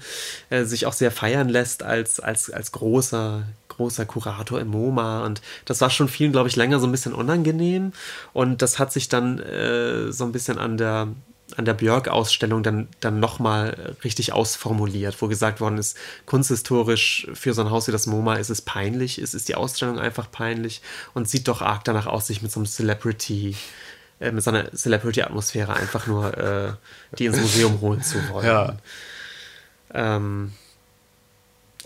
äh, 0.50 0.64
sich 0.64 0.86
auch 0.86 0.92
sehr 0.92 1.12
feiern 1.12 1.48
lässt 1.48 1.84
als, 1.84 2.18
als, 2.18 2.50
als 2.50 2.72
großer, 2.72 3.44
großer 3.68 4.06
Kurator 4.06 4.60
im 4.60 4.68
MoMA. 4.68 5.24
Und 5.24 5.40
das 5.66 5.80
war 5.80 5.90
schon 5.90 6.08
vielen, 6.08 6.32
glaube 6.32 6.48
ich, 6.48 6.56
länger 6.56 6.80
so 6.80 6.88
ein 6.88 6.90
bisschen 6.90 7.12
unangenehm. 7.12 7.92
Und 8.32 8.60
das 8.60 8.80
hat 8.80 8.92
sich 8.92 9.08
dann 9.08 9.38
äh, 9.38 10.10
so 10.10 10.24
ein 10.24 10.32
bisschen 10.32 10.58
an 10.58 10.76
der 10.76 11.08
an 11.56 11.64
der 11.64 11.74
Björk-Ausstellung 11.74 12.62
dann, 12.62 12.88
dann 13.00 13.20
nochmal 13.20 13.96
richtig 14.04 14.32
ausformuliert, 14.32 15.20
wo 15.20 15.28
gesagt 15.28 15.60
worden 15.60 15.78
ist, 15.78 15.96
kunsthistorisch 16.26 17.28
für 17.34 17.54
so 17.54 17.62
ein 17.62 17.70
Haus 17.70 17.88
wie 17.88 17.92
das 17.92 18.06
MoMA 18.06 18.36
ist 18.36 18.50
es 18.50 18.62
peinlich, 18.62 19.18
es 19.18 19.34
ist 19.34 19.48
die 19.48 19.54
Ausstellung 19.54 19.98
einfach 19.98 20.30
peinlich 20.30 20.82
und 21.14 21.28
sieht 21.28 21.48
doch 21.48 21.62
arg 21.62 21.84
danach 21.84 22.06
aus, 22.06 22.26
sich 22.26 22.42
mit 22.42 22.50
so 22.50 22.60
einem 22.60 22.66
Celebrity, 22.66 23.56
äh, 24.20 24.32
mit 24.32 24.42
so 24.42 24.50
einer 24.50 24.72
Celebrity-Atmosphäre 24.72 25.74
einfach 25.74 26.06
nur 26.06 26.36
äh, 26.36 26.72
die 27.18 27.26
ins 27.26 27.40
Museum 27.40 27.80
holen 27.80 28.02
zu 28.02 28.28
wollen. 28.30 28.46
Ja. 28.46 28.76
Ähm, 29.92 30.52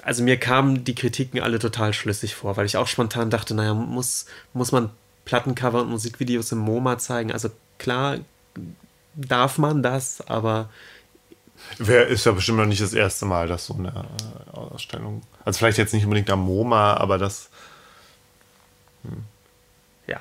also 0.02 0.22
mir 0.22 0.38
kamen 0.38 0.84
die 0.84 0.94
Kritiken 0.94 1.40
alle 1.40 1.58
total 1.58 1.92
schlüssig 1.92 2.34
vor, 2.34 2.56
weil 2.56 2.66
ich 2.66 2.76
auch 2.76 2.86
spontan 2.86 3.28
dachte, 3.28 3.54
naja, 3.54 3.74
muss, 3.74 4.26
muss 4.54 4.72
man 4.72 4.90
Plattencover 5.26 5.82
und 5.82 5.90
Musikvideos 5.90 6.52
im 6.52 6.58
MoMA 6.58 6.96
zeigen? 6.96 7.32
Also 7.32 7.50
klar 7.76 8.18
darf 9.18 9.58
man 9.58 9.82
das, 9.82 10.26
aber. 10.26 10.70
Wer 11.78 12.06
ist 12.06 12.24
ja 12.24 12.32
bestimmt 12.32 12.58
noch 12.58 12.66
nicht 12.66 12.80
das 12.80 12.94
erste 12.94 13.26
Mal, 13.26 13.48
dass 13.48 13.66
so 13.66 13.74
eine 13.74 13.88
äh, 13.88 14.56
Ausstellung. 14.56 15.22
Also 15.44 15.58
vielleicht 15.58 15.78
jetzt 15.78 15.92
nicht 15.92 16.04
unbedingt 16.04 16.30
am 16.30 16.40
MoMA, 16.40 16.94
aber 16.94 17.18
das. 17.18 17.50
Hm. 19.02 19.24
Ja. 20.06 20.20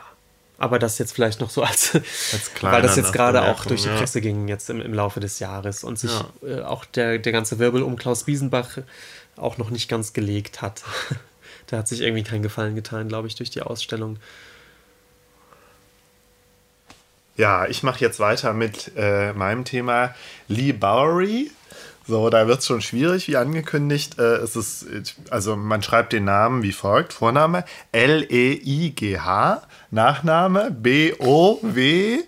Aber 0.57 0.79
das 0.79 0.97
jetzt 0.97 1.13
vielleicht 1.13 1.39
noch 1.39 1.51
so 1.51 1.61
als, 1.61 1.93
als 1.93 2.51
weil 2.61 2.81
das 2.81 2.95
jetzt 2.95 3.13
gerade 3.13 3.43
auch 3.43 3.65
durch 3.65 3.83
die 3.83 3.89
Presse 3.89 4.19
ja. 4.19 4.23
ging 4.23 4.47
jetzt 4.47 4.69
im, 4.69 4.81
im 4.81 4.93
Laufe 4.93 5.19
des 5.19 5.37
Jahres 5.39 5.83
und 5.83 5.99
sich 5.99 6.11
ja. 6.41 6.47
äh, 6.47 6.61
auch 6.63 6.83
der, 6.85 7.19
der 7.19 7.31
ganze 7.31 7.59
Wirbel 7.59 7.83
um 7.83 7.95
Klaus 7.95 8.23
Biesenbach 8.23 8.79
auch 9.35 9.59
noch 9.59 9.69
nicht 9.69 9.87
ganz 9.87 10.13
gelegt 10.13 10.63
hat. 10.63 10.83
der 11.71 11.79
hat 11.79 11.87
sich 11.87 12.01
irgendwie 12.01 12.23
keinen 12.23 12.41
Gefallen 12.41 12.75
getan, 12.75 13.07
glaube 13.07 13.27
ich, 13.27 13.35
durch 13.35 13.51
die 13.51 13.61
Ausstellung. 13.61 14.17
Ja, 17.37 17.67
ich 17.67 17.83
mache 17.83 17.99
jetzt 18.01 18.19
weiter 18.19 18.53
mit 18.53 18.91
äh, 18.97 19.31
meinem 19.33 19.63
Thema 19.63 20.15
Lee 20.47 20.73
Bowery. 20.73 21.51
So, 22.07 22.29
da 22.29 22.47
wird 22.47 22.59
es 22.59 22.65
schon 22.65 22.81
schwierig, 22.81 23.27
wie 23.27 23.37
angekündigt. 23.37 24.17
Äh, 24.17 24.37
es 24.37 24.55
ist, 24.55 24.85
also 25.29 25.55
man 25.55 25.83
schreibt 25.83 26.13
den 26.13 26.25
Namen 26.25 26.63
wie 26.63 26.71
folgt: 26.71 27.13
Vorname 27.13 27.63
L-E-I-G-H, 27.91 29.61
Nachname 29.91 30.71
B-O-W. 30.71 32.23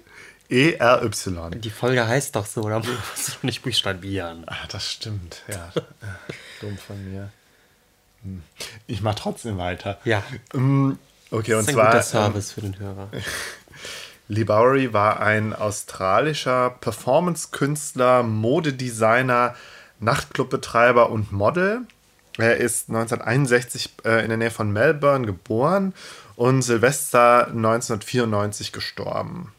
E-R-Y. 0.52 1.62
Die 1.62 1.70
Folge 1.70 2.08
heißt 2.08 2.36
doch 2.36 2.48
so, 2.48 2.68
da 2.68 2.80
musst 2.80 3.38
du 3.42 3.46
nicht 3.46 3.62
buchstabieren. 3.62 4.46
Ah, 4.48 4.56
das 4.70 4.92
stimmt, 4.92 5.44
ja. 5.48 5.72
Dumm 6.62 6.76
von 6.78 7.12
mir. 7.12 7.30
Hm. 8.24 8.42
Ich 8.88 9.02
mache 9.02 9.18
trotzdem 9.20 9.60
weiter. 9.60 10.00
Ja. 10.06 10.24
Um, 10.54 10.98
okay, 11.30 11.52
das 11.52 11.62
ist 11.62 11.68
und 11.68 11.70
ein 11.70 11.74
zwar. 11.76 11.86
Guter 11.92 12.02
Service 12.02 12.50
ähm, 12.50 12.56
für 12.56 12.62
den 12.62 12.80
Hörer. 12.80 13.10
Lee 14.30 14.44
Bowery 14.44 14.94
war 14.94 15.20
ein 15.20 15.54
australischer 15.54 16.70
Performance-Künstler, 16.82 18.22
Modedesigner, 18.22 19.56
Nachtclubbetreiber 20.00 21.10
und 21.10 21.32
Model. 21.32 21.82
Er 22.38 22.58
ist 22.58 22.90
1961 22.90 23.90
äh, 24.06 24.22
in 24.22 24.30
der 24.30 24.38
Nähe 24.38 24.52
von 24.52 24.72
Melbourne 24.72 25.26
geboren 25.26 25.96
und 26.36 26.62
Silvester 26.62 27.48
1994 27.48 28.72
gestorben. 28.72 29.52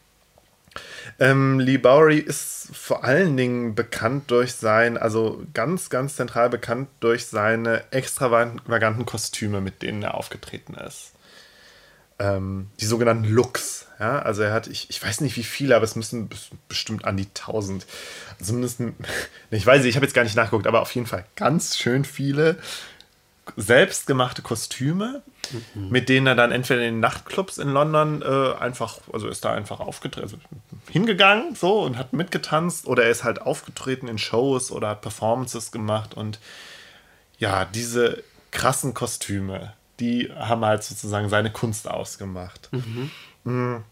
Ähm, 1.19 1.59
Lee 1.59 1.77
Bowery 1.77 2.19
ist 2.19 2.69
vor 2.73 3.03
allen 3.03 3.35
Dingen 3.35 3.75
bekannt 3.75 4.31
durch 4.31 4.53
sein, 4.53 4.97
also 4.97 5.43
ganz, 5.53 5.89
ganz 5.89 6.15
zentral 6.15 6.49
bekannt 6.49 6.87
durch 7.01 7.25
seine 7.25 7.83
extravaganten 7.91 9.05
Kostüme, 9.05 9.59
mit 9.59 9.81
denen 9.81 10.01
er 10.01 10.13
aufgetreten 10.13 10.75
ist. 10.75 11.11
Ähm, 12.19 12.69
die 12.79 12.85
sogenannten 12.85 13.25
Looks. 13.25 13.87
Ja, 14.01 14.17
also 14.17 14.41
er 14.41 14.51
hat, 14.51 14.65
ich, 14.65 14.89
ich 14.89 15.03
weiß 15.03 15.21
nicht 15.21 15.37
wie 15.37 15.43
viele, 15.43 15.75
aber 15.75 15.85
es 15.85 15.95
müssen 15.95 16.27
bestimmt 16.67 17.05
an 17.05 17.17
die 17.17 17.27
1000. 17.27 17.85
Zumindest, 18.41 18.79
ich 19.51 19.63
weiß 19.63 19.81
nicht, 19.81 19.89
ich 19.89 19.95
habe 19.95 20.07
jetzt 20.07 20.15
gar 20.15 20.23
nicht 20.23 20.35
nachgeguckt, 20.35 20.65
aber 20.65 20.81
auf 20.81 20.95
jeden 20.95 21.05
Fall 21.05 21.23
ganz 21.35 21.77
schön 21.77 22.03
viele 22.03 22.57
selbstgemachte 23.57 24.41
Kostüme, 24.41 25.21
mhm. 25.75 25.89
mit 25.89 26.09
denen 26.09 26.25
er 26.25 26.33
dann 26.33 26.51
entweder 26.51 26.81
in 26.81 26.95
den 26.95 26.99
Nachtclubs 26.99 27.59
in 27.59 27.69
London 27.69 28.23
äh, 28.23 28.53
einfach, 28.59 28.97
also 29.13 29.27
ist 29.27 29.45
da 29.45 29.53
einfach 29.53 29.79
aufgetreten, 29.79 30.23
also 30.23 30.37
hingegangen 30.89 31.53
so 31.53 31.81
und 31.81 31.95
hat 31.99 32.11
mitgetanzt 32.11 32.87
oder 32.87 33.03
er 33.03 33.11
ist 33.11 33.23
halt 33.23 33.39
aufgetreten 33.39 34.07
in 34.07 34.17
Shows 34.17 34.71
oder 34.71 34.89
hat 34.89 35.01
Performances 35.01 35.71
gemacht 35.71 36.15
und 36.15 36.39
ja, 37.37 37.65
diese 37.65 38.23
krassen 38.49 38.95
Kostüme, 38.95 39.73
die 39.99 40.31
haben 40.33 40.65
halt 40.65 40.83
sozusagen 40.83 41.29
seine 41.29 41.51
Kunst 41.51 41.87
ausgemacht. 41.87 42.69
Mhm. 42.71 43.11
Mm. 43.43 43.83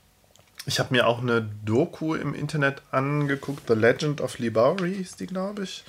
Ich 0.69 0.79
habe 0.79 0.93
mir 0.93 1.07
auch 1.07 1.19
eine 1.19 1.49
Doku 1.65 2.13
im 2.13 2.35
Internet 2.35 2.83
angeguckt, 2.91 3.63
The 3.67 3.73
Legend 3.73 4.21
of 4.21 4.37
Bowery 4.37 4.91
ist 4.91 5.19
die, 5.19 5.25
glaube 5.25 5.63
ich. 5.63 5.83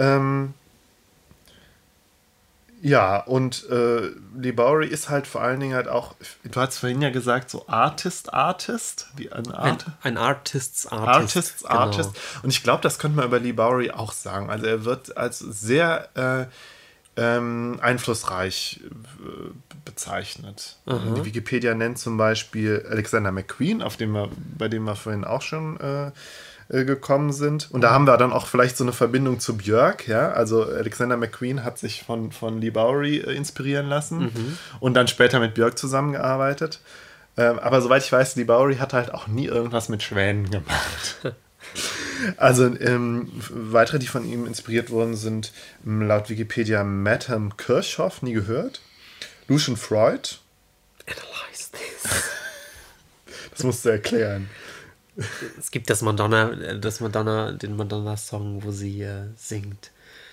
Ähm, 0.00 0.54
ja, 2.82 3.18
und 3.18 3.64
äh, 3.70 4.10
Bowery 4.50 4.88
ist 4.88 5.08
halt 5.08 5.28
vor 5.28 5.40
allen 5.40 5.60
Dingen 5.60 5.74
halt 5.76 5.86
auch, 5.86 6.16
du 6.42 6.60
hast 6.60 6.78
vorhin 6.78 7.00
ja 7.00 7.10
gesagt, 7.10 7.48
so 7.48 7.68
Artist, 7.68 8.34
Artist, 8.34 9.06
wie 9.14 9.30
ein, 9.30 9.52
Art 9.52 9.86
ein, 9.86 9.94
ein 10.02 10.16
Artists 10.18 10.88
Artist. 10.88 11.36
Artists 11.36 11.62
genau. 11.62 11.74
Artist. 11.74 12.10
Und 12.42 12.50
ich 12.50 12.64
glaube, 12.64 12.82
das 12.82 12.98
könnte 12.98 13.18
man 13.18 13.26
über 13.26 13.38
Lee 13.38 13.52
Bowery 13.52 13.92
auch 13.92 14.10
sagen. 14.10 14.50
Also 14.50 14.66
er 14.66 14.84
wird 14.84 15.16
als 15.16 15.38
sehr 15.38 16.08
äh, 16.16 16.46
ähm, 17.16 17.78
einflussreich 17.80 18.80
äh, 18.82 19.67
bezeichnet. 19.88 20.76
Aha. 20.86 21.00
Die 21.16 21.24
Wikipedia 21.24 21.74
nennt 21.74 21.98
zum 21.98 22.18
Beispiel 22.18 22.86
Alexander 22.90 23.32
McQueen, 23.32 23.82
auf 23.82 23.96
dem 23.96 24.12
wir, 24.12 24.28
bei 24.58 24.68
dem 24.68 24.84
wir 24.84 24.96
vorhin 24.96 25.24
auch 25.24 25.40
schon 25.40 25.80
äh, 25.80 26.10
äh, 26.68 26.84
gekommen 26.84 27.32
sind. 27.32 27.70
Und 27.70 27.80
da 27.80 27.92
haben 27.92 28.04
wir 28.04 28.18
dann 28.18 28.30
auch 28.30 28.46
vielleicht 28.46 28.76
so 28.76 28.84
eine 28.84 28.92
Verbindung 28.92 29.40
zu 29.40 29.56
Björk, 29.56 30.06
ja. 30.06 30.32
Also 30.32 30.64
Alexander 30.64 31.16
McQueen 31.16 31.64
hat 31.64 31.78
sich 31.78 32.02
von, 32.02 32.30
von 32.30 32.60
Lee 32.60 32.68
Bowery 32.68 33.16
äh, 33.16 33.34
inspirieren 33.34 33.86
lassen 33.88 34.18
mhm. 34.18 34.58
und 34.78 34.92
dann 34.92 35.08
später 35.08 35.40
mit 35.40 35.54
Björk 35.54 35.78
zusammengearbeitet. 35.78 36.80
Ähm, 37.38 37.58
aber 37.58 37.80
soweit 37.80 38.04
ich 38.04 38.12
weiß, 38.12 38.36
Lee 38.36 38.44
Bowery 38.44 38.76
hat 38.76 38.92
halt 38.92 39.14
auch 39.14 39.28
nie 39.28 39.46
irgendwas 39.46 39.88
mit 39.88 40.02
Schwänen 40.02 40.50
gemacht. 40.50 41.22
Also 42.36 42.66
ähm, 42.80 43.30
weitere, 43.50 43.98
die 43.98 44.06
von 44.06 44.24
ihm 44.24 44.46
inspiriert 44.46 44.90
wurden, 44.90 45.14
sind 45.14 45.52
laut 45.84 46.30
Wikipedia 46.30 46.82
Madame 46.82 47.50
Kirchhoff, 47.56 48.22
nie 48.22 48.32
gehört. 48.32 48.80
Lucian 49.48 49.76
Freud. 49.76 50.36
Analyze 51.06 51.70
this. 51.72 52.12
das 53.50 53.64
musst 53.64 53.84
du 53.84 53.88
erklären 53.88 54.48
es 55.58 55.70
gibt 55.70 55.90
das 55.90 56.02
Madonna, 56.02 56.74
das 56.74 57.00
Madonna, 57.00 57.52
den 57.52 57.76
Madonna-Song, 57.76 58.62
wo 58.62 58.70
sie 58.70 59.02
äh, 59.02 59.24
singt. 59.36 59.90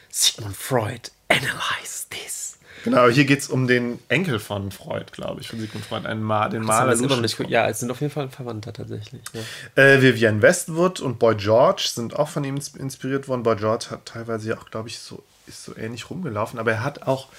Sigmund 0.10 0.56
Freud, 0.56 1.12
analyze 1.28 2.08
this. 2.10 2.58
Genau, 2.84 3.10
hier 3.10 3.26
geht 3.26 3.40
es 3.40 3.50
um 3.50 3.68
den 3.68 4.00
Enkel 4.10 4.40
von 4.40 4.72
Freud, 4.72 5.08
glaube 5.12 5.42
ich, 5.42 5.48
von 5.48 5.60
Sigmund 5.60 5.86
Freud, 5.86 6.08
einen 6.08 6.22
Ma 6.22 6.48
den 6.48 6.64
Maler. 6.64 6.92
Das 6.96 7.20
nicht, 7.20 7.40
ja, 7.50 7.68
es 7.68 7.80
sind 7.80 7.90
auf 7.90 8.00
jeden 8.00 8.14
Fall 8.14 8.30
Verwandter 8.30 8.72
tatsächlich. 8.72 9.24
Ja. 9.34 9.84
Äh, 9.84 10.02
Vivienne 10.02 10.42
Westwood 10.42 11.00
und 11.00 11.18
Boy 11.18 11.36
George 11.36 11.88
sind 11.92 12.16
auch 12.16 12.30
von 12.30 12.44
ihm 12.44 12.60
inspiriert 12.78 13.28
worden. 13.28 13.44
Boy 13.44 13.56
George 13.56 13.88
hat 13.90 14.06
teilweise 14.06 14.58
auch, 14.58 14.70
glaube 14.70 14.90
ich, 14.90 15.00
so, 15.00 15.24
ist 15.48 15.64
so 15.64 15.76
ähnlich 15.76 16.10
rumgelaufen, 16.10 16.60
aber 16.60 16.72
er 16.74 16.84
hat 16.84 17.08
auch, 17.08 17.30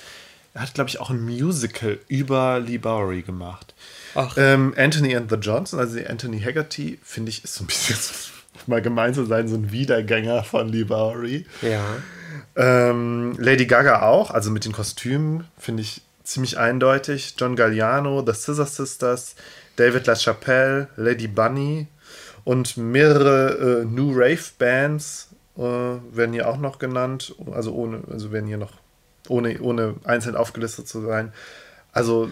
er 0.57 0.63
hat, 0.63 0.73
glaube 0.73 0.89
ich, 0.89 1.01
auch 1.01 1.11
ein 1.11 1.21
Musical 1.21 1.99
über 2.09 2.59
Lee 2.61 2.79
Bowery 2.79 3.21
gemacht. 3.21 3.75
Ähm, 4.39 4.73
Anthony 4.79 5.15
and 5.15 5.29
the 5.31 5.37
Johnson, 5.37 5.79
also 5.79 5.99
Anthony 6.09 6.41
Haggerty, 6.41 6.99
finde 7.03 7.29
ich, 7.29 7.45
ist 7.45 7.57
so 7.57 7.65
ein 7.65 7.67
bisschen, 7.67 7.99
mal 8.67 8.81
gemein 8.81 9.13
zu 9.13 9.27
sein, 9.27 9.49
so 9.49 9.57
ein 9.57 9.71
Wiedergänger 9.71 10.45
von 10.45 10.71
Lee 10.71 10.85
Bowery. 10.85 11.45
Ja. 11.61 11.85
Ähm, 12.57 13.35
Lady 13.39 13.67
Gaga 13.67 14.01
auch, 14.01 14.31
also 14.31 14.51
mit 14.51 14.65
den 14.65 14.73
Kostümen, 14.73 15.47
finde 15.59 15.83
ich 15.83 16.01
ziemlich 16.25 16.57
eindeutig. 16.57 17.35
John 17.37 17.55
Galliano, 17.55 18.25
The 18.25 18.33
Scissor 18.33 18.65
Sisters, 18.65 19.37
David 19.77 20.07
LaChapelle, 20.07 20.89
Lady 20.97 21.29
Bunny 21.29 21.87
und 22.45 22.79
mehrere 22.79 23.83
äh, 23.83 23.85
New 23.85 24.11
Rave 24.15 24.41
Bands 24.59 25.29
äh, 25.59 25.61
werden 25.61 26.33
hier 26.33 26.49
auch 26.49 26.57
noch 26.57 26.79
genannt, 26.79 27.35
also 27.53 27.75
ohne, 27.75 28.05
also 28.11 28.33
werden 28.33 28.47
hier 28.47 28.57
noch 28.57 28.73
ohne, 29.29 29.61
ohne 29.61 29.95
einzeln 30.05 30.37
aufgelistet 30.37 30.89
zu 30.89 31.01
sein. 31.03 31.33
Also 31.93 32.31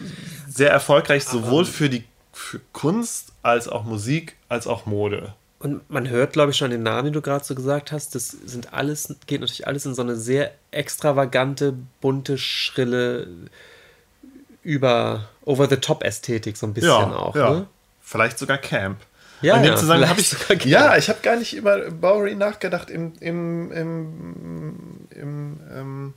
sehr 0.49 0.71
erfolgreich, 0.71 1.25
sowohl 1.25 1.65
für 1.65 1.89
die 1.89 2.05
für 2.33 2.61
Kunst 2.73 3.33
als 3.43 3.69
auch 3.69 3.85
Musik 3.85 4.37
als 4.49 4.67
auch 4.67 4.87
Mode. 4.87 5.35
Und 5.61 5.89
man 5.89 6.11
hört, 6.11 6.35
glaube 6.35 6.51
ich, 6.51 6.59
schon 6.59 6.71
den 6.71 6.83
Namen, 6.83 7.05
den 7.05 7.13
du 7.15 7.23
gerade 7.23 7.45
so 7.45 7.55
gesagt 7.55 7.91
hast. 7.91 8.15
Das 8.15 8.29
sind 8.29 8.75
alles, 8.75 9.15
geht 9.27 9.41
natürlich 9.41 9.67
alles 9.67 9.87
in 9.87 9.95
so 9.95 10.03
eine 10.03 10.17
sehr 10.17 10.51
extravagante, 10.73 11.75
bunte, 12.01 12.37
schrille, 12.37 13.29
über 14.63 15.29
Over-the-Top-Ästhetik 15.45 16.57
so 16.57 16.67
ein 16.67 16.75
bisschen 16.75 16.91
ja, 16.91 17.17
auch. 17.17 17.35
Ja. 17.35 17.51
Ne? 17.51 17.67
Vielleicht 18.03 18.39
sogar 18.39 18.59
Camp. 18.59 18.99
Ja, 19.41 19.63
ja, 19.63 19.77
Zusammenhang 19.77 20.11
hab 20.11 20.19
ich, 20.19 20.65
ja, 20.65 20.97
ich 20.97 21.09
habe 21.09 21.21
gar 21.23 21.37
nicht 21.37 21.55
über 21.55 21.91
Bowery 21.91 22.35
nachgedacht 22.35 22.89
im, 22.89 23.13
im, 23.21 23.73
im, 23.73 25.07
im, 25.11 25.11
im 25.11 25.61
ähm, 25.73 26.15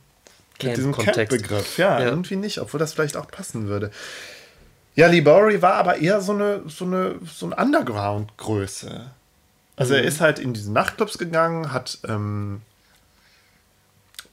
Camp 0.58 0.70
mit 0.70 0.76
diesem 0.76 0.96
Camp-Begriff. 0.96 1.78
Ja, 1.78 2.00
ja, 2.00 2.06
irgendwie 2.06 2.36
nicht, 2.36 2.60
obwohl 2.60 2.80
das 2.80 2.92
vielleicht 2.92 3.16
auch 3.16 3.28
passen 3.28 3.68
würde. 3.68 3.90
Ja, 4.94 5.08
Bowery 5.20 5.62
war 5.62 5.74
aber 5.74 5.98
eher 5.98 6.20
so 6.20 6.32
eine, 6.32 6.62
so 6.66 6.84
eine, 6.84 7.16
so 7.24 7.46
eine 7.46 7.56
Underground-Größe. 7.56 9.10
Also 9.76 9.94
mhm. 9.94 10.00
er 10.00 10.04
ist 10.04 10.20
halt 10.20 10.40
in 10.40 10.54
diese 10.54 10.72
Nachtclubs 10.72 11.18
gegangen, 11.18 11.72
hat, 11.72 11.98
ähm, 12.08 12.62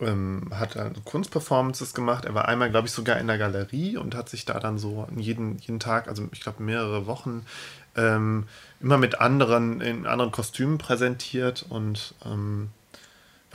ähm, 0.02 0.50
hat 0.52 0.76
Kunstperformances 1.06 1.94
gemacht. 1.94 2.26
Er 2.26 2.34
war 2.34 2.48
einmal, 2.48 2.72
glaube 2.72 2.88
ich, 2.88 2.94
sogar 2.94 3.20
in 3.20 3.28
der 3.28 3.38
Galerie 3.38 3.98
und 3.98 4.16
hat 4.16 4.28
sich 4.28 4.46
da 4.46 4.60
dann 4.60 4.80
so 4.80 5.08
jeden, 5.16 5.60
jeden 5.60 5.80
Tag, 5.80 6.08
also 6.08 6.28
ich 6.32 6.42
glaube 6.42 6.64
mehrere 6.64 7.06
Wochen, 7.06 7.46
ähm, 7.96 8.48
immer 8.82 8.98
mit 8.98 9.22
anderen, 9.22 9.82
in 9.82 10.08
anderen 10.08 10.32
Kostümen 10.32 10.80
präsentiert 10.80 11.64
und 11.70 12.16
ähm, 12.26 12.72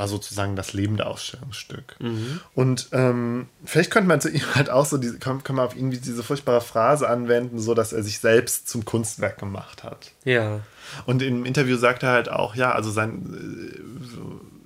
war 0.00 0.08
sozusagen 0.08 0.56
das 0.56 0.72
lebende 0.72 1.06
Ausstellungsstück. 1.06 1.96
Mhm. 1.98 2.40
Und 2.54 2.88
ähm, 2.92 3.48
vielleicht 3.66 3.90
könnte 3.90 4.08
man 4.08 4.18
zu 4.18 4.30
ihm 4.30 4.42
halt 4.54 4.70
auch 4.70 4.86
so, 4.86 4.96
diese, 4.96 5.18
kann, 5.18 5.44
kann 5.44 5.56
man 5.56 5.66
auf 5.66 5.76
ihn 5.76 5.90
diese 5.90 6.22
furchtbare 6.22 6.62
Phrase 6.62 7.06
anwenden, 7.06 7.58
so 7.58 7.74
dass 7.74 7.92
er 7.92 8.02
sich 8.02 8.18
selbst 8.18 8.66
zum 8.66 8.86
Kunstwerk 8.86 9.36
gemacht 9.36 9.84
hat. 9.84 10.12
Ja. 10.24 10.60
Und 11.04 11.20
im 11.20 11.44
Interview 11.44 11.76
sagt 11.76 12.02
er 12.02 12.12
halt 12.12 12.30
auch, 12.30 12.54
ja, 12.54 12.72
also 12.72 12.90
sein, 12.90 13.76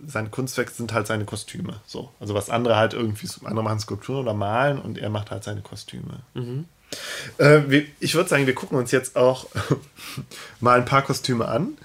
äh, 0.07 0.09
sein 0.09 0.31
Kunstwerk 0.31 0.71
sind 0.71 0.93
halt 0.93 1.09
seine 1.09 1.25
Kostüme. 1.25 1.81
So. 1.85 2.11
Also 2.21 2.35
was 2.35 2.49
andere 2.49 2.77
halt 2.77 2.95
irgendwie, 2.95 3.29
andere 3.43 3.65
machen 3.65 3.81
Skulpturen 3.81 4.21
oder 4.21 4.35
malen 4.35 4.79
und 4.79 4.99
er 4.99 5.11
macht 5.11 5.33
halt 5.33 5.43
seine 5.43 5.63
Kostüme. 5.63 6.21
Mhm. 6.35 6.67
Äh, 7.39 7.87
ich 7.99 8.15
würde 8.15 8.29
sagen, 8.31 8.47
wir 8.47 8.55
gucken 8.55 8.79
uns 8.79 8.93
jetzt 8.93 9.17
auch 9.17 9.49
mal 10.61 10.79
ein 10.79 10.85
paar 10.85 11.03
Kostüme 11.03 11.49
an 11.49 11.77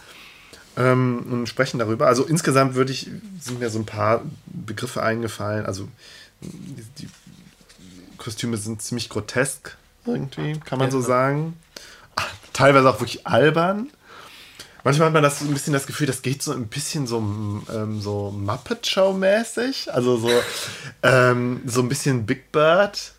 ähm, 0.80 1.26
und 1.30 1.48
sprechen 1.48 1.78
darüber. 1.78 2.08
Also 2.08 2.24
insgesamt 2.24 2.74
würde 2.74 2.92
ich, 2.92 3.12
sind 3.40 3.60
mir 3.60 3.70
so 3.70 3.78
ein 3.78 3.86
paar 3.86 4.24
Begriffe 4.48 5.04
eingefallen. 5.04 5.66
Also 5.66 5.88
die, 6.42 7.08
Kostüme 8.18 8.58
sind 8.58 8.82
ziemlich 8.82 9.10
grotesk 9.10 9.78
irgendwie, 10.06 10.60
kann 10.60 10.80
man 10.80 10.90
ja. 10.90 10.92
so 10.92 11.02
sagen. 11.02 11.58
Teilweise 12.54 12.90
auch 12.90 13.00
wirklich 13.00 13.26
albern. 13.26 13.90
Manchmal 14.84 15.08
hat 15.08 15.14
man 15.14 15.24
das 15.24 15.40
so 15.40 15.46
ein 15.46 15.54
bisschen 15.54 15.74
das 15.74 15.86
Gefühl, 15.86 16.08
das 16.08 16.22
geht 16.22 16.42
so 16.42 16.52
ein 16.52 16.68
bisschen 16.68 17.08
so, 17.08 17.18
ähm, 17.18 18.02
so 18.02 18.32
Muppet 18.32 18.88
Show-mäßig. 18.88 19.94
Also 19.94 20.18
so, 20.18 20.30
ähm, 21.04 21.62
so 21.66 21.82
ein 21.82 21.90
bisschen 21.90 22.26
Big 22.26 22.52
Bird. 22.52 23.14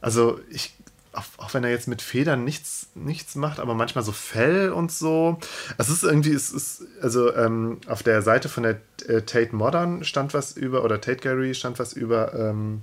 Also 0.00 0.40
ich 0.50 0.73
auch, 1.14 1.24
auch, 1.38 1.54
wenn 1.54 1.64
er 1.64 1.70
jetzt 1.70 1.88
mit 1.88 2.02
Federn 2.02 2.44
nichts, 2.44 2.88
nichts 2.94 3.34
macht, 3.34 3.60
aber 3.60 3.74
manchmal 3.74 4.04
so 4.04 4.12
Fell 4.12 4.70
und 4.70 4.92
so. 4.92 5.38
Es 5.78 5.88
ist 5.88 6.04
irgendwie, 6.04 6.32
es 6.32 6.50
ist, 6.52 6.84
also 7.00 7.34
ähm, 7.34 7.78
auf 7.86 8.02
der 8.02 8.22
Seite 8.22 8.48
von 8.48 8.62
der 8.62 8.80
äh, 9.06 9.22
Tate 9.22 9.54
Modern 9.54 10.04
stand 10.04 10.34
was 10.34 10.56
über, 10.56 10.84
oder 10.84 11.00
Tate 11.00 11.20
Gallery 11.20 11.54
stand 11.54 11.78
was 11.78 11.92
über, 11.92 12.34
ähm, 12.34 12.82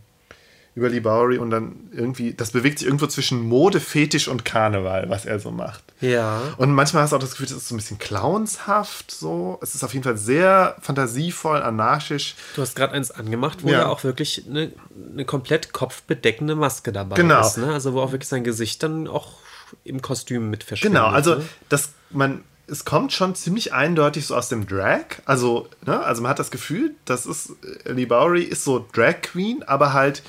über 0.74 0.88
Lee 0.90 1.02
Bowery 1.02 1.38
und 1.38 1.50
dann 1.50 1.90
irgendwie, 1.92 2.34
das 2.34 2.52
bewegt 2.52 2.80
sich 2.80 2.88
irgendwo 2.88 3.06
zwischen 3.08 3.42
Mode, 3.42 3.82
Fetisch 3.82 4.30
und 4.30 4.46
Karneval, 4.46 5.10
was 5.10 5.26
er 5.26 5.38
so 5.40 5.52
macht. 5.52 5.84
Ja. 6.00 6.42
Und 6.58 6.72
manchmal 6.72 7.04
hast 7.04 7.12
du 7.12 7.18
auch 7.18 7.20
das 7.20 7.32
Gefühl, 7.32 7.48
das 7.48 7.58
ist 7.58 7.68
so 7.68 7.76
ein 7.76 7.78
bisschen 7.78 8.00
clownshaft 8.00 9.12
so. 9.12 9.60
Es 9.62 9.76
ist 9.76 9.84
auf 9.84 9.94
jeden 9.94 10.04
Fall 10.04 10.18
sehr 10.18 10.76
fantasievoll, 10.82 11.62
anarchisch. 11.62 12.36
Du 12.56 12.62
hast 12.62 12.76
gerade 12.76 12.94
eins 12.94 13.12
angemacht, 13.12 13.64
wo 13.64 13.70
Ja. 13.70 13.88
auch 13.88 14.04
wirklich 14.04 14.46
eine, 14.50 14.72
eine 15.14 15.26
komplett 15.26 15.74
kopfbedeckende 15.74 16.56
Maske 16.56 16.92
dabei 16.92 17.16
Genau. 17.18 17.42
ist. 17.42 17.58
Ne? 17.58 17.72
Also 17.74 17.94
wo 17.94 18.00
auch 18.02 18.12
wirklich 18.12 18.30
sein 18.30 18.44
Gesicht 18.44 18.82
dann 18.84 19.08
auch 19.08 19.40
im 19.84 20.02
Kostüm 20.02 20.50
mit 20.50 20.64
verschwindet. 20.64 21.02
Genau, 21.02 21.14
also 21.14 21.36
ne? 21.36 21.46
das, 21.70 21.90
man, 22.10 22.44
es 22.68 22.86
kommt 22.86 23.12
schon 23.14 23.36
ziemlich 23.36 23.74
eindeutig 23.74 24.26
so 24.26 24.36
aus 24.36 24.50
dem 24.50 24.68
Drag. 24.68 25.04
Also, 25.26 25.68
ne, 25.86 26.02
also 26.04 26.22
man 26.22 26.30
hat 26.32 26.40
das 26.40 26.52
Gefühl, 26.52 26.96
das 27.06 27.26
ist, 27.26 27.52
äh, 27.86 27.92
Lee 27.92 28.06
Bowery 28.06 28.44
ist 28.44 28.64
so 28.64 28.86
Drag 28.94 29.22
Queen, 29.22 29.64
aber 29.64 29.94
halt 29.94 30.24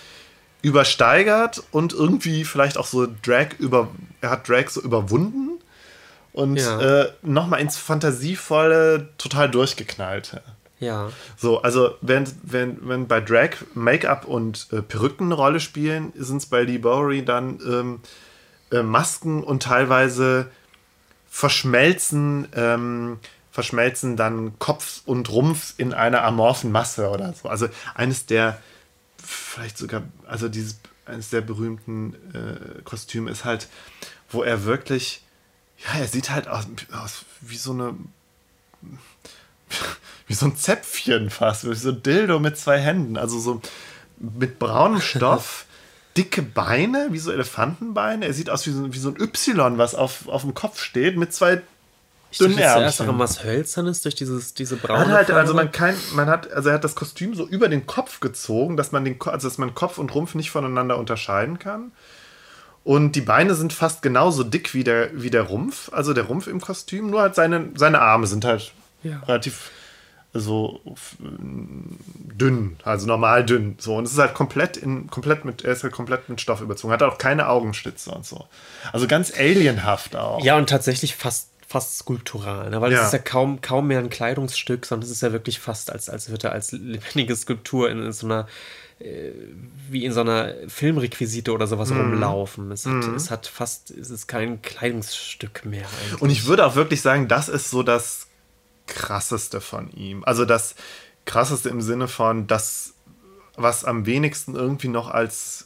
übersteigert 0.63 1.63
und 1.73 1.93
irgendwie 1.93 2.45
vielleicht 2.45 2.79
auch 2.79 2.87
so 2.87 3.07
Drag 3.23 3.49
über, 3.59 3.89
er 4.21 4.31
hat 4.31 4.49
Drag 4.49 4.69
so 4.69 4.81
überwunden 4.81 5.59
und 6.33 6.57
Ja. 6.57 6.81
äh, 7.03 7.13
nochmal 7.23 7.61
ins 7.61 7.77
Fantasievolle, 7.77 9.09
total 9.19 9.51
durchgeknallte. 9.51 10.43
Ja. 10.79 11.11
So, 11.37 11.63
also 11.63 11.95
wenn, 12.01 12.25
wenn, 12.43 12.79
wenn 12.89 13.07
bei 13.07 13.21
Drag 13.21 13.51
Make-up 13.75 14.25
und 14.25 14.69
äh, 14.73 14.83
Perücken 14.83 15.27
eine 15.27 15.35
Rolle 15.35 15.61
spielen, 15.61 16.13
sind 16.17 16.39
es 16.39 16.47
bei 16.47 16.63
Lee 16.63 16.79
Bowery 16.79 17.25
dann 17.25 17.61
ähm, 17.65 18.01
äh, 18.73 18.83
Masken 18.83 19.45
und 19.45 19.63
teilweise 19.63 20.49
verschmelzen, 21.29 22.49
ähm, 22.55 23.19
verschmelzen 23.51 24.17
dann 24.17 24.59
Kopf 24.59 25.03
und 25.07 25.31
Rumpf 25.31 25.75
in 25.77 25.95
einer 25.95 26.23
amorphen 26.23 26.73
Masse 26.73 27.09
oder 27.11 27.33
so. 27.33 27.49
Also 27.49 27.69
eines 27.95 28.27
der, 28.27 28.59
vielleicht 29.33 29.79
sogar, 29.79 30.03
also 30.27 30.49
dieses, 30.49 30.81
eines 31.07 31.31
der 31.31 31.41
berühmten 31.41 32.15
äh, 32.35 32.83
Kostüme 32.83 33.31
ist 33.31 33.45
halt, 33.45 33.69
wo 34.31 34.43
er 34.43 34.65
wirklich, 34.65 35.23
ja, 35.79 36.01
er 36.01 36.09
sieht 36.09 36.31
halt 36.31 36.49
aus, 36.49 36.67
aus 36.93 37.25
wie 37.41 37.57
so 37.57 37.73
eine 37.73 37.95
wie 40.27 40.35
so 40.35 40.47
ein 40.47 40.57
Zäpfchen 40.57 41.31
fast, 41.31 41.69
wie 41.69 41.75
so 41.75 41.91
ein 41.91 42.03
Dildo 42.03 42.39
mit 42.39 42.57
zwei 42.57 42.79
Händen. 42.79 43.17
Also 43.17 43.39
so 43.39 43.61
mit 44.19 44.59
braunem 44.59 45.01
Stoff, 45.03 45.67
dicke 46.17 46.43
Beine, 46.43 47.09
wie 47.11 47.19
so 47.19 47.33
Elefantenbeine. 47.33 48.27
Er 48.27 48.35
sieht 48.35 48.51
aus 48.51 48.67
wie 48.67 48.71
so, 48.71 48.93
wie 48.93 48.99
so 48.99 49.11
ein 49.11 49.21
Y, 49.21 49.79
was 49.79 49.95
auf, 49.95 50.29
auf 50.29 50.43
dem 50.43 50.55
Kopf 50.55 50.81
steht, 50.81 51.17
mit 51.17 51.33
zwei 51.33 51.63
Ich 52.33 52.39
dachte 52.39 52.61
Ärmchen. 52.63 53.07
auch 53.07 53.13
an 53.13 53.19
was 53.19 53.45
Hölzernes 53.45 54.03
durch 54.03 54.15
dieses, 54.15 54.55
diese 54.55 54.77
braune 54.77 55.09
hat 55.09 55.29
halt, 55.29 55.31
also 55.31 55.55
man 55.55 55.71
kein, 55.71 55.95
man 56.15 56.29
hat, 56.29 56.51
also 56.53 56.71
er 56.71 56.77
hat 56.77 56.85
das 56.85 56.95
Kostüm 56.95 57.35
so 57.35 57.47
über 57.47 57.69
den 57.69 57.87
Kopf 57.87 58.21
gezogen, 58.21 58.77
dass 58.77 58.91
man 58.91 59.05
den, 59.05 59.17
also 59.21 59.49
dass 59.49 59.59
man 59.59 59.75
Kopf 59.75 59.99
und 59.99 60.15
Rumpf 60.15 60.35
nicht 60.35 60.51
voneinander 60.51 60.99
unterscheiden 60.99 61.59
kann. 61.59 61.93
Und 62.85 63.13
die 63.13 63.21
Beine 63.21 63.55
sind 63.55 63.73
fast 63.73 64.03
genauso 64.03 64.43
dick 64.43 64.75
wie 64.75 64.83
der, 64.83 65.11
wie 65.23 65.31
der 65.31 65.43
Rumpf, 65.43 65.93
also 65.93 66.15
der 66.15 66.25
Rumpf 66.25 66.49
im 66.49 66.61
Kostüm, 66.61 67.11
nur 67.11 67.21
halt 67.23 67.35
seine, 67.35 67.69
seine 67.77 68.01
Arme 68.01 68.27
sind 68.27 68.45
halt 68.45 68.73
Ja. 69.05 69.21
relativ 69.29 69.71
so 70.35 70.81
dünn, 71.19 72.77
also 72.85 73.07
normal 73.07 73.45
dünn. 73.45 73.77
So, 73.79 73.97
und 73.97 74.05
es 74.05 74.13
ist 74.13 74.19
halt 74.19 74.35
komplett 74.35 74.77
in, 74.79 75.09
komplett 75.09 75.45
mit, 75.45 75.63
er 75.63 75.73
ist 75.73 75.83
halt 75.83 75.93
komplett 75.93 76.29
mit 76.29 76.41
Stoff 76.41 76.61
überzogen, 76.61 76.93
hat 76.93 77.03
auch 77.03 77.19
keine 77.19 77.49
Augenstütze 77.49 78.11
und 78.11 78.25
so. 78.25 78.47
Also 78.93 79.07
ganz 79.07 79.33
alienhaft 79.37 80.17
auch. 80.17 80.43
Ja, 80.43 80.57
und 80.57 80.69
tatsächlich 80.69 81.15
fast, 81.15 81.51
fast 81.73 81.99
skulptural, 81.99 82.71
ne? 82.71 82.81
weil 82.81 82.93
Ja. 82.93 83.01
es 83.01 83.07
ist 83.09 83.13
ja 83.13 83.19
kaum, 83.19 83.61
kaum 83.61 83.89
mehr 83.89 83.99
ein 83.99 84.11
Kleidungsstück, 84.11 84.87
sondern 84.87 85.05
es 85.07 85.11
ist 85.11 85.23
ja 85.23 85.33
wirklich 85.33 85.59
fast, 85.59 85.91
als, 85.91 86.09
als 86.09 86.29
würde 86.31 86.49
er 86.49 86.53
als 86.53 86.73
lebendige 86.73 87.35
Skulptur 87.37 87.91
in, 87.91 88.03
in 88.05 88.13
so 88.13 88.27
einer, 88.27 88.47
äh, 89.01 89.31
wie 89.91 90.05
in 90.05 90.13
so 90.13 90.21
einer 90.21 90.55
Filmrequisite 90.69 91.53
oder 91.53 91.67
sowas 91.67 91.91
Mhm. 91.91 91.97
rumlaufen. 92.01 92.71
Es 92.71 92.87
hat, 92.87 93.05
es 93.17 93.31
hat 93.31 93.47
fast, 93.47 93.91
es 93.91 94.11
ist 94.11 94.27
kein 94.29 94.61
Kleidungsstück 94.63 95.65
mehr 95.65 95.87
eigentlich. 96.03 96.21
Und 96.23 96.31
ich 96.31 96.47
würde 96.47 96.65
auch 96.67 96.75
wirklich 96.75 97.01
sagen, 97.03 97.27
das 97.29 97.49
ist 97.49 97.71
so 97.71 97.83
das 97.83 98.27
krasseste 98.87 99.61
von 99.61 99.91
ihm. 99.93 100.25
Also 100.25 100.45
das 100.45 100.75
krasseste 101.25 101.69
im 101.69 101.81
Sinne 101.81 102.09
von 102.09 102.47
das, 102.47 102.95
was 103.57 103.85
am 103.85 104.07
wenigsten 104.07 104.55
irgendwie 104.55 104.89
noch 104.89 105.09
als 105.11 105.62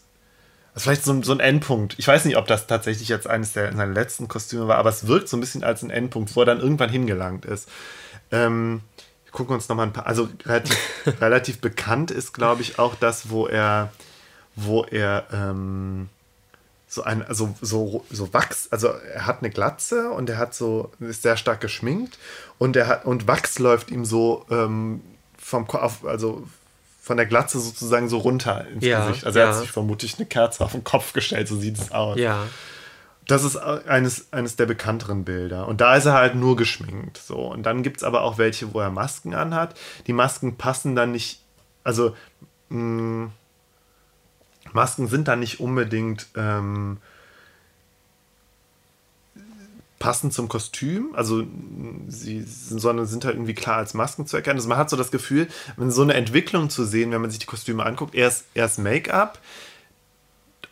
vielleicht 0.76 1.04
so, 1.04 1.12
ein- 1.12 1.22
so 1.22 1.32
ein 1.32 1.40
Endpunkt. 1.40 1.94
Ich 1.98 2.06
weiß 2.08 2.24
nicht, 2.24 2.36
ob 2.36 2.46
das 2.46 2.66
tatsächlich 2.66 3.08
jetzt 3.08 3.26
eines 3.26 3.52
der 3.52 3.72
seiner 3.72 3.86
letzten 3.92 4.28
Kostüme 4.28 4.68
war, 4.68 4.78
aber 4.78 4.90
es 4.90 5.06
wirkt 5.06 5.28
so 5.28 5.36
ein 5.36 5.40
bisschen 5.40 5.64
als 5.64 5.82
ein 5.82 5.90
Endpunkt, 5.90 6.34
wo 6.36 6.40
er 6.40 6.46
dann 6.46 6.60
irgendwann 6.60 6.90
hingelangt 6.90 7.44
ist. 7.44 7.68
Ähm, 8.32 8.80
wir 9.24 9.32
gucken 9.32 9.54
uns 9.54 9.68
nochmal 9.68 9.86
ein 9.86 9.92
paar. 9.92 10.06
Also 10.06 10.28
relativ, 10.44 10.76
relativ 11.20 11.60
bekannt 11.60 12.10
ist, 12.10 12.32
glaube 12.32 12.62
ich, 12.62 12.78
auch 12.78 12.94
das, 12.94 13.30
wo 13.30 13.46
er, 13.46 13.92
wo 14.54 14.84
er 14.84 15.26
ähm, 15.32 16.08
so 16.88 17.02
ein, 17.02 17.22
also 17.26 17.54
so, 17.60 18.04
so 18.10 18.32
Wachs, 18.32 18.68
also 18.70 18.88
er 18.88 19.26
hat 19.26 19.40
eine 19.40 19.50
Glatze 19.50 20.10
und 20.10 20.30
er 20.30 20.38
hat 20.38 20.54
so, 20.54 20.92
ist 21.00 21.22
sehr 21.22 21.36
stark 21.36 21.60
geschminkt 21.60 22.16
und 22.58 22.76
er 22.76 22.86
hat, 22.86 23.04
und 23.04 23.26
Wachs 23.26 23.58
läuft 23.58 23.90
ihm 23.90 24.04
so 24.04 24.46
ähm, 24.50 25.02
vom 25.36 25.66
Ko- 25.66 25.78
auf, 25.78 26.04
also 26.06 26.46
von 27.06 27.16
der 27.16 27.26
Glatze 27.26 27.60
sozusagen 27.60 28.08
so 28.08 28.18
runter 28.18 28.66
ins 28.66 28.84
Ja, 28.84 29.06
Gesicht. 29.06 29.24
Also 29.24 29.38
er 29.38 29.44
ja. 29.46 29.52
hat 29.52 29.60
sich 29.60 29.70
vermutlich 29.70 30.16
eine 30.18 30.26
Kerze 30.26 30.64
auf 30.64 30.72
den 30.72 30.82
Kopf 30.82 31.12
gestellt, 31.12 31.46
so 31.46 31.56
sieht 31.56 31.78
es 31.78 31.92
aus. 31.92 32.18
ja. 32.18 32.46
Das 33.28 33.42
ist 33.42 33.56
eines, 33.56 34.32
eines 34.32 34.54
der 34.54 34.66
bekannteren 34.66 35.24
Bilder. 35.24 35.66
Und 35.66 35.80
da 35.80 35.96
ist 35.96 36.04
er 36.06 36.12
halt 36.12 36.36
nur 36.36 36.54
geschminkt. 36.54 37.18
So. 37.18 37.38
Und 37.38 37.64
dann 37.64 37.82
gibt 37.82 37.96
es 37.96 38.04
aber 38.04 38.22
auch 38.22 38.38
welche, 38.38 38.72
wo 38.72 38.78
er 38.78 38.90
Masken 38.90 39.34
anhat. 39.34 39.76
Die 40.06 40.12
Masken 40.12 40.56
passen 40.56 40.94
dann 40.94 41.10
nicht, 41.10 41.40
also 41.82 42.14
mh, 42.68 43.30
Masken 44.72 45.08
sind 45.08 45.26
dann 45.26 45.40
nicht 45.40 45.58
unbedingt 45.58 46.28
ähm, 46.36 46.98
passend 49.98 50.32
zum 50.32 50.48
Kostüm. 50.48 51.14
Also 51.14 51.44
sie 52.08 52.42
sind, 52.42 52.80
sondern 52.80 53.06
sind 53.06 53.24
halt 53.24 53.36
irgendwie 53.36 53.54
klar 53.54 53.76
als 53.76 53.94
Masken 53.94 54.26
zu 54.26 54.36
erkennen. 54.36 54.58
Also 54.58 54.68
man 54.68 54.78
hat 54.78 54.90
so 54.90 54.96
das 54.96 55.10
Gefühl, 55.10 55.48
wenn 55.76 55.90
so 55.90 56.02
eine 56.02 56.14
Entwicklung 56.14 56.70
zu 56.70 56.84
sehen, 56.84 57.12
wenn 57.12 57.20
man 57.20 57.30
sich 57.30 57.38
die 57.38 57.46
Kostüme 57.46 57.84
anguckt, 57.84 58.14
erst, 58.14 58.44
erst 58.54 58.78
Make-up, 58.78 59.38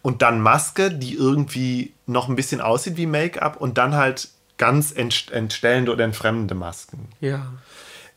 und 0.05 0.21
dann 0.21 0.39
Maske, 0.39 0.91
die 0.91 1.15
irgendwie 1.15 1.95
noch 2.05 2.29
ein 2.29 2.37
bisschen 2.37 2.61
aussieht 2.61 2.99
wie 2.99 3.07
Make-up 3.07 3.57
und 3.57 3.79
dann 3.79 3.95
halt 3.95 4.29
ganz 4.59 4.93
entst 4.93 5.31
entstellende 5.31 5.91
oder 5.93 6.05
entfremdende 6.05 6.55
Masken. 6.55 7.09
Ja. 7.21 7.55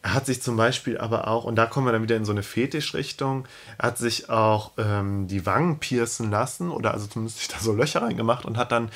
Er 0.02 0.14
hat 0.14 0.26
sich 0.26 0.42
zum 0.42 0.58
Beispiel 0.58 0.98
aber 0.98 1.30
auch, 1.30 1.46
und 1.46 1.56
da 1.56 1.66
kommen 1.66 1.88
wir 1.88 1.94
dann 1.94 2.04
wieder 2.04 2.18
in 2.18 2.26
so 2.26 2.34
eine 2.34 2.44
Fetischrichtung, 2.44 3.48
er 3.78 3.88
hat 3.88 3.98
sich 3.98 4.30
auch 4.30 4.74
ähm, 4.78 5.28
die 5.30 5.46
Wangen 5.46 5.80
piercen 5.80 6.30
lassen 6.30 6.72
oder 6.72 6.94
also 6.94 7.08
zumindest 7.08 7.40
sich 7.40 7.48
da 7.48 7.58
so 7.60 7.72
Löcher 7.72 8.02
reingemacht 8.02 8.44
und 8.44 8.58
hat 8.58 8.74
dann 8.74 8.90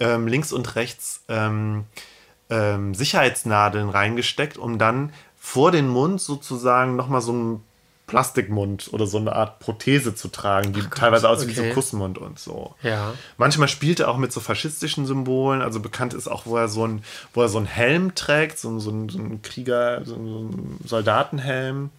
ähm, 0.00 0.26
links 0.26 0.52
und 0.52 0.74
rechts 0.76 1.22
ähm, 1.28 1.84
ähm, 2.50 2.94
Sicherheitsnadeln 2.94 3.88
reingesteckt, 3.88 4.58
um 4.58 4.78
dann 4.78 5.12
vor 5.38 5.70
den 5.72 5.88
Mund 5.88 6.20
sozusagen 6.20 6.96
nochmal 6.96 7.20
so 7.20 7.32
einen 7.32 7.64
Plastikmund 8.06 8.90
oder 8.92 9.06
so 9.06 9.16
eine 9.16 9.34
Art 9.34 9.60
Prothese 9.60 10.14
zu 10.14 10.28
tragen, 10.28 10.74
die 10.74 10.82
teilweise 10.82 11.26
aussieht 11.28 11.48
wie 11.48 11.54
so 11.54 11.62
okay. 11.62 11.72
Kussmund 11.72 12.18
und 12.18 12.38
so. 12.38 12.74
Ja. 12.82 13.14
Manchmal 13.38 13.66
spielt 13.68 13.98
er 14.00 14.08
auch 14.08 14.18
mit 14.18 14.30
so 14.30 14.40
faschistischen 14.40 15.06
Symbolen. 15.06 15.62
Also 15.62 15.80
bekannt 15.80 16.12
ist 16.12 16.28
auch, 16.28 16.44
wo 16.44 16.58
er 16.58 16.68
so 16.68 16.86
ein, 16.86 17.02
wo 17.32 17.40
er 17.40 17.48
so 17.48 17.56
einen 17.56 17.66
Helm 17.66 18.14
trägt, 18.14 18.58
so, 18.58 18.68
ein- 18.68 18.80
so, 18.80 18.90
ein, 18.90 19.08
so 19.08 19.18
ein 19.18 19.40
Krieger, 19.40 20.04
so, 20.04 20.16
ein- 20.16 20.26
so 20.28 20.38
ein 20.40 20.80
Soldatenhelm. 20.84 21.90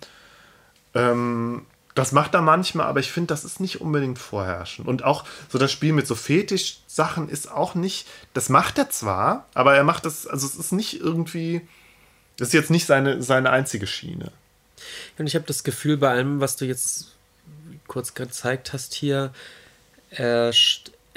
Ähm, 0.93 1.65
das 1.95 2.11
macht 2.11 2.34
er 2.34 2.41
manchmal, 2.41 2.88
aber 2.88 2.99
ich 2.99 3.11
finde, 3.11 3.27
das 3.27 3.45
ist 3.45 3.61
nicht 3.61 3.80
unbedingt 3.80 4.19
vorherrschend. 4.19 4.88
Und 4.88 5.03
auch 5.03 5.23
so 5.49 5.57
das 5.57 5.72
Spiel 5.72 5.93
mit 5.93 6.05
so 6.05 6.13
Fetisch-Sachen 6.13 7.30
ist 7.30 7.49
auch 7.49 7.73
nicht, 7.73 8.05
das 8.34 8.49
macht 8.49 8.77
er 8.77 8.89
zwar, 8.89 9.47
aber 9.53 9.76
er 9.76 9.85
macht 9.85 10.05
das, 10.05 10.27
also 10.27 10.45
es 10.45 10.55
ist 10.57 10.73
nicht 10.73 10.99
irgendwie, 10.99 11.61
das 12.38 12.49
ist 12.49 12.53
jetzt 12.53 12.69
nicht 12.69 12.85
seine, 12.85 13.23
seine 13.23 13.49
einzige 13.49 13.88
Schiene. 13.88 14.34
Und 15.17 15.27
ich 15.27 15.35
habe 15.35 15.45
das 15.45 15.63
Gefühl, 15.63 15.95
bei 15.95 16.09
allem, 16.09 16.41
was 16.41 16.57
du 16.57 16.65
jetzt 16.65 17.15
kurz 17.88 18.13
gezeigt 18.13 18.73
hast 18.73 18.93
hier, 18.93 19.34
er, 20.09 20.51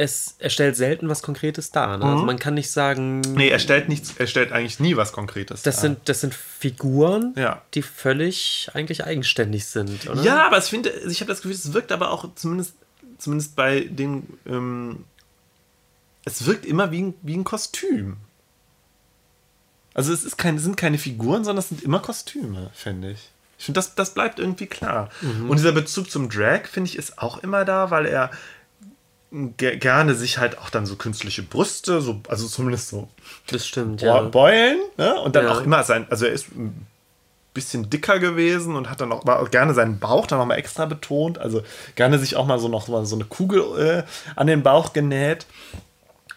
es, 0.00 0.36
er 0.38 0.48
stellt 0.48 0.76
selten 0.76 1.08
was 1.08 1.22
Konkretes 1.22 1.72
dar. 1.72 1.98
Ne? 1.98 2.04
Also 2.04 2.24
man 2.24 2.38
kann 2.38 2.54
nicht 2.54 2.70
sagen, 2.70 3.20
Nee, 3.20 3.48
er 3.48 3.58
stellt 3.58 3.88
nichts, 3.88 4.14
er 4.16 4.28
stellt 4.28 4.52
eigentlich 4.52 4.78
nie 4.78 4.96
was 4.96 5.12
Konkretes 5.12 5.62
das, 5.62 5.74
dar. 5.74 5.82
sind, 5.82 6.08
das 6.08 6.20
sind 6.20 6.34
Figuren, 6.34 7.34
Ja. 7.36 7.62
die 7.74 7.82
völlig 7.82 8.70
eigentlich 8.74 9.04
eigenständig 9.04 9.66
sind, 9.66 10.08
oder? 10.08 10.22
Ja, 10.22 10.46
aber 10.46 10.58
ich 10.58 10.64
finde, 10.64 10.92
also 10.94 11.08
ich 11.08 11.20
habe 11.20 11.28
das 11.30 11.38
Gefühl, 11.42 11.56
es 11.56 11.72
wirkt 11.72 11.90
aber 11.90 12.12
auch 12.12 12.32
zumindest, 12.36 12.74
zumindest 13.18 13.56
bei 13.56 13.80
den, 13.80 14.38
ähm, 14.46 15.04
es 16.24 16.46
wirkt 16.46 16.64
immer 16.64 16.92
wie 16.92 17.02
ein, 17.02 17.14
wie 17.22 17.36
ein 17.36 17.42
Kostüm. 17.44 18.18
Also 19.94 20.12
es 20.12 20.22
ist 20.22 20.38
kein, 20.38 20.56
es 20.56 20.62
sind 20.62 20.76
keine 20.76 20.98
Figuren, 20.98 21.42
sondern 21.42 21.58
es 21.58 21.70
sind 21.70 21.82
immer 21.82 21.98
Kostüme, 21.98 22.70
finde 22.72 23.10
ich. 23.10 23.30
Ich 23.58 23.64
finde, 23.64 23.78
das, 23.78 23.96
das 23.96 24.14
bleibt 24.14 24.38
irgendwie 24.38 24.66
klar. 24.66 25.10
Und 25.22 25.56
dieser 25.56 25.72
Bezug 25.72 26.08
zum 26.08 26.28
Drag, 26.30 26.66
finde 26.68 26.88
ich, 26.88 26.96
ist 26.96 27.18
auch 27.18 27.38
immer 27.42 27.64
da, 27.64 27.90
weil 27.90 28.06
er 28.06 28.30
gerne 29.30 30.14
sich 30.14 30.38
halt 30.38 30.59
auch 30.59 30.70
dann 30.70 30.86
so 30.86 30.96
künstliche 30.96 31.42
Brüste, 31.42 32.00
so, 32.00 32.20
also 32.28 32.46
zumindest 32.46 32.88
so 32.88 33.09
Das 33.48 33.66
stimmt, 33.66 34.00
ja. 34.00 34.20
Beulen, 34.22 34.78
ne? 34.96 35.20
Und 35.20 35.36
dann 35.36 35.44
Ja. 35.44 35.52
auch 35.52 35.60
immer 35.62 35.82
sein, 35.84 36.06
also 36.09 36.24
er 36.26 36.32
ist 36.32 36.48
ein 36.55 36.86
bisschen 37.52 37.90
dicker 37.90 38.18
gewesen 38.20 38.74
und 38.76 38.88
hat 38.88 39.00
dann 39.00 39.12
auch, 39.12 39.26
auch 39.26 39.50
gerne 39.50 39.74
seinen 39.74 39.98
Bauch 39.98 40.26
dann 40.26 40.38
nochmal 40.38 40.59
extra 40.59 40.86
betont. 40.86 41.38
Also 41.38 41.62
gerne 41.94 42.18
sich 42.18 42.36
auch 42.36 42.46
mal 42.46 42.59
so 42.59 42.68
noch 42.68 42.88
mal 42.88 43.05
so 43.05 43.16
eine 43.16 43.24
Kugel 43.24 43.62
äh, 43.78 44.02
an 44.36 44.46
den 44.46 44.62
Bauch 44.62 44.92
genäht. 44.92 45.46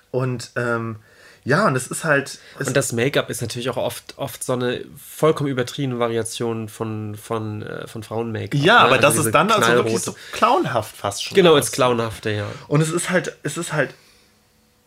Und 0.09 0.51
ähm, 0.55 0.97
ja, 1.43 1.67
und 1.67 1.75
es 1.75 1.87
ist 1.87 2.03
halt. 2.03 2.39
Es 2.59 2.67
und 2.67 2.77
das 2.77 2.93
Make-up 2.93 3.29
ist 3.29 3.41
natürlich 3.41 3.69
auch 3.69 3.77
oft, 3.77 4.17
oft 4.17 4.43
so 4.43 4.53
eine 4.53 4.85
vollkommen 4.95 5.49
übertriebene 5.49 5.99
Variation 5.99 6.69
von, 6.69 7.15
von, 7.15 7.63
äh, 7.63 7.87
von 7.87 8.03
Frauen-Make-up. 8.03 8.63
Ja, 8.63 8.79
aber 8.79 8.91
also 8.93 9.01
das 9.01 9.25
ist 9.25 9.31
dann 9.33 9.51
also 9.51 9.73
wirklich 9.73 9.99
so 9.99 10.15
clownhaft 10.33 10.95
fast 10.95 11.23
schon. 11.23 11.35
Genau, 11.35 11.55
ins 11.55 11.71
Clownhafte, 11.71 12.31
ja. 12.31 12.45
Und 12.67 12.81
es 12.81 12.91
ist 12.91 13.09
halt, 13.09 13.37
es 13.41 13.57
ist 13.57 13.73
halt 13.73 13.95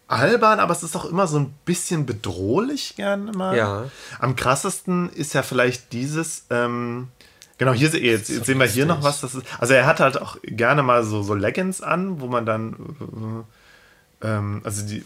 albern, 0.06 0.60
aber 0.60 0.72
es 0.72 0.82
ist 0.82 0.94
auch 0.94 1.06
immer 1.06 1.26
so 1.26 1.39
ein 1.39 1.55
bisschen 1.64 2.06
bedrohlich 2.06 2.94
gerne 2.94 3.32
mal. 3.32 3.56
Ja. 3.56 3.90
Am 4.20 4.36
krassesten 4.36 5.10
ist 5.10 5.35
ja 5.35 5.43
vielleicht 5.43 5.93
dieses. 5.93 6.47
Ähm, 6.51 7.09
Genau, 7.56 7.72
hier 7.72 7.89
jetzt, 7.90 8.31
jetzt 8.31 8.47
sehen 8.47 8.59
wir 8.59 8.66
hier 8.66 8.85
noch 8.85 9.05
was. 9.05 9.20
Das 9.20 9.36
ist, 9.36 9.47
also 9.60 9.74
er 9.74 9.86
hat 9.86 10.01
halt 10.01 10.20
auch 10.20 10.36
gerne 10.43 10.82
mal 10.82 11.05
so, 11.05 11.22
so 11.22 11.35
Leggings 11.35 11.81
an, 11.82 12.20
wo 12.20 12.26
man 12.26 12.44
dann, 12.44 13.44
äh, 14.20 14.26
ähm, 14.26 14.60
also 14.64 14.85
die, 14.85 15.05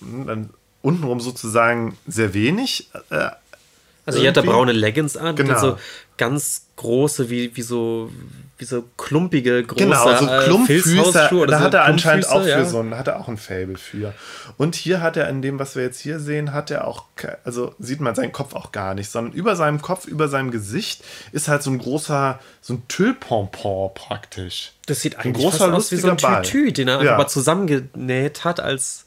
dann 0.00 0.50
untenrum 0.86 1.20
sozusagen 1.20 1.96
sehr 2.06 2.32
wenig. 2.32 2.88
Äh, 3.10 3.30
also 4.04 4.20
hier 4.20 4.28
hat 4.28 4.36
er 4.36 4.44
braune 4.44 4.70
Leggings 4.70 5.16
an, 5.16 5.34
genau. 5.34 5.58
so 5.58 5.78
ganz 6.16 6.66
große, 6.76 7.28
wie, 7.28 7.56
wie 7.56 7.62
so 7.62 8.10
wie 8.58 8.64
so 8.64 8.84
klumpige, 8.96 9.64
große 9.64 9.84
genau, 9.84 10.16
so 10.16 10.26
äh, 10.26 10.44
Klumpfüße, 10.44 11.34
oder 11.34 11.52
da 11.52 11.58
so 11.58 11.64
hat 11.64 11.74
er 11.74 11.84
anscheinend 11.84 12.28
auch 12.30 12.42
für 12.42 12.48
ja. 12.48 12.64
so 12.64 12.80
ein, 12.80 12.96
hat 12.96 13.06
er 13.06 13.20
auch 13.20 13.28
ein 13.28 13.36
Fable 13.36 13.76
für. 13.76 14.14
Und 14.56 14.76
hier 14.76 15.02
hat 15.02 15.18
er 15.18 15.28
in 15.28 15.42
dem, 15.42 15.58
was 15.58 15.76
wir 15.76 15.82
jetzt 15.82 16.00
hier 16.00 16.20
sehen, 16.20 16.54
hat 16.54 16.70
er 16.70 16.86
auch, 16.86 17.04
also 17.44 17.74
sieht 17.78 18.00
man 18.00 18.14
seinen 18.14 18.32
Kopf 18.32 18.54
auch 18.54 18.72
gar 18.72 18.94
nicht, 18.94 19.10
sondern 19.10 19.34
über 19.34 19.56
seinem 19.56 19.82
Kopf, 19.82 20.06
über 20.06 20.28
seinem 20.28 20.50
Gesicht 20.50 21.04
ist 21.32 21.48
halt 21.48 21.62
so 21.62 21.70
ein 21.70 21.78
großer, 21.78 22.38
so 22.62 22.74
ein 22.74 22.88
Tüllpompon 22.88 23.92
praktisch. 23.94 24.72
Das 24.86 25.02
sieht 25.02 25.16
eigentlich 25.16 25.36
ein 25.36 25.50
großer, 25.50 25.74
aus 25.74 25.92
wie 25.92 25.96
so 25.96 26.08
ein 26.08 26.16
Tütü, 26.16 26.72
den 26.72 26.88
er 26.88 26.94
ja. 26.94 27.00
einfach 27.00 27.18
mal 27.18 27.28
zusammengenäht 27.28 28.44
hat 28.44 28.60
als 28.60 29.02
äh, 29.02 29.05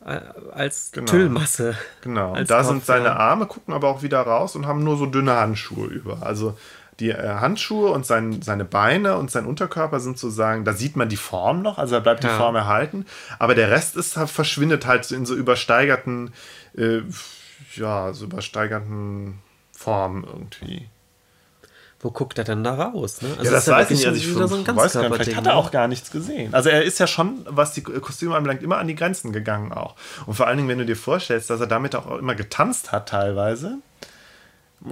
als 0.00 0.92
genau. 0.92 1.10
Tüllmasse. 1.10 1.76
Genau. 2.00 2.32
Als 2.32 2.48
da 2.48 2.58
Kopf, 2.58 2.68
sind 2.68 2.86
seine 2.86 3.16
Arme, 3.16 3.46
gucken 3.46 3.74
aber 3.74 3.88
auch 3.88 4.02
wieder 4.02 4.20
raus 4.20 4.56
und 4.56 4.66
haben 4.66 4.82
nur 4.82 4.96
so 4.96 5.06
dünne 5.06 5.36
Handschuhe 5.36 5.86
über. 5.86 6.22
Also 6.22 6.56
die 7.00 7.10
äh, 7.10 7.34
Handschuhe 7.40 7.90
und 7.90 8.06
sein, 8.06 8.42
seine 8.42 8.64
Beine 8.64 9.16
und 9.16 9.30
sein 9.30 9.46
Unterkörper 9.46 10.00
sind 10.00 10.18
sozusagen, 10.18 10.64
da 10.64 10.72
sieht 10.72 10.96
man 10.96 11.08
die 11.08 11.16
Form 11.16 11.62
noch, 11.62 11.78
also 11.78 11.94
da 11.94 12.00
bleibt 12.00 12.24
ja. 12.24 12.30
die 12.30 12.36
Form 12.36 12.54
erhalten, 12.56 13.06
aber 13.38 13.54
der 13.54 13.70
Rest 13.70 13.96
ist 13.96 14.14
verschwindet 14.14 14.86
halt 14.86 15.10
in 15.10 15.26
so 15.26 15.34
übersteigerten, 15.34 16.32
äh, 16.76 17.00
ja, 17.74 18.12
so 18.12 18.26
übersteigerten 18.26 19.38
Formen 19.72 20.24
irgendwie. 20.24 20.88
Wo 22.02 22.10
guckt 22.10 22.38
er 22.38 22.44
denn 22.44 22.64
da 22.64 22.74
raus? 22.74 23.20
Ne? 23.20 23.28
Also 23.38 23.44
ja, 23.44 23.50
das 23.50 23.68
weiß 23.68 23.90
ich 23.90 23.98
nicht. 23.98 24.06
Also 24.06 24.18
ich 24.18 24.32
so 24.32 24.56
ein 24.56 24.66
weiß 24.66 24.94
gar 24.94 25.02
nicht. 25.02 25.14
Vielleicht 25.14 25.36
hat 25.36 25.46
er 25.46 25.52
ne? 25.52 25.58
auch 25.58 25.70
gar 25.70 25.86
nichts 25.86 26.10
gesehen. 26.10 26.54
Also 26.54 26.70
er 26.70 26.82
ist 26.82 26.98
ja 26.98 27.06
schon, 27.06 27.44
was 27.46 27.74
die 27.74 27.82
Kostüme 27.82 28.34
anbelangt, 28.36 28.62
immer 28.62 28.78
an 28.78 28.88
die 28.88 28.94
Grenzen 28.94 29.32
gegangen 29.32 29.72
auch. 29.72 29.96
Und 30.24 30.34
vor 30.34 30.46
allen 30.46 30.56
Dingen, 30.56 30.68
wenn 30.70 30.78
du 30.78 30.86
dir 30.86 30.96
vorstellst, 30.96 31.50
dass 31.50 31.60
er 31.60 31.66
damit 31.66 31.94
auch 31.94 32.18
immer 32.18 32.34
getanzt 32.34 32.90
hat 32.90 33.10
teilweise, 33.10 33.78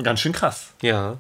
ganz 0.03 0.21
schön 0.21 0.33
krass. 0.33 0.69
Ja. 0.83 1.17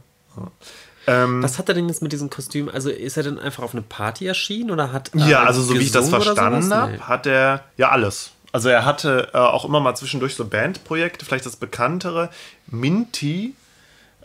Ähm, 1.06 1.42
Was 1.42 1.58
hat 1.58 1.70
er 1.70 1.74
denn 1.74 1.88
jetzt 1.88 2.02
mit 2.02 2.12
diesem 2.12 2.28
Kostüm? 2.28 2.68
Also 2.68 2.90
ist 2.90 3.16
er 3.16 3.22
denn 3.22 3.38
einfach 3.38 3.62
auf 3.62 3.72
eine 3.72 3.80
Party 3.80 4.26
erschienen 4.26 4.70
oder 4.70 4.92
hat 4.92 5.10
er 5.14 5.26
Ja, 5.26 5.42
also 5.44 5.62
so 5.62 5.74
wie 5.74 5.78
ich 5.78 5.90
das 5.90 6.10
verstanden 6.10 6.72
habe, 6.74 6.92
nee. 6.92 6.98
hat 6.98 7.26
er 7.26 7.64
ja 7.78 7.88
alles. 7.88 8.32
Also 8.52 8.68
er 8.68 8.84
hatte 8.84 9.30
äh, 9.32 9.38
auch 9.38 9.64
immer 9.64 9.80
mal 9.80 9.94
zwischendurch 9.94 10.34
so 10.34 10.44
Bandprojekte, 10.44 11.24
vielleicht 11.24 11.46
das 11.46 11.56
bekanntere 11.56 12.28
Minty 12.66 13.54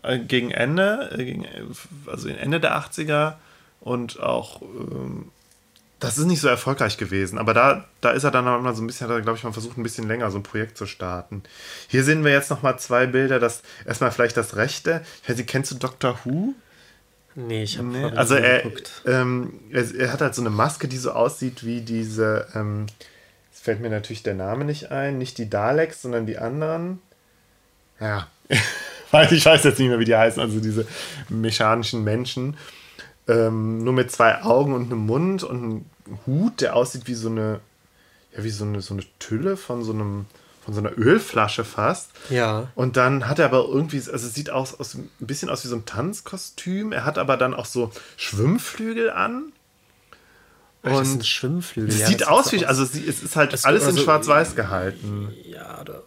äh, 0.03 0.19
gegen 0.19 0.51
Ende, 0.51 1.09
äh, 1.17 1.25
gegen, 1.25 1.47
also 2.07 2.29
Ende 2.29 2.59
der 2.59 2.77
80er 2.77 3.33
und 3.81 4.19
auch 4.19 4.61
ähm, 4.61 5.31
das 6.03 6.17
ist 6.17 6.25
nicht 6.25 6.41
so 6.41 6.49
erfolgreich 6.49 6.97
gewesen, 6.97 7.37
aber 7.37 7.53
da, 7.53 7.85
da 8.01 8.11
ist 8.11 8.25
er 8.25 8.31
dann 8.31 8.43
mal 8.43 8.75
so 8.75 8.83
ein 8.83 8.87
bisschen, 8.87 9.07
hat 9.07 9.15
er, 9.15 9.21
glaube 9.21 9.37
ich, 9.37 9.43
mal 9.45 9.53
versucht, 9.53 9.77
ein 9.77 9.83
bisschen 9.83 10.05
länger 10.05 10.31
so 10.31 10.37
ein 10.37 10.43
Projekt 10.43 10.77
zu 10.77 10.85
starten. 10.85 11.43
Hier 11.87 12.03
sehen 12.03 12.25
wir 12.25 12.31
jetzt 12.33 12.49
noch 12.49 12.61
mal 12.61 12.77
zwei 12.77 13.05
Bilder, 13.05 13.39
das 13.39 13.61
erstmal 13.85 14.11
vielleicht 14.11 14.35
das 14.35 14.57
rechte. 14.57 15.01
Ich 15.21 15.29
weiß 15.29 15.37
nicht, 15.37 15.47
kennst 15.47 15.71
du 15.71 15.75
Doctor 15.75 16.19
Who? 16.25 16.55
Nee, 17.35 17.63
ich 17.63 17.77
habe 17.77 17.87
nee. 17.87 18.03
Also 18.03 18.35
er, 18.35 18.63
ähm, 19.05 19.61
er, 19.71 19.95
er, 19.95 20.11
hat 20.11 20.19
halt 20.19 20.35
so 20.35 20.41
eine 20.41 20.49
Maske, 20.49 20.89
die 20.89 20.97
so 20.97 21.11
aussieht 21.11 21.65
wie 21.65 21.79
diese, 21.79 22.47
ähm, 22.53 22.87
fällt 23.51 23.79
mir 23.79 23.89
natürlich 23.89 24.23
der 24.23 24.35
Name 24.35 24.65
nicht 24.65 24.91
ein, 24.91 25.17
nicht 25.17 25.37
die 25.37 25.49
Daleks, 25.49 26.01
sondern 26.01 26.25
die 26.25 26.37
anderen. 26.37 27.01
Ja, 28.01 28.27
ich 29.31 29.45
weiß 29.45 29.63
jetzt 29.63 29.79
nicht 29.79 29.89
mehr, 29.89 29.99
wie 29.99 30.05
die 30.05 30.15
heißen, 30.15 30.41
also 30.41 30.59
diese 30.59 30.87
mechanischen 31.29 32.03
Menschen. 32.03 32.57
Ähm, 33.27 33.83
nur 33.83 33.93
mit 33.93 34.11
zwei 34.11 34.41
Augen 34.41 34.73
und 34.73 34.91
einem 34.91 35.05
Mund 35.05 35.43
und 35.43 35.63
einem 35.63 35.85
Hut, 36.25 36.61
der 36.61 36.75
aussieht 36.75 37.07
wie 37.07 37.13
so 37.13 37.29
eine, 37.29 37.61
ja, 38.35 38.43
wie 38.43 38.49
so 38.49 38.65
eine, 38.65 38.81
so 38.81 38.93
eine 38.93 39.03
Tülle 39.19 39.55
von 39.55 39.83
so 39.83 39.93
einem, 39.93 40.25
von 40.65 40.73
so 40.73 40.81
einer 40.81 40.97
Ölflasche 40.97 41.63
fast. 41.63 42.09
Ja. 42.29 42.67
Und 42.75 42.97
dann 42.97 43.29
hat 43.29 43.39
er 43.39 43.45
aber 43.45 43.65
irgendwie, 43.65 43.97
also 43.97 44.13
es 44.13 44.33
sieht 44.33 44.49
aus, 44.49 44.77
aus, 44.79 44.95
ein 44.95 45.09
bisschen 45.19 45.49
aus 45.49 45.63
wie 45.63 45.69
so 45.69 45.75
ein 45.75 45.85
Tanzkostüm. 45.85 46.91
Er 46.91 47.05
hat 47.05 47.17
aber 47.17 47.37
dann 47.37 47.53
auch 47.53 47.65
so 47.65 47.91
Schwimmflügel 48.17 49.09
an. 49.09 49.53
Und 50.81 50.91
das 50.91 51.11
sind 51.11 51.25
Schwimmflügel. 51.25 51.97
Ja, 51.97 52.07
sieht 52.07 52.27
aus 52.27 52.51
wie, 52.51 52.65
also 52.65 52.83
es 52.83 52.93
ist 52.93 53.35
halt 53.37 53.53
das 53.53 53.63
alles 53.63 53.87
in 53.87 53.95
so, 53.95 54.01
schwarz-weiß 54.03 54.55
gehalten. 54.55 55.33
Ja, 55.45 55.79
oder 55.79 56.03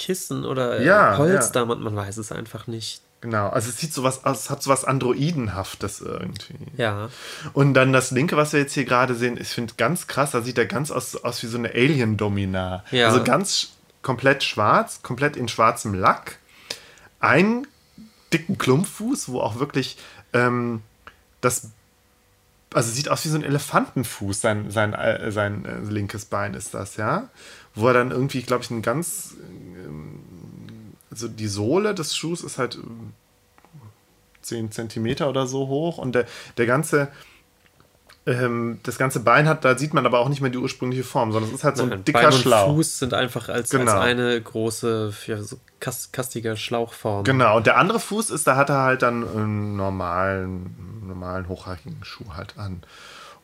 Kissen 0.00 0.44
oder 0.44 0.80
ja, 0.80 1.14
Polster, 1.16 1.60
ja. 1.60 1.66
Man, 1.66 1.82
man 1.82 1.94
weiß 1.94 2.16
es 2.16 2.32
einfach 2.32 2.66
nicht. 2.66 3.02
Genau, 3.20 3.50
also 3.50 3.68
es 3.68 3.76
sieht 3.76 3.92
sowas 3.92 4.24
aus, 4.24 4.48
hat 4.48 4.62
sowas 4.62 4.86
Androidenhaftes 4.86 6.00
irgendwie. 6.00 6.56
Ja. 6.78 7.10
Und 7.52 7.74
dann 7.74 7.92
das 7.92 8.10
linke, 8.10 8.38
was 8.38 8.54
wir 8.54 8.60
jetzt 8.60 8.72
hier 8.72 8.86
gerade 8.86 9.14
sehen, 9.14 9.38
ich 9.38 9.48
finde 9.48 9.74
ganz 9.76 10.06
krass, 10.06 10.30
da 10.30 10.40
sieht 10.40 10.56
er 10.56 10.64
ganz 10.64 10.90
aus, 10.90 11.16
aus 11.16 11.42
wie 11.42 11.46
so 11.46 11.58
eine 11.58 11.68
Alien-Domina. 11.68 12.82
Ja. 12.90 13.08
Also 13.08 13.22
ganz 13.22 13.72
komplett 14.00 14.42
schwarz, 14.42 15.02
komplett 15.02 15.36
in 15.36 15.48
schwarzem 15.48 15.92
Lack. 15.92 16.38
Einen 17.20 17.66
dicken 18.32 18.56
Klumpfuß, 18.56 19.28
wo 19.28 19.40
auch 19.40 19.58
wirklich 19.58 19.98
ähm, 20.32 20.80
das 21.42 21.68
also 22.72 22.90
sieht 22.90 23.08
aus 23.08 23.24
wie 23.24 23.28
so 23.28 23.36
ein 23.36 23.42
Elefantenfuß, 23.42 24.40
sein, 24.40 24.70
sein, 24.70 24.94
äh, 24.94 25.32
sein 25.32 25.64
äh, 25.64 25.78
linkes 25.90 26.26
Bein 26.26 26.54
ist 26.54 26.74
das, 26.74 26.96
ja. 26.96 27.28
Wo 27.74 27.86
er 27.88 27.94
dann 27.94 28.10
irgendwie, 28.10 28.42
glaube 28.42 28.64
ich, 28.64 28.70
ein 28.70 28.82
ganz 28.82 29.36
ähm, 29.84 30.20
also 31.10 31.28
die 31.28 31.48
Sohle 31.48 31.94
des 31.94 32.16
Schuhs 32.16 32.42
ist 32.42 32.58
halt 32.58 32.78
10 34.42 34.66
äh, 34.66 34.70
Zentimeter 34.70 35.28
oder 35.28 35.46
so 35.46 35.66
hoch 35.66 35.98
und 35.98 36.14
der, 36.14 36.26
der 36.56 36.66
ganze, 36.66 37.08
ähm, 38.26 38.78
das 38.84 38.96
ganze 38.96 39.20
Bein 39.20 39.48
hat, 39.48 39.64
da 39.64 39.76
sieht 39.76 39.92
man 39.92 40.06
aber 40.06 40.20
auch 40.20 40.28
nicht 40.28 40.40
mehr 40.40 40.50
die 40.50 40.58
ursprüngliche 40.58 41.04
Form, 41.04 41.32
sondern 41.32 41.50
es 41.50 41.56
ist 41.56 41.64
halt 41.64 41.76
so 41.76 41.82
ein 41.82 41.88
Nein, 41.88 42.04
dicker 42.04 42.20
Bein 42.20 42.32
und 42.32 42.40
Schlauch. 42.40 42.74
Fuß 42.74 42.98
sind 43.00 43.14
einfach 43.14 43.48
als, 43.48 43.70
genau. 43.70 43.92
als 43.92 44.00
eine 44.00 44.40
große, 44.40 45.12
ja, 45.26 45.42
so 45.42 45.58
kastiger 45.80 46.56
Schlauchform. 46.56 47.24
Genau, 47.24 47.56
und 47.56 47.66
der 47.66 47.76
andere 47.76 47.98
Fuß 47.98 48.30
ist, 48.30 48.46
da 48.46 48.56
hat 48.56 48.68
er 48.68 48.82
halt 48.82 49.02
dann 49.02 49.26
einen 49.28 49.76
normalen, 49.76 51.02
normalen 51.06 51.48
hochhackigen 51.48 52.04
Schuh 52.04 52.34
halt 52.34 52.56
an. 52.56 52.82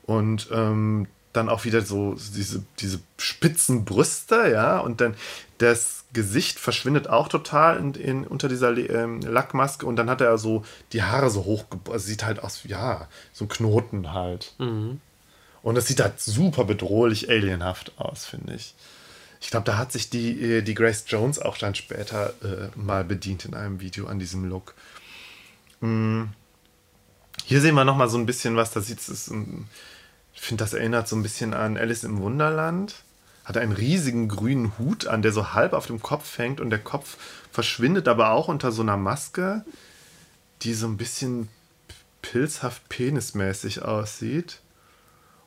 Und 0.04 0.48
ähm, 0.52 1.08
dann 1.36 1.48
auch 1.48 1.64
wieder 1.64 1.82
so 1.82 2.14
diese, 2.14 2.64
diese 2.80 3.00
spitzen 3.18 3.84
Brüste, 3.84 4.50
ja, 4.50 4.78
und 4.78 5.00
dann 5.00 5.14
das 5.58 6.04
Gesicht 6.12 6.58
verschwindet 6.58 7.08
auch 7.08 7.28
total 7.28 7.78
in, 7.78 7.94
in, 7.94 8.26
unter 8.26 8.48
dieser 8.48 8.76
ähm, 8.76 9.20
Lackmaske 9.20 9.86
und 9.86 9.96
dann 9.96 10.08
hat 10.08 10.20
er 10.20 10.38
so 10.38 10.64
die 10.92 11.02
Haare 11.02 11.30
so 11.30 11.44
hoch, 11.44 11.64
also 11.90 12.06
sieht 12.06 12.24
halt 12.24 12.42
aus, 12.42 12.62
ja, 12.64 13.08
so 13.32 13.44
ein 13.44 13.48
Knoten 13.48 14.12
halt. 14.12 14.54
Mhm. 14.58 15.00
Und 15.62 15.76
es 15.76 15.86
sieht 15.86 16.00
halt 16.00 16.20
super 16.20 16.64
bedrohlich 16.64 17.28
alienhaft 17.28 17.92
aus, 17.98 18.24
finde 18.24 18.54
ich. 18.54 18.74
Ich 19.40 19.50
glaube, 19.50 19.66
da 19.66 19.76
hat 19.76 19.92
sich 19.92 20.10
die, 20.10 20.40
äh, 20.40 20.62
die 20.62 20.74
Grace 20.74 21.04
Jones 21.08 21.38
auch 21.38 21.58
dann 21.58 21.74
später 21.74 22.34
äh, 22.42 22.68
mal 22.76 23.04
bedient 23.04 23.44
in 23.44 23.54
einem 23.54 23.80
Video 23.80 24.06
an 24.06 24.18
diesem 24.18 24.48
Look. 24.48 24.74
Mhm. 25.80 26.30
Hier 27.44 27.60
sehen 27.60 27.74
wir 27.74 27.84
noch 27.84 27.96
mal 27.96 28.08
so 28.08 28.16
ein 28.16 28.26
bisschen 28.26 28.56
was, 28.56 28.70
da 28.70 28.80
sieht 28.80 29.00
es, 29.00 29.30
ich 30.36 30.42
finde, 30.42 30.62
das 30.62 30.74
erinnert 30.74 31.08
so 31.08 31.16
ein 31.16 31.22
bisschen 31.22 31.52
an 31.54 31.76
Alice 31.76 32.04
im 32.04 32.20
Wunderland 32.20 33.02
hat 33.46 33.56
einen 33.56 33.72
riesigen 33.72 34.28
grünen 34.28 34.76
Hut 34.76 35.06
an, 35.06 35.22
der 35.22 35.30
so 35.30 35.54
halb 35.54 35.72
auf 35.72 35.86
dem 35.86 36.02
Kopf 36.02 36.36
hängt 36.36 36.60
und 36.60 36.70
der 36.70 36.80
Kopf 36.80 37.16
verschwindet 37.52 38.08
aber 38.08 38.32
auch 38.32 38.48
unter 38.48 38.72
so 38.72 38.82
einer 38.82 38.96
Maske, 38.96 39.64
die 40.62 40.74
so 40.74 40.88
ein 40.88 40.96
bisschen 40.96 41.48
pilzhaft 42.22 42.88
penismäßig 42.88 43.82
aussieht. 43.82 44.60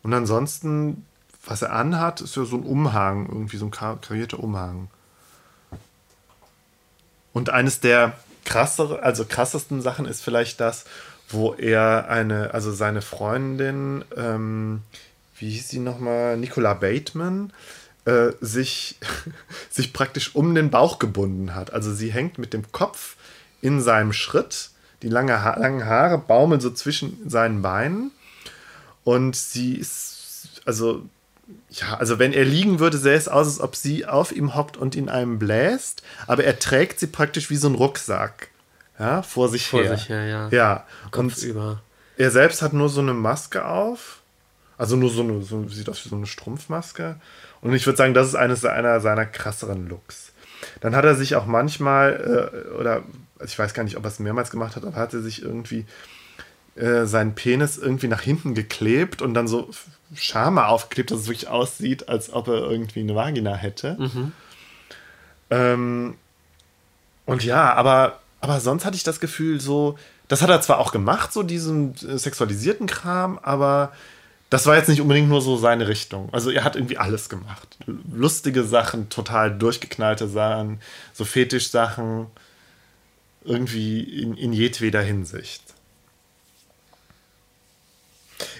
Und 0.02 0.14
ansonsten, 0.14 1.06
was 1.44 1.62
er 1.62 1.74
anhat, 1.74 2.22
ist 2.22 2.38
ja 2.38 2.46
so 2.46 2.56
ein 2.56 2.64
Umhang, 2.64 3.26
irgendwie 3.26 3.58
so 3.58 3.66
ein 3.66 3.72
karierter 3.72 4.40
Umhang. 4.40 4.88
Und 7.34 7.50
eines 7.50 7.82
der 7.82 8.18
krassere, 8.46 9.04
also 9.04 9.26
krassesten 9.26 9.82
Sachen 9.82 10.06
ist 10.06 10.22
vielleicht 10.22 10.62
das, 10.62 10.86
wo 11.30 11.54
er 11.54 12.10
eine, 12.10 12.54
also 12.54 12.72
seine 12.72 13.02
Freundin, 13.02 14.04
ähm, 14.18 14.82
wie 15.38 15.50
hieß 15.52 15.70
sie 15.70 15.80
nochmal, 15.80 16.38
Nicola 16.38 16.74
Bateman, 16.74 17.54
äh, 18.06 18.32
sich, 18.42 18.98
sich 19.70 19.94
praktisch 19.94 20.36
um 20.36 20.56
den 20.56 20.70
Bauch 20.70 21.00
gebunden 21.00 21.56
hat. 21.56 21.74
Also 21.74 21.94
sie 21.94 22.12
hängt 22.12 22.38
mit 22.38 22.54
dem 22.54 22.72
Kopf 22.72 23.16
in 23.62 23.82
seinem 23.82 24.14
Schritt. 24.14 24.72
Die 25.02 25.10
lange 25.10 25.44
ha 25.44 25.58
langen 25.58 25.86
Haare 25.86 26.18
baumeln 26.18 26.60
so 26.60 26.72
zwischen 26.72 27.30
seinen 27.30 27.62
Beinen. 27.62 28.12
Und 29.04 29.36
sie 29.36 29.76
ist, 29.76 30.62
also, 30.66 31.04
ja, 31.70 31.96
also 31.96 32.20
wenn 32.20 32.34
er 32.34 32.46
liegen 32.46 32.80
würde, 32.80 32.98
sähe 32.98 33.16
es 33.16 33.28
aus, 33.28 33.48
als 33.48 33.60
ob 33.60 33.76
sie 33.76 34.06
auf 34.06 34.32
ihm 34.32 34.56
hockt 34.56 34.78
und 34.78 34.96
in 34.96 35.10
einem 35.10 35.40
bläst. 35.40 36.04
Aber 36.28 36.44
er 36.44 36.60
trägt 36.60 37.00
sie 37.00 37.08
praktisch 37.08 37.50
wie 37.50 37.56
so 37.56 37.70
ein 37.70 37.76
Rucksack. 37.76 38.50
Ja, 39.00 39.22
vor 39.22 39.48
sich 39.50 39.68
Vor 39.68 39.82
her. 39.82 39.98
sich 39.98 40.10
her, 40.10 40.26
ja. 40.26 40.50
Ja. 40.50 40.86
Kopf 41.12 41.18
Und 41.18 41.38
über. 41.44 41.82
er 42.18 42.32
selbst 42.32 42.62
hat 42.62 42.74
nur 42.74 42.90
so 42.90 43.02
eine 43.02 43.14
Maske 43.14 43.66
auf. 43.66 44.18
Also 44.78 44.96
nur 44.96 45.10
so 45.10 45.24
eine, 45.24 45.42
so, 45.42 45.68
sieht 45.68 45.90
aus 45.90 46.06
wie 46.06 46.10
so 46.10 46.16
eine 46.16 46.26
Strumpfmaske. 46.28 47.16
Und 47.62 47.74
ich 47.74 47.86
würde 47.86 47.98
sagen, 47.98 48.14
das 48.14 48.28
ist 48.28 48.36
eines 48.36 48.64
einer 48.66 49.00
seiner 49.02 49.26
krasseren 49.26 49.88
Looks. 49.90 50.32
Dann 50.82 50.96
hat 50.96 51.06
er 51.06 51.16
sich 51.16 51.36
auch 51.36 51.46
manchmal, 51.46 52.52
äh, 52.54 52.78
oder 52.78 53.04
also 53.38 53.52
ich 53.52 53.60
weiß 53.60 53.74
gar 53.74 53.84
nicht, 53.84 53.98
ob 53.98 54.04
er 54.04 54.10
es 54.10 54.20
mehrmals 54.20 54.52
gemacht 54.52 54.76
hat, 54.76 54.84
aber 54.86 54.96
hat 54.98 55.14
er 55.14 55.22
sich 55.22 55.42
irgendwie 55.42 55.86
äh, 56.76 57.06
seinen 57.06 57.36
Penis 57.36 57.78
irgendwie 57.78 58.08
nach 58.08 58.22
hinten 58.22 58.54
geklebt 58.54 59.22
und 59.22 59.34
dann 59.34 59.48
so 59.48 59.70
Schame 60.16 60.66
aufgeklebt, 60.68 61.12
dass 61.12 61.20
es 61.20 61.28
wirklich 61.28 61.48
aussieht, 61.50 62.08
als 62.10 62.32
ob 62.32 62.48
er 62.48 62.70
irgendwie 62.70 63.02
eine 63.02 63.16
Vagina 63.16 63.56
hätte. 63.56 63.98
Ähm, 65.50 66.16
und 67.26 67.44
ja, 67.44 67.74
aber, 67.74 68.20
aber 68.42 68.60
sonst 68.60 68.86
hatte 68.86 68.96
ich 68.96 69.04
das 69.04 69.20
Gefühl, 69.20 69.60
so, 69.60 69.98
das 70.28 70.42
hat 70.42 70.50
er 70.50 70.62
zwar 70.62 70.80
auch 70.80 70.92
gemacht, 70.92 71.34
so 71.34 71.44
diesen 71.44 71.96
äh, 71.96 72.18
sexualisierten 72.18 72.88
Kram, 72.88 73.40
aber 73.42 73.92
das 74.50 74.66
war 74.66 74.76
jetzt 74.76 74.90
nicht 74.90 75.02
unbedingt 75.02 75.30
nur 75.30 75.42
so 75.42 75.58
seine 75.58 75.88
Richtung. 75.88 76.30
Also 76.32 76.50
er 76.50 76.64
hat 76.64 76.76
irgendwie 76.76 76.98
alles 76.98 77.30
gemacht. 77.30 77.78
Lustige 78.12 78.64
Sachen, 78.64 79.10
total 79.10 79.56
durchgeknallte 79.56 80.28
Sachen, 80.28 80.80
so 81.14 81.24
Fetischsachen, 81.24 82.28
irgendwie 83.44 84.02
in, 84.02 84.36
in 84.36 84.54
jedweder 84.54 85.02
Hinsicht. 85.02 85.64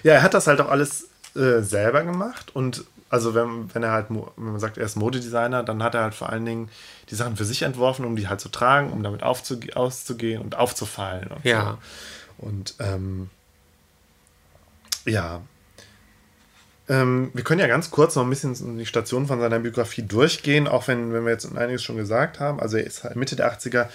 Ja, 0.02 0.14
er 0.14 0.22
hat 0.22 0.34
das 0.34 0.46
halt 0.46 0.60
auch 0.60 0.68
alles 0.68 1.08
äh, 1.34 1.60
selber 1.60 2.04
gemacht 2.04 2.54
und 2.54 2.84
also 3.10 3.34
wenn, 3.34 3.74
wenn 3.74 3.82
er 3.82 3.90
halt, 3.90 4.06
wenn 4.08 4.24
man 4.36 4.60
sagt, 4.60 4.78
er 4.78 4.86
ist 4.86 4.96
Modedesigner, 4.96 5.64
dann 5.64 5.82
hat 5.82 5.96
er 5.96 6.02
halt 6.02 6.14
vor 6.14 6.30
allen 6.30 6.44
Dingen 6.44 6.70
die 7.10 7.16
Sachen 7.16 7.36
für 7.36 7.44
sich 7.44 7.62
entworfen, 7.62 8.04
um 8.04 8.14
die 8.14 8.28
halt 8.28 8.40
zu 8.40 8.48
tragen, 8.48 8.90
um 8.90 9.02
damit 9.02 9.24
aufzuge 9.24 9.76
auszugehen 9.76 10.40
und 10.40 10.56
aufzufallen. 10.56 11.28
Und 11.28 11.44
Ja. 11.44 11.78
So. 12.38 12.46
Und 12.46 12.74
ähm, 12.78 13.28
ja. 15.04 15.42
Ähm, 16.88 17.30
wir 17.34 17.42
können 17.44 17.60
ja 17.60 17.66
ganz 17.66 17.90
kurz 17.90 18.14
noch 18.14 18.22
ein 18.22 18.30
bisschen 18.30 18.78
die 18.78 18.86
Station 18.86 19.26
von 19.26 19.40
seiner 19.40 19.58
Biografie 19.58 20.02
durchgehen, 20.02 20.68
auch 20.68 20.86
wenn, 20.86 21.12
wenn 21.12 21.24
wir 21.24 21.32
jetzt 21.32 21.52
einiges 21.56 21.82
schon 21.82 21.96
gesagt 21.96 22.38
haben. 22.38 22.60
Also 22.60 22.76
er 22.76 22.84
ist 22.84 23.02
halt 23.02 23.16
Mitte 23.16 23.36
der 23.36 23.52
80er 23.52 23.88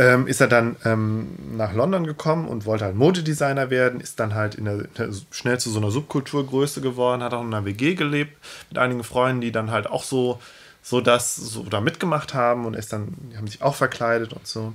ähm, 0.00 0.26
ist 0.26 0.40
er 0.40 0.48
dann 0.48 0.76
ähm, 0.86 1.28
nach 1.58 1.74
London 1.74 2.06
gekommen 2.06 2.48
und 2.48 2.64
wollte 2.64 2.86
halt 2.86 2.96
Modedesigner 2.96 3.68
werden, 3.68 4.00
ist 4.00 4.18
dann 4.18 4.34
halt 4.34 4.54
in 4.54 4.64
der, 4.64 4.86
schnell 5.30 5.60
zu 5.60 5.68
so 5.68 5.78
einer 5.78 5.90
Subkulturgröße 5.90 6.80
geworden, 6.80 7.22
hat 7.22 7.34
auch 7.34 7.42
in 7.42 7.52
einer 7.52 7.66
WG 7.66 7.96
gelebt 7.96 8.34
mit 8.70 8.78
einigen 8.78 9.04
Freunden, 9.04 9.42
die 9.42 9.52
dann 9.52 9.70
halt 9.70 9.86
auch 9.86 10.02
so, 10.02 10.40
so 10.82 11.02
das 11.02 11.36
so 11.36 11.64
da 11.64 11.82
mitgemacht 11.82 12.32
haben 12.32 12.64
und 12.64 12.72
ist 12.72 12.94
dann, 12.94 13.14
die 13.30 13.36
haben 13.36 13.46
sich 13.46 13.60
auch 13.60 13.74
verkleidet 13.74 14.32
und 14.32 14.46
so. 14.46 14.72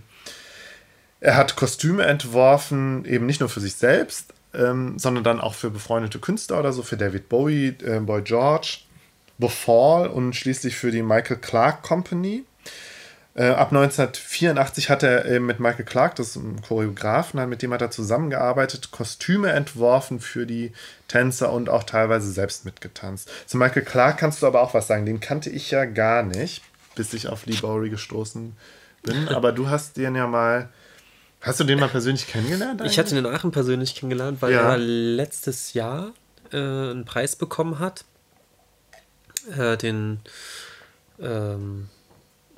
Er 1.22 1.38
hat 1.38 1.56
Kostüme 1.56 2.04
entworfen, 2.04 3.04
eben 3.06 3.26
nicht 3.26 3.40
nur 3.40 3.50
für 3.50 3.62
sich 3.62 3.74
selbst, 3.74 4.32
ähm, 4.54 5.00
sondern 5.00 5.24
dann 5.24 5.42
auch 5.42 5.56
für 5.56 5.72
befreundete 5.72 6.20
Künstler 6.20 6.60
oder 6.60 6.72
so, 6.72 6.84
für 6.84 6.98
David 6.98 7.30
Bowie, 7.30 7.76
äh, 7.84 8.00
Boy 8.00 8.22
George, 8.22 8.82
The 9.40 9.50
Fall 9.50 10.08
und 10.08 10.36
schließlich 10.36 10.76
für 10.76 10.92
die 10.92 11.02
Michael 11.02 11.38
Clark 11.38 11.82
Company. 11.82 12.44
Äh, 13.38 13.48
ab 13.50 13.74
1984 13.74 14.90
hat 14.90 15.04
er 15.04 15.26
äh, 15.26 15.40
mit 15.42 15.60
Michael 15.60 15.84
Clark, 15.84 16.16
das 16.16 16.30
ist 16.30 16.36
ein 16.38 16.62
Choreografen, 16.62 17.48
mit 17.50 17.62
dem 17.62 17.74
hat 17.74 17.82
er 17.82 17.92
zusammengearbeitet, 17.92 18.92
Kostüme 18.92 19.52
entworfen 19.52 20.22
für 20.22 20.46
die 20.46 20.72
Tänzer 21.10 21.52
und 21.52 21.68
auch 21.68 21.84
teilweise 21.84 22.32
selbst 22.32 22.64
mitgetanzt. 22.64 23.30
Zu 23.46 23.58
Michael 23.58 23.84
Clark 23.84 24.18
kannst 24.20 24.42
du 24.42 24.48
aber 24.48 24.62
auch 24.62 24.74
was 24.74 24.88
sagen, 24.88 25.06
den 25.06 25.20
kannte 25.20 25.50
ich 25.50 25.70
ja 25.72 25.84
gar 25.84 26.24
nicht, 26.24 26.64
bis 26.96 27.14
ich 27.14 27.28
auf 27.28 27.46
Lee 27.46 27.58
Bowery 27.60 27.90
gestoßen 27.90 28.56
bin. 29.04 29.28
Aber 29.36 29.52
du 29.52 29.68
hast 29.70 29.98
den 29.98 30.16
ja 30.16 30.28
mal, 30.28 30.70
hast 31.42 31.60
du 31.60 31.66
den 31.66 31.78
mal 31.78 31.90
persönlich 31.90 32.28
kennengelernt? 32.28 32.82
Ich 32.86 32.98
hatte 32.98 33.14
den 33.16 33.26
in 33.26 33.32
Aachen 33.32 33.52
persönlich 33.52 33.96
kennengelernt, 33.96 34.42
weil 34.42 34.54
Ja. 34.54 34.72
er 34.72 34.78
letztes 34.78 35.74
Jahr 35.74 36.14
äh, 36.54 36.58
einen 36.58 37.04
Preis 37.04 37.36
bekommen 37.36 37.80
hat. 37.80 38.06
Äh, 39.58 39.76
den, 39.76 40.22
ähm, 41.20 41.90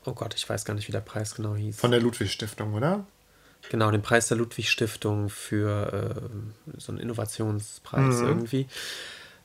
oh 0.07 0.13
Gott, 0.13 0.33
ich 0.35 0.47
weiß 0.49 0.65
gar 0.65 0.73
nicht, 0.73 0.87
wie 0.87 0.91
der 0.91 1.01
Preis 1.01 1.35
genau 1.35 1.55
hieß. 1.55 1.77
Von 1.79 1.91
der 1.91 1.99
Ludwig 2.01 2.31
Stiftung, 2.31 2.73
oder? 2.73 3.05
Genau, 3.69 3.91
den 3.91 4.01
Preis 4.01 4.27
der 4.27 4.37
Ludwig 4.37 4.69
Stiftung 4.69 5.29
für 5.29 6.21
äh, 6.25 6.79
so 6.79 6.91
einen 6.91 6.99
Innovationspreis 6.99 8.21
Mhm. 8.21 8.27
irgendwie. 8.27 8.67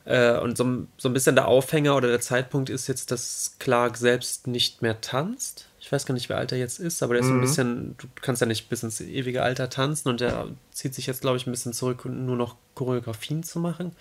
Äh, 0.05 0.37
und 0.39 0.57
so, 0.57 0.63
ein- 0.65 0.87
so 0.97 1.09
ein 1.09 1.13
bisschen 1.13 1.35
der 1.35 1.47
Aufhänger 1.47 1.95
oder 1.95 2.09
der 2.09 2.19
Zeitpunkt 2.21 2.69
ist 2.69 2.87
jetzt, 2.87 3.11
dass 3.11 3.55
Clark 3.59 3.97
selbst 3.97 4.47
nicht 4.47 4.81
mehr 4.81 4.99
tanzt. 5.01 5.67
Ich 5.79 5.91
weiß 5.91 6.05
gar 6.05 6.13
nicht, 6.13 6.29
wie 6.29 6.33
alt 6.33 6.51
er 6.51 6.57
jetzt 6.57 6.79
ist, 6.79 7.03
aber 7.03 7.13
der 7.13 7.21
ist 7.21 7.27
so 7.27 7.33
ein 7.33 7.41
bisschen, 7.41 7.95
du 7.97 8.07
kannst 8.21 8.41
ja 8.41 8.47
nicht 8.47 8.69
bis 8.69 8.83
ins 8.83 9.01
ewige 9.01 9.43
Alter 9.43 9.69
tanzen 9.69 10.09
und 10.09 10.21
der 10.21 10.47
zieht 10.71 10.93
sich 10.95 11.07
jetzt, 11.07 11.21
glaube 11.21 11.37
ich, 11.37 11.45
ein 11.47 11.51
bisschen 11.51 11.73
zurück, 11.73 12.05
um 12.05 12.25
nur 12.25 12.35
noch 12.37 12.55
Choreografien 12.75 13.43
zu 13.43 13.59
machen. 13.59 13.93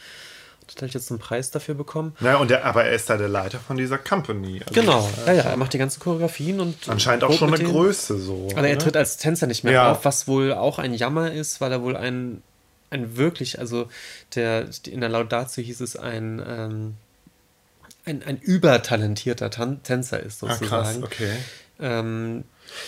Hat 0.74 0.82
halt 0.82 0.94
jetzt 0.94 1.10
einen 1.10 1.18
Preis 1.20 1.50
dafür 1.50 1.74
bekommen. 1.74 2.16
Ja, 2.20 2.36
und 2.36 2.50
der, 2.50 2.64
aber 2.64 2.84
er 2.84 2.92
ist 2.92 3.10
da 3.10 3.16
der 3.16 3.28
Leiter 3.28 3.58
von 3.60 3.76
dieser 3.76 3.98
Company. 3.98 4.60
Also 4.66 4.74
Genau, 4.80 5.08
ja, 5.26 5.32
ja, 5.34 5.42
er 5.42 5.56
macht 5.56 5.72
die 5.72 5.78
ganzen 5.78 6.00
Choreografien 6.00 6.60
und. 6.60 6.88
Anscheinend 6.88 7.24
auch 7.24 7.32
schon 7.32 7.48
eine 7.48 7.58
denen. 7.58 7.70
Größe 7.72 8.18
so. 8.18 8.48
Aber 8.56 8.66
er 8.68 8.76
oder? 8.76 8.84
tritt 8.84 8.96
als 8.96 9.16
Tänzer 9.18 9.46
nicht 9.46 9.64
mehr 9.64 9.72
Ja. 9.74 9.92
auf, 9.92 10.04
was 10.04 10.26
wohl 10.28 10.52
auch 10.52 10.78
ein 10.78 10.94
Jammer 10.94 11.30
ist, 11.32 11.60
weil 11.60 11.72
er 11.72 11.82
wohl 11.82 11.96
ein, 11.96 12.42
ein 12.90 13.16
wirklich, 13.16 13.58
also 13.58 13.88
der, 14.34 14.68
in 14.86 15.00
der 15.00 15.08
Laudatio 15.10 15.62
hieß 15.62 15.80
es 15.80 15.96
ein, 15.96 16.42
ähm, 16.46 16.94
ein, 18.04 18.22
ein 18.22 18.38
übertalentierter 18.38 19.50
Tan 19.50 19.82
Tänzer 19.82 20.20
ist 20.20 20.42
Ah, 20.42 20.48
sozusagen. 20.54 20.68
krass, 20.68 20.98
okay. 21.02 21.30
ähm, 21.80 22.44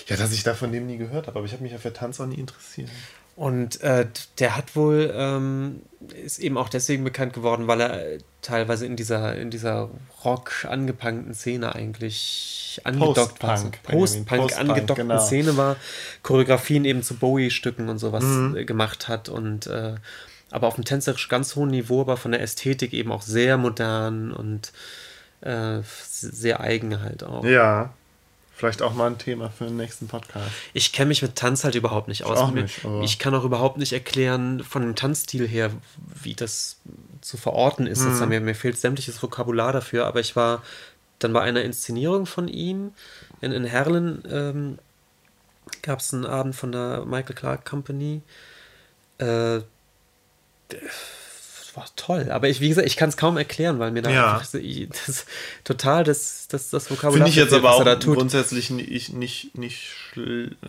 Ja, 0.08 0.16
dass 0.16 0.32
ich 0.32 0.42
da 0.42 0.54
von 0.54 0.72
dem 0.72 0.86
nie 0.86 0.96
gehört 0.96 1.26
habe, 1.26 1.36
aber 1.38 1.46
ich 1.46 1.52
habe 1.52 1.62
mich 1.62 1.72
ja 1.72 1.78
für 1.78 1.92
Tanz 1.92 2.18
auch 2.20 2.26
nie 2.26 2.36
interessiert. 2.40 2.88
Und 3.36 3.80
äh, 3.80 4.06
der 4.38 4.56
hat 4.56 4.76
wohl, 4.76 5.12
ähm, 5.16 5.82
ist 6.24 6.38
eben 6.38 6.56
auch 6.56 6.68
deswegen 6.68 7.02
bekannt 7.02 7.32
geworden, 7.32 7.66
weil 7.66 7.80
er 7.80 8.12
äh, 8.14 8.18
teilweise 8.42 8.86
in 8.86 8.94
dieser, 8.94 9.34
in 9.36 9.50
dieser 9.50 9.90
Rock 10.24 10.66
angepunkten 10.68 11.34
Szene 11.34 11.74
eigentlich 11.74 12.80
angedockt 12.84 13.42
war. 13.42 13.54
Post-Punk, 13.54 13.82
Post-Punk, 13.82 14.58
angedockten 14.58 15.08
genau. 15.08 15.20
Szene 15.20 15.56
war, 15.56 15.76
Choreografien 16.22 16.84
eben 16.84 17.02
zu 17.02 17.14
Bowie-Stücken 17.16 17.88
und 17.88 17.98
sowas 17.98 18.22
Mhm. 18.24 18.56
äh, 18.56 18.64
gemacht 18.64 19.08
hat 19.08 19.28
und 19.28 19.66
äh, 19.66 19.94
aber 20.50 20.68
auf 20.68 20.74
einem 20.76 20.84
tänzerisch 20.84 21.28
ganz 21.28 21.56
hohen 21.56 21.70
Niveau, 21.70 22.02
aber 22.02 22.16
von 22.16 22.30
der 22.30 22.40
Ästhetik 22.40 22.92
eben 22.92 23.10
auch 23.10 23.22
sehr 23.22 23.56
modern 23.56 24.30
und 24.30 24.72
äh, 25.40 25.80
sehr 26.04 26.60
eigen 26.60 27.02
halt 27.02 27.24
auch. 27.24 27.44
Ja, 27.44 27.92
vielleicht 28.54 28.82
auch 28.82 28.94
mal 28.94 29.06
ein 29.06 29.18
Thema 29.18 29.50
für 29.50 29.64
den 29.64 29.76
nächsten 29.76 30.08
Podcast. 30.08 30.50
Ich 30.72 30.92
kenne 30.92 31.08
mich 31.08 31.22
mit 31.22 31.36
Tanz 31.36 31.64
halt 31.64 31.74
überhaupt 31.74 32.08
nicht 32.08 32.24
aus. 32.24 32.38
auch 32.38 32.50
nicht, 32.50 32.80
ich 33.02 33.18
kann 33.18 33.34
auch 33.34 33.44
überhaupt 33.44 33.78
nicht 33.78 33.92
erklären 33.92 34.62
von 34.62 34.82
dem 34.82 34.94
Tanzstil 34.94 35.46
her, 35.46 35.70
wie 36.22 36.34
das 36.34 36.78
zu 37.20 37.36
verorten 37.36 37.86
ist. 37.86 38.00
Sozusagen. 38.00 38.28
Mir, 38.28 38.40
mir 38.40 38.54
fehlt 38.54 38.78
sämtliches 38.78 39.22
Vokabular 39.22 39.72
dafür, 39.72 40.06
aber 40.06 40.20
ich 40.20 40.36
war 40.36 40.62
dann 41.18 41.32
bei 41.32 41.40
einer 41.40 41.62
Inszenierung 41.62 42.26
von 42.26 42.48
ihm 42.48 42.92
in, 43.40 43.52
in 43.52 43.64
Herlen 43.64 44.22
ähm, 44.30 44.78
gab 45.82 46.00
es 46.00 46.12
einen 46.12 46.26
Abend 46.26 46.54
von 46.54 46.72
der 46.72 47.04
Michael 47.04 47.34
Clark 47.34 47.64
Company. 47.64 48.22
Äh, 49.18 49.60
war 51.76 51.86
toll, 51.96 52.30
aber 52.30 52.48
ich, 52.48 52.60
wie 52.60 52.68
gesagt, 52.68 52.86
ich 52.86 52.96
kann 52.96 53.08
es 53.08 53.16
kaum 53.16 53.36
erklären, 53.36 53.78
weil 53.78 53.90
mir 53.90 54.02
da 54.02 54.10
Ja. 54.10 54.32
einfach 54.34 54.44
so- 54.46 54.58
ich, 54.58 54.88
das, 55.06 55.26
total 55.64 56.04
das, 56.04 56.46
das, 56.48 56.70
das 56.70 56.90
Vokabular 56.90 57.12
Finde 57.14 57.30
ich 57.30 57.36
jetzt 57.36 57.50
fehlt, 57.50 57.64
aber 57.64 57.76
auch 57.76 57.98
grundsätzlich 58.00 58.70
nicht, 58.70 59.12
nicht, 59.12 59.56
nicht 59.58 59.88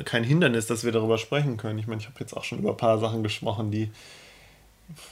kein 0.06 0.24
Hindernis, 0.24 0.66
dass 0.68 0.84
wir 0.84 0.92
darüber 0.92 1.18
sprechen 1.18 1.58
können. 1.58 1.78
Ich 1.80 1.88
meine, 1.88 2.02
ich 2.02 2.08
habe 2.08 2.20
jetzt 2.20 2.36
auch 2.36 2.44
schon 2.44 2.60
über 2.60 2.72
ein 2.72 2.78
paar 2.78 2.98
Sachen 3.00 3.24
gesprochen, 3.24 3.72
die 3.72 3.92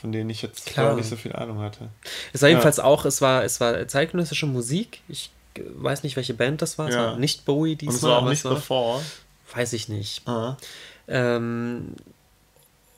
von 0.00 0.12
denen 0.12 0.30
ich 0.30 0.40
jetzt 0.42 0.66
Klar. 0.66 0.90
gar 0.90 0.96
nicht 0.96 1.08
so 1.08 1.16
viel 1.16 1.32
Ahnung 1.32 1.58
hatte. 1.58 1.88
Es 2.32 2.42
war 2.42 2.48
Ja. 2.48 2.52
jedenfalls 2.54 2.78
auch, 2.78 3.04
es 3.04 3.20
war, 3.20 3.42
es 3.44 3.60
war 3.60 3.88
zeitgenössische 3.88 4.46
Musik. 4.46 5.00
Ich 5.08 5.30
weiß 5.56 6.02
nicht, 6.04 6.14
welche 6.16 6.34
Band 6.34 6.62
das 6.62 6.78
war. 6.78 6.88
Es 6.88 6.94
Ja. 6.94 7.06
war 7.06 7.16
nicht 7.16 7.44
Bowie 7.44 7.72
Und 7.72 7.80
diesmal. 7.82 7.96
es 7.96 8.02
war 8.04 8.18
auch 8.22 8.28
nicht 8.28 8.44
war, 8.44 8.54
bevor. 8.54 9.02
Weiß 9.52 9.72
ich 9.72 9.88
nicht. 9.88 10.26
Ah. 10.28 10.56
Ähm, 11.08 11.88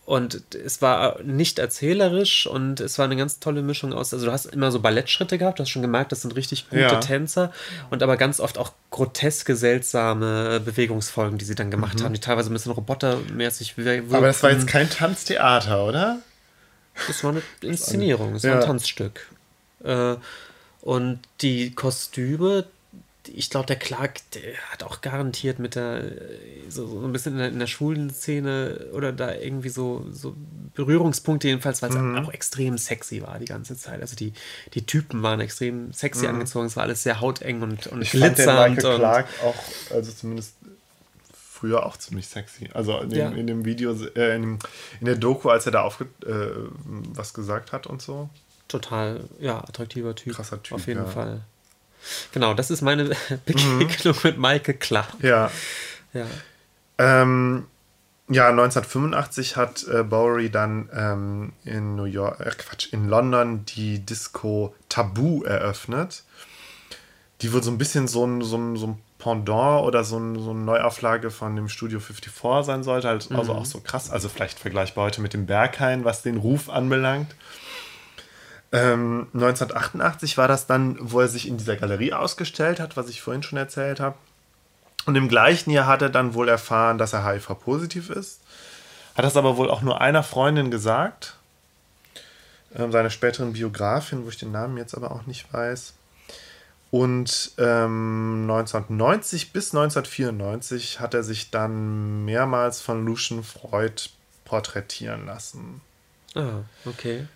und 0.06 0.42
es 0.54 0.80
war 0.80 1.20
nicht 1.22 1.58
erzählerisch 1.58 2.46
und 2.46 2.80
es 2.80 2.98
war 2.98 3.04
eine 3.04 3.16
ganz 3.16 3.40
tolle 3.40 3.60
Mischung 3.60 3.92
aus. 3.92 4.14
Also, 4.14 4.24
du 4.26 4.32
hast 4.32 4.46
immer 4.46 4.70
so 4.72 4.80
Ballettschritte 4.80 5.36
gehabt, 5.36 5.58
du 5.58 5.62
hast 5.64 5.70
schon 5.70 5.82
gemerkt, 5.82 6.12
das 6.12 6.22
sind 6.22 6.34
richtig 6.36 6.70
gute 6.70 6.80
Ja. 6.80 7.00
Tänzer 7.00 7.52
und 7.90 8.02
aber 8.02 8.16
ganz 8.16 8.40
oft 8.40 8.56
auch 8.56 8.72
groteske, 8.90 9.56
seltsame 9.56 10.60
Bewegungsfolgen, 10.60 11.38
die 11.38 11.44
sie 11.44 11.54
dann 11.56 11.70
gemacht 11.70 12.02
haben, 12.02 12.14
die 12.14 12.20
teilweise 12.20 12.50
ein 12.50 12.54
bisschen 12.54 12.72
robotermäßig 12.72 13.76
wirken. 13.76 14.08
Mhm. 14.08 14.14
Aber 14.14 14.26
das 14.28 14.42
war 14.42 14.50
jetzt 14.52 14.66
kein 14.66 14.88
Tanztheater, 14.88 15.84
oder? 15.84 16.20
Das 17.08 17.22
war 17.24 17.32
eine 17.32 17.42
Inszenierung, 17.60 18.36
es 18.36 18.42
Ja. 18.44 18.52
war 18.52 18.60
ein 18.60 18.66
Tanzstück. 18.66 19.28
Äh, 19.84 20.14
und 20.82 21.18
die 21.40 21.74
Kostüme, 21.74 22.64
ich 23.28 23.50
glaube, 23.50 23.66
der 23.66 23.76
Clark, 23.76 24.20
der 24.32 24.54
hat 24.70 24.82
auch 24.82 25.00
garantiert 25.00 25.58
mit 25.58 25.74
der, 25.74 26.04
so, 26.68 26.86
so 26.86 27.04
ein 27.04 27.12
bisschen 27.12 27.32
in 27.32 27.38
der, 27.38 27.48
in 27.48 27.58
der 27.58 27.66
schwulen 27.66 28.10
Szene 28.10 28.88
oder 28.92 29.12
da 29.12 29.34
irgendwie 29.34 29.68
so, 29.68 30.06
so 30.10 30.36
Berührungspunkte 30.74 31.48
jedenfalls, 31.48 31.82
weil 31.82 31.90
es 31.90 31.96
mhm. 31.96 32.16
auch 32.18 32.32
extrem 32.32 32.78
sexy 32.78 33.22
war 33.22 33.38
die 33.38 33.46
ganze 33.46 33.76
Zeit. 33.76 34.00
Also 34.00 34.16
die, 34.16 34.32
die 34.74 34.86
Typen 34.86 35.22
waren 35.22 35.40
extrem 35.40 35.92
sexy 35.92 36.24
mhm. 36.24 36.34
angezogen, 36.34 36.66
es 36.66 36.76
war 36.76 36.84
alles 36.84 37.02
sehr 37.02 37.20
hauteng 37.20 37.62
und, 37.62 37.86
und 37.88 38.02
ich 38.02 38.10
glitzernd. 38.10 38.58
Fand 38.58 38.66
den 38.68 38.74
Michael 38.74 38.98
Clark 38.98 39.26
auch, 39.42 39.92
also 39.94 40.12
zumindest 40.12 40.54
früher 41.32 41.86
auch 41.86 41.96
ziemlich 41.96 42.28
sexy. 42.28 42.68
Also 42.74 42.98
in 43.00 43.10
dem, 43.10 43.18
ja. 43.18 43.30
in 43.30 43.46
dem 43.46 43.64
Video, 43.64 43.92
äh, 43.92 44.36
in, 44.36 44.42
dem, 44.42 44.58
in, 45.00 45.06
der 45.06 45.16
Doku, 45.16 45.48
als 45.48 45.66
er 45.66 45.72
da 45.72 45.82
aufge, 45.82 46.04
äh, 46.26 46.68
was 47.14 47.32
gesagt 47.32 47.72
hat 47.72 47.86
und 47.86 48.02
so. 48.02 48.28
Total, 48.68 49.20
ja, 49.38 49.58
attraktiver 49.58 50.14
Typ. 50.14 50.34
Krasser 50.34 50.62
Typ. 50.62 50.74
Auf 50.74 50.86
jeden 50.86 51.04
ja. 51.04 51.06
Fall. 51.06 51.42
Genau, 52.32 52.54
das 52.54 52.70
ist 52.70 52.82
meine 52.82 53.10
Begegnung 53.46 54.14
mhm. 54.14 54.20
mit 54.22 54.38
Michael 54.38 54.74
Clark. 54.74 55.08
Ja. 55.22 55.50
Ja. 56.12 56.26
Ähm, 56.98 57.66
ja, 58.28 58.48
1985 58.48 59.56
hat 59.56 59.86
äh, 59.86 60.02
Bowery 60.02 60.50
dann 60.50 60.88
ähm, 60.92 61.52
in 61.64 61.94
New 61.94 62.04
York, 62.04 62.40
äh, 62.40 62.50
Quatsch, 62.50 62.92
in 62.92 63.08
London 63.08 63.64
die 63.66 64.00
Disco 64.00 64.74
Tabu 64.88 65.44
eröffnet. 65.44 66.24
Die 67.42 67.52
wohl 67.52 67.62
so 67.62 67.70
ein 67.70 67.78
bisschen 67.78 68.08
so 68.08 68.26
ein, 68.26 68.42
so 68.42 68.56
ein, 68.56 68.76
so 68.76 68.86
ein 68.88 69.02
Pendant 69.18 69.84
oder 69.84 70.04
so, 70.04 70.18
ein, 70.18 70.40
so 70.40 70.50
eine 70.50 70.60
Neuauflage 70.60 71.30
von 71.30 71.54
dem 71.54 71.68
Studio 71.68 72.00
54 72.00 72.64
sein 72.66 72.82
sollte. 72.82 73.08
Also, 73.08 73.32
mhm. 73.32 73.40
also 73.40 73.52
auch 73.52 73.66
so 73.66 73.80
krass, 73.80 74.10
also 74.10 74.28
vielleicht 74.28 74.58
vergleichbar 74.58 75.06
heute 75.06 75.20
mit 75.20 75.32
dem 75.32 75.46
Berghain, 75.46 76.04
was 76.04 76.22
den 76.22 76.36
Ruf 76.36 76.68
anbelangt. 76.68 77.34
Ähm, 78.72 79.28
1988 79.32 80.36
war 80.38 80.48
das 80.48 80.66
dann, 80.66 80.96
wo 81.00 81.20
er 81.20 81.28
sich 81.28 81.48
in 81.48 81.56
dieser 81.56 81.76
Galerie 81.76 82.12
ausgestellt 82.12 82.80
hat, 82.80 82.96
was 82.96 83.08
ich 83.08 83.22
vorhin 83.22 83.42
schon 83.42 83.58
erzählt 83.58 84.00
habe. 84.00 84.16
Und 85.06 85.14
im 85.14 85.28
gleichen 85.28 85.70
Jahr 85.70 85.86
hat 85.86 86.02
er 86.02 86.10
dann 86.10 86.34
wohl 86.34 86.48
erfahren, 86.48 86.98
dass 86.98 87.12
er 87.12 87.24
HIV-positiv 87.24 88.10
ist. 88.10 88.40
Hat 89.14 89.24
das 89.24 89.36
aber 89.36 89.56
wohl 89.56 89.70
auch 89.70 89.82
nur 89.82 90.00
einer 90.00 90.22
Freundin 90.22 90.70
gesagt. 90.70 91.36
Ähm, 92.74 92.90
seiner 92.90 93.10
späteren 93.10 93.52
Biografin, 93.52 94.24
wo 94.24 94.28
ich 94.28 94.36
den 94.36 94.50
Namen 94.50 94.76
jetzt 94.76 94.94
aber 94.94 95.12
auch 95.12 95.26
nicht 95.26 95.52
weiß. 95.52 95.94
Und 96.90 97.52
ähm, 97.58 98.42
1990 98.48 99.52
bis 99.52 99.74
1994 99.74 101.00
hat 101.00 101.14
er 101.14 101.22
sich 101.22 101.50
dann 101.50 102.24
mehrmals 102.24 102.80
von 102.80 103.04
Lucian 103.04 103.44
Freud 103.44 104.10
porträtieren 104.44 105.26
lassen. 105.26 105.80
Ah, 106.34 106.60
okay. 106.84 107.26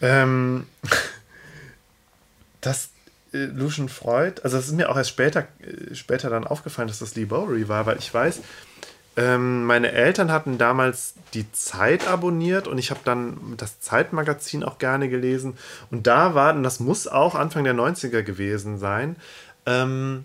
Ähm, 0.00 0.66
das 2.60 2.90
äh, 3.32 3.44
Lucian 3.44 3.88
Freud, 3.88 4.40
also 4.42 4.56
es 4.56 4.66
ist 4.66 4.74
mir 4.74 4.90
auch 4.90 4.96
erst 4.96 5.10
später, 5.10 5.46
äh, 5.60 5.94
später 5.94 6.30
dann 6.30 6.46
aufgefallen, 6.46 6.88
dass 6.88 6.98
das 6.98 7.14
Lee 7.14 7.26
Bowery 7.26 7.68
war, 7.68 7.86
weil 7.86 7.98
ich 7.98 8.12
weiß, 8.12 8.40
ähm, 9.18 9.64
meine 9.64 9.90
Eltern 9.90 10.30
hatten 10.30 10.58
damals 10.58 11.14
die 11.34 11.50
Zeit 11.50 12.06
abonniert 12.06 12.68
und 12.68 12.78
ich 12.78 12.90
habe 12.90 13.00
dann 13.04 13.54
das 13.56 13.80
Zeitmagazin 13.80 14.62
auch 14.62 14.78
gerne 14.78 15.08
gelesen. 15.08 15.58
Und 15.90 16.06
da 16.06 16.36
war, 16.36 16.54
und 16.54 16.62
das 16.62 16.78
muss 16.78 17.08
auch 17.08 17.34
Anfang 17.34 17.64
der 17.64 17.74
90er 17.74 18.22
gewesen 18.22 18.78
sein, 18.78 19.16
ähm, 19.66 20.24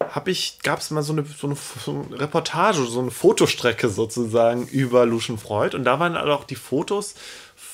habe 0.00 0.30
ich, 0.32 0.58
gab 0.62 0.80
es 0.80 0.90
mal 0.90 1.02
so 1.02 1.12
eine, 1.12 1.24
so, 1.24 1.46
eine, 1.46 1.56
so 1.56 2.06
eine, 2.08 2.20
Reportage, 2.20 2.84
so 2.86 3.00
eine 3.00 3.12
Fotostrecke 3.12 3.88
sozusagen 3.88 4.66
über 4.66 5.06
Lucian 5.06 5.38
Freud. 5.38 5.76
Und 5.76 5.84
da 5.84 6.00
waren 6.00 6.16
auch 6.16 6.44
die 6.44 6.56
Fotos 6.56 7.14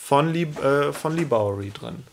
von 0.07 0.33
Lee, 0.33 0.47
äh, 0.63 0.93
von 0.93 1.17
Lee 1.17 1.25
Bowery 1.25 1.73
drin. 1.73 2.05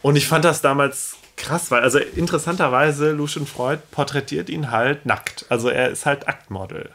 Und 0.00 0.16
ich 0.16 0.26
fand 0.26 0.46
das 0.46 0.62
damals 0.62 1.16
krass, 1.36 1.70
weil, 1.70 1.82
also 1.82 1.98
interessanterweise, 1.98 3.12
Lucian 3.12 3.46
Freud 3.46 3.82
porträtiert 3.90 4.48
ihn 4.48 4.70
halt 4.70 5.04
nackt. 5.04 5.44
Also 5.50 5.68
er 5.68 5.90
ist 5.90 6.06
halt 6.06 6.26
Aktmodel. 6.26 6.88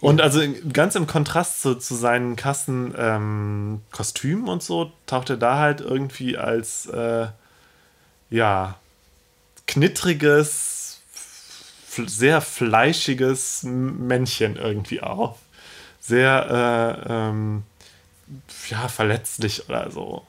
Und 0.00 0.20
also 0.20 0.40
ganz 0.72 0.96
im 0.96 1.06
Kontrast 1.06 1.62
zu, 1.62 1.76
zu 1.76 1.94
seinen 1.94 2.34
krassen 2.34 2.92
ähm, 2.98 3.82
Kostümen 3.92 4.48
und 4.48 4.64
so, 4.64 4.90
taucht 5.06 5.30
er 5.30 5.36
da 5.36 5.58
halt 5.58 5.80
irgendwie 5.80 6.36
als, 6.36 6.86
äh, 6.86 7.28
ja, 8.30 8.74
knittriges, 9.68 11.00
sehr 12.06 12.40
fleischiges 12.40 13.62
Männchen 13.62 14.56
irgendwie 14.56 15.02
auf. 15.02 15.38
Sehr, 16.00 17.04
äh, 17.06 17.12
ähm, 17.12 17.62
ja, 18.68 18.88
verletzlich 18.88 19.68
oder 19.68 19.90
so. 19.90 20.26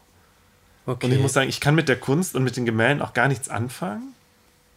Okay. 0.86 1.06
Und 1.06 1.12
ich 1.12 1.20
muss 1.20 1.34
sagen, 1.34 1.50
ich 1.50 1.60
kann 1.60 1.76
mit 1.76 1.88
der 1.88 2.00
Kunst 2.00 2.36
und 2.36 2.44
mit 2.44 2.58
den 2.58 2.66
Gemälden 2.66 3.02
auch 3.02 3.14
gar 3.14 3.28
nichts 3.28 3.50
anfangen. 3.50 4.14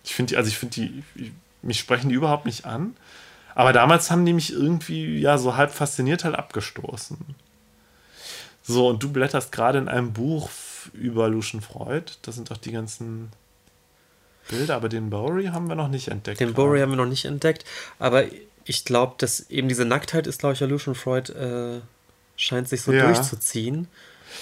Ich 0.05 0.15
finde 0.15 0.31
die, 0.31 0.37
also 0.37 0.49
ich 0.49 0.59
finde 0.59 0.75
die, 0.75 1.33
mich 1.63 1.79
sprechen 1.79 2.11
die 2.11 2.15
überhaupt 2.15 2.47
nicht 2.47 2.67
an. 2.67 2.97
Aber 3.55 3.73
damals 3.73 4.11
haben 4.11 4.27
die 4.27 4.33
mich 4.33 4.53
irgendwie, 4.53 5.19
ja, 5.19 5.39
so 5.39 5.57
halb 5.57 5.71
fasziniert 5.71 6.25
halt 6.25 6.35
abgestoßen. 6.35 7.17
So, 8.63 8.89
und 8.89 9.03
du 9.03 9.13
blätterst 9.13 9.53
gerade 9.53 9.79
in 9.79 9.89
einem 9.89 10.13
Buch 10.13 10.51
über 10.93 11.29
Lucian 11.29 11.63
Freud. 11.63 12.13
Das 12.23 12.35
sind 12.35 12.51
doch 12.51 12.57
die 12.57 12.73
ganzen 12.73 13.31
Bilder, 14.49 14.77
aber 14.77 14.89
den 14.89 15.11
Bowery 15.11 15.47
haben 15.47 15.69
wir 15.69 15.77
noch 15.77 15.89
nicht 15.89 16.09
entdeckt. 16.09 16.41
Den 16.41 16.55
Bowery 16.55 16.81
haben 16.81 16.91
wir 16.91 16.97
noch 16.97 17.07
nicht 17.07 17.25
entdeckt, 17.25 17.65
aber 17.99 18.25
ich 18.65 18.85
glaube, 18.85 19.15
dass 19.19 19.49
eben 19.51 19.69
diese 19.69 19.85
Nacktheit 19.85 20.27
ist, 20.27 20.41
glaube 20.41 20.55
ich, 20.55 20.61
ja 20.61 20.67
Lucian 20.67 20.95
Freud 20.95 21.33
äh, 21.33 21.81
scheint 22.37 22.69
sich 22.69 22.83
so 22.83 22.93
ja. 22.93 23.07
durchzuziehen. 23.07 23.89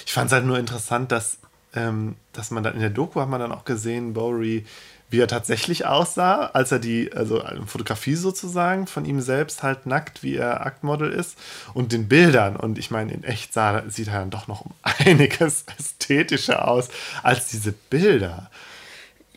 Ich 0.06 0.12
fand 0.12 0.26
es 0.28 0.32
halt 0.32 0.46
nur 0.46 0.58
interessant, 0.58 1.12
dass 1.12 1.38
ähm, 1.74 2.16
dass 2.32 2.50
man 2.50 2.62
dann 2.62 2.74
in 2.74 2.80
der 2.80 2.90
Doku 2.90 3.20
hat 3.20 3.28
man 3.28 3.40
dann 3.40 3.52
auch 3.52 3.64
gesehen, 3.64 4.12
Bowery, 4.12 4.64
wie 5.10 5.20
er 5.20 5.28
tatsächlich 5.28 5.84
aussah, 5.84 6.46
als 6.54 6.72
er 6.72 6.78
die, 6.78 7.12
also 7.12 7.42
eine 7.42 7.66
Fotografie 7.66 8.14
sozusagen 8.14 8.86
von 8.86 9.04
ihm 9.04 9.20
selbst 9.20 9.62
halt 9.62 9.84
nackt, 9.84 10.22
wie 10.22 10.36
er 10.36 10.64
Aktmodel 10.64 11.12
ist 11.12 11.36
und 11.74 11.92
den 11.92 12.08
Bildern. 12.08 12.56
Und 12.56 12.78
ich 12.78 12.90
meine, 12.90 13.12
in 13.12 13.22
echt 13.22 13.52
sah, 13.52 13.82
sieht 13.88 14.08
er 14.08 14.20
dann 14.20 14.30
doch 14.30 14.48
noch 14.48 14.62
um 14.62 14.72
einiges 14.82 15.64
ästhetischer 15.78 16.66
aus 16.66 16.88
als 17.22 17.48
diese 17.48 17.72
Bilder. 17.72 18.50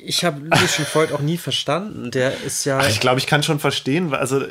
Ich 0.05 0.23
habe 0.23 0.39
Lucian 0.41 0.85
Freud 0.85 1.13
auch 1.13 1.19
nie 1.19 1.37
verstanden. 1.37 2.11
Der 2.11 2.41
ist 2.41 2.63
ja. 2.65 2.79
Ach, 2.79 2.89
ich 2.89 2.99
glaube, 2.99 3.19
ich 3.19 3.27
kann 3.27 3.43
schon 3.43 3.59
verstehen, 3.59 4.13
also, 4.13 4.43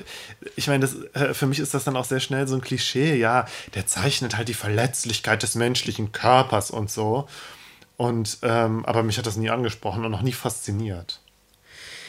ich 0.56 0.66
meine, 0.66 0.88
äh, 1.14 1.32
für 1.32 1.46
mich 1.46 1.60
ist 1.60 1.74
das 1.74 1.84
dann 1.84 1.96
auch 1.96 2.04
sehr 2.04 2.20
schnell 2.20 2.48
so 2.48 2.56
ein 2.56 2.60
Klischee. 2.60 3.14
Ja, 3.16 3.46
der 3.74 3.86
zeichnet 3.86 4.36
halt 4.36 4.48
die 4.48 4.54
Verletzlichkeit 4.54 5.42
des 5.42 5.54
menschlichen 5.54 6.12
Körpers 6.12 6.70
und 6.70 6.90
so. 6.90 7.28
Und, 7.96 8.38
ähm, 8.42 8.84
aber 8.84 9.02
mich 9.02 9.18
hat 9.18 9.26
das 9.26 9.36
nie 9.36 9.50
angesprochen 9.50 10.04
und 10.04 10.10
noch 10.10 10.22
nie 10.22 10.32
fasziniert. 10.32 11.20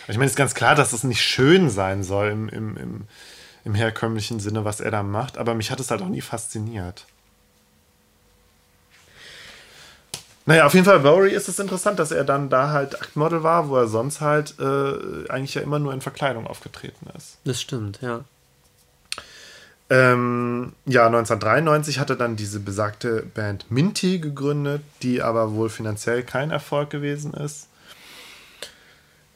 Ich 0.07 0.15
meine, 0.17 0.26
es 0.26 0.31
ist 0.31 0.38
ganz 0.38 0.55
klar, 0.55 0.76
dass 0.76 0.93
es 0.93 1.03
nicht 1.03 1.22
schön 1.22 1.69
sein 1.69 2.03
soll 2.03 2.30
im, 2.30 2.49
im, 2.49 2.77
im, 2.77 3.07
im 3.63 3.76
herkömmlichen 3.76 4.39
Sinne, 4.39 4.65
was 4.65 4.80
er 4.80 4.91
da 4.91 5.03
macht, 5.03 5.38
aber 5.38 5.55
mich 5.55 5.72
hat 5.72 5.80
es 5.80 5.91
halt 5.91 6.01
auch 6.01 6.09
nie 6.09 6.22
fasziniert. 6.22 7.05
Naja, 10.47 10.65
auf 10.65 10.73
jeden 10.76 10.85
Fall, 10.85 10.99
Bowery 10.99 11.31
ist 11.31 11.49
es 11.49 11.57
interessant, 11.57 11.97
dass 11.97 12.11
er 12.11 12.23
dann 12.23 12.49
da 12.49 12.69
halt 12.69 13.01
Aktmodel 13.01 13.41
war, 13.41 13.67
wo 13.67 13.77
er 13.77 13.88
sonst 13.88 14.22
halt 14.22 14.55
äh, 14.59 15.27
eigentlich 15.30 15.55
ja 15.55 15.61
immer 15.61 15.80
nur 15.80 15.91
in 15.91 16.01
Verkleidung 16.01 16.45
aufgetreten 16.45 17.07
ist. 17.17 17.39
Das 17.45 17.59
stimmt, 17.59 17.99
ja. 18.01 18.23
Ähm, 19.89 20.73
ja, 20.85 21.05
1993 21.07 21.99
hat 21.99 22.09
er 22.09 22.15
dann 22.15 22.35
diese 22.35 22.59
besagte 22.59 23.23
Band 23.34 23.69
Minty 23.69 24.19
gegründet, 24.19 24.81
die 25.01 25.22
aber 25.22 25.53
wohl 25.53 25.69
finanziell 25.69 26.23
kein 26.23 26.51
Erfolg 26.51 26.89
gewesen 26.89 27.34
ist. 27.34 27.67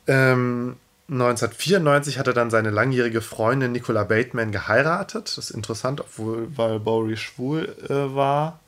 Ähm, 0.08 0.78
1994 1.08 2.20
hat 2.20 2.28
er 2.28 2.34
dann 2.34 2.50
seine 2.52 2.70
langjährige 2.70 3.22
Freundin 3.22 3.72
Nicola 3.72 4.04
Bateman 4.04 4.52
geheiratet. 4.52 5.28
Das 5.38 5.38
ist 5.38 5.52
interessant, 5.52 6.02
obwohl 6.02 6.56
weil 6.56 6.80
Bowery 6.80 7.18
schwul 7.18 7.76
äh, 7.88 8.16
war. 8.16 8.60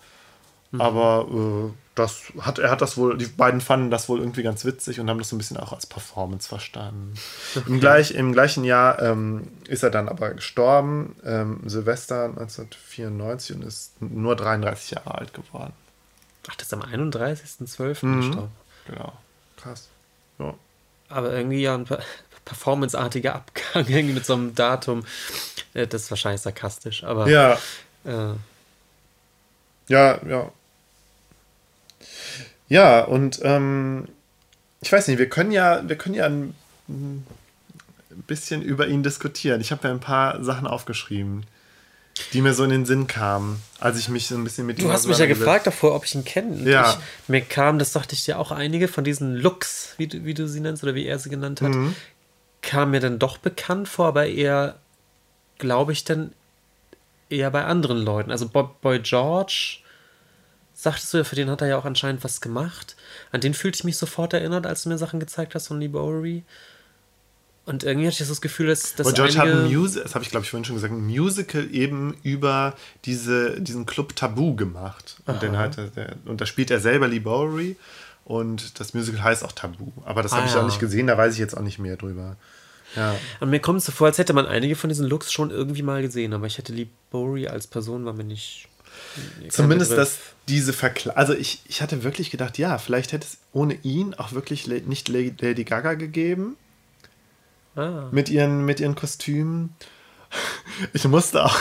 Mhm. 0.71 0.81
Aber 0.81 1.27
äh, 1.29 1.80
das 1.95 2.23
hat, 2.39 2.57
er 2.57 2.71
hat 2.71 2.81
das 2.81 2.95
wohl, 2.97 3.17
die 3.17 3.25
beiden 3.25 3.59
fanden 3.59 3.91
das 3.91 4.07
wohl 4.07 4.19
irgendwie 4.19 4.43
ganz 4.43 4.63
witzig 4.63 4.99
und 4.99 5.09
haben 5.09 5.17
das 5.17 5.29
so 5.29 5.35
ein 5.35 5.39
bisschen 5.39 5.57
auch 5.57 5.73
als 5.73 5.85
Performance 5.85 6.47
verstanden. 6.47 7.15
Okay. 7.55 7.63
Im, 7.67 7.79
gleich, 7.79 8.11
Im 8.11 8.31
gleichen 8.31 8.63
Jahr 8.63 9.01
ähm, 9.01 9.47
ist 9.67 9.83
er 9.83 9.89
dann 9.89 10.07
aber 10.07 10.33
gestorben, 10.33 11.15
ähm, 11.25 11.59
Silvester 11.65 12.25
1994 12.25 13.55
und 13.55 13.63
ist 13.63 14.01
nur 14.01 14.35
33 14.35 14.91
Jahre 14.91 15.15
alt 15.15 15.33
geworden. 15.33 15.73
Ach, 16.49 16.55
das 16.55 16.67
ist 16.67 16.73
am 16.73 16.81
31.12. 16.81 18.05
Mhm. 18.05 18.21
gestorben. 18.21 18.51
Genau. 18.87 19.13
Krass. 19.57 19.89
Ja. 20.39 20.53
Aber 21.09 21.33
irgendwie 21.33 21.61
ja 21.61 21.75
ein 21.75 21.85
performanceartiger 22.45 23.35
Abgang, 23.35 23.85
irgendwie 23.87 24.13
mit 24.13 24.25
so 24.25 24.33
einem 24.33 24.55
Datum. 24.55 25.03
Äh, 25.73 25.87
das 25.87 26.03
ist 26.03 26.11
wahrscheinlich 26.11 26.41
sarkastisch, 26.41 27.03
aber. 27.03 27.27
Ja. 27.27 27.57
Äh, 28.05 28.33
ja, 29.89 30.19
ja. 30.25 30.51
Ja, 32.71 33.01
und 33.01 33.41
ähm, 33.43 34.07
ich 34.79 34.89
weiß 34.89 35.09
nicht, 35.09 35.17
wir 35.17 35.27
können 35.27 35.51
ja, 35.51 35.81
wir 35.89 35.97
können 35.97 36.15
ja 36.15 36.25
ein, 36.25 36.55
bisschen 38.27 38.61
über 38.61 38.87
ihn 38.87 39.03
diskutieren. 39.03 39.59
Ich 39.59 39.73
habe 39.73 39.85
ja 39.89 39.93
ein 39.93 39.99
paar 39.99 40.41
Sachen 40.41 40.67
aufgeschrieben, 40.67 41.45
die 42.31 42.41
mir 42.41 42.53
so 42.53 42.63
in 42.63 42.69
den 42.69 42.85
Sinn 42.85 43.07
kamen, 43.07 43.61
als 43.81 43.99
ich 43.99 44.07
mich 44.07 44.27
so 44.27 44.35
ein 44.35 44.45
bisschen 44.45 44.65
mit 44.67 44.79
ihm 44.79 44.85
Du 44.85 44.91
hast 44.93 45.05
mich 45.05 45.17
ja 45.17 45.25
gefragt 45.25 45.67
davor, 45.67 45.95
ob 45.95 46.05
ich 46.05 46.15
ihn 46.15 46.23
kenne. 46.23 46.69
Ja. 46.69 46.91
Ich, 46.91 47.29
mir 47.29 47.41
kam, 47.41 47.77
das 47.77 47.91
dachte 47.91 48.15
ich 48.15 48.23
dir 48.23 48.39
auch, 48.39 48.51
einige 48.51 48.87
von 48.87 49.03
diesen 49.03 49.35
Looks, 49.35 49.95
wie 49.97 50.07
du, 50.07 50.23
wie 50.23 50.33
du 50.33 50.47
sie 50.47 50.61
nennst 50.61 50.81
oder 50.81 50.95
wie 50.95 51.05
er 51.05 51.19
sie 51.19 51.29
genannt 51.29 51.61
hat, 51.61 51.71
Mhm. 51.71 51.93
kam 52.61 52.91
mir 52.91 53.01
dann 53.01 53.19
doch 53.19 53.37
bekannt 53.37 53.89
vor, 53.89 54.07
aber 54.07 54.27
eher, 54.27 54.75
glaube 55.57 55.91
ich, 55.91 56.05
dann 56.05 56.31
eher 57.29 57.51
bei 57.51 57.65
anderen 57.65 57.97
Leuten. 57.97 58.31
Also 58.31 58.47
Boy 58.47 58.99
George, 58.99 59.79
sagtest 60.81 61.13
du 61.13 61.17
ja, 61.17 61.23
für 61.23 61.35
den 61.35 61.49
hat 61.49 61.61
er 61.61 61.67
ja 61.67 61.77
auch 61.77 61.85
anscheinend 61.85 62.23
was 62.23 62.41
gemacht. 62.41 62.95
An 63.31 63.41
den 63.41 63.53
fühlte 63.53 63.77
ich 63.77 63.83
mich 63.83 63.97
sofort 63.97 64.33
erinnert, 64.33 64.65
als 64.65 64.83
du 64.83 64.89
mir 64.89 64.97
Sachen 64.97 65.19
gezeigt 65.19 65.53
hast 65.55 65.67
von 65.67 65.79
Lee 65.79 65.87
Bowery. 65.87 66.43
Und 67.65 67.83
irgendwie 67.83 68.07
hatte 68.07 68.21
ich 68.23 68.27
das 68.27 68.41
Gefühl, 68.41 68.67
dass, 68.67 68.95
dass 68.95 69.05
Und 69.05 69.15
George 69.15 69.37
hat 69.37 69.47
ein 69.47 69.71
Musical, 69.71 70.03
das 70.03 70.15
habe 70.15 70.23
ich 70.25 70.31
glaube 70.31 70.43
ich 70.43 70.49
vorhin 70.49 70.65
schon 70.65 70.75
gesagt, 70.75 70.91
ein 70.93 71.05
Musical 71.05 71.67
eben 71.71 72.17
über 72.23 72.75
diese, 73.05 73.61
diesen 73.61 73.85
Club 73.85 74.15
Tabu 74.15 74.55
gemacht. 74.55 75.17
Und, 75.27 75.41
den 75.43 75.57
halt, 75.57 75.77
der, 75.95 76.15
und 76.25 76.41
da 76.41 76.45
spielt 76.47 76.71
er 76.71 76.79
selber 76.79 77.07
Lee 77.07 77.19
Bowery 77.19 77.75
und 78.25 78.79
das 78.79 78.95
Musical 78.95 79.23
heißt 79.23 79.43
auch 79.45 79.51
Tabu. 79.51 79.91
Aber 80.05 80.23
das 80.23 80.31
habe 80.31 80.43
Ah, 80.43 80.45
ich 80.47 80.53
ja. 80.55 80.61
auch 80.61 80.65
nicht 80.65 80.79
gesehen, 80.79 81.05
da 81.05 81.17
weiß 81.17 81.33
ich 81.33 81.39
jetzt 81.39 81.55
auch 81.55 81.61
nicht 81.61 81.77
mehr 81.77 81.97
drüber. 81.97 82.35
Ja. 82.95 83.15
Und 83.39 83.51
mir 83.51 83.59
kommt 83.59 83.79
es 83.79 83.85
so 83.85 83.91
vor, 83.91 84.07
als 84.07 84.17
hätte 84.17 84.33
man 84.33 84.47
einige 84.47 84.75
von 84.75 84.89
diesen 84.89 85.07
Looks 85.07 85.31
schon 85.31 85.51
irgendwie 85.51 85.83
mal 85.83 86.01
gesehen, 86.01 86.33
aber 86.33 86.47
ich 86.47 86.57
hätte 86.57 86.73
Lee 86.73 86.87
Bowery 87.11 87.47
als 87.47 87.67
Person 87.67 88.05
war 88.05 88.13
mir 88.13 88.23
nicht. 88.23 88.67
Zumindest 89.49 89.91
dass 89.91 90.19
diese 90.47 90.73
Verkleidung. 90.73 91.17
Also 91.17 91.33
ich, 91.33 91.61
ich 91.67 91.81
hatte 91.81 92.03
wirklich 92.03 92.31
gedacht, 92.31 92.57
ja, 92.57 92.77
vielleicht 92.77 93.11
hätte 93.11 93.25
es 93.27 93.37
ohne 93.53 93.73
ihn 93.83 94.13
auch 94.13 94.31
wirklich 94.31 94.67
nicht 94.67 95.07
La- 95.09 95.19
Lady 95.39 95.63
Gaga 95.63 95.93
gegeben. 95.95 96.57
Ah. 97.73 98.09
mit 98.11 98.27
ihren, 98.27 98.65
mit 98.65 98.79
ihren 98.81 98.95
Kostümen. 98.95 99.73
Ich 100.93 101.03
musste 101.05 101.45
auch 101.45 101.57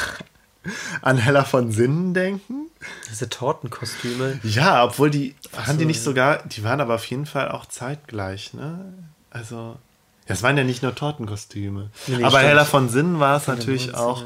an 1.03 1.17
Hella 1.19 1.45
von 1.45 1.73
Sinnen 1.73 2.15
denken. 2.15 2.67
Diese 3.11 3.29
Tortenkostüme. 3.29 4.39
Ja, 4.45 4.85
obwohl 4.85 5.11
die, 5.11 5.35
waren 5.53 5.79
die 5.79 5.85
so, 5.85 5.87
nicht 5.89 6.03
sogar, 6.03 6.43
die 6.47 6.63
waren 6.65 6.81
aber 6.81 6.95
auf 6.97 7.05
jeden 7.07 7.27
Fall 7.27 7.51
auch 7.51 7.67
zeitgleich, 7.67 8.55
ne? 8.55 8.93
Also, 9.31 9.77
das 10.27 10.43
waren 10.43 10.57
ja 10.57 10.65
nicht 10.65 10.83
nur 10.83 10.95
Tortenkostüme. 10.95 11.91
Nee, 12.07 12.17
aber 12.17 12.31
stimmt. 12.31 12.45
Hella 12.45 12.65
von 12.65 12.89
Sinnen 12.89 13.21
war 13.21 13.37
es 13.37 13.47
natürlich 13.47 13.89
90er. 13.91 13.95
auch, 13.95 14.25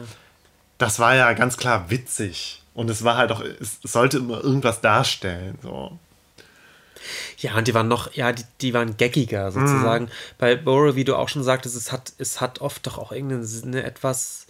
das 0.79 0.99
war 0.99 1.15
ja 1.15 1.33
ganz 1.35 1.57
klar 1.57 1.91
witzig. 1.91 2.63
Und 2.75 2.91
es 2.91 3.05
war 3.05 3.17
halt 3.17 3.31
auch, 3.31 3.41
es 3.41 3.79
sollte 3.83 4.19
immer 4.19 4.43
irgendwas 4.43 4.81
darstellen, 4.81 5.59
so. 5.63 5.99
Ja, 7.39 7.57
und 7.57 7.69
die 7.69 7.75
waren 7.75 7.89
noch, 7.89 8.13
ja, 8.15 8.33
die, 8.33 8.45
die 8.61 8.75
waren 8.75 8.97
gaggiger 8.97 9.53
sozusagen. 9.53 10.09
Bei 10.39 10.57
Borough, 10.57 10.95
wie 10.97 11.05
du 11.05 11.17
auch 11.17 11.29
schon 11.29 11.43
sagtest, 11.43 11.77
es 11.77 11.93
hat, 11.93 12.13
es 12.19 12.41
hat 12.41 12.61
oft 12.61 12.87
doch 12.87 12.99
auch 12.99 13.13
irgendeine 13.13 13.47
eine 13.63 13.85
etwas, 13.85 14.47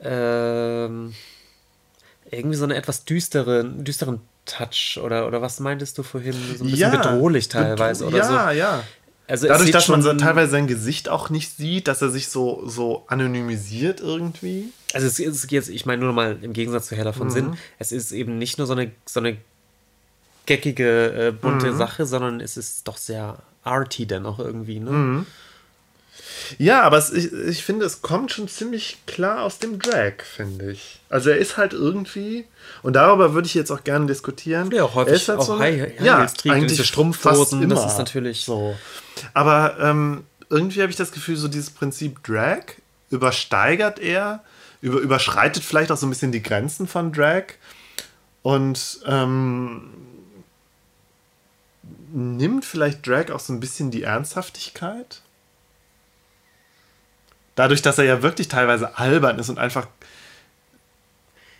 ähm, 0.00 1.14
irgendwie 2.30 2.56
so 2.56 2.64
eine 2.64 2.76
etwas 2.76 3.04
düstere, 3.04 3.64
düsteren 3.64 4.20
Touch 4.44 4.98
oder, 5.02 5.26
oder 5.26 5.42
was 5.42 5.60
meintest 5.60 5.98
du 5.98 6.02
vorhin? 6.02 6.34
So 6.56 6.64
ein 6.64 6.70
bisschen 6.70 6.90
bedrohlich 6.90 7.48
teilweise 7.48 8.06
oder 8.06 8.24
so. 8.24 8.32
ja, 8.32 8.52
ja. 8.52 8.84
Also 9.28 9.46
Dadurch, 9.46 9.70
dass 9.70 9.88
man 9.88 10.02
so 10.02 10.12
teilweise 10.14 10.50
sein 10.52 10.66
Gesicht 10.66 11.08
auch 11.10 11.28
nicht 11.28 11.54
sieht, 11.56 11.86
dass 11.86 12.00
er 12.00 12.08
sich 12.08 12.28
so, 12.28 12.62
so 12.66 13.04
anonymisiert 13.08 14.00
irgendwie. 14.00 14.70
Also 14.94 15.06
es 15.06 15.18
ist 15.20 15.50
jetzt, 15.52 15.68
ich 15.68 15.84
meine 15.84 16.02
nur 16.02 16.14
mal 16.14 16.38
im 16.40 16.54
Gegensatz 16.54 16.86
zu 16.88 16.96
Hella 16.96 17.12
von 17.12 17.26
Mhm. 17.26 17.32
Sinn, 17.32 17.56
es 17.78 17.92
ist 17.92 18.12
eben 18.12 18.38
nicht 18.38 18.56
nur 18.56 18.66
so 18.66 18.72
eine, 18.72 18.90
so 19.04 19.20
eine 19.20 19.36
geckige, 20.46 21.28
äh, 21.28 21.30
bunte 21.32 21.72
Mhm. 21.72 21.76
Sache, 21.76 22.06
sondern 22.06 22.40
es 22.40 22.56
ist 22.56 22.88
doch 22.88 22.96
sehr 22.96 23.36
arty 23.64 24.06
dann 24.06 24.24
auch 24.24 24.38
irgendwie, 24.38 24.80
ne? 24.80 24.90
Mhm. 24.90 25.26
Ja, 26.58 26.82
aber 26.82 26.98
es, 26.98 27.10
ich, 27.12 27.32
ich 27.32 27.64
finde, 27.64 27.84
es 27.84 28.00
kommt 28.02 28.32
schon 28.32 28.48
ziemlich 28.48 28.98
klar 29.06 29.42
aus 29.42 29.58
dem 29.58 29.78
Drag, 29.78 30.22
finde 30.24 30.72
ich. 30.72 31.00
Also 31.08 31.30
er 31.30 31.38
ist 31.38 31.56
halt 31.56 31.72
irgendwie, 31.72 32.46
und 32.82 32.94
darüber 32.94 33.34
würde 33.34 33.46
ich 33.46 33.54
jetzt 33.54 33.70
auch 33.70 33.84
gerne 33.84 34.06
diskutieren. 34.06 34.70
Ja, 34.70 34.84
auch 34.84 34.94
häufig 34.94 35.12
er 35.12 35.16
ist 35.16 35.28
halt 35.28 35.38
auch 35.40 35.44
so, 35.46 35.58
High- 35.58 35.80
High 35.98 36.00
ja, 36.00 36.26
eigentlich 36.48 36.86
Strumpfhosen, 36.86 37.68
das 37.68 37.84
ist 37.86 37.98
natürlich- 37.98 38.44
so. 38.44 38.76
Aber 39.34 39.76
ähm, 39.80 40.24
irgendwie 40.50 40.80
habe 40.82 40.90
ich 40.90 40.96
das 40.96 41.12
Gefühl, 41.12 41.36
so 41.36 41.48
dieses 41.48 41.70
Prinzip 41.70 42.22
Drag 42.24 42.60
übersteigert 43.10 43.98
er, 43.98 44.42
über, 44.80 44.98
überschreitet 45.00 45.62
vielleicht 45.64 45.90
auch 45.92 45.96
so 45.96 46.06
ein 46.06 46.10
bisschen 46.10 46.30
die 46.32 46.42
Grenzen 46.42 46.86
von 46.86 47.12
Drag 47.12 47.44
und 48.42 49.00
ähm, 49.06 49.90
nimmt 52.12 52.64
vielleicht 52.64 53.06
Drag 53.06 53.30
auch 53.30 53.40
so 53.40 53.52
ein 53.52 53.60
bisschen 53.60 53.90
die 53.90 54.02
Ernsthaftigkeit? 54.02 55.22
Dadurch, 57.58 57.82
dass 57.82 57.98
er 57.98 58.04
ja 58.04 58.22
wirklich 58.22 58.46
teilweise 58.46 58.98
albern 58.98 59.36
ist 59.40 59.48
und 59.48 59.58
einfach. 59.58 59.88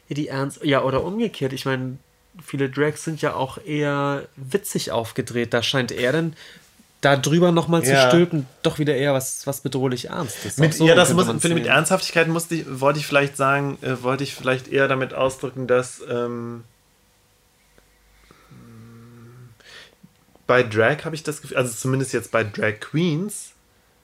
Ja, 0.08 0.14
die 0.14 0.28
Ernst, 0.28 0.64
ja, 0.64 0.84
oder 0.84 1.02
umgekehrt. 1.02 1.52
Ich 1.52 1.64
meine, 1.64 1.98
viele 2.40 2.70
Drags 2.70 3.02
sind 3.02 3.20
ja 3.20 3.34
auch 3.34 3.58
eher 3.66 4.28
witzig 4.36 4.92
aufgedreht. 4.92 5.52
Da 5.52 5.60
scheint 5.60 5.90
er 5.90 6.12
dann 6.12 6.36
da 7.00 7.16
drüber 7.16 7.50
nochmal 7.50 7.82
zu 7.82 7.90
Ja. 7.90 8.08
stülpen, 8.10 8.46
doch 8.62 8.78
wieder 8.78 8.94
eher 8.94 9.12
was, 9.12 9.44
was 9.48 9.60
bedrohlich 9.60 10.10
Ernstes. 10.10 10.58
Mit, 10.58 10.72
so 10.72 10.86
ja, 10.86 10.94
das 10.94 11.12
muss, 11.14 11.26
mit 11.26 11.42
sehen. 11.42 11.66
Ernsthaftigkeit 11.66 12.28
musste 12.28 12.54
ich, 12.54 12.80
wollte 12.80 13.00
ich 13.00 13.06
vielleicht 13.06 13.36
sagen, 13.36 13.76
äh, 13.82 14.00
wollte 14.00 14.22
ich 14.22 14.36
vielleicht 14.36 14.68
eher 14.68 14.86
damit 14.86 15.14
ausdrücken, 15.14 15.66
dass 15.66 16.00
ähm, 16.08 16.62
bei 20.46 20.62
Drag 20.62 21.04
habe 21.04 21.16
ich 21.16 21.24
das 21.24 21.42
Gefühl, 21.42 21.56
also 21.56 21.72
zumindest 21.72 22.12
jetzt 22.12 22.30
bei 22.30 22.44
Drag 22.44 22.78
Queens, 22.78 23.50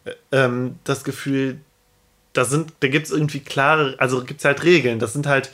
äh, 0.05 0.15
ähm, 0.33 0.81
das 0.83 1.05
Gefühl, 1.05 1.61
da 2.35 2.45
sind, 2.45 2.73
da 2.81 2.89
gibt 2.89 3.07
es 3.07 3.13
irgendwie 3.13 3.41
klare, 3.41 3.95
also 3.99 4.23
gibt 4.25 4.41
es 4.41 4.45
halt 4.45 4.63
Regeln. 4.63 4.99
Das 4.99 5.13
sind 5.13 5.27
halt 5.27 5.51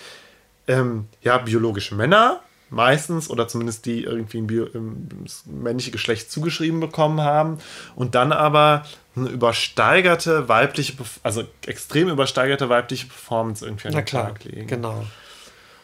ähm, 0.67 1.07
ja 1.23 1.39
biologische 1.39 1.95
Männer 1.95 2.41
meistens 2.71 3.29
oder 3.29 3.49
zumindest 3.49 3.87
die 3.87 4.05
irgendwie 4.05 4.39
ein 4.39 4.47
Bio, 4.47 4.67
ähm, 4.75 5.09
das 5.25 5.45
männliche 5.47 5.91
Geschlecht 5.91 6.31
zugeschrieben 6.31 6.81
bekommen 6.81 7.21
haben 7.21 7.59
und 7.97 8.15
dann 8.15 8.33
aber 8.33 8.85
eine 9.17 9.29
übersteigerte 9.29 10.49
weibliche, 10.49 10.95
also 11.23 11.45
extrem 11.67 12.09
übersteigerte 12.09 12.69
weibliche 12.69 13.07
Performance 13.07 13.65
irgendwie 13.65 13.89
an 13.89 13.95
Na 13.95 14.01
den 14.01 14.07
klar, 14.07 14.27
Tag 14.29 14.45
legen. 14.45 14.67
genau. 14.67 15.05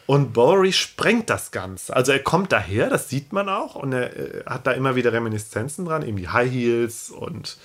Und 0.05 0.31
Bowery 0.31 0.71
sprengt 0.71 1.29
das 1.29 1.51
Ganze. 1.51 1.93
Also 1.93 2.13
er 2.13 2.19
kommt 2.19 2.53
daher, 2.53 2.89
das 2.89 3.09
sieht 3.09 3.33
man 3.33 3.49
auch, 3.49 3.75
und 3.75 3.91
er 3.91 4.15
äh, 4.15 4.43
hat 4.45 4.65
da 4.65 4.71
immer 4.71 4.95
wieder 4.95 5.11
Reminiszenzen 5.11 5.83
dran, 5.83 6.01
eben 6.01 6.15
die 6.15 6.29
High 6.29 6.49
Heels 6.49 7.09
und 7.09 7.57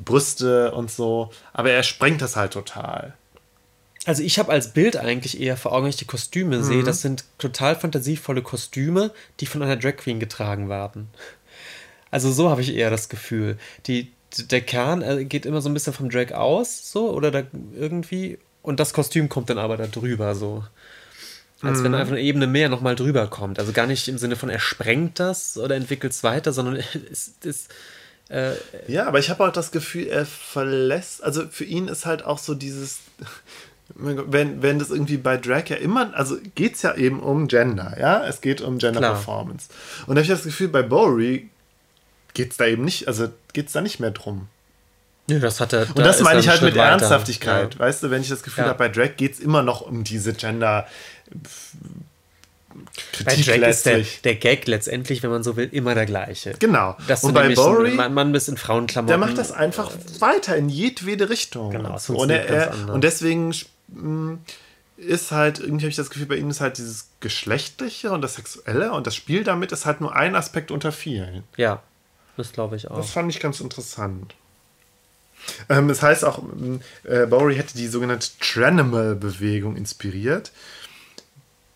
die 0.00 0.04
Brüste 0.04 0.72
und 0.72 0.90
so. 0.90 1.30
Aber 1.52 1.70
er 1.70 1.82
sprengt 1.82 2.20
das 2.22 2.34
halt 2.36 2.52
total. 2.54 3.14
Also 4.06 4.22
ich 4.22 4.38
habe 4.38 4.50
als 4.50 4.72
Bild 4.72 4.96
eigentlich 4.96 5.40
eher 5.40 5.56
vor 5.58 5.72
Augen, 5.72 5.84
wenn 5.84 5.90
ich 5.90 5.96
die 5.96 6.06
Kostüme 6.06 6.58
Mhm. 6.58 6.62
sehe, 6.64 6.82
das 6.82 7.02
sind 7.02 7.24
total 7.38 7.76
fantasievolle 7.76 8.42
Kostüme, 8.42 9.12
die 9.40 9.46
von 9.46 9.62
einer 9.62 9.76
Drag 9.76 9.96
Queen 9.96 10.18
getragen 10.18 10.68
werden. 10.68 11.08
Also 12.10 12.32
so 12.32 12.50
habe 12.50 12.62
ich 12.62 12.74
eher 12.74 12.90
das 12.90 13.08
Gefühl. 13.08 13.58
Die, 13.86 14.10
der 14.50 14.62
Kern 14.62 15.02
äh, 15.02 15.24
geht 15.26 15.44
immer 15.46 15.60
so 15.60 15.68
ein 15.68 15.74
bisschen 15.74 15.92
vom 15.92 16.08
Drag 16.10 16.32
aus, 16.32 16.90
so, 16.90 17.10
oder 17.12 17.30
da 17.30 17.42
irgendwie, 17.78 18.38
und 18.62 18.80
das 18.80 18.92
Kostüm 18.94 19.28
kommt 19.28 19.50
dann 19.50 19.58
aber 19.58 19.76
da 19.76 19.86
drüber, 19.86 20.34
so. 20.34 20.64
Als 21.62 21.80
Mhm. 21.80 21.84
wenn 21.84 21.94
einfach 21.96 22.12
eine 22.12 22.22
Ebene 22.22 22.46
mehr 22.46 22.70
nochmal 22.70 22.96
drüber 22.96 23.26
kommt. 23.26 23.58
Also 23.58 23.72
gar 23.72 23.86
nicht 23.86 24.08
im 24.08 24.16
Sinne 24.16 24.36
von, 24.36 24.48
er 24.48 24.60
sprengt 24.60 25.20
das 25.20 25.58
oder 25.58 25.76
entwickelt 25.76 26.12
es 26.14 26.24
weiter, 26.24 26.54
sondern 26.54 26.76
es 27.12 27.34
ist. 27.44 27.68
Äh, 28.30 28.52
Ja, 28.86 29.06
aber 29.06 29.18
ich 29.18 29.28
habe 29.30 29.44
auch 29.46 29.52
das 29.52 29.70
Gefühl, 29.72 30.06
er 30.06 30.24
verlässt, 30.24 31.22
also 31.22 31.46
für 31.50 31.64
ihn 31.64 31.88
ist 31.88 32.06
halt 32.06 32.24
auch 32.24 32.38
so 32.38 32.54
dieses, 32.54 32.98
wenn, 33.94 34.62
wenn 34.62 34.78
das 34.78 34.90
irgendwie 34.90 35.16
bei 35.16 35.36
Drag 35.36 35.64
ja 35.68 35.76
immer, 35.76 36.14
also 36.14 36.38
geht 36.54 36.76
es 36.76 36.82
ja 36.82 36.94
eben 36.94 37.20
um 37.20 37.48
Gender, 37.48 37.96
ja, 38.00 38.24
es 38.26 38.40
geht 38.40 38.60
um 38.60 38.78
Gender 38.78 39.00
Klar. 39.00 39.12
Performance. 39.14 39.68
Und 40.06 40.14
da 40.14 40.20
habe 40.20 40.22
ich 40.22 40.28
das 40.28 40.44
Gefühl, 40.44 40.68
bei 40.68 40.82
Bowery 40.82 41.48
geht 42.34 42.52
es 42.52 42.56
da 42.56 42.66
eben 42.66 42.84
nicht, 42.84 43.08
also 43.08 43.28
geht 43.52 43.66
es 43.66 43.72
da 43.72 43.80
nicht 43.80 43.98
mehr 44.00 44.12
drum. 44.12 44.46
nö, 45.28 45.38
das 45.40 45.60
hat 45.60 45.72
er. 45.72 45.88
Und 45.88 45.98
das 45.98 46.20
meine 46.22 46.38
ich 46.40 46.48
halt 46.48 46.62
mit 46.62 46.74
weiter. 46.76 46.90
Ernsthaftigkeit, 46.90 47.74
Ja. 47.74 47.80
weißt 47.80 48.02
du, 48.04 48.10
wenn 48.10 48.22
ich 48.22 48.28
das 48.28 48.42
Gefühl 48.44 48.62
Ja. 48.64 48.68
habe, 48.70 48.78
bei 48.78 48.88
Drag 48.88 49.16
geht 49.16 49.34
es 49.34 49.40
immer 49.40 49.62
noch 49.62 49.80
um 49.80 50.04
diese 50.04 50.32
Gender 50.32 50.86
Bei 53.24 53.34
Drag 53.36 53.68
ist 53.68 53.86
der, 53.86 54.04
der 54.24 54.34
Gag 54.36 54.66
letztendlich, 54.66 55.22
wenn 55.22 55.30
man 55.30 55.42
so 55.42 55.56
will, 55.56 55.68
immer 55.72 55.94
der 55.94 56.06
gleiche. 56.06 56.54
Genau. 56.58 56.96
Dass 57.08 57.24
Und 57.24 57.34
bei 57.34 57.54
Bowery, 57.54 57.98
ein 57.98 58.14
Mann 58.14 58.32
bist 58.32 58.48
in 58.48 58.56
Frauenklamotten. 58.56 59.08
der 59.08 59.18
macht 59.18 59.38
das 59.38 59.52
einfach 59.52 59.90
weiter 60.20 60.56
in 60.56 60.68
jedwede 60.68 61.28
Richtung. 61.28 61.70
Genau, 61.70 61.96
es 61.96 62.06
so. 62.06 62.16
und, 62.16 62.30
er, 62.30 62.72
und 62.88 63.02
deswegen 63.02 63.54
mh, 63.88 64.38
ist 64.96 65.32
halt, 65.32 65.58
irgendwie 65.58 65.84
habe 65.84 65.90
ich 65.90 65.96
das 65.96 66.10
Gefühl, 66.10 66.26
bei 66.26 66.36
ihm 66.36 66.50
ist 66.50 66.60
halt 66.60 66.78
dieses 66.78 67.08
Geschlechtliche 67.20 68.12
und 68.12 68.22
das 68.22 68.34
Sexuelle 68.34 68.92
und 68.92 69.06
das 69.06 69.14
Spiel 69.14 69.44
damit 69.44 69.72
ist 69.72 69.86
halt 69.86 70.00
nur 70.00 70.14
ein 70.14 70.36
Aspekt 70.36 70.70
unter 70.70 70.92
vielen. 70.92 71.44
Ja, 71.56 71.82
das 72.36 72.52
glaube 72.52 72.76
ich 72.76 72.90
auch. 72.90 72.96
Das 72.96 73.10
fand 73.10 73.30
ich 73.30 73.40
ganz 73.40 73.60
interessant. 73.60 74.34
Ähm, 75.68 75.88
es 75.90 76.02
heißt 76.02 76.24
auch, 76.24 76.38
ähm, 76.38 76.80
äh, 77.04 77.26
Bowery 77.26 77.56
hätte 77.56 77.76
die 77.76 77.88
sogenannte 77.88 78.28
Tranimal-Bewegung 78.40 79.76
inspiriert, 79.76 80.52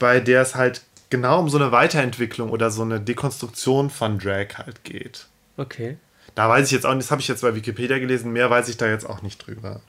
bei 0.05 0.21
der 0.21 0.43
es 0.43 0.55
halt 0.55 0.83
genau 1.09 1.41
um 1.41 1.49
so 1.49 1.57
eine 1.57 1.73
Weiterentwicklung 1.73 2.51
oder 2.51 2.71
so 2.71 2.83
eine 2.83 3.01
Dekonstruktion 3.01 3.89
von 3.89 4.19
Drag 4.19 4.59
halt 4.59 4.85
geht. 4.85 5.29
Okay. 5.57 5.97
Da 6.35 6.47
weiß 6.47 6.67
ich 6.67 6.73
jetzt 6.73 6.85
auch 6.85 6.93
nicht, 6.93 7.07
das 7.07 7.11
habe 7.11 7.23
ich 7.23 7.29
jetzt 7.29 7.41
bei 7.41 7.55
Wikipedia 7.55 7.99
gelesen, 7.99 8.31
mehr 8.31 8.51
weiß 8.51 8.69
ich 8.69 8.77
da 8.77 8.87
jetzt 8.87 9.07
auch 9.09 9.23
nicht 9.23 9.47
drüber. 9.47 9.81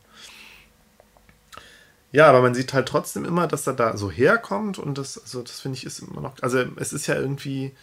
Ja, 2.13 2.29
aber 2.29 2.41
man 2.41 2.55
sieht 2.55 2.71
halt 2.71 2.87
trotzdem 2.87 3.25
immer, 3.25 3.45
dass 3.45 3.67
er 3.67 3.73
da 3.73 3.97
so 3.97 4.09
herkommt 4.09 4.79
und 4.79 4.97
das, 4.97 5.21
also 5.21 5.41
das 5.41 5.59
finde 5.59 5.79
ich 5.79 5.85
ist 5.85 5.99
immer 5.99 6.21
noch, 6.21 6.41
also 6.41 6.63
es 6.77 6.93
ist 6.93 7.07
ja 7.07 7.15
irgendwie, 7.15 7.73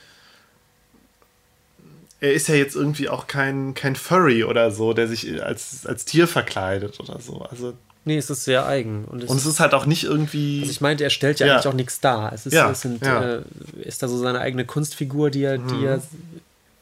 er 2.18 2.32
ist 2.32 2.48
ja 2.48 2.54
jetzt 2.54 2.76
irgendwie 2.76 3.10
auch 3.10 3.26
kein, 3.26 3.74
kein 3.74 3.94
Furry 3.94 4.42
oder 4.44 4.70
so, 4.70 4.94
der 4.94 5.06
sich 5.06 5.44
als, 5.44 5.84
als 5.84 6.06
Tier 6.06 6.26
verkleidet 6.26 6.98
oder 6.98 7.20
so. 7.20 7.42
Also 7.42 7.74
Nee, 8.04 8.16
es 8.16 8.30
ist 8.30 8.44
sehr 8.44 8.66
eigen. 8.66 9.04
Und 9.04 9.22
es, 9.22 9.30
und 9.30 9.36
es 9.36 9.46
ist 9.46 9.60
halt 9.60 9.74
auch 9.74 9.86
nicht 9.86 10.04
irgendwie. 10.04 10.60
Also 10.60 10.72
ich 10.72 10.80
meinte, 10.80 11.04
er 11.04 11.10
stellt 11.10 11.38
ja, 11.38 11.46
ja. 11.46 11.54
eigentlich 11.54 11.68
auch 11.68 11.74
nichts 11.74 12.00
dar. 12.00 12.32
Es 12.32 12.46
ist, 12.46 12.52
ja, 12.52 12.70
es 12.70 12.80
sind, 12.80 13.04
ja. 13.04 13.36
äh, 13.36 13.42
ist 13.82 14.02
da 14.02 14.08
so 14.08 14.18
seine 14.18 14.40
eigene 14.40 14.64
Kunstfigur, 14.64 15.30
die 15.30 15.44
er, 15.44 15.58
mhm. 15.58 15.68
die 15.68 15.84
er 15.84 16.02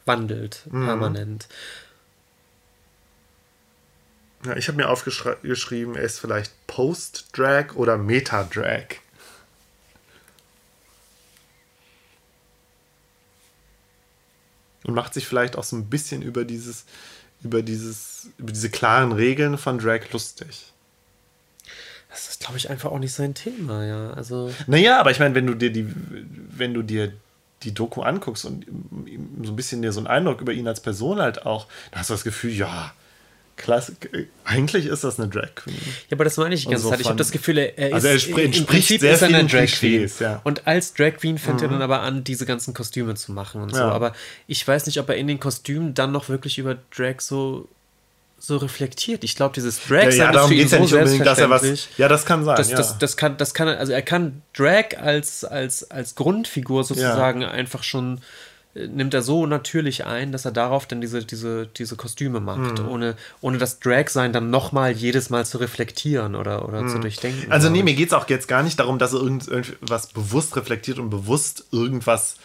wandelt, 0.05 0.63
mhm. 0.71 0.85
permanent. 0.85 1.47
Ja, 4.45 4.55
ich 4.55 4.67
habe 4.67 4.77
mir 4.77 4.89
aufgeschrieben, 4.89 5.95
er 5.95 6.01
ist 6.01 6.19
vielleicht 6.19 6.51
Post-Drag 6.65 7.75
oder 7.75 7.97
Meta-Drag. 7.97 8.95
Und 14.83 14.95
macht 14.95 15.13
sich 15.13 15.27
vielleicht 15.27 15.55
auch 15.55 15.63
so 15.63 15.75
ein 15.75 15.85
bisschen 15.91 16.23
über 16.23 16.43
dieses, 16.43 16.85
über 17.43 17.61
dieses, 17.61 18.29
über 18.39 18.51
diese 18.51 18.71
klaren 18.71 19.11
Regeln 19.11 19.59
von 19.59 19.77
Drag 19.77 20.11
lustig. 20.11 20.71
Das 22.11 22.27
ist, 22.27 22.41
glaube 22.41 22.57
ich, 22.57 22.69
einfach 22.69 22.91
auch 22.91 22.99
nicht 22.99 23.13
sein 23.13 23.33
Thema, 23.33 23.85
ja. 23.85 24.11
Also. 24.11 24.53
Naja, 24.67 24.99
aber 24.99 25.11
ich 25.11 25.19
meine, 25.19 25.33
wenn 25.33 25.47
du 25.47 25.55
dir 25.55 25.71
die, 25.71 25.87
wenn 25.89 26.73
du 26.73 26.83
dir 26.83 27.13
die 27.63 27.73
Doku 27.73 28.01
anguckst 28.01 28.43
und 28.45 28.65
so 29.43 29.51
ein 29.51 29.55
bisschen 29.55 29.81
dir 29.81 29.93
so 29.93 30.01
einen 30.01 30.07
Eindruck 30.07 30.41
über 30.41 30.51
ihn 30.51 30.67
als 30.67 30.81
Person 30.81 31.21
halt 31.21 31.45
auch, 31.45 31.67
dann 31.91 32.01
hast 32.01 32.09
du 32.09 32.13
das 32.13 32.23
Gefühl, 32.23 32.51
ja, 32.51 32.91
klasse, 33.55 33.95
eigentlich 34.43 34.87
ist 34.87 35.03
das 35.03 35.19
eine 35.19 35.29
Drag 35.29 35.55
Queen. 35.55 35.77
Ja, 36.09 36.17
aber 36.17 36.25
das 36.25 36.35
meine 36.37 36.55
ich 36.55 36.63
die 36.63 36.69
ganze 36.69 36.83
so 36.83 36.89
Zeit. 36.89 36.99
Ich 36.99 37.07
habe 37.07 37.17
das 37.17 37.31
Gefühl, 37.31 37.59
er 37.59 37.87
ist, 37.87 37.93
also 37.93 38.07
er 38.07 38.43
im 38.43 38.65
Prinzip 38.65 39.01
sehr 39.01 39.13
ist 39.13 39.21
er 39.21 39.29
eine 39.29 39.45
Drag 39.45 39.67
Queen. 39.67 40.11
Ja. 40.19 40.41
Und 40.43 40.67
als 40.67 40.93
Drag 40.93 41.13
Queen 41.17 41.37
fängt 41.37 41.59
mhm. 41.59 41.65
er 41.65 41.69
dann 41.69 41.81
aber 41.81 42.01
an, 42.01 42.23
diese 42.23 42.45
ganzen 42.45 42.73
Kostüme 42.73 43.15
zu 43.15 43.31
machen 43.31 43.61
und 43.61 43.73
so. 43.73 43.83
Aber 43.83 44.13
ich 44.47 44.67
weiß 44.67 44.85
nicht, 44.87 44.99
ob 44.99 45.07
er 45.09 45.15
in 45.15 45.27
den 45.27 45.39
Kostümen 45.39 45.93
dann 45.93 46.11
noch 46.11 46.27
wirklich 46.27 46.57
über 46.57 46.77
Drag 46.95 47.21
so 47.21 47.69
so 48.41 48.57
reflektiert. 48.57 49.23
Ich 49.23 49.35
glaube, 49.35 49.53
dieses 49.53 49.85
Drag 49.85 50.05
ja, 50.05 50.09
ja, 50.09 50.31
darum 50.31 50.49
geht 50.49 50.65
es 50.65 50.71
ja 50.71 50.79
nicht 50.79 50.93
unbedingt, 50.93 51.25
dass 51.25 51.37
er 51.37 51.49
was. 51.51 51.87
Ja, 51.97 52.07
das 52.07 52.25
kann 52.25 52.43
sein. 52.43 52.55
Das, 52.55 52.71
ja. 52.71 52.77
das, 52.77 52.97
das, 52.97 53.15
kann, 53.15 53.37
das 53.37 53.53
kann, 53.53 53.67
also 53.67 53.93
er 53.93 54.01
kann 54.01 54.41
Drag 54.53 54.97
als, 54.99 55.45
als, 55.45 55.89
als 55.91 56.15
Grundfigur 56.15 56.83
sozusagen 56.83 57.43
ja. 57.43 57.51
einfach 57.51 57.83
schon 57.83 58.21
äh, 58.73 58.87
nimmt 58.87 59.13
er 59.13 59.21
so 59.21 59.45
natürlich 59.45 60.07
ein, 60.07 60.31
dass 60.31 60.45
er 60.45 60.51
darauf 60.51 60.87
dann 60.87 61.01
diese, 61.01 61.23
diese, 61.23 61.67
diese 61.67 61.95
Kostüme 61.95 62.39
macht, 62.39 62.79
mhm. 62.79 62.89
ohne, 62.89 63.15
ohne 63.41 63.59
das 63.59 63.79
Drag-Sein 63.79 64.33
dann 64.33 64.49
nochmal 64.49 64.91
jedes 64.91 65.29
Mal 65.29 65.45
zu 65.45 65.59
reflektieren 65.59 66.33
oder, 66.33 66.67
oder 66.67 66.81
mhm. 66.81 66.89
zu 66.89 66.99
durchdenken. 66.99 67.51
Also 67.51 67.69
nee, 67.69 67.83
mir 67.83 67.93
geht 67.93 68.07
es 68.07 68.13
auch 68.13 68.27
jetzt 68.27 68.47
gar 68.47 68.63
nicht 68.63 68.79
darum, 68.79 68.97
dass 68.97 69.13
er 69.13 69.21
irgendwas 69.21 70.07
bewusst 70.07 70.55
reflektiert 70.55 70.97
und 70.97 71.11
bewusst 71.11 71.65
irgendwas 71.71 72.37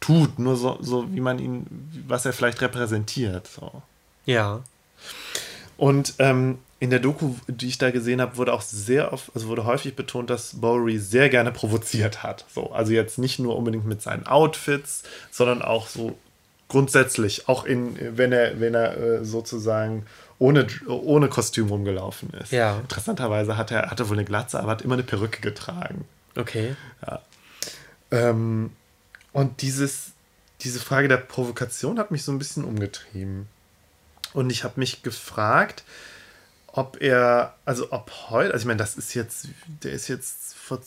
tut, 0.00 0.40
nur 0.40 0.56
so, 0.56 0.76
so 0.80 1.06
wie 1.12 1.20
man 1.20 1.38
ihn, 1.38 1.66
was 2.08 2.26
er 2.26 2.32
vielleicht 2.32 2.60
repräsentiert. 2.62 3.46
So. 3.46 3.82
Ja. 4.24 4.64
Und 5.76 6.14
ähm, 6.18 6.58
in 6.78 6.90
der 6.90 7.00
Doku, 7.00 7.34
die 7.48 7.68
ich 7.68 7.78
da 7.78 7.90
gesehen 7.90 8.20
habe, 8.20 8.36
wurde 8.36 8.52
auch 8.52 8.60
sehr 8.60 9.12
oft, 9.12 9.30
also 9.34 9.48
wurde 9.48 9.64
häufig 9.64 9.96
betont, 9.96 10.30
dass 10.30 10.60
Bowery 10.60 10.98
sehr 10.98 11.28
gerne 11.28 11.52
provoziert 11.52 12.22
hat. 12.22 12.44
So, 12.52 12.72
also 12.72 12.92
jetzt 12.92 13.18
nicht 13.18 13.38
nur 13.38 13.56
unbedingt 13.56 13.86
mit 13.86 14.02
seinen 14.02 14.26
Outfits, 14.26 15.02
sondern 15.30 15.62
auch 15.62 15.88
so 15.88 16.18
grundsätzlich, 16.68 17.48
auch 17.48 17.64
in, 17.64 17.96
wenn 18.16 18.32
er, 18.32 18.60
wenn 18.60 18.74
er 18.74 18.96
äh, 18.96 19.24
sozusagen 19.24 20.04
ohne, 20.38 20.66
ohne 20.86 21.28
Kostüm 21.28 21.68
rumgelaufen 21.68 22.30
ist. 22.30 22.52
Ja. 22.52 22.78
Interessanterweise 22.78 23.56
hat 23.56 23.70
er 23.70 23.90
hatte 23.90 24.08
wohl 24.08 24.16
eine 24.16 24.24
Glatze, 24.24 24.60
aber 24.60 24.72
hat 24.72 24.82
immer 24.82 24.94
eine 24.94 25.02
Perücke 25.02 25.40
getragen. 25.40 26.04
Okay. 26.36 26.76
Ja. 27.06 27.20
Ähm, 28.10 28.72
und 29.32 29.62
dieses, 29.62 30.12
diese 30.60 30.80
Frage 30.80 31.08
der 31.08 31.16
Provokation 31.16 31.98
hat 31.98 32.10
mich 32.10 32.22
so 32.22 32.32
ein 32.32 32.38
bisschen 32.38 32.64
umgetrieben. 32.64 33.48
Und 34.36 34.50
ich 34.50 34.64
habe 34.64 34.74
mich 34.76 35.02
gefragt, 35.02 35.82
ob 36.66 37.00
er, 37.00 37.54
also 37.64 37.90
ob 37.90 38.12
heute, 38.28 38.52
also 38.52 38.64
ich 38.64 38.66
meine, 38.66 38.76
das 38.76 38.94
ist 38.94 39.14
jetzt, 39.14 39.48
der 39.82 39.92
ist 39.92 40.08
jetzt 40.08 40.54
vor 40.54 40.78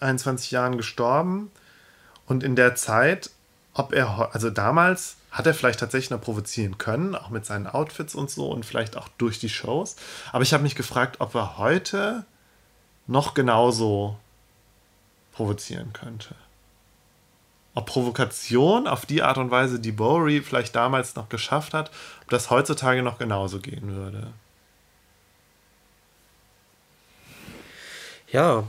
21 0.00 0.50
Jahren 0.50 0.76
gestorben 0.76 1.50
und 2.26 2.42
in 2.42 2.54
der 2.54 2.74
Zeit, 2.74 3.30
ob 3.72 3.94
er, 3.94 4.34
also 4.34 4.50
damals 4.50 5.16
hat 5.30 5.46
er 5.46 5.54
vielleicht 5.54 5.80
tatsächlich 5.80 6.10
noch 6.10 6.20
provozieren 6.20 6.76
können, 6.76 7.14
auch 7.14 7.30
mit 7.30 7.46
seinen 7.46 7.66
Outfits 7.66 8.14
und 8.14 8.30
so 8.30 8.50
und 8.50 8.66
vielleicht 8.66 8.98
auch 8.98 9.08
durch 9.16 9.38
die 9.38 9.48
Shows. 9.48 9.96
Aber 10.30 10.42
ich 10.42 10.52
habe 10.52 10.62
mich 10.62 10.74
gefragt, 10.74 11.16
ob 11.20 11.34
er 11.34 11.56
heute 11.56 12.26
noch 13.06 13.32
genauso 13.32 14.18
provozieren 15.32 15.94
könnte 15.94 16.34
ob 17.74 17.86
Provokation 17.86 18.86
auf 18.86 19.06
die 19.06 19.22
Art 19.22 19.38
und 19.38 19.50
Weise, 19.50 19.80
die 19.80 19.92
Bowery 19.92 20.42
vielleicht 20.42 20.76
damals 20.76 21.14
noch 21.14 21.28
geschafft 21.28 21.72
hat, 21.72 21.90
das 22.32 22.50
heutzutage 22.50 23.02
noch 23.02 23.18
genauso 23.18 23.60
gehen 23.60 23.94
würde. 23.94 24.32
Ja. 28.30 28.64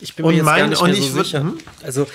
Ich 0.00 0.16
bin 0.16 0.24
und 0.24 0.32
mir 0.32 0.38
jetzt 0.38 0.44
mein, 0.46 0.58
gar 0.58 0.68
nicht 0.68 0.82
mehr 0.82 0.94
so 0.94 1.22
sicher. 1.22 1.40
Hm? 1.40 1.58
Also 1.82 2.06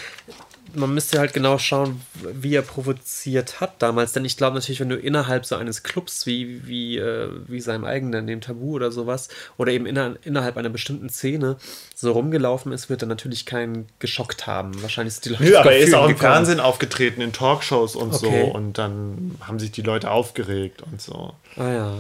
man 0.76 0.94
müsste 0.94 1.19
halt 1.19 1.34
genau 1.34 1.57
schauen, 1.57 2.02
wie 2.34 2.56
er 2.56 2.61
provoziert 2.61 3.61
hat 3.61 3.81
damals. 3.81 4.14
Denn 4.14 4.26
ich 4.26 4.38
glaube 4.38 4.56
natürlich, 4.56 4.80
wenn 4.80 4.89
du 4.89 4.95
innerhalb 4.95 5.45
so 5.45 5.56
eines 5.56 5.84
Clubs 5.84 6.26
wie, 6.26 6.65
wie, 6.68 6.98
äh, 6.98 7.30
wie 7.48 7.61
seinem 7.61 7.85
eigenen, 7.85 8.27
dem 8.27 8.41
Tabu 8.41 8.73
oder 8.73 8.91
sowas, 8.91 9.30
oder 9.57 9.72
eben 9.72 9.85
inner, 9.85 10.15
innerhalb 10.23 10.57
einer 10.57 10.69
bestimmten 10.69 11.10
Szene 11.10 11.57
so 11.95 12.11
rumgelaufen 12.11 12.72
ist, 12.72 12.89
wird 12.89 13.02
er 13.02 13.07
natürlich 13.07 13.45
keinen 13.45 13.88
geschockt 13.99 14.48
haben. 14.48 14.81
Wahrscheinlich 14.81 15.15
ist 15.15 15.26
die 15.26 15.30
Leute. 15.30 15.44
Nö, 15.44 15.57
aber 15.57 15.73
er 15.73 15.80
ist 15.80 15.94
auch 15.94 16.10
im 16.10 16.18
Fernsehen 16.18 16.60
aufgetreten, 16.60 17.22
in 17.22 17.34
Talkshows 17.34 17.95
und 17.95 18.14
okay. 18.14 18.45
so. 18.45 18.52
Und 18.52 18.77
dann 18.77 19.35
haben 19.41 19.60
sich 19.60 19.72
die 19.72 19.81
Leute 19.81 20.11
aufgeregt 20.11 20.81
und 20.81 21.02
so. 21.02 21.34
Ah 21.56 21.72
ja. 21.72 21.99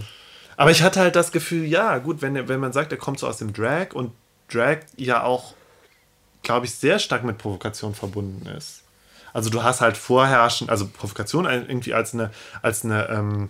Aber 0.57 0.71
ich 0.71 0.81
hatte 0.81 0.99
halt 0.99 1.15
das 1.15 1.31
Gefühl, 1.31 1.65
ja, 1.65 1.99
gut, 1.99 2.21
wenn, 2.21 2.47
wenn 2.47 2.59
man 2.59 2.73
sagt, 2.73 2.91
er 2.91 2.97
kommt 2.97 3.19
so 3.19 3.27
aus 3.27 3.37
dem 3.37 3.53
Drag 3.53 3.93
und 3.93 4.11
Drag 4.49 4.79
ja 4.95 5.23
auch 5.23 5.53
glaube 6.47 6.65
ich, 6.65 6.73
sehr 6.73 6.97
stark 6.97 7.25
mit 7.25 7.37
Provokation 7.37 7.93
verbunden 7.93 8.47
ist. 8.47 8.83
Also 9.33 9.49
du 9.49 9.63
hast 9.63 9.81
halt 9.81 9.97
vorherrschend, 9.97 10.69
also 10.69 10.87
Provokation 10.87 11.45
irgendwie 11.45 11.93
als 11.93 12.13
eine, 12.13 12.31
als 12.61 12.85
eine 12.85 13.09
ähm, 13.09 13.49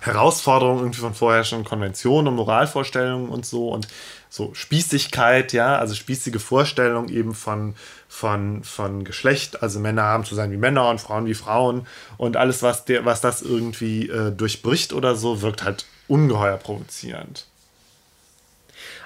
Herausforderung 0.00 0.78
irgendwie 0.78 1.00
von 1.00 1.12
vorherrschenden 1.12 1.66
Konventionen 1.66 2.28
und 2.28 2.36
Moralvorstellungen 2.36 3.28
und 3.28 3.44
so 3.44 3.68
und 3.68 3.88
so 4.30 4.54
Spießigkeit, 4.54 5.52
ja, 5.52 5.76
also 5.76 5.94
spießige 5.94 6.40
Vorstellungen 6.40 7.10
eben 7.10 7.34
von, 7.34 7.74
von, 8.08 8.64
von 8.64 9.04
Geschlecht, 9.04 9.62
also 9.62 9.78
Männer 9.78 10.04
haben 10.04 10.24
zu 10.24 10.34
sein 10.34 10.50
wie 10.50 10.56
Männer 10.56 10.88
und 10.88 11.00
Frauen 11.00 11.26
wie 11.26 11.34
Frauen 11.34 11.86
und 12.16 12.38
alles, 12.38 12.62
was, 12.62 12.86
der, 12.86 13.04
was 13.04 13.20
das 13.20 13.42
irgendwie 13.42 14.08
äh, 14.08 14.32
durchbricht 14.32 14.94
oder 14.94 15.14
so, 15.14 15.42
wirkt 15.42 15.62
halt 15.62 15.84
ungeheuer 16.08 16.56
provozierend. 16.56 17.46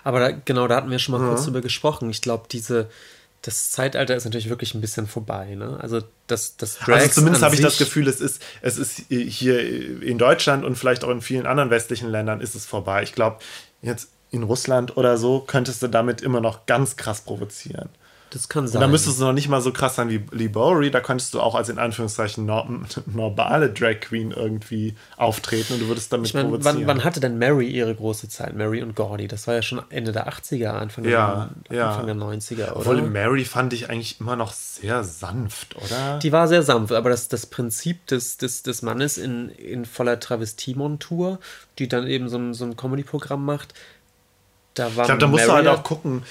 Aber 0.08 0.20
da, 0.20 0.30
genau, 0.30 0.66
da 0.68 0.76
hatten 0.76 0.90
wir 0.90 0.98
schon 0.98 1.12
mal 1.12 1.20
mhm. 1.20 1.28
kurz 1.28 1.44
drüber 1.44 1.60
gesprochen. 1.60 2.08
Ich 2.08 2.22
glaube, 2.22 2.46
diese, 2.50 2.88
das 3.42 3.72
Zeitalter 3.72 4.16
ist 4.16 4.24
natürlich 4.24 4.48
wirklich 4.48 4.72
ein 4.72 4.80
bisschen 4.80 5.06
vorbei. 5.06 5.54
Ne? 5.54 5.76
Also 5.82 6.00
das, 6.26 6.56
das 6.56 6.78
Drags 6.78 7.02
Also 7.02 7.14
zumindest 7.16 7.44
habe 7.44 7.54
ich 7.54 7.60
das 7.60 7.76
Gefühl, 7.76 8.08
es 8.08 8.18
ist, 8.22 8.40
es 8.62 8.78
ist 8.78 9.02
hier 9.10 9.60
in 10.02 10.16
Deutschland 10.16 10.64
und 10.64 10.76
vielleicht 10.76 11.04
auch 11.04 11.10
in 11.10 11.20
vielen 11.20 11.44
anderen 11.44 11.68
westlichen 11.68 12.08
Ländern 12.08 12.40
ist 12.40 12.54
es 12.54 12.64
vorbei. 12.64 13.02
Ich 13.02 13.12
glaube, 13.12 13.40
jetzt 13.82 14.08
in 14.30 14.44
Russland 14.44 14.96
oder 14.96 15.18
so 15.18 15.40
könntest 15.40 15.82
du 15.82 15.88
damit 15.88 16.22
immer 16.22 16.40
noch 16.40 16.64
ganz 16.64 16.96
krass 16.96 17.20
provozieren. 17.20 17.90
Das 18.30 18.48
kann 18.48 18.66
sein. 18.66 18.76
Und 18.76 18.80
da 18.82 18.88
müsstest 18.88 19.20
du 19.20 19.24
noch 19.24 19.32
nicht 19.32 19.48
mal 19.48 19.60
so 19.60 19.72
krass 19.72 19.96
sein 19.96 20.10
wie 20.10 20.22
Lee 20.32 20.48
Bowery. 20.48 20.90
Da 20.90 21.00
könntest 21.00 21.32
du 21.34 21.40
auch 21.40 21.54
als 21.54 21.68
in 21.68 21.78
Anführungszeichen 21.78 22.44
normale 23.06 23.70
Drag 23.70 24.00
Queen 24.00 24.32
irgendwie 24.32 24.94
auftreten 25.16 25.74
und 25.74 25.80
du 25.80 25.88
würdest 25.88 26.12
damit 26.12 26.28
ich 26.28 26.34
mein, 26.34 26.44
provozieren. 26.44 26.80
Wann, 26.80 26.86
wann, 26.86 27.04
hatte 27.04 27.20
denn 27.20 27.38
Mary 27.38 27.68
ihre 27.68 27.94
große 27.94 28.28
Zeit? 28.28 28.54
Mary 28.54 28.82
und 28.82 28.94
Gordy. 28.94 29.28
Das 29.28 29.46
war 29.46 29.54
ja 29.54 29.62
schon 29.62 29.80
Ende 29.90 30.12
der 30.12 30.28
80er, 30.28 30.68
Anfang, 30.68 31.04
ja, 31.04 31.50
der, 31.70 31.76
ja. 31.76 31.90
Anfang 31.90 32.06
der 32.06 32.16
90er, 32.16 32.72
oder? 32.72 32.76
Obwohl 32.76 33.02
Mary 33.02 33.44
fand 33.44 33.72
ich 33.72 33.88
eigentlich 33.88 34.20
immer 34.20 34.36
noch 34.36 34.52
sehr 34.52 35.04
sanft, 35.04 35.76
oder? 35.76 36.18
Die 36.18 36.32
war 36.32 36.48
sehr 36.48 36.62
sanft, 36.62 36.92
aber 36.92 37.10
das, 37.10 37.28
das 37.28 37.46
Prinzip 37.46 38.06
des, 38.06 38.36
des, 38.36 38.62
des 38.62 38.82
Mannes 38.82 39.18
in, 39.18 39.48
in 39.50 39.86
voller 39.86 40.20
Travestiemontur, 40.20 41.38
die 41.78 41.88
dann 41.88 42.06
eben 42.06 42.28
so 42.28 42.36
ein, 42.36 42.54
so 42.54 42.64
ein 42.64 42.76
Comedy-Programm 42.76 43.44
macht, 43.44 43.74
da 44.74 44.84
war 44.96 45.04
Ich 45.04 45.06
glaube, 45.06 45.18
da 45.18 45.26
musst 45.26 45.46
Mary 45.46 45.62
du 45.62 45.68
halt 45.68 45.78
auch 45.78 45.82
gucken, 45.82 46.22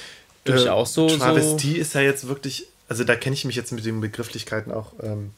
durchaus 0.48 0.94
so. 0.94 1.07
Travestie 1.07 1.76
so 1.76 1.80
ist 1.80 1.94
ja 1.94 2.02
jetzt 2.02 2.28
wirklich, 2.28 2.68
also 2.90 3.03
da 3.03 3.15
kenne 3.15 3.34
ich 3.34 3.45
mich 3.45 3.56
jetzt 3.56 3.72
mit 3.72 3.86
den 3.86 4.02
Begrifflichkeiten 4.02 4.72
auch 4.72 4.94
ähm, 5.02 5.32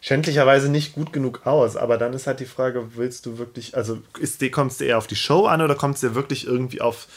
schändlicherweise 0.00 0.68
nicht 0.68 0.94
gut 0.94 1.12
genug 1.12 1.46
aus. 1.46 1.76
Aber 1.76 1.96
dann 1.96 2.12
ist 2.12 2.26
halt 2.26 2.40
die 2.40 2.46
Frage, 2.46 2.96
willst 2.96 3.26
du 3.26 3.38
wirklich, 3.38 3.76
also 3.76 4.02
ist, 4.18 4.42
kommst 4.52 4.80
du 4.80 4.84
eher 4.84 4.98
auf 4.98 5.06
die 5.06 5.16
Show 5.16 5.46
an 5.46 5.62
oder 5.62 5.74
kommst 5.74 6.02
du 6.02 6.08
dir 6.08 6.14
wirklich 6.14 6.46
irgendwie 6.46 6.80
auf, 6.80 7.08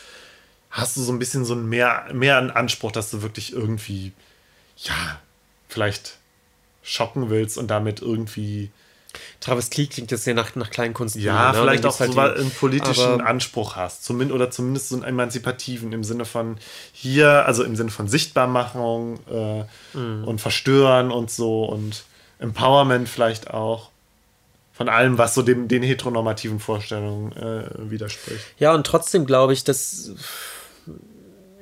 hast 0.69 0.95
du 0.95 1.01
so 1.01 1.11
ein 1.11 1.19
bisschen 1.19 1.43
so 1.43 1.53
ein 1.53 1.67
mehr, 1.67 2.05
mehr 2.13 2.37
einen 2.37 2.51
Anspruch, 2.51 2.91
dass 2.91 3.11
du 3.11 3.21
wirklich 3.21 3.53
irgendwie, 3.53 4.13
ja, 4.77 5.19
vielleicht 5.67 6.17
schocken 6.81 7.29
willst 7.29 7.57
und 7.57 7.67
damit 7.67 8.01
irgendwie 8.01 8.71
Travestie 9.39 9.87
klingt 9.87 10.11
jetzt 10.11 10.23
sehr 10.23 10.33
nach, 10.33 10.55
nach 10.55 10.69
Kleinkunst. 10.69 11.15
Ja, 11.15 11.51
ne? 11.51 11.59
vielleicht 11.59 11.85
auch 11.85 11.99
halt 11.99 12.13
so 12.13 12.19
einen 12.19 12.51
politischen 12.51 13.21
Anspruch 13.21 13.75
hast. 13.75 14.03
Zumindest, 14.03 14.35
oder 14.35 14.51
zumindest 14.51 14.89
so 14.89 14.95
einen 14.95 15.03
emanzipativen 15.03 15.93
im 15.93 16.03
Sinne 16.03 16.25
von 16.25 16.57
hier, 16.91 17.45
also 17.45 17.63
im 17.63 17.75
Sinne 17.75 17.89
von 17.89 18.07
Sichtbarmachung 18.07 19.19
äh, 19.29 19.97
mhm. 19.97 20.23
und 20.25 20.41
Verstören 20.41 21.11
und 21.11 21.31
so 21.31 21.65
und 21.65 22.03
Empowerment 22.39 23.09
vielleicht 23.09 23.51
auch. 23.51 23.89
Von 24.73 24.89
allem, 24.89 25.17
was 25.17 25.33
so 25.33 25.41
dem, 25.41 25.67
den 25.67 25.81
heteronormativen 25.81 26.59
Vorstellungen 26.59 27.31
äh, 27.31 27.89
widerspricht. 27.89 28.45
Ja, 28.59 28.75
und 28.75 28.85
trotzdem 28.85 29.25
glaube 29.25 29.53
ich, 29.53 29.63
dass 29.63 30.11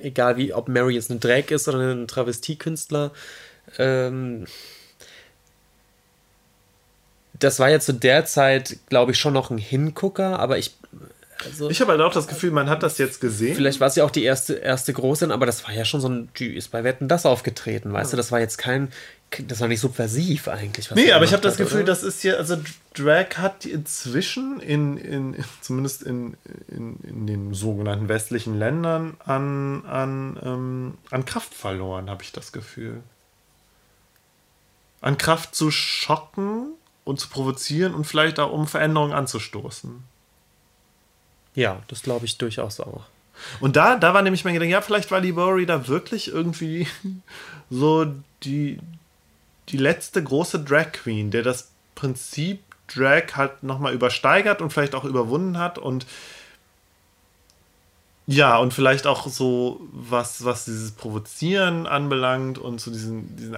egal 0.01 0.37
wie, 0.37 0.53
ob 0.53 0.67
Mary 0.67 0.95
jetzt 0.95 1.09
ein 1.09 1.19
Drag 1.19 1.49
ist 1.49 1.67
oder 1.67 1.79
ein 1.79 2.07
Travestiekünstler, 2.07 3.11
ähm, 3.77 4.45
das 7.39 7.59
war 7.59 7.69
ja 7.69 7.79
zu 7.79 7.93
der 7.93 8.25
Zeit, 8.25 8.77
glaube 8.89 9.11
ich, 9.11 9.19
schon 9.19 9.33
noch 9.33 9.49
ein 9.49 9.57
Hingucker, 9.57 10.39
aber 10.39 10.57
ich. 10.57 10.75
Also, 11.43 11.69
ich 11.69 11.81
habe 11.81 11.91
halt 11.91 12.01
auch 12.01 12.13
das 12.13 12.27
Gefühl, 12.27 12.51
man 12.51 12.69
hat 12.69 12.81
das 12.81 12.97
jetzt 12.97 13.19
gesehen. 13.19 13.55
Vielleicht 13.55 13.81
war 13.81 13.87
es 13.87 13.95
ja 13.95 14.05
auch 14.05 14.11
die 14.11 14.23
erste, 14.23 14.53
erste 14.53 14.93
große, 14.93 15.31
aber 15.31 15.45
das 15.45 15.65
war 15.65 15.73
ja 15.73 15.83
schon 15.83 15.99
so 15.99 16.07
ein, 16.07 16.29
die 16.39 16.55
ist 16.55 16.71
bei 16.71 16.83
Wetten 16.83 17.07
das 17.07 17.25
aufgetreten, 17.25 17.91
weißt 17.91 18.11
ja. 18.11 18.15
du, 18.15 18.17
das 18.17 18.31
war 18.31 18.39
jetzt 18.39 18.57
kein, 18.57 18.87
das 19.47 19.59
war 19.59 19.67
nicht 19.67 19.81
subversiv 19.81 20.47
eigentlich. 20.47 20.89
nee, 20.91 21.11
aber 21.11 21.25
ich 21.25 21.33
habe 21.33 21.43
das 21.43 21.57
Gefühl, 21.57 21.79
oder? 21.79 21.87
das 21.87 22.03
ist 22.03 22.21
hier, 22.21 22.37
also 22.37 22.55
Drag 22.93 23.37
hat 23.37 23.65
inzwischen 23.65 24.61
in, 24.61 24.97
in 24.97 25.35
zumindest 25.59 26.03
in, 26.03 26.37
in, 26.69 26.99
in 27.03 27.27
den 27.27 27.53
sogenannten 27.53 28.07
westlichen 28.07 28.57
Ländern 28.57 29.17
an, 29.25 29.85
an, 29.85 30.39
ähm, 30.41 30.93
an 31.11 31.25
Kraft 31.25 31.53
verloren, 31.53 32.09
habe 32.09 32.23
ich 32.23 32.31
das 32.31 32.53
Gefühl. 32.53 33.03
An 35.01 35.17
Kraft 35.17 35.53
zu 35.53 35.69
schocken 35.69 36.75
und 37.05 37.19
zu 37.19 37.29
provozieren 37.29 37.93
und 37.93 38.05
vielleicht 38.05 38.39
auch 38.39 38.51
um 38.51 38.67
Veränderungen 38.67 39.13
anzustoßen. 39.13 40.03
Ja, 41.53 41.81
das 41.87 42.01
glaube 42.01 42.25
ich 42.25 42.37
durchaus 42.37 42.81
auch. 42.81 43.03
Und 43.59 43.75
da, 43.75 43.95
da 43.95 44.13
war 44.13 44.21
nämlich 44.21 44.43
mein 44.43 44.53
Gedanke, 44.53 44.73
ja, 44.73 44.81
vielleicht 44.81 45.11
war 45.11 45.21
Libori 45.21 45.65
da 45.65 45.87
wirklich 45.87 46.27
irgendwie 46.27 46.87
so 47.69 48.07
die, 48.43 48.79
die 49.69 49.77
letzte 49.77 50.21
große 50.21 50.63
Drag 50.63 50.91
Queen, 50.91 51.31
der 51.31 51.43
das 51.43 51.69
Prinzip 51.95 52.61
Drag 52.93 53.35
halt 53.35 53.63
nochmal 53.63 53.93
übersteigert 53.93 54.61
und 54.61 54.71
vielleicht 54.71 54.93
auch 54.95 55.05
überwunden 55.05 55.57
hat 55.57 55.77
und 55.77 56.05
ja, 58.27 58.57
und 58.57 58.73
vielleicht 58.73 59.05
auch 59.05 59.27
so, 59.27 59.81
was, 59.91 60.43
was 60.43 60.65
dieses 60.65 60.91
Provozieren 60.91 61.85
anbelangt 61.85 62.57
und 62.57 62.81
so 62.81 62.89
diesen, 62.89 63.35
diesen 63.35 63.55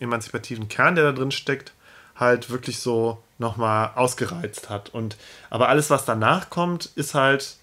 emanzipativen 0.00 0.68
Kern, 0.68 0.96
der 0.96 1.04
da 1.04 1.12
drin 1.12 1.30
steckt, 1.30 1.72
halt 2.18 2.50
wirklich 2.50 2.80
so 2.80 3.22
nochmal 3.38 3.90
ausgereizt 3.94 4.70
hat. 4.70 4.90
Und 4.90 5.16
aber 5.50 5.68
alles, 5.68 5.90
was 5.90 6.04
danach 6.04 6.50
kommt, 6.50 6.86
ist 6.96 7.14
halt. 7.14 7.56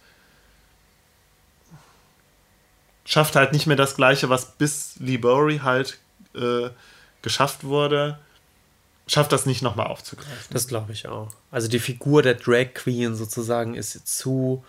schafft 3.06 3.36
halt 3.36 3.52
nicht 3.52 3.68
mehr 3.68 3.76
das 3.76 3.96
Gleiche, 3.96 4.30
was 4.30 4.54
bis 4.54 4.96
Lee 5.00 5.18
Bowery 5.18 5.60
halt 5.60 6.00
äh, 6.36 6.70
geschafft 7.22 7.64
wurde. 7.64 8.18
Schafft 9.08 9.34
das 9.34 9.46
nicht 9.46 9.62
nochmal 9.62 9.88
aufzugreifen. 9.88 10.48
Das 10.52 10.68
glaube 10.68 10.94
ich 10.94 11.08
auch. 11.08 11.28
Also 11.52 11.68
die 11.68 11.80
Figur 11.80 12.22
der 12.22 12.36
Drag 12.36 12.74
Queen 12.74 13.16
sozusagen 13.16 13.76
ist 13.76 14.08
zu. 14.08 14.64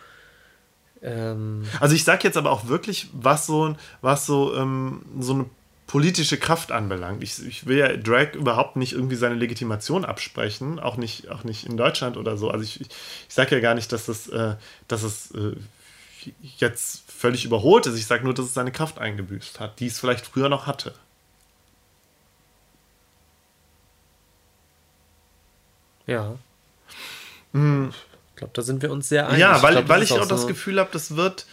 Ähm 1.03 1.69
also 1.79 1.95
ich 1.95 2.03
sag 2.03 2.25
jetzt 2.25 2.37
aber 2.37 2.51
auch 2.51 2.67
wirklich, 2.67 3.09
was 3.13 3.47
so, 3.47 3.77
was 4.01 4.27
so, 4.27 4.57
ähm, 4.57 5.05
so 5.21 5.35
eine 5.35 5.47
politische 5.95 6.39
Kraft 6.39 6.73
anbelangt. 6.73 7.23
Ich, 7.23 7.47
ich, 7.47 7.67
will 7.67 7.79
ja 7.79 7.97
Drag 7.97 8.35
überhaupt 8.35 8.75
nicht 8.75 8.95
irgendwie 8.95 9.15
seine 9.15 9.37
Legitimation 9.37 10.05
absprechen, 10.05 10.81
auch 10.81 10.97
nicht, 10.97 11.29
auch 11.29 11.45
nicht 11.45 11.67
in 11.67 11.77
Deutschland 11.77 12.17
oder 12.17 12.37
so. 12.37 12.51
Also 12.51 12.65
ich, 12.65 12.81
ich, 12.81 12.89
ich 12.89 13.33
sage 13.33 13.55
ja 13.55 13.61
gar 13.61 13.77
nicht, 13.77 13.93
dass 13.93 14.07
das, 14.07 14.27
äh, 14.27 14.57
dass 14.89 15.05
es 15.05 15.31
äh, 15.37 15.55
jetzt 16.57 17.09
völlig 17.09 17.45
überholt 17.45 17.87
ist. 17.87 17.97
Ich 17.97 18.07
sage 18.07 18.25
nur, 18.25 18.35
dass 18.35 18.47
es 18.47 18.55
seine 18.55 18.73
Kraft 18.73 18.99
eingebüßt 18.99 19.61
hat, 19.61 19.79
die 19.79 19.87
es 19.87 20.01
vielleicht 20.01 20.27
früher 20.27 20.49
noch 20.49 20.67
hatte. 20.67 20.97
Ja. 26.09 26.35
Hm. 27.53 27.93
Ich 28.31 28.37
glaube, 28.39 28.53
da 28.53 28.63
sind 28.63 28.83
wir 28.83 28.91
uns 28.91 29.09
sehr 29.09 29.29
einig. 29.29 29.39
Ja, 29.39 29.63
weil 29.63 29.75
ich, 29.75 29.79
glaub, 29.79 29.89
weil 29.89 30.03
ich 30.03 30.11
auch, 30.11 30.19
auch 30.19 30.23
so 30.25 30.29
das 30.31 30.49
Gefühl 30.49 30.81
habe, 30.81 30.91
das 30.93 31.15
wird 31.15 31.47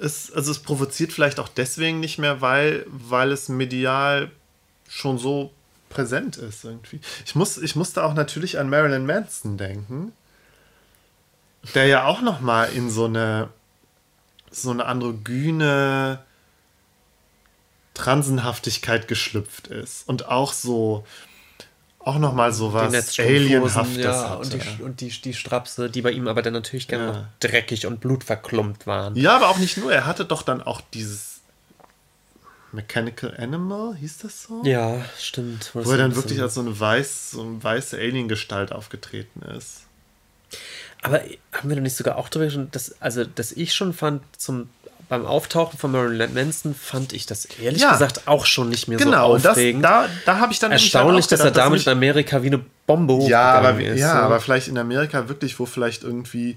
es, 0.00 0.32
also 0.32 0.50
es 0.50 0.60
provoziert 0.60 1.12
vielleicht 1.12 1.40
auch 1.40 1.48
deswegen 1.48 2.00
nicht 2.00 2.18
mehr, 2.18 2.40
weil, 2.40 2.86
weil 2.88 3.32
es 3.32 3.48
medial 3.48 4.30
schon 4.88 5.18
so 5.18 5.52
präsent 5.88 6.36
ist 6.36 6.64
irgendwie. 6.64 7.00
Ich, 7.24 7.34
muss, 7.34 7.58
ich 7.58 7.76
musste 7.76 8.04
auch 8.04 8.14
natürlich 8.14 8.58
an 8.58 8.68
Marilyn 8.68 9.06
Manson 9.06 9.56
denken, 9.56 10.12
der 11.74 11.86
ja 11.86 12.04
auch 12.04 12.20
noch 12.20 12.40
mal 12.40 12.64
in 12.66 12.90
so 12.90 13.06
eine 13.06 13.50
so 14.50 14.70
eine 14.70 14.86
androgyne 14.86 16.20
Transenhaftigkeit 17.94 19.08
geschlüpft 19.08 19.66
ist 19.66 20.08
und 20.08 20.26
auch 20.28 20.52
so 20.52 21.04
auch 22.00 22.18
nochmal 22.18 22.52
so 22.52 22.72
was 22.72 23.18
Alienhaftes 23.18 23.96
ja, 23.96 24.30
hatte. 24.30 24.38
Und, 24.38 24.52
die, 24.52 24.82
und 24.82 25.00
die, 25.00 25.08
die 25.08 25.34
Strapse, 25.34 25.90
die 25.90 26.02
bei 26.02 26.12
ihm 26.12 26.28
aber 26.28 26.42
dann 26.42 26.52
natürlich 26.52 26.88
gerne 26.88 27.04
ja. 27.04 27.12
noch 27.12 27.24
dreckig 27.40 27.86
und 27.86 28.00
blutverklumpt 28.00 28.86
waren. 28.86 29.16
Ja, 29.16 29.36
aber 29.36 29.48
auch 29.48 29.58
nicht 29.58 29.76
nur. 29.76 29.92
Er 29.92 30.06
hatte 30.06 30.24
doch 30.24 30.42
dann 30.42 30.62
auch 30.62 30.80
dieses 30.94 31.40
Mechanical 32.72 33.34
Animal, 33.36 33.96
hieß 33.96 34.18
das 34.18 34.44
so? 34.44 34.62
Ja, 34.64 35.04
stimmt. 35.18 35.70
Wo 35.74 35.90
er 35.90 35.98
dann 35.98 36.14
wirklich 36.14 36.40
als 36.40 36.54
so 36.54 36.60
eine, 36.60 36.78
weiß, 36.78 37.32
so 37.32 37.42
eine 37.42 37.62
weiße 37.62 37.96
Alien-Gestalt 37.96 38.72
aufgetreten 38.72 39.42
ist. 39.42 39.82
Aber 41.02 41.22
haben 41.52 41.68
wir 41.68 41.76
da 41.76 41.82
nicht 41.82 41.96
sogar 41.96 42.16
auch 42.16 42.28
darüber 42.28 42.50
schon, 42.50 42.70
dass, 42.70 43.00
also, 43.00 43.24
dass 43.24 43.52
ich 43.52 43.74
schon 43.74 43.92
fand, 43.92 44.22
zum 44.36 44.68
beim 45.08 45.24
Auftauchen 45.24 45.78
von 45.78 45.90
Marilyn 45.92 46.34
Manson 46.34 46.74
fand 46.74 47.12
ich 47.12 47.26
das 47.26 47.46
ehrlich 47.46 47.80
ja. 47.80 47.92
gesagt 47.92 48.28
auch 48.28 48.44
schon 48.44 48.68
nicht 48.68 48.88
mehr 48.88 48.98
genau, 48.98 49.38
so 49.38 49.50
aufregend. 49.50 49.82
Genau, 49.82 50.02
da, 50.02 50.08
da 50.26 50.38
habe 50.38 50.52
ich 50.52 50.58
dann 50.58 50.72
erstaunlich, 50.72 51.26
dass 51.26 51.40
er 51.40 51.50
damit 51.50 51.86
in 51.86 51.92
Amerika 51.92 52.42
wie 52.42 52.48
eine 52.48 52.64
Bombe 52.86 53.26
ja, 53.28 53.52
aber, 53.52 53.80
ist. 53.80 53.98
Ja, 53.98 54.12
so. 54.12 54.18
aber 54.18 54.40
vielleicht 54.40 54.68
in 54.68 54.76
Amerika 54.76 55.28
wirklich, 55.28 55.58
wo 55.58 55.66
vielleicht 55.66 56.02
irgendwie 56.02 56.56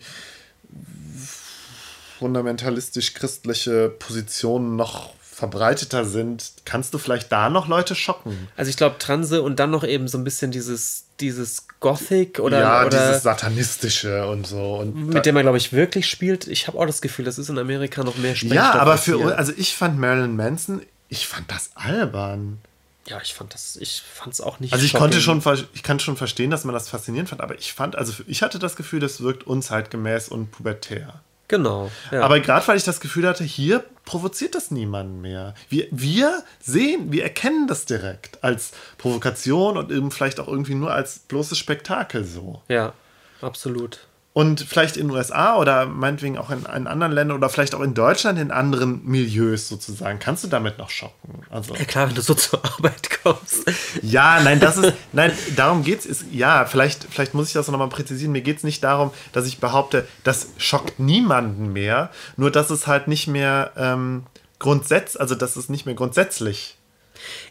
fundamentalistisch 2.20 3.14
christliche 3.14 3.90
Positionen 3.90 4.76
noch 4.76 5.14
verbreiteter 5.42 6.06
sind, 6.06 6.52
kannst 6.66 6.94
du 6.94 7.00
vielleicht 7.00 7.32
da 7.32 7.50
noch 7.50 7.68
Leute 7.68 7.96
schocken. 7.96 8.48
Also 8.56 8.70
ich 8.70 8.78
glaube 8.78 9.00
Transe 9.00 9.42
und 9.42 9.60
dann 9.60 9.72
noch 9.72 9.84
eben 9.84 10.08
so 10.08 10.20
ein 10.20 10.24
bisschen 10.24 10.52
dieses, 10.52 11.06
dieses 11.20 11.66
Gothic 11.80 12.40
oder, 12.40 12.60
ja, 12.60 12.86
oder 12.86 13.08
dieses 13.08 13.24
Satanistische 13.24 14.28
und 14.28 14.46
so. 14.46 14.76
Und 14.76 15.08
mit 15.08 15.26
dem 15.26 15.34
man, 15.34 15.42
glaube 15.42 15.58
ich, 15.58 15.74
wirklich 15.74 16.08
spielt. 16.08 16.48
Ich 16.48 16.68
habe 16.68 16.78
auch 16.78 16.86
das 16.86 17.02
Gefühl, 17.02 17.26
das 17.26 17.40
ist 17.40 17.50
in 17.50 17.58
Amerika 17.58 18.04
noch 18.04 18.18
mehr 18.18 18.36
Sprengstoff 18.36 18.76
Ja, 18.76 18.80
aber 18.80 19.00
für 19.00 19.36
also 19.36 19.52
ich 19.58 19.76
fand 19.76 19.98
Marilyn 19.98 20.36
Manson, 20.36 20.84
ich 21.10 21.28
fand 21.28 21.50
das 21.52 21.72
albern. 21.74 22.60
Ja, 23.08 23.20
ich 23.24 23.34
fand 23.34 23.56
das, 23.56 23.78
ich 23.78 24.04
fand 24.14 24.34
es 24.34 24.42
auch 24.42 24.60
nicht. 24.60 24.74
Also 24.74 24.86
ich 24.86 24.92
shocking. 24.92 25.10
konnte 25.10 25.22
schon, 25.22 25.42
ich 25.74 25.82
kann 25.82 26.00
schon 26.00 26.18
verstehen, 26.18 26.52
dass 26.52 26.66
man 26.66 26.76
das 26.76 26.88
faszinierend 26.88 27.30
fand, 27.30 27.42
aber 27.42 27.58
ich 27.58 27.74
fand, 27.74 27.96
also 27.96 28.14
ich 28.28 28.44
hatte 28.44 28.60
das 28.60 28.76
Gefühl, 28.76 29.00
das 29.00 29.22
wirkt 29.22 29.48
unzeitgemäß 29.48 30.30
und 30.30 30.52
pubertär. 30.52 31.20
Genau. 31.52 31.92
Ja. 32.12 32.22
Aber 32.22 32.40
gerade 32.40 32.66
weil 32.70 32.78
ich 32.78 32.86
das 32.86 33.02
Gefühl 33.02 33.28
hatte, 33.28 33.44
hier 33.44 33.84
provoziert 34.06 34.56
das 34.56 34.72
niemanden 34.72 35.20
mehr. 35.20 35.54
Wir, 35.68 35.86
wir 35.92 36.44
sehen, 36.62 37.12
wir 37.12 37.24
erkennen 37.24 37.68
das 37.68 37.84
direkt 37.84 38.42
als 38.42 38.72
Provokation 38.98 39.76
und 39.76 39.92
eben 39.92 40.12
vielleicht 40.12 40.40
auch 40.40 40.48
irgendwie 40.48 40.76
nur 40.76 40.94
als 40.94 41.20
bloßes 41.20 41.58
Spektakel 41.58 42.24
so. 42.24 42.62
Ja, 42.70 42.94
absolut. 43.42 44.00
Und 44.34 44.62
vielleicht 44.62 44.96
in 44.96 45.10
den 45.10 45.18
USA 45.18 45.58
oder 45.58 45.86
meinetwegen 45.86 46.38
auch 46.38 46.52
in, 46.52 46.60
in, 46.60 46.88
anderen 46.88 47.12
Ländern 47.12 47.38
oder 47.38 47.50
vielleicht 47.50 47.76
auch 47.76 47.82
in 47.82 47.94
Deutschland 47.94 48.40
in 48.40 48.50
anderen 48.50 49.06
Milieus 49.06 49.68
sozusagen, 49.68 50.20
kannst 50.20 50.46
du 50.46 50.48
damit 50.48 50.78
noch 50.78 50.90
schocken. 50.90 51.42
Also, 51.50 51.76
ja 51.76 51.84
klar, 51.84 52.08
wenn 52.08 52.16
du 52.16 52.22
so 52.22 52.34
zur 52.36 52.64
Arbeit 52.64 53.10
kommst. 53.22 53.70
Ja, 54.02 54.40
nein, 54.42 54.62
das 54.62 54.78
ist, 54.78 54.94
nein, 55.12 55.34
darum 55.58 55.84
geht 55.84 56.06
es. 56.06 56.24
Ja, 56.32 56.64
vielleicht, 56.64 57.08
vielleicht 57.10 57.34
muss 57.34 57.48
ich 57.48 57.54
das 57.54 57.68
nochmal 57.68 57.90
präzisieren. 57.90 58.32
Mir 58.32 58.42
geht 58.42 58.58
es 58.58 58.64
nicht 58.64 58.82
darum, 58.86 59.12
dass 59.34 59.46
ich 59.48 59.60
behaupte, 59.60 60.08
das 60.24 60.48
schockt 60.58 60.98
niemanden 60.98 61.74
mehr, 61.74 62.10
nur 62.38 62.52
dass 62.52 62.70
es 62.70 62.88
halt 62.88 63.10
nicht 63.10 63.28
mehr 63.28 63.72
ähm, 63.76 64.24
grundsätzlich, 64.60 65.20
also 65.20 65.36
dass 65.36 65.58
es 65.58 65.68
nicht 65.68 65.86
mehr 65.86 65.96
grundsätzlich 65.96 66.78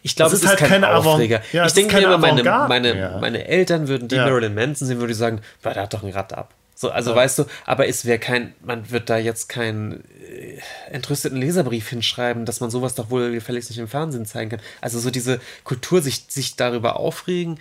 ich 0.03 0.17
glaube, 0.17 0.35
es 0.35 0.43
ist, 0.43 0.49
halt 0.49 0.59
kein 0.59 0.83
Aufreger. 0.83 1.43
Ja, 1.53 1.65
ich 1.65 1.73
denke 1.75 1.95
mir 1.95 2.03
immer, 2.03 2.19
meine, 2.19 2.43
meine, 2.43 3.19
meine 3.21 3.47
Eltern 3.47 3.87
würden 3.87 4.09
die 4.09 4.17
ja. 4.17 4.25
Marilyn 4.25 4.55
Manson 4.55 4.89
sehen, 4.89 4.99
würde 4.99 5.13
ich 5.13 5.19
sagen, 5.19 5.43
der 5.63 5.77
hat 5.77 5.95
doch 5.95 6.03
ein 6.03 6.11
Rad 6.11 6.33
ab. 6.33 6.55
So, 6.81 6.91
also 6.91 7.11
ja. 7.11 7.17
weißt 7.17 7.41
du, 7.41 7.45
aber 7.67 7.89
es 7.89 8.07
wäre 8.07 8.19
kein, 8.19 8.55
man 8.65 8.91
wird 8.91 9.11
da 9.11 9.19
jetzt 9.19 9.51
keinen 9.51 10.03
äh, 10.19 10.59
entrüsteten 10.91 11.37
Leserbrief 11.37 11.87
hinschreiben, 11.91 12.47
dass 12.47 12.61
man 12.61 12.71
sowas 12.71 12.95
doch 12.95 13.11
wohl 13.11 13.33
gefälligst 13.33 13.69
nicht 13.69 13.79
im 13.79 13.87
Fernsehen 13.87 14.25
zeigen 14.25 14.49
kann. 14.49 14.63
Also 14.81 14.99
so 14.99 15.11
diese 15.11 15.43
Kultur, 15.65 16.01
sich, 16.01 16.25
sich 16.29 16.57
darüber 16.57 16.97
aufregen, 16.97 17.59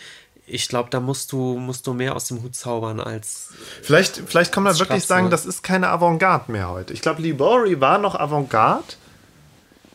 ich 0.47 0.69
glaube, 0.69 0.89
da 0.89 1.01
musst 1.01 1.33
du, 1.33 1.57
musst 1.57 1.85
du 1.85 1.93
mehr 1.93 2.15
aus 2.15 2.29
dem 2.29 2.41
Hut 2.41 2.55
zaubern 2.55 3.01
als. 3.01 3.49
Vielleicht, 3.83 4.21
vielleicht 4.25 4.53
kann 4.53 4.63
man 4.63 4.79
wirklich 4.79 5.03
sagen, 5.03 5.29
das 5.29 5.45
ist 5.45 5.63
keine 5.63 5.89
Avantgarde 5.89 6.49
mehr 6.49 6.69
heute. 6.69 6.93
Ich 6.93 7.01
glaube, 7.01 7.21
Lee 7.21 7.33
Bowery 7.33 7.81
war 7.81 7.97
noch 7.97 8.15
Avantgarde. 8.15 8.85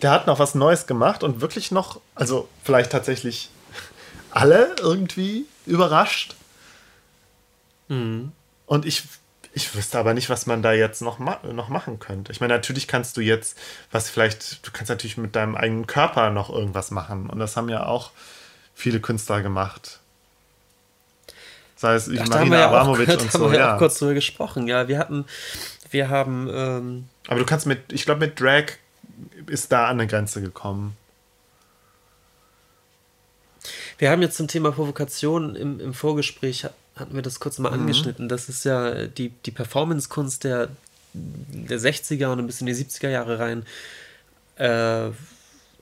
Der 0.03 0.11
hat 0.11 0.27
noch 0.27 0.39
was 0.39 0.55
Neues 0.55 0.87
gemacht 0.87 1.23
und 1.23 1.41
wirklich 1.41 1.71
noch, 1.71 1.99
also 2.15 2.47
vielleicht 2.63 2.93
tatsächlich 2.93 3.49
alle 4.33 4.77
irgendwie 4.83 5.47
überrascht. 5.65 6.35
Mhm. 7.89 8.33
Und 8.75 8.87
ich, 8.87 9.05
ich 9.53 9.73
wüsste 9.77 10.01
aber 10.01 10.15
nicht, 10.15 10.31
was 10.31 10.47
man 10.47 10.61
da 10.61 10.73
jetzt 10.73 11.01
noch, 11.01 11.21
ma 11.21 11.39
noch 11.53 11.69
machen 11.69 12.01
könnte. 12.01 12.33
Ich 12.33 12.41
meine, 12.41 12.55
natürlich 12.55 12.89
kannst 12.89 13.17
du 13.17 13.21
jetzt, 13.21 13.57
was 13.93 14.11
vielleicht, 14.11 14.67
du 14.67 14.73
kannst 14.73 14.91
natürlich 14.91 15.17
mit 15.17 15.37
deinem 15.37 15.55
eigenen 15.55 15.87
Körper 15.87 16.31
noch 16.31 16.51
irgendwas 16.51 16.91
machen. 16.91 17.31
Und 17.31 17.39
das 17.39 17.57
haben 17.57 17.69
ja 17.69 17.87
auch 17.87 18.11
viele 18.75 18.99
Künstler 18.99 19.43
gemacht. 19.43 20.01
Sei 21.77 21.95
es 21.95 22.11
Ach, 22.19 22.27
Marina 22.27 22.59
ja 22.59 22.67
Abramovic 22.67 23.09
und 23.11 23.31
so. 23.31 23.39
Da 23.39 23.45
haben 23.45 23.53
wir 23.53 23.59
ja 23.61 23.75
auch 23.75 23.79
kurz 23.79 24.01
drüber 24.01 24.15
gesprochen. 24.15 24.67
Ja, 24.67 24.89
wir 24.89 24.99
hatten, 24.99 25.25
wir 25.93 26.09
haben. 26.09 26.51
Ähm 26.53 27.09
aber 27.29 27.39
du 27.39 27.47
kannst 27.47 27.67
mit, 27.67 27.93
ich 27.93 28.07
glaube, 28.07 28.27
mit 28.27 28.41
Drag 28.41 28.65
ist 29.47 29.71
da 29.71 29.85
an 29.85 30.01
eine 30.01 30.09
Grenze 30.09 30.43
gekommen. 30.43 30.97
Wir 33.99 34.11
haben 34.11 34.21
jetzt 34.21 34.37
zum 34.37 34.49
Thema 34.49 34.73
Provokation 34.73 35.55
im, 35.55 35.79
im 35.79 35.95
Vorgespräch, 35.95 36.67
hatten 36.97 37.15
wir 37.15 37.23
das 37.23 37.41
kurz 37.41 37.59
mal 37.59 37.71
mhm. 37.71 37.81
angeschnitten. 37.81 38.29
Das 38.29 38.49
ist 38.49 38.65
ja 38.65 39.07
die, 39.07 39.31
die 39.31 39.51
Performance-Kunst 39.51 40.45
der, 40.45 40.69
der 41.13 41.79
60er 41.79 42.29
und 42.29 42.39
ein 42.39 42.47
bisschen 42.47 42.67
die 42.67 42.75
70er 42.75 43.09
Jahre 43.09 43.39
rein. 43.39 43.65
Äh, 44.57 45.11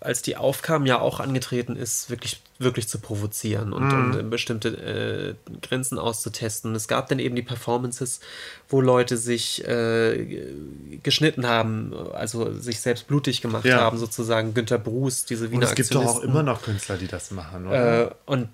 als 0.03 0.23
die 0.23 0.37
aufkam, 0.37 0.85
ja 0.85 1.01
auch 1.01 1.21
angetreten 1.21 1.77
ist, 1.77 2.11
wirklich, 2.11 2.43
wirklich 2.59 2.89
zu 2.89 2.99
provozieren 2.99 3.73
und, 3.73 3.87
mhm. 3.87 4.15
und 4.15 4.31
bestimmte 4.31 5.37
äh, 5.47 5.59
Grenzen 5.61 5.99
auszutesten. 5.99 6.75
Es 6.75 6.89
gab 6.89 7.09
dann 7.09 7.19
eben 7.19 7.37
die 7.37 7.43
Performances, 7.43 8.21
wo 8.69 8.81
Leute 8.81 9.17
sich 9.17 9.65
äh, 9.67 10.45
geschnitten 11.03 11.47
haben, 11.47 11.95
also 12.13 12.53
sich 12.53 12.81
selbst 12.81 13.07
blutig 13.07 13.43
gemacht 13.43 13.65
ja. 13.65 13.79
haben, 13.81 13.99
sozusagen. 13.99 14.55
Günter 14.55 14.79
Bruce, 14.79 15.25
diese 15.25 15.51
Wiener 15.51 15.63
Und 15.63 15.69
es 15.69 15.75
gibt 15.75 15.95
doch 15.95 16.05
auch 16.05 16.21
immer 16.21 16.43
noch 16.43 16.63
Künstler, 16.63 16.97
die 16.97 17.07
das 17.07 17.31
machen, 17.31 17.67
oder? 17.69 18.07
Äh, 18.07 18.11
und 18.27 18.49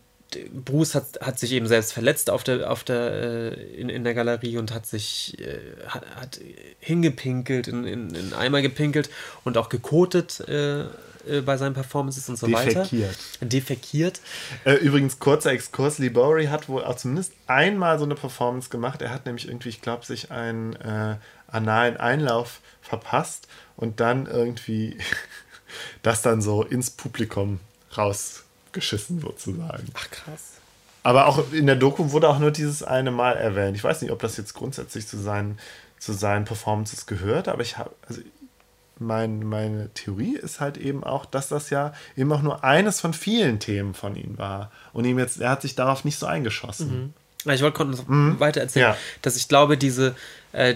Bruce 0.52 0.94
hat, 0.94 1.20
hat 1.20 1.39
sich 1.39 1.52
eben 1.52 1.66
selbst 1.66 1.93
verletzt 1.93 2.31
auf 2.31 2.44
der, 2.44 2.70
auf 2.70 2.85
der, 2.85 3.12
äh, 3.12 3.81
in, 3.81 3.89
in 3.89 4.05
der 4.05 4.15
Galerie 4.15 4.59
und 4.59 4.73
hat 4.73 4.86
sich 4.86 5.36
äh, 5.40 5.59
hat, 5.86 6.05
hat 6.16 6.40
hingepinkelt, 6.81 7.69
in, 7.69 7.85
in, 7.85 8.15
in 8.15 8.32
Eimer 8.32 8.62
gepinkelt 8.62 9.10
und 9.44 9.56
auch 9.56 9.69
gekotet 9.69 10.40
äh, 10.48 10.85
bei 11.44 11.56
seinen 11.56 11.74
Performances 11.74 12.28
und 12.28 12.39
so 12.39 12.47
Defekiert. 12.47 12.93
weiter. 12.93 13.47
Defekiert. 13.47 14.20
Äh, 14.65 14.74
übrigens, 14.74 15.19
kurzer 15.19 15.52
Exkurs: 15.52 15.98
Lee 15.98 16.09
Bowery 16.09 16.47
hat 16.47 16.69
wohl 16.69 16.85
auch 16.85 16.97
zumindest 16.97 17.32
einmal 17.47 17.98
so 17.98 18.05
eine 18.05 18.15
Performance 18.15 18.70
gemacht. 18.70 19.02
Er 19.02 19.10
hat 19.10 19.27
nämlich 19.27 19.48
irgendwie, 19.48 19.69
ich 19.69 19.82
glaube, 19.82 20.06
sich 20.06 20.31
einen 20.31 20.77
äh, 20.77 21.16
analen 21.48 21.97
Einlauf 21.97 22.60
verpasst 22.81 23.48
und 23.77 24.01
dann 24.01 24.27
irgendwie 24.27 24.97
das 26.02 26.23
dann 26.23 26.40
so 26.40 26.62
ins 26.62 26.90
Publikum 26.90 27.60
rausgeschissen, 28.68 29.20
sozusagen. 29.20 29.86
Ach, 29.94 30.10
krass. 30.10 30.52
Aber 31.02 31.26
auch 31.26 31.52
in 31.52 31.66
der 31.66 31.76
Doku 31.76 32.10
wurde 32.12 32.28
auch 32.28 32.38
nur 32.38 32.50
dieses 32.50 32.82
eine 32.82 33.10
Mal 33.10 33.36
erwähnt. 33.36 33.76
Ich 33.76 33.84
weiß 33.84 34.02
nicht, 34.02 34.10
ob 34.10 34.20
das 34.20 34.36
jetzt 34.36 34.54
grundsätzlich 34.54 35.06
zu 35.06 35.16
seinen, 35.16 35.58
zu 35.98 36.12
seinen 36.12 36.44
Performances 36.44 37.06
gehört, 37.06 37.48
aber 37.48 37.62
ich 37.62 37.78
habe, 37.78 37.90
also 38.06 38.20
mein, 38.98 39.44
meine 39.44 39.90
Theorie 39.94 40.36
ist 40.36 40.60
halt 40.60 40.76
eben 40.76 41.04
auch, 41.04 41.24
dass 41.24 41.48
das 41.48 41.70
ja 41.70 41.92
eben 42.16 42.32
auch 42.32 42.42
nur 42.42 42.64
eines 42.64 43.00
von 43.00 43.14
vielen 43.14 43.60
Themen 43.60 43.94
von 43.94 44.16
ihm 44.16 44.36
war. 44.38 44.72
Und 44.92 45.04
ihm 45.04 45.18
jetzt, 45.18 45.40
er 45.40 45.50
hat 45.50 45.62
sich 45.62 45.76
darauf 45.76 46.04
nicht 46.04 46.18
so 46.18 46.26
eingeschossen. 46.26 47.14
Mhm. 47.44 47.52
Ich 47.52 47.62
wollte 47.62 47.84
noch 47.84 48.08
mhm. 48.08 48.40
weiter 48.40 48.60
erzählen, 48.60 48.90
ja. 48.90 48.96
dass 49.22 49.36
ich 49.36 49.46
glaube, 49.48 49.78
diese, 49.78 50.16
äh, 50.52 50.74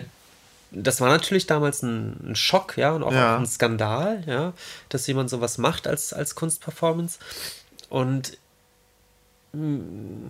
das 0.71 1.01
war 1.01 1.09
natürlich 1.09 1.47
damals 1.47 1.83
ein, 1.83 2.31
ein 2.31 2.37
Schock, 2.37 2.79
ja, 2.79 2.93
und 2.93 3.03
auch, 3.03 3.13
ja. 3.13 3.37
ein 3.37 3.47
Skandal, 3.47 4.23
ja, 4.27 4.53
dass 4.89 5.07
jemand 5.09 5.29
sowas 5.29 5.59
macht 5.59 5.87
als, 5.87 6.13
als 6.13 6.37
Kunstperformance. 6.37 7.19
Und 7.93 8.39
mh, 9.53 9.61
mm, 9.61 10.29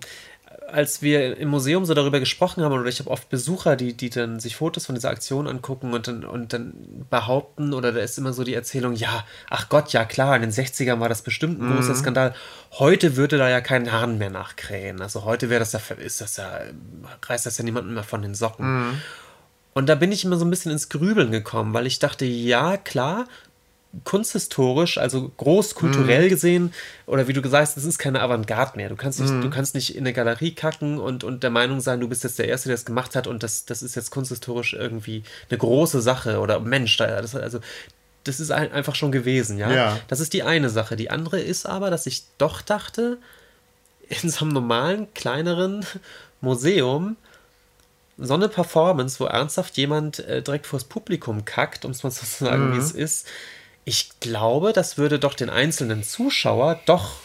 als 0.67 1.01
wir 1.01 1.37
im 1.37 1.47
Museum 1.49 1.85
so 1.85 1.93
darüber 1.93 2.19
gesprochen 2.19 2.61
haben, 2.61 2.73
oder 2.73 2.89
ich 2.89 2.99
habe 2.99 3.09
oft 3.09 3.29
Besucher, 3.29 3.77
die, 3.77 3.93
die 3.93 4.09
dann 4.09 4.41
sich 4.41 4.57
Fotos 4.57 4.85
von 4.85 4.95
dieser 4.95 5.09
Aktion 5.09 5.47
angucken 5.47 5.93
und 5.93 6.07
dann, 6.07 6.25
und 6.25 6.51
dann 6.51 6.73
behaupten, 7.09 7.73
oder 7.73 7.93
da 7.93 8.01
ist 8.01 8.17
immer 8.17 8.33
so 8.33 8.43
die 8.43 8.53
Erzählung, 8.53 8.93
ja, 8.95 9.23
ach 9.49 9.69
Gott, 9.69 9.93
ja 9.93 10.03
klar, 10.03 10.35
in 10.35 10.41
den 10.41 10.51
60ern 10.51 10.99
war 10.99 11.07
das 11.09 11.21
bestimmt 11.21 11.61
ein 11.61 11.69
mhm. 11.69 11.75
großer 11.75 11.95
Skandal. 11.95 12.35
Heute 12.73 13.15
würde 13.15 13.37
da 13.37 13.49
ja 13.49 13.61
kein 13.61 13.91
Hahn 13.93 14.17
mehr 14.17 14.29
nachkrähen. 14.29 15.01
Also 15.01 15.23
heute 15.23 15.49
wäre 15.49 15.59
das 15.59 15.71
ja, 15.71 15.79
ist 15.97 16.19
das 16.19 16.35
ja, 16.37 16.59
reißt 17.25 17.45
das 17.45 17.57
ja 17.57 17.63
niemanden 17.63 17.93
mehr 17.93 18.03
von 18.03 18.21
den 18.21 18.35
Socken. 18.35 18.65
Mhm. 18.65 19.01
Und 19.73 19.87
da 19.87 19.95
bin 19.95 20.11
ich 20.11 20.25
immer 20.25 20.35
so 20.35 20.45
ein 20.45 20.49
bisschen 20.49 20.71
ins 20.71 20.89
Grübeln 20.89 21.31
gekommen, 21.31 21.73
weil 21.73 21.87
ich 21.87 21.99
dachte, 21.99 22.25
ja, 22.25 22.75
klar, 22.77 23.25
kunsthistorisch, 24.03 24.97
also 24.97 25.31
großkulturell 25.37 26.25
mm. 26.25 26.29
gesehen, 26.29 26.73
oder 27.05 27.27
wie 27.27 27.33
du 27.33 27.41
gesagt 27.41 27.61
hast, 27.61 27.77
das 27.77 27.85
ist 27.85 27.99
keine 27.99 28.21
Avantgarde 28.21 28.75
mehr. 28.75 28.89
Du 28.89 28.95
kannst 28.95 29.19
nicht, 29.19 29.31
mm. 29.31 29.41
du 29.41 29.49
kannst 29.49 29.75
nicht 29.75 29.95
in 29.95 30.03
eine 30.03 30.13
Galerie 30.13 30.55
kacken 30.55 30.99
und, 30.99 31.23
und 31.23 31.43
der 31.43 31.51
Meinung 31.51 31.79
sein, 31.79 31.99
du 31.99 32.07
bist 32.07 32.23
jetzt 32.23 32.39
der 32.39 32.47
Erste, 32.47 32.69
der 32.69 32.75
es 32.75 32.85
gemacht 32.85 33.15
hat 33.15 33.27
und 33.27 33.43
das, 33.43 33.65
das 33.65 33.83
ist 33.83 33.95
jetzt 33.95 34.09
kunsthistorisch 34.09 34.73
irgendwie 34.73 35.23
eine 35.49 35.59
große 35.59 36.01
Sache 36.01 36.39
oder 36.39 36.59
Mensch, 36.59 36.97
das, 36.97 37.35
also 37.35 37.59
das 38.23 38.39
ist 38.39 38.51
einfach 38.51 38.95
schon 38.95 39.11
gewesen, 39.11 39.57
ja? 39.57 39.71
ja. 39.71 39.99
Das 40.07 40.19
ist 40.19 40.33
die 40.33 40.43
eine 40.43 40.69
Sache. 40.69 40.95
Die 40.95 41.09
andere 41.09 41.41
ist 41.41 41.65
aber, 41.65 41.89
dass 41.89 42.05
ich 42.05 42.23
doch 42.37 42.61
dachte, 42.61 43.17
in 44.07 44.29
so 44.29 44.45
einem 44.45 44.53
normalen, 44.53 45.13
kleineren 45.13 45.85
Museum, 46.41 47.17
so 48.17 48.33
eine 48.33 48.47
Performance, 48.47 49.19
wo 49.19 49.25
ernsthaft 49.25 49.75
jemand 49.77 50.19
äh, 50.19 50.41
direkt 50.41 50.67
vors 50.67 50.83
Publikum 50.83 51.45
kackt, 51.45 51.83
um 51.83 51.91
es 51.91 52.03
mal 52.03 52.11
so 52.11 52.25
zu 52.25 52.45
sagen, 52.45 52.69
mhm. 52.69 52.73
wie 52.75 52.79
es 52.79 52.91
ist, 52.91 53.27
ich 53.85 54.11
glaube, 54.19 54.73
das 54.73 54.97
würde 54.97 55.19
doch 55.19 55.33
den 55.33 55.49
einzelnen 55.49 56.03
Zuschauer 56.03 56.79
doch 56.85 57.15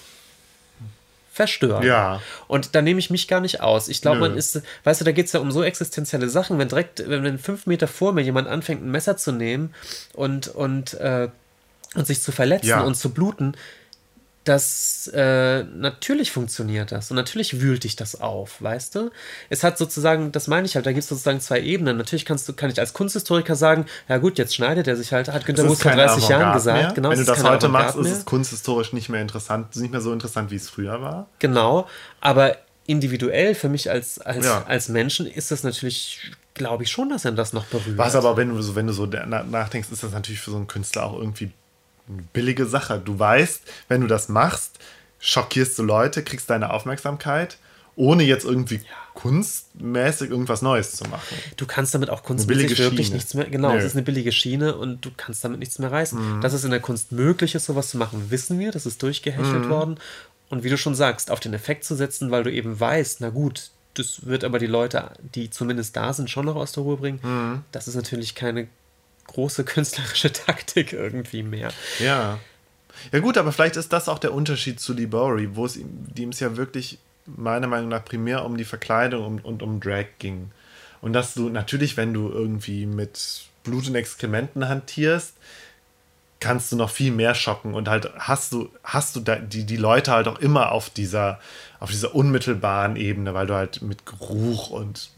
verstören. 1.39 1.85
Ja. 1.85 2.21
Und 2.49 2.75
da 2.75 2.83
nehme 2.83 2.99
ich 2.99 3.11
mich 3.11 3.29
gar 3.29 3.41
nicht 3.41 3.61
aus. 3.61 3.89
Ich 3.89 4.03
glaube, 4.03 4.19
man 4.19 4.37
ist, 4.37 4.61
weißt 4.83 5.01
du, 5.01 5.05
da 5.05 5.13
geht 5.13 5.27
es 5.27 5.33
ja 5.33 5.41
um 5.41 5.53
so 5.53 5.63
existenzielle 5.63 6.29
Sachen, 6.29 6.59
wenn 6.59 6.69
direkt, 6.69 7.09
wenn 7.09 7.39
fünf 7.39 7.67
Meter 7.67 7.87
vor 7.87 8.13
mir 8.13 8.23
jemand 8.23 8.49
anfängt, 8.49 8.83
ein 8.83 8.91
Messer 8.91 9.17
zu 9.17 9.31
nehmen 9.31 9.73
und, 10.15 10.49
und, 10.49 10.95
äh, 10.95 11.29
und 11.95 12.07
sich 12.09 12.21
zu 12.23 12.33
verletzen 12.33 12.69
ja. 12.69 12.81
und 12.81 12.97
zu 12.97 13.11
bluten, 13.11 13.55
das 14.49 15.09
äh, 15.09 15.65
natürlich 15.65 16.33
funktioniert 16.33 16.93
das 16.93 17.11
und 17.11 17.17
natürlich 17.17 17.61
wühlt 17.61 17.85
dich 17.85 17.97
das 17.97 18.21
auf, 18.21 18.63
weißt 18.63 18.95
du? 18.95 19.11
Es 19.51 19.63
hat 19.63 19.77
sozusagen, 19.77 20.33
das 20.33 20.49
meine 20.49 20.67
ich 20.67 20.75
halt, 20.75 20.87
da 20.87 20.93
gibt 20.93 21.03
es 21.03 21.09
sozusagen 21.09 21.41
zwei 21.41 21.61
Ebenen. 21.61 21.97
Natürlich 21.97 22.25
kannst 22.25 22.49
du, 22.49 22.55
kann 22.55 22.71
ich 22.71 22.81
als 22.81 22.95
Kunsthistoriker 22.95 23.57
sagen, 23.57 23.87
ja 24.09 24.19
gut, 24.19 24.39
jetzt 24.39 24.55
schneidet 24.55 24.89
er 24.89 24.97
sich 24.97 25.13
halt, 25.13 25.29
hat 25.29 25.45
Günter 25.45 25.65
Muss 25.65 25.83
vor 25.83 25.93
30 25.93 26.29
Jahren 26.29 26.55
gesagt. 26.55 26.79
Mehr. 26.79 26.93
Genau, 26.95 27.11
Wenn 27.11 27.19
du 27.19 27.25
das 27.25 27.45
heute 27.45 27.69
machst, 27.69 27.97
ist 27.97 28.11
es 28.11 28.25
kunsthistorisch 28.25 28.93
nicht 28.93 29.09
mehr 29.09 29.21
interessant, 29.21 29.77
nicht 29.77 29.93
mehr 29.93 30.01
so 30.01 30.13
interessant, 30.13 30.51
wie 30.51 30.57
es 30.57 30.69
früher 30.71 31.03
war. 31.03 31.27
Genau, 31.39 31.87
aber 32.21 32.57
individuell 32.87 33.55
für 33.55 33.69
mich 33.69 33.91
als, 33.91 34.19
als, 34.19 34.47
ja. 34.47 34.65
als 34.67 34.89
Menschen 34.89 35.27
ist 35.27 35.51
das 35.51 35.63
natürlich 35.63 36.33
glaube 36.55 36.83
ich 36.85 36.91
schon, 36.91 37.11
dass 37.11 37.25
er 37.25 37.33
das 37.33 37.53
noch 37.53 37.67
berührt. 37.67 37.97
Was 37.97 38.17
aber, 38.17 38.37
wenn 38.37 38.49
du 38.49 38.61
so, 38.61 38.75
wenn 38.75 38.87
du 38.87 38.93
so 38.93 39.07
nachdenkst, 39.07 39.91
ist 39.93 40.03
das 40.03 40.13
natürlich 40.13 40.41
für 40.41 40.51
so 40.51 40.57
einen 40.57 40.67
Künstler 40.67 41.05
auch 41.05 41.19
irgendwie 41.19 41.53
billige 42.33 42.67
Sache. 42.67 43.01
Du 43.05 43.19
weißt, 43.19 43.63
wenn 43.89 44.01
du 44.01 44.07
das 44.07 44.29
machst, 44.29 44.79
schockierst 45.21 45.79
du 45.79 45.83
Leute, 45.83 46.23
kriegst 46.23 46.51
deine 46.51 46.73
Aufmerksamkeit, 46.73 47.59
ohne 47.97 48.23
jetzt 48.23 48.45
irgendwie 48.45 48.77
ja. 48.77 48.83
kunstmäßig 49.15 50.31
irgendwas 50.31 50.63
Neues 50.63 50.93
zu 50.93 51.05
machen. 51.05 51.37
Du 51.57 51.67
kannst 51.67 51.95
damit 51.95 52.11
auch 52.11 52.23
kunstmäßig 52.23 52.79
wirklich 52.79 53.07
Schiene. 53.07 53.17
nichts 53.17 53.35
mehr. 53.35 53.47
Genau, 53.47 53.75
es 53.75 53.85
ist 53.85 53.95
eine 53.95 54.03
billige 54.03 54.31
Schiene 54.31 54.77
und 54.77 55.05
du 55.05 55.11
kannst 55.17 55.43
damit 55.45 55.59
nichts 55.59 55.79
mehr 55.79 55.91
reißen. 55.91 56.37
Mhm. 56.37 56.41
Dass 56.41 56.53
es 56.53 56.65
in 56.65 56.71
der 56.71 56.81
Kunst 56.81 57.11
möglich 57.11 57.55
ist, 57.55 57.67
sowas 57.67 57.91
zu 57.91 57.99
machen, 57.99 58.31
wissen 58.31 58.59
wir. 58.59 58.71
Das 58.71 58.87
ist 58.87 59.03
durchgehechelt 59.03 59.65
mhm. 59.65 59.71
worden. 59.71 59.99
Und 60.49 60.65
wie 60.65 60.71
du 60.71 60.79
schon 60.79 60.95
sagst, 60.95 61.31
auf 61.31 61.41
den 61.41 61.53
Effekt 61.53 61.85
zu 61.85 61.95
setzen, 61.95 62.31
weil 62.31 62.45
du 62.45 62.53
eben 62.53 62.79
weißt, 62.79 63.21
na 63.21 63.31
gut, 63.31 63.71
das 63.95 64.27
wird 64.27 64.45
aber 64.45 64.59
die 64.59 64.67
Leute, 64.67 65.11
die 65.35 65.51
zumindest 65.51 65.97
da 65.97 66.13
sind, 66.13 66.31
schon 66.31 66.47
noch 66.47 66.57
aus 66.57 66.73
der 66.73 66.85
Ruhe 66.85 66.97
bringen. 66.97 67.21
Mhm. 67.23 67.63
Das 67.73 67.89
ist 67.89 67.97
natürlich 67.97 68.35
keine 68.35 68.69
große 69.29 69.65
künstlerische 69.65 70.33
Taktik 70.47 70.93
irgendwie 70.93 71.43
mehr. 71.43 71.71
Ja. 72.01 72.39
Ja 73.13 73.21
gut, 73.21 73.39
aber 73.39 73.53
vielleicht 73.53 73.77
ist 73.77 73.93
das 73.93 74.09
auch 74.09 74.19
der 74.19 74.35
Unterschied 74.35 74.81
zu 74.81 74.95
Bowery, 74.95 75.55
wo 75.55 75.65
es 75.65 75.77
ihm, 75.77 75.89
dem 76.15 76.31
es 76.31 76.41
ja 76.41 76.57
wirklich 76.57 76.99
meiner 77.27 77.69
Meinung 77.69 77.89
nach 77.89 78.05
primär 78.05 78.45
um 78.45 78.57
die 78.57 78.65
Verkleidung 78.65 79.25
und, 79.25 79.45
und 79.45 79.63
um 79.63 79.81
Drag 79.81 80.07
ging. 80.19 80.51
Und 81.01 81.13
dass 81.13 81.35
du 81.35 81.49
natürlich, 81.49 81.97
wenn 81.97 82.13
du 82.13 82.29
irgendwie 82.29 82.87
mit 82.87 83.45
Blut 83.63 83.87
und 83.87 83.95
Exkrementen 83.95 84.69
hantierst, 84.69 85.35
kannst 86.41 86.71
du 86.73 86.77
noch 86.77 86.91
viel 86.91 87.11
mehr 87.11 87.35
schocken 87.35 87.75
und 87.75 87.89
halt 87.89 88.11
hast 88.17 88.53
du 88.53 88.69
hast 88.85 89.17
du 89.17 89.21
die 89.21 89.65
die 89.65 89.77
Leute 89.77 90.13
halt 90.13 90.29
auch 90.29 90.39
immer 90.39 90.71
auf 90.71 90.89
dieser 90.89 91.41
auf 91.81 91.91
dieser 91.91 92.15
unmittelbaren 92.15 92.97
Ebene, 92.97 93.35
weil 93.35 93.49
du 93.49 93.55
halt 93.55 93.83
mit 93.83 94.07
Geruch 94.07 94.71
und 94.71 95.11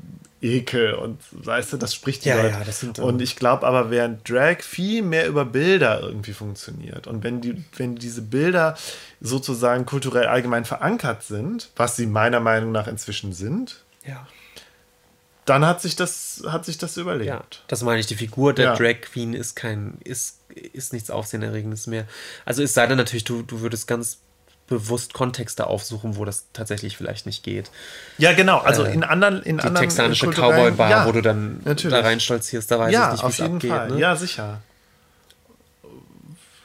Ekel 0.43 0.95
und 0.95 1.21
weißt 1.33 1.75
du, 1.75 1.77
das 1.77 1.95
spricht 1.95 2.25
die 2.25 2.31
ja, 2.31 2.37
Leute. 2.37 2.55
Ja, 2.55 2.65
das 2.65 2.81
sind 2.81 2.99
und 2.99 3.21
ich 3.21 3.37
glaube 3.37 3.67
aber, 3.67 3.91
während 3.91 4.29
Drag 4.29 4.63
viel 4.63 5.03
mehr 5.03 5.29
über 5.29 5.45
Bilder 5.45 6.01
irgendwie 6.01 6.33
funktioniert 6.33 7.07
und 7.07 7.23
wenn 7.23 7.41
die, 7.41 7.63
wenn 7.77 7.97
diese 7.97 8.23
Bilder 8.23 8.77
sozusagen 9.21 9.85
kulturell 9.85 10.27
allgemein 10.27 10.65
verankert 10.65 11.23
sind, 11.23 11.71
was 11.77 11.97
sie 11.97 12.07
meiner 12.07 12.41
Meinung 12.41 12.73
nach 12.73 12.87
inzwischen 12.87 13.33
sind, 13.35 13.83
ja. 14.07 14.27
dann 15.45 15.67
hat 15.67 15.83
sich 15.83 15.95
das, 15.95 16.43
hat 16.47 16.65
sich 16.65 16.79
das 16.79 16.97
überlebt. 16.97 17.29
Ja, 17.29 17.45
das 17.69 17.83
meine 17.83 18.01
ich, 18.01 18.07
die 18.07 18.17
Figur 18.17 18.55
der 18.55 18.65
ja. 18.65 18.77
Drag 18.77 19.03
Queen 19.03 19.35
ist 19.35 19.57
kein, 19.57 19.99
ist, 20.05 20.39
ist 20.73 20.95
nichts 20.95 21.11
Aufsehenerregendes 21.11 21.87
mehr. 21.87 22.07
Also 22.47 22.63
es 22.63 22.73
sei 22.73 22.87
denn 22.87 22.97
natürlich, 22.97 23.25
du, 23.25 23.43
du 23.43 23.61
würdest 23.61 23.87
ganz 23.87 24.21
bewusst 24.71 25.13
Kontexte 25.13 25.67
aufsuchen, 25.67 26.17
wo 26.17 26.25
das 26.25 26.47
tatsächlich 26.53 26.97
vielleicht 26.97 27.27
nicht 27.27 27.43
geht. 27.43 27.71
Ja, 28.19 28.33
genau. 28.33 28.59
Also 28.59 28.85
äh, 28.85 28.95
in 28.95 29.03
anderen 29.03 29.43
in 29.43 29.59
die 29.59 29.65
anderen 29.65 29.89
texanische 29.89 30.29
Cowboy-Bar, 30.29 30.91
ja, 30.91 31.07
wo 31.07 31.13
du 31.13 31.21
dann 31.21 31.61
natürlich. 31.65 31.95
da 31.95 32.03
reinstolzierst, 32.03 32.71
da 32.71 32.79
weiß 32.79 32.93
ja, 32.93 33.13
ich 33.13 33.23
nicht, 33.23 33.39
wie 33.39 33.43
es 33.43 33.51
abgeht. 33.51 33.71
Fall. 33.71 33.91
Ne? 33.91 33.99
Ja, 33.99 34.17
sicher. 34.17 34.63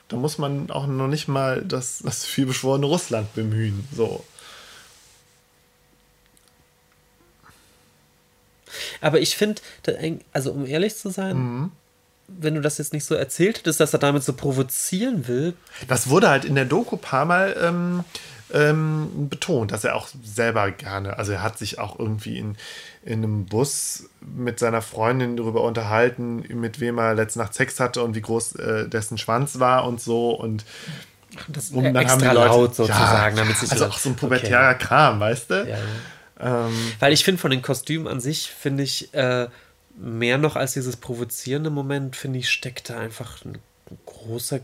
Da 0.07 0.17
muss 0.17 0.37
man 0.37 0.69
auch 0.69 0.85
noch 0.85 1.07
nicht 1.07 1.27
mal 1.27 1.63
das, 1.63 1.99
das 2.05 2.25
vielbeschworene 2.25 2.85
Russland 2.85 3.33
bemühen. 3.33 3.87
So. 3.91 4.23
Aber 9.01 9.19
ich 9.19 9.35
finde, 9.35 9.63
also 10.31 10.51
um 10.51 10.67
ehrlich 10.67 10.95
zu 10.95 11.09
sein, 11.09 11.37
mhm. 11.37 11.71
Wenn 12.27 12.55
du 12.55 12.61
das 12.61 12.77
jetzt 12.77 12.93
nicht 12.93 13.05
so 13.05 13.15
erzählt 13.15 13.59
hättest, 13.59 13.79
dass 13.79 13.93
er 13.93 13.99
damit 13.99 14.23
so 14.23 14.33
provozieren 14.33 15.27
will. 15.27 15.53
Das 15.87 16.09
wurde 16.09 16.29
halt 16.29 16.45
in 16.45 16.55
der 16.55 16.65
Doku 16.65 16.97
paar 16.97 17.25
Mal 17.25 17.55
ähm, 17.61 18.03
ähm, 18.53 19.29
betont, 19.29 19.71
dass 19.71 19.83
er 19.83 19.95
auch 19.95 20.07
selber 20.23 20.71
gerne, 20.71 21.17
also 21.17 21.31
er 21.31 21.43
hat 21.43 21.57
sich 21.57 21.79
auch 21.79 21.99
irgendwie 21.99 22.37
in, 22.37 22.57
in 23.03 23.23
einem 23.23 23.45
Bus 23.45 24.09
mit 24.21 24.59
seiner 24.59 24.81
Freundin 24.81 25.37
darüber 25.37 25.63
unterhalten, 25.63 26.43
mit 26.49 26.79
wem 26.79 26.97
er 26.97 27.15
letzte 27.15 27.39
Nacht 27.39 27.53
Sex 27.53 27.79
hatte 27.79 28.03
und 28.03 28.15
wie 28.15 28.21
groß 28.21 28.55
äh, 28.55 28.87
dessen 28.87 29.17
Schwanz 29.17 29.59
war 29.59 29.85
und 29.85 29.99
so 29.99 30.31
und 30.31 30.63
das 31.47 31.71
und 31.71 31.83
dann 31.83 31.95
extra 31.95 32.31
Leute, 32.31 32.47
laut 32.47 32.75
sozusagen, 32.75 33.35
ja, 33.35 33.43
damit 33.43 33.57
sich 33.57 33.71
also 33.71 33.87
auch 33.87 33.97
so 33.97 34.09
ein 34.09 34.15
pubertärer 34.15 34.75
okay. 34.75 34.85
Kram, 34.85 35.19
weißt 35.19 35.49
du? 35.49 35.55
Ja, 35.55 35.77
ja. 35.77 36.67
Ähm, 36.67 36.73
Weil 36.99 37.13
ich 37.13 37.23
finde, 37.23 37.41
von 37.41 37.51
den 37.51 37.61
Kostümen 37.61 38.07
an 38.07 38.19
sich, 38.19 38.51
finde 38.51 38.83
ich, 38.83 39.13
äh, 39.13 39.47
mehr 39.97 40.37
noch 40.37 40.55
als 40.55 40.73
dieses 40.73 40.97
provozierende 40.97 41.69
Moment, 41.69 42.15
finde 42.15 42.39
ich, 42.39 42.49
steckt 42.49 42.89
da 42.89 42.99
einfach 42.99 43.43
ein 43.45 43.57
großer 44.05 44.61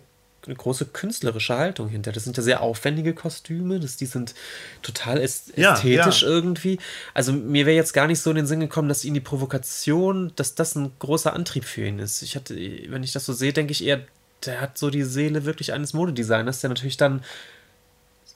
eine 0.48 0.56
große 0.56 0.86
künstlerische 0.86 1.56
Haltung 1.56 1.88
hinter. 1.88 2.12
Das 2.12 2.24
sind 2.24 2.36
ja 2.38 2.44
sehr 2.44 2.62
aufwendige 2.62 3.14
Kostüme, 3.14 3.80
das, 3.80 3.98
die 3.98 4.06
sind 4.06 4.34
total 4.82 5.20
ästhetisch 5.22 6.22
ja, 6.24 6.28
ja. 6.28 6.34
irgendwie. 6.34 6.80
Also 7.14 7.32
mir 7.32 7.66
wäre 7.66 7.76
jetzt 7.76 7.94
gar 7.94 8.08
nicht 8.08 8.22
so 8.22 8.30
in 8.32 8.38
den 8.38 8.48
Sinn 8.48 8.60
gekommen, 8.60 8.90
dass 8.90 9.06
ihn 9.06 9.14
die 9.14 9.20
Provokation, 9.20 10.32
dass 10.36 10.56
das 10.56 10.76
ein 10.76 10.92
großer 11.00 11.34
Antrieb 11.34 11.66
für 11.66 11.86
ihn 11.86 12.00
ist. 12.00 12.22
Ich 12.22 12.36
hatte, 12.36 12.56
wenn 12.56 13.04
ich 13.04 13.12
das 13.12 13.26
so 13.26 13.34
sehe, 13.34 13.54
denke 13.54 13.72
ich 13.72 13.84
eher, 13.86 14.02
der 14.46 14.62
hat 14.62 14.78
so 14.78 14.90
die 14.90 15.04
Seele 15.04 15.46
wirklich 15.46 15.74
eines 15.74 15.94
Modedesigners, 15.94 16.62
der 16.62 16.70
natürlich 16.70 16.98
dann 16.98 17.24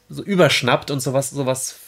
so 0.08 0.24
überschnappt 0.24 0.92
und 0.92 1.00
sowas, 1.00 1.32
sowas 1.32 1.80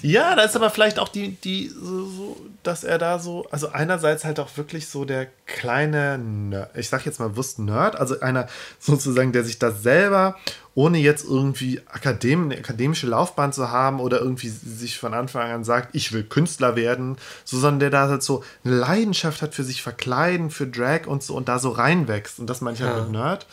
ja, 0.00 0.34
da 0.34 0.42
ist 0.42 0.56
aber 0.56 0.70
vielleicht 0.70 0.98
auch 0.98 1.08
die, 1.08 1.32
die 1.32 1.68
so, 1.68 2.06
so, 2.06 2.36
dass 2.62 2.82
er 2.82 2.96
da 2.96 3.18
so, 3.18 3.46
also 3.50 3.68
einerseits 3.68 4.24
halt 4.24 4.40
auch 4.40 4.56
wirklich 4.56 4.88
so 4.88 5.04
der 5.04 5.26
kleine, 5.44 6.16
Nerd, 6.16 6.70
ich 6.76 6.88
sag 6.88 7.04
jetzt 7.04 7.20
mal 7.20 7.28
bewusst 7.28 7.58
Nerd, 7.58 7.96
also 7.96 8.20
einer 8.20 8.48
sozusagen, 8.78 9.32
der 9.32 9.44
sich 9.44 9.58
da 9.58 9.70
selber, 9.70 10.36
ohne 10.74 10.96
jetzt 10.96 11.26
irgendwie 11.26 11.82
Akadem, 11.86 12.44
eine 12.44 12.56
akademische 12.56 13.06
Laufbahn 13.06 13.52
zu 13.52 13.70
haben 13.70 14.00
oder 14.00 14.20
irgendwie 14.20 14.48
sich 14.48 14.98
von 14.98 15.12
Anfang 15.12 15.50
an 15.50 15.64
sagt, 15.64 15.94
ich 15.94 16.12
will 16.12 16.24
Künstler 16.24 16.74
werden, 16.74 17.18
so, 17.44 17.58
sondern 17.58 17.80
der 17.80 17.90
da 17.90 18.08
halt 18.08 18.22
so 18.22 18.42
eine 18.64 18.76
Leidenschaft 18.76 19.42
hat 19.42 19.54
für 19.54 19.64
sich 19.64 19.82
verkleiden, 19.82 20.50
für 20.50 20.66
Drag 20.66 21.06
und 21.06 21.22
so 21.22 21.34
und 21.34 21.48
da 21.48 21.58
so 21.58 21.70
reinwächst. 21.70 22.38
Und 22.38 22.48
das 22.48 22.62
meine 22.62 22.76
ich 22.76 22.82
halt 22.82 22.96
ja. 22.96 23.02
mit 23.02 23.12
Nerd. 23.12 23.46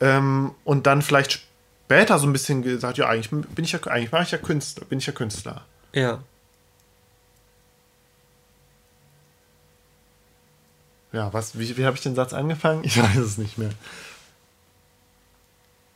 Ähm, 0.00 0.50
und 0.64 0.88
dann 0.88 1.00
vielleicht 1.02 1.42
später 1.84 2.18
so 2.18 2.26
ein 2.26 2.32
bisschen 2.32 2.62
gesagt, 2.62 2.98
ja, 2.98 3.08
eigentlich 3.08 3.30
bin 3.30 3.64
ich 3.64 3.72
ja, 3.72 3.82
eigentlich 3.84 4.12
mache 4.12 4.24
ich 4.24 4.30
ja 4.30 4.38
Künstler, 4.38 4.84
bin 4.86 4.98
ich 4.98 5.06
ja 5.06 5.12
Künstler. 5.12 5.64
Ja. 5.92 6.22
Ja, 11.12 11.32
was, 11.32 11.58
wie, 11.58 11.76
wie 11.76 11.84
habe 11.84 11.96
ich 11.96 12.02
den 12.02 12.16
Satz 12.16 12.32
angefangen? 12.32 12.82
Ich 12.84 13.00
weiß 13.00 13.18
es 13.18 13.38
nicht 13.38 13.58
mehr 13.58 13.70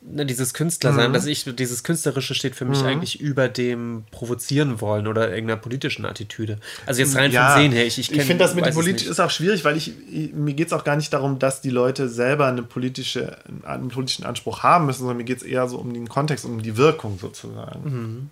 ne, 0.00 0.26
dieses 0.26 0.54
Künstler 0.54 0.92
sein, 0.92 1.10
mhm. 1.10 1.14
dass 1.14 1.26
ich, 1.26 1.44
dieses 1.44 1.82
Künstlerische 1.82 2.34
steht 2.34 2.54
für 2.54 2.64
mich 2.64 2.80
mhm. 2.80 2.86
eigentlich 2.86 3.20
über 3.20 3.48
dem 3.48 4.04
provozieren 4.10 4.80
wollen 4.80 5.06
oder 5.06 5.30
irgendeiner 5.30 5.60
politischen 5.60 6.04
Attitüde. 6.04 6.58
Also 6.86 7.00
jetzt 7.00 7.16
rein 7.16 7.30
ja, 7.32 7.52
vom 7.52 7.62
Sehen 7.62 7.72
her. 7.72 7.86
Ich, 7.86 7.98
ich, 7.98 8.10
ich 8.12 8.22
finde 8.22 8.44
das 8.44 8.54
mit 8.54 8.66
dem 8.66 8.74
politisch 8.74 9.06
ist 9.06 9.20
auch 9.20 9.30
schwierig, 9.30 9.64
weil 9.64 9.76
ich, 9.76 9.92
mir 10.32 10.54
geht 10.54 10.68
es 10.68 10.72
auch 10.72 10.84
gar 10.84 10.96
nicht 10.96 11.12
darum, 11.12 11.38
dass 11.38 11.60
die 11.60 11.70
Leute 11.70 12.08
selber 12.08 12.46
eine 12.46 12.62
politische, 12.62 13.38
einen 13.64 13.88
politischen 13.88 14.24
Anspruch 14.24 14.62
haben 14.62 14.86
müssen, 14.86 15.00
sondern 15.00 15.16
mir 15.16 15.24
geht 15.24 15.38
es 15.38 15.42
eher 15.42 15.68
so 15.68 15.78
um 15.78 15.92
den 15.92 16.08
Kontext, 16.08 16.44
um 16.44 16.62
die 16.62 16.76
Wirkung 16.76 17.18
sozusagen. 17.18 17.82
Mhm. 17.84 18.30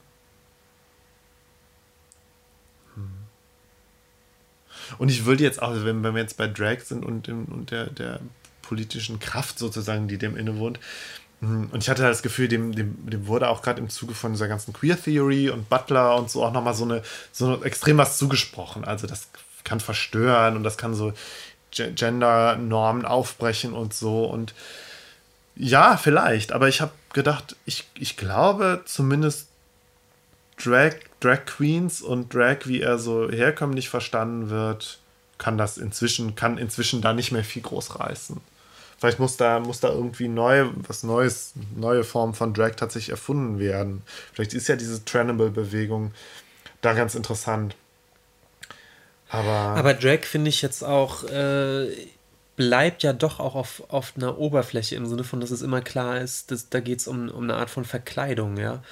Hm. 2.94 3.10
Und 4.98 5.08
ich 5.10 5.24
würde 5.24 5.42
jetzt 5.42 5.60
auch, 5.60 5.74
wenn, 5.84 6.02
wenn 6.02 6.14
wir 6.14 6.22
jetzt 6.22 6.36
bei 6.36 6.46
Drag 6.46 6.80
sind 6.80 7.04
und, 7.04 7.28
und 7.28 7.70
der, 7.70 7.86
der 7.86 8.20
politischen 8.62 9.20
Kraft 9.20 9.58
sozusagen, 9.58 10.08
die 10.08 10.18
dem 10.18 10.36
innewohnt, 10.36 10.78
Mhm. 10.78 11.25
Und 11.40 11.76
ich 11.76 11.90
hatte 11.90 12.02
das 12.02 12.22
Gefühl, 12.22 12.48
dem, 12.48 12.74
dem, 12.74 13.10
dem 13.10 13.26
wurde 13.26 13.48
auch 13.48 13.60
gerade 13.60 13.80
im 13.80 13.90
Zuge 13.90 14.14
von 14.14 14.32
dieser 14.32 14.48
ganzen 14.48 14.72
Queer 14.72 15.00
Theory 15.00 15.50
und 15.50 15.68
Butler 15.68 16.16
und 16.16 16.30
so 16.30 16.44
auch 16.44 16.52
nochmal 16.52 16.74
so 16.74 16.84
eine, 16.84 17.02
so 17.30 17.62
extrem 17.62 17.98
was 17.98 18.16
zugesprochen. 18.16 18.84
Also 18.84 19.06
das 19.06 19.28
kann 19.62 19.80
verstören 19.80 20.56
und 20.56 20.62
das 20.62 20.78
kann 20.78 20.94
so 20.94 21.12
Gender-Normen 21.72 23.04
aufbrechen 23.04 23.74
und 23.74 23.92
so. 23.92 24.24
Und 24.24 24.54
ja, 25.56 25.98
vielleicht, 25.98 26.52
aber 26.52 26.68
ich 26.68 26.80
habe 26.80 26.92
gedacht, 27.12 27.56
ich, 27.66 27.86
ich 27.94 28.16
glaube 28.16 28.82
zumindest 28.86 29.48
Drag, 30.62 30.94
Drag 31.20 31.44
Queens 31.44 32.00
und 32.00 32.32
Drag, 32.32 32.60
wie 32.64 32.80
er 32.80 32.98
so 32.98 33.30
herkömmlich 33.30 33.90
verstanden 33.90 34.48
wird, 34.48 34.98
kann 35.36 35.58
das 35.58 35.76
inzwischen, 35.76 36.34
kann 36.34 36.56
inzwischen 36.56 37.02
da 37.02 37.12
nicht 37.12 37.30
mehr 37.30 37.44
viel 37.44 37.62
groß 37.62 38.00
reißen. 38.00 38.40
Vielleicht 38.98 39.18
muss 39.18 39.36
da, 39.36 39.60
muss 39.60 39.80
da 39.80 39.88
irgendwie 39.88 40.28
neu, 40.28 40.68
was 40.88 41.02
Neues, 41.02 41.52
neue 41.76 42.02
Form 42.02 42.32
von 42.32 42.54
Drag 42.54 42.76
tatsächlich 42.76 43.10
erfunden 43.10 43.58
werden. 43.58 44.02
Vielleicht 44.32 44.54
ist 44.54 44.68
ja 44.68 44.76
diese 44.76 45.04
Trannable-Bewegung 45.04 46.12
da 46.80 46.94
ganz 46.94 47.14
interessant. 47.14 47.76
Aber, 49.28 49.50
Aber 49.50 49.94
Drag 49.94 50.24
finde 50.24 50.48
ich 50.48 50.62
jetzt 50.62 50.82
auch, 50.82 51.24
äh, 51.24 51.88
bleibt 52.56 53.02
ja 53.02 53.12
doch 53.12 53.38
auch 53.38 53.54
auf, 53.54 53.82
auf 53.88 54.14
einer 54.16 54.38
Oberfläche 54.38 54.96
im 54.96 55.06
Sinne 55.06 55.24
von, 55.24 55.40
dass 55.40 55.50
es 55.50 55.62
immer 55.62 55.82
klar 55.82 56.20
ist, 56.20 56.50
dass, 56.50 56.70
da 56.70 56.80
geht 56.80 57.00
es 57.00 57.08
um, 57.08 57.28
um 57.28 57.44
eine 57.44 57.56
Art 57.56 57.70
von 57.70 57.84
Verkleidung, 57.84 58.56
ja. 58.56 58.82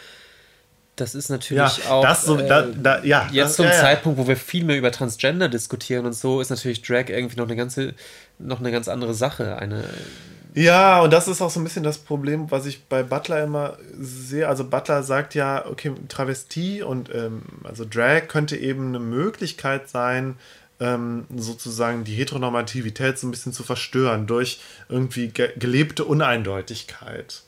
Das 0.96 1.14
ist 1.14 1.28
natürlich 1.28 1.78
ja, 1.78 1.90
auch 1.90 2.14
so, 2.14 2.38
äh, 2.38 2.46
da, 2.46 2.62
da, 2.62 3.02
ja, 3.02 3.28
jetzt 3.32 3.50
das, 3.50 3.56
zum 3.56 3.66
ja, 3.66 3.72
Zeitpunkt, 3.72 4.18
wo 4.18 4.28
wir 4.28 4.36
viel 4.36 4.64
mehr 4.64 4.78
über 4.78 4.92
Transgender 4.92 5.48
diskutieren 5.48 6.06
und 6.06 6.14
so, 6.14 6.40
ist 6.40 6.50
natürlich 6.50 6.82
Drag 6.82 7.08
irgendwie 7.08 7.36
noch 7.36 7.46
eine 7.46 7.56
ganze, 7.56 7.94
noch 8.38 8.60
eine 8.60 8.70
ganz 8.70 8.86
andere 8.86 9.12
Sache. 9.12 9.56
Eine 9.56 9.84
ja, 10.54 11.00
und 11.00 11.12
das 11.12 11.26
ist 11.26 11.42
auch 11.42 11.50
so 11.50 11.58
ein 11.58 11.64
bisschen 11.64 11.82
das 11.82 11.98
Problem, 11.98 12.48
was 12.52 12.64
ich 12.66 12.84
bei 12.84 13.02
Butler 13.02 13.42
immer 13.42 13.76
sehe. 13.98 14.46
Also 14.46 14.62
Butler 14.62 15.02
sagt 15.02 15.34
ja, 15.34 15.66
okay, 15.66 15.92
Travestie 16.08 16.80
und 16.80 17.12
ähm, 17.12 17.42
also 17.64 17.84
Drag 17.84 18.28
könnte 18.28 18.56
eben 18.56 18.88
eine 18.88 19.00
Möglichkeit 19.00 19.88
sein, 19.88 20.36
ähm, 20.78 21.26
sozusagen 21.34 22.04
die 22.04 22.14
Heteronormativität 22.14 23.18
so 23.18 23.26
ein 23.26 23.32
bisschen 23.32 23.52
zu 23.52 23.64
verstören 23.64 24.28
durch 24.28 24.60
irgendwie 24.88 25.28
ge 25.28 25.50
gelebte 25.56 26.04
Uneindeutigkeit 26.04 27.42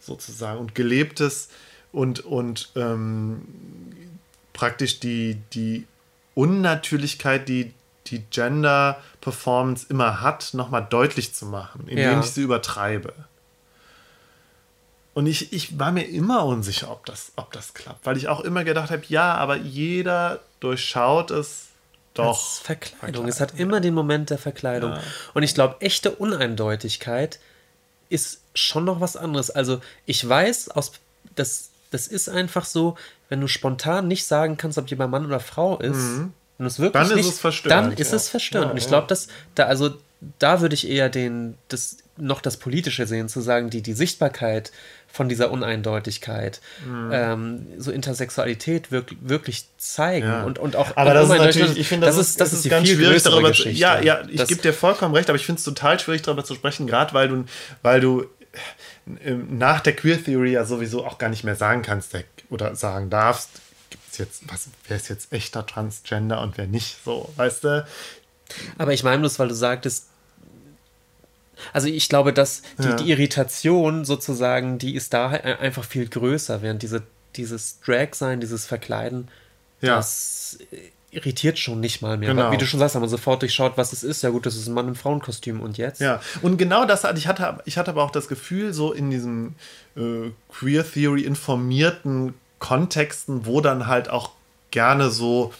sozusagen 0.00 0.58
und 0.58 0.74
gelebtes 0.74 1.48
und, 1.92 2.20
und 2.20 2.70
ähm, 2.74 3.42
praktisch 4.52 5.00
die, 5.00 5.38
die 5.52 5.86
Unnatürlichkeit, 6.34 7.48
die 7.48 7.72
die 8.08 8.24
Gender-Performance 8.30 9.86
immer 9.88 10.20
hat, 10.20 10.54
nochmal 10.54 10.86
deutlich 10.88 11.34
zu 11.34 11.46
machen, 11.46 11.82
indem 11.86 11.98
ja. 11.98 12.20
ich 12.20 12.26
sie 12.26 12.42
übertreibe. 12.42 13.14
Und 15.14 15.26
ich, 15.26 15.52
ich 15.52 15.78
war 15.78 15.92
mir 15.92 16.04
immer 16.04 16.44
unsicher, 16.46 16.90
ob 16.90 17.04
das, 17.06 17.32
ob 17.36 17.52
das 17.52 17.74
klappt, 17.74 18.06
weil 18.06 18.16
ich 18.16 18.28
auch 18.28 18.40
immer 18.40 18.64
gedacht 18.64 18.90
habe, 18.90 19.02
ja, 19.08 19.34
aber 19.34 19.56
jeder 19.56 20.40
durchschaut 20.60 21.30
es 21.30 21.68
doch. 22.14 22.28
Als 22.28 22.58
Verkleidung. 22.58 22.98
Verkleidung. 22.98 23.28
Es 23.28 23.40
hat 23.40 23.58
immer 23.58 23.80
den 23.80 23.94
Moment 23.94 24.30
der 24.30 24.38
Verkleidung. 24.38 24.92
Ja. 24.92 25.02
Und 25.34 25.42
ich 25.42 25.54
glaube, 25.54 25.76
echte 25.80 26.12
Uneindeutigkeit 26.12 27.40
ist 28.08 28.40
schon 28.54 28.84
noch 28.84 29.00
was 29.00 29.16
anderes. 29.16 29.50
Also 29.50 29.80
ich 30.06 30.26
weiß 30.26 30.70
aus, 30.70 30.92
dass 31.34 31.71
das 31.92 32.06
ist 32.06 32.28
einfach 32.28 32.64
so, 32.64 32.96
wenn 33.28 33.40
du 33.40 33.46
spontan 33.46 34.08
nicht 34.08 34.26
sagen 34.26 34.56
kannst, 34.56 34.78
ob 34.78 34.88
jemand 34.88 35.10
Mann 35.10 35.26
oder 35.26 35.40
Frau 35.40 35.78
ist, 35.78 35.96
mhm. 35.96 36.32
und 36.58 36.66
es 36.66 36.78
wirklich 36.80 37.08
dann 37.08 37.16
nicht, 37.16 37.26
ist 37.26 37.34
es 37.34 37.40
verstörend. 37.40 37.92
Dann 37.92 37.98
ist 37.98 38.10
ja. 38.10 38.16
es 38.16 38.28
verstörend. 38.28 38.66
Ja, 38.66 38.70
und 38.72 38.78
ich 38.78 38.88
glaube, 38.88 39.06
dass 39.06 39.28
da, 39.54 39.66
also 39.66 39.94
da 40.38 40.60
würde 40.60 40.74
ich 40.74 40.88
eher 40.88 41.08
den, 41.08 41.56
das, 41.68 41.98
noch 42.16 42.40
das 42.40 42.56
Politische 42.56 43.06
sehen, 43.06 43.28
zu 43.28 43.40
sagen, 43.40 43.70
die, 43.70 43.82
die 43.82 43.92
Sichtbarkeit 43.92 44.70
von 45.08 45.28
dieser 45.28 45.50
Uneindeutigkeit, 45.50 46.60
mhm. 46.86 47.10
ähm, 47.12 47.66
so 47.76 47.90
Intersexualität 47.90 48.92
wirk 48.92 49.14
wirklich 49.20 49.66
zeigen 49.78 50.28
ja. 50.28 50.44
und, 50.44 50.58
und 50.58 50.76
auch. 50.76 50.96
Aber 50.96 51.12
das 51.12 51.28
ist 51.28 51.38
natürlich, 51.38 51.78
ich 51.78 51.88
finde, 51.88 52.06
das, 52.06 52.16
das, 52.16 52.28
ist, 52.28 52.40
das 52.40 52.52
ist, 52.52 52.64
ist 52.64 52.70
ganz 52.70 52.88
schwierig 52.88 53.22
darüber 53.22 53.52
zu. 53.52 53.68
Ja, 53.68 54.00
ja, 54.00 54.22
ich 54.28 54.46
gebe 54.46 54.62
dir 54.62 54.72
vollkommen 54.72 55.14
recht, 55.14 55.28
aber 55.28 55.36
ich 55.36 55.44
finde 55.44 55.58
es 55.58 55.64
total 55.64 55.98
schwierig 55.98 56.22
darüber 56.22 56.44
zu 56.44 56.54
sprechen, 56.54 56.86
gerade 56.86 57.12
weil 57.12 57.28
du, 57.28 57.44
weil 57.82 58.00
du 58.00 58.26
nach 59.48 59.80
der 59.80 59.96
Queer 59.96 60.22
Theory 60.22 60.52
ja 60.52 60.64
sowieso 60.64 61.04
auch 61.04 61.18
gar 61.18 61.28
nicht 61.28 61.44
mehr 61.44 61.56
sagen 61.56 61.82
kannst 61.82 62.14
oder 62.50 62.76
sagen 62.76 63.10
darfst, 63.10 63.50
gibt's 63.90 64.18
jetzt, 64.18 64.42
was, 64.52 64.68
wer 64.88 64.96
ist 64.96 65.08
jetzt 65.08 65.32
echter 65.32 65.66
Transgender 65.66 66.40
und 66.40 66.58
wer 66.58 66.66
nicht, 66.66 66.98
so, 67.04 67.32
weißt 67.36 67.64
du? 67.64 67.86
Aber 68.78 68.92
ich 68.92 69.02
meine 69.04 69.20
bloß, 69.20 69.38
weil 69.38 69.48
du 69.48 69.54
sagtest, 69.54 70.08
Also 71.72 71.88
ich 71.88 72.08
glaube, 72.08 72.32
dass 72.32 72.62
die, 72.78 72.84
ja. 72.84 72.94
die, 72.96 73.10
Irritation 73.10 74.04
sozusagen, 74.04 74.78
die 74.78 74.94
ist 74.94 75.14
da 75.14 75.28
einfach 75.28 75.84
viel 75.84 76.08
größer, 76.08 76.62
während 76.62 76.82
diese, 76.82 77.02
dieses 77.36 77.80
Drag-Sein, 77.80 78.40
dieses 78.40 78.66
Verkleiden, 78.66 79.28
ja. 79.80 79.96
das 79.96 80.58
irritiert 81.12 81.58
schon 81.58 81.78
nicht 81.78 82.00
mal 82.00 82.16
mehr. 82.16 82.30
Genau. 82.30 82.50
Wie 82.50 82.56
du 82.56 82.66
schon 82.66 82.80
sagst, 82.80 82.94
haben 82.94 83.02
wir 83.02 83.08
sofort 83.08 83.42
durchschaut, 83.42 83.74
was 83.76 83.92
es 83.92 84.02
ist. 84.02 84.22
Ja 84.22 84.30
gut, 84.30 84.46
das 84.46 84.56
ist 84.56 84.66
ein 84.66 84.74
Mann 84.74 84.88
im 84.88 84.94
Frauenkostüm 84.94 85.60
und 85.60 85.78
jetzt? 85.78 86.00
Ja, 86.00 86.20
und 86.40 86.56
genau 86.56 86.86
das 86.86 87.04
hatte 87.04 87.18
ich 87.18 87.28
hatte, 87.28 87.58
ich 87.66 87.76
hatte 87.76 87.90
aber 87.90 88.02
auch 88.02 88.10
das 88.10 88.28
Gefühl, 88.28 88.72
so 88.72 88.92
in 88.92 89.10
diesem 89.10 89.54
äh, 89.94 90.30
Queer 90.48 90.90
Theory 90.90 91.22
informierten 91.22 92.34
Kontexten, 92.58 93.44
wo 93.44 93.60
dann 93.60 93.86
halt 93.86 94.08
auch 94.08 94.30
gerne 94.70 95.10
so 95.10 95.52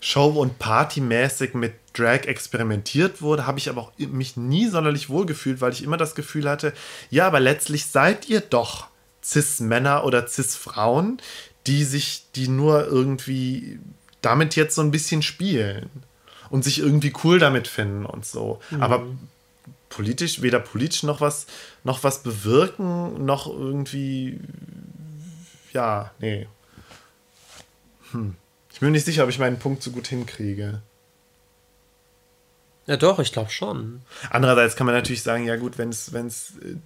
Show- 0.00 0.40
und 0.40 0.58
Partymäßig 0.58 1.54
mit 1.54 1.74
Drag 1.94 2.26
experimentiert 2.26 3.22
wurde, 3.22 3.46
habe 3.46 3.58
ich 3.58 3.68
aber 3.68 3.82
auch 3.82 3.92
mich 3.98 4.36
nie 4.36 4.68
sonderlich 4.68 5.10
wohlgefühlt, 5.10 5.60
weil 5.60 5.72
ich 5.72 5.82
immer 5.82 5.96
das 5.96 6.14
Gefühl 6.14 6.48
hatte, 6.48 6.72
ja, 7.10 7.26
aber 7.26 7.40
letztlich 7.40 7.86
seid 7.86 8.28
ihr 8.28 8.40
doch 8.40 8.86
Cis-Männer 9.22 10.04
oder 10.04 10.26
Cis-Frauen, 10.26 11.20
die 11.66 11.84
sich, 11.84 12.26
die 12.34 12.48
nur 12.48 12.86
irgendwie 12.86 13.78
damit 14.22 14.56
jetzt 14.56 14.74
so 14.74 14.82
ein 14.82 14.90
bisschen 14.90 15.22
spielen 15.22 15.90
und 16.50 16.64
sich 16.64 16.78
irgendwie 16.78 17.12
cool 17.24 17.38
damit 17.38 17.68
finden 17.68 18.06
und 18.06 18.24
so. 18.24 18.60
Mhm. 18.70 18.82
Aber 18.82 19.06
politisch, 19.88 20.42
weder 20.42 20.60
politisch 20.60 21.02
noch 21.02 21.20
was, 21.20 21.46
noch 21.84 22.02
was 22.02 22.22
bewirken, 22.22 23.24
noch 23.24 23.46
irgendwie, 23.46 24.40
ja, 25.72 26.10
nee. 26.18 26.48
Hm. 28.12 28.34
Ich 28.72 28.80
bin 28.80 28.92
nicht 28.92 29.04
sicher, 29.04 29.24
ob 29.24 29.28
ich 29.28 29.38
meinen 29.38 29.58
Punkt 29.58 29.82
so 29.82 29.90
gut 29.90 30.06
hinkriege. 30.06 30.82
Ja, 32.86 32.96
doch, 32.96 33.20
ich 33.20 33.32
glaube 33.32 33.50
schon. 33.50 34.02
Andererseits 34.30 34.74
kann 34.74 34.86
man 34.86 34.94
natürlich 34.94 35.22
sagen, 35.22 35.44
ja 35.44 35.56
gut, 35.56 35.78
wenn 35.78 35.90
es 35.90 36.08
äh, 36.12 36.76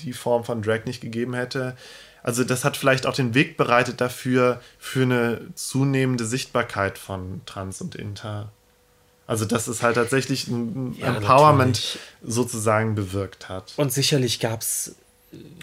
die 0.00 0.12
Form 0.12 0.44
von 0.44 0.62
Drag 0.62 0.84
nicht 0.86 1.00
gegeben 1.00 1.34
hätte, 1.34 1.76
also 2.22 2.44
das 2.44 2.64
hat 2.64 2.76
vielleicht 2.76 3.06
auch 3.06 3.14
den 3.14 3.34
Weg 3.34 3.56
bereitet 3.56 4.00
dafür, 4.00 4.60
für 4.78 5.02
eine 5.02 5.40
zunehmende 5.54 6.24
Sichtbarkeit 6.24 6.98
von 6.98 7.40
Trans 7.46 7.80
und 7.80 7.94
Inter. 7.94 8.52
Also 9.26 9.44
dass 9.44 9.68
es 9.68 9.82
halt 9.82 9.96
tatsächlich 9.96 10.48
ein 10.48 10.96
ja, 10.98 11.08
Empowerment 11.08 11.76
natürlich. 11.76 11.98
sozusagen 12.22 12.94
bewirkt 12.94 13.48
hat. 13.48 13.74
Und 13.76 13.92
sicherlich 13.92 14.40
gab 14.40 14.62
es 14.62 14.94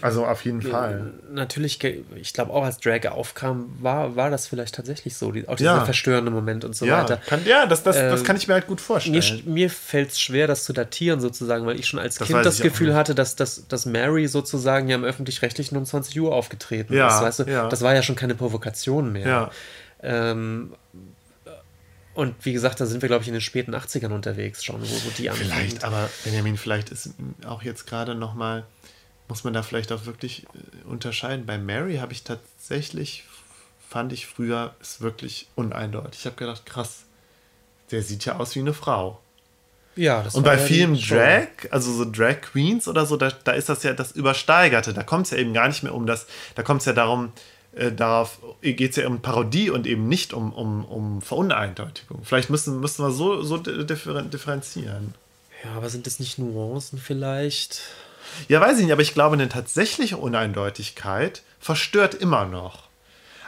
also 0.02 0.26
auf 0.26 0.46
jeden 0.46 0.62
Fall. 0.62 1.14
Natürlich, 1.32 1.84
ich 1.84 2.34
glaube 2.34 2.54
auch 2.54 2.64
als 2.64 2.78
Drag 2.78 3.08
aufkam, 3.08 3.76
war, 3.80 4.16
war 4.16 4.30
das 4.30 4.48
vielleicht 4.48 4.76
tatsächlich 4.76 5.16
so, 5.16 5.34
auch 5.48 5.56
dieser 5.56 5.78
ja. 5.78 5.86
verstörende 5.86 6.30
Moment 6.30 6.64
und 6.64 6.76
so 6.76 6.86
ja, 6.86 7.02
weiter. 7.02 7.18
Kann, 7.18 7.44
ja, 7.46 7.66
das, 7.66 7.82
das, 7.82 7.98
ähm, 7.98 8.10
das 8.10 8.24
kann 8.24 8.36
ich 8.36 8.48
mir 8.48 8.54
halt 8.54 8.68
gut 8.68 8.80
vorstellen. 8.80 9.16
Mir, 9.46 9.54
mir 9.54 9.70
fällt 9.72 10.12
es 10.12 10.20
schwer, 10.20 10.46
das 10.46 10.66
zu 10.66 10.74
datieren 10.74 11.20
sozusagen, 11.20 11.66
weil 11.66 11.80
ich 11.80 11.88
schon 11.88 12.00
als 12.00 12.16
das 12.16 12.28
Kind 12.28 12.46
das 12.46 12.60
Gefühl 12.60 12.94
hatte, 12.94 13.16
dass, 13.16 13.36
dass, 13.36 13.68
dass 13.68 13.88
Mary 13.88 14.28
sozusagen 14.28 14.88
ja 14.88 14.96
im 14.96 15.04
Öffentlich-Rechtlichen 15.04 15.78
um 15.78 15.86
20 15.86 16.20
Uhr 16.22 16.34
aufgetreten 16.34 16.94
ja, 16.94 17.08
ist. 17.08 17.24
Weißt 17.24 17.40
du? 17.40 17.44
ja. 17.46 17.68
Das 17.68 17.82
war 17.82 17.96
ja 17.96 18.04
schon 18.04 18.16
keine 18.16 18.36
Provokation 18.36 19.12
mehr. 19.12 19.28
Ja. 19.28 19.52
Ähm, 20.04 20.74
und 22.14 22.36
wie 22.46 22.54
gesagt, 22.54 22.80
da 22.80 22.86
sind 22.86 23.02
wir, 23.02 23.10
glaube 23.10 23.24
ich, 23.24 23.28
in 23.28 23.34
den 23.34 23.42
späten 23.42 23.74
80ern 23.74 24.14
unterwegs 24.14 24.64
schon, 24.64 24.82
wo, 24.82 24.86
wo 24.86 25.10
die 25.18 25.30
anfangen. 25.30 25.50
Vielleicht, 25.50 25.84
aber 25.84 26.10
Benjamin, 26.24 26.56
vielleicht 26.56 26.90
ist 26.90 27.10
auch 27.46 27.64
jetzt 27.64 27.88
gerade 27.88 28.14
noch 28.14 28.36
mal 28.36 28.64
muss 29.28 29.44
man 29.44 29.54
da 29.54 29.64
vielleicht 29.64 29.92
auch 29.92 30.06
wirklich 30.06 30.46
äh, 30.54 30.88
unterscheiden. 30.88 31.46
Bei 31.46 31.58
Mary 31.58 31.98
habe 31.98 32.14
ich 32.14 32.24
tatsächlich, 32.24 33.24
fand 33.90 34.14
ich 34.14 34.28
früher, 34.28 34.76
ist 34.82 35.02
wirklich 35.02 35.48
uneindeutig. 35.56 36.22
Ich 36.22 36.26
habe 36.26 36.36
gedacht, 36.36 36.66
krass, 36.66 37.04
der 37.92 38.02
sieht 38.04 38.26
ja 38.26 38.38
aus 38.38 38.56
wie 38.56 38.60
eine 38.60 38.74
Frau. 38.74 39.20
Ja, 39.96 40.22
das 40.24 40.36
Und 40.36 40.44
bei 40.44 40.58
ja 40.58 40.60
vielen 40.60 41.00
Drag, 41.00 41.48
also 41.72 41.92
so 41.92 42.10
Drag 42.10 42.42
Queens 42.42 42.88
oder 42.88 43.06
so, 43.06 43.16
da, 43.16 43.32
da 43.32 43.54
ist 43.54 43.70
das 43.70 43.84
ja 43.84 43.94
das 43.94 44.12
Übersteigerte. 44.12 44.94
Da 44.94 45.04
kommt 45.04 45.26
es 45.26 45.32
ja 45.32 45.38
eben 45.38 45.54
gar 45.54 45.68
nicht 45.68 45.84
mehr 45.84 45.94
um 45.94 46.06
das, 46.06 46.28
da 46.56 46.64
kommt 46.64 46.82
es 46.82 46.86
ja 46.86 46.94
darum, 46.94 47.32
äh, 47.74 47.92
darauf 47.94 48.40
geht 48.62 48.92
es 48.92 48.96
ja 48.98 49.08
um 49.08 49.22
Parodie 49.22 49.70
und 49.70 49.88
eben 49.88 50.08
nicht 50.08 50.34
um, 50.34 50.52
um, 50.52 50.84
um 50.86 51.22
Veruneindeutigung. 51.22 52.22
Vielleicht 52.24 52.50
müssen, 52.50 52.82
müssen 52.82 53.06
wir 53.06 53.12
so, 53.12 53.42
so 53.42 53.58
differenzieren. 53.58 55.14
Ja, 55.64 55.72
aber 55.78 55.90
sind 55.90 56.06
das 56.06 56.20
nicht 56.20 56.38
Nuancen 56.38 57.00
vielleicht? 57.00 57.82
Ja, 58.48 58.62
weiß 58.62 58.78
ich 58.78 58.84
nicht, 58.84 58.94
aber 58.94 59.02
ich 59.02 59.14
glaube, 59.14 59.34
eine 59.34 59.50
tatsächliche 59.50 60.18
Uneindeutigkeit 60.18 61.44
verstört 61.60 62.14
immer 62.14 62.46
noch. 62.46 62.84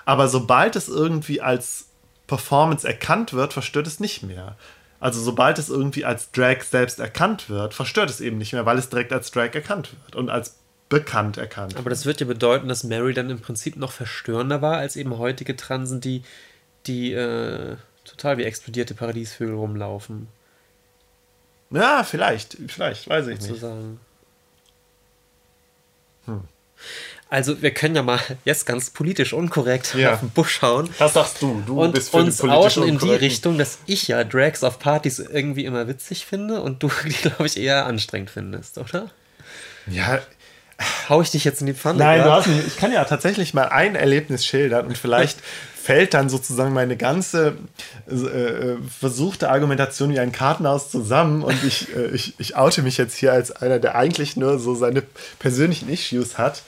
Aber 0.05 0.27
sobald 0.27 0.75
es 0.75 0.87
irgendwie 0.87 1.41
als 1.41 1.87
Performance 2.27 2.87
erkannt 2.87 3.33
wird, 3.33 3.53
verstört 3.53 3.87
es 3.87 3.99
nicht 3.99 4.23
mehr. 4.23 4.57
Also 4.99 5.21
sobald 5.21 5.59
es 5.59 5.69
irgendwie 5.69 6.05
als 6.05 6.31
Drag 6.31 6.63
selbst 6.63 6.99
erkannt 6.99 7.49
wird, 7.49 7.73
verstört 7.73 8.09
es 8.09 8.19
eben 8.19 8.37
nicht 8.37 8.53
mehr, 8.53 8.65
weil 8.65 8.77
es 8.77 8.89
direkt 8.89 9.13
als 9.13 9.31
Drag 9.31 9.53
erkannt 9.53 9.91
wird 10.05 10.15
und 10.15 10.29
als 10.29 10.55
bekannt 10.89 11.37
erkannt. 11.37 11.77
Aber 11.77 11.89
das 11.89 12.05
wird 12.05 12.19
ja 12.19 12.25
bedeuten, 12.25 12.67
dass 12.67 12.83
Mary 12.83 13.13
dann 13.13 13.29
im 13.29 13.41
Prinzip 13.41 13.75
noch 13.75 13.91
verstörender 13.91 14.61
war 14.61 14.77
als 14.77 14.95
eben 14.95 15.17
heutige 15.17 15.55
Transen, 15.55 16.01
die, 16.01 16.23
die 16.87 17.13
äh, 17.13 17.75
total 18.05 18.37
wie 18.37 18.43
explodierte 18.43 18.95
Paradiesvögel 18.95 19.55
rumlaufen. 19.55 20.27
Ja, 21.69 22.03
vielleicht, 22.03 22.57
vielleicht, 22.67 23.09
weiß 23.09 23.27
ich 23.27 23.41
nicht. 23.41 23.61
Hm. 26.27 26.41
Also 27.29 27.61
wir 27.61 27.71
können 27.71 27.95
ja 27.95 28.03
mal 28.03 28.19
jetzt 28.45 28.65
ganz 28.65 28.89
politisch 28.89 29.33
unkorrekt 29.33 29.95
ja. 29.95 30.13
auf 30.13 30.21
den 30.21 30.29
Busch 30.29 30.55
schauen. 30.55 30.89
Das 30.97 31.13
sagst 31.13 31.41
du. 31.41 31.61
Du 31.65 31.81
und 31.81 31.93
bist 31.93 32.11
für 32.11 32.17
uns 32.17 32.41
outen 32.41 32.83
in 32.83 32.99
die 32.99 33.11
Richtung, 33.11 33.57
dass 33.57 33.79
ich 33.85 34.07
ja 34.07 34.23
Drags 34.23 34.63
auf 34.63 34.79
Partys 34.79 35.19
irgendwie 35.19 35.65
immer 35.65 35.87
witzig 35.87 36.25
finde 36.25 36.61
und 36.61 36.83
du 36.83 36.89
die, 37.05 37.09
glaube 37.09 37.45
ich, 37.45 37.57
eher 37.57 37.85
anstrengend 37.85 38.29
findest, 38.29 38.77
oder? 38.77 39.11
Ja. 39.87 40.19
Hau 41.09 41.21
ich 41.21 41.31
dich 41.31 41.43
jetzt 41.43 41.59
in 41.59 41.67
die 41.67 41.73
Pfanne? 41.73 41.99
Nein, 41.99 42.23
du 42.23 42.31
hast 42.31 42.47
nicht. 42.47 42.67
Ich 42.67 42.77
kann 42.77 42.93
ja 42.93 43.03
tatsächlich 43.03 43.53
mal 43.53 43.69
ein 43.69 43.95
Erlebnis 43.95 44.45
schildern 44.45 44.85
und 44.85 44.97
vielleicht 44.97 45.39
fällt 45.87 46.13
dann 46.13 46.27
sozusagen 46.27 46.73
meine 46.73 46.97
ganze 46.97 47.55
äh, 48.09 48.75
versuchte 48.99 49.49
Argumentation 49.49 50.11
wie 50.11 50.19
ein 50.19 50.33
Kartenhaus 50.33 50.91
zusammen 50.91 51.43
und 51.43 51.63
ich, 51.63 51.95
äh, 51.95 52.07
ich, 52.07 52.37
ich 52.39 52.57
oute 52.57 52.81
mich 52.81 52.97
jetzt 52.97 53.15
hier 53.15 53.31
als 53.31 53.53
einer, 53.53 53.79
der 53.79 53.95
eigentlich 53.95 54.35
nur 54.35 54.59
so 54.59 54.75
seine 54.75 55.01
persönlichen 55.39 55.87
Issues 55.87 56.37
hat. 56.37 56.63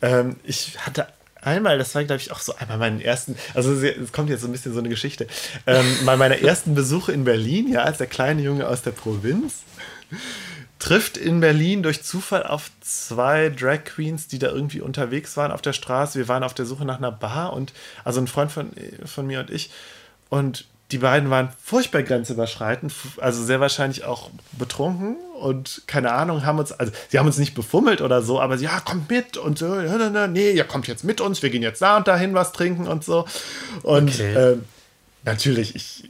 Ähm, 0.00 0.36
ich 0.44 0.78
hatte 0.86 1.08
einmal, 1.42 1.76
das 1.76 1.92
war 1.96 2.04
glaube 2.04 2.22
ich 2.22 2.30
auch 2.30 2.38
so 2.38 2.54
einmal 2.54 2.78
meinen 2.78 3.00
ersten, 3.00 3.34
also 3.54 3.72
es 3.72 4.12
kommt 4.12 4.30
jetzt 4.30 4.42
so 4.42 4.46
ein 4.46 4.52
bisschen 4.52 4.74
so 4.74 4.78
eine 4.78 4.90
Geschichte, 4.90 5.26
ähm, 5.66 5.84
bei 6.06 6.16
meiner 6.16 6.38
ersten 6.38 6.76
Besuche 6.76 7.10
in 7.10 7.24
Berlin, 7.24 7.66
ja, 7.66 7.82
als 7.82 7.98
der 7.98 8.06
kleine 8.06 8.42
Junge 8.42 8.68
aus 8.68 8.82
der 8.82 8.92
Provinz 8.92 9.54
trifft 10.80 11.16
in 11.16 11.40
Berlin 11.40 11.82
durch 11.84 12.02
Zufall 12.02 12.42
auf 12.42 12.70
zwei 12.80 13.50
Drag 13.50 13.84
Queens, 13.84 14.26
die 14.26 14.38
da 14.40 14.48
irgendwie 14.48 14.80
unterwegs 14.80 15.36
waren 15.36 15.52
auf 15.52 15.62
der 15.62 15.74
Straße. 15.74 16.18
Wir 16.18 16.26
waren 16.26 16.42
auf 16.42 16.54
der 16.54 16.66
Suche 16.66 16.84
nach 16.84 16.98
einer 16.98 17.12
Bar 17.12 17.52
und 17.52 17.72
also 18.02 18.20
ein 18.20 18.26
Freund 18.26 18.50
von, 18.50 18.70
von 19.04 19.26
mir 19.26 19.40
und 19.40 19.50
ich. 19.50 19.70
Und 20.30 20.64
die 20.90 20.98
beiden 20.98 21.30
waren 21.30 21.50
furchtbar 21.62 22.02
grenzüberschreitend, 22.02 22.92
also 23.18 23.44
sehr 23.44 23.60
wahrscheinlich 23.60 24.04
auch 24.04 24.30
betrunken 24.52 25.16
und 25.38 25.82
keine 25.86 26.12
Ahnung, 26.12 26.44
haben 26.44 26.58
uns, 26.58 26.72
also 26.72 26.92
sie 27.08 27.18
haben 27.18 27.26
uns 27.26 27.38
nicht 27.38 27.54
befummelt 27.54 28.00
oder 28.00 28.22
so, 28.22 28.40
aber 28.40 28.58
sie, 28.58 28.64
ja, 28.64 28.80
kommt 28.80 29.08
mit 29.08 29.36
und 29.36 29.58
so, 29.58 29.72
nee, 30.28 30.50
ihr 30.50 30.64
kommt 30.64 30.88
jetzt 30.88 31.04
mit 31.04 31.20
uns, 31.20 31.42
wir 31.42 31.50
gehen 31.50 31.62
jetzt 31.62 31.80
da 31.80 31.96
und 31.96 32.08
dahin 32.08 32.34
was 32.34 32.52
trinken 32.52 32.88
und 32.88 33.04
so. 33.04 33.24
Und 33.82 34.10
okay. 34.10 34.34
äh, 34.34 34.56
natürlich, 35.24 35.76
ich 35.76 36.09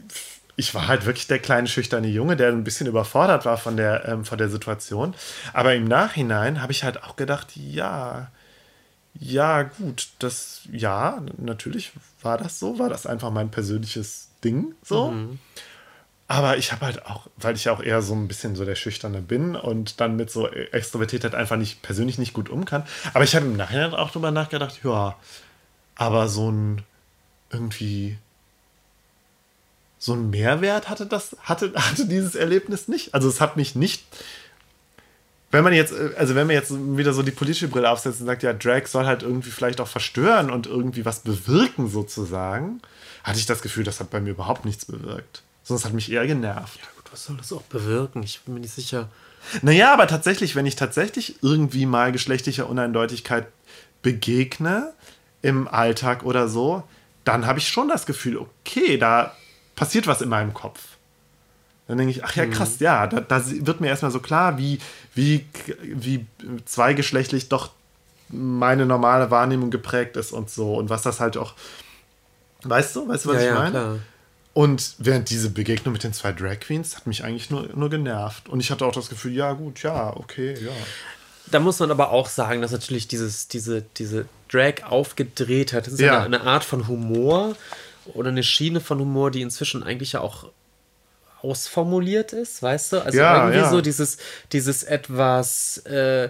ich 0.61 0.75
war 0.75 0.89
halt 0.89 1.07
wirklich 1.07 1.27
der 1.27 1.39
kleine 1.39 1.67
schüchterne 1.67 2.07
Junge, 2.07 2.37
der 2.37 2.49
ein 2.51 2.65
bisschen 2.65 2.87
überfordert 2.87 3.47
war 3.47 3.57
von 3.57 3.79
der, 3.79 4.07
ähm, 4.07 4.27
von 4.27 4.37
der 4.37 4.51
Situation. 4.51 5.15
Aber 5.55 5.75
im 5.75 5.87
Nachhinein 5.87 6.61
habe 6.61 6.73
ich 6.73 6.85
halt 6.85 7.03
auch 7.03 7.17
gedacht, 7.17 7.57
ja, 7.57 8.31
ja, 9.19 9.63
gut, 9.63 10.09
das, 10.19 10.61
ja, 10.71 11.23
natürlich 11.39 11.93
war 12.21 12.37
das 12.37 12.59
so, 12.59 12.79
war 12.79 12.91
das 12.91 13.07
einfach 13.07 13.31
mein 13.31 13.51
persönliches 13.51 14.29
Ding 14.45 14.75
so. 14.83 15.13
Mhm. 15.13 15.39
Aber 16.29 16.59
ich 16.59 16.73
habe 16.73 16.85
halt 16.85 17.07
auch, 17.07 17.27
weil 17.39 17.57
ich 17.57 17.71
auch 17.71 17.83
eher 17.83 18.03
so 18.03 18.15
ein 18.15 18.29
bisschen 18.29 18.55
so 18.55 18.67
der 18.67 18.77
Schüchterne 18.77 19.23
bin 19.23 19.57
und 19.57 19.99
dann 20.01 20.15
mit 20.15 20.31
so 20.31 20.47
Extrovertiertheit 20.47 21.35
einfach 21.35 21.57
nicht 21.57 21.81
persönlich 21.81 22.19
nicht 22.19 22.35
gut 22.35 22.51
um 22.51 22.67
kann. 22.67 22.85
Aber 23.15 23.25
ich 23.25 23.35
habe 23.35 23.47
im 23.47 23.57
Nachhinein 23.57 23.95
auch 23.95 24.11
drüber 24.11 24.31
nachgedacht, 24.31 24.79
ja, 24.85 25.17
aber 25.97 26.29
so 26.29 26.53
ein 26.53 26.83
irgendwie 27.51 28.19
so 30.03 30.15
einen 30.15 30.31
Mehrwert 30.31 30.89
hatte 30.89 31.07
das, 31.07 31.37
hatte, 31.43 31.73
hatte 31.77 32.07
dieses 32.07 32.35
Erlebnis 32.35 32.89
nicht. 32.89 33.15
Also 33.15 33.29
es 33.29 33.41
hat 33.41 33.57
mich 33.57 33.77
nicht. 33.77 34.03
Wenn 35.53 35.63
man 35.63 35.75
jetzt, 35.75 35.93
also 36.17 36.35
wenn 36.35 36.47
man 36.47 36.55
jetzt 36.55 36.73
wieder 36.73 37.13
so 37.13 37.23
die 37.23 37.33
politische 37.33 37.69
Brille 37.69 37.91
aufsetzt 37.91 38.21
und 38.21 38.27
sagt, 38.27 38.43
ja, 38.43 38.55
Drag 38.55 38.87
soll 38.87 39.05
halt 39.05 39.23
irgendwie 39.23 39.51
vielleicht 39.51 39.81
auch 39.81 39.89
verstören 39.89 40.51
und 40.51 40.67
irgendwie 40.67 41.05
was 41.05 41.21
bewirken, 41.21 41.89
sozusagen, 41.89 42.81
hatte 43.25 43.39
ich 43.39 43.47
das 43.47 43.61
Gefühl, 43.61 43.85
das 43.85 44.01
hat 44.01 44.11
bei 44.11 44.21
mir 44.21 44.31
überhaupt 44.31 44.65
nichts 44.65 44.87
bewirkt. 44.87 45.43
Sonst 45.65 45.85
hat 45.85 45.93
mich 45.93 46.11
eher 46.11 46.27
genervt. 46.27 46.79
Ja, 46.81 46.89
gut, 46.97 47.13
was 47.13 47.27
soll 47.27 47.37
das 47.37 47.53
auch 47.53 47.63
bewirken? 47.63 48.23
Ich 48.23 48.41
bin 48.41 48.55
mir 48.55 48.61
nicht 48.61 48.75
sicher. 48.75 49.11
Naja, 49.61 49.93
aber 49.93 50.07
tatsächlich, 50.07 50.57
wenn 50.57 50.67
ich 50.67 50.77
tatsächlich 50.77 51.43
irgendwie 51.43 51.85
mal 51.85 52.11
geschlechtlicher 52.11 52.71
Uneindeutigkeit 52.71 53.49
begegne 54.03 54.95
im 55.43 55.69
Alltag 55.69 56.25
oder 56.25 56.49
so, 56.49 56.85
dann 57.25 57.45
habe 57.45 57.59
ich 57.59 57.69
schon 57.69 57.89
das 57.89 58.07
Gefühl, 58.07 58.39
okay, 58.39 58.97
da 58.97 59.35
passiert 59.81 60.07
was 60.07 60.21
in 60.21 60.29
meinem 60.29 60.53
Kopf. 60.53 60.79
dann 61.89 61.97
denke 61.97 62.11
ich, 62.11 62.23
ach 62.23 62.37
ja, 62.37 62.45
krass, 62.45 62.79
mhm. 62.81 62.85
ja, 62.85 63.07
da, 63.07 63.21
da, 63.21 63.43
wird 63.47 63.81
mir 63.81 63.89
erstmal 63.89 64.11
so 64.11 64.21
klar, 64.21 64.59
wie, 64.59 64.79
wie, 65.15 65.47
wie 65.83 66.27
zweigeschlechtlich 66.67 67.49
doch 67.49 67.71
meine 68.29 68.85
normale 68.85 69.31
Wahrnehmung 69.31 69.71
geprägt 69.71 70.19
ist 70.19 70.33
und 70.33 70.51
so 70.51 70.75
und 70.75 70.91
was 70.91 71.01
das 71.01 71.19
halt 71.19 71.39
auch, 71.39 71.55
weißt 72.63 72.95
du, 72.95 73.09
weißt 73.09 73.25
du, 73.25 73.29
was 73.31 73.37
ja, 73.37 73.41
ich 73.41 73.47
ja, 73.47 73.55
meine? 73.55 73.71
Klar. 73.71 73.99
Und 74.53 74.97
während 74.99 75.31
diese 75.31 75.49
Begegnung 75.49 75.95
mit 75.95 76.05
den 76.05 76.13
zwei 76.13 76.33
Drag 76.33 76.61
Queens 76.61 76.97
hat 76.97 77.07
mich 77.07 77.25
eigentlich 77.25 77.49
nur, 77.49 77.71
nur 77.75 77.89
genervt. 77.89 78.51
Und 78.51 78.61
ich 78.61 78.71
hatte 78.71 78.85
auch 78.85 78.93
das 78.93 79.09
Gefühl, 79.09 79.33
ja, 79.33 79.55
gut, 79.55 79.83
ja, 79.83 80.15
okay, 80.15 80.55
ja. 80.63 80.73
Da 81.51 81.59
muss 81.59 81.79
man 81.79 81.91
aber 81.91 82.11
auch 82.11 82.29
sagen, 82.29 82.61
dass 82.61 82.73
natürlich 82.73 83.09
dieses, 83.09 83.49
diese, 83.49 83.83
diese 83.97 84.27
Drag 84.51 84.83
aufgedreht 84.85 85.73
hat. 85.73 85.87
Das 85.87 85.95
ist 85.95 86.01
ja. 86.01 86.23
eine, 86.23 86.39
eine 86.39 86.41
Art 86.43 86.65
von 86.65 86.87
Humor 86.87 87.57
oder 88.15 88.31
eine 88.31 88.43
Schiene 88.43 88.81
von 88.81 88.99
Humor, 88.99 89.31
die 89.31 89.43
inzwischen 89.43 89.83
eigentlich 89.83 90.13
ja 90.13 90.21
auch 90.21 90.51
ausformuliert 91.43 92.33
ist, 92.33 92.63
weißt 92.63 92.93
du? 92.93 93.05
Also 93.05 93.19
ja, 93.19 93.37
irgendwie 93.39 93.59
ja. 93.59 93.71
so 93.71 93.81
dieses, 93.81 94.19
dieses 94.53 94.83
etwas 94.83 95.79
äh, 95.87 96.29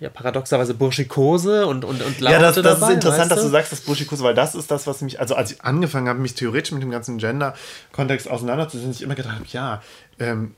ja, 0.00 0.08
paradoxerweise 0.08 0.74
Burschikose 0.74 1.66
und, 1.66 1.84
und, 1.84 2.02
und 2.02 2.20
Laute 2.20 2.34
Ja, 2.34 2.40
das, 2.40 2.54
das 2.56 2.64
dabei, 2.64 2.88
ist 2.88 2.94
interessant, 2.94 3.20
weißt 3.22 3.30
du? 3.30 3.34
dass 3.34 3.44
du 3.44 3.50
sagst, 3.50 3.72
das 3.72 3.80
Burschikose, 3.80 4.22
weil 4.22 4.34
das 4.34 4.54
ist 4.54 4.70
das, 4.70 4.86
was 4.86 5.00
mich, 5.00 5.18
also 5.18 5.34
als 5.34 5.52
ich 5.52 5.62
angefangen 5.62 6.08
habe, 6.08 6.20
mich 6.20 6.34
theoretisch 6.34 6.72
mit 6.72 6.82
dem 6.82 6.90
ganzen 6.90 7.18
Gender-Kontext 7.18 8.28
auseinanderzusetzen, 8.28 8.92
ich 8.92 9.02
immer 9.02 9.14
gedacht 9.14 9.34
habe, 9.34 9.46
ja, 9.48 9.82
ähm, 10.18 10.54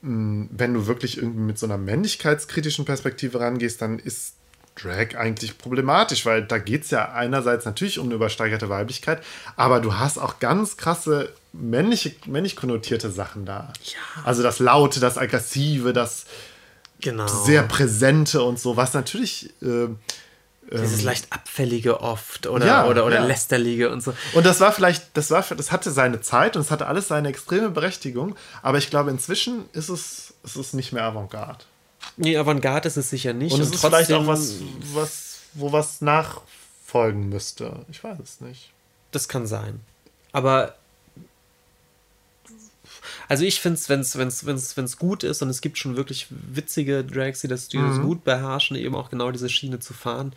wenn 0.00 0.74
du 0.74 0.86
wirklich 0.86 1.18
irgendwie 1.18 1.40
mit 1.40 1.58
so 1.58 1.66
einer 1.66 1.76
männlichkeitskritischen 1.76 2.84
Perspektive 2.84 3.40
rangehst, 3.40 3.82
dann 3.82 3.98
ist 3.98 4.34
Drag 4.82 5.16
eigentlich 5.16 5.58
problematisch, 5.58 6.24
weil 6.26 6.42
da 6.42 6.58
geht 6.58 6.84
es 6.84 6.90
ja 6.90 7.12
einerseits 7.12 7.64
natürlich 7.64 7.98
um 7.98 8.06
eine 8.06 8.14
übersteigerte 8.14 8.68
Weiblichkeit, 8.68 9.22
aber 9.56 9.80
du 9.80 9.94
hast 9.94 10.18
auch 10.18 10.38
ganz 10.38 10.76
krasse 10.76 11.32
männliche, 11.52 12.14
männlich 12.26 12.56
konnotierte 12.56 13.10
Sachen 13.10 13.44
da. 13.44 13.72
Ja. 13.84 14.22
Also 14.24 14.42
das 14.42 14.58
Laute, 14.58 15.00
das 15.00 15.18
Aggressive, 15.18 15.92
das 15.92 16.26
genau. 17.00 17.26
sehr 17.26 17.62
Präsente 17.62 18.42
und 18.42 18.58
so, 18.58 18.76
was 18.76 18.94
natürlich. 18.94 19.50
Äh, 19.62 19.88
dieses 20.70 21.00
ähm, 21.00 21.06
leicht 21.06 21.32
abfällige 21.32 22.00
oft 22.02 22.46
oder, 22.46 22.66
ja, 22.66 22.86
oder, 22.86 23.06
oder 23.06 23.16
ja. 23.16 23.24
lästerliche 23.24 23.90
und 23.90 24.02
so. 24.02 24.12
Und 24.34 24.44
das 24.44 24.60
war 24.60 24.70
vielleicht, 24.72 25.16
das 25.16 25.30
war, 25.30 25.42
das 25.42 25.72
hatte 25.72 25.90
seine 25.90 26.20
Zeit 26.20 26.56
und 26.56 26.62
es 26.62 26.70
hatte 26.70 26.86
alles 26.86 27.08
seine 27.08 27.28
extreme 27.28 27.70
Berechtigung, 27.70 28.36
aber 28.62 28.76
ich 28.76 28.90
glaube, 28.90 29.10
inzwischen 29.10 29.64
ist 29.72 29.88
es, 29.88 30.34
ist 30.44 30.56
es 30.56 30.74
nicht 30.74 30.92
mehr 30.92 31.04
Avantgarde. 31.04 31.64
Nee, 32.16 32.36
Avantgarde 32.36 32.88
ist 32.88 32.96
es 32.96 33.10
sicher 33.10 33.32
nicht. 33.32 33.52
Und, 33.52 33.60
und 33.60 33.66
es 33.66 33.74
ist 33.74 33.84
vielleicht 33.84 34.12
auch 34.12 34.26
was, 34.26 34.56
was, 34.92 35.40
wo 35.54 35.72
was 35.72 36.00
nachfolgen 36.00 37.28
müsste. 37.28 37.84
Ich 37.90 38.02
weiß 38.02 38.18
es 38.22 38.40
nicht. 38.40 38.70
Das 39.12 39.28
kann 39.28 39.46
sein. 39.46 39.80
Aber 40.32 40.74
also 43.28 43.44
ich 43.44 43.60
finde 43.60 43.78
es, 43.78 43.88
wenn 43.88 44.00
es 44.00 44.16
wenn's, 44.16 44.46
wenn's, 44.46 44.76
wenn's 44.76 44.96
gut 44.96 45.22
ist 45.22 45.42
und 45.42 45.50
es 45.50 45.60
gibt 45.60 45.78
schon 45.78 45.96
wirklich 45.96 46.28
witzige 46.30 47.04
Drags, 47.04 47.42
die 47.42 47.48
das, 47.48 47.68
die 47.68 47.78
mhm. 47.78 47.88
das 47.88 48.00
gut 48.00 48.24
beherrschen, 48.24 48.76
eben 48.76 48.94
auch 48.94 49.10
genau 49.10 49.30
diese 49.30 49.48
Schiene 49.50 49.80
zu 49.80 49.92
fahren, 49.92 50.32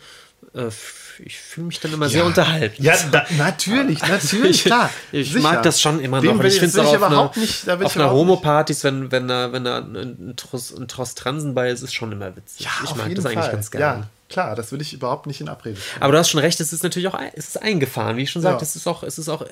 ich 1.24 1.38
fühle 1.38 1.68
mich 1.68 1.80
dann 1.80 1.92
immer 1.92 2.06
ja. 2.06 2.10
sehr 2.10 2.24
unterhalten. 2.26 2.82
Ja, 2.82 2.94
da, 3.12 3.24
natürlich, 3.38 4.00
natürlich, 4.02 4.64
klar. 4.64 4.90
ich, 5.10 5.34
ich 5.34 5.42
mag 5.42 5.62
das 5.62 5.80
schon 5.80 6.00
immer 6.00 6.20
noch. 6.20 6.38
Will, 6.38 6.46
ich 6.46 6.58
finde 6.58 6.66
es 6.66 6.78
auch 6.78 6.94
auf, 6.94 7.02
eine, 7.02 7.30
nicht, 7.40 7.68
auf 7.68 7.96
einer 7.96 8.10
Homo-Partys, 8.10 8.84
wenn, 8.84 9.10
wenn 9.10 9.28
da, 9.28 9.52
wenn 9.52 9.64
da 9.64 9.78
ein, 9.78 10.34
Trost, 10.36 10.76
ein 10.76 10.88
Trost 10.88 11.18
Transen 11.18 11.54
bei 11.54 11.70
ist, 11.70 11.82
ist 11.82 11.94
schon 11.94 12.12
immer 12.12 12.36
witzig. 12.36 12.66
Ja, 12.66 12.70
ich 12.84 12.94
mag 12.94 13.14
das 13.14 13.24
eigentlich 13.24 13.38
Fall. 13.40 13.52
ganz 13.52 13.70
gerne. 13.70 13.84
Ja, 13.84 14.08
klar, 14.28 14.54
das 14.54 14.72
will 14.72 14.80
ich 14.80 14.92
überhaupt 14.92 15.26
nicht 15.26 15.40
in 15.40 15.48
Abrede. 15.48 15.78
Aber 16.00 16.12
du 16.12 16.18
hast 16.18 16.28
schon 16.28 16.40
recht, 16.40 16.60
es 16.60 16.72
ist 16.72 16.82
natürlich 16.82 17.08
auch 17.08 17.18
es 17.34 17.48
ist 17.48 17.62
eingefahren, 17.62 18.16
wie 18.16 18.22
ich 18.22 18.30
schon 18.30 18.42
sagte, 18.42 18.62
ja. 18.62 18.68
es 18.68 18.76
ist 18.76 18.86
auch, 18.86 19.02
es 19.02 19.18
ist 19.18 19.28
auch 19.28 19.46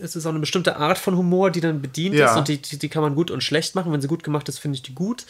es 0.00 0.16
ist 0.16 0.26
auch 0.26 0.30
eine 0.30 0.40
bestimmte 0.40 0.76
Art 0.76 0.98
von 0.98 1.16
Humor, 1.16 1.50
die 1.50 1.60
dann 1.60 1.80
bedient 1.80 2.16
ja. 2.16 2.30
ist 2.30 2.36
und 2.36 2.48
die, 2.48 2.60
die, 2.60 2.78
die, 2.78 2.88
kann 2.88 3.02
man 3.02 3.14
gut 3.14 3.30
und 3.30 3.42
schlecht 3.42 3.74
machen. 3.74 3.92
Wenn 3.92 4.02
sie 4.02 4.08
gut 4.08 4.24
gemacht 4.24 4.48
ist, 4.48 4.58
finde 4.58 4.76
ich 4.76 4.82
die 4.82 4.94
gut. 4.94 5.24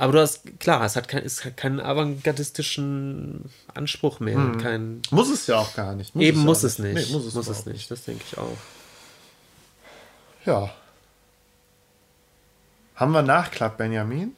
Aber 0.00 0.14
du 0.14 0.20
hast, 0.20 0.58
klar, 0.58 0.82
es 0.82 0.96
hat, 0.96 1.08
kein, 1.08 1.26
es 1.26 1.44
hat 1.44 1.58
keinen 1.58 1.78
avantgardistischen 1.78 3.50
Anspruch 3.74 4.18
mehr. 4.18 4.36
Hm. 4.36 4.56
Kein, 4.56 5.02
muss 5.10 5.28
es 5.28 5.46
ja 5.46 5.58
auch 5.58 5.74
gar 5.74 5.94
nicht. 5.94 6.14
Muss 6.14 6.24
eben 6.24 6.38
es 6.38 6.46
muss, 6.46 6.62
es 6.62 6.78
nicht. 6.78 6.94
Nee, 6.94 7.12
muss 7.12 7.26
es, 7.26 7.34
muss 7.34 7.48
es 7.48 7.66
nicht. 7.66 7.90
Das 7.90 8.04
denke 8.04 8.24
ich 8.26 8.38
auch. 8.38 8.56
Ja. 10.46 10.74
Haben 12.94 13.12
wir 13.12 13.20
Nachklapp, 13.20 13.76
Benjamin? 13.76 14.34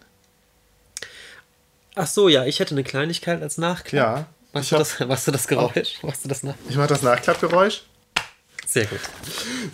Ach 1.94 2.09
so, 2.09 2.28
ja, 2.28 2.44
ich 2.44 2.59
hätte 2.59 2.74
eine 2.74 2.82
Kleinigkeit 2.82 3.40
als 3.40 3.56
Nachklapp. 3.56 4.16
Ja. 4.16 4.26
Machst, 4.52 4.72
du, 4.72 4.78
das, 4.78 4.98
machst 4.98 5.28
du 5.28 5.30
das 5.30 5.47
Geräusch? 5.47 6.01
Oh. 6.02 6.09
Machst 6.09 6.24
du 6.24 6.28
das 6.28 6.43
nach? 6.43 6.56
Ich 6.68 6.74
mach 6.74 6.89
das 6.89 7.02
Nachklappgeräusch. 7.02 7.84
Sehr 8.66 8.86
gut. 8.86 8.99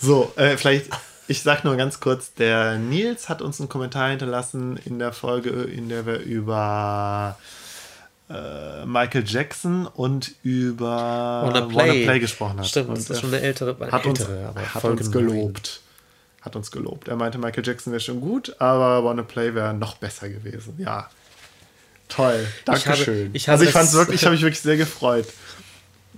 So, 0.02 0.34
äh, 0.36 0.58
vielleicht, 0.58 0.90
ich 1.28 1.42
sag 1.42 1.62
nur 1.62 1.76
ganz 1.76 2.00
kurz, 2.00 2.32
der 2.32 2.78
Nils 2.78 3.28
hat 3.28 3.42
uns 3.42 3.60
einen 3.60 3.68
Kommentar 3.68 4.08
hinterlassen 4.08 4.78
in 4.84 4.98
der 4.98 5.12
Folge, 5.12 5.50
in 5.50 5.90
der 5.90 6.06
wir 6.06 6.20
über 6.20 7.38
äh, 8.30 8.86
Michael 8.86 9.24
Jackson 9.26 9.86
und 9.86 10.32
über 10.42 11.42
Wanna 11.44 11.60
Play, 11.66 11.76
Wanna 11.76 11.92
Play 11.92 12.18
gesprochen 12.18 12.58
haben. 12.58 12.64
Stimmt, 12.64 12.88
und 12.88 12.98
das 12.98 13.10
ist 13.10 13.20
schon 13.20 13.32
eine 13.32 13.42
ältere, 13.42 13.76
eine 13.78 13.92
hat 13.92 14.06
uns, 14.06 14.26
hat 14.74 14.84
uns 14.84 15.12
gelobt. 15.12 15.80
Hat 16.40 16.56
uns 16.56 16.70
gelobt. 16.70 17.08
Er 17.08 17.16
meinte, 17.16 17.36
Michael 17.36 17.66
Jackson 17.66 17.92
wäre 17.92 18.00
schon 18.00 18.22
gut, 18.22 18.58
aber 18.58 19.04
Wanna 19.04 19.22
Play 19.22 19.54
wäre 19.54 19.74
noch 19.74 19.96
besser 19.96 20.30
gewesen. 20.30 20.74
Ja. 20.78 21.10
Toll. 22.08 22.46
Dankeschön. 22.64 22.94
Ich 22.94 22.96
habe, 22.96 23.36
ich 23.36 23.48
habe 23.48 23.52
also 23.52 23.64
ich 23.64 23.70
fand 23.70 23.88
es 23.88 23.94
wirklich, 23.94 24.24
habe 24.24 24.34
mich 24.34 24.42
wirklich 24.42 24.62
sehr 24.62 24.78
gefreut. 24.78 25.26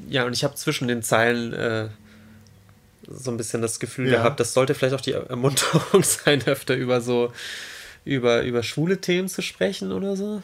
Ja, 0.09 0.25
und 0.25 0.35
ich 0.35 0.45
habe 0.45 0.55
zwischen 0.55 0.87
den 0.87 1.03
Zeilen 1.03 1.53
äh, 1.53 1.89
so 3.11 3.31
ein 3.31 3.37
bisschen 3.37 3.63
das 3.63 3.81
Gefühl 3.81 4.11
ja. 4.11 4.19
gehabt, 4.19 4.41
das 4.41 4.55
sollte 4.55 4.75
vielleicht 4.75 4.95
auch 4.95 5.01
die 5.01 5.13
Ermunterung 5.13 6.03
sein, 6.03 6.47
öfter 6.47 6.75
über 6.75 7.01
so 7.01 7.33
über, 8.05 8.43
über 8.43 8.63
schwule 8.63 9.01
Themen 9.01 9.29
zu 9.29 9.43
sprechen 9.43 9.93
oder 9.93 10.17
so. 10.17 10.43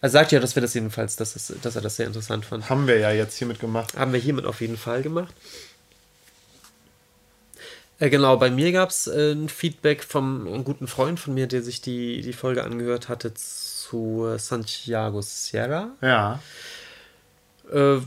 Er 0.00 0.10
sagt 0.10 0.32
ja, 0.32 0.40
dass 0.40 0.54
wir 0.54 0.60
das 0.60 0.74
jedenfalls, 0.74 1.16
dass, 1.16 1.34
es, 1.36 1.52
dass 1.62 1.76
er 1.76 1.82
das 1.82 1.96
sehr 1.96 2.06
interessant 2.06 2.44
fand. 2.44 2.68
Haben 2.68 2.86
wir 2.86 2.98
ja 2.98 3.10
jetzt 3.10 3.38
hiermit 3.38 3.58
gemacht. 3.60 3.96
Haben 3.96 4.12
wir 4.12 4.20
hiermit 4.20 4.44
auf 4.44 4.60
jeden 4.60 4.76
Fall 4.76 5.02
gemacht. 5.02 5.32
Äh, 7.98 8.10
genau, 8.10 8.36
bei 8.36 8.50
mir 8.50 8.72
gab 8.72 8.90
es 8.90 9.06
äh, 9.06 9.32
ein 9.32 9.48
Feedback 9.48 10.04
vom 10.04 10.46
einem 10.46 10.64
guten 10.64 10.88
Freund 10.88 11.18
von 11.18 11.32
mir, 11.32 11.46
der 11.46 11.62
sich 11.62 11.80
die, 11.80 12.20
die 12.20 12.32
Folge 12.32 12.64
angehört 12.64 13.08
hatte 13.08 13.32
zu 13.32 14.34
Santiago 14.36 15.22
Sierra. 15.22 15.92
Ja. 16.02 16.42
Äh, 17.72 18.00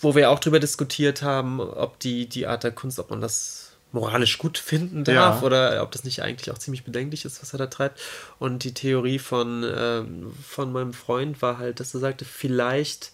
wo 0.00 0.14
wir 0.14 0.30
auch 0.30 0.38
darüber 0.38 0.60
diskutiert 0.60 1.22
haben, 1.22 1.60
ob 1.60 1.98
die, 1.98 2.28
die 2.28 2.46
Art 2.46 2.64
der 2.64 2.72
Kunst, 2.72 2.98
ob 2.98 3.10
man 3.10 3.20
das 3.20 3.72
moralisch 3.92 4.38
gut 4.38 4.58
finden 4.58 5.04
darf 5.04 5.40
ja. 5.40 5.46
oder 5.46 5.82
ob 5.82 5.92
das 5.92 6.04
nicht 6.04 6.20
eigentlich 6.20 6.50
auch 6.50 6.58
ziemlich 6.58 6.84
bedenklich 6.84 7.24
ist, 7.24 7.40
was 7.40 7.52
er 7.54 7.58
da 7.58 7.66
treibt. 7.66 8.00
Und 8.38 8.64
die 8.64 8.74
Theorie 8.74 9.20
von, 9.20 9.64
ähm, 9.64 10.34
von 10.46 10.72
meinem 10.72 10.92
Freund 10.92 11.40
war 11.40 11.58
halt, 11.58 11.80
dass 11.80 11.94
er 11.94 12.00
sagte, 12.00 12.24
vielleicht 12.24 13.12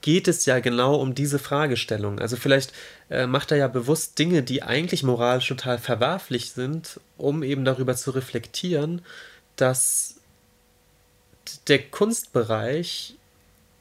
geht 0.00 0.26
es 0.26 0.46
ja 0.46 0.60
genau 0.60 0.94
um 0.96 1.14
diese 1.14 1.38
Fragestellung. 1.38 2.18
Also 2.20 2.36
vielleicht 2.36 2.72
äh, 3.10 3.26
macht 3.26 3.50
er 3.50 3.58
ja 3.58 3.68
bewusst 3.68 4.18
Dinge, 4.18 4.42
die 4.42 4.62
eigentlich 4.62 5.02
moralisch 5.02 5.48
total 5.48 5.78
verwerflich 5.78 6.52
sind, 6.52 7.00
um 7.18 7.42
eben 7.42 7.64
darüber 7.64 7.94
zu 7.94 8.12
reflektieren, 8.12 9.02
dass 9.56 10.16
der 11.66 11.82
Kunstbereich 11.82 13.17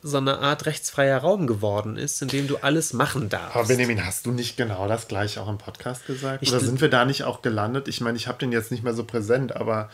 so 0.07 0.17
eine 0.17 0.39
Art 0.39 0.65
rechtsfreier 0.65 1.19
Raum 1.19 1.47
geworden 1.47 1.97
ist, 1.97 2.21
in 2.21 2.27
dem 2.27 2.47
du 2.47 2.57
alles 2.57 2.93
machen 2.93 3.29
darfst. 3.29 3.55
Aber 3.55 3.67
Benjamin, 3.67 4.05
hast 4.05 4.25
du 4.25 4.31
nicht 4.31 4.57
genau 4.57 4.87
das 4.87 5.07
gleiche 5.07 5.41
auch 5.41 5.49
im 5.49 5.57
Podcast 5.57 6.05
gesagt? 6.07 6.41
Ich 6.41 6.49
Oder 6.49 6.59
sind 6.59 6.81
wir 6.81 6.89
da 6.89 7.05
nicht 7.05 7.23
auch 7.23 7.41
gelandet? 7.41 7.87
Ich 7.87 8.01
meine, 8.01 8.17
ich 8.17 8.27
habe 8.27 8.39
den 8.39 8.51
jetzt 8.51 8.71
nicht 8.71 8.83
mehr 8.83 8.93
so 8.93 9.03
präsent, 9.03 9.55
aber. 9.55 9.89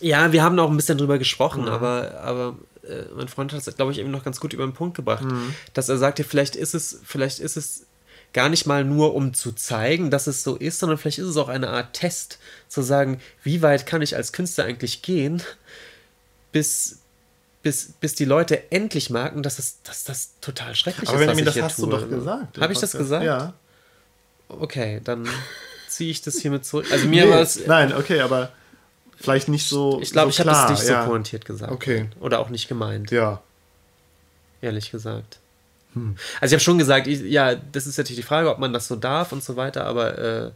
Ja, 0.00 0.32
wir 0.32 0.42
haben 0.42 0.58
auch 0.58 0.70
ein 0.70 0.76
bisschen 0.76 0.98
drüber 0.98 1.18
gesprochen, 1.18 1.62
mhm. 1.62 1.68
aber, 1.68 2.20
aber 2.20 2.56
äh, 2.84 3.04
mein 3.14 3.28
Freund 3.28 3.52
hat 3.52 3.66
es, 3.66 3.76
glaube 3.76 3.92
ich, 3.92 3.98
eben 3.98 4.10
noch 4.10 4.24
ganz 4.24 4.40
gut 4.40 4.52
über 4.52 4.64
den 4.64 4.74
Punkt 4.74 4.96
gebracht, 4.96 5.24
mhm. 5.24 5.54
dass 5.74 5.88
er 5.88 5.98
sagte, 5.98 6.24
vielleicht 6.24 6.56
ist 6.56 6.74
es, 6.74 7.00
vielleicht 7.04 7.40
ist 7.40 7.56
es 7.56 7.86
gar 8.32 8.48
nicht 8.48 8.66
mal 8.66 8.84
nur, 8.84 9.14
um 9.14 9.34
zu 9.34 9.52
zeigen, 9.52 10.10
dass 10.10 10.26
es 10.26 10.44
so 10.44 10.56
ist, 10.56 10.78
sondern 10.78 10.98
vielleicht 10.98 11.18
ist 11.18 11.26
es 11.26 11.36
auch 11.36 11.48
eine 11.48 11.68
Art 11.68 11.94
Test, 11.94 12.38
zu 12.68 12.82
sagen, 12.82 13.20
wie 13.42 13.62
weit 13.62 13.86
kann 13.86 14.02
ich 14.02 14.14
als 14.14 14.32
Künstler 14.32 14.64
eigentlich 14.64 15.02
gehen, 15.02 15.42
bis, 16.52 16.99
bis, 17.62 17.92
bis 18.00 18.14
die 18.14 18.24
Leute 18.24 18.70
endlich 18.72 19.10
merken, 19.10 19.42
dass, 19.42 19.58
es, 19.58 19.82
dass 19.82 20.04
das 20.04 20.30
total 20.40 20.74
schrecklich 20.74 21.08
Aber 21.08 21.22
ist. 21.22 21.28
Aber 21.28 21.42
das 21.42 21.60
hast 21.60 21.76
tue. 21.76 21.90
du 21.90 21.96
doch 21.96 22.08
gesagt. 22.08 22.58
Habe 22.58 22.72
ich 22.72 22.78
das 22.78 22.92
gesagt? 22.92 23.24
Ja. 23.24 23.52
Okay, 24.48 25.00
dann 25.04 25.28
ziehe 25.88 26.10
ich 26.10 26.22
das 26.22 26.36
hiermit 26.36 26.64
zurück. 26.64 26.86
Also 26.90 27.06
mir 27.06 27.26
nee, 27.26 27.30
war 27.30 27.40
es. 27.40 27.66
Nein, 27.66 27.92
okay, 27.92 28.20
aber 28.20 28.50
vielleicht 29.16 29.48
nicht 29.48 29.68
so. 29.68 30.00
Ich 30.00 30.10
glaube, 30.10 30.32
so 30.32 30.42
ich 30.42 30.48
habe 30.48 30.72
es 30.72 30.80
nicht 30.80 30.90
ja. 30.90 31.04
so 31.04 31.10
pointiert 31.10 31.44
gesagt. 31.44 31.72
Okay. 31.72 32.08
Oder 32.20 32.38
auch 32.40 32.48
nicht 32.48 32.68
gemeint. 32.68 33.10
Ja. 33.10 33.42
Ehrlich 34.62 34.90
gesagt. 34.90 35.38
Hm. 35.94 36.16
Also 36.40 36.52
ich 36.52 36.56
habe 36.56 36.64
schon 36.64 36.78
gesagt, 36.78 37.06
ich, 37.06 37.20
ja, 37.20 37.54
das 37.54 37.86
ist 37.86 37.98
natürlich 37.98 38.20
die 38.20 38.26
Frage, 38.26 38.50
ob 38.50 38.58
man 38.58 38.72
das 38.72 38.88
so 38.88 38.96
darf 38.96 39.32
und 39.32 39.42
so 39.42 39.56
weiter, 39.56 39.84
aber 39.84 40.18
äh, 40.18 40.50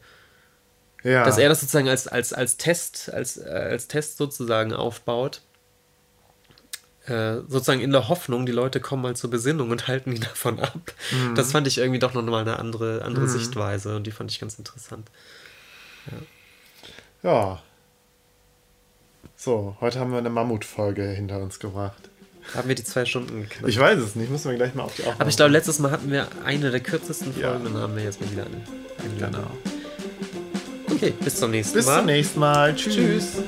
ja. 1.02 1.24
dass 1.24 1.38
er 1.38 1.48
das 1.48 1.60
sozusagen 1.60 1.88
als, 1.88 2.06
als, 2.06 2.32
als 2.32 2.56
Test, 2.56 3.12
als, 3.12 3.36
äh, 3.36 3.48
als 3.48 3.88
Test 3.88 4.16
sozusagen 4.16 4.72
aufbaut 4.72 5.42
äh, 7.06 7.36
sozusagen 7.48 7.80
in 7.80 7.90
der 7.92 8.08
Hoffnung, 8.08 8.46
die 8.46 8.52
Leute 8.52 8.80
kommen 8.80 9.02
mal 9.02 9.14
zur 9.16 9.30
Besinnung 9.30 9.70
und 9.70 9.88
halten 9.88 10.10
die 10.12 10.20
davon 10.20 10.58
ab. 10.60 10.92
Mhm. 11.10 11.34
Das 11.34 11.52
fand 11.52 11.66
ich 11.66 11.78
irgendwie 11.78 11.98
doch 11.98 12.14
noch 12.14 12.22
mal 12.22 12.40
eine 12.40 12.58
andere, 12.58 13.02
andere 13.02 13.24
mhm. 13.24 13.28
Sichtweise 13.28 13.96
und 13.96 14.06
die 14.06 14.10
fand 14.10 14.30
ich 14.30 14.40
ganz 14.40 14.58
interessant. 14.58 15.08
Ja. 17.22 17.30
Ja. 17.30 17.62
So, 19.36 19.76
heute 19.80 19.98
haben 20.00 20.10
wir 20.12 20.18
eine 20.18 20.30
Mammutfolge 20.30 21.04
hinter 21.04 21.40
uns 21.40 21.58
gebracht. 21.58 22.10
Haben 22.54 22.68
wir 22.68 22.74
die 22.74 22.84
zwei 22.84 23.04
Stunden 23.06 23.42
geknackt? 23.42 23.68
Ich 23.68 23.78
weiß 23.78 23.98
es 23.98 24.14
nicht, 24.16 24.30
müssen 24.30 24.50
wir 24.50 24.56
gleich 24.56 24.74
mal 24.74 24.82
auf 24.84 24.94
die 24.94 25.02
Aufnahme. 25.02 25.20
Aber 25.20 25.30
ich 25.30 25.36
glaube, 25.36 25.52
letztes 25.52 25.78
Mal 25.78 25.90
hatten 25.90 26.10
wir 26.10 26.28
eine 26.44 26.70
der 26.70 26.80
kürzesten 26.80 27.32
Folgen, 27.32 27.64
Ja. 27.64 27.70
dann 27.70 27.76
haben 27.78 27.96
wir 27.96 28.04
jetzt 28.04 28.20
mal 28.20 28.30
wieder 28.30 28.44
eine. 28.44 28.56
eine 29.02 29.30
Genau. 29.32 29.50
Okay, 30.90 31.12
bis 31.24 31.36
zum 31.36 31.50
nächsten 31.50 31.74
Bis 31.74 31.86
Mal. 31.86 31.98
zum 31.98 32.06
nächsten 32.06 32.40
Mal. 32.40 32.74
Tschüss. 32.74 32.94
Tschüss. 32.94 33.42